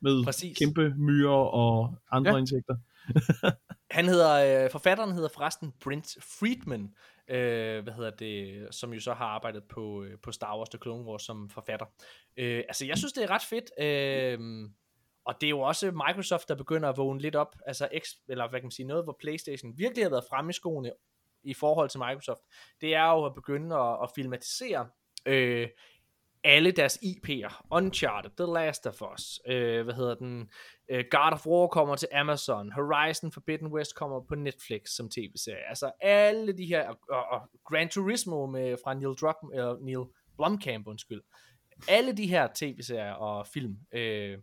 Med 0.00 0.24
Præcis. 0.24 0.58
kæmpe 0.58 0.94
myrer 0.98 1.30
og 1.54 1.94
andre 2.10 2.30
Ja. 2.32 2.38
insekter. 2.38 2.76
Han 3.96 4.04
hedder, 4.04 4.64
øh, 4.64 4.70
forfatteren 4.70 5.12
hedder 5.12 5.28
forresten 5.34 5.72
Brent 5.84 6.16
Friedman, 6.38 6.94
øh, 7.30 7.82
hvad 7.82 7.92
hedder 7.92 8.10
det, 8.10 8.66
som 8.74 8.92
jo 8.92 9.00
så 9.00 9.12
har 9.14 9.24
arbejdet 9.26 9.62
på, 9.64 10.04
øh, 10.04 10.18
på 10.22 10.32
Star 10.32 10.56
Wars 10.58 10.68
The 10.68 10.78
Clone 10.82 11.04
Wars 11.04 11.22
som 11.22 11.50
forfatter. 11.50 11.86
Øh, 12.36 12.62
altså, 12.68 12.86
jeg 12.86 12.98
synes, 12.98 13.12
det 13.12 13.24
er 13.24 13.30
ret 13.30 13.42
fedt, 13.42 13.70
øh, 13.80 14.68
og 15.26 15.40
det 15.40 15.46
er 15.46 15.50
jo 15.50 15.60
også 15.60 15.90
Microsoft, 15.90 16.48
der 16.48 16.54
begynder 16.54 16.88
at 16.88 16.96
vågne 16.96 17.20
lidt 17.20 17.36
op, 17.36 17.56
altså 17.66 17.88
X, 17.98 18.08
eller 18.28 18.48
hvad 18.48 18.60
kan 18.60 18.66
man 18.66 18.70
sige, 18.70 18.86
noget, 18.86 19.04
hvor 19.04 19.16
Playstation 19.20 19.78
virkelig 19.78 20.04
har 20.04 20.10
været 20.10 20.24
fremme 20.30 20.50
i 20.50 20.52
skoene 20.52 20.92
i 21.42 21.54
forhold 21.54 21.88
til 21.88 22.00
Microsoft, 22.00 22.40
det 22.80 22.94
er 22.94 23.10
jo 23.10 23.24
at 23.24 23.34
begynde 23.34 23.76
at, 23.76 23.98
at 24.02 24.10
filmatisere 24.14 24.88
øh, 25.26 25.68
alle 26.44 26.70
deres 26.70 26.96
IP'er. 26.96 27.66
Uncharted, 27.70 28.30
The 28.36 28.52
Last 28.54 28.86
of 28.86 29.02
Us, 29.14 29.40
øh, 29.46 29.84
hvad 29.84 29.94
hedder 29.94 30.14
den, 30.14 30.50
øh, 30.88 31.04
God 31.10 31.32
of 31.32 31.46
War 31.46 31.66
kommer 31.66 31.96
til 31.96 32.08
Amazon, 32.12 32.72
Horizon 32.72 33.32
Forbidden 33.32 33.66
West 33.66 33.94
kommer 33.94 34.20
på 34.20 34.34
Netflix 34.34 34.88
som 34.88 35.10
tv-serie. 35.10 35.68
Altså 35.68 35.90
alle 36.00 36.52
de 36.52 36.66
her, 36.66 36.88
og, 36.88 36.98
og, 37.10 37.24
og 37.26 37.50
Gran 37.64 37.88
Turismo 37.88 38.46
med, 38.46 38.76
fra 38.84 38.94
Neil, 38.94 39.14
Druck, 39.20 39.38
eller 39.52 39.76
Neil 39.80 40.06
Blomkamp, 40.36 40.86
undskyld. 40.86 41.22
Alle 41.88 42.12
de 42.12 42.26
her 42.26 42.48
tv-serier 42.54 43.12
og 43.12 43.46
film, 43.46 43.76
øh, 43.92 44.38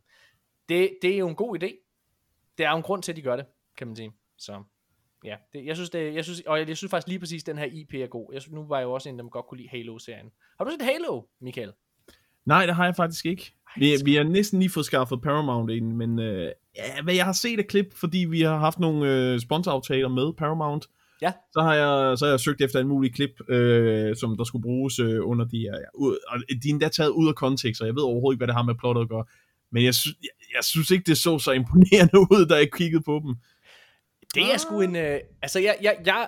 det, 0.69 0.89
det 1.01 1.13
er 1.13 1.17
jo 1.17 1.27
en 1.27 1.35
god 1.35 1.63
idé. 1.63 1.89
Det 2.57 2.65
er 2.65 2.69
jo 2.71 2.77
en 2.77 2.83
grund 2.83 3.03
til, 3.03 3.11
at 3.11 3.15
de 3.15 3.21
gør 3.21 3.35
det, 3.35 3.45
kan 3.77 3.87
man 3.87 3.95
sige. 3.95 4.11
Så 4.37 4.63
ja, 5.23 5.35
det, 5.53 5.65
jeg 5.65 5.75
synes, 5.75 5.89
det, 5.89 6.13
jeg 6.15 6.23
synes, 6.23 6.41
og 6.41 6.59
jeg, 6.59 6.67
jeg 6.67 6.77
synes 6.77 6.91
faktisk 6.91 7.07
lige 7.07 7.19
præcis, 7.19 7.43
at 7.43 7.47
den 7.47 7.57
her 7.57 7.65
IP 7.65 7.93
er 7.93 8.07
god. 8.07 8.29
Jeg 8.33 8.41
synes, 8.41 8.53
nu 8.53 8.63
var 8.67 8.77
jeg 8.77 8.85
jo 8.85 8.91
også 8.91 9.09
en, 9.09 9.19
der 9.19 9.29
godt 9.29 9.45
kunne 9.45 9.57
lide 9.57 9.69
Halo-serien. 9.69 10.31
Har 10.57 10.65
du 10.65 10.71
set 10.71 10.81
Halo, 10.81 11.21
Michael? 11.41 11.71
Nej, 12.45 12.65
det 12.65 12.75
har 12.75 12.85
jeg 12.85 12.95
faktisk 12.95 13.25
ikke. 13.25 13.53
Vi, 13.77 13.95
vi 14.05 14.15
har 14.15 14.23
næsten 14.23 14.59
lige 14.59 14.69
fået 14.69 14.85
skaffet 14.85 15.21
Paramount 15.21 15.71
ind, 15.71 15.95
men 15.95 16.19
øh, 16.19 16.51
ja, 16.75 17.01
hvad 17.03 17.13
jeg 17.13 17.25
har 17.25 17.33
set 17.33 17.59
af 17.59 17.67
klip, 17.67 17.93
fordi 17.93 18.17
vi 18.17 18.41
har 18.41 18.57
haft 18.57 18.79
nogle 18.79 19.33
øh, 19.33 19.39
sponsoraftaler 19.39 20.09
med 20.09 20.33
Paramount, 20.33 20.87
Ja. 21.21 21.31
så 21.53 21.61
har 21.61 21.73
jeg, 21.73 22.17
så 22.17 22.25
har 22.25 22.31
jeg 22.31 22.39
søgt 22.39 22.61
efter 22.61 22.79
en 22.79 22.87
mulig 22.87 23.13
klip, 23.13 23.49
øh, 23.49 24.15
som 24.15 24.37
der 24.37 24.43
skulle 24.43 24.63
bruges 24.63 24.99
øh, 24.99 25.27
under 25.27 25.45
de 25.45 25.59
her, 25.59 25.71
ja, 25.73 25.85
ud, 25.95 26.17
og 26.27 26.39
de 26.63 26.69
er 26.69 26.73
endda 26.73 26.87
taget 26.87 27.09
ud 27.09 27.27
af 27.27 27.35
kontekst, 27.35 27.81
og 27.81 27.87
jeg 27.87 27.95
ved 27.95 28.03
overhovedet 28.03 28.35
ikke, 28.35 28.39
hvad 28.39 28.47
det 28.47 28.55
har 28.55 28.63
med 28.63 28.75
plottet 28.75 29.01
at 29.01 29.09
gøre. 29.09 29.25
Men 29.73 29.83
jeg, 29.85 29.95
sy- 29.95 30.07
jeg, 30.21 30.29
jeg 30.55 30.63
synes 30.63 30.91
ikke, 30.91 31.03
det 31.05 31.17
så 31.17 31.39
så 31.39 31.51
imponerende 31.51 32.19
ud, 32.35 32.45
da 32.49 32.55
jeg 32.55 32.71
kiggede 32.71 33.03
på 33.03 33.21
dem. 33.25 33.35
Det 34.35 34.53
er 34.53 34.57
sgu 34.57 34.81
en... 34.81 34.95
Øh, 34.95 35.19
altså, 35.41 35.59
jeg, 35.59 35.77
jeg, 35.81 35.97
jeg, 36.05 36.27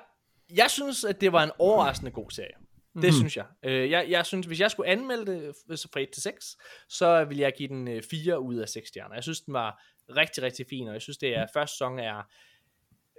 jeg 0.56 0.72
synes, 0.72 1.04
at 1.04 1.22
det 1.22 1.32
var 1.32 1.44
en 1.44 1.52
overraskende 1.60 2.12
god 2.12 2.32
serie. 2.32 2.54
Det 2.96 3.04
Mhm. 3.04 3.12
synes 3.12 3.38
jeg. 3.38 3.46
Øh, 3.64 3.90
jeg. 3.92 4.06
Jeg 4.10 4.26
synes, 4.26 4.46
hvis 4.46 4.60
jeg 4.60 4.72
skulle 4.72 4.90
anmelde 4.90 5.26
det 5.26 5.56
fra 5.94 6.00
1 6.00 6.10
til 6.14 6.22
6, 6.24 6.58
så 6.90 7.24
ville 7.24 7.42
jeg 7.42 7.54
give 7.58 7.70
den 7.70 7.88
øh, 7.88 8.04
4 8.10 8.40
ud 8.42 8.56
af 8.56 8.70
6 8.70 8.88
stjerner. 8.88 9.16
Jeg 9.16 9.24
synes, 9.24 9.42
den 9.42 9.54
var 9.54 9.84
rigtig, 10.18 10.44
rigtig 10.44 10.66
fin, 10.70 10.88
og 10.88 10.94
jeg 10.94 11.02
synes, 11.02 11.18
det 11.18 11.38
er 11.38 11.46
første 11.54 11.74
sæson 11.74 12.00
er, 12.00 12.18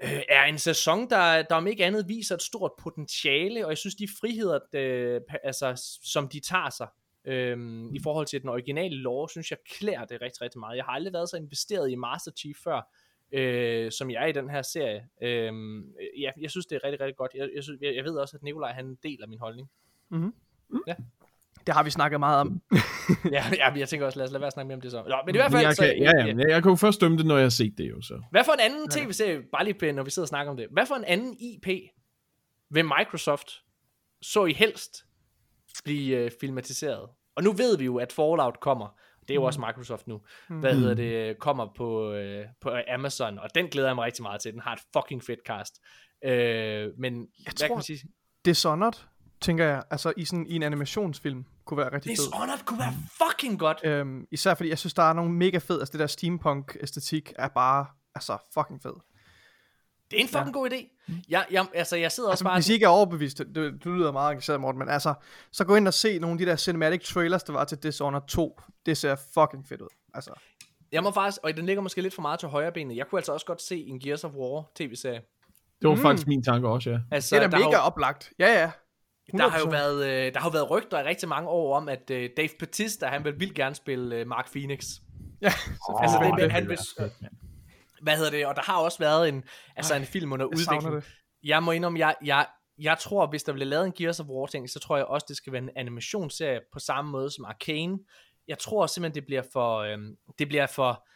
øh, 0.02 0.22
er 0.28 0.44
en 0.44 0.58
sæson, 0.58 1.10
der, 1.10 1.42
der 1.42 1.54
om 1.54 1.66
ikke 1.66 1.84
andet 1.84 2.08
viser 2.08 2.34
et 2.34 2.42
stort 2.42 2.70
potentiale, 2.78 3.64
og 3.66 3.70
jeg 3.70 3.78
synes, 3.78 3.94
de 3.94 4.08
friheder, 4.20 4.58
øh, 4.72 5.20
altså, 5.44 5.98
som 6.04 6.28
de 6.28 6.40
tager 6.40 6.70
sig, 6.70 6.88
Øhm, 7.26 7.94
I 7.94 8.00
forhold 8.02 8.26
til 8.26 8.42
den 8.42 8.48
originale 8.48 8.96
lore, 8.96 9.28
synes 9.28 9.50
jeg 9.50 9.58
klæder 9.70 10.04
det 10.04 10.20
rigtig, 10.20 10.42
rigtig 10.42 10.60
meget. 10.60 10.76
Jeg 10.76 10.84
har 10.84 10.92
aldrig 10.92 11.12
været 11.12 11.28
så 11.28 11.36
investeret 11.36 11.90
i 11.90 11.94
Master 11.94 12.30
Chief 12.30 12.56
før, 12.64 12.80
øh, 13.32 13.92
som 13.92 14.10
jeg 14.10 14.22
er 14.22 14.26
i 14.26 14.32
den 14.32 14.50
her 14.50 14.62
serie. 14.62 15.08
Øhm, 15.22 15.92
ja, 16.18 16.30
jeg 16.40 16.50
synes, 16.50 16.66
det 16.66 16.76
er 16.76 16.84
rigtig, 16.84 17.00
rigtig 17.00 17.16
godt. 17.16 17.32
Jeg, 17.34 17.48
jeg, 17.54 17.62
synes, 17.62 17.80
jeg, 17.82 17.96
jeg 17.96 18.04
ved 18.04 18.16
også, 18.16 18.36
at 18.36 18.42
Nikolaj 18.42 18.72
han 18.72 18.96
deler 19.02 19.26
min 19.26 19.38
holdning. 19.38 19.68
Det 21.66 21.74
har 21.74 21.82
vi 21.82 21.90
snakket 21.90 22.20
meget 22.20 22.40
om. 22.40 22.62
ja, 23.36 23.44
ja, 23.56 23.72
jeg 23.76 23.88
tænker 23.88 24.06
også, 24.06 24.18
lad 24.18 24.26
os 24.26 24.32
lade 24.32 24.40
være 24.40 24.46
at 24.46 24.52
snakke 24.52 24.66
mere 24.66 24.74
om 24.74 24.80
det 24.80 24.90
så. 24.90 25.02
Nå, 25.08 25.16
men 25.26 25.34
i 25.34 25.38
hvert 25.38 25.52
fald, 25.52 25.62
jeg 25.62 25.74
så, 25.74 25.82
kan, 25.82 25.98
ja, 25.98 26.10
ja, 26.18 26.26
men 26.26 26.40
jeg, 26.40 26.50
jeg 26.50 26.62
kan 26.62 26.70
jo 26.70 26.76
først 26.76 27.00
dømme 27.00 27.18
det, 27.18 27.26
når 27.26 27.36
jeg 27.36 27.44
har 27.44 27.50
set 27.50 27.78
det 27.78 27.90
jo, 27.90 28.02
så. 28.02 28.22
Hvad 28.30 28.44
for 28.44 28.52
en 28.52 28.60
anden 28.60 28.90
tv-serie, 28.90 29.42
bare 29.52 29.64
lige 29.64 29.92
når 29.92 30.02
vi 30.02 30.10
sidder 30.10 30.24
og 30.24 30.28
snakker 30.28 30.50
om 30.50 30.56
det, 30.56 30.66
hvad 30.72 30.86
for 30.86 30.94
en 30.94 31.04
anden 31.04 31.36
IP 31.40 31.66
vil 32.70 32.84
Microsoft 32.84 33.48
så 34.22 34.44
I 34.44 34.52
helst 34.52 35.05
blive 35.84 36.16
øh, 36.16 36.30
filmatiseret? 36.40 37.08
Og 37.36 37.42
nu 37.42 37.52
ved 37.52 37.78
vi 37.78 37.84
jo, 37.84 37.96
at 37.96 38.12
Fallout 38.12 38.60
kommer. 38.60 38.98
Det 39.20 39.30
er 39.30 39.34
jo 39.34 39.44
også 39.44 39.60
Microsoft 39.60 40.06
nu. 40.06 40.20
Hvad 40.48 40.74
hedder 40.74 40.94
det? 40.94 41.38
Kommer 41.38 41.66
på, 41.76 42.12
øh, 42.12 42.46
på 42.60 42.70
Amazon, 42.94 43.38
og 43.38 43.54
den 43.54 43.68
glæder 43.68 43.88
jeg 43.88 43.94
mig 43.94 44.04
rigtig 44.04 44.22
meget 44.22 44.40
til. 44.40 44.52
Den 44.52 44.60
har 44.60 44.72
et 44.72 44.80
fucking 44.96 45.24
fedt 45.24 45.40
cast. 45.46 45.80
Øh, 46.24 46.30
men 46.98 47.18
jeg 47.18 47.26
hvad 47.44 47.52
tror, 47.52 47.66
kan 47.66 47.76
man 47.76 47.82
sige? 47.82 48.00
Dishonored, 48.44 48.92
tænker 49.40 49.64
jeg, 49.64 49.82
altså 49.90 50.12
i 50.16 50.24
sådan 50.24 50.46
i 50.46 50.54
en 50.54 50.62
animationsfilm, 50.62 51.44
kunne 51.64 51.78
være 51.78 51.94
rigtig 51.94 52.10
fed. 52.10 52.24
Dishonored 52.24 52.64
kunne 52.64 52.78
være 52.78 52.94
fucking 53.22 53.58
godt. 53.58 53.80
Øhm, 53.84 54.26
især 54.30 54.54
fordi 54.54 54.68
jeg 54.68 54.78
synes, 54.78 54.94
der 54.94 55.02
er 55.02 55.12
nogle 55.12 55.32
mega 55.32 55.58
fed, 55.58 55.80
altså 55.80 55.92
det 55.92 56.00
der 56.00 56.06
steampunk-æstetik 56.06 57.32
er 57.38 57.48
bare, 57.48 57.86
altså 58.14 58.38
fucking 58.54 58.82
fed. 58.82 58.94
Det 60.10 60.16
er 60.16 60.22
en 60.22 60.28
fucking 60.28 60.46
ja. 60.46 60.52
god 60.52 60.70
idé. 60.70 60.95
Jeg, 61.28 61.46
jeg, 61.50 61.66
altså, 61.74 61.96
jeg 61.96 62.12
sidder 62.12 62.28
også 62.30 62.32
Altså, 62.32 62.44
bare... 62.44 62.56
hvis 62.56 62.68
I 62.68 62.72
ikke 62.72 62.84
er 62.84 62.88
overbevist, 62.88 63.38
det, 63.38 63.46
det, 63.54 63.84
du 63.84 63.90
lyder 63.92 64.12
meget 64.12 64.32
engageret, 64.32 64.60
Morten, 64.60 64.78
men 64.78 64.88
altså, 64.88 65.14
så 65.52 65.64
gå 65.64 65.74
ind 65.76 65.88
og 65.88 65.94
se 65.94 66.18
nogle 66.18 66.34
af 66.34 66.38
de 66.38 66.46
der 66.46 66.56
cinematic 66.56 67.04
trailers, 67.08 67.42
der 67.42 67.52
var 67.52 67.64
til 67.64 67.78
Dishonored 67.82 68.26
2. 68.28 68.60
Det 68.86 68.96
ser 68.96 69.16
fucking 69.34 69.68
fedt 69.68 69.80
ud. 69.80 69.88
Altså, 70.14 70.30
Jeg 70.92 71.02
må 71.02 71.10
faktisk, 71.10 71.40
og 71.42 71.56
den 71.56 71.66
ligger 71.66 71.82
måske 71.82 72.02
lidt 72.02 72.14
for 72.14 72.22
meget 72.22 72.40
til 72.40 72.48
højre 72.48 72.72
benet. 72.72 72.96
Jeg 72.96 73.06
kunne 73.10 73.18
altså 73.18 73.32
også 73.32 73.46
godt 73.46 73.62
se 73.62 73.76
en 73.86 74.00
Gears 74.00 74.24
of 74.24 74.32
War 74.32 74.64
tv-serie. 74.74 75.20
Det 75.82 75.88
var 75.88 75.94
mm. 75.94 76.00
faktisk 76.02 76.26
min 76.26 76.42
tanke 76.42 76.68
også, 76.68 76.90
ja. 76.90 76.98
Altså, 77.10 77.36
det 77.36 77.44
er 77.44 77.48
da 77.48 77.56
mega 77.58 77.70
jo- 77.76 77.78
oplagt. 77.82 78.32
Ja, 78.38 78.60
ja. 78.60 78.70
Der 79.38 79.48
har 79.48 79.58
jo 79.58 79.64
100%. 79.64 79.70
været, 79.70 80.06
øh, 80.06 80.34
der 80.34 80.40
har 80.40 80.48
jo 80.48 80.52
været 80.52 80.70
rygter 80.70 81.00
i 81.00 81.04
rigtig 81.04 81.28
mange 81.28 81.48
år 81.48 81.76
om, 81.76 81.88
at 81.88 82.10
øh, 82.10 82.30
Dave 82.36 82.48
Bautista, 82.58 83.06
han 83.06 83.24
vil 83.24 83.40
vildt 83.40 83.54
gerne 83.54 83.74
spille 83.74 84.16
øh, 84.16 84.26
Mark 84.26 84.50
Phoenix. 84.52 84.84
Ja, 85.40 85.46
Altså, 85.46 85.98
det, 86.02 86.10
selvfølgelig. 86.10 86.42
det, 86.44 86.52
han 86.52 86.68
vil, 86.68 86.78
hvad 88.02 88.16
hedder 88.16 88.31
det, 88.31 88.47
og 88.47 88.56
der 88.56 88.62
har 88.62 88.78
også 88.78 88.98
været 88.98 89.28
en, 89.28 89.44
altså 89.77 89.94
en 89.94 90.05
film 90.05 90.32
under 90.32 90.47
jeg 90.47 90.59
udvikling. 90.59 90.94
det. 90.94 91.05
Jeg 91.43 91.62
må 91.62 91.73
indrømme, 91.73 91.98
jeg, 91.98 92.14
jeg, 92.24 92.47
jeg 92.78 92.98
tror, 92.98 93.27
hvis 93.27 93.43
der 93.43 93.52
bliver 93.52 93.66
lavet 93.66 93.86
en 93.86 93.93
Gears 93.93 94.20
of 94.20 94.27
War 94.27 94.47
ting, 94.47 94.70
så 94.70 94.78
tror 94.78 94.97
jeg 94.97 95.06
også, 95.06 95.24
det 95.28 95.36
skal 95.36 95.52
være 95.52 95.62
en 95.62 95.70
animationsserie 95.77 96.60
på 96.73 96.78
samme 96.78 97.10
måde 97.10 97.31
som 97.31 97.44
Arcane. 97.44 97.98
Jeg 98.48 98.59
tror 98.59 98.86
simpelthen, 98.86 99.14
det 99.14 99.27
bliver 99.27 99.43
for, 99.52 99.78
øhm, 99.78 100.16
det 100.39 100.48
bliver 100.48 100.66
for 100.66 101.06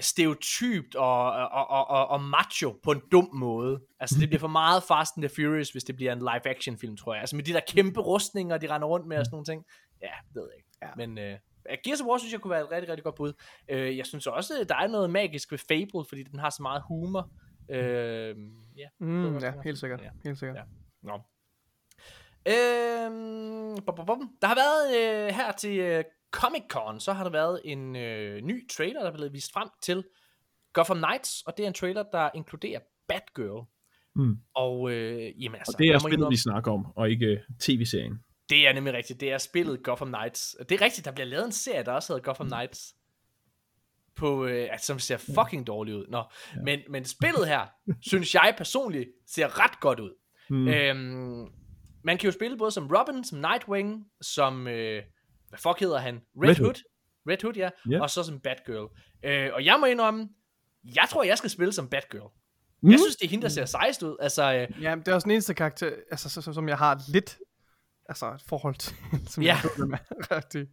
stereotypt 0.00 0.94
og, 0.94 1.32
og, 1.32 1.68
og, 1.68 1.88
og, 1.88 2.08
og 2.08 2.20
macho 2.20 2.78
på 2.82 2.92
en 2.92 3.02
dum 3.12 3.28
måde. 3.34 3.80
Altså 4.00 4.16
det 4.20 4.28
bliver 4.28 4.40
for 4.40 4.48
meget 4.48 4.82
Fast 4.82 5.16
and 5.16 5.28
the 5.28 5.34
Furious, 5.36 5.70
hvis 5.70 5.84
det 5.84 5.96
bliver 5.96 6.12
en 6.12 6.18
live 6.18 6.48
action 6.48 6.78
film, 6.78 6.96
tror 6.96 7.14
jeg. 7.14 7.20
Altså 7.20 7.36
med 7.36 7.44
de 7.44 7.52
der 7.52 7.60
kæmpe 7.68 8.00
rustninger, 8.00 8.58
de 8.58 8.74
render 8.74 8.88
rundt 8.88 9.06
med 9.06 9.18
og 9.18 9.24
sådan 9.26 9.34
nogle 9.34 9.44
ting. 9.44 9.64
Ja, 10.02 10.14
det 10.28 10.34
ved 10.34 10.48
jeg 10.50 10.56
ikke. 10.56 10.68
Ja. 10.82 10.88
Men 10.96 11.18
øh, 11.18 11.38
Gears 11.84 12.00
of 12.00 12.06
War 12.06 12.18
synes 12.18 12.32
jeg 12.32 12.40
kunne 12.40 12.50
være 12.50 12.64
et 12.64 12.70
rigtig, 12.70 12.88
rigtig 12.88 13.04
godt 13.04 13.14
bud. 13.14 13.32
Øh, 13.68 13.96
jeg 13.96 14.06
synes 14.06 14.26
også, 14.26 14.64
der 14.68 14.76
er 14.76 14.86
noget 14.86 15.10
magisk 15.10 15.52
ved 15.52 15.58
Fable, 15.58 16.04
fordi 16.08 16.22
den 16.22 16.38
har 16.38 16.50
så 16.50 16.62
meget 16.62 16.82
humor. 16.88 17.30
Øh, 17.70 18.36
ja, 18.76 18.88
Mm, 19.00 19.38
ja, 19.38 19.52
helt 19.64 19.78
sikkert. 19.78 20.00
Ja. 20.02 20.10
Helt 20.24 20.38
sikkert. 20.38 20.56
Ja. 20.56 20.62
Nå. 21.02 21.20
Øhm, 22.48 23.76
bum, 23.86 23.94
bum, 23.96 24.06
bum. 24.06 24.30
Der 24.42 24.48
har 24.48 24.54
været 24.54 24.84
øh, 24.98 25.34
her 25.34 25.52
til 25.52 25.78
øh, 25.78 26.04
Comic 26.30 26.62
Con, 26.70 27.00
så 27.00 27.12
har 27.12 27.24
der 27.24 27.30
været 27.30 27.60
en 27.64 27.96
øh, 27.96 28.42
ny 28.42 28.68
trailer, 28.68 29.00
der 29.00 29.10
er 29.10 29.14
blevet 29.14 29.32
vist 29.32 29.52
frem 29.52 29.68
til 29.82 30.04
Gotham 30.72 30.96
Knights, 30.96 31.42
og 31.46 31.56
det 31.56 31.62
er 31.62 31.66
en 31.66 31.74
trailer, 31.74 32.02
der 32.12 32.30
inkluderer 32.34 32.80
Batgirl. 33.08 33.66
Mm. 34.16 34.36
Og 34.54 34.90
øh, 34.92 35.42
jamen 35.42 35.56
altså, 35.56 35.72
Og 35.74 35.78
det 35.78 35.88
er 35.88 35.98
spillet, 35.98 36.30
vi 36.30 36.36
snakker 36.36 36.72
om, 36.72 36.86
og 36.96 37.10
ikke 37.10 37.26
øh, 37.26 37.38
tv-serien. 37.60 38.18
Det 38.50 38.68
er 38.68 38.72
nemlig 38.72 38.94
rigtigt. 38.94 39.20
Det 39.20 39.32
er 39.32 39.38
spillet 39.38 39.82
Gotham 39.82 40.08
Knights. 40.08 40.56
Det 40.68 40.80
er 40.80 40.84
rigtigt, 40.84 41.04
der 41.04 41.12
bliver 41.12 41.26
lavet 41.26 41.44
en 41.46 41.52
serie, 41.52 41.84
der 41.84 41.92
også 41.92 42.12
hedder 42.12 42.24
Gotham 42.24 42.46
Knights. 42.46 42.94
På, 44.16 44.46
øh, 44.46 44.68
altså, 44.72 44.86
som 44.86 44.98
ser 44.98 45.16
fucking 45.16 45.66
dårligt 45.66 45.96
ud. 45.96 46.06
Nå. 46.08 46.18
Ja. 46.18 46.60
Men, 46.64 46.80
men 46.90 47.04
spillet 47.04 47.48
her, 47.48 47.66
synes 48.00 48.34
jeg 48.34 48.54
personligt, 48.58 49.08
ser 49.26 49.64
ret 49.64 49.80
godt 49.80 50.00
ud. 50.00 50.10
Mm. 50.50 50.68
Øhm, 50.68 51.48
man 52.04 52.18
kan 52.18 52.26
jo 52.26 52.32
spille 52.32 52.58
både 52.58 52.70
som 52.70 52.90
Robin, 52.96 53.24
som 53.24 53.38
Nightwing, 53.38 54.04
som, 54.20 54.68
øh, 54.68 55.02
hvad 55.48 55.58
fuck 55.58 55.80
hedder 55.80 55.98
han? 55.98 56.14
Red, 56.14 56.48
Red 56.48 56.56
Hood. 56.56 56.66
Hood. 56.66 56.82
Red 57.28 57.42
Hood, 57.42 57.54
ja. 57.54 57.68
Ja. 57.90 58.02
Og 58.02 58.10
så 58.10 58.22
som 58.22 58.40
Batgirl. 58.40 58.88
Øh, 59.24 59.50
og 59.54 59.64
jeg 59.64 59.76
må 59.80 59.86
indrømme, 59.86 60.28
jeg 60.84 61.06
tror, 61.10 61.22
jeg 61.22 61.38
skal 61.38 61.50
spille 61.50 61.72
som 61.72 61.88
Batgirl. 61.88 62.30
Mm. 62.82 62.90
Jeg 62.90 62.98
synes, 62.98 63.16
det 63.16 63.26
er 63.26 63.30
hende, 63.30 63.42
der 63.42 63.48
ser 63.48 63.64
sejst 63.64 64.02
ud. 64.02 64.16
Altså, 64.20 64.42
øh, 64.54 64.82
Ja, 64.82 64.94
det 64.96 65.08
er 65.08 65.14
også 65.14 65.24
den 65.24 65.30
eneste 65.30 65.54
karakter, 65.54 65.90
altså, 66.10 66.28
så, 66.28 66.42
så, 66.42 66.52
som 66.52 66.68
jeg 66.68 66.78
har 66.78 67.00
lidt 67.12 67.38
altså 68.10 68.26
et 68.26 68.42
forhold 68.48 68.74
til, 68.74 68.94
som 69.32 69.42
Ja. 69.42 69.46
jeg 69.48 69.56
har 69.56 69.86
med 69.86 69.98
rigtig. 70.30 70.66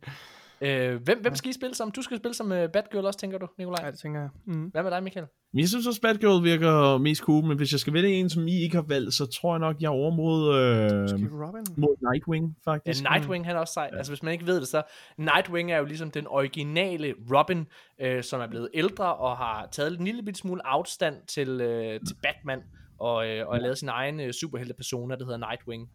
øh, 0.62 1.02
hvem, 1.04 1.22
hvem 1.22 1.36
skal 1.36 1.50
I 1.50 1.54
spille 1.54 1.76
som? 1.76 1.92
Du 1.92 2.02
skal 2.02 2.18
spille 2.18 2.34
som 2.36 2.52
øh, 2.52 2.70
Batgirl 2.70 3.06
også, 3.06 3.20
tænker 3.20 3.38
du, 3.38 3.48
Nikolaj? 3.58 3.86
Ja, 3.86 3.92
det 3.92 4.00
tænker 4.00 4.20
jeg. 4.22 4.30
Mm. 4.46 4.64
Hvad 4.66 4.84
med 4.84 4.92
dig, 4.92 5.04
Michael? 5.04 5.26
Jeg 5.54 5.68
synes 5.70 5.88
også, 5.88 6.02
Batgirl 6.02 6.44
virker 6.44 6.98
mest 6.98 7.22
cool, 7.22 7.46
men 7.46 7.58
hvis 7.58 7.72
jeg 7.72 7.80
skal 7.80 7.94
vælge 7.94 8.10
en, 8.10 8.30
som 8.30 8.48
I 8.48 8.62
ikke 8.64 8.76
har 8.76 8.82
valgt, 8.88 9.14
så 9.14 9.26
tror 9.26 9.54
jeg 9.54 9.60
nok, 9.60 9.76
jeg 9.82 9.88
er 9.88 9.92
over 9.92 10.12
mod, 10.12 10.56
øh, 10.56 11.48
Robin. 11.48 11.66
mod 11.78 12.12
Nightwing, 12.12 12.46
Ja, 12.66 12.72
faktisk. 12.72 13.04
Nightwing, 13.04 13.46
han 13.46 13.56
er 13.56 13.60
også 13.60 13.74
sej. 13.74 13.90
Ja. 13.92 13.98
Altså, 13.98 14.12
hvis 14.12 14.24
man 14.24 14.34
ikke 14.34 14.46
ved 14.46 14.60
det, 14.60 14.68
så 14.68 14.82
Nightwing 15.18 15.72
er 15.72 15.78
jo 15.78 15.86
ligesom 15.86 16.12
den 16.12 16.28
originale 16.28 17.14
Robin, 17.36 17.68
øh, 18.02 18.24
som 18.24 18.42
er 18.42 18.48
blevet 18.48 18.70
ældre 18.74 19.16
og 19.16 19.38
har 19.38 19.68
taget 19.72 20.00
en 20.00 20.06
lille 20.06 20.36
smule 20.36 20.68
afstand 20.68 21.16
til, 21.28 21.62
øh, 21.62 22.00
til 22.08 22.16
Batman 22.24 22.60
og, 23.00 23.28
øh, 23.30 23.48
og 23.48 23.56
har 23.56 23.62
lavet 23.62 23.78
sin 23.78 23.90
egen 23.90 24.20
øh, 24.20 24.34
superhelte-persona, 24.34 25.16
der 25.16 25.26
hedder 25.26 25.38
Nightwing. 25.50 25.90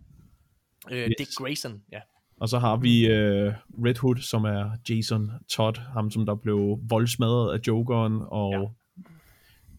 Øh, 0.90 0.98
yes. 1.08 1.14
Dick 1.18 1.30
Grayson, 1.36 1.82
ja. 1.92 2.00
Og 2.40 2.48
så 2.48 2.58
har 2.58 2.76
vi 2.76 3.06
øh, 3.06 3.52
Red 3.84 3.98
Hood, 3.98 4.16
som 4.16 4.44
er 4.44 4.70
Jason 4.88 5.30
Todd, 5.50 5.76
ham 5.78 6.10
som 6.10 6.26
der 6.26 6.34
blev 6.34 6.78
voldsmadret 6.88 7.54
af 7.54 7.60
Jokeren, 7.66 8.22
og 8.26 8.52
Ja. 8.52 9.04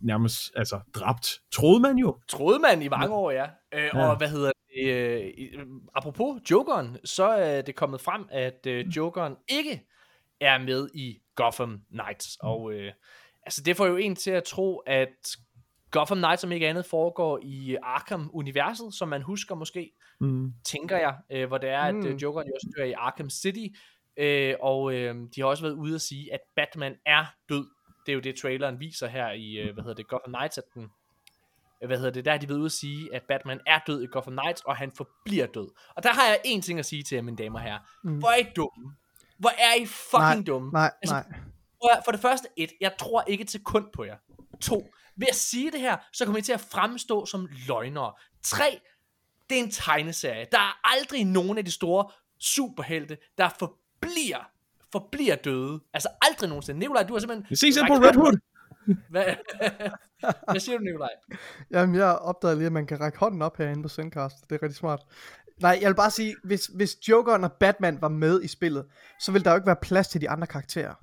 nærmest 0.02 0.52
altså 0.56 0.80
dræbt, 0.96 1.28
troede 1.52 1.80
man 1.80 1.98
jo. 1.98 2.18
Troede 2.30 2.60
man 2.60 2.82
i 2.82 2.88
mange 2.88 3.16
år, 3.16 3.32
ja. 3.32 3.46
Øh, 3.74 3.84
Ja. 3.94 4.10
Og 4.10 4.18
hvad 4.18 4.30
hedder 4.30 4.52
det? 4.76 4.90
Øh, 4.90 5.34
apropos 5.96 6.42
Jokeren, 6.52 6.98
så 7.06 7.24
er 7.26 7.62
det 7.62 7.76
kommet 7.76 8.02
frem, 8.02 8.26
at 8.32 8.66
øh, 8.68 8.86
Jokeren 8.88 9.36
ikke 9.50 9.82
er 10.42 10.58
med 10.58 10.90
i 10.94 11.18
Gotham 11.36 11.82
Knights. 11.92 12.38
Og 12.42 12.74
øh, 12.74 12.92
altså, 13.46 13.62
det 13.64 13.78
får 13.78 13.86
jo 13.86 13.96
en 13.98 14.16
til 14.16 14.32
at 14.32 14.44
tro, 14.44 14.78
at 14.78 15.10
Gotham 15.94 16.18
Knights, 16.18 16.41
som 16.41 16.52
ikke 16.52 16.68
andet, 16.68 16.86
foregår 16.86 17.40
i 17.44 17.78
Arkham-universet, 17.84 18.94
som 18.94 19.07
man 19.07 19.22
husker 19.22 19.56
måske, 19.56 19.91
Mm. 20.20 20.53
tænker 20.65 20.98
jeg, 20.98 21.15
øh, 21.32 21.48
hvor 21.48 21.57
det 21.57 21.70
er, 21.70 21.80
at 21.82 21.95
Mm. 21.95 22.06
øh, 22.06 22.22
Jokeren 22.22 22.48
jo 22.48 22.53
også 22.56 22.74
dør 22.78 22.84
i 22.84 22.91
Arkham 22.91 23.30
City. 23.30 23.76
Øh, 24.18 24.56
og 24.61 24.94
øh, 24.94 25.15
de 25.36 25.41
har 25.41 25.45
også 25.45 25.64
været 25.64 25.74
ude 25.74 25.95
at 25.95 26.02
sige, 26.02 26.34
at 26.34 26.40
Batman 26.56 26.95
er 27.06 27.26
død. 27.49 27.65
Det 28.06 28.11
er 28.11 28.14
jo 28.14 28.20
det, 28.20 28.36
traileren 28.36 28.80
viser 28.80 29.07
her 29.07 29.32
i, 29.32 29.53
øh, 29.53 29.74
hvad 29.74 29.84
hedder 29.84 29.95
det, 29.95 30.07
Gotham 30.07 30.34
Knights, 30.34 30.57
at 30.57 30.64
den, 30.74 30.84
øh, 31.82 31.88
hvad 31.88 31.98
hedder 31.98 32.11
det, 32.11 32.26
der 32.26 32.32
har 32.32 32.38
de 32.38 32.49
været 32.49 32.57
ude 32.60 32.65
at 32.65 32.72
sige, 32.72 33.15
at 33.15 33.22
Batman 33.28 33.60
er 33.68 33.80
død 33.88 34.03
i 34.03 34.07
Gotham 34.11 34.34
Knights, 34.38 34.61
og 34.61 34.76
han 34.76 34.91
forbliver 34.98 35.45
død. 35.45 35.70
Og 35.95 36.03
der 36.03 36.10
har 36.14 36.24
jeg 36.28 36.40
en 36.45 36.61
ting 36.61 36.80
at 36.80 36.86
sige 36.86 37.03
til 37.03 37.15
jer, 37.15 37.22
mine 37.22 37.38
damer 37.38 37.60
og 37.60 37.64
herrer. 37.65 37.80
Mm. 38.03 38.18
Hvor 38.20 38.30
er 38.30 38.38
I 38.38 38.45
dumme? 38.56 38.95
Hvor 39.38 39.49
er 39.49 39.82
I 39.82 39.86
fucking 39.86 40.48
dumme? 40.48 40.72
Nej, 40.72 40.91
Altså, 41.02 41.15
nej. 41.15 42.02
For 42.06 42.11
det 42.11 42.20
første, 42.22 42.48
et, 42.57 42.72
jeg 42.82 42.91
tror 42.99 43.24
ikke 43.28 43.41
et 43.41 43.52
sekund 43.52 43.86
på 43.94 44.03
jer. 44.03 44.18
To, 44.62 44.90
ved 45.16 45.28
at 45.30 45.36
sige 45.36 45.72
det 45.72 45.80
her, 45.80 45.98
så 46.14 46.26
kommer 46.26 46.40
I 46.40 46.42
til 46.42 46.54
at 46.54 46.62
fremstå 46.62 47.26
som 47.26 47.48
løgnere. 47.68 48.14
Tre, 48.44 48.80
det 49.50 49.60
er 49.60 49.64
en 49.64 49.72
tegneserie. 49.72 50.46
Der 50.52 50.58
er 50.58 50.80
aldrig 50.84 51.26
nogen 51.26 51.58
af 51.58 51.66
de 51.66 51.72
store 51.72 52.12
superhelte, 52.40 53.18
der 53.38 53.50
forbliver, 53.60 54.50
forbliver 54.92 55.36
døde. 55.36 55.80
Altså 55.94 56.10
aldrig 56.22 56.50
nogensinde. 56.50 56.80
Nikolaj, 56.80 57.04
du 57.04 57.14
har 57.14 57.20
simpelthen... 57.20 57.46
Vi 57.50 57.56
ses 57.56 57.78
på 57.88 57.94
Red 57.94 58.16
Hood. 58.16 58.40
Hvad, 59.10 59.26
Hvad 60.52 60.60
siger 60.60 60.78
du, 60.78 60.84
Nikolaj? 60.84 61.10
Jamen, 61.72 61.96
jeg 61.96 62.18
opdagede 62.18 62.58
lige, 62.58 62.66
at 62.66 62.72
man 62.72 62.88
kan 62.88 63.00
række 63.00 63.18
hånden 63.18 63.42
op 63.42 63.58
herinde 63.58 63.84
på 63.84 63.90
Sendcast. 63.90 64.36
Det 64.50 64.56
er 64.56 64.64
rigtig 64.64 64.76
smart. 64.76 65.02
Nej, 65.62 65.78
jeg 65.82 65.90
vil 65.90 65.96
bare 65.96 66.12
sige, 66.12 66.36
hvis, 66.44 66.66
hvis 66.66 66.98
Jokeren 67.10 67.44
og 67.44 67.52
Batman 67.52 68.02
var 68.02 68.08
med 68.08 68.44
i 68.44 68.48
spillet, 68.48 68.86
så 69.20 69.32
ville 69.32 69.46
der 69.46 69.52
jo 69.52 69.56
ikke 69.56 69.68
være 69.68 69.76
plads 69.82 70.08
til 70.08 70.22
de 70.22 70.30
andre 70.30 70.48
karakterer. 70.48 70.94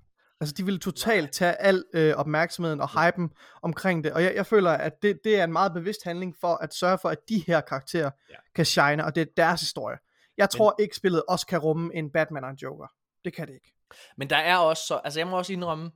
Altså, 0.41 0.55
de 0.59 0.65
ville 0.65 0.81
totalt 0.81 1.33
tage 1.33 1.61
al 1.61 1.85
øh, 1.93 2.15
opmærksomheden 2.17 2.81
og 2.81 3.07
hypen 3.07 3.31
omkring 3.63 4.05
det. 4.05 4.13
Og 4.13 4.23
jeg, 4.23 4.35
jeg 4.35 4.47
føler, 4.47 4.71
at 4.71 5.03
det, 5.03 5.19
det 5.25 5.41
er 5.41 5.45
en 5.45 5.53
meget 5.53 5.73
bevidst 5.73 6.05
handling 6.05 6.37
for 6.41 6.55
at 6.55 6.75
sørge 6.75 6.99
for, 6.99 7.09
at 7.09 7.19
de 7.29 7.45
her 7.47 7.61
karakterer 7.61 8.11
Ja. 8.31 8.35
kan 8.55 8.65
shine, 8.65 9.05
og 9.05 9.15
det 9.15 9.21
er 9.21 9.27
deres 9.37 9.61
historie. 9.61 9.99
Jeg 10.37 10.51
tror 10.51 10.75
ikke, 10.79 10.97
spillet 10.97 11.23
også 11.29 11.47
kan 11.47 11.59
rumme 11.59 11.95
en 11.95 12.11
Batman 12.11 12.45
og 12.45 12.51
en 12.51 12.57
Joker. 12.57 12.87
Det 13.25 13.33
kan 13.33 13.47
det 13.47 13.55
ikke. 13.55 13.73
Men 14.17 14.31
der 14.31 14.37
er 14.37 14.57
også 14.57 14.87
så, 14.87 15.01
altså 15.05 15.21
jeg 15.21 15.27
må 15.27 15.39
også 15.39 15.53
indrømme, 15.53 15.91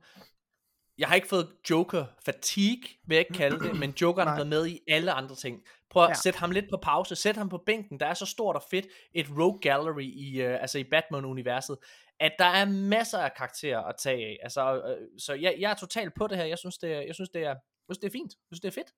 jeg 0.97 1.07
har 1.07 1.15
ikke 1.15 1.27
fået 1.27 1.49
Joker 1.69 2.05
fatigue, 2.25 2.89
vil 3.07 3.15
jeg 3.15 3.19
ikke 3.19 3.33
kalde 3.33 3.59
det, 3.59 3.79
men 3.79 3.93
Jokeren 4.01 4.27
har 4.27 4.35
været 4.35 4.47
med 4.47 4.67
i 4.67 4.79
alle 4.87 5.11
andre 5.11 5.35
ting. 5.35 5.61
Prøv 5.89 6.03
at 6.03 6.09
ja. 6.09 6.13
Sætte 6.13 6.39
ham 6.39 6.51
lidt 6.51 6.65
på 6.69 6.77
pause, 6.81 7.15
sæt 7.15 7.37
ham 7.37 7.49
på 7.49 7.63
bænken, 7.65 7.99
der 7.99 8.05
er 8.05 8.13
så 8.13 8.25
stort 8.25 8.55
og 8.55 8.63
fedt 8.71 8.85
et 9.13 9.27
rogue 9.39 9.59
gallery 9.61 10.01
i, 10.01 10.45
uh, 10.45 10.61
altså 10.61 10.77
i 10.79 10.83
Batman-universet, 10.83 11.77
at 12.19 12.35
der 12.39 12.45
er 12.45 12.65
masser 12.65 13.19
af 13.19 13.33
karakterer 13.33 13.79
at 13.79 13.95
tage 13.99 14.25
af. 14.25 14.37
Altså, 14.43 14.81
øh, 14.81 15.07
så 15.19 15.33
jeg, 15.33 15.55
jeg 15.59 15.71
er 15.71 15.75
totalt 15.75 16.13
på 16.13 16.27
det 16.27 16.37
her, 16.37 16.45
jeg 16.45 16.57
synes 16.57 16.77
det 16.77 16.93
er, 16.93 17.01
jeg 17.01 17.15
synes 17.15 17.29
det 17.29 17.41
er, 17.41 17.49
jeg 17.49 17.57
synes 17.95 17.97
det 17.97 18.07
er 18.07 18.11
fint, 18.11 18.31
jeg 18.33 18.47
synes 18.55 18.61
det 18.61 18.67
er 18.67 18.81
fedt. 18.81 18.93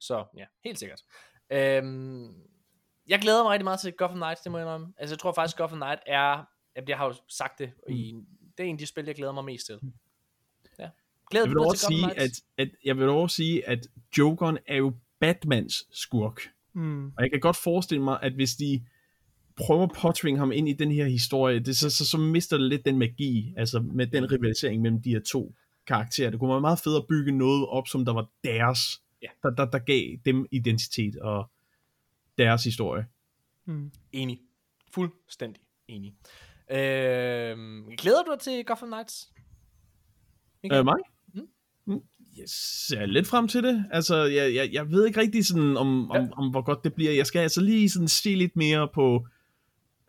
Så 0.00 0.24
ja, 0.36 0.44
helt 0.64 0.78
sikkert. 0.78 1.02
Øhm, 1.50 2.42
jeg 3.06 3.20
glæder 3.20 3.42
mig 3.42 3.52
rigtig 3.52 3.64
meget 3.64 3.80
til 3.80 3.92
Gotham 3.92 4.16
Knights, 4.16 4.40
det 4.40 4.52
må 4.52 4.58
jeg 4.58 4.64
indrømme. 4.64 4.94
Altså 4.96 5.14
jeg 5.14 5.18
tror 5.18 5.32
faktisk, 5.32 5.56
Gotham 5.56 5.78
Knight 5.78 6.00
er, 6.06 6.44
jeg 6.88 6.98
har 6.98 7.06
jo 7.06 7.14
sagt 7.28 7.58
det, 7.58 7.72
i, 7.88 8.14
det 8.58 8.64
er 8.64 8.68
en 8.68 8.74
af 8.74 8.78
de 8.78 8.86
spil, 8.86 9.04
jeg 9.04 9.14
glæder 9.14 9.32
mig 9.32 9.44
mest 9.44 9.66
til. 9.66 9.80
Ja. 10.78 10.88
Glæder 11.30 11.46
Jeg 11.46 11.50
vil 11.50 11.58
også 11.58 11.86
sige, 11.86 12.02
Knights? 12.02 12.44
at, 12.58 12.66
at, 12.66 12.74
jeg 12.84 12.96
vil 12.96 13.08
også 13.08 13.36
sige, 13.36 13.68
at 13.68 13.86
Jokeren 14.18 14.58
er 14.66 14.76
jo 14.76 14.92
Batmans 15.20 15.86
skurk. 15.90 16.40
Mm. 16.72 17.06
Og 17.06 17.22
jeg 17.22 17.30
kan 17.30 17.40
godt 17.40 17.56
forestille 17.56 18.04
mig, 18.04 18.18
at 18.22 18.32
hvis 18.32 18.54
de 18.54 18.86
prøver 19.56 19.82
at 19.82 19.92
påtvinge 19.96 20.38
ham 20.38 20.52
ind 20.52 20.68
i 20.68 20.72
den 20.72 20.92
her 20.92 21.06
historie, 21.06 21.60
det, 21.60 21.76
så, 21.76 21.90
så, 21.90 22.06
så 22.06 22.18
mister 22.18 22.58
det 22.58 22.68
lidt 22.68 22.84
den 22.84 22.98
magi, 22.98 23.54
altså 23.56 23.80
med 23.80 24.06
den 24.06 24.32
rivalisering 24.32 24.82
mellem 24.82 25.02
de 25.02 25.10
her 25.10 25.20
to 25.20 25.54
karakterer. 25.86 26.30
Det 26.30 26.38
kunne 26.40 26.50
være 26.50 26.60
meget 26.60 26.78
fedt 26.78 26.96
at 26.96 27.06
bygge 27.08 27.32
noget 27.32 27.66
op, 27.68 27.88
som 27.88 28.04
der 28.04 28.12
var 28.12 28.30
deres, 28.44 28.78
Ja. 29.22 29.28
der, 29.42 29.50
der, 29.50 29.64
der 29.64 29.78
gav 29.78 30.02
dem 30.24 30.46
identitet 30.50 31.16
og 31.16 31.50
deres 32.38 32.64
historie. 32.64 33.06
Enig. 34.12 34.38
Fuldstændig 34.94 35.62
enig. 35.88 36.14
Øhm, 36.70 37.90
glæder 37.98 38.22
du 38.22 38.30
dig 38.32 38.40
til 38.40 38.64
Gotham 38.64 38.88
Knights? 38.88 39.32
Michael? 40.62 40.78
Øh, 40.78 40.84
mig? 40.84 40.96
Mm. 41.34 41.48
Mm. 41.84 42.00
Jeg 42.36 42.44
ser 42.46 43.06
lidt 43.06 43.26
frem 43.26 43.48
til 43.48 43.62
det. 43.62 43.84
Altså, 43.90 44.16
jeg, 44.16 44.54
jeg, 44.54 44.72
jeg 44.72 44.90
ved 44.90 45.06
ikke 45.06 45.20
rigtig 45.20 45.46
sådan, 45.46 45.76
om, 45.76 46.10
om, 46.10 46.16
Ja. 46.24 46.28
om, 46.32 46.50
hvor 46.50 46.62
godt 46.62 46.84
det 46.84 46.94
bliver. 46.94 47.12
Jeg 47.12 47.26
skal 47.26 47.40
altså 47.40 47.60
lige 47.60 47.90
sådan 47.90 48.08
se 48.08 48.34
lidt 48.34 48.56
mere 48.56 48.88
på 48.94 49.26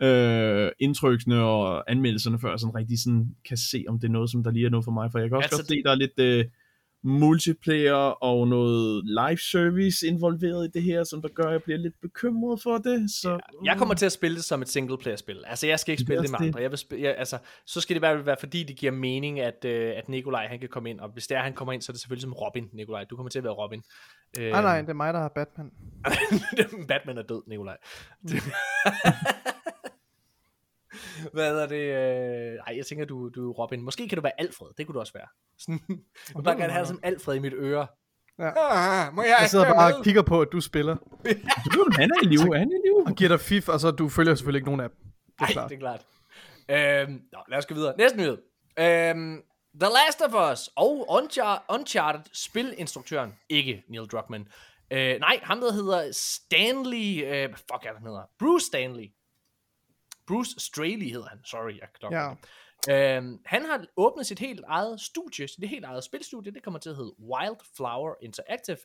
øh, 0.03 0.71
indtryksene 0.79 1.39
og 1.43 1.91
anmeldelserne, 1.91 2.39
før 2.39 2.49
jeg 2.49 2.59
sådan 2.59 2.75
rigtig 2.75 2.99
sådan 3.03 3.25
kan 3.47 3.57
se, 3.57 3.85
om 3.87 3.99
det 3.99 4.07
er 4.07 4.11
noget, 4.11 4.31
som 4.31 4.43
der 4.43 4.51
lige 4.51 4.65
er 4.65 4.69
noget 4.69 4.83
for 4.85 4.91
mig. 4.91 5.11
For 5.11 5.19
jeg 5.19 5.29
kan 5.29 5.37
også 5.37 5.45
Altså, 5.45 5.57
godt 5.57 5.67
se, 5.67 5.83
der 5.83 5.91
er 5.91 5.95
lidt 5.95 6.19
øh, 6.19 6.45
multiplayer 7.05 8.23
og 8.23 8.47
noget 8.47 9.03
live 9.05 9.37
service 9.37 10.07
involveret 10.07 10.67
i 10.67 10.71
det 10.73 10.83
her, 10.83 11.03
som 11.03 11.21
der 11.21 11.29
gør, 11.29 11.43
at 11.43 11.51
jeg 11.51 11.63
bliver 11.63 11.77
lidt 11.79 11.93
bekymret 12.01 12.61
for 12.61 12.77
det. 12.77 13.11
Så, 13.11 13.39
Jeg 13.63 13.77
kommer 13.77 13.93
til 13.95 14.05
at 14.05 14.11
spille 14.11 14.35
det 14.37 14.43
som 14.43 14.61
et 14.61 14.69
single 14.69 14.97
player 14.97 15.15
spil. 15.15 15.43
Altså 15.47 15.67
jeg 15.67 15.79
skal 15.79 15.91
ikke 15.91 16.03
spille 16.03 16.23
det 16.23 16.31
med 16.31 16.39
det. 16.39 16.45
andre. 16.45 16.61
Jeg 16.61 16.69
vil 16.69 16.77
spille, 16.77 17.03
jeg, 17.03 17.15
altså, 17.17 17.37
så 17.65 17.81
skal 17.81 17.93
det 17.93 18.01
være, 18.01 18.25
være 18.25 18.35
fordi 18.39 18.63
det 18.63 18.75
giver 18.77 18.91
mening, 18.91 19.39
at, 19.39 19.65
øh, 19.65 19.93
at 19.97 20.09
Nikolaj 20.09 20.47
han 20.47 20.59
kan 20.59 20.69
komme 20.69 20.89
ind. 20.89 20.99
Og 20.99 21.09
hvis 21.13 21.27
det 21.27 21.37
er, 21.37 21.41
han 21.41 21.53
kommer 21.53 21.73
ind, 21.73 21.81
så 21.81 21.91
er 21.91 21.93
det 21.93 22.01
selvfølgelig 22.01 22.21
som 22.21 22.33
Robin, 22.33 22.69
Nikolaj. 22.73 23.03
Du 23.03 23.15
kommer 23.15 23.29
til 23.29 23.39
at 23.39 23.43
være 23.43 23.53
Robin. 23.53 23.81
Øh, 24.39 24.51
Nej, 24.51 24.61
nej, 24.61 24.81
det 24.81 24.89
er 24.89 24.93
mig, 24.93 25.13
der 25.13 25.19
er 25.19 25.29
Batman. 25.35 25.71
Batman 26.87 27.17
er 27.17 27.23
død, 27.23 27.41
Nikolaj. 27.47 27.77
Hvad 31.33 31.59
er 31.61 31.67
det? 31.67 31.75
Øh... 31.75 32.59
Ej, 32.67 32.77
jeg 32.77 32.85
tænker, 32.85 33.05
du, 33.05 33.29
du 33.29 33.49
er 33.51 33.53
Robin. 33.53 33.81
Måske 33.81 34.09
kan 34.09 34.15
du 34.15 34.21
være 34.21 34.41
Alfred. 34.41 34.67
Det 34.77 34.85
kunne 34.85 34.93
du 34.93 34.99
også 34.99 35.13
være. 35.13 35.27
Sådan, 35.59 35.79
jeg 35.89 36.35
vil 36.35 36.43
bare 36.43 36.57
gerne 36.57 36.73
have 36.73 36.85
som 36.85 36.99
Alfred 37.03 37.35
i 37.35 37.39
mit 37.39 37.53
øre. 37.55 37.87
Ja. 38.39 38.49
Ah, 39.05 39.13
må 39.13 39.21
jeg, 39.21 39.37
Jeg 39.41 39.49
sidder 39.49 39.73
bare 39.73 39.95
og 39.95 40.03
kigger 40.03 40.21
på, 40.21 40.41
at 40.41 40.47
du 40.51 40.61
spiller. 40.61 40.95
han 41.97 42.11
er 42.11 42.23
i 42.23 42.25
live, 42.25 42.57
han 42.57 42.67
er 42.71 42.75
i 42.75 42.87
live. 42.87 43.07
Og 43.07 43.15
giver 43.15 43.27
dig 43.29 43.39
fif, 43.39 43.69
og 43.69 43.79
så 43.79 43.91
du 43.91 44.09
følger 44.09 44.35
selvfølgelig 44.35 44.57
ikke 44.59 44.67
nogen 44.67 44.81
af 44.81 44.89
dem. 44.89 44.97
Det 44.99 45.41
er 45.41 45.45
Ej, 45.45 45.51
klart. 45.51 45.69
det 45.69 45.75
er 45.75 45.79
klart. 45.79 46.01
Øhm, 46.69 47.21
nå, 47.31 47.39
lad 47.49 47.57
os 47.57 47.65
gå 47.65 47.75
videre. 47.75 47.93
Næste 47.97 48.17
nyhed. 48.17 48.37
Øhm, 48.79 49.41
The 49.81 49.89
Last 49.97 50.21
of 50.21 50.51
Us 50.53 50.69
og 50.75 51.05
Unchar- 51.09 51.65
Uncharted 51.75 52.21
spilinstruktøren, 52.33 53.33
ikke 53.49 53.83
Neil 53.89 54.05
Druckmann. 54.07 54.47
Øh, 54.91 55.19
nej, 55.19 55.39
ham 55.43 55.59
der 55.59 55.73
hedder 55.73 56.11
Stanley, 56.11 57.23
øh, 57.23 57.29
hvad 57.29 57.49
fuck 57.57 57.85
er 57.85 57.93
han 57.93 58.03
hedder? 58.03 58.21
Bruce 58.39 58.65
Stanley. 58.65 59.05
Bruce 60.27 60.55
Straley 60.57 61.09
hedder 61.11 61.27
han, 61.27 61.39
sorry, 61.43 61.79
jeg 61.79 61.87
knokler. 61.99 62.35
Ja. 62.87 63.17
Øhm, 63.17 63.39
han 63.45 63.65
har 63.65 63.85
åbnet 63.97 64.25
sit 64.25 64.39
helt 64.39 64.61
eget 64.67 65.01
studie, 65.01 65.47
sit 65.47 65.69
helt 65.69 65.85
eget 65.85 66.03
spilstudie, 66.03 66.53
det 66.53 66.63
kommer 66.63 66.79
til 66.79 66.89
at 66.89 66.95
hedde 66.95 67.13
Wildflower 67.19 68.13
Interactive, 68.21 68.77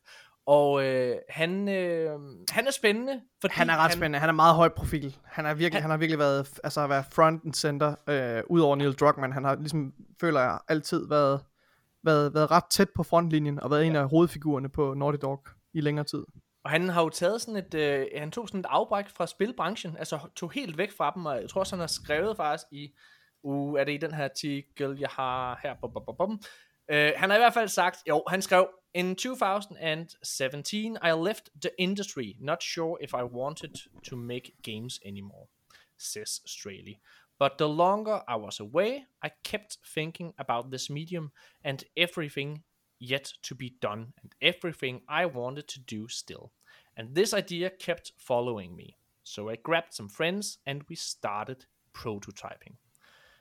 og 0.47 0.85
øh, 0.85 1.16
han, 1.28 1.69
øh, 1.69 2.20
han 2.51 2.66
er 2.66 2.70
spændende, 2.70 3.20
fordi 3.40 3.55
Han 3.55 3.70
er 3.70 3.77
ret 3.77 3.93
spændende. 3.93 4.19
Han 4.19 4.28
er 4.28 4.32
meget 4.32 4.55
høj 4.55 4.69
profil. 4.69 5.16
Han, 5.24 5.47
er 5.47 5.55
virkelig, 5.55 5.73
han, 5.73 5.82
han 5.82 5.90
har 5.90 5.97
virkelig 5.97 6.19
været, 6.19 6.60
altså 6.65 6.86
været 6.86 7.05
front 7.12 7.44
and 7.44 7.55
center, 7.55 7.94
øh, 8.09 8.43
ud 8.51 8.60
over 8.60 8.77
Neil 8.77 8.93
Druckmann. 8.93 9.32
Han 9.32 9.44
har 9.44 9.55
ligesom, 9.55 9.93
føler 10.20 10.40
jeg, 10.40 10.59
altid 10.69 11.09
været, 11.09 11.40
været, 12.02 12.35
været 12.35 12.51
ret 12.51 12.65
tæt 12.70 12.89
på 12.90 13.02
frontlinjen, 13.02 13.60
og 13.60 13.70
været 13.70 13.86
en 13.86 13.97
af 13.97 14.09
hovedfigurerne 14.09 14.69
på 14.69 14.94
Naughty 14.94 15.19
Dog 15.23 15.47
i 15.74 15.81
længere 15.81 16.05
tid. 16.05 16.24
Og 16.64 16.70
han 16.70 16.89
har 16.89 17.02
jo 17.02 17.09
taget 17.09 17.40
sådan 17.40 17.56
et, 17.56 17.74
øh, 17.74 18.06
han 18.16 18.30
tog 18.30 18.48
sådan 18.48 18.60
et 18.60 18.66
afbræk 18.68 19.09
fra 19.09 19.26
spilbranchen, 19.26 19.97
altså 19.97 20.18
tog 20.36 20.52
helt 20.52 20.78
væk 20.78 20.93
fra 20.93 21.12
dem, 21.14 21.26
og 21.26 21.40
jeg 21.40 21.51
tror 21.51 21.60
også, 21.60 21.76
han 21.76 21.80
har 21.80 21.86
skrevet 21.86 22.36
faktisk 22.36 22.66
i, 22.72 22.94
uh, 23.43 23.80
er 23.80 23.85
det 23.85 23.93
i 23.93 23.97
den 23.97 24.14
her 24.14 24.24
artikel, 24.24 24.98
jeg 24.98 25.09
har 25.09 25.60
her, 25.62 25.74
bum, 25.80 25.93
bum, 25.93 26.02
bum, 26.06 26.16
bum. 26.16 26.30
Uh, 26.93 27.10
han 27.16 27.30
har 27.30 27.36
i 27.36 27.40
hvert 27.40 27.55
fald 27.55 27.68
sagt, 27.68 27.98
jo, 28.09 28.24
han 28.28 28.43
skrev, 28.43 28.68
In 28.94 29.16
2017, 29.16 30.98
I 31.02 31.12
left 31.12 31.51
the 31.60 31.70
industry, 31.78 32.36
not 32.40 32.62
sure 32.62 32.97
if 33.01 33.12
I 33.12 33.22
wanted 33.22 33.74
to 34.02 34.16
make 34.16 34.52
games 34.62 34.98
anymore, 35.05 35.48
says 35.98 36.40
Straley. 36.47 36.98
But 37.39 37.59
the 37.59 37.68
longer 37.68 38.22
I 38.26 38.36
was 38.36 38.60
away, 38.60 39.06
I 39.22 39.30
kept 39.44 39.78
thinking 39.94 40.35
about 40.39 40.70
this 40.70 40.90
medium 40.90 41.30
and 41.62 41.85
everything 41.97 42.64
yet 43.01 43.33
to 43.43 43.55
be 43.55 43.70
done 43.83 44.12
and 44.23 44.31
everything 44.41 45.03
I 45.09 45.27
wanted 45.27 45.62
to 45.62 45.81
do 45.97 46.09
still. 46.09 46.53
And 46.97 47.15
this 47.15 47.33
idea 47.33 47.70
kept 47.81 48.12
following 48.19 48.77
me. 48.77 48.97
So 49.25 49.51
I 49.51 49.57
grabbed 49.62 49.93
some 49.93 50.11
friends 50.11 50.59
and 50.66 50.83
we 50.91 50.97
started 50.97 51.66
prototyping. 51.93 52.79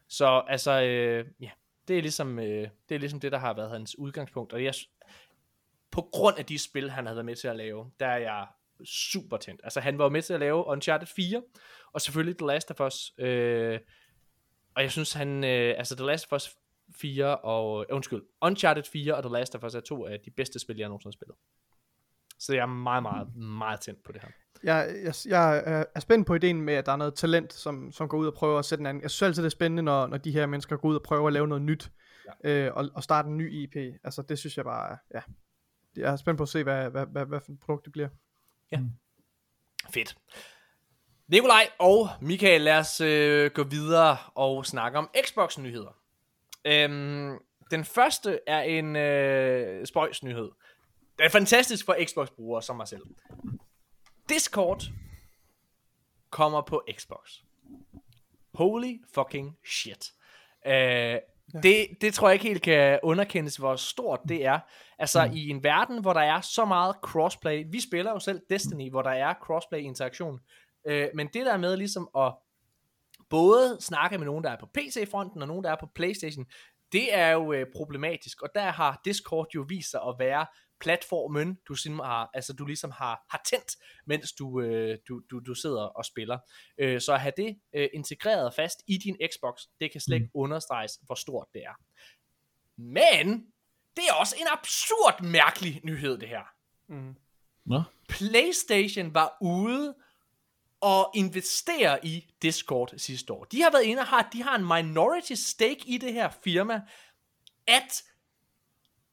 Så 0.07 0.43
altså, 0.47 0.81
øh, 0.81 1.25
ja, 1.39 1.49
det 1.87 1.97
er, 1.97 2.01
ligesom, 2.01 2.39
øh, 2.39 2.67
det 2.89 2.95
er 2.95 2.99
ligesom 2.99 3.19
det, 3.19 3.31
der 3.31 3.37
har 3.37 3.53
været 3.53 3.71
hans 3.71 3.99
udgangspunkt. 3.99 4.53
Og 4.53 4.63
jeg, 4.63 4.73
på 5.91 6.01
grund 6.01 6.37
af 6.37 6.45
de 6.45 6.59
spil, 6.59 6.89
han 6.91 7.05
havde 7.05 7.15
været 7.15 7.25
med 7.25 7.35
til 7.35 7.47
at 7.47 7.55
lave, 7.55 7.91
der 7.99 8.07
er 8.07 8.17
jeg 8.17 8.47
super 8.85 9.37
tændt. 9.37 9.61
Altså, 9.63 9.79
han 9.79 9.97
var 9.97 10.09
med 10.09 10.21
til 10.21 10.33
at 10.33 10.39
lave 10.39 10.65
Uncharted 10.65 11.07
4, 11.07 11.41
og 11.93 12.01
selvfølgelig 12.01 12.37
The 12.37 12.47
Last 12.47 12.71
of 12.71 12.79
Us. 12.79 13.13
Øh, 13.17 13.79
og 14.75 14.81
jeg 14.81 14.91
synes, 14.91 15.13
han, 15.13 15.43
øh, 15.43 15.75
altså 15.77 15.95
The 15.95 16.05
Last 16.05 16.25
of 16.31 16.35
Us 16.35 16.55
4 16.95 17.37
og, 17.37 17.81
øh, 17.89 17.95
undskyld, 17.95 18.21
Uncharted 18.41 18.83
4 18.83 19.15
og 19.15 19.23
The 19.23 19.31
Last 19.33 19.55
of 19.55 19.63
Us 19.63 19.75
er 19.75 19.79
to 19.79 20.05
af 20.05 20.19
de 20.25 20.31
bedste 20.31 20.59
spil, 20.59 20.77
jeg 20.77 20.87
nogensinde 20.87 21.11
har 21.11 21.17
spillet. 21.17 21.35
Så 22.39 22.53
jeg 22.53 22.61
er 22.61 22.65
meget, 22.65 23.03
meget, 23.03 23.35
meget 23.35 23.79
tændt 23.81 24.03
på 24.03 24.11
det 24.11 24.21
her. 24.21 24.29
Jeg, 24.63 24.95
jeg, 25.03 25.13
jeg 25.25 25.57
er- 25.65 25.85
er 25.95 25.99
spændt 25.99 26.27
på 26.27 26.35
ideen 26.35 26.61
med, 26.61 26.73
at 26.73 26.85
der 26.85 26.91
er 26.91 26.95
noget 26.95 27.15
talent, 27.15 27.53
som, 27.53 27.91
som 27.91 28.07
går 28.09 28.17
ud 28.17 28.27
og 28.27 28.33
prøver 28.33 28.59
at 28.59 28.65
sætte 28.65 28.81
en 28.81 28.85
anden. 28.85 29.01
Jeg 29.03 29.11
synes 29.11 29.27
altid, 29.27 29.43
det 29.43 29.47
er 29.47 29.51
spændende, 29.51 29.83
når, 29.83 30.07
når 30.07 30.17
de 30.17 30.31
her 30.31 30.45
mennesker 30.45 30.77
går 30.77 30.89
ud 30.89 30.95
og 30.95 31.03
prøver 31.03 31.27
at 31.27 31.33
lave 31.33 31.47
noget 31.47 31.61
nyt, 31.61 31.91
ja. 32.43 32.49
øh, 32.49 32.75
og, 32.75 32.89
og 32.95 33.03
starte 33.03 33.27
en 33.29 33.37
ny 33.37 33.53
IP. 33.53 33.75
Altså, 34.03 34.21
det 34.21 34.39
synes 34.39 34.57
jeg 34.57 34.65
bare, 34.65 34.97
ja. 35.13 35.19
Jeg 35.97 36.11
er 36.11 36.15
spændt 36.15 36.37
på 36.37 36.43
at 36.43 36.49
se, 36.49 36.63
hvad, 36.63 36.89
hvad, 36.89 37.05
hvad, 37.05 37.25
hvad 37.25 37.39
for 37.39 37.51
et 37.51 37.59
produkt 37.59 37.85
det 37.85 37.91
bliver. 37.93 38.09
Fedt. 39.89 40.17
Nikolaj 41.27 41.69
og 41.79 42.07
Michael, 42.21 42.61
lad 42.61 42.77
os 42.77 43.01
øh, 43.01 43.51
gå 43.51 43.63
videre 43.63 44.17
og 44.35 44.65
snakke 44.65 44.97
om 44.97 45.09
Xbox-nyheder. 45.25 45.97
Øhm, 46.67 47.37
den 47.71 47.85
første 47.85 48.39
er 48.47 48.61
en 48.61 48.95
øh, 48.95 49.85
spøjs-nyhed. 49.85 50.51
Det 51.17 51.25
er 51.25 51.29
fantastisk 51.29 51.85
for 51.85 51.95
Xbox-brugere 52.05 52.61
som 52.61 52.75
mig 52.75 52.87
selv. 52.87 53.03
Discord 54.29 54.83
kommer 56.29 56.61
på 56.61 56.83
Xbox. 56.91 57.31
Holy 58.53 58.93
fucking 59.13 59.57
shit. 59.65 60.11
Øh, 60.67 61.17
det, 61.63 61.87
det 62.01 62.13
tror 62.13 62.27
jeg 62.27 62.33
ikke 62.33 62.47
helt 62.47 62.61
kan 62.61 62.99
underkendes, 63.03 63.55
hvor 63.55 63.75
stort 63.75 64.19
det 64.27 64.45
er. 64.45 64.59
Altså 64.99 65.25
mm. 65.25 65.33
i 65.33 65.49
en 65.49 65.63
verden, 65.63 66.01
hvor 66.01 66.13
der 66.13 66.21
er 66.21 66.41
så 66.41 66.65
meget 66.65 66.95
crossplay. 67.01 67.65
Vi 67.71 67.79
spiller 67.79 68.11
jo 68.11 68.19
selv 68.19 68.41
Destiny, 68.49 68.89
hvor 68.89 69.01
der 69.01 69.09
er 69.09 69.33
crossplay-interaktion. 69.33 70.39
Øh, 70.87 71.07
men 71.15 71.27
det 71.27 71.45
der 71.45 71.57
med 71.57 71.77
ligesom 71.77 72.09
at 72.17 72.33
både 73.29 73.77
snakke 73.79 74.17
med 74.17 74.25
nogen, 74.25 74.43
der 74.43 74.49
er 74.49 74.59
på 74.59 74.69
PC-fronten, 74.73 75.41
og 75.41 75.47
nogen, 75.47 75.63
der 75.63 75.71
er 75.71 75.77
på 75.79 75.89
Playstation, 75.95 76.45
det 76.91 77.15
er 77.15 77.29
jo 77.29 77.53
øh, 77.53 77.65
problematisk, 77.75 78.41
og 78.41 78.49
der 78.55 78.71
har 78.71 79.01
Discord 79.05 79.47
jo 79.55 79.65
vist 79.69 79.91
sig 79.91 80.01
at 80.07 80.15
være 80.19 80.45
platformen, 80.79 81.57
du, 81.67 81.75
simpelthen 81.75 82.05
har, 82.05 82.29
altså, 82.33 82.53
du 82.53 82.65
ligesom 82.65 82.91
har, 82.91 83.25
har 83.29 83.41
tændt, 83.45 83.75
mens 84.05 84.33
du, 84.33 84.61
øh, 84.61 84.97
du, 85.07 85.21
du, 85.31 85.39
du 85.39 85.53
sidder 85.53 85.81
og 85.81 86.05
spiller. 86.05 86.39
Øh, 86.77 87.01
så 87.01 87.13
at 87.13 87.21
have 87.21 87.33
det 87.37 87.59
øh, 87.75 87.89
integreret 87.93 88.53
fast 88.53 88.83
i 88.87 88.97
din 88.97 89.17
Xbox, 89.33 89.61
det 89.79 89.91
kan 89.91 90.01
slet 90.01 90.15
ikke 90.15 90.31
mm. 90.33 90.41
understreges, 90.41 90.99
hvor 91.05 91.15
stort 91.15 91.47
det 91.53 91.63
er. 91.63 91.75
Men, 92.77 93.47
det 93.95 94.03
er 94.09 94.13
også 94.13 94.35
en 94.39 94.47
absurd 94.51 95.23
mærkelig 95.23 95.81
nyhed, 95.83 96.17
det 96.17 96.29
her. 96.29 96.43
Mm. 96.87 97.15
Nå? 97.65 97.83
PlayStation 98.09 99.13
var 99.13 99.37
ude 99.41 99.95
og 100.81 101.11
investere 101.15 102.05
i 102.05 102.25
Discord 102.41 102.93
sidste 102.97 103.33
år. 103.33 103.43
De 103.43 103.61
har 103.61 103.71
været 103.71 103.83
inde 103.83 103.99
og 103.99 104.07
har, 104.07 104.29
de 104.33 104.43
har 104.43 104.55
en 104.55 104.85
minority 104.85 105.33
stake 105.33 105.81
i 105.85 105.97
det 105.97 106.13
her 106.13 106.29
firma, 106.43 106.81
at 107.67 108.03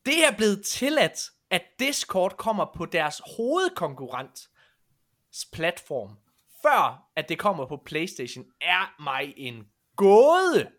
det 0.06 0.24
er 0.24 0.36
blevet 0.36 0.64
tilladt, 0.64 1.20
at 1.50 1.62
Discord 1.78 2.36
kommer 2.36 2.66
på 2.76 2.86
deres 2.86 3.22
hovedkonkurrent 3.36 4.48
platform, 5.52 6.16
før 6.62 7.08
at 7.16 7.28
det 7.28 7.38
kommer 7.38 7.66
på 7.66 7.82
Playstation, 7.86 8.44
er 8.60 9.02
mig 9.02 9.34
en 9.36 9.66
gåde. 9.96 10.70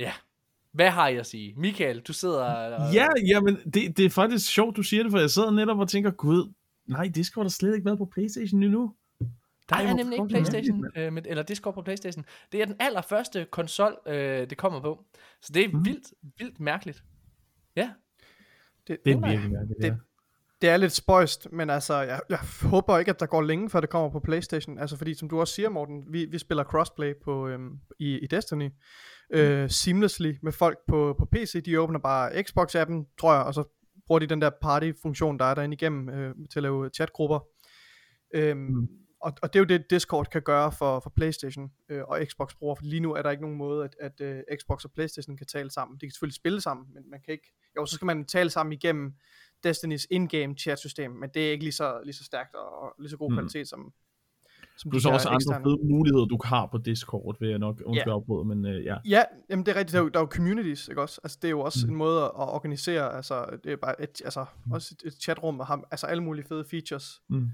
Ja. 0.00 0.12
Hvad 0.72 0.90
har 0.90 1.08
jeg 1.08 1.18
at 1.18 1.26
sige? 1.26 1.54
Michael, 1.56 2.00
du 2.00 2.12
sidder... 2.12 2.44
Og... 2.74 2.94
Ja, 2.94 3.06
jamen, 3.28 3.56
det, 3.56 3.96
det 3.96 4.04
er 4.04 4.10
faktisk 4.10 4.52
sjovt, 4.52 4.76
du 4.76 4.82
siger 4.82 5.02
det, 5.02 5.12
for 5.12 5.18
jeg 5.18 5.30
sidder 5.30 5.50
netop 5.50 5.78
og 5.78 5.88
tænker, 5.88 6.10
gud, 6.10 6.52
Nej, 6.88 7.10
Discord 7.14 7.46
er 7.46 7.50
slet 7.50 7.74
ikke 7.74 7.84
været 7.84 7.98
på 7.98 8.04
Playstation 8.04 8.62
endnu. 8.62 8.94
Der 9.68 9.76
er 9.76 9.94
nemlig 9.94 10.16
ikke 10.16 10.28
Playstation, 10.28 10.86
øh, 10.96 11.12
med, 11.12 11.22
eller 11.26 11.42
Discord 11.42 11.74
på 11.74 11.82
Playstation. 11.82 12.24
Det 12.52 12.62
er 12.62 12.66
den 12.66 12.76
allerførste 12.80 13.46
konsol, 13.50 13.98
øh, 14.06 14.50
det 14.50 14.58
kommer 14.58 14.80
på. 14.80 15.04
Så 15.42 15.52
det 15.52 15.64
er 15.64 15.68
mm. 15.68 15.84
vildt, 15.84 16.12
vildt 16.38 16.60
mærkeligt. 16.60 17.04
Ja. 17.76 17.90
Det, 18.88 18.98
det 19.04 19.12
er 19.12 19.20
virkelig 19.28 19.50
mærkeligt, 19.50 19.82
det, 19.82 19.88
ja. 19.88 19.96
det 20.60 20.68
er 20.70 20.76
lidt 20.76 20.92
spøjst, 20.92 21.52
men 21.52 21.70
altså, 21.70 22.00
jeg, 22.00 22.20
jeg 22.28 22.38
håber 22.62 22.98
ikke, 22.98 23.10
at 23.10 23.20
der 23.20 23.26
går 23.26 23.42
længe, 23.42 23.70
før 23.70 23.80
det 23.80 23.90
kommer 23.90 24.10
på 24.10 24.20
Playstation. 24.20 24.78
Altså, 24.78 24.96
fordi 24.96 25.14
som 25.14 25.28
du 25.28 25.40
også 25.40 25.54
siger, 25.54 25.68
Morten, 25.68 26.04
vi, 26.08 26.24
vi 26.24 26.38
spiller 26.38 26.64
crossplay 26.64 27.14
på, 27.24 27.48
øhm, 27.48 27.78
i, 27.98 28.18
i 28.18 28.26
Destiny. 28.26 28.70
Øh, 29.32 29.62
mm. 29.62 29.68
seamlessly 29.68 30.32
med 30.42 30.52
folk 30.52 30.78
på, 30.86 31.14
på 31.18 31.24
PC. 31.32 31.62
De 31.64 31.80
åbner 31.80 31.98
bare 31.98 32.30
Xbox-appen, 32.30 33.16
tror 33.18 33.34
jeg, 33.34 33.42
og 33.42 33.54
så 33.54 33.64
bruger 34.08 34.18
de 34.18 34.26
den 34.26 34.42
der 34.42 34.50
party-funktion, 34.62 35.38
der 35.38 35.44
er 35.44 35.54
derinde 35.54 35.74
igennem 35.74 36.08
øh, 36.08 36.34
til 36.50 36.58
at 36.58 36.62
lave 36.62 36.90
chatgrupper. 36.94 37.40
Øhm, 38.34 38.60
mm. 38.60 38.88
og, 39.20 39.32
og 39.42 39.52
det 39.52 39.58
er 39.58 39.60
jo 39.60 39.64
det, 39.64 39.90
Discord 39.90 40.26
kan 40.26 40.42
gøre 40.42 40.72
for, 40.72 41.00
for 41.00 41.10
Playstation 41.16 41.70
øh, 41.88 42.02
og 42.04 42.20
Xbox 42.24 42.54
brugere, 42.54 42.76
for 42.76 42.84
lige 42.84 43.00
nu 43.00 43.14
er 43.14 43.22
der 43.22 43.30
ikke 43.30 43.42
nogen 43.42 43.56
måde, 43.56 43.84
at, 43.84 43.96
at 44.00 44.20
øh, 44.20 44.42
Xbox 44.60 44.84
og 44.84 44.92
Playstation 44.92 45.36
kan 45.36 45.46
tale 45.46 45.70
sammen. 45.70 45.96
De 46.00 46.06
kan 46.06 46.10
selvfølgelig 46.10 46.36
spille 46.36 46.60
sammen, 46.60 46.86
men 46.94 47.10
man 47.10 47.20
kan 47.24 47.32
ikke, 47.32 47.54
jo, 47.76 47.86
så 47.86 47.94
skal 47.94 48.06
man 48.06 48.24
tale 48.24 48.50
sammen 48.50 48.72
igennem 48.72 49.14
Destinys 49.64 50.06
in-game 50.10 50.54
chat-system, 50.54 51.10
men 51.10 51.30
det 51.34 51.46
er 51.46 51.52
ikke 51.52 51.64
lige 51.64 51.72
så, 51.72 52.00
lige 52.04 52.14
så 52.14 52.24
stærkt 52.24 52.54
og, 52.54 52.82
og 52.82 52.94
lige 52.98 53.10
så 53.10 53.16
god 53.16 53.30
mm. 53.30 53.36
kvalitet 53.36 53.68
som, 53.68 53.92
som 54.78 54.90
du 54.90 55.00
så 55.00 55.08
også 55.08 55.28
andre 55.28 55.62
fede 55.64 55.78
muligheder, 55.90 56.24
du 56.24 56.38
har 56.44 56.68
på 56.72 56.78
Discord, 56.78 57.36
vil 57.40 57.48
jeg 57.48 57.58
nok 57.58 57.82
undskylde 57.84 58.08
yeah. 58.08 58.16
opbrud, 58.16 58.44
men 58.44 58.64
uh, 58.64 58.84
ja. 58.84 58.96
Ja, 59.04 59.22
jamen 59.50 59.66
det 59.66 59.72
er 59.72 59.76
rigtigt, 59.76 59.92
der 59.92 59.98
er, 59.98 60.02
jo, 60.02 60.08
der 60.08 60.18
er 60.18 60.22
jo 60.22 60.26
communities, 60.26 60.88
ikke 60.88 61.02
også? 61.02 61.20
Altså 61.24 61.38
det 61.42 61.48
er 61.48 61.50
jo 61.50 61.60
også 61.60 61.86
mm. 61.86 61.92
en 61.92 61.98
måde 61.98 62.22
at 62.22 62.30
organisere, 62.34 63.16
altså 63.16 63.46
det 63.64 63.72
er 63.72 63.76
bare 63.76 64.02
et, 64.02 64.22
altså, 64.24 64.44
mm. 64.66 64.72
også 64.72 64.94
et, 64.94 65.08
et 65.08 65.22
chatrum, 65.22 65.60
og 65.60 65.66
har 65.66 65.82
altså 65.90 66.06
alle 66.06 66.22
mulige 66.22 66.44
fede 66.48 66.64
features. 66.70 67.20
Mm. 67.28 67.48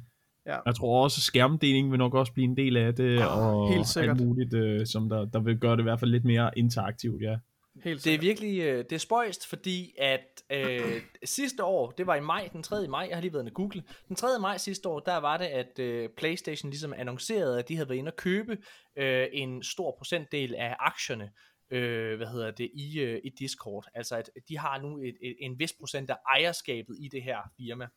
Ja. 0.47 0.57
Jeg 0.67 0.75
tror 0.75 1.03
også, 1.05 1.19
at 1.19 1.23
skærmdeling 1.23 1.91
vil 1.91 1.99
nok 1.99 2.15
også 2.15 2.33
blive 2.33 2.45
en 2.45 2.57
del 2.57 2.77
af 2.77 2.95
det, 2.95 3.19
oh, 3.19 3.47
og 3.47 3.69
helt 3.69 3.87
sikkert. 3.87 4.17
alt 4.17 4.27
muligt, 4.27 4.55
uh, 4.55 4.87
som 4.87 5.09
der, 5.09 5.25
der 5.25 5.41
vil 5.41 5.59
gøre 5.59 5.73
det 5.73 5.81
i 5.81 5.83
hvert 5.83 6.01
fald 6.01 6.11
lidt 6.11 6.25
mere 6.25 6.51
interaktivt, 6.59 7.23
ja. 7.23 7.37
Helt 7.83 8.05
det 8.05 8.15
er 8.15 8.19
virkelig 8.19 8.61
øh, 8.61 8.79
det 8.79 8.93
er 8.93 8.99
spøjst, 8.99 9.47
fordi 9.47 9.95
at 9.99 10.43
øh, 10.51 11.03
sidste 11.25 11.65
år, 11.65 11.91
det 11.91 12.07
var 12.07 12.15
i 12.15 12.21
maj, 12.21 12.49
den 12.53 12.63
3. 12.63 12.89
maj, 12.89 13.07
jeg 13.09 13.17
har 13.17 13.21
lige 13.21 13.33
været 13.33 13.43
inde 13.43 13.55
google, 13.55 13.83
den 14.09 14.17
3. 14.17 14.39
maj 14.41 14.57
sidste 14.57 14.89
år, 14.89 15.01
der 15.01 15.17
var 15.17 15.37
det, 15.37 15.45
at 15.45 15.79
øh, 15.79 16.09
Playstation 16.17 16.71
ligesom 16.71 16.93
annoncerede, 16.93 17.59
at 17.59 17.69
de 17.69 17.77
havde 17.77 17.89
været 17.89 17.99
inde 17.99 18.09
og 18.09 18.17
købe 18.17 18.59
øh, 18.97 19.27
en 19.33 19.63
stor 19.63 19.95
procentdel 19.99 20.55
af 20.55 20.77
aktierne, 20.79 21.31
øh, 21.71 22.17
hvad 22.17 22.27
hedder 22.27 22.51
det, 22.51 22.71
i, 22.75 23.01
øh, 23.01 23.21
i 23.25 23.29
Discord. 23.39 23.87
Altså 23.95 24.17
at 24.17 24.31
de 24.49 24.59
har 24.59 24.79
nu 24.79 24.99
et, 24.99 25.17
et, 25.23 25.37
en 25.41 25.59
vis 25.59 25.73
procent 25.73 26.11
af 26.11 26.17
ejerskabet 26.29 26.97
i 27.01 27.09
det 27.09 27.23
her 27.23 27.39
firma. 27.57 27.89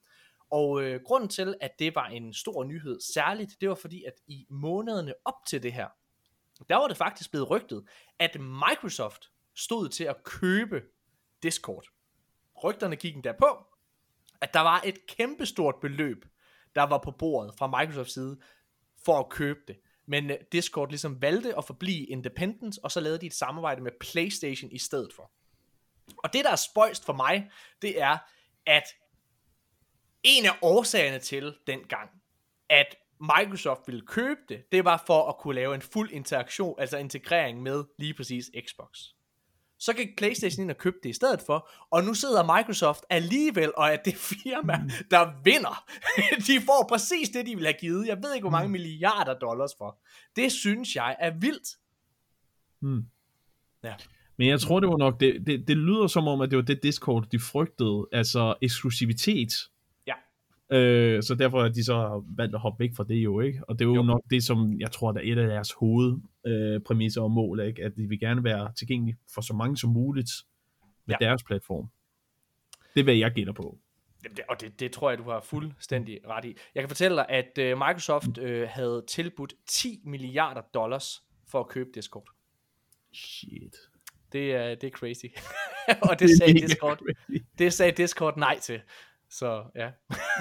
Og 0.52 0.84
øh, 0.84 1.02
grunden 1.06 1.30
til, 1.30 1.56
at 1.62 1.72
det 1.80 1.96
var 1.96 2.08
en 2.08 2.34
stor 2.34 2.64
nyhed, 2.64 3.00
særligt, 3.14 3.52
det 3.62 3.70
var 3.70 3.76
fordi, 3.76 4.04
at 4.04 4.14
i 4.28 4.46
månederne 4.50 5.14
op 5.26 5.46
til 5.48 5.64
det 5.64 5.74
her, 5.74 5.88
der 6.70 6.76
var 6.76 6.88
det 6.88 6.98
faktisk 6.98 7.32
blevet 7.32 7.50
rygtet, 7.50 7.84
at 8.20 8.38
Microsoft 8.40 9.32
stod 9.58 9.90
til 9.90 10.04
at 10.04 10.24
købe 10.24 10.82
Discord. 11.44 11.86
Rygterne 12.64 12.96
gik 12.96 13.16
endda 13.16 13.32
på, 13.32 13.66
at 14.42 14.54
der 14.54 14.60
var 14.60 14.82
et 14.86 15.08
kæmpestort 15.08 15.76
beløb, 15.82 16.26
der 16.76 16.84
var 16.84 16.98
på 16.98 17.12
bordet 17.12 17.54
fra 17.58 17.80
Microsofts 17.80 18.14
side, 18.14 18.40
for 19.06 19.20
at 19.20 19.30
købe 19.30 19.60
det. 19.68 19.80
Men 20.06 20.32
øh, 20.32 20.38
Discord 20.52 20.90
ligesom 20.90 21.22
valgte 21.22 21.58
at 21.58 21.66
forblive 21.66 22.06
independent, 22.06 22.80
og 22.84 22.92
så 22.92 23.00
lavede 23.00 23.22
de 23.22 23.26
et 23.26 23.34
samarbejde 23.34 23.82
med 23.82 23.92
PlayStation 24.00 24.72
i 24.72 24.78
stedet 24.78 25.14
for. 25.14 25.32
Og 26.18 26.34
det, 26.34 26.46
der 26.46 26.52
er 26.52 26.56
spøjst 26.56 27.06
for 27.06 27.14
mig, 27.14 27.52
det 27.82 28.02
er, 28.02 28.18
at 28.66 28.84
en 30.24 30.46
af 30.46 30.58
årsagerne 30.62 31.20
til 31.20 31.58
dengang, 31.68 32.10
at 32.70 32.96
Microsoft 33.20 33.82
ville 33.88 34.06
købe 34.08 34.40
det, 34.50 34.72
det 34.72 34.86
var 34.86 35.04
for 35.08 35.30
at 35.30 35.38
kunne 35.38 35.56
lave 35.56 35.76
en 35.76 35.82
fuld 35.82 36.12
interaktion, 36.12 36.80
altså 36.80 36.98
integrering 36.98 37.62
med 37.62 37.84
lige 38.00 38.14
præcis 38.14 38.52
Xbox. 38.66 39.17
Så 39.80 39.94
gik 39.94 40.08
PlayStation 40.18 40.64
ind 40.64 40.72
og 40.72 40.78
købte 40.78 41.00
det 41.04 41.10
i 41.10 41.14
stedet 41.14 41.42
for, 41.46 41.70
og 41.92 42.04
nu 42.04 42.14
sidder 42.14 42.58
Microsoft 42.58 43.04
alligevel 43.10 43.72
og 43.78 43.88
er 43.88 43.96
det 43.96 44.16
firma, 44.16 44.78
mm. 44.78 44.90
der 45.12 45.44
vinder. 45.44 45.86
de 46.48 46.62
får 46.66 46.86
præcis 46.90 47.30
det, 47.30 47.46
de 47.46 47.56
vil 47.56 47.66
have 47.66 47.78
givet. 47.80 48.08
Jeg 48.08 48.18
ved 48.24 48.34
ikke, 48.34 48.44
hvor 48.44 48.52
mange 48.52 48.68
mm. 48.68 48.72
milliarder 48.72 49.34
dollars 49.40 49.72
for. 49.78 50.00
Det 50.36 50.52
synes 50.52 50.96
jeg 50.96 51.16
er 51.20 51.32
vildt. 51.40 51.68
Mm. 52.82 53.06
Ja. 53.84 53.94
Men 54.38 54.48
jeg 54.48 54.60
tror, 54.60 54.80
det 54.80 54.90
var 54.90 54.98
nok, 54.98 55.20
det, 55.20 55.48
det, 55.48 55.68
det 55.68 55.78
lyder 55.78 56.08
som 56.08 56.28
om, 56.28 56.42
at 56.42 56.52
det 56.52 56.58
var 56.58 56.64
det 56.64 56.84
Discord, 56.84 57.26
de 57.32 57.40
frygtede, 57.40 58.08
altså 58.12 58.56
eksklusivitet 58.62 59.54
Øh, 60.70 61.24
så 61.24 61.36
derfor 61.36 61.64
er 61.64 61.70
de 61.70 61.84
så 61.84 62.24
valgt 62.38 62.56
at 62.56 62.62
hoppe 62.62 62.84
væk 62.84 62.96
fra 62.96 63.04
det 63.04 63.16
jo, 63.16 63.40
ikke? 63.40 63.60
Og 63.68 63.80
det 63.80 63.86
er 63.86 63.90
jo, 63.90 63.96
jo. 63.96 64.02
nok 64.02 64.22
det, 64.30 64.44
som 64.44 64.80
jeg 64.80 64.92
tror, 64.92 65.12
der 65.12 65.20
er 65.20 65.24
et 65.24 65.38
af 65.38 65.48
deres 65.48 65.72
hovedpræmisser 65.72 67.22
øh, 67.22 67.26
og 67.26 67.32
mål, 67.32 67.60
ikke? 67.60 67.84
At 67.84 67.96
de 67.96 68.08
vil 68.08 68.20
gerne 68.20 68.44
være 68.44 68.74
tilgængelige 68.74 69.18
for 69.34 69.42
så 69.42 69.54
mange 69.54 69.78
som 69.78 69.90
muligt 69.90 70.32
med 71.06 71.16
ja. 71.22 71.26
deres 71.26 71.44
platform. 71.44 71.90
Det 72.94 73.00
er, 73.00 73.04
hvad 73.04 73.16
jeg 73.16 73.32
gætter 73.32 73.54
på. 73.54 73.78
Det, 74.24 74.40
og 74.50 74.62
det, 74.62 74.80
det 74.80 74.92
tror 74.92 75.10
jeg, 75.10 75.18
du 75.18 75.24
har 75.24 75.40
fuldstændig 75.40 76.20
ret 76.28 76.46
i. 76.46 76.56
Jeg 76.76 76.84
kan 76.84 76.90
fortælle 76.90 77.18
dig, 77.18 77.26
at 77.30 77.74
uh, 77.74 77.80
Microsoft 77.80 78.38
uh, 78.38 78.62
havde 78.68 79.04
tilbudt 79.08 79.54
10 79.68 80.02
milliarder 80.06 80.62
dollars 80.74 81.24
for 81.48 81.60
at 81.60 81.68
købe 81.68 81.90
Discord. 81.96 82.30
Shit. 83.14 83.76
Det 84.32 84.56
er, 84.56 84.76
det 84.76 84.88
er 84.88 84.92
crazy. 84.92 85.26
og 86.10 86.20
det, 86.20 86.20
det 86.20 86.38
sagde 86.38 86.54
Discord, 86.54 87.02
det 87.58 87.74
sagde 87.74 87.92
Discord 87.92 88.38
nej 88.38 88.60
til. 88.60 88.82
Så 89.32 89.64
ja. 89.76 89.90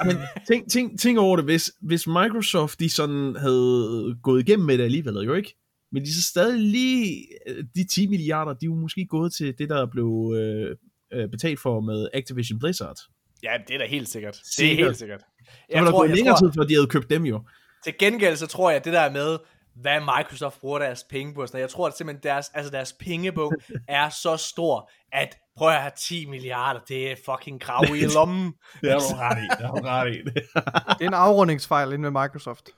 Men 0.05 0.17
tænk, 0.49 0.71
tænk, 0.73 1.01
tænk 1.01 1.19
over 1.19 1.37
det, 1.37 1.45
hvis, 1.45 1.73
hvis 1.81 2.07
Microsoft 2.07 2.81
de 2.81 2.91
sådan 2.91 3.37
havde 3.37 4.17
gået 4.23 4.49
igennem 4.49 4.67
med 4.67 4.79
det 4.79 4.85
alligevel, 4.85 5.15
jo 5.15 5.35
ikke? 5.35 5.57
Men 5.93 6.05
de 6.05 6.15
så 6.15 6.23
stadig 6.23 6.61
lige, 6.61 7.27
de 7.75 7.85
10 7.85 8.07
milliarder, 8.07 8.53
de 8.53 8.67
er 8.67 8.71
jo 8.71 8.75
måske 8.75 9.07
gået 9.07 9.33
til 9.35 9.59
det, 9.59 9.69
der 9.69 9.87
blev 9.87 10.35
øh, 10.37 10.77
øh 11.13 11.31
betalt 11.31 11.61
for 11.61 11.81
med 11.81 12.09
Activision 12.15 12.59
Blizzard. 12.59 12.97
Ja, 13.43 13.53
det 13.69 13.75
er 13.75 13.79
da 13.79 13.87
helt 13.87 14.09
sikkert. 14.09 14.37
sikkert. 14.45 14.77
Det 14.77 14.83
er 14.83 14.87
helt 14.87 14.97
sikkert. 14.97 15.21
Jeg 15.69 15.79
så 15.79 15.79
var 15.79 15.91
der 15.91 15.99
gået 15.99 16.11
længere 16.11 16.37
tror, 16.37 16.49
tid, 16.49 16.53
før 16.59 16.65
de 16.65 16.75
havde 16.75 16.87
købt 16.87 17.11
dem 17.11 17.25
jo. 17.25 17.43
Til 17.85 17.95
gengæld, 17.99 18.37
så 18.37 18.47
tror 18.47 18.71
jeg, 18.71 18.77
at 18.77 18.85
det 18.85 18.93
der 18.93 19.11
med, 19.11 19.39
hvad 19.75 20.01
Microsoft 20.01 20.61
bruger 20.61 20.79
deres 20.79 21.05
penge 21.11 21.35
på. 21.35 21.47
Sådan 21.47 21.61
jeg 21.61 21.71
tror 21.71 21.87
at 21.87 21.97
simpelthen, 21.97 22.23
deres, 22.23 22.51
altså 22.55 22.71
deres 22.71 22.93
pengebog 22.93 23.53
er 23.89 24.09
så 24.09 24.37
stor, 24.37 24.91
at 25.13 25.39
prøv 25.57 25.69
at 25.69 25.81
have 25.81 25.93
10 25.97 26.27
milliarder, 26.27 26.81
det 26.89 27.13
er 27.13 27.17
fucking 27.25 27.61
krav 27.61 27.85
i 27.97 28.07
lommen. 28.17 28.55
Det 28.81 28.91
har 28.91 28.99
du 28.99 29.17
ret 29.17 29.39
i. 29.39 29.49
Det 29.59 29.67
har 29.67 29.75
du 29.75 29.83
ret 29.85 30.15
i. 30.15 30.23
Det 30.99 31.05
er 31.05 31.09
en 31.09 31.15
afrundingsfejl 31.15 31.93
inde 31.93 32.05
ved 32.05 32.23
Microsoft. 32.23 32.69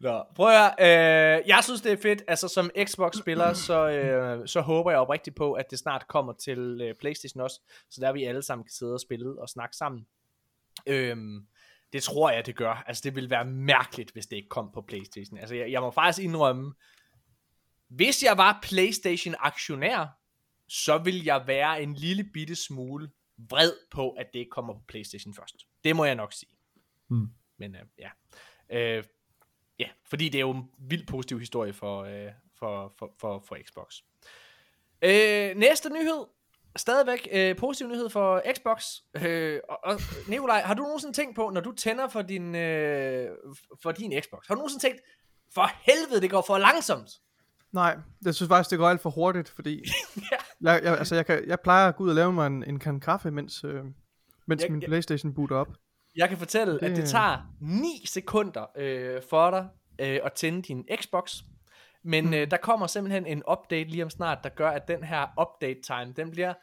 Nå, 0.00 0.24
prøv 0.36 0.48
at 0.48 0.74
øh, 0.80 1.48
jeg 1.48 1.60
synes 1.62 1.80
det 1.80 1.92
er 1.92 1.96
fedt, 2.02 2.22
altså 2.28 2.48
som 2.48 2.70
Xbox-spiller, 2.84 3.52
så, 3.52 3.88
øh, 3.88 4.48
så 4.48 4.60
håber 4.60 4.90
jeg 4.90 5.00
oprigtigt 5.00 5.36
på, 5.36 5.52
at 5.52 5.70
det 5.70 5.78
snart 5.78 6.08
kommer 6.08 6.32
til 6.32 6.80
øh, 6.82 6.94
Playstation 7.00 7.40
også, 7.40 7.60
så 7.90 8.00
der 8.00 8.12
vi 8.12 8.24
alle 8.24 8.42
sammen 8.42 8.64
kan 8.64 8.72
sidde 8.72 8.94
og 8.94 9.00
spille 9.00 9.40
og 9.40 9.48
snakke 9.48 9.76
sammen. 9.76 10.06
Øhm, 10.86 11.46
det 11.92 12.02
tror 12.02 12.30
jeg, 12.30 12.46
det 12.46 12.56
gør. 12.56 12.84
Altså 12.86 13.00
det 13.04 13.14
ville 13.14 13.30
være 13.30 13.44
mærkeligt, 13.44 14.12
hvis 14.12 14.26
det 14.26 14.36
ikke 14.36 14.48
kom 14.48 14.70
på 14.74 14.80
Playstation. 14.88 15.38
Altså 15.38 15.54
jeg, 15.54 15.72
jeg 15.72 15.80
må 15.80 15.90
faktisk 15.90 16.24
indrømme, 16.24 16.74
hvis 17.88 18.22
jeg 18.22 18.38
var 18.38 18.58
Playstation-aktionær, 18.62 20.06
så 20.68 20.98
vil 20.98 21.24
jeg 21.24 21.46
være 21.46 21.82
en 21.82 21.94
lille 21.94 22.24
bitte 22.24 22.56
smule 22.56 23.10
vred 23.38 23.72
på, 23.90 24.10
at 24.10 24.26
det 24.32 24.38
ikke 24.38 24.50
kommer 24.50 24.74
på 24.74 24.80
Playstation 24.88 25.34
først. 25.34 25.56
Det 25.84 25.96
må 25.96 26.04
jeg 26.04 26.14
nok 26.14 26.32
sige. 26.32 26.52
Hmm. 27.08 27.28
Men 27.58 27.74
øh, 27.74 27.82
ja. 27.98 28.10
Øh, 28.70 29.04
ja, 29.78 29.88
fordi 30.04 30.28
det 30.28 30.38
er 30.38 30.40
jo 30.40 30.50
en 30.50 30.70
vild 30.78 31.06
positiv 31.06 31.38
historie 31.38 31.72
for, 31.72 32.02
øh, 32.02 32.32
for, 32.58 32.94
for, 32.98 33.14
for, 33.20 33.44
for 33.48 33.56
Xbox. 33.66 33.94
Øh, 35.02 35.56
næste 35.56 35.90
nyhed. 35.90 36.26
Stadigvæk 36.76 37.28
øh, 37.32 37.56
positiv 37.56 37.88
nyhed 37.88 38.10
for 38.10 38.42
Xbox. 38.54 38.84
Øh, 39.14 39.60
og, 39.68 39.78
og 39.84 40.00
Nikolaj, 40.28 40.60
har 40.60 40.74
du 40.74 40.82
nogensinde 40.82 41.14
tænkt 41.14 41.36
på, 41.36 41.50
når 41.50 41.60
du 41.60 41.72
tænder 41.72 42.08
for 42.08 42.22
din, 42.22 42.54
øh, 42.54 43.30
for 43.82 43.92
din 43.92 44.22
Xbox, 44.22 44.46
har 44.46 44.54
du 44.54 44.58
nogensinde 44.58 44.84
tænkt, 44.84 45.00
for 45.54 45.70
helvede, 45.80 46.20
det 46.20 46.30
går 46.30 46.44
for 46.46 46.58
langsomt? 46.58 47.10
Nej, 47.72 47.98
jeg 48.24 48.34
synes 48.34 48.48
faktisk, 48.48 48.70
det 48.70 48.78
går 48.78 48.88
alt 48.88 49.00
for 49.00 49.10
hurtigt, 49.10 49.48
fordi 49.48 49.74
Ja. 50.32 50.36
jeg, 50.60 50.80
jeg, 50.84 50.98
altså, 50.98 51.14
jeg, 51.14 51.26
kan, 51.26 51.44
jeg 51.46 51.60
plejer 51.60 51.88
at 51.88 51.96
gå 51.96 52.04
ud 52.04 52.08
og 52.08 52.14
lave 52.14 52.32
mig 52.32 52.46
en, 52.46 52.64
en 52.64 52.78
kan 52.78 53.00
kaffe, 53.00 53.30
mens, 53.30 53.64
øh, 53.64 53.84
mens 54.46 54.62
Jeg- 54.62 54.70
min 54.72 54.82
jeg- 54.82 54.88
Playstation 54.88 55.34
booter 55.34 55.56
op. 55.56 55.68
Jeg 56.16 56.28
kan 56.28 56.38
fortælle, 56.38 56.72
det... 56.72 56.82
at 56.82 56.96
det 56.96 57.08
tager 57.08 57.54
9 57.60 58.02
sekunder 58.06 58.64
øh, 58.76 59.22
for 59.30 59.50
dig 59.50 59.68
øh, 59.98 60.20
at 60.24 60.32
tænde 60.32 60.62
din 60.62 60.86
Xbox. 61.02 61.34
Men 62.04 62.34
øh, 62.34 62.50
der 62.50 62.56
kommer 62.56 62.86
simpelthen 62.86 63.26
en 63.26 63.42
update 63.50 63.90
lige 63.90 64.04
om 64.04 64.10
snart, 64.10 64.38
der 64.42 64.48
gør, 64.48 64.70
at 64.70 64.88
den 64.88 65.04
her 65.04 65.26
update 65.40 65.80
time, 65.82 66.12
den 66.16 66.30
bliver 66.30 66.54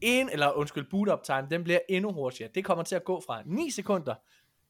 en, 0.00 0.28
eller 0.30 0.52
undskyld, 0.52 0.84
boot 0.90 1.08
up 1.08 1.22
time, 1.24 1.46
den 1.50 1.64
bliver 1.64 1.78
endnu 1.88 2.12
hurtigere. 2.12 2.50
Det 2.54 2.64
kommer 2.64 2.84
til 2.84 2.94
at 2.96 3.04
gå 3.04 3.22
fra 3.26 3.42
9 3.46 3.70
sekunder 3.70 4.14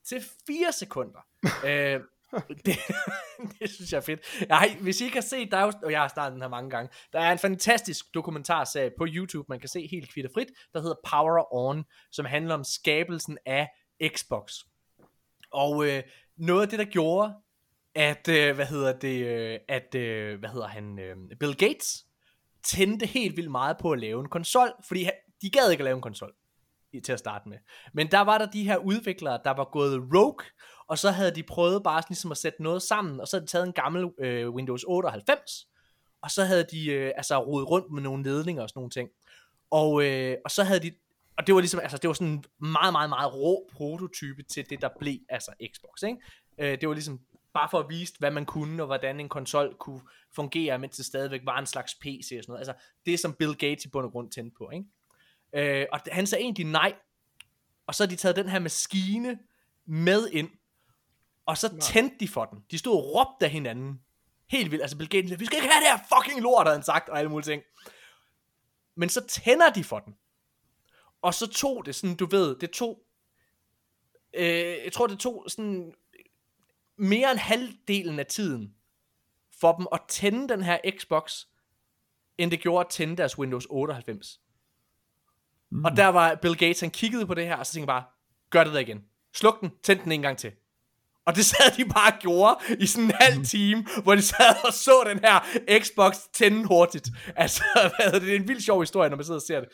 til 0.04 0.22
4 0.46 0.72
sekunder. 0.72 1.18
øh, 1.66 2.00
det, 2.66 2.76
det 3.60 3.70
synes 3.70 3.92
jeg 3.92 3.96
er 3.98 4.02
fedt. 4.02 4.20
Jeg, 4.48 4.76
hvis 4.80 5.00
I 5.00 5.04
ikke 5.04 5.16
har 5.16 5.22
set, 5.22 5.50
der 5.50 5.56
er 5.56 5.64
jo, 5.64 5.72
og 5.84 5.92
jeg 5.92 6.00
har 6.00 6.08
startet 6.08 6.32
den 6.34 6.42
her 6.42 6.48
mange 6.48 6.70
gange, 6.70 6.90
der 7.12 7.20
er 7.20 7.32
en 7.32 7.38
fantastisk 7.38 8.14
dokumentarserie 8.14 8.90
på 8.98 9.06
YouTube, 9.08 9.46
man 9.48 9.60
kan 9.60 9.68
se 9.68 9.88
helt 9.90 10.12
kvitterfrit, 10.12 10.48
der 10.72 10.80
hedder 10.80 10.96
Power 11.10 11.54
On, 11.54 11.84
som 12.12 12.24
handler 12.24 12.54
om 12.54 12.64
skabelsen 12.64 13.38
af 13.46 13.68
Xbox. 14.16 14.52
Og 15.52 15.86
øh, 15.88 16.02
noget 16.36 16.62
af 16.62 16.68
det, 16.68 16.78
der 16.78 16.84
gjorde, 16.84 17.34
at, 17.94 18.28
øh, 18.28 18.54
hvad 18.54 18.66
hedder 18.66 18.98
det, 18.98 19.26
øh, 19.26 19.58
at, 19.68 19.94
øh, 19.94 20.38
hvad 20.38 20.48
hedder 20.50 20.68
han, 20.68 20.98
øh, 20.98 21.16
Bill 21.40 21.56
Gates 21.56 22.04
tændte 22.64 23.06
helt 23.06 23.36
vildt 23.36 23.50
meget 23.50 23.76
på 23.78 23.90
at 23.92 23.98
lave 23.98 24.20
en 24.20 24.28
konsol, 24.28 24.68
fordi 24.88 25.02
han, 25.02 25.12
de 25.42 25.50
gad 25.50 25.70
ikke 25.70 25.80
at 25.80 25.84
lave 25.84 25.94
en 25.96 26.02
konsol 26.02 26.32
i- 26.92 27.00
til 27.00 27.12
at 27.12 27.18
starte 27.18 27.48
med. 27.48 27.58
Men 27.94 28.10
der 28.10 28.20
var 28.20 28.38
der 28.38 28.46
de 28.50 28.64
her 28.64 28.76
udviklere, 28.76 29.40
der 29.44 29.50
var 29.50 29.64
gået 29.72 30.00
rogue, 30.14 30.46
og 30.86 30.98
så 30.98 31.10
havde 31.10 31.30
de 31.30 31.42
prøvet 31.42 31.82
bare 31.82 32.02
sådan 32.02 32.10
ligesom 32.10 32.30
at 32.30 32.38
sætte 32.38 32.62
noget 32.62 32.82
sammen, 32.82 33.20
og 33.20 33.28
så 33.28 33.36
havde 33.36 33.46
de 33.46 33.50
taget 33.50 33.66
en 33.66 33.72
gammel 33.72 34.10
øh, 34.18 34.50
Windows 34.50 34.84
98, 34.88 35.66
og 36.22 36.30
så 36.30 36.44
havde 36.44 36.66
de 36.72 36.86
øh, 36.86 37.12
altså 37.16 37.38
rodet 37.38 37.70
rundt 37.70 37.92
med 37.92 38.02
nogle 38.02 38.24
ledninger 38.24 38.62
og 38.62 38.68
sådan 38.68 38.78
nogle 38.78 38.90
ting. 38.90 39.08
Og, 39.70 40.04
øh, 40.04 40.36
og 40.44 40.50
så 40.50 40.64
havde 40.64 40.80
de, 40.80 40.92
og 41.38 41.46
det 41.46 41.54
var 41.54 41.60
ligesom, 41.60 41.80
altså 41.80 41.98
det 41.98 42.08
var 42.08 42.14
sådan 42.14 42.32
en 42.32 42.44
meget, 42.58 42.92
meget, 42.92 43.08
meget 43.08 43.34
rå 43.34 43.70
prototype 43.72 44.42
til 44.42 44.70
det, 44.70 44.80
der 44.82 44.88
blev 44.98 45.18
altså 45.28 45.52
Xbox, 45.74 46.02
ikke? 46.02 46.18
Øh, 46.58 46.80
det 46.80 46.88
var 46.88 46.94
ligesom 46.94 47.20
bare 47.54 47.68
for 47.70 47.78
at 47.78 47.86
vise, 47.88 48.14
hvad 48.18 48.30
man 48.30 48.46
kunne, 48.46 48.82
og 48.82 48.86
hvordan 48.86 49.20
en 49.20 49.28
konsol 49.28 49.76
kunne 49.78 50.00
fungere, 50.34 50.78
mens 50.78 50.96
det 50.96 51.06
stadigvæk 51.06 51.40
var 51.44 51.58
en 51.58 51.66
slags 51.66 51.94
PC 51.94 52.04
og 52.38 52.44
sådan 52.44 52.44
noget. 52.48 52.58
Altså 52.58 52.74
det, 53.06 53.20
som 53.20 53.34
Bill 53.34 53.54
Gates 53.56 53.84
i 53.84 53.88
bund 53.88 54.06
og 54.06 54.12
grund 54.12 54.30
tændte 54.30 54.54
på, 54.58 54.70
ikke? 54.70 55.80
Øh, 55.80 55.86
og 55.92 56.00
han 56.12 56.26
sagde 56.26 56.42
egentlig 56.42 56.66
nej, 56.66 56.94
og 57.86 57.94
så 57.94 58.04
har 58.04 58.08
de 58.08 58.16
taget 58.16 58.36
den 58.36 58.48
her 58.48 58.58
maskine 58.58 59.38
med 59.86 60.28
ind, 60.32 60.48
og 61.46 61.58
så 61.58 61.78
tændte 61.78 62.16
de 62.20 62.28
for 62.28 62.44
den. 62.44 62.64
De 62.70 62.78
stod 62.78 62.96
og 62.96 63.14
råbte 63.14 63.44
af 63.44 63.50
hinanden. 63.50 64.00
Helt 64.48 64.70
vildt. 64.70 64.82
Altså 64.82 64.96
Bill 64.96 65.08
Gates, 65.08 65.28
sagde, 65.28 65.38
vi 65.38 65.46
skal 65.46 65.56
ikke 65.56 65.68
have 65.72 65.84
det 65.84 65.90
her 65.90 65.98
fucking 66.16 66.40
lort, 66.40 66.66
havde 66.66 66.76
han 66.76 66.84
sagt, 66.84 67.08
og 67.08 67.18
alle 67.18 67.30
mulige 67.30 67.52
ting. 67.52 67.62
Men 68.94 69.08
så 69.08 69.26
tænder 69.26 69.70
de 69.70 69.84
for 69.84 69.98
den. 69.98 70.16
Og 71.22 71.34
så 71.34 71.46
tog 71.46 71.86
det 71.86 71.94
sådan, 71.94 72.16
du 72.16 72.26
ved, 72.26 72.56
det 72.56 72.70
tog, 72.70 73.02
øh, 74.34 74.84
jeg 74.84 74.92
tror 74.92 75.06
det 75.06 75.18
tog 75.18 75.44
sådan 75.48 75.94
mere 76.96 77.30
end 77.30 77.38
halvdelen 77.38 78.18
af 78.18 78.26
tiden 78.26 78.74
for 79.60 79.72
dem 79.72 79.86
at 79.92 80.00
tænde 80.08 80.48
den 80.48 80.62
her 80.62 80.78
Xbox, 80.98 81.46
end 82.38 82.50
det 82.50 82.60
gjorde 82.60 82.80
at 82.86 82.90
tænde 82.90 83.16
deres 83.16 83.38
Windows 83.38 83.66
98. 83.70 84.40
Mm. 85.70 85.84
Og 85.84 85.96
der 85.96 86.06
var 86.06 86.34
Bill 86.34 86.56
Gates, 86.56 86.80
han 86.80 86.90
kiggede 86.90 87.26
på 87.26 87.34
det 87.34 87.46
her, 87.46 87.56
og 87.56 87.66
så 87.66 87.72
tænkte 87.72 87.86
bare, 87.86 88.04
gør 88.50 88.64
det 88.64 88.72
der 88.72 88.80
igen. 88.80 89.04
Sluk 89.34 89.60
den, 89.60 89.70
tænd 89.82 90.00
den 90.00 90.12
en 90.12 90.22
gang 90.22 90.38
til. 90.38 90.52
Og 91.26 91.36
det 91.36 91.44
sad 91.44 91.76
de 91.76 91.84
bare 91.84 92.12
og 92.12 92.18
gjorde 92.20 92.56
i 92.78 92.86
sådan 92.86 93.04
en 93.04 93.12
halv 93.20 93.44
time, 93.44 93.84
hvor 94.02 94.14
de 94.14 94.22
sad 94.22 94.64
og 94.64 94.72
så 94.72 95.04
den 95.06 95.18
her 95.18 95.38
Xbox 95.80 96.16
tænde 96.34 96.64
hurtigt. 96.64 97.08
Altså, 97.36 97.62
hvad 97.96 98.12
det, 98.12 98.22
det 98.22 98.32
er 98.32 98.36
en 98.36 98.48
vild 98.48 98.60
sjov 98.60 98.80
historie, 98.82 99.10
når 99.10 99.16
man 99.16 99.24
sidder 99.24 99.40
og 99.40 99.46
ser 99.46 99.60
det. 99.60 99.68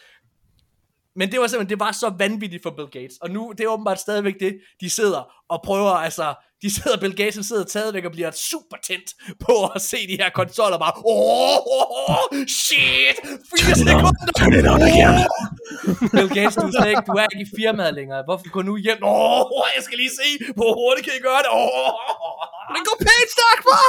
Men 1.19 1.27
det 1.33 1.41
var 1.41 1.47
simpelthen, 1.47 1.73
det 1.75 1.81
var 1.87 1.93
så 1.93 2.09
vanvittigt 2.19 2.63
for 2.63 2.71
Bill 2.71 2.91
Gates. 2.97 3.17
Og 3.23 3.31
nu, 3.31 3.53
det 3.57 3.65
er 3.65 3.69
åbenbart 3.69 4.01
stadigvæk 4.01 4.37
det, 4.41 4.53
de 4.81 4.91
sidder 4.91 5.23
og 5.49 5.59
prøver, 5.65 5.95
altså, 6.07 6.27
de 6.63 6.69
sidder, 6.75 6.97
Bill 7.03 7.17
Gates 7.17 7.47
sidder 7.47 7.67
stadigvæk 7.67 8.05
og 8.05 8.13
bliver 8.13 8.31
super 8.31 8.77
tændt 8.89 9.09
på 9.47 9.55
at 9.77 9.81
se 9.83 9.99
de 10.11 10.17
her 10.23 10.31
konsoller 10.31 10.79
bare, 10.79 10.93
åh, 10.97 11.57
oh, 11.77 11.93
oh, 12.09 12.47
shit, 12.63 13.17
fire 13.51 13.75
sekunder. 13.81 14.13
Turn 14.39 14.53
it 14.61 14.67
on 14.73 14.83
again. 14.91 15.17
Bill 16.15 16.31
Gates, 16.37 16.57
du 16.63 16.67
er, 16.83 16.89
ikke, 16.93 17.03
du 17.07 17.13
er 17.21 17.27
ikke 17.33 17.45
i 17.47 17.51
firmaet 17.59 17.95
længere. 17.95 18.21
Hvorfor 18.29 18.51
gå 18.51 18.63
nu 18.63 18.77
hjem? 18.77 18.99
Åh, 19.03 19.41
oh, 19.59 19.69
jeg 19.77 19.83
skal 19.87 19.99
lige 20.03 20.15
se, 20.21 20.29
hvor 20.59 20.71
hurtigt 20.81 21.05
kan 21.07 21.15
I 21.21 21.23
gøre 21.29 21.41
det? 21.45 21.51
Åh, 21.63 21.89
oh, 22.29 22.45
Det 22.75 22.81
går 22.89 22.97
pænt 23.07 23.31
stærkt, 23.37 23.63
far! 23.69 23.89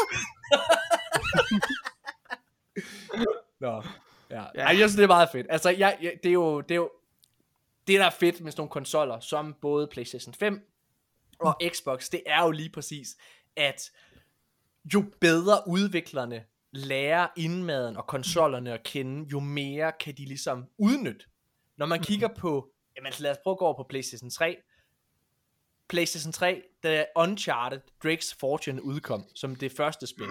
Nå, 3.64 3.74
ja. 4.36 4.44
ja. 4.56 4.62
Ej, 4.62 4.74
jeg 4.80 4.86
synes, 4.90 4.96
det 4.96 5.04
er 5.04 5.16
meget 5.18 5.30
fedt. 5.36 5.48
Altså, 5.50 5.70
jeg, 5.70 5.98
jeg, 6.02 6.14
det 6.24 6.30
er 6.30 6.34
jo, 6.34 6.62
det 6.62 6.72
er 6.72 6.82
jo, 6.84 6.90
det 7.90 8.00
der 8.00 8.06
er 8.06 8.10
fedt 8.10 8.42
med 8.42 8.52
sådan 8.52 8.60
nogle 8.60 8.70
konsoller, 8.70 9.20
som 9.20 9.56
både 9.62 9.88
PlayStation 9.88 10.34
5 10.34 10.62
og 11.40 11.62
Xbox, 11.70 12.10
det 12.10 12.24
er 12.26 12.44
jo 12.44 12.52
lige 12.52 12.70
præcis, 12.70 13.18
at 13.56 13.92
jo 14.94 15.04
bedre 15.22 15.68
udviklerne 15.68 16.44
lærer 16.72 17.28
indmaden 17.38 17.98
og 17.98 18.08
konsollerne 18.08 18.74
at 18.74 18.84
kende, 18.84 19.30
jo 19.32 19.40
mere 19.40 19.92
kan 20.00 20.14
de 20.18 20.26
ligesom 20.26 20.66
udnytte. 20.78 21.26
Når 21.78 21.86
man 21.86 22.04
kigger 22.04 22.28
på, 22.38 22.70
jamen 22.96 23.14
lad 23.20 23.32
os 23.32 23.38
prøve 23.44 23.54
at 23.54 23.58
gå 23.58 23.66
over 23.66 23.78
på 23.78 23.86
PlayStation 23.90 24.30
3. 24.30 24.58
PlayStation 25.88 26.32
3, 26.32 26.64
da 26.84 27.06
Uncharted 27.16 27.80
Drake's 28.06 28.36
Fortune 28.40 28.84
udkom, 28.84 29.24
som 29.36 29.56
det 29.56 29.72
første 29.72 30.08
spil, 30.08 30.28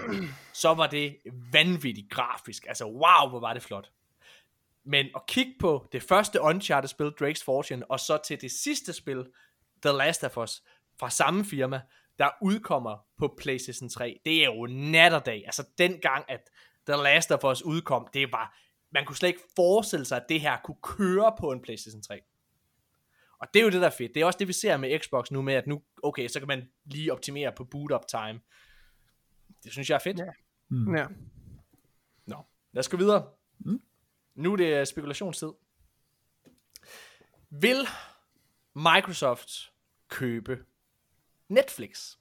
så 0.53 0.75
var 0.75 0.87
det 0.87 1.17
vanvittigt 1.53 2.11
grafisk. 2.11 2.67
Altså 2.69 2.85
wow, 2.85 3.29
hvor 3.31 3.41
var 3.41 3.53
det 3.53 3.63
flot. 3.63 3.91
Men 4.89 5.07
at 5.17 5.23
kigge 5.29 5.55
på 5.61 5.89
det 5.93 6.03
første 6.03 6.41
Uncharted-spil, 6.41 7.13
Drake's 7.21 7.45
Fortune, 7.45 7.91
og 7.91 8.01
så 8.01 8.19
til 8.25 8.41
det 8.41 8.51
sidste 8.51 8.93
spil, 8.93 9.27
The 9.83 9.97
Last 9.97 10.25
of 10.25 10.37
Us, 10.37 10.63
fra 11.01 11.11
samme 11.11 11.45
firma, 11.45 11.81
der 12.19 12.31
udkommer 12.43 13.07
på 13.19 13.35
PlayStation 13.39 13.89
3, 13.89 14.21
det 14.25 14.43
er 14.43 14.45
jo 14.45 14.67
nat 14.67 15.13
og 15.13 15.27
dag. 15.27 15.43
Altså 15.47 15.67
dengang, 15.79 16.25
at 16.29 16.41
The 16.87 17.03
Last 17.03 17.33
of 17.33 17.45
Us 17.45 17.63
udkom, 17.63 18.09
det 18.15 18.33
var, 18.33 18.59
man 18.91 19.05
kunne 19.05 19.17
slet 19.17 19.29
ikke 19.29 19.43
forestille 19.57 20.05
sig, 20.05 20.17
at 20.17 20.25
det 20.29 20.41
her 20.41 20.57
kunne 20.65 20.83
køre 20.83 21.35
på 21.41 21.53
en 21.53 21.63
PlayStation 21.63 22.03
3. 22.03 22.21
Og 23.41 23.49
det 23.55 23.61
er 23.61 23.65
jo 23.65 23.71
det, 23.71 23.81
der 23.81 23.87
er 23.87 23.95
fedt. 23.99 24.15
Det 24.15 24.21
er 24.21 24.27
også 24.27 24.39
det, 24.39 24.49
vi 24.49 24.53
ser 24.53 24.77
med 24.77 24.99
Xbox 24.99 25.31
nu 25.31 25.43
med, 25.43 25.55
at 25.55 25.67
nu, 25.67 25.83
okay, 26.03 26.29
så 26.29 26.39
kan 26.39 26.49
man 26.49 26.69
lige 26.85 27.13
optimere 27.13 27.53
på 27.57 27.65
boot 27.65 27.93
up 27.93 28.07
time. 28.09 28.41
Det 29.65 29.73
synes 29.73 29.91
jeg 29.91 29.95
er 29.95 30.01
fedt. 30.05 30.19
Ja. 30.19 30.33
Mm. 30.69 30.95
Ja. 30.97 31.07
Nå, 32.27 32.37
lad 32.73 32.81
os 32.81 32.89
gå 32.89 32.97
videre. 32.97 33.27
Mm. 33.59 33.81
Nu 34.39 34.53
er 34.53 34.57
det 34.57 34.89
spekulationstid. 34.89 35.53
Vil 37.51 37.77
Microsoft 38.75 39.73
købe 40.09 40.65
Netflix? 41.49 42.17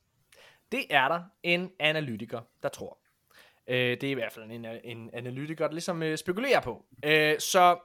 Det 0.72 0.86
er 0.90 1.08
der 1.08 1.24
en 1.44 1.72
analytiker, 1.80 2.42
der 2.64 2.70
tror. 2.70 3.00
Øh, 3.68 3.76
det 3.76 4.04
er 4.04 4.12
i 4.12 4.14
hvert 4.14 4.34
fald 4.34 4.52
en, 4.52 4.66
en 4.66 5.10
analytiker, 5.14 5.68
der 5.68 5.74
ligesom 5.74 6.04
øh, 6.04 6.18
spekulerer 6.18 6.62
på. 6.62 6.86
Øh, 7.06 7.40
så 7.40 7.80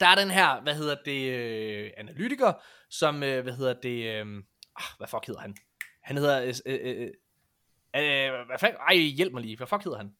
der 0.00 0.06
er 0.06 0.14
den 0.14 0.30
her, 0.30 0.60
hvad 0.60 0.74
hedder 0.74 0.96
det, 1.04 1.32
øh, 1.32 1.90
analytiker, 1.96 2.52
som, 2.88 3.22
øh, 3.22 3.42
hvad 3.42 3.52
hedder 3.52 3.74
det, 3.80 4.04
øh, 4.04 4.42
ah, 4.76 4.96
hvad 4.98 5.08
fuck 5.08 5.26
hedder 5.26 5.40
han? 5.40 5.56
Han 6.00 6.16
hedder, 6.16 6.42
øh, 6.42 6.54
øh, 6.66 6.96
øh, 6.96 7.10
øh, 7.96 8.46
hvad 8.46 8.58
fuck, 8.60 8.74
ej, 8.74 8.94
hjælp 8.96 9.32
mig 9.32 9.42
lige, 9.42 9.56
hvad 9.56 9.66
fuck 9.66 9.84
hedder 9.84 9.98
han? 9.98 10.16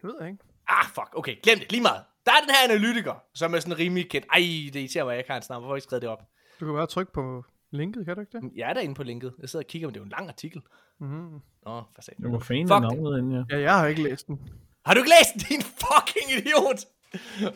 Det 0.00 0.04
ved 0.04 0.16
jeg 0.20 0.28
ikke. 0.28 0.55
Ah, 0.68 0.84
fuck, 0.86 1.10
okay, 1.18 1.36
glem 1.42 1.58
det, 1.58 1.72
lige 1.72 1.82
meget. 1.82 2.02
Der 2.26 2.32
er 2.32 2.40
den 2.40 2.50
her 2.50 2.74
analytiker, 2.74 3.14
som 3.34 3.54
er 3.54 3.60
sådan 3.60 3.78
rimelig 3.78 4.10
kendt. 4.10 4.26
Ej, 4.32 4.38
det 4.72 4.76
irriterer 4.76 5.04
mig, 5.04 5.10
jeg 5.12 5.18
ikke 5.18 5.30
har 5.30 5.34
hans 5.34 5.48
navn. 5.48 5.60
Hvorfor 5.62 5.70
har 5.70 5.74
jeg 5.74 5.78
ikke 5.78 5.84
skrevet 5.84 6.02
det 6.02 6.10
op? 6.10 6.22
Du 6.60 6.64
kan 6.66 6.74
bare 6.74 6.86
trykke 6.86 7.12
på 7.12 7.44
linket, 7.70 8.06
kan 8.06 8.14
du 8.14 8.20
ikke 8.20 8.38
det? 8.38 8.50
Jeg 8.56 8.70
er 8.70 8.74
derinde 8.74 8.94
på 8.94 9.02
linket. 9.02 9.34
Jeg 9.40 9.48
sidder 9.48 9.64
og 9.64 9.68
kigger, 9.68 9.88
men 9.88 9.94
det 9.94 10.00
er 10.00 10.02
jo 10.02 10.04
en 10.04 10.10
lang 10.18 10.28
artikel. 10.28 10.62
Mm-hmm. 11.00 11.30
Nå, 11.66 11.82
for 11.94 12.02
satan. 12.02 12.24
Jeg 12.24 12.32
var 12.32 12.38
fan 12.38 12.68
Fuck 12.68 12.72
af 12.72 12.80
det. 12.90 12.98
navnet 13.02 13.18
inden, 13.18 13.32
ja. 13.32 13.56
Ja, 13.56 13.62
jeg 13.62 13.78
har 13.78 13.86
ikke 13.86 14.02
læst 14.02 14.26
den. 14.26 14.48
Har 14.86 14.94
du 14.94 14.98
ikke 15.00 15.10
læst 15.20 15.32
den, 15.34 15.40
din 15.48 15.62
fucking 15.62 16.28
idiot? 16.38 16.80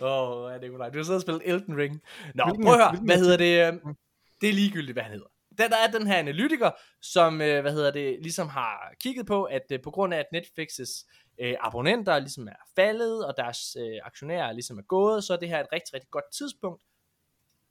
Åh, 0.02 0.44
oh, 0.44 0.52
ja, 0.52 0.58
det 0.58 0.64
er 0.74 0.90
Du 0.90 0.98
har 0.98 1.02
siddet 1.05 1.10
og 1.14 1.20
spillet 1.22 1.42
Elden 1.44 1.76
Ring. 1.76 2.00
Nå, 2.34 2.44
Hvilken- 2.44 2.64
prøv 2.64 2.74
at 2.74 2.80
høre. 2.80 3.00
Hvad 3.05 3.18
hedder 3.18 3.36
det? 3.36 3.66
øh, 3.66 3.94
Det 4.40 4.48
er 4.48 4.52
ligegyldigt, 4.52 4.94
hvad 4.94 5.02
han 5.02 5.12
hedder. 5.12 5.26
Den, 5.58 5.70
der 5.70 5.76
er 5.76 5.90
den 5.98 6.06
her 6.06 6.16
analytiker, 6.16 6.70
som, 7.02 7.40
øh, 7.40 7.60
hvad 7.60 7.72
hedder 7.72 7.90
det, 7.90 8.18
ligesom 8.22 8.48
har 8.48 8.94
kigget 9.02 9.26
på, 9.26 9.44
at 9.44 9.62
øh, 9.72 9.78
på 9.84 9.90
grund 9.90 10.14
af, 10.14 10.18
at 10.18 10.26
Netflix's 10.36 10.92
øh, 11.41 11.57
abonnenter 11.60 12.19
ligesom 12.19 12.49
er 12.49 12.62
faldet, 12.77 13.27
og 13.27 13.36
deres 13.36 13.77
øh, 13.81 13.99
aktionærer 14.02 14.52
ligesom 14.52 14.78
er 14.78 14.83
gået, 14.83 15.25
så 15.25 15.33
er 15.33 15.36
det 15.36 15.49
her 15.49 15.60
et 15.60 15.73
rigtig, 15.73 15.94
rigtig 15.94 16.10
godt 16.10 16.33
tidspunkt 16.33 16.83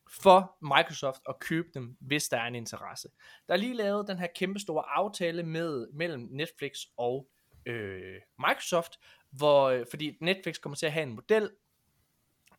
for 0.09 0.57
Microsoft 0.61 1.21
at 1.29 1.39
købe 1.39 1.67
dem, 1.73 1.97
hvis 1.99 2.27
der 2.27 2.37
er 2.37 2.47
en 2.47 2.55
interesse. 2.55 3.09
Der 3.47 3.53
er 3.53 3.57
lige 3.57 3.73
lavet 3.73 4.07
den 4.07 4.17
her 4.17 4.27
kæmpe 4.35 4.59
store 4.59 4.83
aftale 4.87 5.43
med, 5.43 5.87
mellem 5.93 6.27
Netflix 6.31 6.79
og 6.97 7.27
øh, 7.65 8.15
Microsoft, 8.39 8.99
hvor, 9.31 9.69
øh, 9.69 9.85
fordi 9.89 10.17
Netflix 10.21 10.59
kommer 10.61 10.75
til 10.75 10.85
at 10.85 10.91
have 10.91 11.03
en 11.03 11.15
model, 11.15 11.51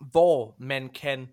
hvor 0.01 0.57
man 0.59 0.89
kan 0.89 1.29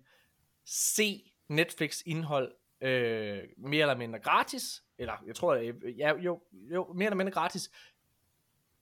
se 0.64 1.32
Netflix 1.48 2.02
indhold 2.06 2.54
øh, 2.80 3.42
mere 3.56 3.80
eller 3.80 3.96
mindre 3.96 4.18
gratis, 4.18 4.82
eller 4.98 5.14
jeg 5.26 5.34
tror, 5.34 5.54
jeg, 5.54 5.74
ja, 5.84 6.16
jo, 6.16 6.40
jo, 6.52 6.92
mere 6.92 7.06
eller 7.06 7.16
mindre 7.16 7.32
gratis, 7.32 7.70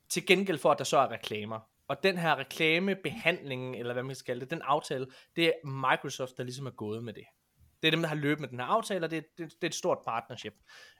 til 0.08 0.26
gengæld 0.26 0.58
for, 0.58 0.70
at 0.72 0.78
der 0.78 0.84
så 0.84 0.98
er 0.98 1.10
reklamer. 1.10 1.60
Og 1.88 1.96
den 2.02 2.18
her 2.18 2.36
reklamebehandling, 2.38 3.76
eller 3.76 3.92
hvad 3.92 4.02
man 4.02 4.14
skal 4.14 4.26
kalde 4.34 4.40
det, 4.40 4.50
den 4.50 4.62
aftale, 4.62 5.06
det 5.36 5.46
er 5.46 5.66
Microsoft, 5.66 6.32
der 6.36 6.42
ligesom 6.44 6.66
er 6.66 6.70
gået 6.70 7.04
med 7.04 7.12
det. 7.12 7.24
Det 7.82 7.88
er 7.88 7.90
dem, 7.90 8.00
der 8.00 8.08
har 8.08 8.16
løbet 8.16 8.40
med 8.40 8.48
den 8.48 8.60
her 8.60 8.66
aftale, 8.66 9.06
og 9.06 9.10
det, 9.10 9.24
det, 9.38 9.46
det 9.52 9.62
er 9.62 9.66
et 9.66 9.74
stort 9.74 9.98
partnership, 10.06 10.54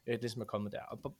øh, 0.06 0.22
det 0.22 0.30
som 0.30 0.42
er 0.42 0.46
kommet 0.46 0.72
der. 0.72 0.82
Og, 0.82 0.98
på- 1.02 1.16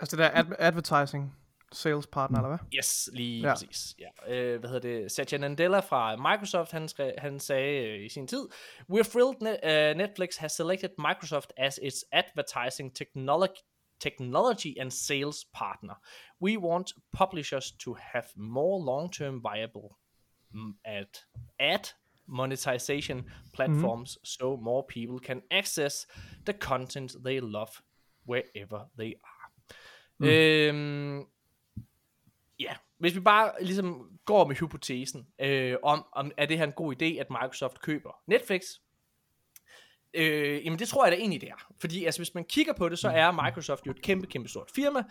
Altså 0.00 0.16
det 0.16 0.22
der 0.24 0.30
ad- 0.30 0.56
advertising 0.58 1.36
sales 1.72 2.06
partner, 2.06 2.38
eller 2.38 2.48
hvad? 2.48 2.58
Yes, 2.78 3.10
lige 3.12 3.40
Ja. 3.40 3.46
ja. 3.48 3.52
præcis. 3.54 3.94
Ja. 3.98 4.34
Øh, 4.34 4.60
hvad 4.60 4.70
hedder 4.70 4.88
det? 5.00 5.12
Satya 5.12 5.38
Nadella 5.38 5.80
fra 5.80 6.16
Microsoft, 6.16 6.72
han, 6.72 6.88
skrev, 6.88 7.12
han 7.18 7.40
sagde 7.40 7.84
øh, 7.86 8.04
i 8.04 8.08
sin 8.08 8.26
tid, 8.26 8.48
We're 8.92 9.10
thrilled 9.10 9.42
ne- 9.42 9.90
uh, 9.90 9.96
Netflix 9.96 10.36
has 10.36 10.52
selected 10.52 10.90
Microsoft 10.98 11.52
as 11.56 11.78
its 11.82 12.04
advertising 12.12 12.96
technology 12.96 13.60
technology 14.00 14.80
and 14.80 14.92
sales 14.92 15.44
partner. 15.54 15.94
We 16.40 16.56
want 16.56 16.94
publishers 17.12 17.72
to 17.84 17.94
have 17.94 18.26
more 18.36 18.84
long-term 18.84 19.42
viable 19.42 19.98
mm, 20.54 20.74
ad, 20.84 21.18
ad 21.58 21.94
monetization 22.26 23.24
platforms 23.52 24.18
so 24.24 24.56
more 24.56 24.84
people 24.84 25.18
can 25.18 25.42
access 25.50 26.06
the 26.44 26.52
content 26.52 27.16
they 27.24 27.40
love 27.40 27.82
wherever 28.26 28.86
they 28.96 29.14
are. 29.24 29.40
Mm. 30.18 30.26
Øhm, 30.26 31.26
ja, 32.58 32.76
hvis 32.98 33.14
vi 33.14 33.20
bare 33.20 33.52
ligesom 33.64 34.18
går 34.24 34.46
med 34.46 34.56
hypotesen 34.56 35.26
øh, 35.38 35.76
om, 35.82 36.04
om, 36.12 36.32
er 36.36 36.46
det 36.46 36.58
her 36.58 36.64
en 36.64 36.72
god 36.72 37.02
idé, 37.02 37.20
at 37.20 37.30
Microsoft 37.30 37.80
køber 37.80 38.22
Netflix, 38.26 38.62
øh, 40.14 40.64
jamen 40.64 40.78
det 40.78 40.88
tror 40.88 41.04
jeg 41.04 41.12
da 41.12 41.16
egentlig 41.16 41.40
det 41.40 41.48
er. 41.48 41.66
Fordi 41.80 42.04
altså, 42.04 42.18
hvis 42.20 42.34
man 42.34 42.44
kigger 42.44 42.72
på 42.72 42.88
det, 42.88 42.98
så 42.98 43.08
er 43.08 43.44
Microsoft 43.44 43.86
jo 43.86 43.90
et 43.90 44.02
kæmpe, 44.02 44.26
kæmpe 44.26 44.48
stort 44.48 44.70
firma, 44.74 45.02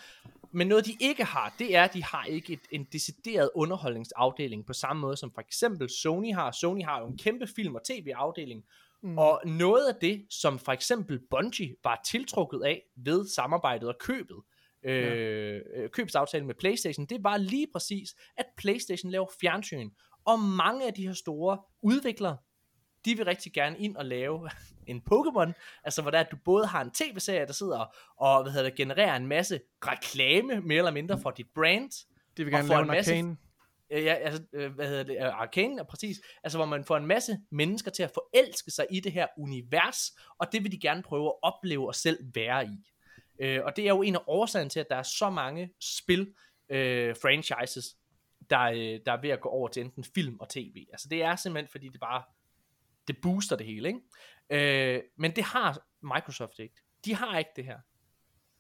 men 0.51 0.67
noget 0.67 0.85
de 0.85 0.97
ikke 0.99 1.23
har, 1.23 1.55
det 1.59 1.75
er, 1.75 1.83
at 1.83 1.93
de 1.93 2.03
har 2.03 2.25
ikke 2.25 2.53
et, 2.53 2.59
en 2.71 2.87
decideret 2.91 3.49
underholdningsafdeling 3.55 4.65
på 4.65 4.73
samme 4.73 5.01
måde 5.01 5.17
som 5.17 5.31
for 5.33 5.41
eksempel 5.41 5.89
Sony 5.89 6.33
har. 6.33 6.51
Sony 6.51 6.83
har 6.83 6.99
jo 6.99 7.07
en 7.07 7.17
kæmpe 7.17 7.47
film- 7.47 7.75
og 7.75 7.81
tv-afdeling, 7.83 8.63
Mm. 9.03 9.17
Og 9.17 9.41
noget 9.45 9.87
af 9.87 9.95
det, 10.01 10.25
som 10.29 10.59
for 10.59 10.71
eksempel 10.71 11.19
Bungie 11.29 11.75
var 11.83 12.01
tiltrukket 12.05 12.61
af 12.65 12.81
ved 12.95 13.27
samarbejdet 13.27 13.89
og 13.89 13.95
købet, 13.99 14.37
øh, 14.83 15.61
øh, 15.75 15.89
købsaftalen 15.89 16.47
med 16.47 16.55
PlayStation, 16.55 17.05
det 17.05 17.23
var 17.23 17.37
lige 17.37 17.67
præcis, 17.73 18.15
at 18.37 18.45
PlayStation 18.57 19.11
laver 19.11 19.27
fjernsyn. 19.41 19.89
Og 20.25 20.39
mange 20.39 20.87
af 20.87 20.93
de 20.93 21.07
her 21.07 21.13
store 21.13 21.57
udviklere, 21.83 22.37
de 23.05 23.17
vil 23.17 23.25
rigtig 23.25 23.53
gerne 23.53 23.77
ind 23.77 23.95
og 23.95 24.05
lave 24.05 24.49
en 24.87 25.03
Pokémon, 25.11 25.51
altså 25.83 26.01
hvor 26.01 26.11
der 26.11 26.19
at 26.19 26.31
du 26.31 26.37
både 26.45 26.65
har 26.65 26.81
en 26.81 26.91
tv-serie, 26.91 27.45
der 27.45 27.53
sidder 27.53 27.95
og 28.17 28.43
hvad 28.43 28.51
hedder 28.51 28.69
det, 28.69 28.77
genererer 28.77 29.15
en 29.15 29.27
masse 29.27 29.59
reklame, 29.85 30.61
mere 30.61 30.77
eller 30.77 30.91
mindre 30.91 31.19
for 31.21 31.31
dit 31.31 31.47
brand, 31.55 31.91
De 32.37 32.43
vil 32.43 32.53
gerne 32.53 32.67
lave 32.67 32.79
en 32.79 32.85
en 32.85 32.91
masse- 32.91 33.11
arcane. 33.11 33.37
Øh, 33.91 34.03
ja, 34.03 34.13
altså, 34.13 34.43
øh, 34.53 34.71
hvad 34.73 34.87
hedder 34.87 35.03
det, 35.03 35.17
uh, 35.17 35.41
Arcane, 35.41 35.85
præcis, 35.85 36.21
altså 36.43 36.57
hvor 36.57 36.65
man 36.65 36.85
får 36.85 36.97
en 36.97 37.05
masse 37.05 37.39
mennesker 37.51 37.91
til 37.91 38.03
at 38.03 38.11
forelske 38.13 38.71
sig 38.71 38.85
i 38.91 38.99
det 38.99 39.11
her 39.11 39.27
univers, 39.37 40.11
og 40.39 40.47
det 40.51 40.63
vil 40.63 40.71
de 40.71 40.79
gerne 40.79 41.03
prøve 41.03 41.27
at 41.27 41.33
opleve 41.41 41.87
og 41.87 41.95
selv 41.95 42.17
være 42.35 42.65
i. 42.65 42.89
Øh, 43.39 43.61
og 43.63 43.75
det 43.75 43.83
er 43.83 43.89
jo 43.89 44.01
en 44.01 44.15
af 44.15 44.19
årsagerne 44.27 44.69
til, 44.69 44.79
at 44.79 44.89
der 44.89 44.95
er 44.95 45.03
så 45.03 45.29
mange 45.29 45.69
spil, 45.81 46.33
øh, 46.69 47.15
franchises, 47.21 47.95
der, 48.49 48.61
øh, 48.61 48.99
der 49.05 49.11
er 49.11 49.21
ved 49.21 49.29
at 49.29 49.41
gå 49.41 49.49
over 49.49 49.67
til 49.67 49.81
enten 49.83 50.03
film 50.03 50.39
og 50.39 50.49
tv. 50.49 50.85
Altså 50.91 51.07
det 51.09 51.23
er 51.23 51.35
simpelthen, 51.35 51.71
fordi 51.71 51.87
det 51.89 51.99
bare, 51.99 52.23
det 53.09 53.21
booster 53.21 53.55
det 53.55 53.65
hele, 53.65 53.88
ikke? 53.88 54.95
Øh, 54.97 55.03
men 55.17 55.35
det 55.35 55.43
har 55.43 55.88
Microsoft 56.01 56.59
ikke. 56.59 56.75
De 57.05 57.15
har 57.15 57.38
ikke 57.38 57.51
det 57.55 57.65
her. 57.65 57.79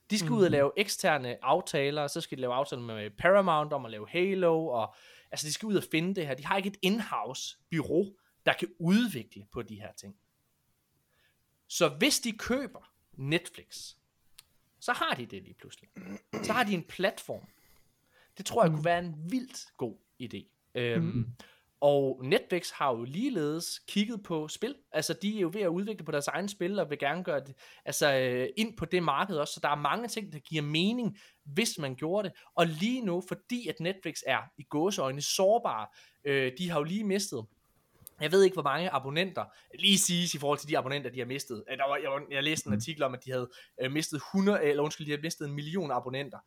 De 0.09 0.19
skal 0.19 0.31
ud 0.31 0.43
og 0.43 0.51
lave 0.51 0.71
eksterne 0.77 1.45
aftaler, 1.45 2.07
så 2.07 2.21
skal 2.21 2.37
de 2.37 2.41
lave 2.41 2.53
aftaler 2.53 2.81
med 2.81 3.09
Paramount 3.09 3.73
om 3.73 3.85
at 3.85 3.91
lave 3.91 4.09
Halo, 4.09 4.67
og 4.67 4.95
altså 5.31 5.47
de 5.47 5.53
skal 5.53 5.65
ud 5.65 5.75
og 5.75 5.83
finde 5.91 6.15
det 6.15 6.27
her. 6.27 6.33
De 6.33 6.45
har 6.45 6.57
ikke 6.57 6.69
et 6.69 6.77
in-house 6.81 7.57
bureau, 7.71 8.05
der 8.45 8.53
kan 8.53 8.67
udvikle 8.79 9.45
på 9.51 9.61
de 9.61 9.75
her 9.75 9.91
ting. 9.93 10.15
Så 11.67 11.89
hvis 11.89 12.19
de 12.19 12.31
køber 12.37 12.93
Netflix, 13.13 13.95
så 14.79 14.93
har 14.93 15.13
de 15.13 15.25
det 15.25 15.43
lige 15.43 15.53
pludselig. 15.53 15.89
Så 16.43 16.53
har 16.53 16.63
de 16.63 16.73
en 16.73 16.83
platform. 16.83 17.47
Det 18.37 18.45
tror 18.45 18.63
jeg 18.63 18.71
kunne 18.71 18.85
være 18.85 18.99
en 18.99 19.31
vildt 19.31 19.65
god 19.77 19.97
idé. 20.23 20.71
Øhm, 20.75 21.35
og 21.81 22.21
Netflix 22.23 22.69
har 22.71 22.95
jo 22.95 23.03
ligeledes 23.03 23.79
kigget 23.87 24.23
på 24.23 24.47
spil. 24.47 24.75
Altså, 24.91 25.13
de 25.13 25.37
er 25.37 25.41
jo 25.41 25.51
ved 25.53 25.61
at 25.61 25.67
udvikle 25.67 26.05
på 26.05 26.11
deres 26.11 26.27
egen 26.27 26.49
spil, 26.49 26.79
og 26.79 26.89
vil 26.89 26.99
gerne 26.99 27.23
gøre 27.23 27.39
det 27.39 27.55
altså, 27.85 28.13
øh, 28.13 28.49
ind 28.57 28.77
på 28.77 28.85
det 28.85 29.03
marked 29.03 29.35
også. 29.35 29.53
Så 29.53 29.59
der 29.63 29.69
er 29.69 29.75
mange 29.75 30.07
ting, 30.07 30.33
der 30.33 30.39
giver 30.39 30.61
mening, 30.61 31.17
hvis 31.43 31.77
man 31.77 31.95
gjorde 31.95 32.29
det. 32.29 32.37
Og 32.55 32.67
lige 32.67 33.01
nu, 33.05 33.23
fordi 33.27 33.67
at 33.67 33.79
Netflix 33.79 34.19
er 34.27 34.39
i 34.57 34.63
gåseøjne 34.63 35.21
sårbare, 35.21 35.87
øh, 36.23 36.51
de 36.57 36.69
har 36.69 36.79
jo 36.79 36.83
lige 36.83 37.03
mistet 37.03 37.45
jeg 38.21 38.31
ved 38.31 38.43
ikke, 38.43 38.53
hvor 38.53 38.63
mange 38.63 38.89
abonnenter, 38.89 39.45
lige 39.79 39.97
siges 39.97 40.33
i 40.33 40.37
forhold 40.37 40.59
til 40.59 40.69
de 40.69 40.77
abonnenter, 40.77 41.09
de 41.09 41.19
har 41.19 41.25
mistet. 41.25 41.63
Øh, 41.71 41.77
Der 41.77 41.87
var, 41.87 41.97
jeg, 41.97 42.21
jeg 42.31 42.43
læste 42.43 42.67
en 42.67 42.73
artikel 42.73 43.03
om, 43.03 43.13
at 43.13 43.25
de 43.25 43.31
havde 43.31 43.49
øh, 43.81 43.91
mistet 43.91 44.15
100, 44.15 44.63
eller 44.63 44.83
undskyld, 44.83 45.05
de 45.05 45.11
havde 45.11 45.21
mistet 45.21 45.47
en 45.47 45.53
million 45.53 45.91
abonnenter, 45.91 46.37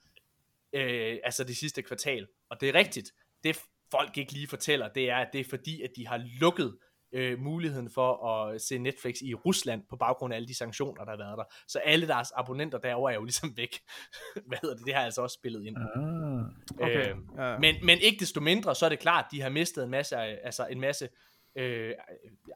øh, 0.72 1.18
altså 1.24 1.44
det 1.44 1.56
sidste 1.56 1.82
kvartal. 1.82 2.26
Og 2.50 2.60
det 2.60 2.68
er 2.68 2.74
rigtigt. 2.74 3.12
Det 3.44 3.60
folk 3.92 4.18
ikke 4.18 4.32
lige 4.32 4.48
fortæller, 4.48 4.88
det 4.88 5.10
er, 5.10 5.16
at 5.16 5.28
det 5.32 5.40
er 5.40 5.44
fordi, 5.50 5.82
at 5.82 5.90
de 5.96 6.06
har 6.06 6.20
lukket 6.40 6.76
øh, 7.14 7.38
muligheden 7.38 7.90
for 7.90 8.26
at 8.28 8.60
se 8.62 8.78
Netflix 8.78 9.14
i 9.22 9.34
Rusland 9.34 9.82
på 9.90 9.96
baggrund 9.96 10.32
af 10.34 10.36
alle 10.36 10.48
de 10.48 10.54
sanktioner, 10.54 11.04
der 11.04 11.10
har 11.10 11.18
været 11.18 11.38
der. 11.38 11.44
Så 11.68 11.78
alle 11.78 12.08
deres 12.08 12.28
abonnenter 12.36 12.78
derovre 12.78 13.12
er 13.12 13.16
jo 13.16 13.24
ligesom 13.24 13.52
væk. 13.56 13.78
Hvad 14.48 14.58
hedder 14.62 14.76
det? 14.76 14.86
Det 14.86 14.94
har 14.94 15.02
altså 15.02 15.22
også 15.22 15.34
spillet 15.34 15.66
ind. 15.66 15.76
Ah. 15.76 16.86
Okay. 16.86 17.10
Øh, 17.10 17.16
Ja. 17.38 17.58
men, 17.58 17.74
men 17.82 17.98
ikke 17.98 18.20
desto 18.20 18.40
mindre, 18.40 18.74
så 18.74 18.84
er 18.84 18.88
det 18.88 18.98
klart, 18.98 19.24
at 19.24 19.30
de 19.32 19.40
har 19.40 19.48
mistet 19.50 19.84
en 19.84 19.90
masse, 19.90 20.16
altså 20.16 20.66
en 20.70 20.80
masse 20.80 21.08
øh, 21.56 21.94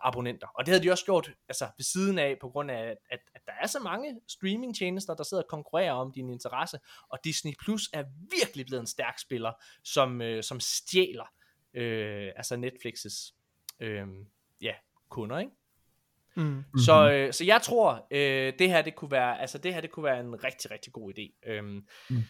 abonnenter. 0.00 0.46
Og 0.54 0.66
det 0.66 0.72
havde 0.72 0.84
de 0.84 0.90
også 0.90 1.04
gjort 1.04 1.30
altså, 1.48 1.64
ved 1.64 1.84
siden 1.84 2.18
af, 2.18 2.38
på 2.40 2.48
grund 2.48 2.70
af, 2.70 2.96
at, 3.10 3.18
at, 3.34 3.40
der 3.46 3.52
er 3.62 3.66
så 3.66 3.78
mange 3.78 4.20
streamingtjenester, 4.28 5.14
der 5.14 5.24
sidder 5.24 5.42
og 5.42 5.48
konkurrerer 5.48 5.92
om 5.92 6.12
din 6.12 6.30
interesse, 6.30 6.78
og 7.08 7.18
Disney 7.24 7.52
Plus 7.60 7.90
er 7.92 8.04
virkelig 8.40 8.66
blevet 8.66 8.80
en 8.80 8.86
stærk 8.86 9.18
spiller, 9.18 9.52
som, 9.84 10.22
øh, 10.22 10.42
som 10.42 10.60
stjæler 10.60 11.32
øh, 11.74 12.32
altså 12.36 12.54
Netflix's 12.54 13.36
øh, 13.80 14.06
ja, 14.60 14.74
kunder, 15.08 15.38
ikke? 15.38 15.52
Mm. 16.36 16.42
Mm-hmm. 16.42 16.78
Så, 16.78 17.10
øh, 17.10 17.32
så 17.32 17.44
jeg 17.44 17.62
tror, 17.62 18.06
øh, 18.10 18.52
det 18.58 18.68
her 18.68 18.82
det 18.82 18.94
kunne 18.94 19.10
være, 19.10 19.40
altså 19.40 19.58
det 19.58 19.74
her 19.74 19.80
det 19.80 19.90
kunne 19.90 20.04
være 20.04 20.20
en 20.20 20.44
rigtig 20.44 20.70
rigtig 20.70 20.92
god 20.92 21.12
idé. 21.18 21.50
Øhm, 21.50 21.86
mm. 22.10 22.22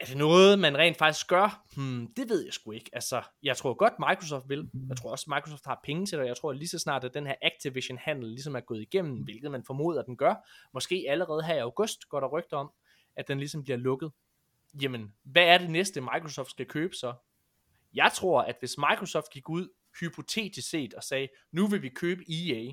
Er 0.00 0.06
det 0.06 0.16
noget 0.16 0.58
man 0.58 0.78
rent 0.78 0.96
faktisk 0.96 1.28
gør? 1.28 1.64
Hmm, 1.76 2.14
det 2.16 2.28
ved 2.28 2.44
jeg 2.44 2.52
sgu 2.52 2.70
ikke. 2.70 2.90
Altså, 2.92 3.22
jeg 3.42 3.56
tror 3.56 3.74
godt 3.74 3.92
Microsoft 3.98 4.48
vil. 4.48 4.70
Jeg 4.88 4.96
tror 4.96 5.10
også 5.10 5.24
Microsoft 5.34 5.64
har 5.66 5.80
penge 5.84 6.06
til 6.06 6.18
det. 6.18 6.22
og 6.22 6.28
Jeg 6.28 6.36
tror 6.36 6.52
lige 6.52 6.68
så 6.68 6.78
snart 6.78 7.04
at 7.04 7.14
den 7.14 7.26
her 7.26 7.34
Activision 7.42 7.98
handel 7.98 8.28
ligesom 8.28 8.56
er 8.56 8.60
gået 8.60 8.82
igennem, 8.82 9.22
hvilket 9.22 9.50
man 9.50 9.64
formoder 9.64 10.02
den 10.02 10.16
gør, 10.16 10.34
måske 10.74 11.04
allerede 11.08 11.42
her 11.42 11.54
i 11.54 11.58
august 11.58 12.08
går 12.08 12.20
der 12.20 12.28
rygter 12.28 12.56
om, 12.56 12.70
at 13.16 13.28
den 13.28 13.38
ligesom 13.38 13.62
bliver 13.62 13.76
lukket. 13.76 14.12
Jamen, 14.82 15.14
hvad 15.24 15.44
er 15.44 15.58
det 15.58 15.70
næste 15.70 16.00
Microsoft 16.00 16.50
skal 16.50 16.66
købe 16.66 16.94
så? 16.94 17.14
Jeg 17.94 18.10
tror, 18.14 18.42
at 18.42 18.56
hvis 18.58 18.78
Microsoft 18.78 19.30
gik 19.32 19.48
ud 19.48 19.68
hypotetisk 20.00 20.70
set 20.70 20.94
og 20.94 21.02
sagde, 21.02 21.28
nu 21.52 21.66
vil 21.66 21.82
vi 21.82 21.88
købe 21.88 22.22
EA, 22.30 22.72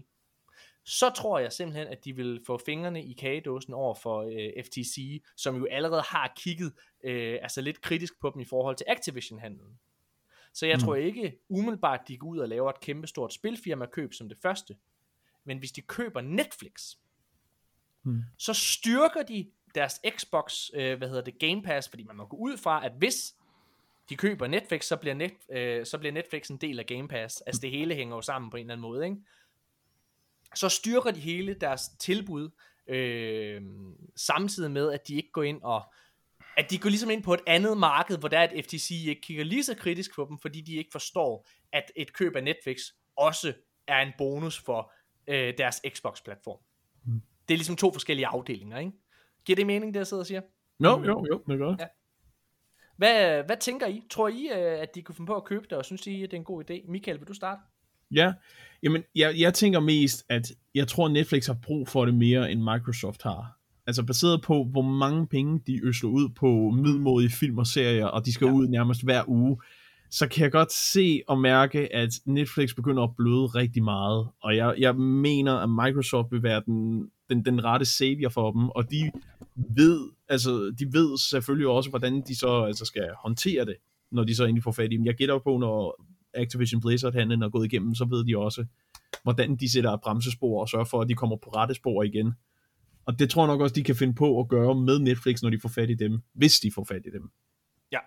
så 0.90 1.10
tror 1.10 1.40
jeg 1.40 1.54
simpelthen, 1.54 1.88
at 1.88 2.06
de 2.06 2.16
vil 2.16 2.42
få 2.46 2.58
fingrene 2.66 3.04
i 3.04 3.14
kagedåsen 3.14 3.74
over 3.74 3.96
for 3.96 4.22
øh, 4.22 4.64
FTC, 4.66 5.24
som 5.38 5.56
jo 5.56 5.68
allerede 5.72 6.02
har 6.02 6.34
kigget 6.38 6.74
øh, 7.04 7.40
altså 7.42 7.62
lidt 7.62 7.82
kritisk 7.82 8.20
på 8.22 8.30
dem 8.30 8.40
i 8.40 8.46
forhold 8.46 8.76
til 8.76 8.86
Activision-handlen. 8.88 9.80
Så 10.54 10.66
jeg 10.66 10.76
mm. 10.76 10.82
tror 10.82 10.96
ikke 10.96 11.40
umiddelbart, 11.50 12.00
de 12.08 12.18
går 12.18 12.28
ud 12.28 12.38
og 12.38 12.50
laver 12.50 12.70
et 12.70 12.80
kæmpestort 12.80 13.34
spilfirma 13.34 13.86
køb 13.86 14.14
som 14.14 14.30
det 14.30 14.38
første. 14.42 14.76
Men 15.44 15.58
hvis 15.58 15.72
de 15.72 15.82
køber 15.82 16.22
Netflix, 16.22 16.96
mm. 18.04 18.22
så 18.38 18.54
styrker 18.54 19.24
de 19.24 19.52
deres 19.76 20.02
Xbox, 20.18 20.70
øh, 20.74 20.98
hvad 20.98 21.08
hedder 21.08 21.24
det, 21.24 21.40
Game 21.40 21.62
Pass, 21.62 21.90
fordi 21.90 22.04
man 22.04 22.16
må 22.16 22.26
gå 22.26 22.38
ud 22.38 22.58
fra, 22.58 22.86
at 22.86 22.92
hvis 22.98 23.36
de 24.10 24.16
køber 24.16 24.48
Netflix, 24.48 24.86
så 24.86 24.96
bliver, 24.96 25.14
net, 25.14 25.34
øh, 25.52 25.86
så 25.86 25.98
bliver 25.98 26.14
Netflix 26.14 26.48
en 26.48 26.58
del 26.58 26.80
af 26.80 26.86
Game 26.86 27.08
Pass. 27.08 27.42
Altså 27.42 27.62
det 27.62 27.72
hele 27.72 27.96
hænger 27.96 28.16
jo 28.16 28.22
sammen 28.22 28.52
på 28.52 28.58
en 28.58 28.62
eller 28.62 28.74
anden 28.74 28.82
måde, 28.82 29.06
ikke? 29.06 29.18
Så 30.56 30.70
styrker 30.70 31.12
de 31.12 31.20
hele 31.20 31.54
deres 31.54 31.82
tilbud, 32.00 32.50
øh, 32.88 33.62
samtidig 34.16 34.72
med, 34.72 34.92
at 34.92 35.08
de 35.08 35.16
ikke 35.16 35.32
går 35.32 35.44
ind 35.44 35.62
og 35.64 35.84
at 36.58 36.72
de 36.72 36.78
går 36.78 36.90
ligesom 36.90 37.10
ind 37.10 37.24
på 37.24 37.34
et 37.34 37.40
andet 37.48 37.78
marked, 37.78 38.18
hvor 38.18 38.28
der 38.28 38.40
er 38.40 38.48
et 38.52 38.66
FTC 38.66 38.92
ikke 38.92 39.22
kigger 39.22 39.44
lige 39.44 39.64
så 39.64 39.76
kritisk 39.76 40.16
på 40.16 40.26
dem, 40.30 40.38
fordi 40.38 40.62
de 40.62 40.76
ikke 40.76 40.90
forstår, 40.92 41.48
at 41.72 41.92
et 41.96 42.14
køb 42.14 42.36
af 42.36 42.44
Netflix 42.44 42.80
også 43.16 43.54
er 43.88 44.00
en 44.00 44.12
bonus 44.18 44.60
for 44.60 44.92
øh, 45.28 45.54
deres 45.58 45.82
Xbox-platform. 45.90 46.60
Mm. 47.06 47.22
Det 47.48 47.54
er 47.54 47.58
ligesom 47.58 47.76
to 47.76 47.94
forskellige 47.94 48.28
afdelinger, 48.28 48.78
ikke? 48.78 48.92
Giver 49.46 49.56
det 49.56 49.68
mening, 49.68 49.94
det 49.94 49.98
jeg 49.98 50.08
sidder 50.08 50.22
og 50.22 50.28
siger? 50.28 50.42
Jo, 50.80 51.04
jo, 51.04 51.26
jo, 51.32 51.44
det 51.48 51.58
gør 51.58 51.76
ja. 51.80 51.88
Hvad, 52.98 53.44
hvad 53.44 53.58
tænker 53.58 53.88
I? 53.88 54.04
Tror 54.10 54.28
I, 54.28 54.50
øh, 54.54 54.82
at 54.82 54.96
de 54.96 55.02
kunne 55.02 55.16
finde 55.16 55.28
på 55.28 55.36
at 55.36 55.44
købe 55.44 55.66
det, 55.70 55.78
og 55.78 55.86
synes 55.86 56.08
I, 56.08 56.24
at 56.24 56.32
det 56.32 56.38
er 56.38 56.42
en 56.42 56.46
god 56.46 56.70
idé? 56.70 56.92
Michael, 56.92 57.20
vil 57.20 57.28
du 57.28 57.34
starte? 57.34 57.62
Ja, 58.16 58.34
jamen, 58.84 59.04
jeg, 59.16 59.36
jeg 59.38 59.54
tænker 59.54 59.80
mest, 59.80 60.26
at 60.30 60.52
jeg 60.76 60.88
tror, 60.88 61.10
Netflix 61.10 61.48
har 61.48 61.58
brug 61.64 61.88
for 61.88 62.06
det 62.06 62.16
mere, 62.16 62.52
end 62.52 62.60
Microsoft 62.60 63.24
har. 63.24 63.56
Altså 63.88 64.04
baseret 64.04 64.42
på, 64.42 64.64
hvor 64.72 64.82
mange 64.82 65.28
penge 65.28 65.60
de 65.68 65.86
øsler 65.86 66.10
ud 66.10 66.30
på 66.30 66.70
middelmådige 66.70 67.30
film 67.30 67.58
og 67.58 67.68
serier, 67.68 68.06
og 68.06 68.26
de 68.26 68.34
skal 68.34 68.46
ja. 68.46 68.52
ud 68.52 68.68
nærmest 68.68 69.04
hver 69.04 69.24
uge, 69.28 69.58
så 70.12 70.28
kan 70.28 70.44
jeg 70.44 70.52
godt 70.52 70.72
se 70.72 71.22
og 71.28 71.40
mærke, 71.40 71.96
at 71.96 72.10
Netflix 72.26 72.76
begynder 72.76 73.04
at 73.04 73.16
bløde 73.18 73.46
rigtig 73.46 73.84
meget. 73.84 74.28
Og 74.44 74.56
jeg, 74.56 74.76
jeg 74.78 74.96
mener, 74.96 75.54
at 75.56 75.70
Microsoft 75.70 76.32
vil 76.32 76.44
være 76.44 76.64
den, 76.66 77.10
den, 77.30 77.46
den 77.46 77.64
rette 77.64 77.86
savior 77.86 78.30
for 78.30 78.52
dem, 78.52 78.70
og 78.70 78.92
de 78.92 79.12
ved, 79.56 80.10
altså, 80.30 80.76
de 80.80 80.94
ved 80.94 81.18
selvfølgelig 81.18 81.68
også, 81.68 81.90
hvordan 81.90 82.24
de 82.28 82.36
så 82.36 82.64
altså, 82.64 82.86
skal 82.86 83.10
håndtere 83.24 83.66
det, 83.66 83.76
når 84.12 84.24
de 84.24 84.36
så 84.36 84.44
egentlig 84.44 84.64
får 84.64 84.72
fat 84.72 84.94
i 84.94 84.98
dem. 84.98 85.06
Jeg 85.06 85.16
gætter 85.16 85.40
på, 85.40 85.58
når 85.58 86.06
Activision 86.34 86.82
Blizzard 86.82 87.14
handlen 87.14 87.42
er 87.42 87.50
gået 87.50 87.66
igennem, 87.66 87.96
så 87.96 88.06
ved 88.06 88.26
de 88.26 88.38
også, 88.38 88.66
hvordan 89.24 89.56
de 89.56 89.72
sætter 89.72 89.98
bremsespor 89.98 90.62
og 90.62 90.70
sørger 90.70 90.86
for, 90.86 91.02
at 91.02 91.10
de 91.10 91.16
kommer 91.16 91.36
på 91.36 91.50
rette 91.50 91.74
spor 91.74 92.04
igen. 92.04 92.34
Og 93.06 93.20
det 93.20 93.30
tror 93.30 93.42
jeg 93.42 93.48
nok 93.48 93.62
også, 93.62 93.76
de 93.76 93.84
kan 93.84 93.96
finde 93.96 94.14
på 94.14 94.40
at 94.40 94.48
gøre 94.48 94.76
med 94.76 95.00
Netflix, 95.00 95.42
når 95.42 95.50
de 95.50 95.60
får 95.60 95.70
fat 95.70 95.90
i 95.90 95.94
dem, 95.94 96.22
hvis 96.34 96.60
de 96.60 96.72
får 96.72 96.84
fat 96.84 97.02
i 97.06 97.10
dem. 97.10 97.32
Ja. 97.92 98.00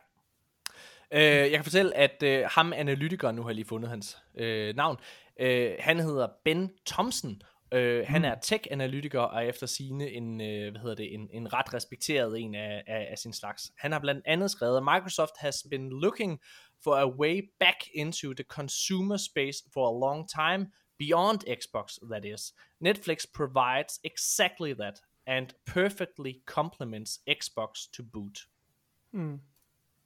Øh, 1.13 1.51
jeg 1.51 1.51
kan 1.51 1.65
fortælle, 1.65 1.97
at 1.97 2.23
øh, 2.25 2.45
ham 2.51 2.73
analytikeren, 2.73 3.37
nu 3.37 3.43
har 3.43 3.49
jeg 3.49 3.55
lige 3.55 3.65
fundet 3.65 3.91
hans 3.91 4.17
øh, 4.39 4.77
navn, 4.77 4.97
øh, 5.41 5.71
han 5.79 6.01
hedder 6.01 6.29
Ben 6.45 6.71
Thompson, 6.87 7.43
Øh, 7.73 8.05
han 8.09 8.21
mm. 8.21 8.25
er 8.25 8.35
tech-analytiker 8.35 9.21
og 9.21 9.45
er 9.45 9.49
efter 9.49 9.67
sine 9.67 10.11
en, 10.11 10.41
øh, 10.41 10.71
hvad 10.71 10.81
hedder 10.81 10.95
det, 10.95 11.15
en, 11.15 11.29
en 11.33 11.53
ret 11.53 11.75
respekteret 11.75 12.41
en 12.41 12.55
af, 12.55 12.83
af, 12.87 13.09
af 13.11 13.19
sin 13.19 13.33
slags. 13.33 13.73
Han 13.79 13.93
har 13.93 13.99
blandt 13.99 14.23
andet 14.27 14.51
skrevet, 14.51 14.83
Microsoft 14.83 15.33
has 15.39 15.67
been 15.71 15.91
looking 15.91 16.41
for 16.85 16.99
a 16.99 17.07
way 17.07 17.43
back 17.61 17.89
into 17.95 18.35
the 18.35 18.45
consumer 18.45 19.17
space 19.17 19.63
for 19.75 19.89
a 19.89 19.99
long 19.99 20.29
time, 20.29 20.67
beyond 20.99 21.45
Xbox 21.47 21.99
that 22.11 22.25
is. 22.25 22.53
Netflix 22.81 23.27
provides 23.35 24.01
exactly 24.05 24.75
that 24.75 25.01
and 25.27 25.47
perfectly 25.67 26.43
complements 26.47 27.21
Xbox 27.29 27.89
to 27.93 28.03
boot. 28.03 28.39
Mm. 29.15 29.41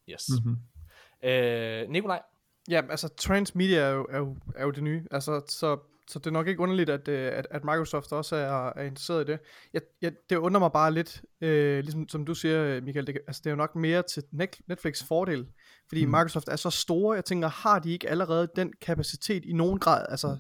Yes. 0.09 0.25
Mm-hmm. 0.31 1.29
Øh, 1.29 1.89
Nikolaj? 1.89 2.23
Ja, 2.71 2.83
altså 2.91 3.09
transmedia 3.09 3.79
er 3.79 3.91
jo, 3.91 4.07
er, 4.11 4.19
jo, 4.19 4.37
er 4.57 4.65
jo 4.65 4.71
det 4.71 4.83
nye. 4.83 5.07
Altså, 5.11 5.43
så 5.49 5.79
så 6.09 6.19
det 6.19 6.27
er 6.27 6.31
nok 6.31 6.49
ikke 6.49 6.61
underligt, 6.61 6.91
at, 6.91 7.09
øh, 7.09 7.33
at, 7.33 7.47
at 7.51 7.65
Microsoft 7.65 8.13
også 8.13 8.37
er, 8.37 8.69
er 8.69 8.83
interesseret 8.83 9.29
i 9.29 9.33
det. 9.33 9.39
Jeg, 9.73 9.83
jeg, 10.03 10.13
det 10.31 10.37
undrer 10.37 10.61
mig 10.61 10.73
bare 10.73 10.95
lidt, 10.95 11.23
øh, 11.41 11.79
ligesom 11.79 12.09
som 12.09 12.27
du 12.27 12.35
siger, 12.35 12.81
Michael, 12.81 13.07
det, 13.07 13.19
altså, 13.27 13.41
det 13.45 13.51
er 13.51 13.51
jo 13.51 13.57
nok 13.57 13.77
mere 13.77 14.03
til 14.03 14.23
Netflix 14.67 15.05
fordel, 15.05 15.47
fordi 15.89 16.05
mm. 16.05 16.11
Microsoft 16.11 16.49
er 16.49 16.57
så 16.57 16.71
store, 16.71 17.15
jeg 17.15 17.25
tænker, 17.25 17.49
har 17.49 17.79
de 17.79 17.93
ikke 17.93 18.09
allerede 18.09 18.49
den 18.57 18.73
kapacitet 18.81 19.45
i 19.45 19.53
nogen 19.53 19.79
grad? 19.79 20.07
Altså, 20.09 20.37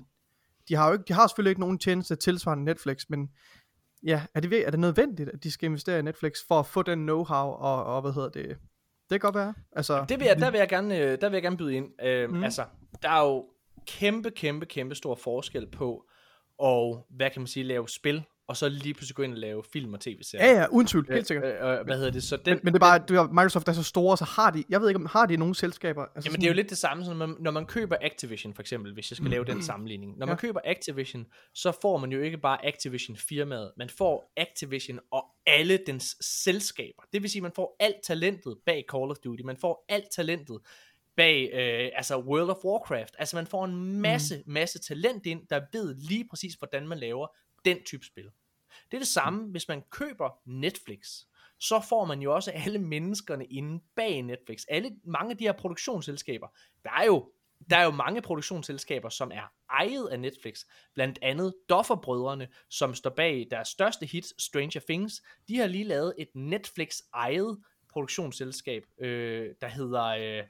de 0.68 0.74
har 0.74 0.86
jo 0.86 0.92
ikke, 0.92 1.04
de 1.08 1.12
har 1.12 1.26
selvfølgelig 1.26 1.50
ikke 1.50 1.60
nogen 1.60 1.78
tjeneste 1.78 2.16
tilsvarende 2.16 2.64
Netflix, 2.64 3.04
men 3.08 3.28
ja, 4.02 4.22
er 4.34 4.40
det, 4.40 4.66
er 4.66 4.70
det 4.70 4.80
nødvendigt, 4.80 5.28
at 5.28 5.44
de 5.44 5.50
skal 5.50 5.66
investere 5.66 5.98
i 5.98 6.02
Netflix 6.02 6.32
for 6.48 6.58
at 6.58 6.66
få 6.66 6.82
den 6.82 7.08
know-how 7.08 7.32
og, 7.34 7.84
og 7.84 8.02
hvad 8.02 8.12
hedder 8.12 8.28
det? 8.28 8.46
Det 8.48 8.56
kan 9.10 9.20
godt 9.20 9.34
være. 9.34 9.54
Altså, 9.72 10.04
det 10.08 10.20
vil 10.20 10.26
jeg, 10.26 10.38
der, 10.38 10.50
vil 10.50 10.58
jeg 10.58 10.68
gerne, 10.68 10.98
øh, 10.98 11.20
der 11.20 11.28
vil 11.28 11.36
jeg 11.36 11.42
gerne 11.42 11.56
byde 11.56 11.74
ind. 11.74 12.02
Øh, 12.02 12.30
mm. 12.30 12.44
Altså, 12.44 12.64
der 13.02 13.10
er 13.10 13.26
jo 13.26 13.44
kæmpe, 13.86 14.30
kæmpe, 14.30 14.66
kæmpe 14.66 14.94
stor 14.94 15.14
forskel 15.14 15.66
på 15.70 16.06
og 16.58 17.06
hvad 17.10 17.30
kan 17.30 17.40
man 17.40 17.46
sige, 17.46 17.64
lave 17.64 17.88
spil, 17.88 18.24
og 18.48 18.56
så 18.56 18.68
lige 18.68 18.94
pludselig 18.94 19.16
gå 19.16 19.22
ind 19.22 19.32
og 19.32 19.38
lave 19.38 19.62
film 19.72 19.94
og 19.94 20.00
tv-serier. 20.00 20.46
Ja, 20.46 20.60
ja, 20.60 20.66
uden 20.66 20.86
tvivl, 20.86 21.06
helt 21.12 21.26
sikkert. 21.26 21.44
Øh, 21.44 21.78
øh, 21.78 21.84
hvad 21.84 21.96
hedder 21.96 22.10
det? 22.10 22.22
Så 22.22 22.36
den, 22.36 22.44
men, 22.54 22.60
men 22.62 22.74
det 22.74 22.78
er 22.78 22.80
bare, 22.80 22.98
det 22.98 23.16
er, 23.16 23.28
Microsoft 23.28 23.68
er 23.68 23.72
så 23.72 23.82
store, 23.82 24.16
så 24.16 24.24
har 24.24 24.50
de, 24.50 24.64
jeg 24.68 24.80
ved 24.80 24.88
ikke, 24.88 25.00
om 25.00 25.06
har 25.06 25.26
de 25.26 25.36
nogle 25.36 25.54
selskaber? 25.54 26.02
Altså 26.02 26.12
jamen 26.14 26.22
sådan, 26.24 26.40
det 26.40 26.46
er 26.46 26.50
jo 26.50 26.54
lidt 26.54 26.70
det 26.70 26.78
samme, 26.78 27.04
som 27.04 27.16
når 27.16 27.26
man, 27.26 27.36
når 27.40 27.50
man 27.50 27.66
køber 27.66 27.96
Activision 28.00 28.54
for 28.54 28.62
eksempel, 28.62 28.92
hvis 28.94 29.10
jeg 29.10 29.16
skal 29.16 29.24
mm. 29.24 29.30
lave 29.30 29.44
den 29.44 29.62
sammenligning. 29.62 30.18
Når 30.18 30.26
man 30.26 30.32
ja. 30.32 30.40
køber 30.40 30.60
Activision, 30.64 31.26
så 31.54 31.72
får 31.82 31.96
man 31.98 32.12
jo 32.12 32.20
ikke 32.20 32.38
bare 32.38 32.66
Activision 32.66 33.16
firmaet, 33.16 33.72
man 33.76 33.88
får 33.88 34.32
Activision 34.36 35.00
og 35.10 35.24
alle 35.46 35.78
dens 35.86 36.16
selskaber. 36.20 37.02
Det 37.12 37.22
vil 37.22 37.30
sige, 37.30 37.42
man 37.42 37.52
får 37.52 37.76
alt 37.80 37.96
talentet 38.04 38.56
bag 38.66 38.84
Call 38.92 39.10
of 39.10 39.16
Duty, 39.24 39.42
man 39.42 39.56
får 39.56 39.84
alt 39.88 40.10
talentet 40.10 40.58
bag 41.16 41.50
øh, 41.52 41.90
altså 41.96 42.18
World 42.18 42.50
of 42.50 42.64
Warcraft. 42.64 43.14
Altså 43.18 43.36
man 43.36 43.46
får 43.46 43.64
en 43.64 44.00
masse, 44.00 44.36
mm. 44.36 44.52
masse 44.52 44.78
talent 44.78 45.26
ind, 45.26 45.46
der 45.50 45.60
ved 45.72 45.94
lige 45.94 46.28
præcis, 46.30 46.54
hvordan 46.54 46.88
man 46.88 46.98
laver 46.98 47.26
den 47.66 47.84
type 47.84 48.06
spil. 48.06 48.30
Det 48.90 48.96
er 48.96 48.98
det 48.98 49.08
samme, 49.08 49.42
mm. 49.42 49.50
hvis 49.50 49.68
man 49.68 49.82
køber 49.90 50.30
Netflix. 50.44 51.08
Så 51.58 51.80
får 51.88 52.04
man 52.04 52.20
jo 52.20 52.34
også 52.34 52.50
alle 52.50 52.78
menneskerne 52.78 53.44
inde 53.46 53.84
bag 53.96 54.22
Netflix. 54.22 54.62
Alle, 54.68 54.96
mange 55.04 55.30
af 55.30 55.36
de 55.36 55.44
her 55.44 55.52
produktionsselskaber. 55.52 56.48
Der 56.84 56.90
er 56.90 57.04
jo 57.04 57.32
der 57.70 57.76
er 57.76 57.84
jo 57.84 57.90
mange 57.90 58.22
produktionsselskaber, 58.22 59.08
som 59.08 59.30
er 59.34 59.52
ejet 59.70 60.08
af 60.08 60.20
Netflix. 60.20 60.64
Blandt 60.94 61.18
andet 61.22 61.54
Doffer-brødrene, 61.68 62.48
som 62.70 62.94
står 62.94 63.10
bag 63.10 63.46
deres 63.50 63.68
største 63.68 64.06
hit, 64.06 64.26
Stranger 64.38 64.80
Things. 64.88 65.22
De 65.48 65.58
har 65.58 65.66
lige 65.66 65.84
lavet 65.84 66.14
et 66.18 66.28
Netflix-ejet 66.34 67.58
produktionsselskab, 67.92 68.82
øh, 68.98 69.54
der 69.60 69.68
hedder... 69.68 70.04
Øh, 70.04 70.44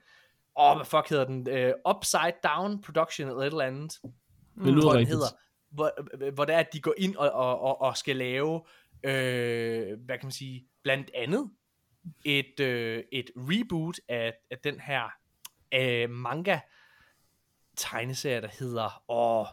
åh, 0.59 0.77
hvad 0.77 0.87
fuck 0.87 1.09
hedder 1.09 1.25
den? 1.25 1.39
Uh, 1.49 1.95
Upside 1.97 2.35
Down 2.45 2.83
Production 2.83 3.29
eller 3.29 3.41
et 3.41 3.47
eller 3.47 3.65
andet. 3.65 3.99
Det 4.65 4.73
lyder 4.73 4.93
rigtigt. 4.93 5.09
Hedder, 5.09 5.29
hvor, 5.71 5.93
hvor 6.31 6.45
det 6.45 6.55
er, 6.55 6.59
at 6.59 6.73
de 6.73 6.81
går 6.81 6.95
ind 6.99 7.17
og, 7.17 7.31
og, 7.31 7.61
og, 7.61 7.81
og 7.81 7.97
skal 7.97 8.17
lave, 8.17 8.63
øh, 9.03 9.99
hvad 10.05 10.19
kan 10.19 10.27
man 10.27 10.33
sige, 10.33 10.67
blandt 10.83 11.11
andet 11.15 11.51
et, 12.25 12.61
øh, 12.61 13.03
et 13.13 13.31
reboot 13.37 14.01
af, 14.09 14.35
af 14.51 14.59
den 14.65 14.81
her 14.81 15.03
øh, 15.75 16.11
manga 16.11 16.59
tegneserie, 17.77 18.41
der 18.41 18.49
hedder 18.59 19.03
åh, 19.09 19.47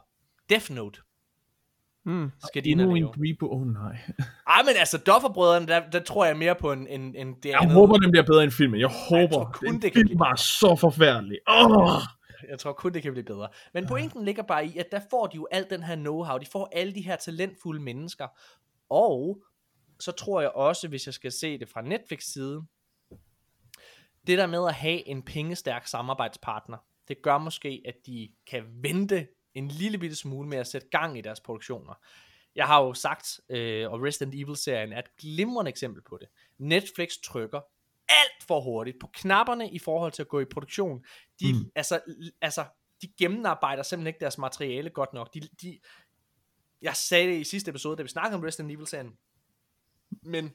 Death 0.49 0.71
Note. 0.71 1.01
Mm. 2.05 2.31
Skal 2.47 2.63
de 2.63 2.69
ind 2.69 2.81
og 2.81 2.87
lave. 2.87 2.97
en 2.97 3.07
reboot? 3.07 3.51
Oh, 3.51 3.67
nej. 3.67 3.97
Ej, 4.55 4.61
men 4.63 4.75
altså, 4.79 4.97
Dofferbrødrene, 4.97 5.67
der, 5.67 5.89
der 5.89 5.99
tror 5.99 6.25
jeg 6.25 6.37
mere 6.37 6.55
på 6.55 6.71
en, 6.71 6.87
en, 6.87 7.15
en 7.15 7.33
det 7.43 7.49
Jeg 7.49 7.61
andet. 7.61 7.73
håber, 7.73 7.97
den 7.97 8.11
bliver 8.11 8.25
bedre 8.25 8.43
end 8.43 8.51
filmen. 8.51 8.79
Jeg 8.79 8.89
håber. 9.09 9.21
Jeg 9.21 9.29
tror 9.31 9.51
kun, 9.53 9.79
det 9.81 9.91
kan 9.93 10.05
blive 10.05 10.19
var 10.19 10.35
så 10.35 10.75
forfærdelig. 10.75 11.37
Oh! 11.47 12.01
Jeg 12.49 12.59
tror 12.59 12.73
kun, 12.73 12.93
det 12.93 13.01
kan 13.01 13.11
blive 13.11 13.25
bedre. 13.25 13.49
Men 13.73 13.87
pointen 13.87 14.25
ligger 14.25 14.43
bare 14.43 14.65
i, 14.65 14.77
at 14.77 14.91
der 14.91 15.01
får 15.09 15.27
de 15.27 15.35
jo 15.35 15.47
al 15.51 15.67
den 15.69 15.83
her 15.83 15.95
know-how. 15.95 16.37
De 16.37 16.45
får 16.45 16.69
alle 16.71 16.95
de 16.95 17.01
her 17.01 17.15
talentfulde 17.15 17.81
mennesker. 17.81 18.27
Og 18.89 19.43
så 19.99 20.11
tror 20.11 20.41
jeg 20.41 20.49
også, 20.49 20.87
hvis 20.87 21.05
jeg 21.05 21.13
skal 21.13 21.31
se 21.31 21.57
det 21.57 21.69
fra 21.69 21.81
Netflix 21.81 22.23
side, 22.23 22.61
det 24.27 24.37
der 24.37 24.47
med 24.47 24.67
at 24.67 24.73
have 24.73 25.07
en 25.07 25.23
pengestærk 25.23 25.87
samarbejdspartner, 25.87 26.77
det 27.07 27.21
gør 27.21 27.37
måske, 27.37 27.81
at 27.85 27.95
de 28.05 28.29
kan 28.47 28.63
vente 28.67 29.27
en 29.53 29.67
lille 29.67 29.97
bitte 29.97 30.15
smule 30.15 30.49
med 30.49 30.57
at 30.57 30.67
sætte 30.67 30.87
gang 30.91 31.17
i 31.17 31.21
deres 31.21 31.39
produktioner. 31.39 31.93
Jeg 32.55 32.67
har 32.67 32.83
jo 32.83 32.93
sagt, 32.93 33.39
øh, 33.49 33.91
og 33.91 34.01
Resident 34.03 34.35
Evil-serien 34.35 34.93
er 34.93 34.99
et 34.99 35.15
glimrende 35.17 35.69
eksempel 35.69 36.03
på 36.03 36.17
det. 36.21 36.27
Netflix 36.57 37.11
trykker 37.23 37.61
alt 38.09 38.47
for 38.47 38.61
hurtigt 38.61 38.97
på 38.99 39.09
knapperne 39.13 39.71
i 39.71 39.79
forhold 39.79 40.11
til 40.11 40.21
at 40.21 40.27
gå 40.27 40.39
i 40.39 40.45
produktion. 40.45 41.05
De, 41.39 41.53
mm. 41.53 41.71
altså, 41.75 42.01
altså, 42.41 42.65
de 43.01 43.07
gennemarbejder 43.19 43.83
simpelthen 43.83 44.07
ikke 44.07 44.19
deres 44.19 44.37
materiale 44.37 44.89
godt 44.89 45.13
nok. 45.13 45.33
De, 45.33 45.41
de, 45.61 45.79
jeg 46.81 46.95
sagde 46.95 47.27
det 47.27 47.39
i 47.39 47.43
sidste 47.43 47.69
episode, 47.69 47.97
da 47.97 48.03
vi 48.03 48.09
snakkede 48.09 48.37
om 48.37 48.43
Resident 48.43 48.71
Evil-serien. 48.71 49.17
Men 50.23 50.53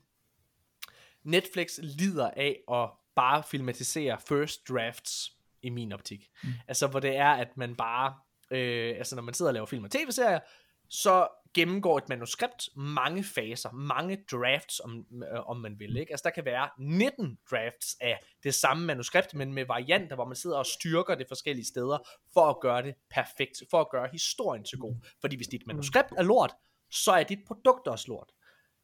Netflix 1.23 1.79
lider 1.83 2.31
af 2.31 2.61
at 2.73 2.91
bare 3.15 3.43
filmatisere 3.43 4.19
first 4.29 4.69
drafts 4.69 5.33
i 5.63 5.71
min 5.71 5.93
optik. 5.93 6.31
Mm. 6.43 6.49
Altså 6.69 6.87
hvor 6.87 7.01
det 7.01 7.17
er, 7.17 7.31
at 7.31 7.57
man 7.57 7.77
bare 7.77 8.15
øh, 8.51 8.95
altså 8.99 9.15
når 9.15 9.23
man 9.23 9.35
sidder 9.35 9.51
og 9.51 9.55
laver 9.55 9.67
film 9.67 9.85
og 9.85 9.91
tv-serier, 9.91 10.41
så 10.89 11.29
gennemgår 11.55 11.99
et 11.99 12.09
manuskript 12.09 12.69
mange 12.77 13.25
faser, 13.25 13.73
mange 13.73 14.25
drafts, 14.33 14.81
om, 14.81 15.07
øh, 15.33 15.49
om 15.49 15.57
man 15.57 15.79
vil. 15.79 15.97
Ikke? 15.97 16.13
Altså 16.13 16.25
der 16.25 16.31
kan 16.31 16.45
være 16.45 16.69
19 16.79 17.39
drafts 17.51 17.97
af 18.01 18.21
det 18.43 18.55
samme 18.55 18.87
manuskript, 18.87 19.35
men 19.35 19.53
med 19.53 19.65
varianter, 19.67 20.15
hvor 20.15 20.25
man 20.25 20.37
sidder 20.37 20.57
og 20.57 20.67
styrker 20.67 21.15
det 21.15 21.29
forskellige 21.29 21.67
steder, 21.67 21.99
for 22.33 22.49
at 22.51 22.61
gøre 22.61 22.83
det 22.83 22.95
perfekt, 23.11 23.63
for 23.71 23.81
at 23.81 23.91
gøre 23.91 24.09
historien 24.13 24.65
til 24.65 24.79
god. 24.79 24.95
Fordi 25.21 25.37
hvis 25.37 25.49
dit 25.49 25.67
manuskript 25.67 26.13
er 26.17 26.23
lort, 26.23 26.55
så 26.91 27.13
er 27.13 27.23
dit 27.23 27.39
produkt 27.47 27.89
også 27.89 28.05
lort. 28.09 28.33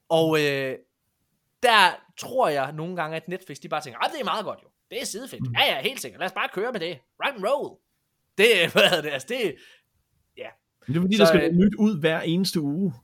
Og 0.09 0.41
øh, 0.41 0.79
der 1.63 2.05
tror 2.17 2.49
jeg 2.49 2.73
nogle 2.73 2.97
gange, 2.97 3.17
at 3.17 3.29
Netflix 3.29 3.59
de 3.59 3.69
bare 3.69 3.81
tænker, 3.81 3.99
at 4.01 4.11
det 4.13 4.21
er 4.21 4.25
meget 4.25 4.45
godt 4.45 4.61
jo. 4.63 4.69
Det 4.91 5.01
er 5.01 5.05
sidefedt. 5.05 5.43
Ja, 5.59 5.75
ja, 5.75 5.83
helt 5.83 6.01
sikkert. 6.01 6.19
Lad 6.19 6.27
os 6.27 6.33
bare 6.33 6.49
køre 6.53 6.73
med 6.73 6.81
det. 6.81 6.99
Rock 7.25 7.35
and 7.35 7.45
roll. 7.47 7.79
Det, 8.39 8.49
hvad 8.73 8.83
er 8.83 9.01
det, 9.01 9.11
altså 9.11 9.29
det. 9.29 9.57
Men 10.87 10.95
det 10.95 10.97
er 10.97 11.03
fordi, 11.03 11.17
Så, 11.17 11.23
der 11.23 11.29
skal 11.29 11.43
øh, 11.43 11.53
noget 11.53 11.59
nyt 11.59 11.75
ud 11.75 12.01
hver 12.01 12.21
eneste 12.21 12.61
uge. 12.61 12.95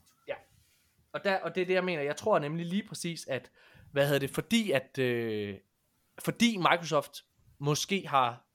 Og, 1.12 1.24
der, 1.24 1.38
og 1.38 1.54
det 1.54 1.60
er 1.60 1.66
det, 1.66 1.74
jeg 1.74 1.84
mener. 1.84 2.02
Jeg 2.02 2.16
tror 2.16 2.38
nemlig 2.38 2.66
lige 2.66 2.88
præcis, 2.88 3.26
at, 3.26 3.50
hvad 3.92 4.04
hedder 4.06 4.18
det, 4.18 4.30
fordi 4.30 4.70
at, 4.70 4.98
øh, 4.98 5.56
fordi 6.18 6.56
Microsoft 6.56 7.24
måske 7.58 8.08
har 8.08 8.46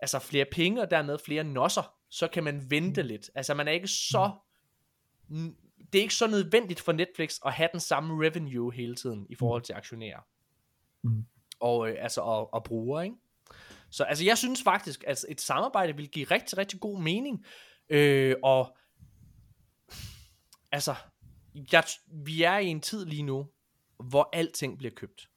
altså 0.00 0.18
flere 0.18 0.46
penge, 0.52 0.82
og 0.82 0.90
dermed 0.90 1.18
flere 1.18 1.44
nosser, 1.44 1.94
så 2.08 2.28
kan 2.28 2.44
man 2.44 2.70
vente 2.70 3.02
lidt. 3.02 3.30
Altså 3.34 3.54
man 3.54 3.68
er 3.68 3.72
ikke 3.72 3.88
så, 3.88 4.30
n- 5.30 5.86
det 5.92 5.98
er 5.98 6.02
ikke 6.02 6.14
så 6.14 6.26
nødvendigt 6.26 6.80
for 6.80 6.92
Netflix 6.92 7.38
at 7.46 7.52
have 7.52 7.68
den 7.72 7.80
samme 7.80 8.26
revenue 8.26 8.72
hele 8.72 8.94
tiden, 8.94 9.26
i 9.30 9.34
forhold 9.34 9.62
til 9.62 9.72
aktionærer. 9.72 10.20
Mm. 11.02 11.24
Og, 11.60 11.90
øh, 11.90 11.96
altså, 11.98 12.20
og, 12.20 12.54
og 12.54 12.64
brugere, 12.64 13.04
ikke? 13.04 13.16
Så 13.90 14.04
altså, 14.04 14.24
jeg 14.24 14.38
synes 14.38 14.62
faktisk, 14.62 15.04
at 15.06 15.24
et 15.28 15.40
samarbejde 15.40 15.96
vil 15.96 16.08
give 16.08 16.26
rigtig, 16.30 16.58
rigtig 16.58 16.80
god 16.80 17.00
mening. 17.00 17.44
Øh, 17.88 18.36
og 18.42 18.76
altså, 20.72 20.94
jeg, 21.72 21.84
vi 22.06 22.42
er 22.42 22.58
i 22.58 22.66
en 22.66 22.80
tid 22.80 23.04
lige 23.06 23.22
nu, 23.22 23.48
hvor 23.98 24.28
alting 24.32 24.78
bliver 24.78 24.94
købt. 24.94 25.28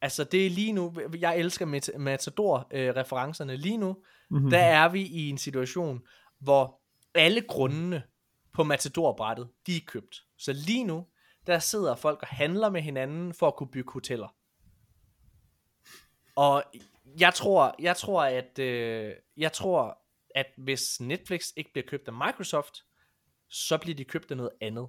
Altså 0.00 0.24
det 0.24 0.46
er 0.46 0.50
lige 0.50 0.72
nu, 0.72 0.94
jeg 1.18 1.38
elsker 1.38 1.66
Mat- 1.66 1.98
Matador-referencerne 1.98 3.56
lige 3.56 3.76
nu, 3.76 3.96
Mm-hmm. 4.30 4.50
der 4.50 4.58
er 4.58 4.88
vi 4.88 5.02
i 5.02 5.28
en 5.28 5.38
situation, 5.38 6.02
hvor 6.38 6.80
alle 7.14 7.40
grundene 7.40 8.02
på 8.52 8.64
Matador-brættet, 8.64 9.48
de 9.66 9.76
er 9.76 9.80
købt. 9.86 10.24
Så 10.36 10.52
lige 10.52 10.84
nu, 10.84 11.06
der 11.46 11.58
sidder 11.58 11.94
folk 11.96 12.22
og 12.22 12.28
handler 12.28 12.70
med 12.70 12.82
hinanden 12.82 13.34
for 13.34 13.46
at 13.48 13.56
kunne 13.56 13.70
bygge 13.70 13.92
hoteller. 13.92 14.28
Og 16.36 16.64
jeg 17.20 17.34
tror, 17.34 17.74
jeg 17.78 17.96
tror, 17.96 18.22
at 18.22 18.58
øh, 18.58 19.12
jeg 19.36 19.52
tror, 19.52 19.98
at 20.38 20.46
hvis 20.56 21.00
Netflix 21.00 21.48
ikke 21.56 21.72
bliver 21.72 21.86
købt 21.86 22.08
af 22.08 22.12
Microsoft, 22.14 22.84
så 23.48 23.78
bliver 23.78 23.94
de 23.96 24.04
købt 24.04 24.30
af 24.30 24.36
noget 24.36 24.50
andet. 24.60 24.88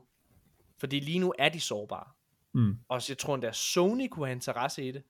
Fordi 0.77 0.99
lige 0.99 1.19
nu 1.19 1.33
er 1.39 1.49
de 1.49 1.59
sårbare. 1.59 2.11
Mm. 2.53 2.79
Og 2.87 3.01
så 3.01 3.11
jeg 3.13 3.17
tror 3.17 3.35
endda, 3.35 3.47
at 3.47 3.55
Sony 3.55 4.07
kunne 4.07 4.25
have 4.25 4.35
interesse 4.35 4.87
i 4.87 4.91
det. 4.91 5.03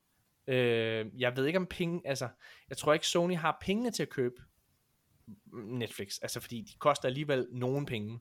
Øh, 0.47 1.11
jeg 1.21 1.35
ved 1.35 1.45
ikke 1.45 1.59
om 1.59 1.65
penge, 1.67 2.01
altså, 2.05 2.29
jeg 2.69 2.77
tror 2.77 2.93
ikke 2.93 3.07
Sony 3.07 3.35
har 3.35 3.57
pengene 3.61 3.91
til 3.91 4.03
at 4.03 4.09
købe 4.09 4.35
Netflix, 5.53 6.19
altså 6.21 6.39
fordi 6.39 6.61
de 6.61 6.77
koster 6.77 7.07
alligevel 7.07 7.47
nogen 7.51 7.85
penge. 7.85 8.19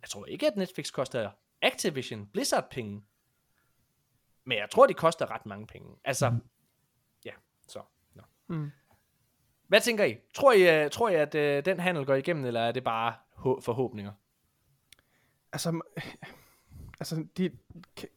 Jeg 0.00 0.08
tror 0.08 0.26
ikke, 0.26 0.46
at 0.46 0.56
Netflix 0.56 0.92
koster 0.92 1.30
Activision, 1.62 2.26
Blizzard 2.26 2.70
penge. 2.70 3.04
Men 4.44 4.58
jeg 4.58 4.70
tror, 4.70 4.86
de 4.86 4.94
koster 4.94 5.30
ret 5.30 5.46
mange 5.46 5.66
penge. 5.66 5.96
Altså, 6.04 6.30
Mhm. 6.30 6.40
ja, 7.24 7.32
så. 7.68 7.82
Nå. 8.14 8.22
Mm. 8.48 8.70
Hvad 9.70 9.80
tænker 9.80 10.04
I? 10.04 10.16
Tror 10.34 10.52
I, 10.52 10.88
tror 10.88 11.08
I 11.08 11.14
at 11.14 11.34
øh, 11.34 11.64
den 11.64 11.80
handel 11.80 12.06
går 12.06 12.14
igennem, 12.14 12.44
eller 12.44 12.60
er 12.60 12.72
det 12.72 12.84
bare 12.84 13.12
hå- 13.36 13.60
forhåbninger? 13.60 14.12
Altså, 15.52 15.80
altså 17.00 17.24
de, 17.36 17.50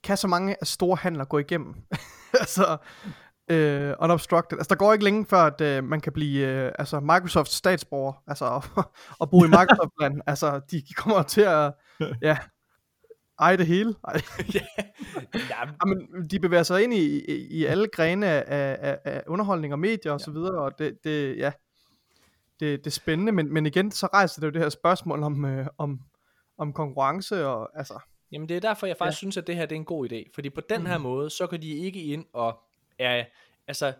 kan- 0.03 0.17
så 0.17 0.27
mange 0.27 0.55
af 0.61 0.67
store 0.67 0.95
handler 0.97 1.25
gå 1.25 1.37
igennem? 1.39 1.75
altså, 2.41 2.77
øh, 3.47 3.93
unobstructed. 3.99 4.57
Altså, 4.57 4.69
der 4.69 4.75
går 4.75 4.93
ikke 4.93 5.05
længe 5.05 5.25
før, 5.25 5.37
at 5.37 5.61
øh, 5.61 5.83
man 5.83 6.01
kan 6.01 6.13
blive 6.13 6.47
øh, 6.47 6.71
altså, 6.79 6.99
Microsofts 6.99 7.53
statsborger, 7.53 8.23
altså, 8.27 8.45
og, 8.45 8.63
og 9.19 9.29
bo 9.29 9.43
i 9.43 9.47
Microsoft-land. 9.47 10.21
altså, 10.27 10.61
de 10.71 10.83
kommer 10.95 11.23
til 11.23 11.41
at, 11.41 11.73
ja, 12.21 12.37
eje 13.39 13.57
det 13.57 13.67
hele. 13.67 13.95
Ej. 14.07 14.21
ja, 14.53 14.65
Jamen, 15.85 16.27
de 16.31 16.39
bevæger 16.39 16.63
sig 16.63 16.83
ind 16.83 16.93
i, 16.93 17.19
i, 17.19 17.47
i 17.49 17.65
alle 17.65 17.87
grene 17.87 18.27
af, 18.27 18.77
af, 18.81 18.99
af 19.03 19.23
underholdning 19.27 19.73
og 19.73 19.79
medier 19.79 20.11
og 20.11 20.21
så 20.21 20.31
videre, 20.31 20.61
og 20.61 20.79
det, 20.79 21.03
det 21.03 21.37
ja, 21.37 21.51
det, 22.59 22.79
det 22.79 22.87
er 22.87 22.91
spændende, 22.91 23.31
men, 23.31 23.53
men 23.53 23.65
igen, 23.65 23.91
så 23.91 24.07
rejser 24.07 24.41
det 24.41 24.47
jo 24.47 24.51
det 24.51 24.61
her 24.61 24.69
spørgsmål 24.69 25.23
om, 25.23 25.45
øh, 25.45 25.67
om, 25.77 25.99
om 26.57 26.73
konkurrence, 26.73 27.45
og 27.47 27.77
altså, 27.77 27.99
Jamen 28.31 28.49
det 28.49 28.57
er 28.57 28.61
derfor, 28.61 28.87
jeg 28.87 28.97
faktisk 28.97 29.17
ja. 29.17 29.25
synes, 29.25 29.37
at 29.37 29.47
det 29.47 29.55
her 29.55 29.65
det 29.65 29.75
er 29.75 29.79
en 29.79 29.85
god 29.85 30.11
idé. 30.11 30.31
Fordi 30.35 30.49
på 30.49 30.61
den 30.69 30.87
her 30.87 30.97
måde, 30.97 31.29
så 31.29 31.47
kan 31.47 31.61
de 31.61 31.69
ikke 31.69 32.03
ind 32.03 32.25
og, 32.33 32.59
er, 32.99 33.25
altså, 33.67 33.93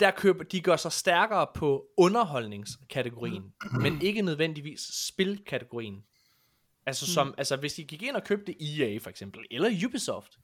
der 0.00 0.10
køber, 0.10 0.44
de 0.44 0.60
gør 0.60 0.76
sig 0.76 0.92
stærkere 0.92 1.46
på 1.54 1.86
underholdningskategorien, 1.96 3.52
men 3.82 4.02
ikke 4.02 4.22
nødvendigvis 4.22 4.80
spilkategorien. 5.08 6.04
Altså, 6.90 7.12
som, 7.12 7.34
altså 7.38 7.56
hvis 7.56 7.74
de 7.74 7.84
gik 7.84 8.02
ind 8.02 8.16
og 8.16 8.24
købte 8.24 8.54
EA 8.62 8.98
for 8.98 9.10
eksempel, 9.10 9.44
eller 9.50 9.86
Ubisoft, 9.86 10.38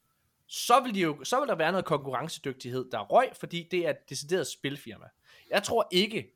så 0.47 0.81
vil, 0.81 0.95
de 0.95 1.01
jo, 1.01 1.25
så 1.25 1.41
vil 1.41 1.49
der 1.49 1.55
være 1.55 1.73
noget 1.73 1.85
konkurrencedygtighed, 1.85 2.91
der 2.93 2.99
er 2.99 3.05
røg, 3.05 3.29
fordi 3.41 3.69
det 3.71 3.87
er 3.87 3.91
et 3.91 4.11
decideret 4.11 4.47
spilfirma. 4.47 5.07
Jeg 5.51 5.63
tror 5.63 5.89
ikke, 5.91 6.33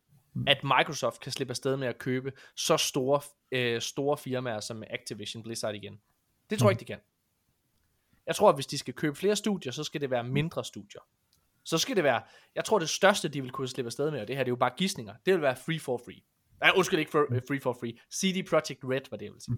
at 0.47 0.65
Microsoft 0.65 1.21
kan 1.21 1.33
slippe 1.33 1.53
afsted 1.53 1.77
med 1.77 1.89
at 1.89 1.99
købe 1.99 2.33
så 2.57 2.77
store, 2.77 3.21
øh, 3.53 3.81
store 3.81 4.19
firmaer 4.19 4.61
som 4.61 4.83
Activision 4.91 5.43
Blizzard 5.43 5.75
igen. 5.75 6.01
Det 6.51 6.59
tror 6.59 6.69
jeg 6.69 6.73
ikke, 6.73 6.81
de 6.81 6.85
kan. 6.85 7.01
Jeg 8.27 8.37
tror, 8.37 8.49
at 8.49 8.55
hvis 8.55 8.67
de 8.67 8.79
skal 8.79 8.95
købe 8.95 9.17
flere 9.17 9.37
studier, 9.37 9.73
så 9.73 9.85
skal 9.85 10.01
det 10.01 10.11
være 10.11 10.25
mindre 10.25 10.65
studier. 10.65 11.01
Så 11.65 11.79
skal 11.79 11.97
det 11.97 12.05
være, 12.05 12.23
jeg 12.55 12.65
tror 12.65 12.79
det 12.79 12.89
største, 12.89 13.29
de 13.29 13.43
vil 13.43 13.51
kunne 13.51 13.69
slippe 13.69 13.89
afsted 13.89 14.11
med, 14.11 14.21
og 14.21 14.29
det 14.29 14.37
her 14.37 14.45
det 14.45 14.49
er 14.49 14.53
jo 14.53 14.57
bare 14.57 14.73
gissninger, 14.77 15.15
det 15.27 15.35
vil 15.35 15.43
være 15.43 15.57
Free 15.57 15.81
for 15.81 15.97
Free. 16.05 16.21
Nej, 16.61 16.73
undskyld 16.77 16.99
ikke 16.99 17.11
for, 17.11 17.27
uh, 17.31 17.39
Free 17.49 17.61
for 17.61 17.73
Free. 17.73 17.93
CD 18.13 18.49
Projekt 18.49 18.85
Red 18.85 19.01
var 19.11 19.17
det, 19.17 19.25
jeg 19.25 19.33
vil 19.33 19.41
sige. 19.41 19.57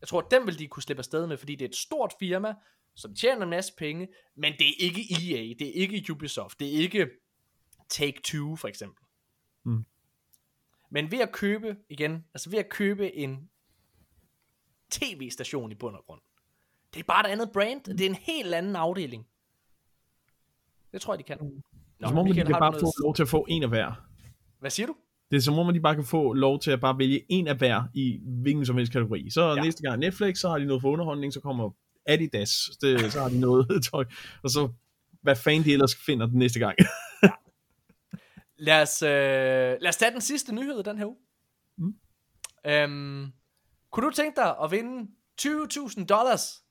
Jeg 0.00 0.08
tror, 0.08 0.20
den 0.20 0.46
vil 0.46 0.58
de 0.58 0.68
kunne 0.68 0.82
slippe 0.82 1.00
afsted 1.00 1.26
med, 1.26 1.36
fordi 1.36 1.54
det 1.54 1.64
er 1.64 1.68
et 1.68 1.76
stort 1.76 2.12
firma, 2.18 2.54
som 2.94 3.14
tjener 3.14 3.42
en 3.42 3.50
masse 3.50 3.72
penge, 3.78 4.08
men 4.36 4.52
det 4.52 4.68
er 4.68 4.74
ikke 4.78 5.00
EA, 5.00 5.54
det 5.58 5.68
er 5.68 5.72
ikke 5.72 6.12
Ubisoft, 6.12 6.60
det 6.60 6.68
er 6.68 6.72
ikke 6.72 7.10
Take-Two 7.92 8.56
for 8.56 8.68
eksempel. 8.68 9.04
Mm. 9.64 9.84
Men 10.90 11.10
ved 11.10 11.20
at 11.20 11.32
købe, 11.32 11.76
igen, 11.88 12.24
altså 12.34 12.50
ved 12.50 12.58
at 12.58 12.68
købe 12.68 13.16
en 13.16 13.50
tv-station 14.90 15.72
i 15.72 15.74
bund 15.74 15.96
og 15.96 16.04
grund, 16.06 16.20
det 16.94 17.00
er 17.00 17.04
bare 17.04 17.28
et 17.28 17.32
andet 17.32 17.50
brand, 17.52 17.84
det 17.84 18.00
er 18.00 18.06
en 18.06 18.14
helt 18.14 18.54
anden 18.54 18.76
afdeling. 18.76 19.26
Det 20.92 21.00
tror 21.00 21.14
jeg, 21.14 21.18
de 21.18 21.24
kan. 21.24 21.62
Nå, 21.98 22.08
som 22.08 22.18
om 22.18 22.24
Michael, 22.24 22.46
kan 22.46 22.56
bare 22.58 22.80
få 22.80 22.92
lov 23.02 23.14
til 23.14 23.22
at 23.22 23.28
få 23.28 23.46
en 23.48 23.62
af 23.62 23.68
hver. 23.68 24.06
Hvad 24.58 24.70
siger 24.70 24.86
du? 24.86 24.96
Det 25.30 25.36
er 25.36 25.40
som 25.40 25.58
om, 25.58 25.68
at 25.68 25.74
de 25.74 25.80
bare 25.80 25.94
kan 25.94 26.04
få 26.04 26.32
lov 26.32 26.60
til 26.60 26.70
at 26.70 26.80
bare 26.80 26.98
vælge 26.98 27.22
en 27.28 27.48
af 27.48 27.56
hver 27.56 27.82
i 27.94 28.20
hvilken 28.42 28.66
som 28.66 28.76
helst 28.76 28.92
kategori. 28.92 29.30
Så 29.30 29.42
Ja. 29.42 29.54
ja. 29.54 29.62
næste 29.62 29.82
gang 29.82 30.00
Netflix, 30.00 30.38
så 30.38 30.48
har 30.48 30.58
de 30.58 30.64
noget 30.64 30.82
for 30.82 30.90
underholdning, 30.90 31.32
så 31.32 31.40
kommer 31.40 31.70
Adidas, 32.06 32.70
det, 32.80 33.12
så 33.12 33.20
har 33.20 33.28
de 33.28 33.40
noget 33.40 33.66
tøj, 33.92 34.04
og 34.42 34.50
så 34.50 34.68
hvad 35.22 35.36
fanden 35.36 35.64
de 35.64 35.72
ellers 35.72 35.96
finder 36.06 36.26
den 36.26 36.38
næste 36.38 36.58
gang. 36.58 36.76
Lad 38.58 38.82
os, 38.82 39.02
øh, 39.02 39.08
lad 39.80 39.88
os 39.88 39.96
tage 39.96 40.12
den 40.12 40.20
sidste 40.20 40.54
nyhed 40.54 40.82
den 40.82 40.98
her 40.98 41.06
uge. 41.06 41.16
Mm. 41.78 41.94
Øhm, 42.66 43.32
kunne 43.90 44.06
du 44.06 44.12
tænke 44.12 44.36
dig 44.36 44.54
at 44.62 44.70
vinde 44.70 45.10
20.000 45.42 46.04
dollars? 46.04 46.62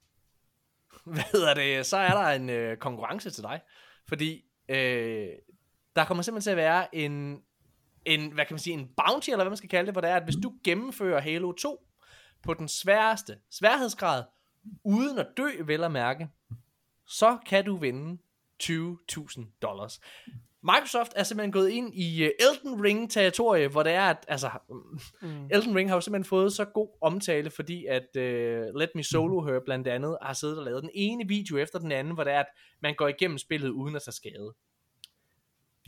Hvad 1.14 1.24
hedder 1.32 1.54
det? 1.54 1.86
Så 1.86 1.98
er 1.98 2.12
der 2.12 2.30
en 2.30 2.50
øh, 2.50 2.78
konkurrence 2.78 3.30
til 3.30 3.44
dig. 3.44 3.62
Fordi 4.08 4.42
øh, 4.70 5.28
der 5.96 6.06
kommer 6.06 6.22
simpelthen 6.22 6.42
til 6.42 6.52
at 6.52 6.58
være 6.58 6.96
en, 6.96 7.42
en, 8.10 8.32
hvad 8.32 8.46
kan 8.46 8.54
man 8.54 8.60
sige, 8.60 8.74
en 8.74 8.90
bounty, 8.98 9.30
eller 9.30 9.44
hvad 9.44 9.50
man 9.50 9.58
skal 9.58 9.70
kalde 9.70 9.86
det, 9.86 9.94
hvor 9.94 10.02
det 10.02 10.10
er, 10.10 10.16
at 10.16 10.24
hvis 10.24 10.36
du 10.44 10.54
gennemfører 10.64 11.22
Halo 11.22 11.52
2 11.52 11.86
på 12.44 12.54
den 12.54 12.68
sværeste 12.68 13.38
sværhedsgrad, 13.52 14.24
uden 14.84 15.20
at 15.20 15.28
dø, 15.38 15.50
vel 15.66 15.84
at 15.84 15.92
mærke, 15.92 16.30
så 17.08 17.38
kan 17.46 17.66
du 17.66 17.78
vinde 17.78 18.22
20.000 18.64 19.60
dollars. 19.62 20.00
Microsoft 20.64 21.12
er 21.16 21.24
simpelthen 21.24 21.52
gået 21.52 21.70
ind 21.70 21.96
i 21.96 22.24
uh, 22.24 22.30
Elden 22.40 22.84
Ring 22.84 23.12
territorie, 23.12 23.68
hvor 23.68 23.84
det 23.84 23.92
er, 23.92 24.02
at 24.02 24.26
altså, 24.28 24.50
mm. 25.22 25.48
Elden 25.52 25.76
Ring 25.76 25.90
har 25.90 25.96
jo 25.96 26.02
simpelthen 26.02 26.30
fået 26.30 26.54
så 26.54 26.66
god 26.66 26.98
omtale, 27.02 27.50
fordi 27.50 27.86
at 27.86 28.08
uh, 28.16 28.80
Let 28.80 28.90
Me 28.96 29.04
Solo 29.04 29.42
Her 29.42 29.60
blandt 29.66 29.88
andet 29.88 30.18
har 30.22 30.34
siddet 30.34 30.58
og 30.58 30.66
lavet 30.66 30.84
den 30.84 30.92
ene 30.94 31.28
video 31.28 31.58
efter 31.58 31.80
den 31.80 31.92
anden, 31.92 32.14
hvor 32.14 32.24
det 32.24 32.34
er, 32.34 32.40
at 32.40 32.50
man 32.82 32.96
går 32.96 33.08
igennem 33.08 33.38
spillet 33.38 33.70
uden 33.70 33.96
at 33.96 34.02
tage 34.02 34.14
skade. 34.14 34.54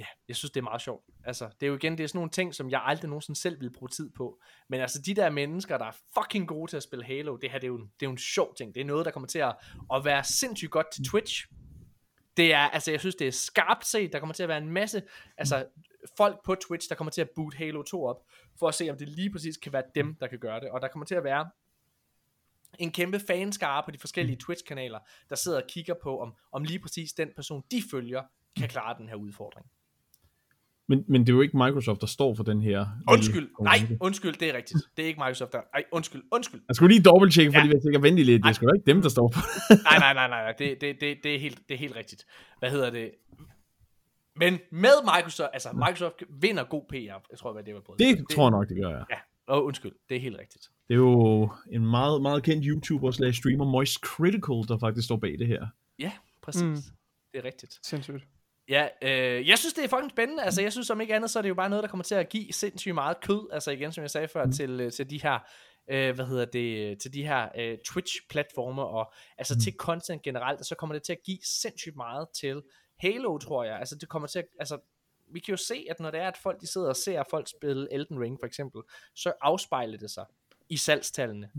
Ja, 0.01 0.05
jeg 0.27 0.35
synes, 0.35 0.51
det 0.51 0.59
er 0.59 0.63
meget 0.63 0.81
sjovt. 0.81 1.05
Altså, 1.23 1.45
det 1.59 1.65
er 1.65 1.67
jo 1.67 1.75
igen, 1.75 1.97
det 1.97 2.03
er 2.03 2.07
sådan 2.07 2.17
nogle 2.17 2.31
ting, 2.31 2.55
som 2.55 2.69
jeg 2.69 2.81
aldrig 2.85 3.09
nogensinde 3.09 3.39
selv 3.39 3.59
ville 3.59 3.71
bruge 3.73 3.89
tid 3.89 4.09
på. 4.09 4.39
Men 4.69 4.81
altså, 4.81 5.01
de 5.01 5.13
der 5.15 5.29
mennesker, 5.29 5.77
der 5.77 5.85
er 5.85 5.91
fucking 6.19 6.47
gode 6.47 6.71
til 6.71 6.77
at 6.77 6.83
spille 6.83 7.05
Halo, 7.05 7.35
det 7.37 7.51
her, 7.51 7.57
det 7.59 7.63
er 7.63 7.67
jo, 7.67 7.75
en- 7.77 7.91
det 7.99 8.05
er 8.05 8.07
jo 8.07 8.11
en 8.11 8.17
sjov 8.17 8.55
ting. 8.55 8.75
Det 8.75 8.81
er 8.81 8.85
noget, 8.85 9.05
der 9.05 9.11
kommer 9.11 9.27
til 9.27 9.39
at, 9.39 9.55
at 9.93 10.05
være 10.05 10.23
sindssygt 10.23 10.71
godt 10.71 10.91
til 10.93 11.03
Twitch. 11.03 11.45
Det 12.37 12.53
er, 12.53 12.59
altså, 12.59 12.91
jeg 12.91 12.99
synes, 12.99 13.15
det 13.15 13.27
er 13.27 13.31
skarpt 13.31 13.85
set. 13.85 14.13
Der 14.13 14.19
kommer 14.19 14.33
til 14.33 14.43
at 14.43 14.49
være 14.49 14.57
en 14.57 14.69
masse, 14.69 15.03
altså, 15.37 15.65
folk 16.17 16.43
på 16.45 16.55
Twitch, 16.55 16.89
der 16.89 16.95
kommer 16.95 17.11
til 17.11 17.21
at 17.21 17.29
boot 17.35 17.53
Halo 17.53 17.81
2 17.83 18.05
op, 18.05 18.23
for 18.59 18.67
at 18.67 18.75
se, 18.75 18.89
om 18.89 18.97
det 18.97 19.09
lige 19.09 19.31
præcis 19.31 19.57
kan 19.57 19.73
være 19.73 19.83
dem, 19.95 20.15
der 20.15 20.27
kan 20.27 20.39
gøre 20.39 20.59
det. 20.59 20.69
Og 20.69 20.81
der 20.81 20.87
kommer 20.87 21.05
til 21.05 21.15
at 21.15 21.23
være 21.23 21.49
en 22.79 22.91
kæmpe 22.91 23.19
fanskare 23.27 23.83
på 23.85 23.91
de 23.91 23.97
forskellige 23.99 24.37
Twitch-kanaler, 24.43 24.99
der 25.29 25.35
sidder 25.35 25.61
og 25.61 25.67
kigger 25.69 25.93
på, 26.03 26.19
om, 26.21 26.35
om 26.51 26.63
lige 26.63 26.79
præcis 26.79 27.13
den 27.13 27.29
person, 27.35 27.63
de 27.71 27.83
følger, 27.91 28.23
kan 28.57 28.69
klare 28.69 28.97
den 28.97 29.09
her 29.09 29.15
udfordring. 29.15 29.65
Men, 30.91 31.05
men 31.07 31.21
det 31.21 31.29
er 31.29 31.33
jo 31.33 31.41
ikke 31.41 31.57
Microsoft, 31.57 32.01
der 32.01 32.07
står 32.07 32.35
for 32.35 32.43
den 32.43 32.61
her. 32.61 32.85
Undskyld, 33.11 33.33
lille 33.33 33.49
nej, 33.61 33.97
undskyld, 34.01 34.33
det 34.33 34.49
er 34.49 34.53
rigtigt. 34.57 34.79
Det 34.97 35.03
er 35.03 35.07
ikke 35.07 35.19
Microsoft, 35.19 35.51
der... 35.53 35.61
Ej, 35.73 35.83
undskyld, 35.91 36.23
undskyld. 36.31 36.61
Jeg 36.67 36.75
skulle 36.75 36.93
lige 36.93 37.03
dobbelttjekke, 37.03 37.51
fordi 37.51 37.67
Ja. 37.67 37.67
ja. 37.67 37.73
jeg 37.73 37.81
tænker, 37.85 37.99
vent 37.99 38.15
lige 38.15 38.25
lidt, 38.25 38.43
det 38.43 38.49
er 38.49 38.53
sgu 38.53 38.65
da 38.67 38.73
ikke 38.75 38.91
dem, 38.91 39.01
der 39.01 39.09
står 39.09 39.31
for 39.33 39.41
Nej, 39.89 39.99
nej, 39.99 40.13
nej, 40.13 40.27
nej, 40.27 40.41
nej. 40.43 40.53
Det, 40.59 40.81
det, 40.81 41.01
det, 41.01 41.17
det, 41.23 41.35
er 41.35 41.39
helt, 41.39 41.59
det 41.69 41.73
er 41.75 41.79
helt 41.79 41.95
rigtigt. 41.95 42.25
Hvad 42.59 42.69
hedder 42.71 42.89
det? 42.89 43.11
Men 44.35 44.59
med 44.71 44.95
Microsoft, 45.15 45.49
altså 45.53 45.69
Microsoft 45.73 46.15
vinder 46.41 46.63
god 46.63 46.83
PR, 46.89 46.95
jeg 47.31 47.37
tror, 47.39 47.53
hvad 47.53 47.63
det 47.63 47.73
var 47.73 47.81
på. 47.81 47.95
Det 47.99 48.25
tror 48.33 48.43
jeg 48.43 48.51
nok, 48.51 48.69
det 48.69 48.77
gør 48.77 48.89
jeg. 48.89 49.05
Ja, 49.09 49.17
og 49.47 49.65
undskyld, 49.65 49.91
det 50.09 50.17
er 50.17 50.21
helt 50.21 50.37
rigtigt. 50.39 50.63
Det 50.87 50.93
er 50.93 50.97
jo 50.97 51.49
en 51.71 51.85
meget, 51.85 52.21
meget 52.21 52.43
kendt 52.43 52.65
YouTuber 52.67 53.11
slash 53.11 53.39
streamer, 53.41 53.65
Moist 53.65 53.99
Critical, 53.99 54.57
der 54.67 54.77
faktisk 54.79 55.05
står 55.05 55.17
bag 55.17 55.35
det 55.39 55.47
her. 55.47 55.67
Ja, 55.99 56.11
præcis. 56.43 56.61
Mm. 56.63 56.69
Mm. 56.69 56.75
Det 57.33 57.39
er 57.39 57.45
rigtigt. 57.45 57.79
Sindssygt. 57.83 58.23
Ja, 58.69 58.87
øh, 59.01 59.47
jeg 59.47 59.57
synes, 59.57 59.73
det 59.73 59.83
er 59.83 59.87
fucking 59.87 60.11
spændende. 60.11 60.43
Altså, 60.43 60.61
jeg 60.61 60.71
synes 60.71 60.89
om 60.89 61.01
ikke 61.01 61.15
andet, 61.15 61.31
så 61.31 61.39
er 61.39 61.41
det 61.41 61.49
jo 61.49 61.55
bare 61.55 61.69
noget, 61.69 61.83
der 61.83 61.89
kommer 61.89 62.03
til 62.03 62.15
at 62.15 62.29
give 62.29 62.53
sindssygt 62.53 62.95
meget 62.95 63.21
kød. 63.21 63.49
Altså 63.51 63.71
igen, 63.71 63.91
som 63.91 64.01
jeg 64.01 64.11
sagde 64.11 64.27
før, 64.27 64.45
mm. 64.45 64.51
til, 64.51 64.81
øh, 64.81 64.91
til 64.91 65.09
de 65.09 65.21
her, 65.21 65.39
øh, 65.87 66.15
hvad 66.15 66.25
hedder 66.25 66.45
det, 66.45 67.01
til 67.01 67.13
de 67.13 67.23
her 67.23 67.49
øh, 67.57 67.77
Twitch-platformer, 67.87 68.83
og 68.83 69.13
altså 69.37 69.53
mm. 69.53 69.59
til 69.59 69.73
content 69.73 70.21
generelt, 70.21 70.59
og 70.59 70.65
så 70.65 70.75
kommer 70.75 70.95
det 70.95 71.03
til 71.03 71.13
at 71.13 71.23
give 71.25 71.37
sindssygt 71.43 71.95
meget 71.95 72.27
til 72.35 72.61
Halo, 72.99 73.37
tror 73.37 73.63
jeg. 73.63 73.79
Altså, 73.79 73.95
det 73.95 74.09
kommer 74.09 74.27
til 74.27 74.39
at, 74.39 74.45
altså, 74.59 74.77
vi 75.33 75.39
kan 75.39 75.51
jo 75.51 75.57
se, 75.57 75.85
at 75.89 75.99
når 75.99 76.11
det 76.11 76.19
er, 76.19 76.27
at 76.27 76.37
folk 76.37 76.61
de 76.61 76.67
sidder 76.67 76.89
og 76.89 76.95
ser 76.95 77.23
folk 77.29 77.47
spille 77.49 77.93
Elden 77.93 78.19
Ring, 78.19 78.37
for 78.39 78.47
eksempel, 78.47 78.81
så 79.15 79.33
afspejler 79.41 79.97
det 79.97 80.11
sig 80.11 80.25
i 80.69 80.77
salgstallene. 80.77 81.49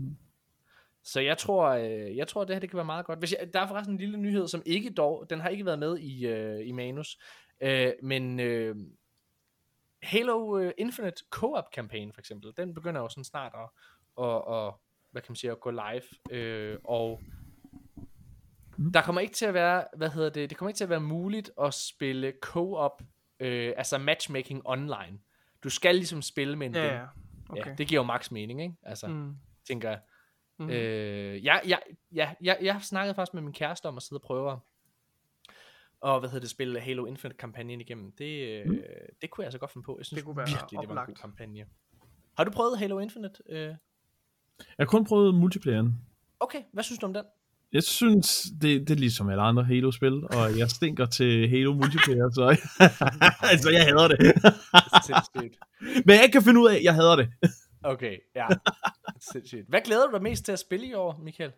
Så 1.03 1.19
jeg 1.19 1.37
tror, 1.37 1.69
øh, 1.69 2.17
jeg 2.17 2.27
tror, 2.27 2.43
det 2.43 2.55
her 2.55 2.59
det 2.59 2.69
kan 2.69 2.77
være 2.77 2.85
meget 2.85 3.05
godt. 3.05 3.19
Hvis 3.19 3.35
jeg, 3.39 3.53
der 3.53 3.59
er 3.59 3.67
forresten 3.67 3.93
en 3.93 3.99
lille 3.99 4.17
nyhed, 4.17 4.47
som 4.47 4.61
ikke 4.65 4.89
dog, 4.89 5.25
den 5.29 5.39
har 5.39 5.49
ikke 5.49 5.65
været 5.65 5.79
med 5.79 5.97
i, 5.97 6.27
øh, 6.27 6.67
i 6.67 6.71
manus, 6.71 7.17
øh, 7.61 7.91
men 8.03 8.39
øh, 8.39 8.75
Halo 10.03 10.57
øh, 10.57 10.71
Infinite 10.77 11.23
Co-op 11.29 11.73
campaign 11.73 12.13
for 12.13 12.21
eksempel, 12.21 12.53
den 12.57 12.73
begynder 12.73 13.01
jo 13.01 13.09
sådan 13.09 13.23
snart 13.23 13.51
at, 13.55 13.69
og, 14.15 14.47
og 14.47 14.81
hvad 15.11 15.21
kan 15.21 15.31
man 15.31 15.35
sige, 15.35 15.51
at 15.51 15.59
gå 15.59 15.71
live, 15.71 16.37
øh, 16.37 16.77
og 16.83 17.21
der 18.93 19.01
kommer 19.01 19.21
ikke 19.21 19.33
til 19.33 19.45
at 19.45 19.53
være, 19.53 19.85
hvad 19.97 20.09
hedder 20.09 20.29
det, 20.29 20.49
det 20.49 20.57
kommer 20.57 20.69
ikke 20.69 20.77
til 20.77 20.83
at 20.83 20.89
være 20.89 20.99
muligt 20.99 21.51
at 21.61 21.73
spille 21.73 22.33
co-op, 22.41 23.01
øh, 23.39 23.73
altså 23.77 23.97
matchmaking 23.97 24.61
online. 24.65 25.19
Du 25.63 25.69
skal 25.69 25.95
ligesom 25.95 26.21
spille 26.21 26.55
med 26.55 26.67
en 26.67 26.75
Ja, 26.75 26.95
ja. 26.95 27.05
Okay. 27.49 27.69
ja, 27.69 27.75
det 27.75 27.87
giver 27.87 28.01
jo 28.01 28.05
max 28.05 28.31
mening, 28.31 28.61
ikke? 28.61 28.75
Altså. 28.83 29.07
Mm. 29.07 29.35
tænker 29.67 29.89
jeg. 29.89 29.99
Mm. 30.63 30.69
Øh, 30.69 31.43
jeg, 31.45 31.61
jeg, 31.67 31.79
jeg, 32.11 32.35
jeg, 32.41 32.57
jeg 32.61 32.81
snakkede 32.81 33.15
faktisk 33.15 33.33
med 33.33 33.41
min 33.41 33.53
kæreste 33.53 33.85
om 33.85 33.97
at 33.97 34.03
sidde 34.03 34.17
og 34.17 34.23
prøve 34.23 34.59
og 36.01 36.19
hvad 36.19 36.29
hedder 36.29 36.39
det, 36.41 36.49
spille 36.49 36.79
Halo 36.79 37.05
Infinite-kampagnen 37.05 37.81
igennem. 37.81 38.11
Det, 38.11 38.63
mm. 38.67 38.77
det 39.21 39.29
kunne 39.29 39.41
jeg 39.41 39.47
altså 39.47 39.59
godt 39.59 39.71
finde 39.71 39.85
på. 39.85 39.95
Jeg 39.99 40.05
synes 40.05 40.17
Det 40.17 40.25
kunne 40.25 40.37
være 40.37 40.47
virkelig, 40.47 40.69
det 40.69 40.77
var 40.77 40.81
en 40.81 40.87
god 40.87 40.97
oplagt. 40.97 41.21
kampagne. 41.21 41.65
Har 42.37 42.43
du 42.43 42.51
prøvet 42.51 42.79
Halo 42.79 42.99
Infinite? 42.99 43.43
Øh? 43.49 43.59
Jeg 43.59 43.75
har 44.79 44.85
kun 44.85 45.05
prøvet 45.05 45.35
multiplayeren. 45.35 45.95
Okay, 46.39 46.61
hvad 46.73 46.83
synes 46.83 46.99
du 46.99 47.05
om 47.05 47.13
den? 47.13 47.23
Jeg 47.73 47.83
synes, 47.83 48.41
det, 48.61 48.87
det 48.87 48.89
er 48.89 48.95
ligesom 48.99 49.29
alle 49.29 49.41
andre 49.43 49.63
Halo-spil, 49.63 50.23
og 50.23 50.57
jeg 50.57 50.69
stinker 50.69 51.05
til 51.05 51.49
Halo 51.49 51.73
multiplayer, 51.73 52.29
så 52.29 52.43
altså, 53.51 53.69
jeg 53.69 53.83
hader 53.85 54.07
det. 54.07 54.17
Sindssygt. 55.05 55.59
Men 56.05 56.15
jeg 56.21 56.29
kan 56.31 56.41
finde 56.41 56.59
ud 56.61 56.67
af, 56.69 56.75
at 56.75 56.83
jeg 56.83 56.93
hader 56.93 57.15
det. 57.15 57.29
Okay, 57.83 58.17
ja. 58.35 58.47
Sindssygt. 59.31 59.69
Hvad 59.69 59.81
glæder 59.85 60.07
du 60.07 60.13
dig 60.13 60.21
mest 60.23 60.45
til 60.45 60.51
at 60.51 60.59
spille 60.59 60.85
i 60.87 60.93
år, 60.93 61.19
Michael? 61.23 61.51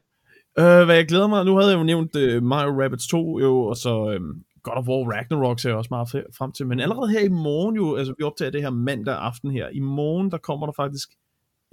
Uh, 0.59 0.85
hvad 0.85 0.95
jeg 0.95 1.07
glæder 1.07 1.27
mig, 1.27 1.45
nu 1.45 1.55
havde 1.57 1.71
jeg 1.71 1.77
jo 1.77 1.83
nævnt 1.83 2.15
uh, 2.15 2.43
Mario 2.43 2.81
Rabbids 2.83 3.07
2, 3.07 3.39
jo, 3.39 3.61
og 3.61 3.77
så 3.77 4.15
um, 4.19 4.43
God 4.63 4.73
of 4.77 4.87
War 4.87 5.11
Ragnarok 5.15 5.59
ser 5.59 5.69
jeg 5.69 5.77
også 5.77 5.87
meget 5.91 6.07
frem 6.37 6.51
til, 6.51 6.67
men 6.67 6.79
allerede 6.79 7.11
her 7.11 7.19
i 7.19 7.29
morgen 7.29 7.75
jo, 7.75 7.95
altså 7.95 8.13
vi 8.17 8.23
optager 8.23 8.51
det 8.51 8.61
her 8.61 8.69
mandag 8.69 9.15
aften 9.17 9.51
her, 9.51 9.69
i 9.69 9.79
morgen 9.79 10.31
der 10.31 10.37
kommer 10.37 10.65
der 10.65 10.73
faktisk, 10.73 11.09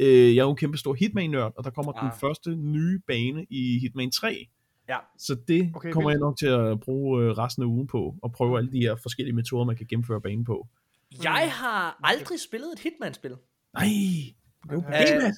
uh, 0.03 0.07
jeg 0.07 0.37
er 0.39 0.45
jo 0.45 0.51
en 0.51 0.57
kæmpe 0.57 0.79
stor 0.79 0.95
Hitman-nørd, 0.95 1.53
og 1.57 1.65
der 1.65 1.71
kommer 1.71 1.93
ah. 1.97 2.03
den 2.03 2.21
første 2.21 2.57
nye 2.57 2.99
bane 3.07 3.47
i 3.51 3.79
Hitman 3.79 4.11
3, 4.11 4.49
Ja. 4.89 4.97
så 5.19 5.37
det 5.49 5.71
Okay, 5.75 5.93
kommer 5.93 6.11
vildt. 6.11 6.19
jeg 6.21 6.27
nok 6.27 6.39
til 6.39 6.47
at 6.47 6.81
bruge 6.81 7.31
uh, 7.31 7.39
resten 7.39 7.63
af 7.63 7.67
ugen 7.67 7.87
på, 7.87 8.15
og 8.23 8.33
prøve 8.33 8.59
alle 8.59 8.73
de 8.73 8.79
her 8.81 8.97
forskellige 8.97 9.35
metoder, 9.35 9.65
man 9.65 9.77
kan 9.77 9.87
gennemføre 9.91 10.21
banen 10.21 10.45
på. 10.45 10.69
Jeg 11.23 11.53
har 11.53 12.01
aldrig 12.05 12.41
spillet 12.41 12.69
et 12.73 12.79
Hitman-spil. 12.79 13.37
Nej, 13.75 13.85
det 14.63 14.71
er 14.71 14.75
jo 14.75 14.79
Øh, 15.27 15.33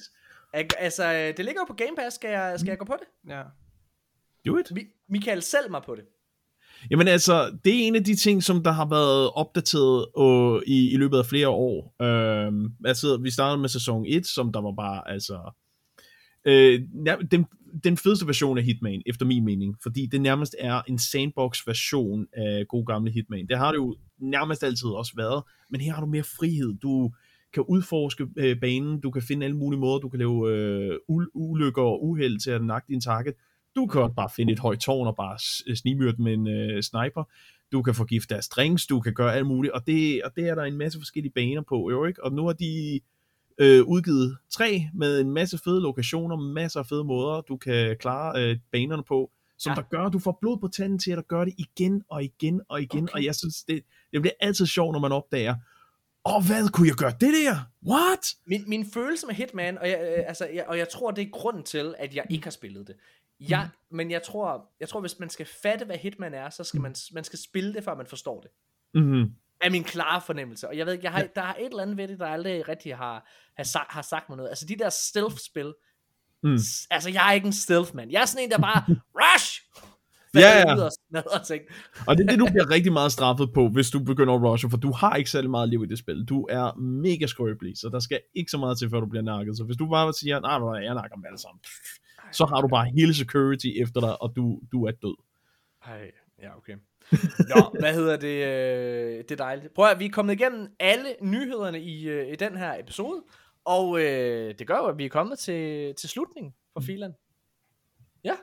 Altså, 0.79 1.33
det 1.37 1.45
ligger 1.45 1.61
jo 1.61 1.65
på 1.67 1.73
Game 1.73 1.95
Pass. 1.97 2.15
Skal 2.15 2.29
jeg, 2.29 2.59
skal 2.59 2.69
jeg 2.69 2.77
gå 2.77 2.85
på 2.85 2.95
det? 2.99 3.31
Ja. 3.33 3.41
Do 4.47 4.57
it. 4.57 4.71
Mi- 4.71 5.05
Michael, 5.09 5.41
sælg 5.41 5.71
mig 5.71 5.81
på 5.85 5.95
det. 5.95 6.03
Jamen 6.91 7.07
altså, 7.07 7.57
det 7.65 7.75
er 7.75 7.87
en 7.87 7.95
af 7.95 8.03
de 8.03 8.15
ting, 8.15 8.43
som 8.43 8.63
der 8.63 8.71
har 8.71 8.89
været 8.89 9.31
opdateret 9.31 10.05
øh, 10.19 10.61
i, 10.67 10.91
i 10.93 10.97
løbet 10.97 11.17
af 11.17 11.25
flere 11.25 11.49
år. 11.49 11.95
Øh, 12.01 12.69
altså, 12.85 13.17
vi 13.17 13.31
startede 13.31 13.61
med 13.61 13.69
sæson 13.69 14.05
1, 14.07 14.25
som 14.27 14.51
der 14.53 14.61
var 14.61 14.71
bare, 14.71 15.11
altså... 15.11 15.51
Øh, 16.45 16.81
den, 17.31 17.45
den 17.83 17.97
fedeste 17.97 18.27
version 18.27 18.57
af 18.57 18.63
Hitman, 18.63 19.01
efter 19.05 19.25
min 19.25 19.45
mening, 19.45 19.75
fordi 19.83 20.05
det 20.05 20.21
nærmest 20.21 20.55
er 20.59 20.81
en 20.87 20.99
sandbox-version 20.99 22.27
af 22.33 22.67
god 22.67 22.85
gamle 22.85 23.11
Hitman. 23.11 23.47
Det 23.47 23.57
har 23.57 23.71
det 23.71 23.77
jo 23.77 23.95
nærmest 24.17 24.63
altid 24.63 24.87
også 24.87 25.13
været, 25.15 25.43
men 25.69 25.81
her 25.81 25.93
har 25.93 26.01
du 26.01 26.07
mere 26.07 26.23
frihed. 26.23 26.73
Du 26.73 27.11
kan 27.55 27.63
udforske 27.67 28.27
øh, 28.37 28.59
banen, 28.59 28.99
du 28.99 29.11
kan 29.11 29.21
finde 29.21 29.45
alle 29.45 29.57
mulige 29.57 29.79
måder, 29.79 29.99
du 29.99 30.09
kan 30.09 30.19
lave 30.19 30.51
øh, 30.51 30.95
ul- 31.11 31.31
ulykker 31.33 31.81
og 31.81 32.05
uheld 32.05 32.39
til 32.39 32.51
at 32.51 32.63
nakke 32.63 32.85
din 32.87 33.01
target. 33.01 33.33
Du 33.75 33.85
kan 33.85 34.01
også 34.01 34.13
bare 34.15 34.29
finde 34.35 34.53
et 34.53 34.59
højt 34.59 34.79
tårn 34.79 35.07
og 35.07 35.15
bare 35.15 35.39
s- 35.39 35.79
snigmyrde 35.79 36.23
med 36.23 36.33
en 36.33 36.47
øh, 36.47 36.83
sniper. 36.83 37.23
Du 37.71 37.81
kan 37.81 37.95
forgifte 37.95 38.33
deres 38.33 38.47
drinks, 38.47 38.87
du 38.87 38.99
kan 38.99 39.13
gøre 39.13 39.35
alt 39.35 39.47
muligt, 39.47 39.73
og 39.73 39.87
det, 39.87 40.23
og 40.23 40.31
det 40.35 40.47
er 40.49 40.55
der 40.55 40.63
en 40.63 40.77
masse 40.77 40.99
forskellige 40.99 41.33
baner 41.33 41.61
på, 41.61 41.89
jo 41.91 42.05
ikke? 42.05 42.23
Og 42.23 42.31
nu 42.33 42.45
har 42.45 42.53
de 42.53 42.99
øh, 43.57 43.83
udgivet 43.83 44.37
tre 44.49 44.89
med 44.93 45.21
en 45.21 45.31
masse 45.31 45.57
fede 45.63 45.81
lokationer, 45.81 46.35
masser 46.35 46.79
af 46.79 46.85
fede 46.85 47.03
måder, 47.03 47.41
du 47.41 47.57
kan 47.57 47.97
klare 47.99 48.43
øh, 48.43 48.57
banerne 48.71 49.03
på, 49.03 49.31
som 49.57 49.69
Ja. 49.71 49.75
der 49.75 49.81
gør, 49.81 50.01
at 50.05 50.13
du 50.13 50.19
får 50.19 50.37
blod 50.41 50.57
på 50.59 50.67
tanden 50.67 50.99
til 50.99 51.11
at 51.11 51.27
gøre 51.27 51.45
det 51.45 51.53
igen 51.57 52.03
og 52.09 52.23
igen 52.23 52.61
og 52.69 52.81
igen, 52.81 53.03
okay. 53.03 53.13
og 53.13 53.25
jeg 53.25 53.35
synes, 53.35 53.63
det, 53.63 53.81
det 54.11 54.21
bliver 54.21 54.33
altid 54.39 54.65
sjovt, 54.65 54.93
når 54.93 54.99
man 54.99 55.11
opdager, 55.11 55.55
åh, 56.25 56.35
oh, 56.35 56.45
hvad 56.45 56.69
kunne 56.69 56.87
jeg 56.87 56.95
gøre 56.95 57.11
det 57.11 57.33
der? 57.33 57.55
What? 57.87 58.33
Min, 58.45 58.63
min 58.67 58.91
følelse 58.93 59.27
med 59.27 59.35
Hitman, 59.35 59.77
og 59.77 59.89
jeg, 59.89 59.99
øh, 60.17 60.23
altså, 60.27 60.45
jeg, 60.45 60.65
og 60.67 60.77
jeg 60.77 60.89
tror, 60.89 61.11
det 61.11 61.21
er 61.21 61.29
grunden 61.31 61.63
til, 61.63 61.95
at 61.97 62.15
jeg 62.15 62.25
ikke 62.29 62.43
har 62.43 62.51
spillet 62.51 62.87
det. 62.87 62.95
Jeg, 63.39 63.69
Mm. 63.89 63.97
Men 63.97 64.11
jeg 64.11 64.23
tror, 64.23 64.71
jeg 64.79 64.89
tror, 64.89 65.01
hvis 65.01 65.19
man 65.19 65.29
skal 65.29 65.45
fatte, 65.61 65.85
hvad 65.85 65.97
Hitman 65.97 66.33
er, 66.33 66.49
så 66.49 66.63
skal 66.63 66.81
man, 66.81 66.95
man 67.13 67.23
skal 67.23 67.39
spille 67.39 67.73
det, 67.73 67.83
før 67.83 67.95
man 67.95 68.07
forstår 68.07 68.41
det. 68.41 68.51
Mm-hmm. 68.93 69.31
Er 69.61 69.69
min 69.69 69.83
klare 69.83 70.21
fornemmelse. 70.21 70.67
Og 70.67 70.77
jeg 70.77 70.85
ved 70.85 70.93
ikke, 70.93 71.03
jeg 71.05 71.11
har, 71.11 71.27
der 71.35 71.41
er 71.41 71.53
et 71.53 71.65
eller 71.65 71.81
andet 71.81 71.97
ved 71.97 72.07
det, 72.07 72.19
der 72.19 72.25
aldrig 72.25 72.67
rigtig 72.67 72.95
har, 72.95 73.29
har, 73.57 73.63
sagt, 73.63 73.91
har 73.91 74.01
sagt 74.01 74.29
mig 74.29 74.37
noget. 74.37 74.49
Altså 74.49 74.65
de 74.65 74.75
der 74.75 74.89
stealth-spil. 74.89 75.73
Mm. 76.43 76.57
Altså 76.89 77.09
jeg 77.13 77.29
er 77.29 77.31
ikke 77.31 77.47
en 77.47 77.53
stealth-mand. 77.53 78.11
Jeg 78.11 78.21
er 78.21 78.25
sådan 78.25 78.43
en, 78.43 78.51
der 78.51 78.57
bare, 78.57 78.85
rush! 79.21 79.61
Ja, 80.41 80.59
ja. 80.59 80.75
Ud 80.75 80.79
og 80.79 80.91
smadrer 81.09 81.43
ting. 81.43 81.63
Og 82.07 82.17
det 82.17 82.23
er 82.23 82.29
det, 82.29 82.39
du 82.39 82.45
bliver 82.45 82.69
rigtig 82.69 82.93
meget 82.93 83.11
straffet 83.11 83.53
på, 83.53 83.69
hvis 83.69 83.89
du 83.89 83.99
begynder 83.99 84.33
at 84.33 84.41
rushe, 84.41 84.69
for 84.69 84.77
du 84.77 84.91
har 84.91 85.15
ikke 85.15 85.29
særlig 85.29 85.49
meget 85.49 85.69
liv 85.69 85.83
i 85.83 85.87
det 85.87 85.97
spil. 85.99 86.25
Du 86.25 86.47
er 86.49 86.75
mega 86.79 87.25
skrøbelig, 87.25 87.77
så 87.77 87.89
der 87.89 87.99
skal 87.99 88.21
ikke 88.33 88.51
så 88.51 88.57
meget 88.57 88.77
til, 88.77 88.89
før 88.89 88.99
du 88.99 89.05
bliver 89.05 89.23
nakket. 89.23 89.57
Så 89.57 89.63
hvis 89.63 89.77
du 89.77 89.89
bare 89.89 90.13
siger, 90.13 90.39
nej, 90.39 90.59
nej, 90.59 90.83
jeg 90.83 90.93
nakker 90.93 91.15
dem 91.15 91.23
alle 91.27 91.37
sammen, 91.37 91.59
så 92.31 92.45
har 92.45 92.61
du 92.61 92.67
bare 92.67 92.85
hele 92.85 93.13
security 93.13 93.67
efter 93.75 94.01
dig, 94.01 94.21
og 94.21 94.33
du, 94.35 94.59
du 94.71 94.85
er 94.85 94.91
død. 94.91 95.15
Ej, 95.85 96.11
ja, 96.41 96.57
okay. 96.57 96.75
Nå, 97.55 97.61
hvad 97.81 97.93
hedder 97.93 98.17
det? 98.17 98.45
Øh, 98.45 99.17
det 99.17 99.31
er 99.31 99.35
dejligt. 99.35 99.73
Prøv 99.73 99.85
at 99.85 99.99
vi 99.99 100.05
er 100.05 100.09
kommet 100.09 100.33
igennem 100.33 100.67
alle 100.79 101.15
nyhederne 101.21 101.81
i, 101.81 102.09
øh, 102.09 102.27
i 102.27 102.35
den 102.35 102.57
her 102.57 102.79
episode, 102.79 103.23
og 103.65 104.01
øh, 104.01 104.53
det 104.59 104.67
gør 104.67 104.77
jo, 104.77 104.85
at 104.85 104.97
vi 104.97 105.05
er 105.05 105.09
kommet 105.09 105.39
til, 105.39 105.93
til 105.95 106.09
slutningen 106.09 106.53
for 106.73 106.79
filen. 106.79 107.13
Ja, 108.23 108.33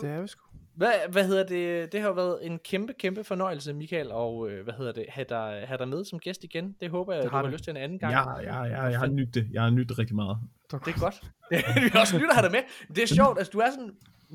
det 0.00 0.10
er 0.10 0.20
vi 0.20 0.28
sgu. 0.28 0.51
Hvad, 0.74 0.92
hvad 1.08 1.26
hedder 1.26 1.44
det? 1.46 1.92
Det 1.92 2.00
har 2.00 2.08
jo 2.08 2.14
været 2.14 2.46
en 2.46 2.58
kæmpe, 2.58 2.92
kæmpe 2.92 3.24
fornøjelse, 3.24 3.72
Michael, 3.72 4.12
og 4.12 4.50
øh, 4.50 4.64
hvad 4.64 4.74
hedder 4.74 4.92
det, 4.92 5.06
have 5.08 5.26
dig, 5.28 5.64
have 5.66 5.78
dig 5.78 5.88
med 5.88 6.04
som 6.04 6.18
gæst 6.18 6.44
igen. 6.44 6.76
Det 6.80 6.90
håber 6.90 7.12
jeg, 7.12 7.22
Det 7.22 7.30
du 7.30 7.36
har 7.36 7.38
har 7.38 7.42
det. 7.42 7.52
lyst 7.52 7.64
til 7.64 7.70
en 7.70 7.76
anden 7.76 7.98
gang. 7.98 8.12
Ja, 8.12 8.38
ja, 8.40 8.62
ja, 8.64 8.82
jeg 8.82 8.98
har 8.98 9.06
nydt 9.06 9.34
det. 9.34 9.48
Jeg 9.52 9.62
har 9.62 9.70
nydt 9.70 9.88
det 9.88 9.98
rigtig 9.98 10.16
meget. 10.16 10.38
Det 10.70 10.94
er 10.94 11.00
godt. 11.00 11.22
vi 11.84 11.88
har 11.92 12.00
også 12.00 12.14
lyttet 12.14 12.28
at 12.30 12.36
have 12.36 12.44
dig 12.48 12.52
med. 12.52 12.94
Det 12.96 13.02
er 13.02 13.06
sjovt, 13.06 13.38
altså 13.38 13.50
du 13.50 13.58
er 13.58 13.70
sådan, 13.70 13.94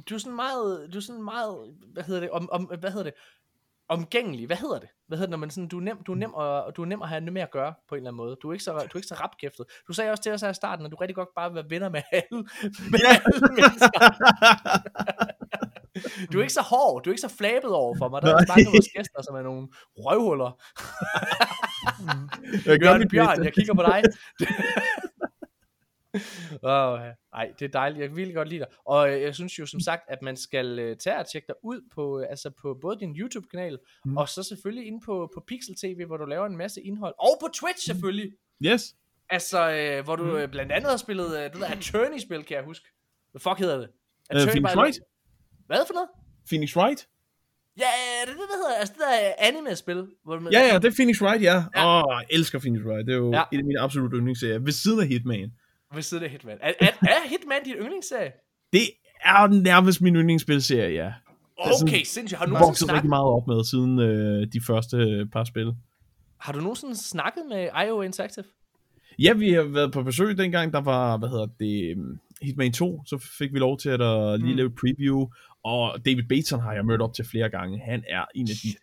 du 0.09 0.13
er 0.15 0.19
sådan 0.19 0.35
meget, 0.35 0.89
du 0.93 0.97
er 0.97 1.01
sådan 1.01 1.23
meget, 1.23 1.57
hvad 1.93 2.03
hedder 2.03 2.21
det, 2.21 2.29
om, 2.29 2.49
om, 2.51 2.63
hvad 2.79 2.91
hedder 2.91 3.03
det, 3.03 3.13
omgængelig, 3.89 4.45
hvad 4.47 4.57
hedder 4.57 4.79
det? 4.79 4.89
Hvad 5.07 5.17
hedder 5.17 5.27
det, 5.27 5.31
når 5.31 5.37
man 5.37 5.49
sådan, 5.49 5.67
du 5.67 5.77
er 5.77 5.81
nem, 5.81 6.03
du 6.03 6.11
er 6.11 6.15
nem, 6.15 6.33
og 6.33 6.75
du 6.75 6.81
er 6.81 6.85
nem 6.85 7.01
at 7.01 7.09
have 7.09 7.21
med 7.31 7.41
at 7.41 7.51
gøre 7.51 7.73
på 7.89 7.95
en 7.95 7.99
eller 7.99 8.09
anden 8.09 8.17
måde. 8.17 8.37
Du 8.41 8.49
er 8.49 8.53
ikke 8.53 8.63
så, 8.63 8.71
du 8.71 8.77
er 8.77 8.95
ikke 8.95 9.07
så 9.07 9.15
rapkæftet. 9.15 9.65
Du 9.87 9.93
sagde 9.93 10.11
også 10.11 10.23
til 10.23 10.31
os 10.31 10.41
her 10.41 10.49
i 10.49 10.53
starten, 10.53 10.85
at 10.85 10.91
du 10.91 10.95
rigtig 10.95 11.15
godt 11.15 11.29
bare 11.35 11.49
vil 11.49 11.55
være 11.55 11.69
venner 11.69 11.89
med 11.89 12.01
alle, 12.11 12.43
med 12.91 12.99
alle 13.09 13.47
mennesker. 13.55 13.99
Du 16.31 16.37
er 16.37 16.41
ikke 16.41 16.53
så 16.53 16.61
hård, 16.61 17.03
du 17.03 17.09
er 17.09 17.13
ikke 17.13 17.21
så 17.21 17.35
flabet 17.37 17.71
over 17.71 17.95
for 17.97 18.09
mig. 18.09 18.21
Der 18.21 18.27
er 18.27 18.45
mange 18.47 18.67
af 18.67 18.73
vores 18.73 18.89
gæster, 18.95 19.21
som 19.21 19.35
er 19.35 19.41
nogle 19.41 19.67
røvhuller. 19.97 20.51
Jeg 22.65 22.79
gør 22.79 22.97
mit 22.97 23.09
Bjørn, 23.09 23.43
jeg 23.43 23.53
kigger 23.53 23.73
på 23.73 23.81
dig. 23.81 24.03
oh, 26.63 26.99
nej, 27.33 27.53
det 27.59 27.65
er 27.65 27.69
dejligt. 27.73 28.01
Jeg 28.01 28.15
virkelig 28.15 28.35
godt 28.35 28.49
lide 28.49 28.59
dig. 28.59 28.67
Og 28.85 29.09
øh, 29.09 29.21
jeg 29.21 29.35
synes 29.35 29.59
jo 29.59 29.65
som 29.65 29.79
sagt, 29.79 30.01
at 30.07 30.21
man 30.21 30.37
skal 30.37 30.79
øh, 30.79 30.97
tage 30.97 31.17
og 31.17 31.31
tjekke 31.31 31.45
dig 31.47 31.55
ud 31.63 31.81
på, 31.95 32.19
øh, 32.19 32.25
altså 32.29 32.51
på 32.61 32.77
både 32.81 32.99
din 32.99 33.15
YouTube-kanal, 33.15 33.79
mm. 34.05 34.17
og 34.17 34.29
så 34.29 34.43
selvfølgelig 34.43 34.87
inde 34.87 34.99
på, 35.05 35.31
på 35.33 35.43
Pixel 35.47 35.75
TV, 35.75 36.05
hvor 36.05 36.17
du 36.17 36.25
laver 36.25 36.45
en 36.45 36.57
masse 36.57 36.81
indhold. 36.81 37.15
Og 37.19 37.37
på 37.41 37.47
Twitch 37.53 37.85
selvfølgelig. 37.85 38.31
Yes. 38.65 38.95
Altså, 39.29 39.71
øh, 39.71 40.03
hvor 40.03 40.15
du 40.15 40.37
øh, 40.37 40.49
blandt 40.49 40.71
andet 40.71 40.89
har 40.89 40.97
spillet, 40.97 41.37
øh, 41.37 41.43
det 41.43 41.53
der 41.53 41.67
Attorney-spil, 41.67 42.43
kan 42.43 42.57
jeg 42.57 42.63
huske. 42.63 42.87
Hvad 43.31 43.39
fuck 43.39 43.59
hedder 43.59 43.77
det? 43.77 43.89
Uh, 44.35 44.51
Phoenix 44.51 44.75
Wright? 44.75 44.99
Hvad 45.67 45.77
for 45.87 45.93
noget? 45.93 46.09
Phoenix 46.49 46.75
Wright? 46.77 47.07
Ja, 47.79 47.83
det 48.25 48.31
er 48.31 48.33
det, 48.33 48.47
der 48.53 48.57
hedder, 48.63 48.79
altså 48.79 48.93
det 48.97 49.01
der 49.09 49.33
anime-spil. 49.47 50.07
Hvor 50.25 50.39
man, 50.39 50.53
Ja, 50.53 50.59
ja, 50.67 50.79
det 50.79 50.85
er 50.85 50.95
Phoenix 50.97 51.21
Wright, 51.21 51.41
ja. 51.43 51.57
Åh, 51.57 51.63
Ja. 51.75 52.03
oh, 52.03 52.21
jeg 52.21 52.25
elsker 52.29 52.59
Phoenix 52.59 52.81
Wright. 52.81 53.07
Det 53.07 53.13
er 53.13 53.17
jo 53.17 53.31
Ja. 53.31 53.43
en 53.51 53.59
af 53.59 53.65
mine 53.65 53.79
absolutte 53.79 54.17
yndlingsserier. 54.17 54.59
Ved 54.59 54.71
siden 54.71 54.99
af 54.99 55.07
Hitman. 55.07 55.51
Ved 55.93 56.01
siden 56.01 56.23
af 56.23 56.29
Hitman. 56.29 56.57
Er, 56.61 56.73
er, 56.79 56.87
er 57.01 57.29
Hitman 57.29 57.63
din 57.65 57.73
yndlingsserie? 57.73 58.31
Det 58.73 58.81
er 59.25 59.47
nærmest 59.47 60.01
min 60.01 60.15
yndlingsspilserie, 60.15 61.03
ja. 61.03 61.13
Okay, 61.57 62.03
sindssygt. 62.03 62.37
Har 62.39 62.45
du 62.45 62.51
Jeg 62.51 62.57
har 62.57 62.65
nogensinde 62.65 62.67
vokset 62.67 62.83
rigtig 62.83 62.89
snakket, 62.93 63.09
meget 63.09 63.25
op 63.25 63.47
med 63.47 63.63
siden 63.63 63.99
øh, 63.99 64.47
de 64.53 64.61
første 64.67 64.97
øh, 64.97 65.25
par 65.33 65.43
spil. 65.43 65.73
har 66.39 66.53
du 66.53 66.59
nogensinde 66.59 66.95
snakket 66.95 67.43
med 67.49 67.69
IO 67.87 68.01
Interactive? 68.01 68.45
Ja, 69.19 69.33
vi 69.33 69.51
har 69.53 69.63
været 69.63 69.91
på 69.91 70.03
besøg 70.03 70.37
dengang, 70.37 70.73
der 70.73 70.81
var, 70.81 71.17
hvad 71.17 71.29
hedder 71.29 71.47
det, 71.59 71.91
øhm, 71.91 72.19
Hitman 72.41 72.73
2, 72.73 73.01
så 73.05 73.17
fik 73.37 73.53
vi 73.53 73.59
lov 73.59 73.77
til 73.79 73.89
at 73.89 74.01
uh, 74.01 74.33
lige 74.33 74.51
Mm. 74.51 74.57
lave 74.57 74.67
et 74.67 74.75
preview, 74.75 75.27
og 75.63 76.05
David 76.05 76.23
Bateson 76.29 76.59
har 76.61 76.73
jeg 76.73 76.85
mødt 76.85 77.01
op 77.01 77.13
til 77.13 77.25
flere 77.25 77.49
gange. 77.49 77.79
Han 77.79 78.03
er 78.09 78.25
en 78.35 78.47
af 78.49 78.53
de 78.53 78.59
Shit. 78.59 78.77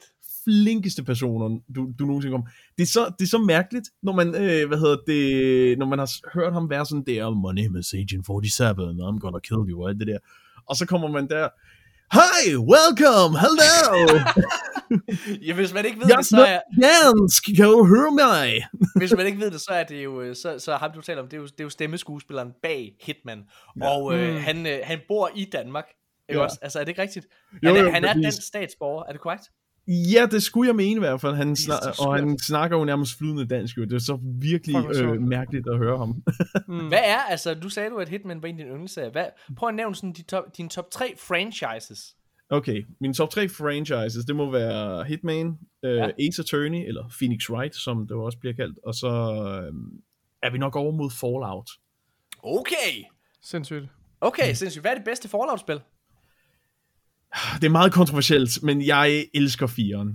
flinkeste 0.44 1.02
personer, 1.04 1.58
du, 1.76 1.92
du 1.98 2.04
nogensinde 2.06 2.32
kom. 2.34 2.46
Det 2.78 2.82
er, 2.82 2.86
så, 2.86 3.12
det 3.18 3.24
er 3.24 3.28
så 3.28 3.38
mærkeligt, 3.38 3.88
når 4.02 4.12
man, 4.12 4.28
øh, 4.28 4.68
hvad 4.68 4.78
hedder 4.78 4.96
det, 5.06 5.78
når 5.78 5.86
man 5.86 5.98
har 5.98 6.10
hørt 6.34 6.52
ham 6.52 6.70
være 6.70 6.86
sådan 6.86 7.04
der, 7.06 7.30
my 7.30 7.60
name 7.62 7.78
is 7.78 7.94
Agent 7.94 8.26
47, 8.26 8.88
and 8.90 9.00
I'm 9.00 9.18
gonna 9.18 9.38
kill 9.38 9.70
you, 9.70 9.82
og 9.82 9.88
alt 9.88 9.98
det 10.00 10.06
der. 10.06 10.18
Og 10.68 10.76
så 10.76 10.86
kommer 10.86 11.08
man 11.08 11.28
der, 11.28 11.48
Hi, 12.12 12.56
welcome, 12.56 13.32
hello, 13.44 14.18
Ja, 15.46 15.54
hvis 15.54 15.74
man 15.74 15.84
ikke 15.84 15.98
ved 16.00 16.06
jeg 16.08 16.16
det, 16.18 16.26
så 16.26 16.44
er, 16.44 16.60
dansk, 16.82 17.44
kan 17.56 17.64
du 17.64 17.84
høre 17.86 18.10
mig? 18.14 18.64
hvis 19.00 19.12
man 19.16 19.26
ikke 19.26 19.38
ved 19.40 19.50
det, 19.50 19.60
så 19.60 19.70
er 19.70 19.84
det 19.84 20.04
jo, 20.04 20.20
øh, 20.22 20.36
så, 20.36 20.58
så 20.58 20.76
ham 20.76 20.90
du 20.94 21.00
taler 21.00 21.22
om, 21.22 21.28
det 21.28 21.36
er 21.36 21.40
jo, 21.40 21.46
det 21.46 21.60
er 21.60 21.64
jo 21.64 21.70
stemmeskuespilleren 21.70 22.52
bag 22.62 22.92
Hitman. 23.02 23.42
Ja. 23.80 23.88
Og 23.88 24.14
øh, 24.14 24.34
Mm. 24.34 24.40
han, 24.40 24.66
øh, 24.66 24.78
han 24.84 24.98
bor 25.08 25.30
i 25.36 25.44
Danmark. 25.52 25.84
Ikke 26.28 26.38
Ja. 26.38 26.44
også? 26.44 26.58
Altså, 26.62 26.78
er 26.80 26.84
det 26.84 26.88
ikke 26.88 27.02
rigtigt? 27.02 27.26
Jo, 27.62 27.68
han, 27.68 27.76
er, 27.76 27.82
jo, 27.82 27.90
han 27.90 28.04
er 28.04 28.12
dansk 28.14 28.42
statsborger, 28.46 29.04
er 29.04 29.12
det 29.12 29.20
korrekt? 29.20 29.44
Ja, 29.88 30.26
det 30.30 30.42
skulle 30.42 30.68
jeg 30.68 30.76
mene 30.76 30.96
i 30.96 30.98
hvert 30.98 31.20
fald. 31.20 31.34
Han 31.34 31.56
så 31.56 31.62
snak- 31.62 32.06
og 32.06 32.14
han 32.16 32.38
snakker 32.38 32.78
jo 32.78 32.84
nærmest 32.84 33.18
flydende 33.18 33.46
dansk. 33.46 33.76
Jo. 33.76 33.82
Det 33.84 33.92
er 33.92 33.98
så 33.98 34.18
virkelig 34.40 34.76
øh, 34.96 35.20
mærkeligt 35.22 35.68
at 35.68 35.78
høre 35.78 35.98
ham. 35.98 36.22
Mm. 36.68 36.88
Hvad 36.88 36.98
er, 37.04 37.18
altså, 37.18 37.54
du 37.54 37.68
sagde 37.68 37.90
du, 37.90 37.96
at 37.96 38.08
Hitman 38.08 38.42
var 38.42 38.48
en 38.48 38.54
af 38.54 38.58
dine 38.58 38.70
yndlingsserier. 38.70 39.10
Hvad, 39.10 39.24
prøv 39.56 39.68
at 39.68 39.74
nævne 39.74 39.94
sådan 39.94 40.12
de 40.12 40.22
top, 40.22 40.44
dine 40.56 40.68
top 40.68 40.90
3 40.90 41.14
franchises. 41.18 42.16
Okay, 42.50 42.86
mine 43.00 43.14
top 43.14 43.30
3 43.30 43.48
franchises, 43.48 44.24
det 44.24 44.36
må 44.36 44.50
være 44.50 45.04
Hitman, 45.04 45.58
øh, 45.84 45.96
Ja. 45.96 46.08
Ace 46.28 46.42
Attorney, 46.42 46.88
eller 46.88 47.08
Phoenix 47.18 47.50
Wright, 47.50 47.74
som 47.76 47.98
det 48.06 48.10
jo 48.10 48.24
også 48.24 48.38
bliver 48.38 48.54
kaldt, 48.54 48.78
og 48.84 48.94
så 48.94 49.06
øh, 49.08 49.72
er 50.42 50.50
vi 50.50 50.58
nok 50.58 50.76
over 50.76 50.92
mod 50.92 51.10
Fallout. 51.10 51.70
Okay! 52.42 53.04
Sindssygt. 53.42 53.84
Okay, 54.20 54.54
sindssygt. 54.54 54.82
Hvad 54.82 54.90
er 54.90 54.94
det 54.94 55.04
bedste 55.04 55.28
Fallout-spil? 55.28 55.80
Det 57.54 57.64
er 57.64 57.70
meget 57.70 57.92
kontroversielt, 57.92 58.62
men 58.62 58.86
jeg 58.86 59.26
elsker 59.34 59.66
4'eren. 59.66 60.10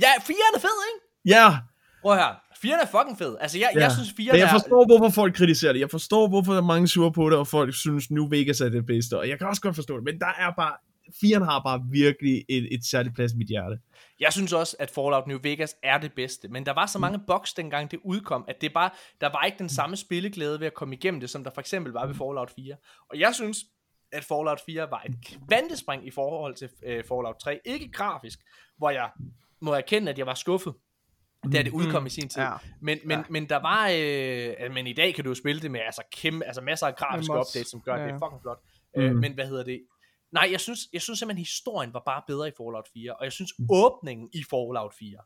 Ja, 0.00 0.10
4'eren 0.20 0.56
er 0.56 0.60
fed, 0.60 0.78
ikke? 0.90 1.36
Ja, 1.36 1.58
Prøv 2.02 2.14
her. 2.14 2.34
4'eren 2.64 2.82
er 2.82 2.86
fucking 2.86 3.18
fed. 3.18 3.36
Altså, 3.40 3.58
jeg, 3.58 3.70
ja. 3.74 3.80
jeg 3.80 3.92
synes 3.92 4.08
4'eren 4.08 4.32
Men 4.32 4.40
jeg 4.40 4.48
er... 4.48 4.50
forstår, 4.50 4.86
hvorfor 4.86 5.14
folk 5.14 5.34
kritiserer 5.34 5.72
det. 5.72 5.80
Jeg 5.80 5.90
forstår, 5.90 6.28
hvorfor 6.28 6.52
der 6.52 6.60
er 6.60 6.64
mange 6.64 6.88
sure 6.88 7.12
på 7.12 7.30
det, 7.30 7.38
og 7.38 7.46
folk 7.46 7.74
synes, 7.74 8.10
New 8.10 8.28
Vegas 8.30 8.60
er 8.60 8.68
det 8.68 8.86
bedste. 8.86 9.18
Og 9.18 9.28
jeg 9.28 9.38
kan 9.38 9.46
også 9.46 9.62
godt 9.62 9.74
forstå 9.74 9.96
det, 9.96 10.04
men 10.04 10.20
der 10.20 10.32
er 10.38 10.52
bare... 10.58 10.72
4'eren 11.08 11.44
har 11.44 11.62
bare 11.64 11.80
virkelig 11.90 12.44
et, 12.48 12.74
et 12.74 12.84
særligt 12.84 13.14
plads 13.14 13.32
i 13.32 13.36
mit 13.36 13.48
hjerte. 13.48 13.78
Jeg 14.20 14.32
synes 14.32 14.52
også, 14.52 14.76
at 14.78 14.90
Fallout 14.90 15.26
New 15.26 15.38
Vegas 15.42 15.74
er 15.82 15.98
det 15.98 16.12
bedste, 16.12 16.48
men 16.48 16.66
der 16.66 16.72
var 16.72 16.86
så 16.86 16.98
mange 16.98 17.20
bugs 17.26 17.54
dengang 17.54 17.90
det 17.90 17.98
udkom, 18.04 18.44
at 18.48 18.60
det 18.60 18.72
bare, 18.72 18.90
der 19.20 19.26
var 19.26 19.42
ikke 19.44 19.58
den 19.58 19.68
samme 19.68 19.96
spilleglæde 19.96 20.60
ved 20.60 20.66
at 20.66 20.74
komme 20.74 20.94
igennem 20.94 21.20
det, 21.20 21.30
som 21.30 21.44
der 21.44 21.50
for 21.54 21.60
eksempel 21.60 21.92
var 21.92 22.06
ved 22.06 22.14
Fallout 22.14 22.50
4. 22.56 22.74
Og 23.10 23.18
jeg 23.18 23.34
synes, 23.34 23.58
at 24.12 24.24
Fallout 24.24 24.60
4 24.66 24.90
var 24.90 25.02
et 25.08 25.14
kvantespring 25.48 26.06
i 26.06 26.10
forhold 26.10 26.54
til 26.54 26.68
øh, 26.82 27.04
Fallout 27.04 27.36
3. 27.42 27.60
Ikke 27.64 27.88
grafisk, 27.92 28.38
hvor 28.76 28.90
jeg 28.90 29.10
må 29.60 29.72
erkende, 29.72 30.10
at 30.12 30.18
jeg 30.18 30.26
var 30.26 30.34
skuffet, 30.34 30.74
da 31.52 31.62
det 31.62 31.72
udkom 31.72 32.06
i 32.06 32.10
sin 32.10 32.28
tid. 32.28 32.42
Ja. 32.42 32.52
Men, 32.80 32.98
men, 33.04 33.18
Ja. 33.18 33.24
men 33.30 33.48
der 33.48 33.56
var, 33.56 33.88
øh, 33.94 34.72
men 34.74 34.86
i 34.86 34.92
dag 34.92 35.14
kan 35.14 35.24
du 35.24 35.30
jo 35.30 35.34
spille 35.34 35.62
det 35.62 35.70
med 35.70 35.80
altså, 35.80 36.02
kæmpe, 36.12 36.44
altså 36.44 36.60
masser 36.60 36.86
af 36.86 36.96
grafiske 36.96 37.32
mods. 37.32 37.48
updates, 37.48 37.68
som 37.70 37.80
gør, 37.80 37.92
at 37.94 38.00
det 38.00 38.06
Ja. 38.08 38.14
er 38.14 38.18
fucking 38.18 38.42
flot. 38.42 38.58
Øh, 38.96 39.10
Mm. 39.12 39.18
men 39.18 39.32
hvad 39.32 39.46
hedder 39.46 39.64
det? 39.64 39.82
Nej, 40.32 40.48
jeg 40.52 40.60
synes, 40.60 40.80
jeg 40.92 41.02
synes 41.02 41.18
simpelthen, 41.18 41.38
historien 41.44 41.94
var 41.94 42.02
bare 42.06 42.22
bedre 42.26 42.48
i 42.48 42.52
Fallout 42.56 42.88
4, 42.94 43.14
og 43.16 43.24
jeg 43.24 43.32
synes 43.32 43.52
åbningen 43.72 44.30
i 44.34 44.42
Fallout 44.50 44.94
4. 44.98 45.18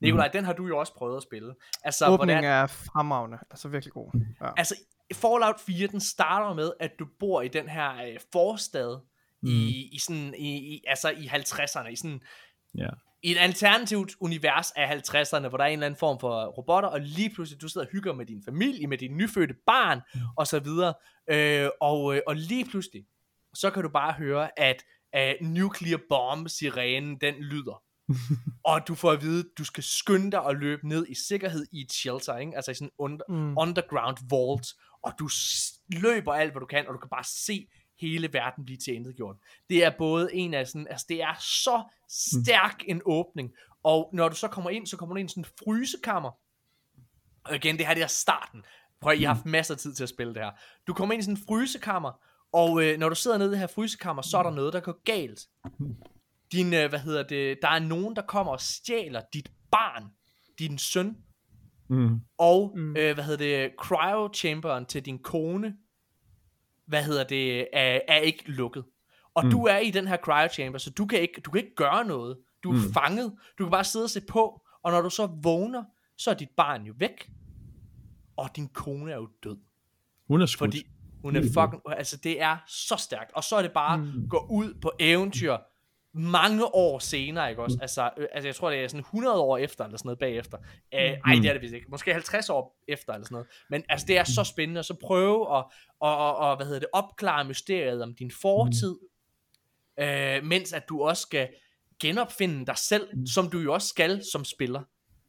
Nikolaj, 0.00 0.28
den 0.28 0.44
har 0.44 0.52
du 0.52 0.66
jo 0.66 0.78
også 0.78 0.94
prøvet 0.94 1.16
at 1.16 1.22
spille. 1.22 1.54
Altså, 1.84 2.06
Åbningen 2.06 2.44
hvordan, 2.44 2.50
er 2.62 2.66
fremragende. 2.66 3.38
Altså 3.50 3.68
virkelig 3.68 3.92
god. 3.92 4.20
Ja. 4.40 4.48
altså 4.56 4.74
Fallout 5.14 5.60
4, 5.66 5.86
den 5.86 6.00
starter 6.00 6.54
med, 6.54 6.72
at 6.80 6.90
du 6.98 7.06
bor 7.20 7.42
i 7.42 7.48
den 7.48 7.68
her 7.68 7.94
øh, 7.96 8.16
forstad, 8.32 9.00
i, 9.42 9.88
i 9.92 9.98
sådan, 9.98 10.34
i, 10.38 10.74
i, 10.74 10.84
altså 10.86 11.10
i 11.10 11.26
50'erne, 11.26 11.88
i 11.88 11.96
sådan, 11.96 12.20
Ja. 12.78 12.88
i 13.22 13.32
et 13.32 13.38
alternativt 13.38 14.12
univers 14.20 14.70
af 14.76 14.86
50'erne, 14.86 15.48
hvor 15.48 15.56
der 15.58 15.64
er 15.64 15.68
en 15.68 15.72
eller 15.72 15.86
anden 15.86 15.98
form 15.98 16.20
for 16.20 16.44
robotter, 16.46 16.88
og 16.88 17.00
lige 17.00 17.30
pludselig 17.34 17.62
du 17.62 17.68
sidder 17.68 17.86
og 17.86 17.90
hygger 17.92 18.12
med 18.12 18.26
din 18.26 18.42
familie, 18.44 18.86
med 18.86 18.98
din 18.98 19.16
nyfødte 19.16 19.54
barn, 19.66 20.00
og 20.36 20.46
så 20.46 20.60
videre. 20.60 20.94
Øh, 21.30 21.68
og, 21.80 22.16
øh, 22.16 22.22
og 22.26 22.36
lige 22.36 22.64
pludselig, 22.64 23.06
så 23.54 23.70
kan 23.70 23.82
du 23.82 23.88
bare 23.88 24.12
høre, 24.12 24.60
at 24.60 24.84
uh, 25.16 25.46
nuclear 25.46 25.98
bomb 26.08 26.48
sirenen 26.48 27.16
den 27.20 27.34
lyder. 27.34 27.82
og 28.64 28.88
du 28.88 28.94
får 28.94 29.10
at 29.12 29.22
vide, 29.22 29.44
du 29.58 29.64
skal 29.64 29.84
skynde 29.84 30.30
dig 30.30 30.40
og 30.42 30.56
løbe 30.56 30.88
ned 30.88 31.06
i 31.08 31.14
sikkerhed 31.14 31.66
i 31.72 31.80
et 31.80 31.92
shelter, 31.92 32.36
ikke? 32.36 32.56
altså 32.56 32.70
i 32.70 32.74
sådan 32.74 32.86
en 32.88 32.92
under, 32.98 33.24
Mm. 33.28 33.58
underground 33.58 34.16
vault, 34.30 34.66
og 35.02 35.12
du 35.18 35.28
løber 35.88 36.32
alt, 36.32 36.52
hvad 36.52 36.60
du 36.60 36.66
kan, 36.66 36.86
og 36.88 36.94
du 36.94 36.98
kan 36.98 37.08
bare 37.10 37.24
se 37.24 37.68
hele 38.00 38.32
verden 38.32 38.64
blive 38.64 38.76
til 38.78 39.14
gjort. 39.16 39.36
Det 39.70 39.84
er 39.84 39.90
både 39.98 40.34
en 40.34 40.54
af 40.54 40.66
sådan, 40.66 40.86
altså 40.90 41.06
det 41.08 41.22
er 41.22 41.34
så 41.40 41.82
stærk 42.08 42.82
en 42.86 43.02
åbning, 43.04 43.50
og 43.82 44.10
når 44.12 44.28
du 44.28 44.34
så 44.34 44.48
kommer 44.48 44.70
ind, 44.70 44.86
så 44.86 44.96
kommer 44.96 45.14
du 45.14 45.18
ind 45.18 45.30
i 45.30 45.32
sådan 45.32 45.44
en 45.44 45.50
frysekammer, 45.64 46.30
og 47.44 47.54
igen, 47.56 47.78
det 47.78 47.86
her 47.86 47.94
det 47.94 48.02
er 48.02 48.06
starten. 48.06 48.62
Prøv 49.00 49.14
I 49.14 49.22
har 49.22 49.34
haft 49.34 49.46
masser 49.46 49.74
af 49.74 49.78
tid 49.78 49.94
til 49.94 50.02
at 50.02 50.08
spille 50.08 50.34
det 50.34 50.42
her. 50.42 50.50
Du 50.86 50.94
kommer 50.94 51.12
ind 51.12 51.20
i 51.20 51.24
sådan 51.24 51.36
en 51.36 51.42
frysekammer, 51.48 52.12
og 52.52 52.82
øh, 52.84 52.98
når 52.98 53.08
du 53.08 53.14
sidder 53.14 53.38
nede 53.38 53.48
i 53.48 53.50
det 53.50 53.58
her 53.58 53.66
frysekammer, 53.66 54.22
så 54.22 54.38
er 54.38 54.42
der 54.42 54.50
noget, 54.50 54.72
der 54.72 54.80
går 54.80 55.02
galt. 55.04 55.40
Din, 56.52 56.74
øh, 56.74 56.88
hvad 56.88 56.98
hedder 56.98 57.22
det, 57.22 57.58
der 57.62 57.68
er 57.68 57.78
nogen, 57.78 58.16
der 58.16 58.22
kommer 58.22 58.52
og 58.52 58.60
stjæler 58.60 59.20
dit 59.34 59.52
barn, 59.70 60.04
din 60.58 60.78
søn, 60.78 61.16
Mm. 61.88 62.20
og, 62.38 62.72
Mm. 62.76 62.96
øh, 62.96 63.14
hvad 63.14 63.24
hedder 63.24 63.36
det, 63.68 63.72
cryo-chamberen 63.82 64.86
til 64.86 65.04
din 65.06 65.18
kone, 65.18 65.76
hvad 66.86 67.04
hedder 67.04 67.24
det, 67.24 67.60
er, 67.72 68.00
er 68.08 68.18
ikke 68.18 68.50
lukket. 68.50 68.84
Og 69.34 69.44
mm. 69.44 69.50
du 69.50 69.64
er 69.64 69.78
i 69.78 69.90
den 69.90 70.08
her 70.08 70.16
cryo-chamber, 70.16 70.78
så 70.78 70.90
du 70.90 71.06
kan 71.06 71.20
ikke, 71.20 71.40
du 71.40 71.50
kan 71.50 71.60
ikke 71.60 71.74
gøre 71.76 72.04
noget. 72.04 72.38
Du 72.62 72.70
er 72.70 72.74
mm. 72.74 72.92
fanget. 72.92 73.32
Du 73.58 73.64
kan 73.64 73.70
bare 73.70 73.84
sidde 73.84 74.04
og 74.04 74.10
se 74.10 74.20
på, 74.28 74.62
og 74.82 74.92
når 74.92 75.00
du 75.02 75.10
så 75.10 75.26
vågner, 75.42 75.84
så 76.18 76.30
er 76.30 76.34
dit 76.34 76.48
barn 76.56 76.82
jo 76.82 76.94
væk. 76.98 77.30
Og 78.36 78.48
din 78.56 78.68
kone 78.68 79.12
er 79.12 79.16
jo 79.16 79.28
død. 79.44 79.58
Hun 80.28 80.42
er 80.42 80.46
skudt. 80.46 80.58
Fordi 80.58 80.86
hun 81.22 81.36
er 81.36 81.42
fucking, 81.42 81.82
altså 81.86 82.16
det 82.16 82.42
er 82.42 82.56
så 82.66 82.96
stærkt. 82.96 83.32
Og 83.34 83.44
så 83.44 83.56
er 83.56 83.62
det 83.62 83.72
bare 83.72 83.96
mm. 83.96 84.28
gå 84.28 84.46
ud 84.50 84.74
på 84.82 84.92
eventyr 84.98 85.56
mange 86.14 86.74
år 86.74 86.98
senere, 86.98 87.50
ikke 87.50 87.62
også? 87.62 87.78
Altså, 87.82 88.10
øh, 88.18 88.26
altså 88.32 88.48
jeg 88.48 88.54
tror, 88.54 88.70
det 88.70 88.78
er 88.84 88.88
sådan 88.88 89.00
100 89.00 89.40
år 89.40 89.56
efter, 89.58 89.84
eller 89.84 89.98
sådan 89.98 90.06
noget 90.08 90.18
bagefter. 90.18 90.58
Uh, 90.58 91.00
ej, 91.00 91.18
det 91.34 91.46
er 91.46 91.52
det 91.52 91.62
vist 91.62 91.74
ikke. 91.74 91.86
Måske 91.90 92.12
50 92.12 92.50
år 92.50 92.76
efter, 92.88 93.12
eller 93.12 93.24
sådan 93.24 93.34
noget. 93.34 93.48
Men 93.70 93.82
altså, 93.88 94.06
det 94.06 94.18
er 94.18 94.24
så 94.24 94.44
spændende 94.44 94.78
at 94.78 94.84
så 94.86 94.94
prøve 95.02 95.56
at, 95.56 95.64
og, 96.00 96.16
og, 96.16 96.36
og, 96.36 96.56
hvad 96.56 96.66
hedder 96.66 96.80
det, 96.80 96.88
opklare 96.92 97.44
mysteriet 97.44 98.02
om 98.02 98.14
din 98.18 98.30
fortid, 98.42 98.96
øh, 100.00 100.44
mens 100.44 100.72
at 100.72 100.82
du 100.88 101.02
også 101.02 101.22
skal 101.22 101.48
genopfinde 102.02 102.66
dig 102.66 102.78
selv, 102.78 103.08
som 103.34 103.50
du 103.50 103.58
jo 103.58 103.72
også 103.72 103.88
skal 103.88 104.22
som 104.32 104.44
spiller. 104.44 104.80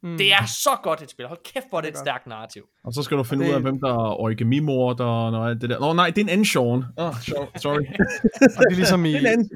Mm. 0.02 0.16
Det 0.18 0.32
er 0.32 0.44
så 0.46 0.70
godt 0.82 1.02
et 1.02 1.10
spil. 1.10 1.26
Hold 1.26 1.38
kæft, 1.52 1.66
hvor 1.68 1.78
er 1.78 1.82
det 1.82 1.88
et 1.88 1.94
godt. 1.94 2.06
stærkt 2.06 2.26
narrativ. 2.26 2.62
Og 2.84 2.92
så 2.92 3.02
skal 3.02 3.16
du 3.16 3.22
finde 3.22 3.44
Og 3.44 3.48
ud 3.48 3.52
af, 3.54 3.60
det- 3.60 3.64
hvem 3.70 3.80
der 3.80 3.88
er 3.88 4.20
origamimorderen 4.20 5.34
og 5.34 5.48
alt 5.50 5.60
det 5.60 5.70
der. 5.70 5.78
Nå 5.80 5.92
nej, 5.92 6.06
det 6.10 6.18
er 6.18 6.24
en 6.24 6.28
anden 6.28 6.46
Sean. 6.46 6.84
Oh, 6.96 7.14
sorry. 7.56 7.80
Og 8.58 8.62
det 8.64 8.72
er 8.72 8.76
ligesom 8.76 9.04
i, 9.04 9.12
Det 9.12 9.16
er 9.16 9.20
en 9.20 9.26
anden. 9.26 9.50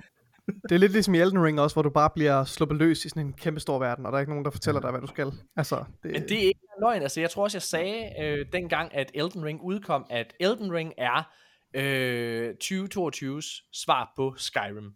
Det 0.47 0.73
er 0.73 0.79
lidt 0.79 0.93
ligesom 0.93 1.15
i 1.15 1.19
Elden 1.19 1.45
Ring 1.45 1.61
også, 1.61 1.75
hvor 1.75 1.83
du 1.83 1.91
bare 1.91 2.11
bliver 2.15 2.45
sluppet 2.45 2.79
løs 2.79 3.05
i 3.05 3.09
sådan 3.09 3.27
en 3.27 3.33
kæmpe 3.33 3.61
stor 3.61 3.79
verden, 3.79 4.07
og 4.07 4.13
der 4.13 4.17
er 4.17 4.21
ikke 4.21 4.33
nogen, 4.33 4.45
der 4.45 4.51
fortæller 4.51 4.81
dig, 4.81 4.91
hvad 4.91 5.01
du 5.01 5.07
skal. 5.07 5.33
Altså, 5.57 5.85
det, 6.03 6.13
Men 6.13 6.23
det 6.23 6.33
er 6.33 6.47
ikke 6.47 6.61
løgn. 6.81 7.03
Altså, 7.03 7.21
jeg 7.21 7.31
tror 7.31 7.43
også, 7.43 7.57
jeg 7.57 7.63
sagde 7.63 8.13
øh, 8.23 8.47
dengang, 8.53 8.95
at 8.95 9.11
Elden 9.15 9.45
Ring 9.45 9.61
udkom, 9.63 10.07
at 10.11 10.35
Elden 10.41 10.73
Ring 10.73 10.93
er 10.99 11.23
øh, 11.75 12.55
2022's 12.65 13.71
svar 13.85 14.13
på 14.17 14.35
Skyrim. 14.37 14.93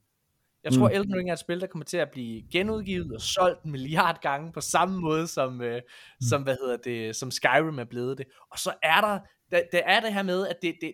Jeg 0.64 0.72
tror, 0.72 0.88
mm. 0.88 0.94
Elden 0.94 1.14
Ring 1.16 1.28
er 1.28 1.32
et 1.32 1.38
spil, 1.38 1.60
der 1.60 1.66
kommer 1.66 1.84
til 1.84 1.96
at 1.96 2.10
blive 2.10 2.42
genudgivet 2.52 3.12
og 3.14 3.20
solgt 3.20 3.62
en 3.62 3.70
milliard 3.70 4.20
gange 4.22 4.52
på 4.52 4.60
samme 4.60 5.00
måde, 5.00 5.26
som, 5.26 5.62
øh, 5.62 5.76
mm. 5.76 6.26
som, 6.28 6.42
hvad 6.42 6.56
hedder 6.60 6.76
det, 6.76 7.16
som 7.16 7.30
Skyrim 7.30 7.78
er 7.78 7.84
blevet 7.84 8.18
det. 8.18 8.26
Og 8.50 8.58
så 8.58 8.72
er 8.82 9.00
der, 9.00 9.18
der, 9.50 9.62
der 9.72 9.78
er 9.78 10.00
det 10.00 10.14
her 10.14 10.22
med, 10.22 10.46
at 10.46 10.56
det, 10.62 10.74
det, 10.80 10.92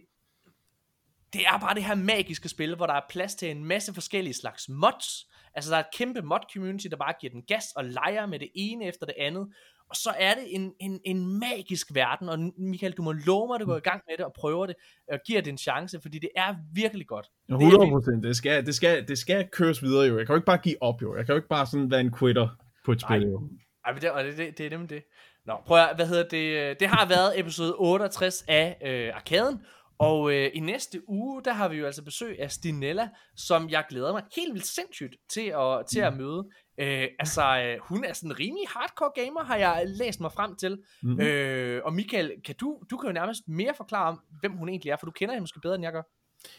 det 1.37 1.47
er 1.47 1.59
bare 1.59 1.75
det 1.75 1.85
her 1.85 1.95
magiske 1.95 2.49
spil, 2.49 2.77
hvor 2.77 2.87
der 2.87 2.95
er 2.95 3.01
plads 3.09 3.35
til 3.35 3.51
en 3.51 3.65
masse 3.65 3.95
forskellige 3.95 4.35
slags 4.35 4.69
mods. 4.69 5.27
Altså 5.55 5.71
der 5.71 5.77
er 5.77 5.81
et 5.81 5.95
kæmpe 5.99 6.23
mod 6.23 6.39
community, 6.53 6.87
der 6.91 6.97
bare 6.97 7.15
giver 7.21 7.31
den 7.31 7.43
gas 7.43 7.65
og 7.77 7.85
leger 7.85 8.27
med 8.27 8.39
det 8.39 8.49
ene 8.55 8.85
efter 8.85 9.07
det 9.07 9.15
andet. 9.19 9.49
Og 9.91 9.97
så 9.97 10.15
er 10.19 10.35
det 10.35 10.45
en, 10.55 10.73
en, 10.81 11.01
en 11.05 11.39
magisk 11.39 11.95
verden, 11.95 12.29
og 12.29 12.39
Michael, 12.59 12.93
du 12.93 13.03
må 13.03 13.13
love 13.13 13.47
mig, 13.47 13.55
at 13.55 13.61
du 13.61 13.67
går 13.67 13.77
i 13.77 13.81
gang 13.81 14.03
med 14.09 14.17
det 14.17 14.25
og 14.25 14.33
prøver 14.33 14.67
det, 14.67 14.77
og 15.13 15.19
giver 15.27 15.41
det 15.41 15.51
en 15.51 15.59
chance, 15.59 16.01
fordi 16.03 16.19
det 16.19 16.31
er 16.37 16.55
virkelig 16.75 17.07
godt. 17.07 17.27
100 17.49 17.91
procent. 17.91 18.25
Det 18.25 18.37
skal, 18.37 18.67
det, 18.67 18.75
skal, 18.75 19.09
det 19.09 19.19
skal 19.19 19.49
køres 19.53 19.83
videre 19.83 20.07
jo. 20.07 20.19
Jeg 20.19 20.27
kan 20.27 20.33
jo 20.33 20.37
ikke 20.37 20.47
bare 20.47 20.59
give 20.59 20.83
op 20.83 21.03
jo. 21.03 21.17
Jeg 21.17 21.27
kan 21.27 21.33
jo 21.33 21.37
ikke 21.37 21.49
bare 21.49 21.67
sådan 21.67 21.91
være 21.91 22.01
en 22.01 22.15
quitter 22.19 22.49
på 22.85 22.93
et 22.93 23.01
spil 23.01 23.23
jo. 23.23 23.49
Ej, 23.85 23.93
men 23.93 24.03
det, 24.03 24.11
og 24.11 24.25
det, 24.25 24.39
det, 24.39 24.59
det 24.59 24.67
er 24.67 24.71
nemlig 24.71 24.91
det. 24.91 25.03
Nå, 25.47 25.55
prøv 25.67 25.79
at, 25.79 25.97
hvad 25.97 26.07
hedder 26.07 26.29
det, 26.29 26.81
det 26.81 26.89
har 26.89 27.09
været 27.09 27.41
episode 27.41 27.75
68 27.79 28.45
af 28.49 28.77
øh, 28.87 29.17
Arkaden, 29.17 29.61
og 29.99 30.33
øh, 30.33 30.51
i 30.55 30.61
næste 30.61 31.09
uge, 31.09 31.43
der 31.45 31.53
har 31.53 31.69
vi 31.69 31.77
jo 31.77 31.87
altså 31.87 32.03
besøg 32.03 32.41
af 32.41 32.51
Stinella, 32.51 33.09
som 33.37 33.71
jeg 33.71 33.85
glæder 33.89 34.13
mig 34.13 34.23
helt 34.37 34.55
vildt 34.55 34.67
sindssygt 34.67 35.17
til 35.29 35.53
at, 35.59 35.87
til 35.87 36.01
at 36.01 36.13
mm. 36.13 36.19
møde. 36.19 36.49
Øh, 36.79 37.09
altså, 37.19 37.43
øh, 37.43 37.79
hun 37.83 38.05
er 38.05 38.13
sådan 38.13 38.31
en 38.31 38.39
rimelig 38.39 38.65
hardcore 38.69 39.25
gamer, 39.25 39.45
har 39.45 39.57
jeg 39.57 39.85
læst 39.87 40.21
mig 40.21 40.33
frem 40.33 40.57
til. 40.57 40.79
Mm-hmm. 41.03 41.21
Øh, 41.21 41.83
og 41.85 41.93
Michael, 41.93 42.33
kan 42.45 42.55
du, 42.61 42.79
du 42.91 42.97
kan 42.97 43.09
jo 43.09 43.13
nærmest 43.13 43.49
mere 43.49 43.73
forklare 43.77 44.09
om, 44.09 44.21
hvem 44.41 44.53
hun 44.53 44.69
egentlig 44.69 44.91
er, 44.91 44.97
for 45.01 45.07
du 45.07 45.13
kender 45.13 45.35
hende 45.35 45.43
måske 45.43 45.61
bedre, 45.61 45.75
end 45.75 45.85
jeg 45.85 45.93
gør. 45.93 46.03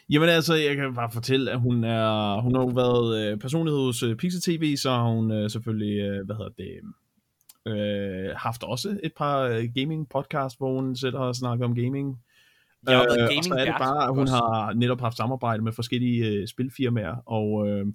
Jamen 0.09 0.30
altså, 0.30 0.56
jeg 0.56 0.75
kan 0.75 0.95
bare 0.95 1.11
fortælle, 1.11 1.51
at 1.51 1.59
hun 1.59 1.83
er, 1.83 2.41
hun 2.41 2.56
har 2.56 2.61
jo 2.61 2.67
været 2.67 3.32
øh, 3.32 3.38
personlighed 3.38 3.80
hos 3.80 4.03
øh, 4.03 4.16
Pixel 4.16 4.41
TV, 4.41 4.77
så 4.77 4.90
har 4.90 5.03
hun 5.03 5.32
øh, 5.32 5.49
selvfølgelig, 5.49 5.99
øh, 5.99 6.25
hvad 6.25 6.35
hedder 6.35 6.51
det, 6.57 6.82
øh, 7.67 8.35
haft 8.35 8.64
også 8.64 8.99
et 9.03 9.14
par 9.17 9.40
øh, 9.41 9.64
gaming 9.75 10.09
podcast, 10.09 10.57
hvor 10.57 10.74
hun 10.74 10.95
selv 10.95 11.17
har 11.17 11.33
snakket 11.33 11.66
om 11.66 11.75
gaming. 11.75 12.19
Ja, 12.88 12.99
og, 12.99 13.17
øh, 13.19 13.30
og 13.38 13.43
så 13.43 13.53
er 13.53 13.65
det 13.65 13.75
bare, 13.80 14.03
at 14.03 14.15
hun 14.15 14.27
har 14.27 14.73
netop 14.73 15.01
haft 15.01 15.17
samarbejde 15.17 15.64
med 15.64 15.72
forskellige 15.72 16.27
øh, 16.27 16.47
spilfirmaer, 16.47 17.15
og 17.25 17.67
øh, 17.67 17.85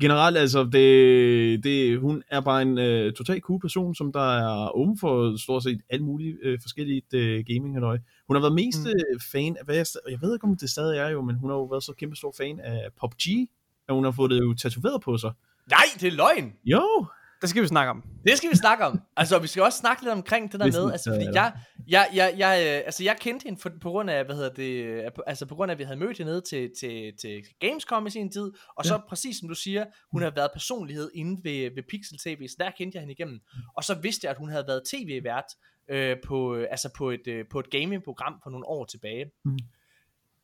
generelt, 0.00 0.36
altså, 0.36 0.64
det, 0.72 1.64
det, 1.64 2.00
hun 2.00 2.22
er 2.28 2.40
bare 2.40 2.62
en 2.62 2.78
øh, 2.78 3.12
totalt 3.12 3.42
cool 3.42 3.60
person, 3.60 3.94
som 3.94 4.12
der 4.12 4.38
er 4.38 4.76
åben 4.76 4.98
for 4.98 5.36
stort 5.42 5.62
set 5.62 5.80
alt 5.90 6.02
muligt 6.02 6.38
øh, 6.42 6.58
forskelligt 6.62 7.14
øh, 7.14 7.44
gaming 7.46 7.76
-halløj. 7.76 7.98
Hun 8.26 8.36
har 8.36 8.40
været 8.40 8.54
mest 8.54 8.84
mm. 8.84 8.90
Øh, 8.90 9.20
fan 9.32 9.56
af, 9.56 9.64
hvad 9.64 9.74
jeg, 9.74 9.86
jeg 10.10 10.18
ved 10.22 10.34
ikke, 10.34 10.44
om 10.44 10.56
det 10.56 10.70
stadig 10.70 10.98
er 10.98 11.08
jo, 11.08 11.22
men 11.22 11.36
hun 11.36 11.50
har 11.50 11.56
jo 11.56 11.64
været 11.64 11.82
så 11.82 11.92
kæmpe 11.98 12.16
stor 12.16 12.34
fan 12.36 12.60
af 12.60 12.88
PUBG, 13.00 13.48
at 13.88 13.94
hun 13.94 14.04
har 14.04 14.10
fået 14.10 14.30
det 14.30 14.40
jo 14.40 14.54
tatoveret 14.54 15.02
på 15.02 15.18
sig. 15.18 15.32
Nej, 15.70 15.84
det 16.00 16.08
er 16.08 16.16
løgn! 16.16 16.52
Jo! 16.64 17.06
Det 17.40 17.48
skal 17.48 17.62
vi 17.62 17.68
snakke 17.68 17.90
om. 17.90 18.02
Det 18.26 18.36
skal 18.36 18.50
vi 18.50 18.56
snakke 18.56 18.84
om. 18.84 19.00
Altså, 19.16 19.38
vi 19.38 19.46
skal 19.46 19.62
også 19.62 19.78
snakke 19.78 20.02
lidt 20.02 20.12
omkring 20.12 20.52
det 20.52 20.60
der 20.60 20.66
med, 20.66 20.92
altså, 20.92 21.10
fordi 21.10 21.24
jeg, 21.34 21.52
jeg, 21.88 22.08
jeg, 22.14 22.34
jeg, 22.38 22.66
øh, 22.66 22.86
altså, 22.86 23.04
jeg 23.04 23.16
kendte 23.20 23.44
hende 23.44 23.60
for, 23.60 23.70
på 23.80 23.90
grund 23.90 24.10
af, 24.10 24.24
hvad 24.24 24.34
hedder 24.34 24.52
det, 24.52 25.02
altså 25.26 25.46
på 25.46 25.54
grund 25.54 25.70
af, 25.70 25.74
at 25.74 25.78
vi 25.78 25.84
havde 25.84 25.98
mødt 25.98 26.18
hende 26.18 26.32
nede 26.32 26.42
til, 26.50 26.70
til, 26.80 27.12
til 27.20 27.42
Gamescom 27.60 28.06
i 28.06 28.10
sin 28.10 28.30
tid, 28.30 28.52
og 28.76 28.84
så 28.84 28.94
ja. 28.94 29.00
præcis 29.08 29.36
som 29.38 29.48
du 29.48 29.54
siger, 29.54 29.84
hun 30.12 30.22
har 30.22 30.30
været 30.30 30.50
personlighed 30.52 31.10
inde 31.14 31.44
ved, 31.44 31.70
ved 31.74 31.82
Pixel 31.90 32.18
TV, 32.18 32.48
så 32.48 32.56
der 32.58 32.70
kendte 32.70 32.96
jeg 32.96 33.02
hende 33.02 33.12
igennem. 33.12 33.40
Og 33.76 33.84
så 33.84 33.94
vidste 33.94 34.24
jeg, 34.24 34.30
at 34.30 34.38
hun 34.38 34.48
havde 34.48 34.64
været 34.66 34.82
tv-vært 34.84 35.44
øh, 35.90 36.16
på, 36.26 36.54
altså 36.54 36.90
på 36.96 37.10
et, 37.10 37.26
øh, 37.26 37.44
på 37.50 37.60
et 37.60 37.70
gaming-program 37.70 38.34
for 38.42 38.50
nogle 38.50 38.66
år 38.66 38.84
tilbage. 38.84 39.24
Mm. 39.44 39.58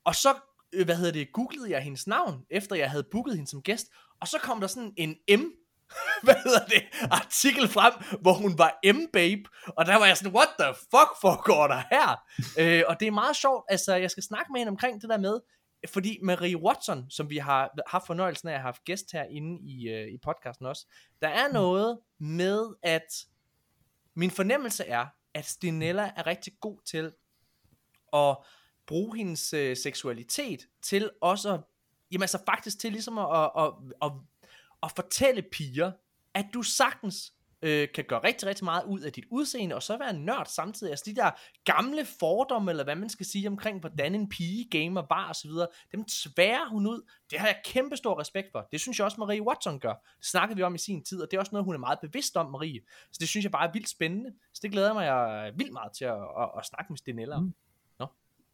Og 0.04 0.14
så, 0.14 0.28
øh, 0.72 0.84
hvad 0.84 0.96
hedder 0.96 1.12
det, 1.12 1.32
googlede 1.32 1.70
jeg 1.70 1.80
hendes 1.80 2.06
navn, 2.06 2.44
efter 2.50 2.76
jeg 2.76 2.90
havde 2.90 3.04
booket 3.12 3.34
hende 3.34 3.50
som 3.50 3.62
gæst, 3.62 3.86
og 4.20 4.28
så 4.28 4.38
kom 4.42 4.60
der 4.60 4.66
sådan 4.66 4.92
en 4.96 5.16
M 5.40 5.42
hvad 6.24 6.34
hedder 6.34 6.64
det, 6.64 6.82
artikel 7.10 7.68
frem, 7.68 7.92
hvor 8.20 8.32
hun 8.32 8.58
var 8.58 8.78
M-babe, 8.94 9.42
og 9.66 9.86
der 9.86 9.96
var 9.96 10.06
jeg 10.06 10.16
sådan, 10.16 10.34
what 10.34 10.48
the 10.58 10.74
fuck 10.74 11.10
foregår 11.20 11.66
der 11.66 11.82
her? 11.90 12.22
øh, 12.60 12.82
og 12.88 13.00
det 13.00 13.08
er 13.08 13.12
meget 13.12 13.36
sjovt, 13.36 13.64
altså 13.68 13.94
jeg 13.94 14.10
skal 14.10 14.22
snakke 14.22 14.52
med 14.52 14.60
hende 14.60 14.70
omkring 14.70 15.02
det 15.02 15.10
der 15.10 15.18
med, 15.18 15.40
fordi 15.88 16.18
Marie 16.22 16.56
Watson, 16.56 17.10
som 17.10 17.30
vi 17.30 17.36
har 17.36 17.70
haft 17.86 18.06
fornøjelsen 18.06 18.48
af 18.48 18.52
at 18.52 18.58
have 18.58 18.66
haft 18.66 18.84
gæst 18.84 19.12
herinde 19.12 19.60
i, 19.62 19.88
øh, 19.88 20.08
i 20.08 20.18
podcasten 20.18 20.66
også, 20.66 20.86
der 21.22 21.28
er 21.28 21.52
noget 21.52 21.98
med, 22.18 22.74
at 22.82 23.26
min 24.14 24.30
fornemmelse 24.30 24.84
er, 24.84 25.06
at 25.34 25.44
Stinella 25.44 26.12
er 26.16 26.26
rigtig 26.26 26.52
god 26.60 26.78
til 26.84 27.12
at 28.12 28.36
bruge 28.86 29.16
hendes 29.16 29.52
øh, 29.52 29.76
seksualitet 29.76 30.60
til 30.82 31.10
også, 31.20 31.58
jamen 32.10 32.22
altså 32.22 32.38
faktisk 32.46 32.78
til 32.78 32.92
ligesom 32.92 33.18
at, 33.18 33.50
at, 33.58 33.72
at, 34.02 34.02
at 34.02 34.12
at 34.86 34.92
fortælle 34.96 35.42
piger, 35.42 35.92
at 36.34 36.46
du 36.54 36.62
sagtens 36.62 37.32
øh, 37.62 37.88
kan 37.94 38.04
gøre 38.04 38.20
rigtig, 38.24 38.48
rigtig 38.48 38.64
meget 38.64 38.84
ud 38.84 39.00
af 39.00 39.12
dit 39.12 39.24
udseende, 39.30 39.74
og 39.74 39.82
så 39.82 39.98
være 39.98 40.10
en 40.10 40.24
nørd 40.24 40.46
samtidig. 40.46 40.90
Altså 40.90 41.04
de 41.06 41.14
der 41.14 41.30
gamle 41.64 42.04
fordomme, 42.04 42.70
eller 42.70 42.84
hvad 42.84 42.96
man 42.96 43.08
skal 43.08 43.26
sige 43.26 43.48
omkring, 43.48 43.80
hvordan 43.80 44.14
en 44.14 44.28
pige 44.28 44.68
gamer 44.70 45.02
var 45.08 45.30
osv., 45.30 45.50
dem 45.92 46.04
tværer 46.04 46.68
hun 46.68 46.86
ud. 46.86 47.10
Det 47.30 47.38
har 47.38 47.46
jeg 47.46 47.60
kæmpe 47.64 47.96
stor 47.96 48.20
respekt 48.20 48.52
for. 48.52 48.68
Det 48.72 48.80
synes 48.80 48.98
jeg 48.98 49.04
også 49.04 49.20
Marie 49.20 49.42
Watson 49.42 49.80
gør. 49.80 49.92
Det 50.18 50.26
snakkede 50.26 50.56
vi 50.56 50.62
om 50.62 50.74
i 50.74 50.78
sin 50.78 51.04
tid, 51.04 51.22
og 51.22 51.28
det 51.30 51.36
er 51.36 51.40
også 51.40 51.52
noget, 51.52 51.64
hun 51.64 51.74
er 51.74 51.78
meget 51.78 51.98
bevidst 52.00 52.36
om, 52.36 52.50
Marie. 52.50 52.80
Så 53.12 53.18
det 53.20 53.28
synes 53.28 53.44
jeg 53.44 53.52
bare 53.52 53.68
er 53.68 53.72
vildt 53.72 53.88
spændende. 53.88 54.32
Så 54.54 54.60
det 54.62 54.70
glæder 54.70 54.92
mig 54.94 55.04
jeg 55.04 55.52
vildt 55.56 55.72
meget 55.72 55.92
til 55.92 56.04
at, 56.04 56.22
at, 56.38 56.50
at 56.58 56.66
snakke 56.66 56.92
med 56.92 56.98
Stinella 56.98 57.40
Mm. 57.40 57.54
Nå, 57.98 58.06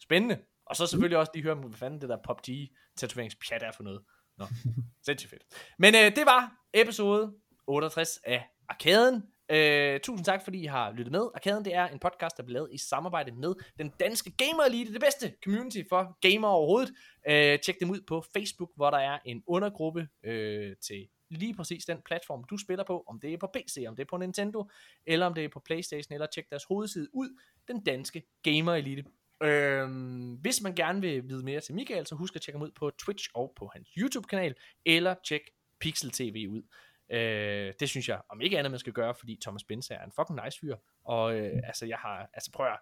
spændende. 0.02 0.38
Og 0.66 0.76
så 0.76 0.86
selvfølgelig 0.86 1.18
også 1.18 1.32
lige 1.34 1.42
høre, 1.42 1.54
hvad 1.54 1.72
fanden 1.72 2.00
det 2.00 2.08
der 2.08 2.16
PUBG-tatoveringspjat 2.16 3.62
er 3.62 3.72
for 3.72 3.82
noget. 3.82 4.02
Nå, 4.42 4.72
sindssygt 5.06 5.30
fedt. 5.30 5.42
Men 5.78 5.94
øh, 5.94 6.16
det 6.16 6.26
var 6.26 6.52
episode 6.74 7.32
68 7.66 8.20
af 8.24 8.48
Arkaden. 8.68 9.22
Øh, 9.48 10.00
tusind 10.00 10.24
tak, 10.24 10.44
fordi 10.44 10.62
I 10.62 10.66
har 10.66 10.92
lyttet 10.92 11.12
med. 11.12 11.28
Arkaden 11.34 11.64
det 11.64 11.74
er 11.74 11.88
en 11.88 11.98
podcast, 11.98 12.36
der 12.36 12.42
bliver 12.42 12.58
lavet 12.58 12.70
i 12.72 12.78
samarbejde 12.78 13.32
med 13.32 13.54
den 13.78 13.92
danske 14.00 14.30
Gamer 14.30 14.62
Elite, 14.62 14.92
det 14.92 15.00
bedste 15.00 15.34
community 15.44 15.82
for 15.88 16.18
gamer 16.28 16.48
overhovedet. 16.48 16.92
Øh, 17.28 17.58
tjek 17.58 17.80
dem 17.80 17.90
ud 17.90 18.00
på 18.06 18.24
Facebook, 18.32 18.70
hvor 18.76 18.90
der 18.90 18.98
er 18.98 19.18
en 19.24 19.42
undergruppe 19.46 20.08
øh, 20.24 20.76
til 20.86 21.08
lige 21.30 21.54
præcis 21.54 21.84
den 21.84 21.98
platform, 22.06 22.44
du 22.50 22.56
spiller 22.56 22.84
på, 22.84 23.04
om 23.08 23.20
det 23.20 23.32
er 23.32 23.38
på 23.38 23.50
PC, 23.54 23.84
om 23.88 23.96
det 23.96 24.02
er 24.02 24.06
på 24.10 24.16
Nintendo, 24.16 24.70
eller 25.06 25.26
om 25.26 25.34
det 25.34 25.44
er 25.44 25.48
på 25.48 25.60
Playstation, 25.60 26.14
eller 26.14 26.26
tjek 26.26 26.50
deres 26.50 26.64
hovedside 26.64 27.08
ud, 27.12 27.38
den 27.68 27.84
danske 27.84 28.22
Gamer 28.42 28.74
Elite. 28.74 29.04
Øhm, 29.42 30.34
hvis 30.34 30.62
man 30.62 30.74
gerne 30.74 31.00
vil 31.00 31.28
vide 31.28 31.44
mere 31.44 31.60
til 31.60 31.74
Michael, 31.74 32.06
så 32.06 32.14
husk 32.14 32.36
at 32.36 32.42
tjekke 32.42 32.58
ham 32.58 32.66
ud 32.66 32.70
på 32.70 32.90
Twitch 32.90 33.28
og 33.34 33.52
på 33.56 33.70
hans 33.74 33.88
YouTube-kanal, 33.98 34.54
eller 34.84 35.14
tjek 35.24 35.40
Pixel 35.80 36.10
TV 36.10 36.46
ud. 36.50 36.62
Øh, 37.10 37.72
det 37.80 37.88
synes 37.88 38.08
jeg, 38.08 38.20
om 38.28 38.40
ikke 38.40 38.58
andet, 38.58 38.70
man 38.70 38.80
skal 38.80 38.92
gøre, 38.92 39.14
fordi 39.14 39.38
Thomas 39.42 39.64
Benz 39.64 39.90
er 39.90 40.04
en 40.04 40.12
fucking 40.16 40.40
nice 40.44 40.60
fyr. 40.60 40.76
Og 41.04 41.36
øh, 41.38 41.60
altså, 41.64 41.86
jeg 41.86 41.98
har, 41.98 42.30
altså 42.34 42.50
prøv 42.52 42.66
at, 42.66 42.78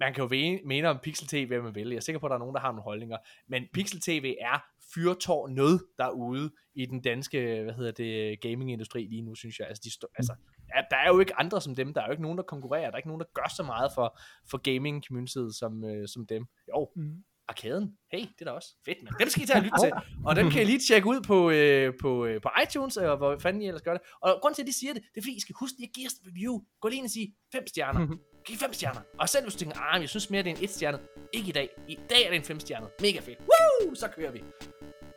man 0.00 0.14
kan 0.14 0.24
jo 0.24 0.58
mene 0.64 0.88
om 0.88 0.98
Pixel 1.02 1.28
TV, 1.28 1.46
hvad 1.46 1.60
man 1.60 1.74
vil. 1.74 1.88
Jeg 1.88 1.96
er 1.96 2.00
sikker 2.00 2.18
på, 2.18 2.26
at 2.26 2.30
der 2.30 2.34
er 2.34 2.38
nogen, 2.38 2.54
der 2.54 2.60
har 2.60 2.68
nogle 2.68 2.82
holdninger. 2.82 3.16
Men 3.46 3.68
Pixel 3.72 4.00
TV 4.00 4.34
er 4.40 4.64
fyrtårnet 4.94 5.84
derude 5.98 6.50
i 6.74 6.86
den 6.86 7.00
danske, 7.00 7.62
hvad 7.62 7.74
hedder 7.74 7.92
det, 7.92 8.40
gaming-industri 8.40 9.06
lige 9.06 9.22
nu, 9.22 9.34
synes 9.34 9.58
jeg. 9.58 9.68
Altså, 9.68 9.82
de 9.84 10.08
altså, 10.16 10.34
ja, 10.74 10.80
der 10.90 10.96
er 10.96 11.08
jo 11.08 11.20
ikke 11.20 11.36
andre 11.36 11.60
som 11.60 11.74
dem. 11.74 11.94
Der 11.94 12.00
er 12.00 12.06
jo 12.06 12.10
ikke 12.10 12.22
nogen, 12.22 12.38
der 12.38 12.44
konkurrerer. 12.44 12.84
Der 12.84 12.92
er 12.92 12.96
ikke 12.96 13.08
nogen, 13.08 13.20
der 13.20 13.26
gør 13.34 13.48
så 13.56 13.62
meget 13.62 13.90
for, 13.94 14.18
for 14.50 14.58
gaming-communityet 14.58 15.58
som, 15.58 15.84
øh, 15.84 16.08
som 16.08 16.26
dem. 16.26 16.46
Jo, 16.68 16.90
mm. 16.96 17.24
Arkaden. 17.48 17.92
Hey, 18.12 18.18
det 18.18 18.40
er 18.40 18.44
da 18.44 18.50
også 18.50 18.74
fedt, 18.84 19.02
man. 19.02 19.12
Dem 19.20 19.28
skal 19.28 19.42
I 19.42 19.46
tage 19.46 19.58
og 19.58 19.62
lytte 19.62 19.78
til. 19.82 19.92
Og 20.24 20.36
dem 20.36 20.50
kan 20.50 20.62
I 20.62 20.64
lige 20.64 20.78
tjekke 20.88 21.08
ud 21.08 21.20
på, 21.20 21.50
øh, 21.50 21.92
på, 22.00 22.26
øh, 22.26 22.40
på 22.40 22.48
iTunes, 22.62 22.96
og 22.96 23.16
hvor 23.16 23.38
fanden 23.38 23.62
I 23.62 23.66
ellers 23.66 23.82
gør 23.82 23.92
det. 23.92 24.02
Og 24.20 24.38
grund 24.42 24.54
til, 24.54 24.62
at 24.62 24.66
de 24.66 24.72
siger 24.72 24.92
det, 24.92 25.02
det 25.14 25.20
er 25.20 25.22
fordi, 25.22 25.36
I 25.36 25.40
skal 25.40 25.54
huske 25.60 25.78
lige 25.78 25.88
at 25.88 25.94
give 25.94 26.06
os 26.06 26.12
et 26.12 26.20
review. 26.26 26.60
Gå 26.80 26.88
lige 26.88 26.98
ind 26.98 27.04
og 27.06 27.10
sige 27.10 27.34
fem 27.52 27.66
stjerner. 27.66 28.06
Giv 28.46 28.56
fem 28.56 28.72
stjerner. 28.72 29.00
Og 29.18 29.28
selv 29.28 29.44
hvis 29.44 29.54
du 29.54 29.58
tænker, 29.58 29.80
ah, 29.80 30.00
jeg 30.00 30.08
synes 30.08 30.30
mere, 30.30 30.42
det 30.42 30.52
er 30.52 30.56
en 30.56 30.64
et 30.64 30.70
stjerne. 30.70 30.98
Ikke 31.32 31.48
i 31.48 31.52
dag. 31.52 31.68
I 31.88 31.98
dag 32.10 32.24
er 32.24 32.28
det 32.28 32.36
en 32.36 32.42
fem 32.42 32.60
stjerner. 32.60 32.88
Mega 33.00 33.20
fedt. 33.20 33.38
Woo! 33.38 33.94
Så 33.94 34.08
kører 34.08 34.30
vi. 34.32 34.44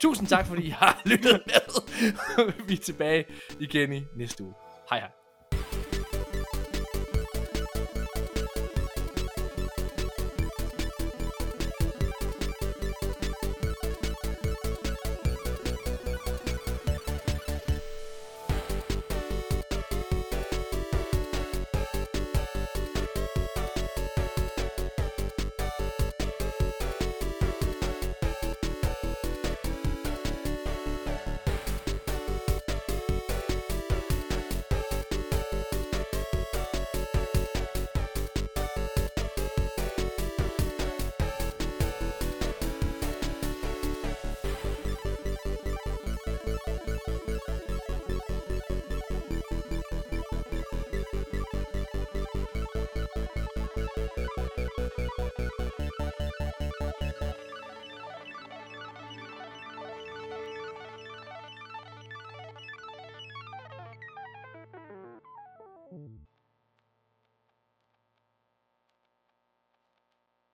Tusind 0.02 0.28
tak, 0.28 0.46
fordi 0.48 0.64
I 0.64 0.70
har 0.70 1.02
lyttet 1.12 1.42
med. 1.46 1.64
vi 2.68 2.74
er 2.74 2.78
tilbage 2.78 3.26
igen 3.60 3.94
i 3.94 4.04
næste 4.16 4.44
uge. 4.44 4.54
Hej 4.90 5.00
hej. 5.00 5.20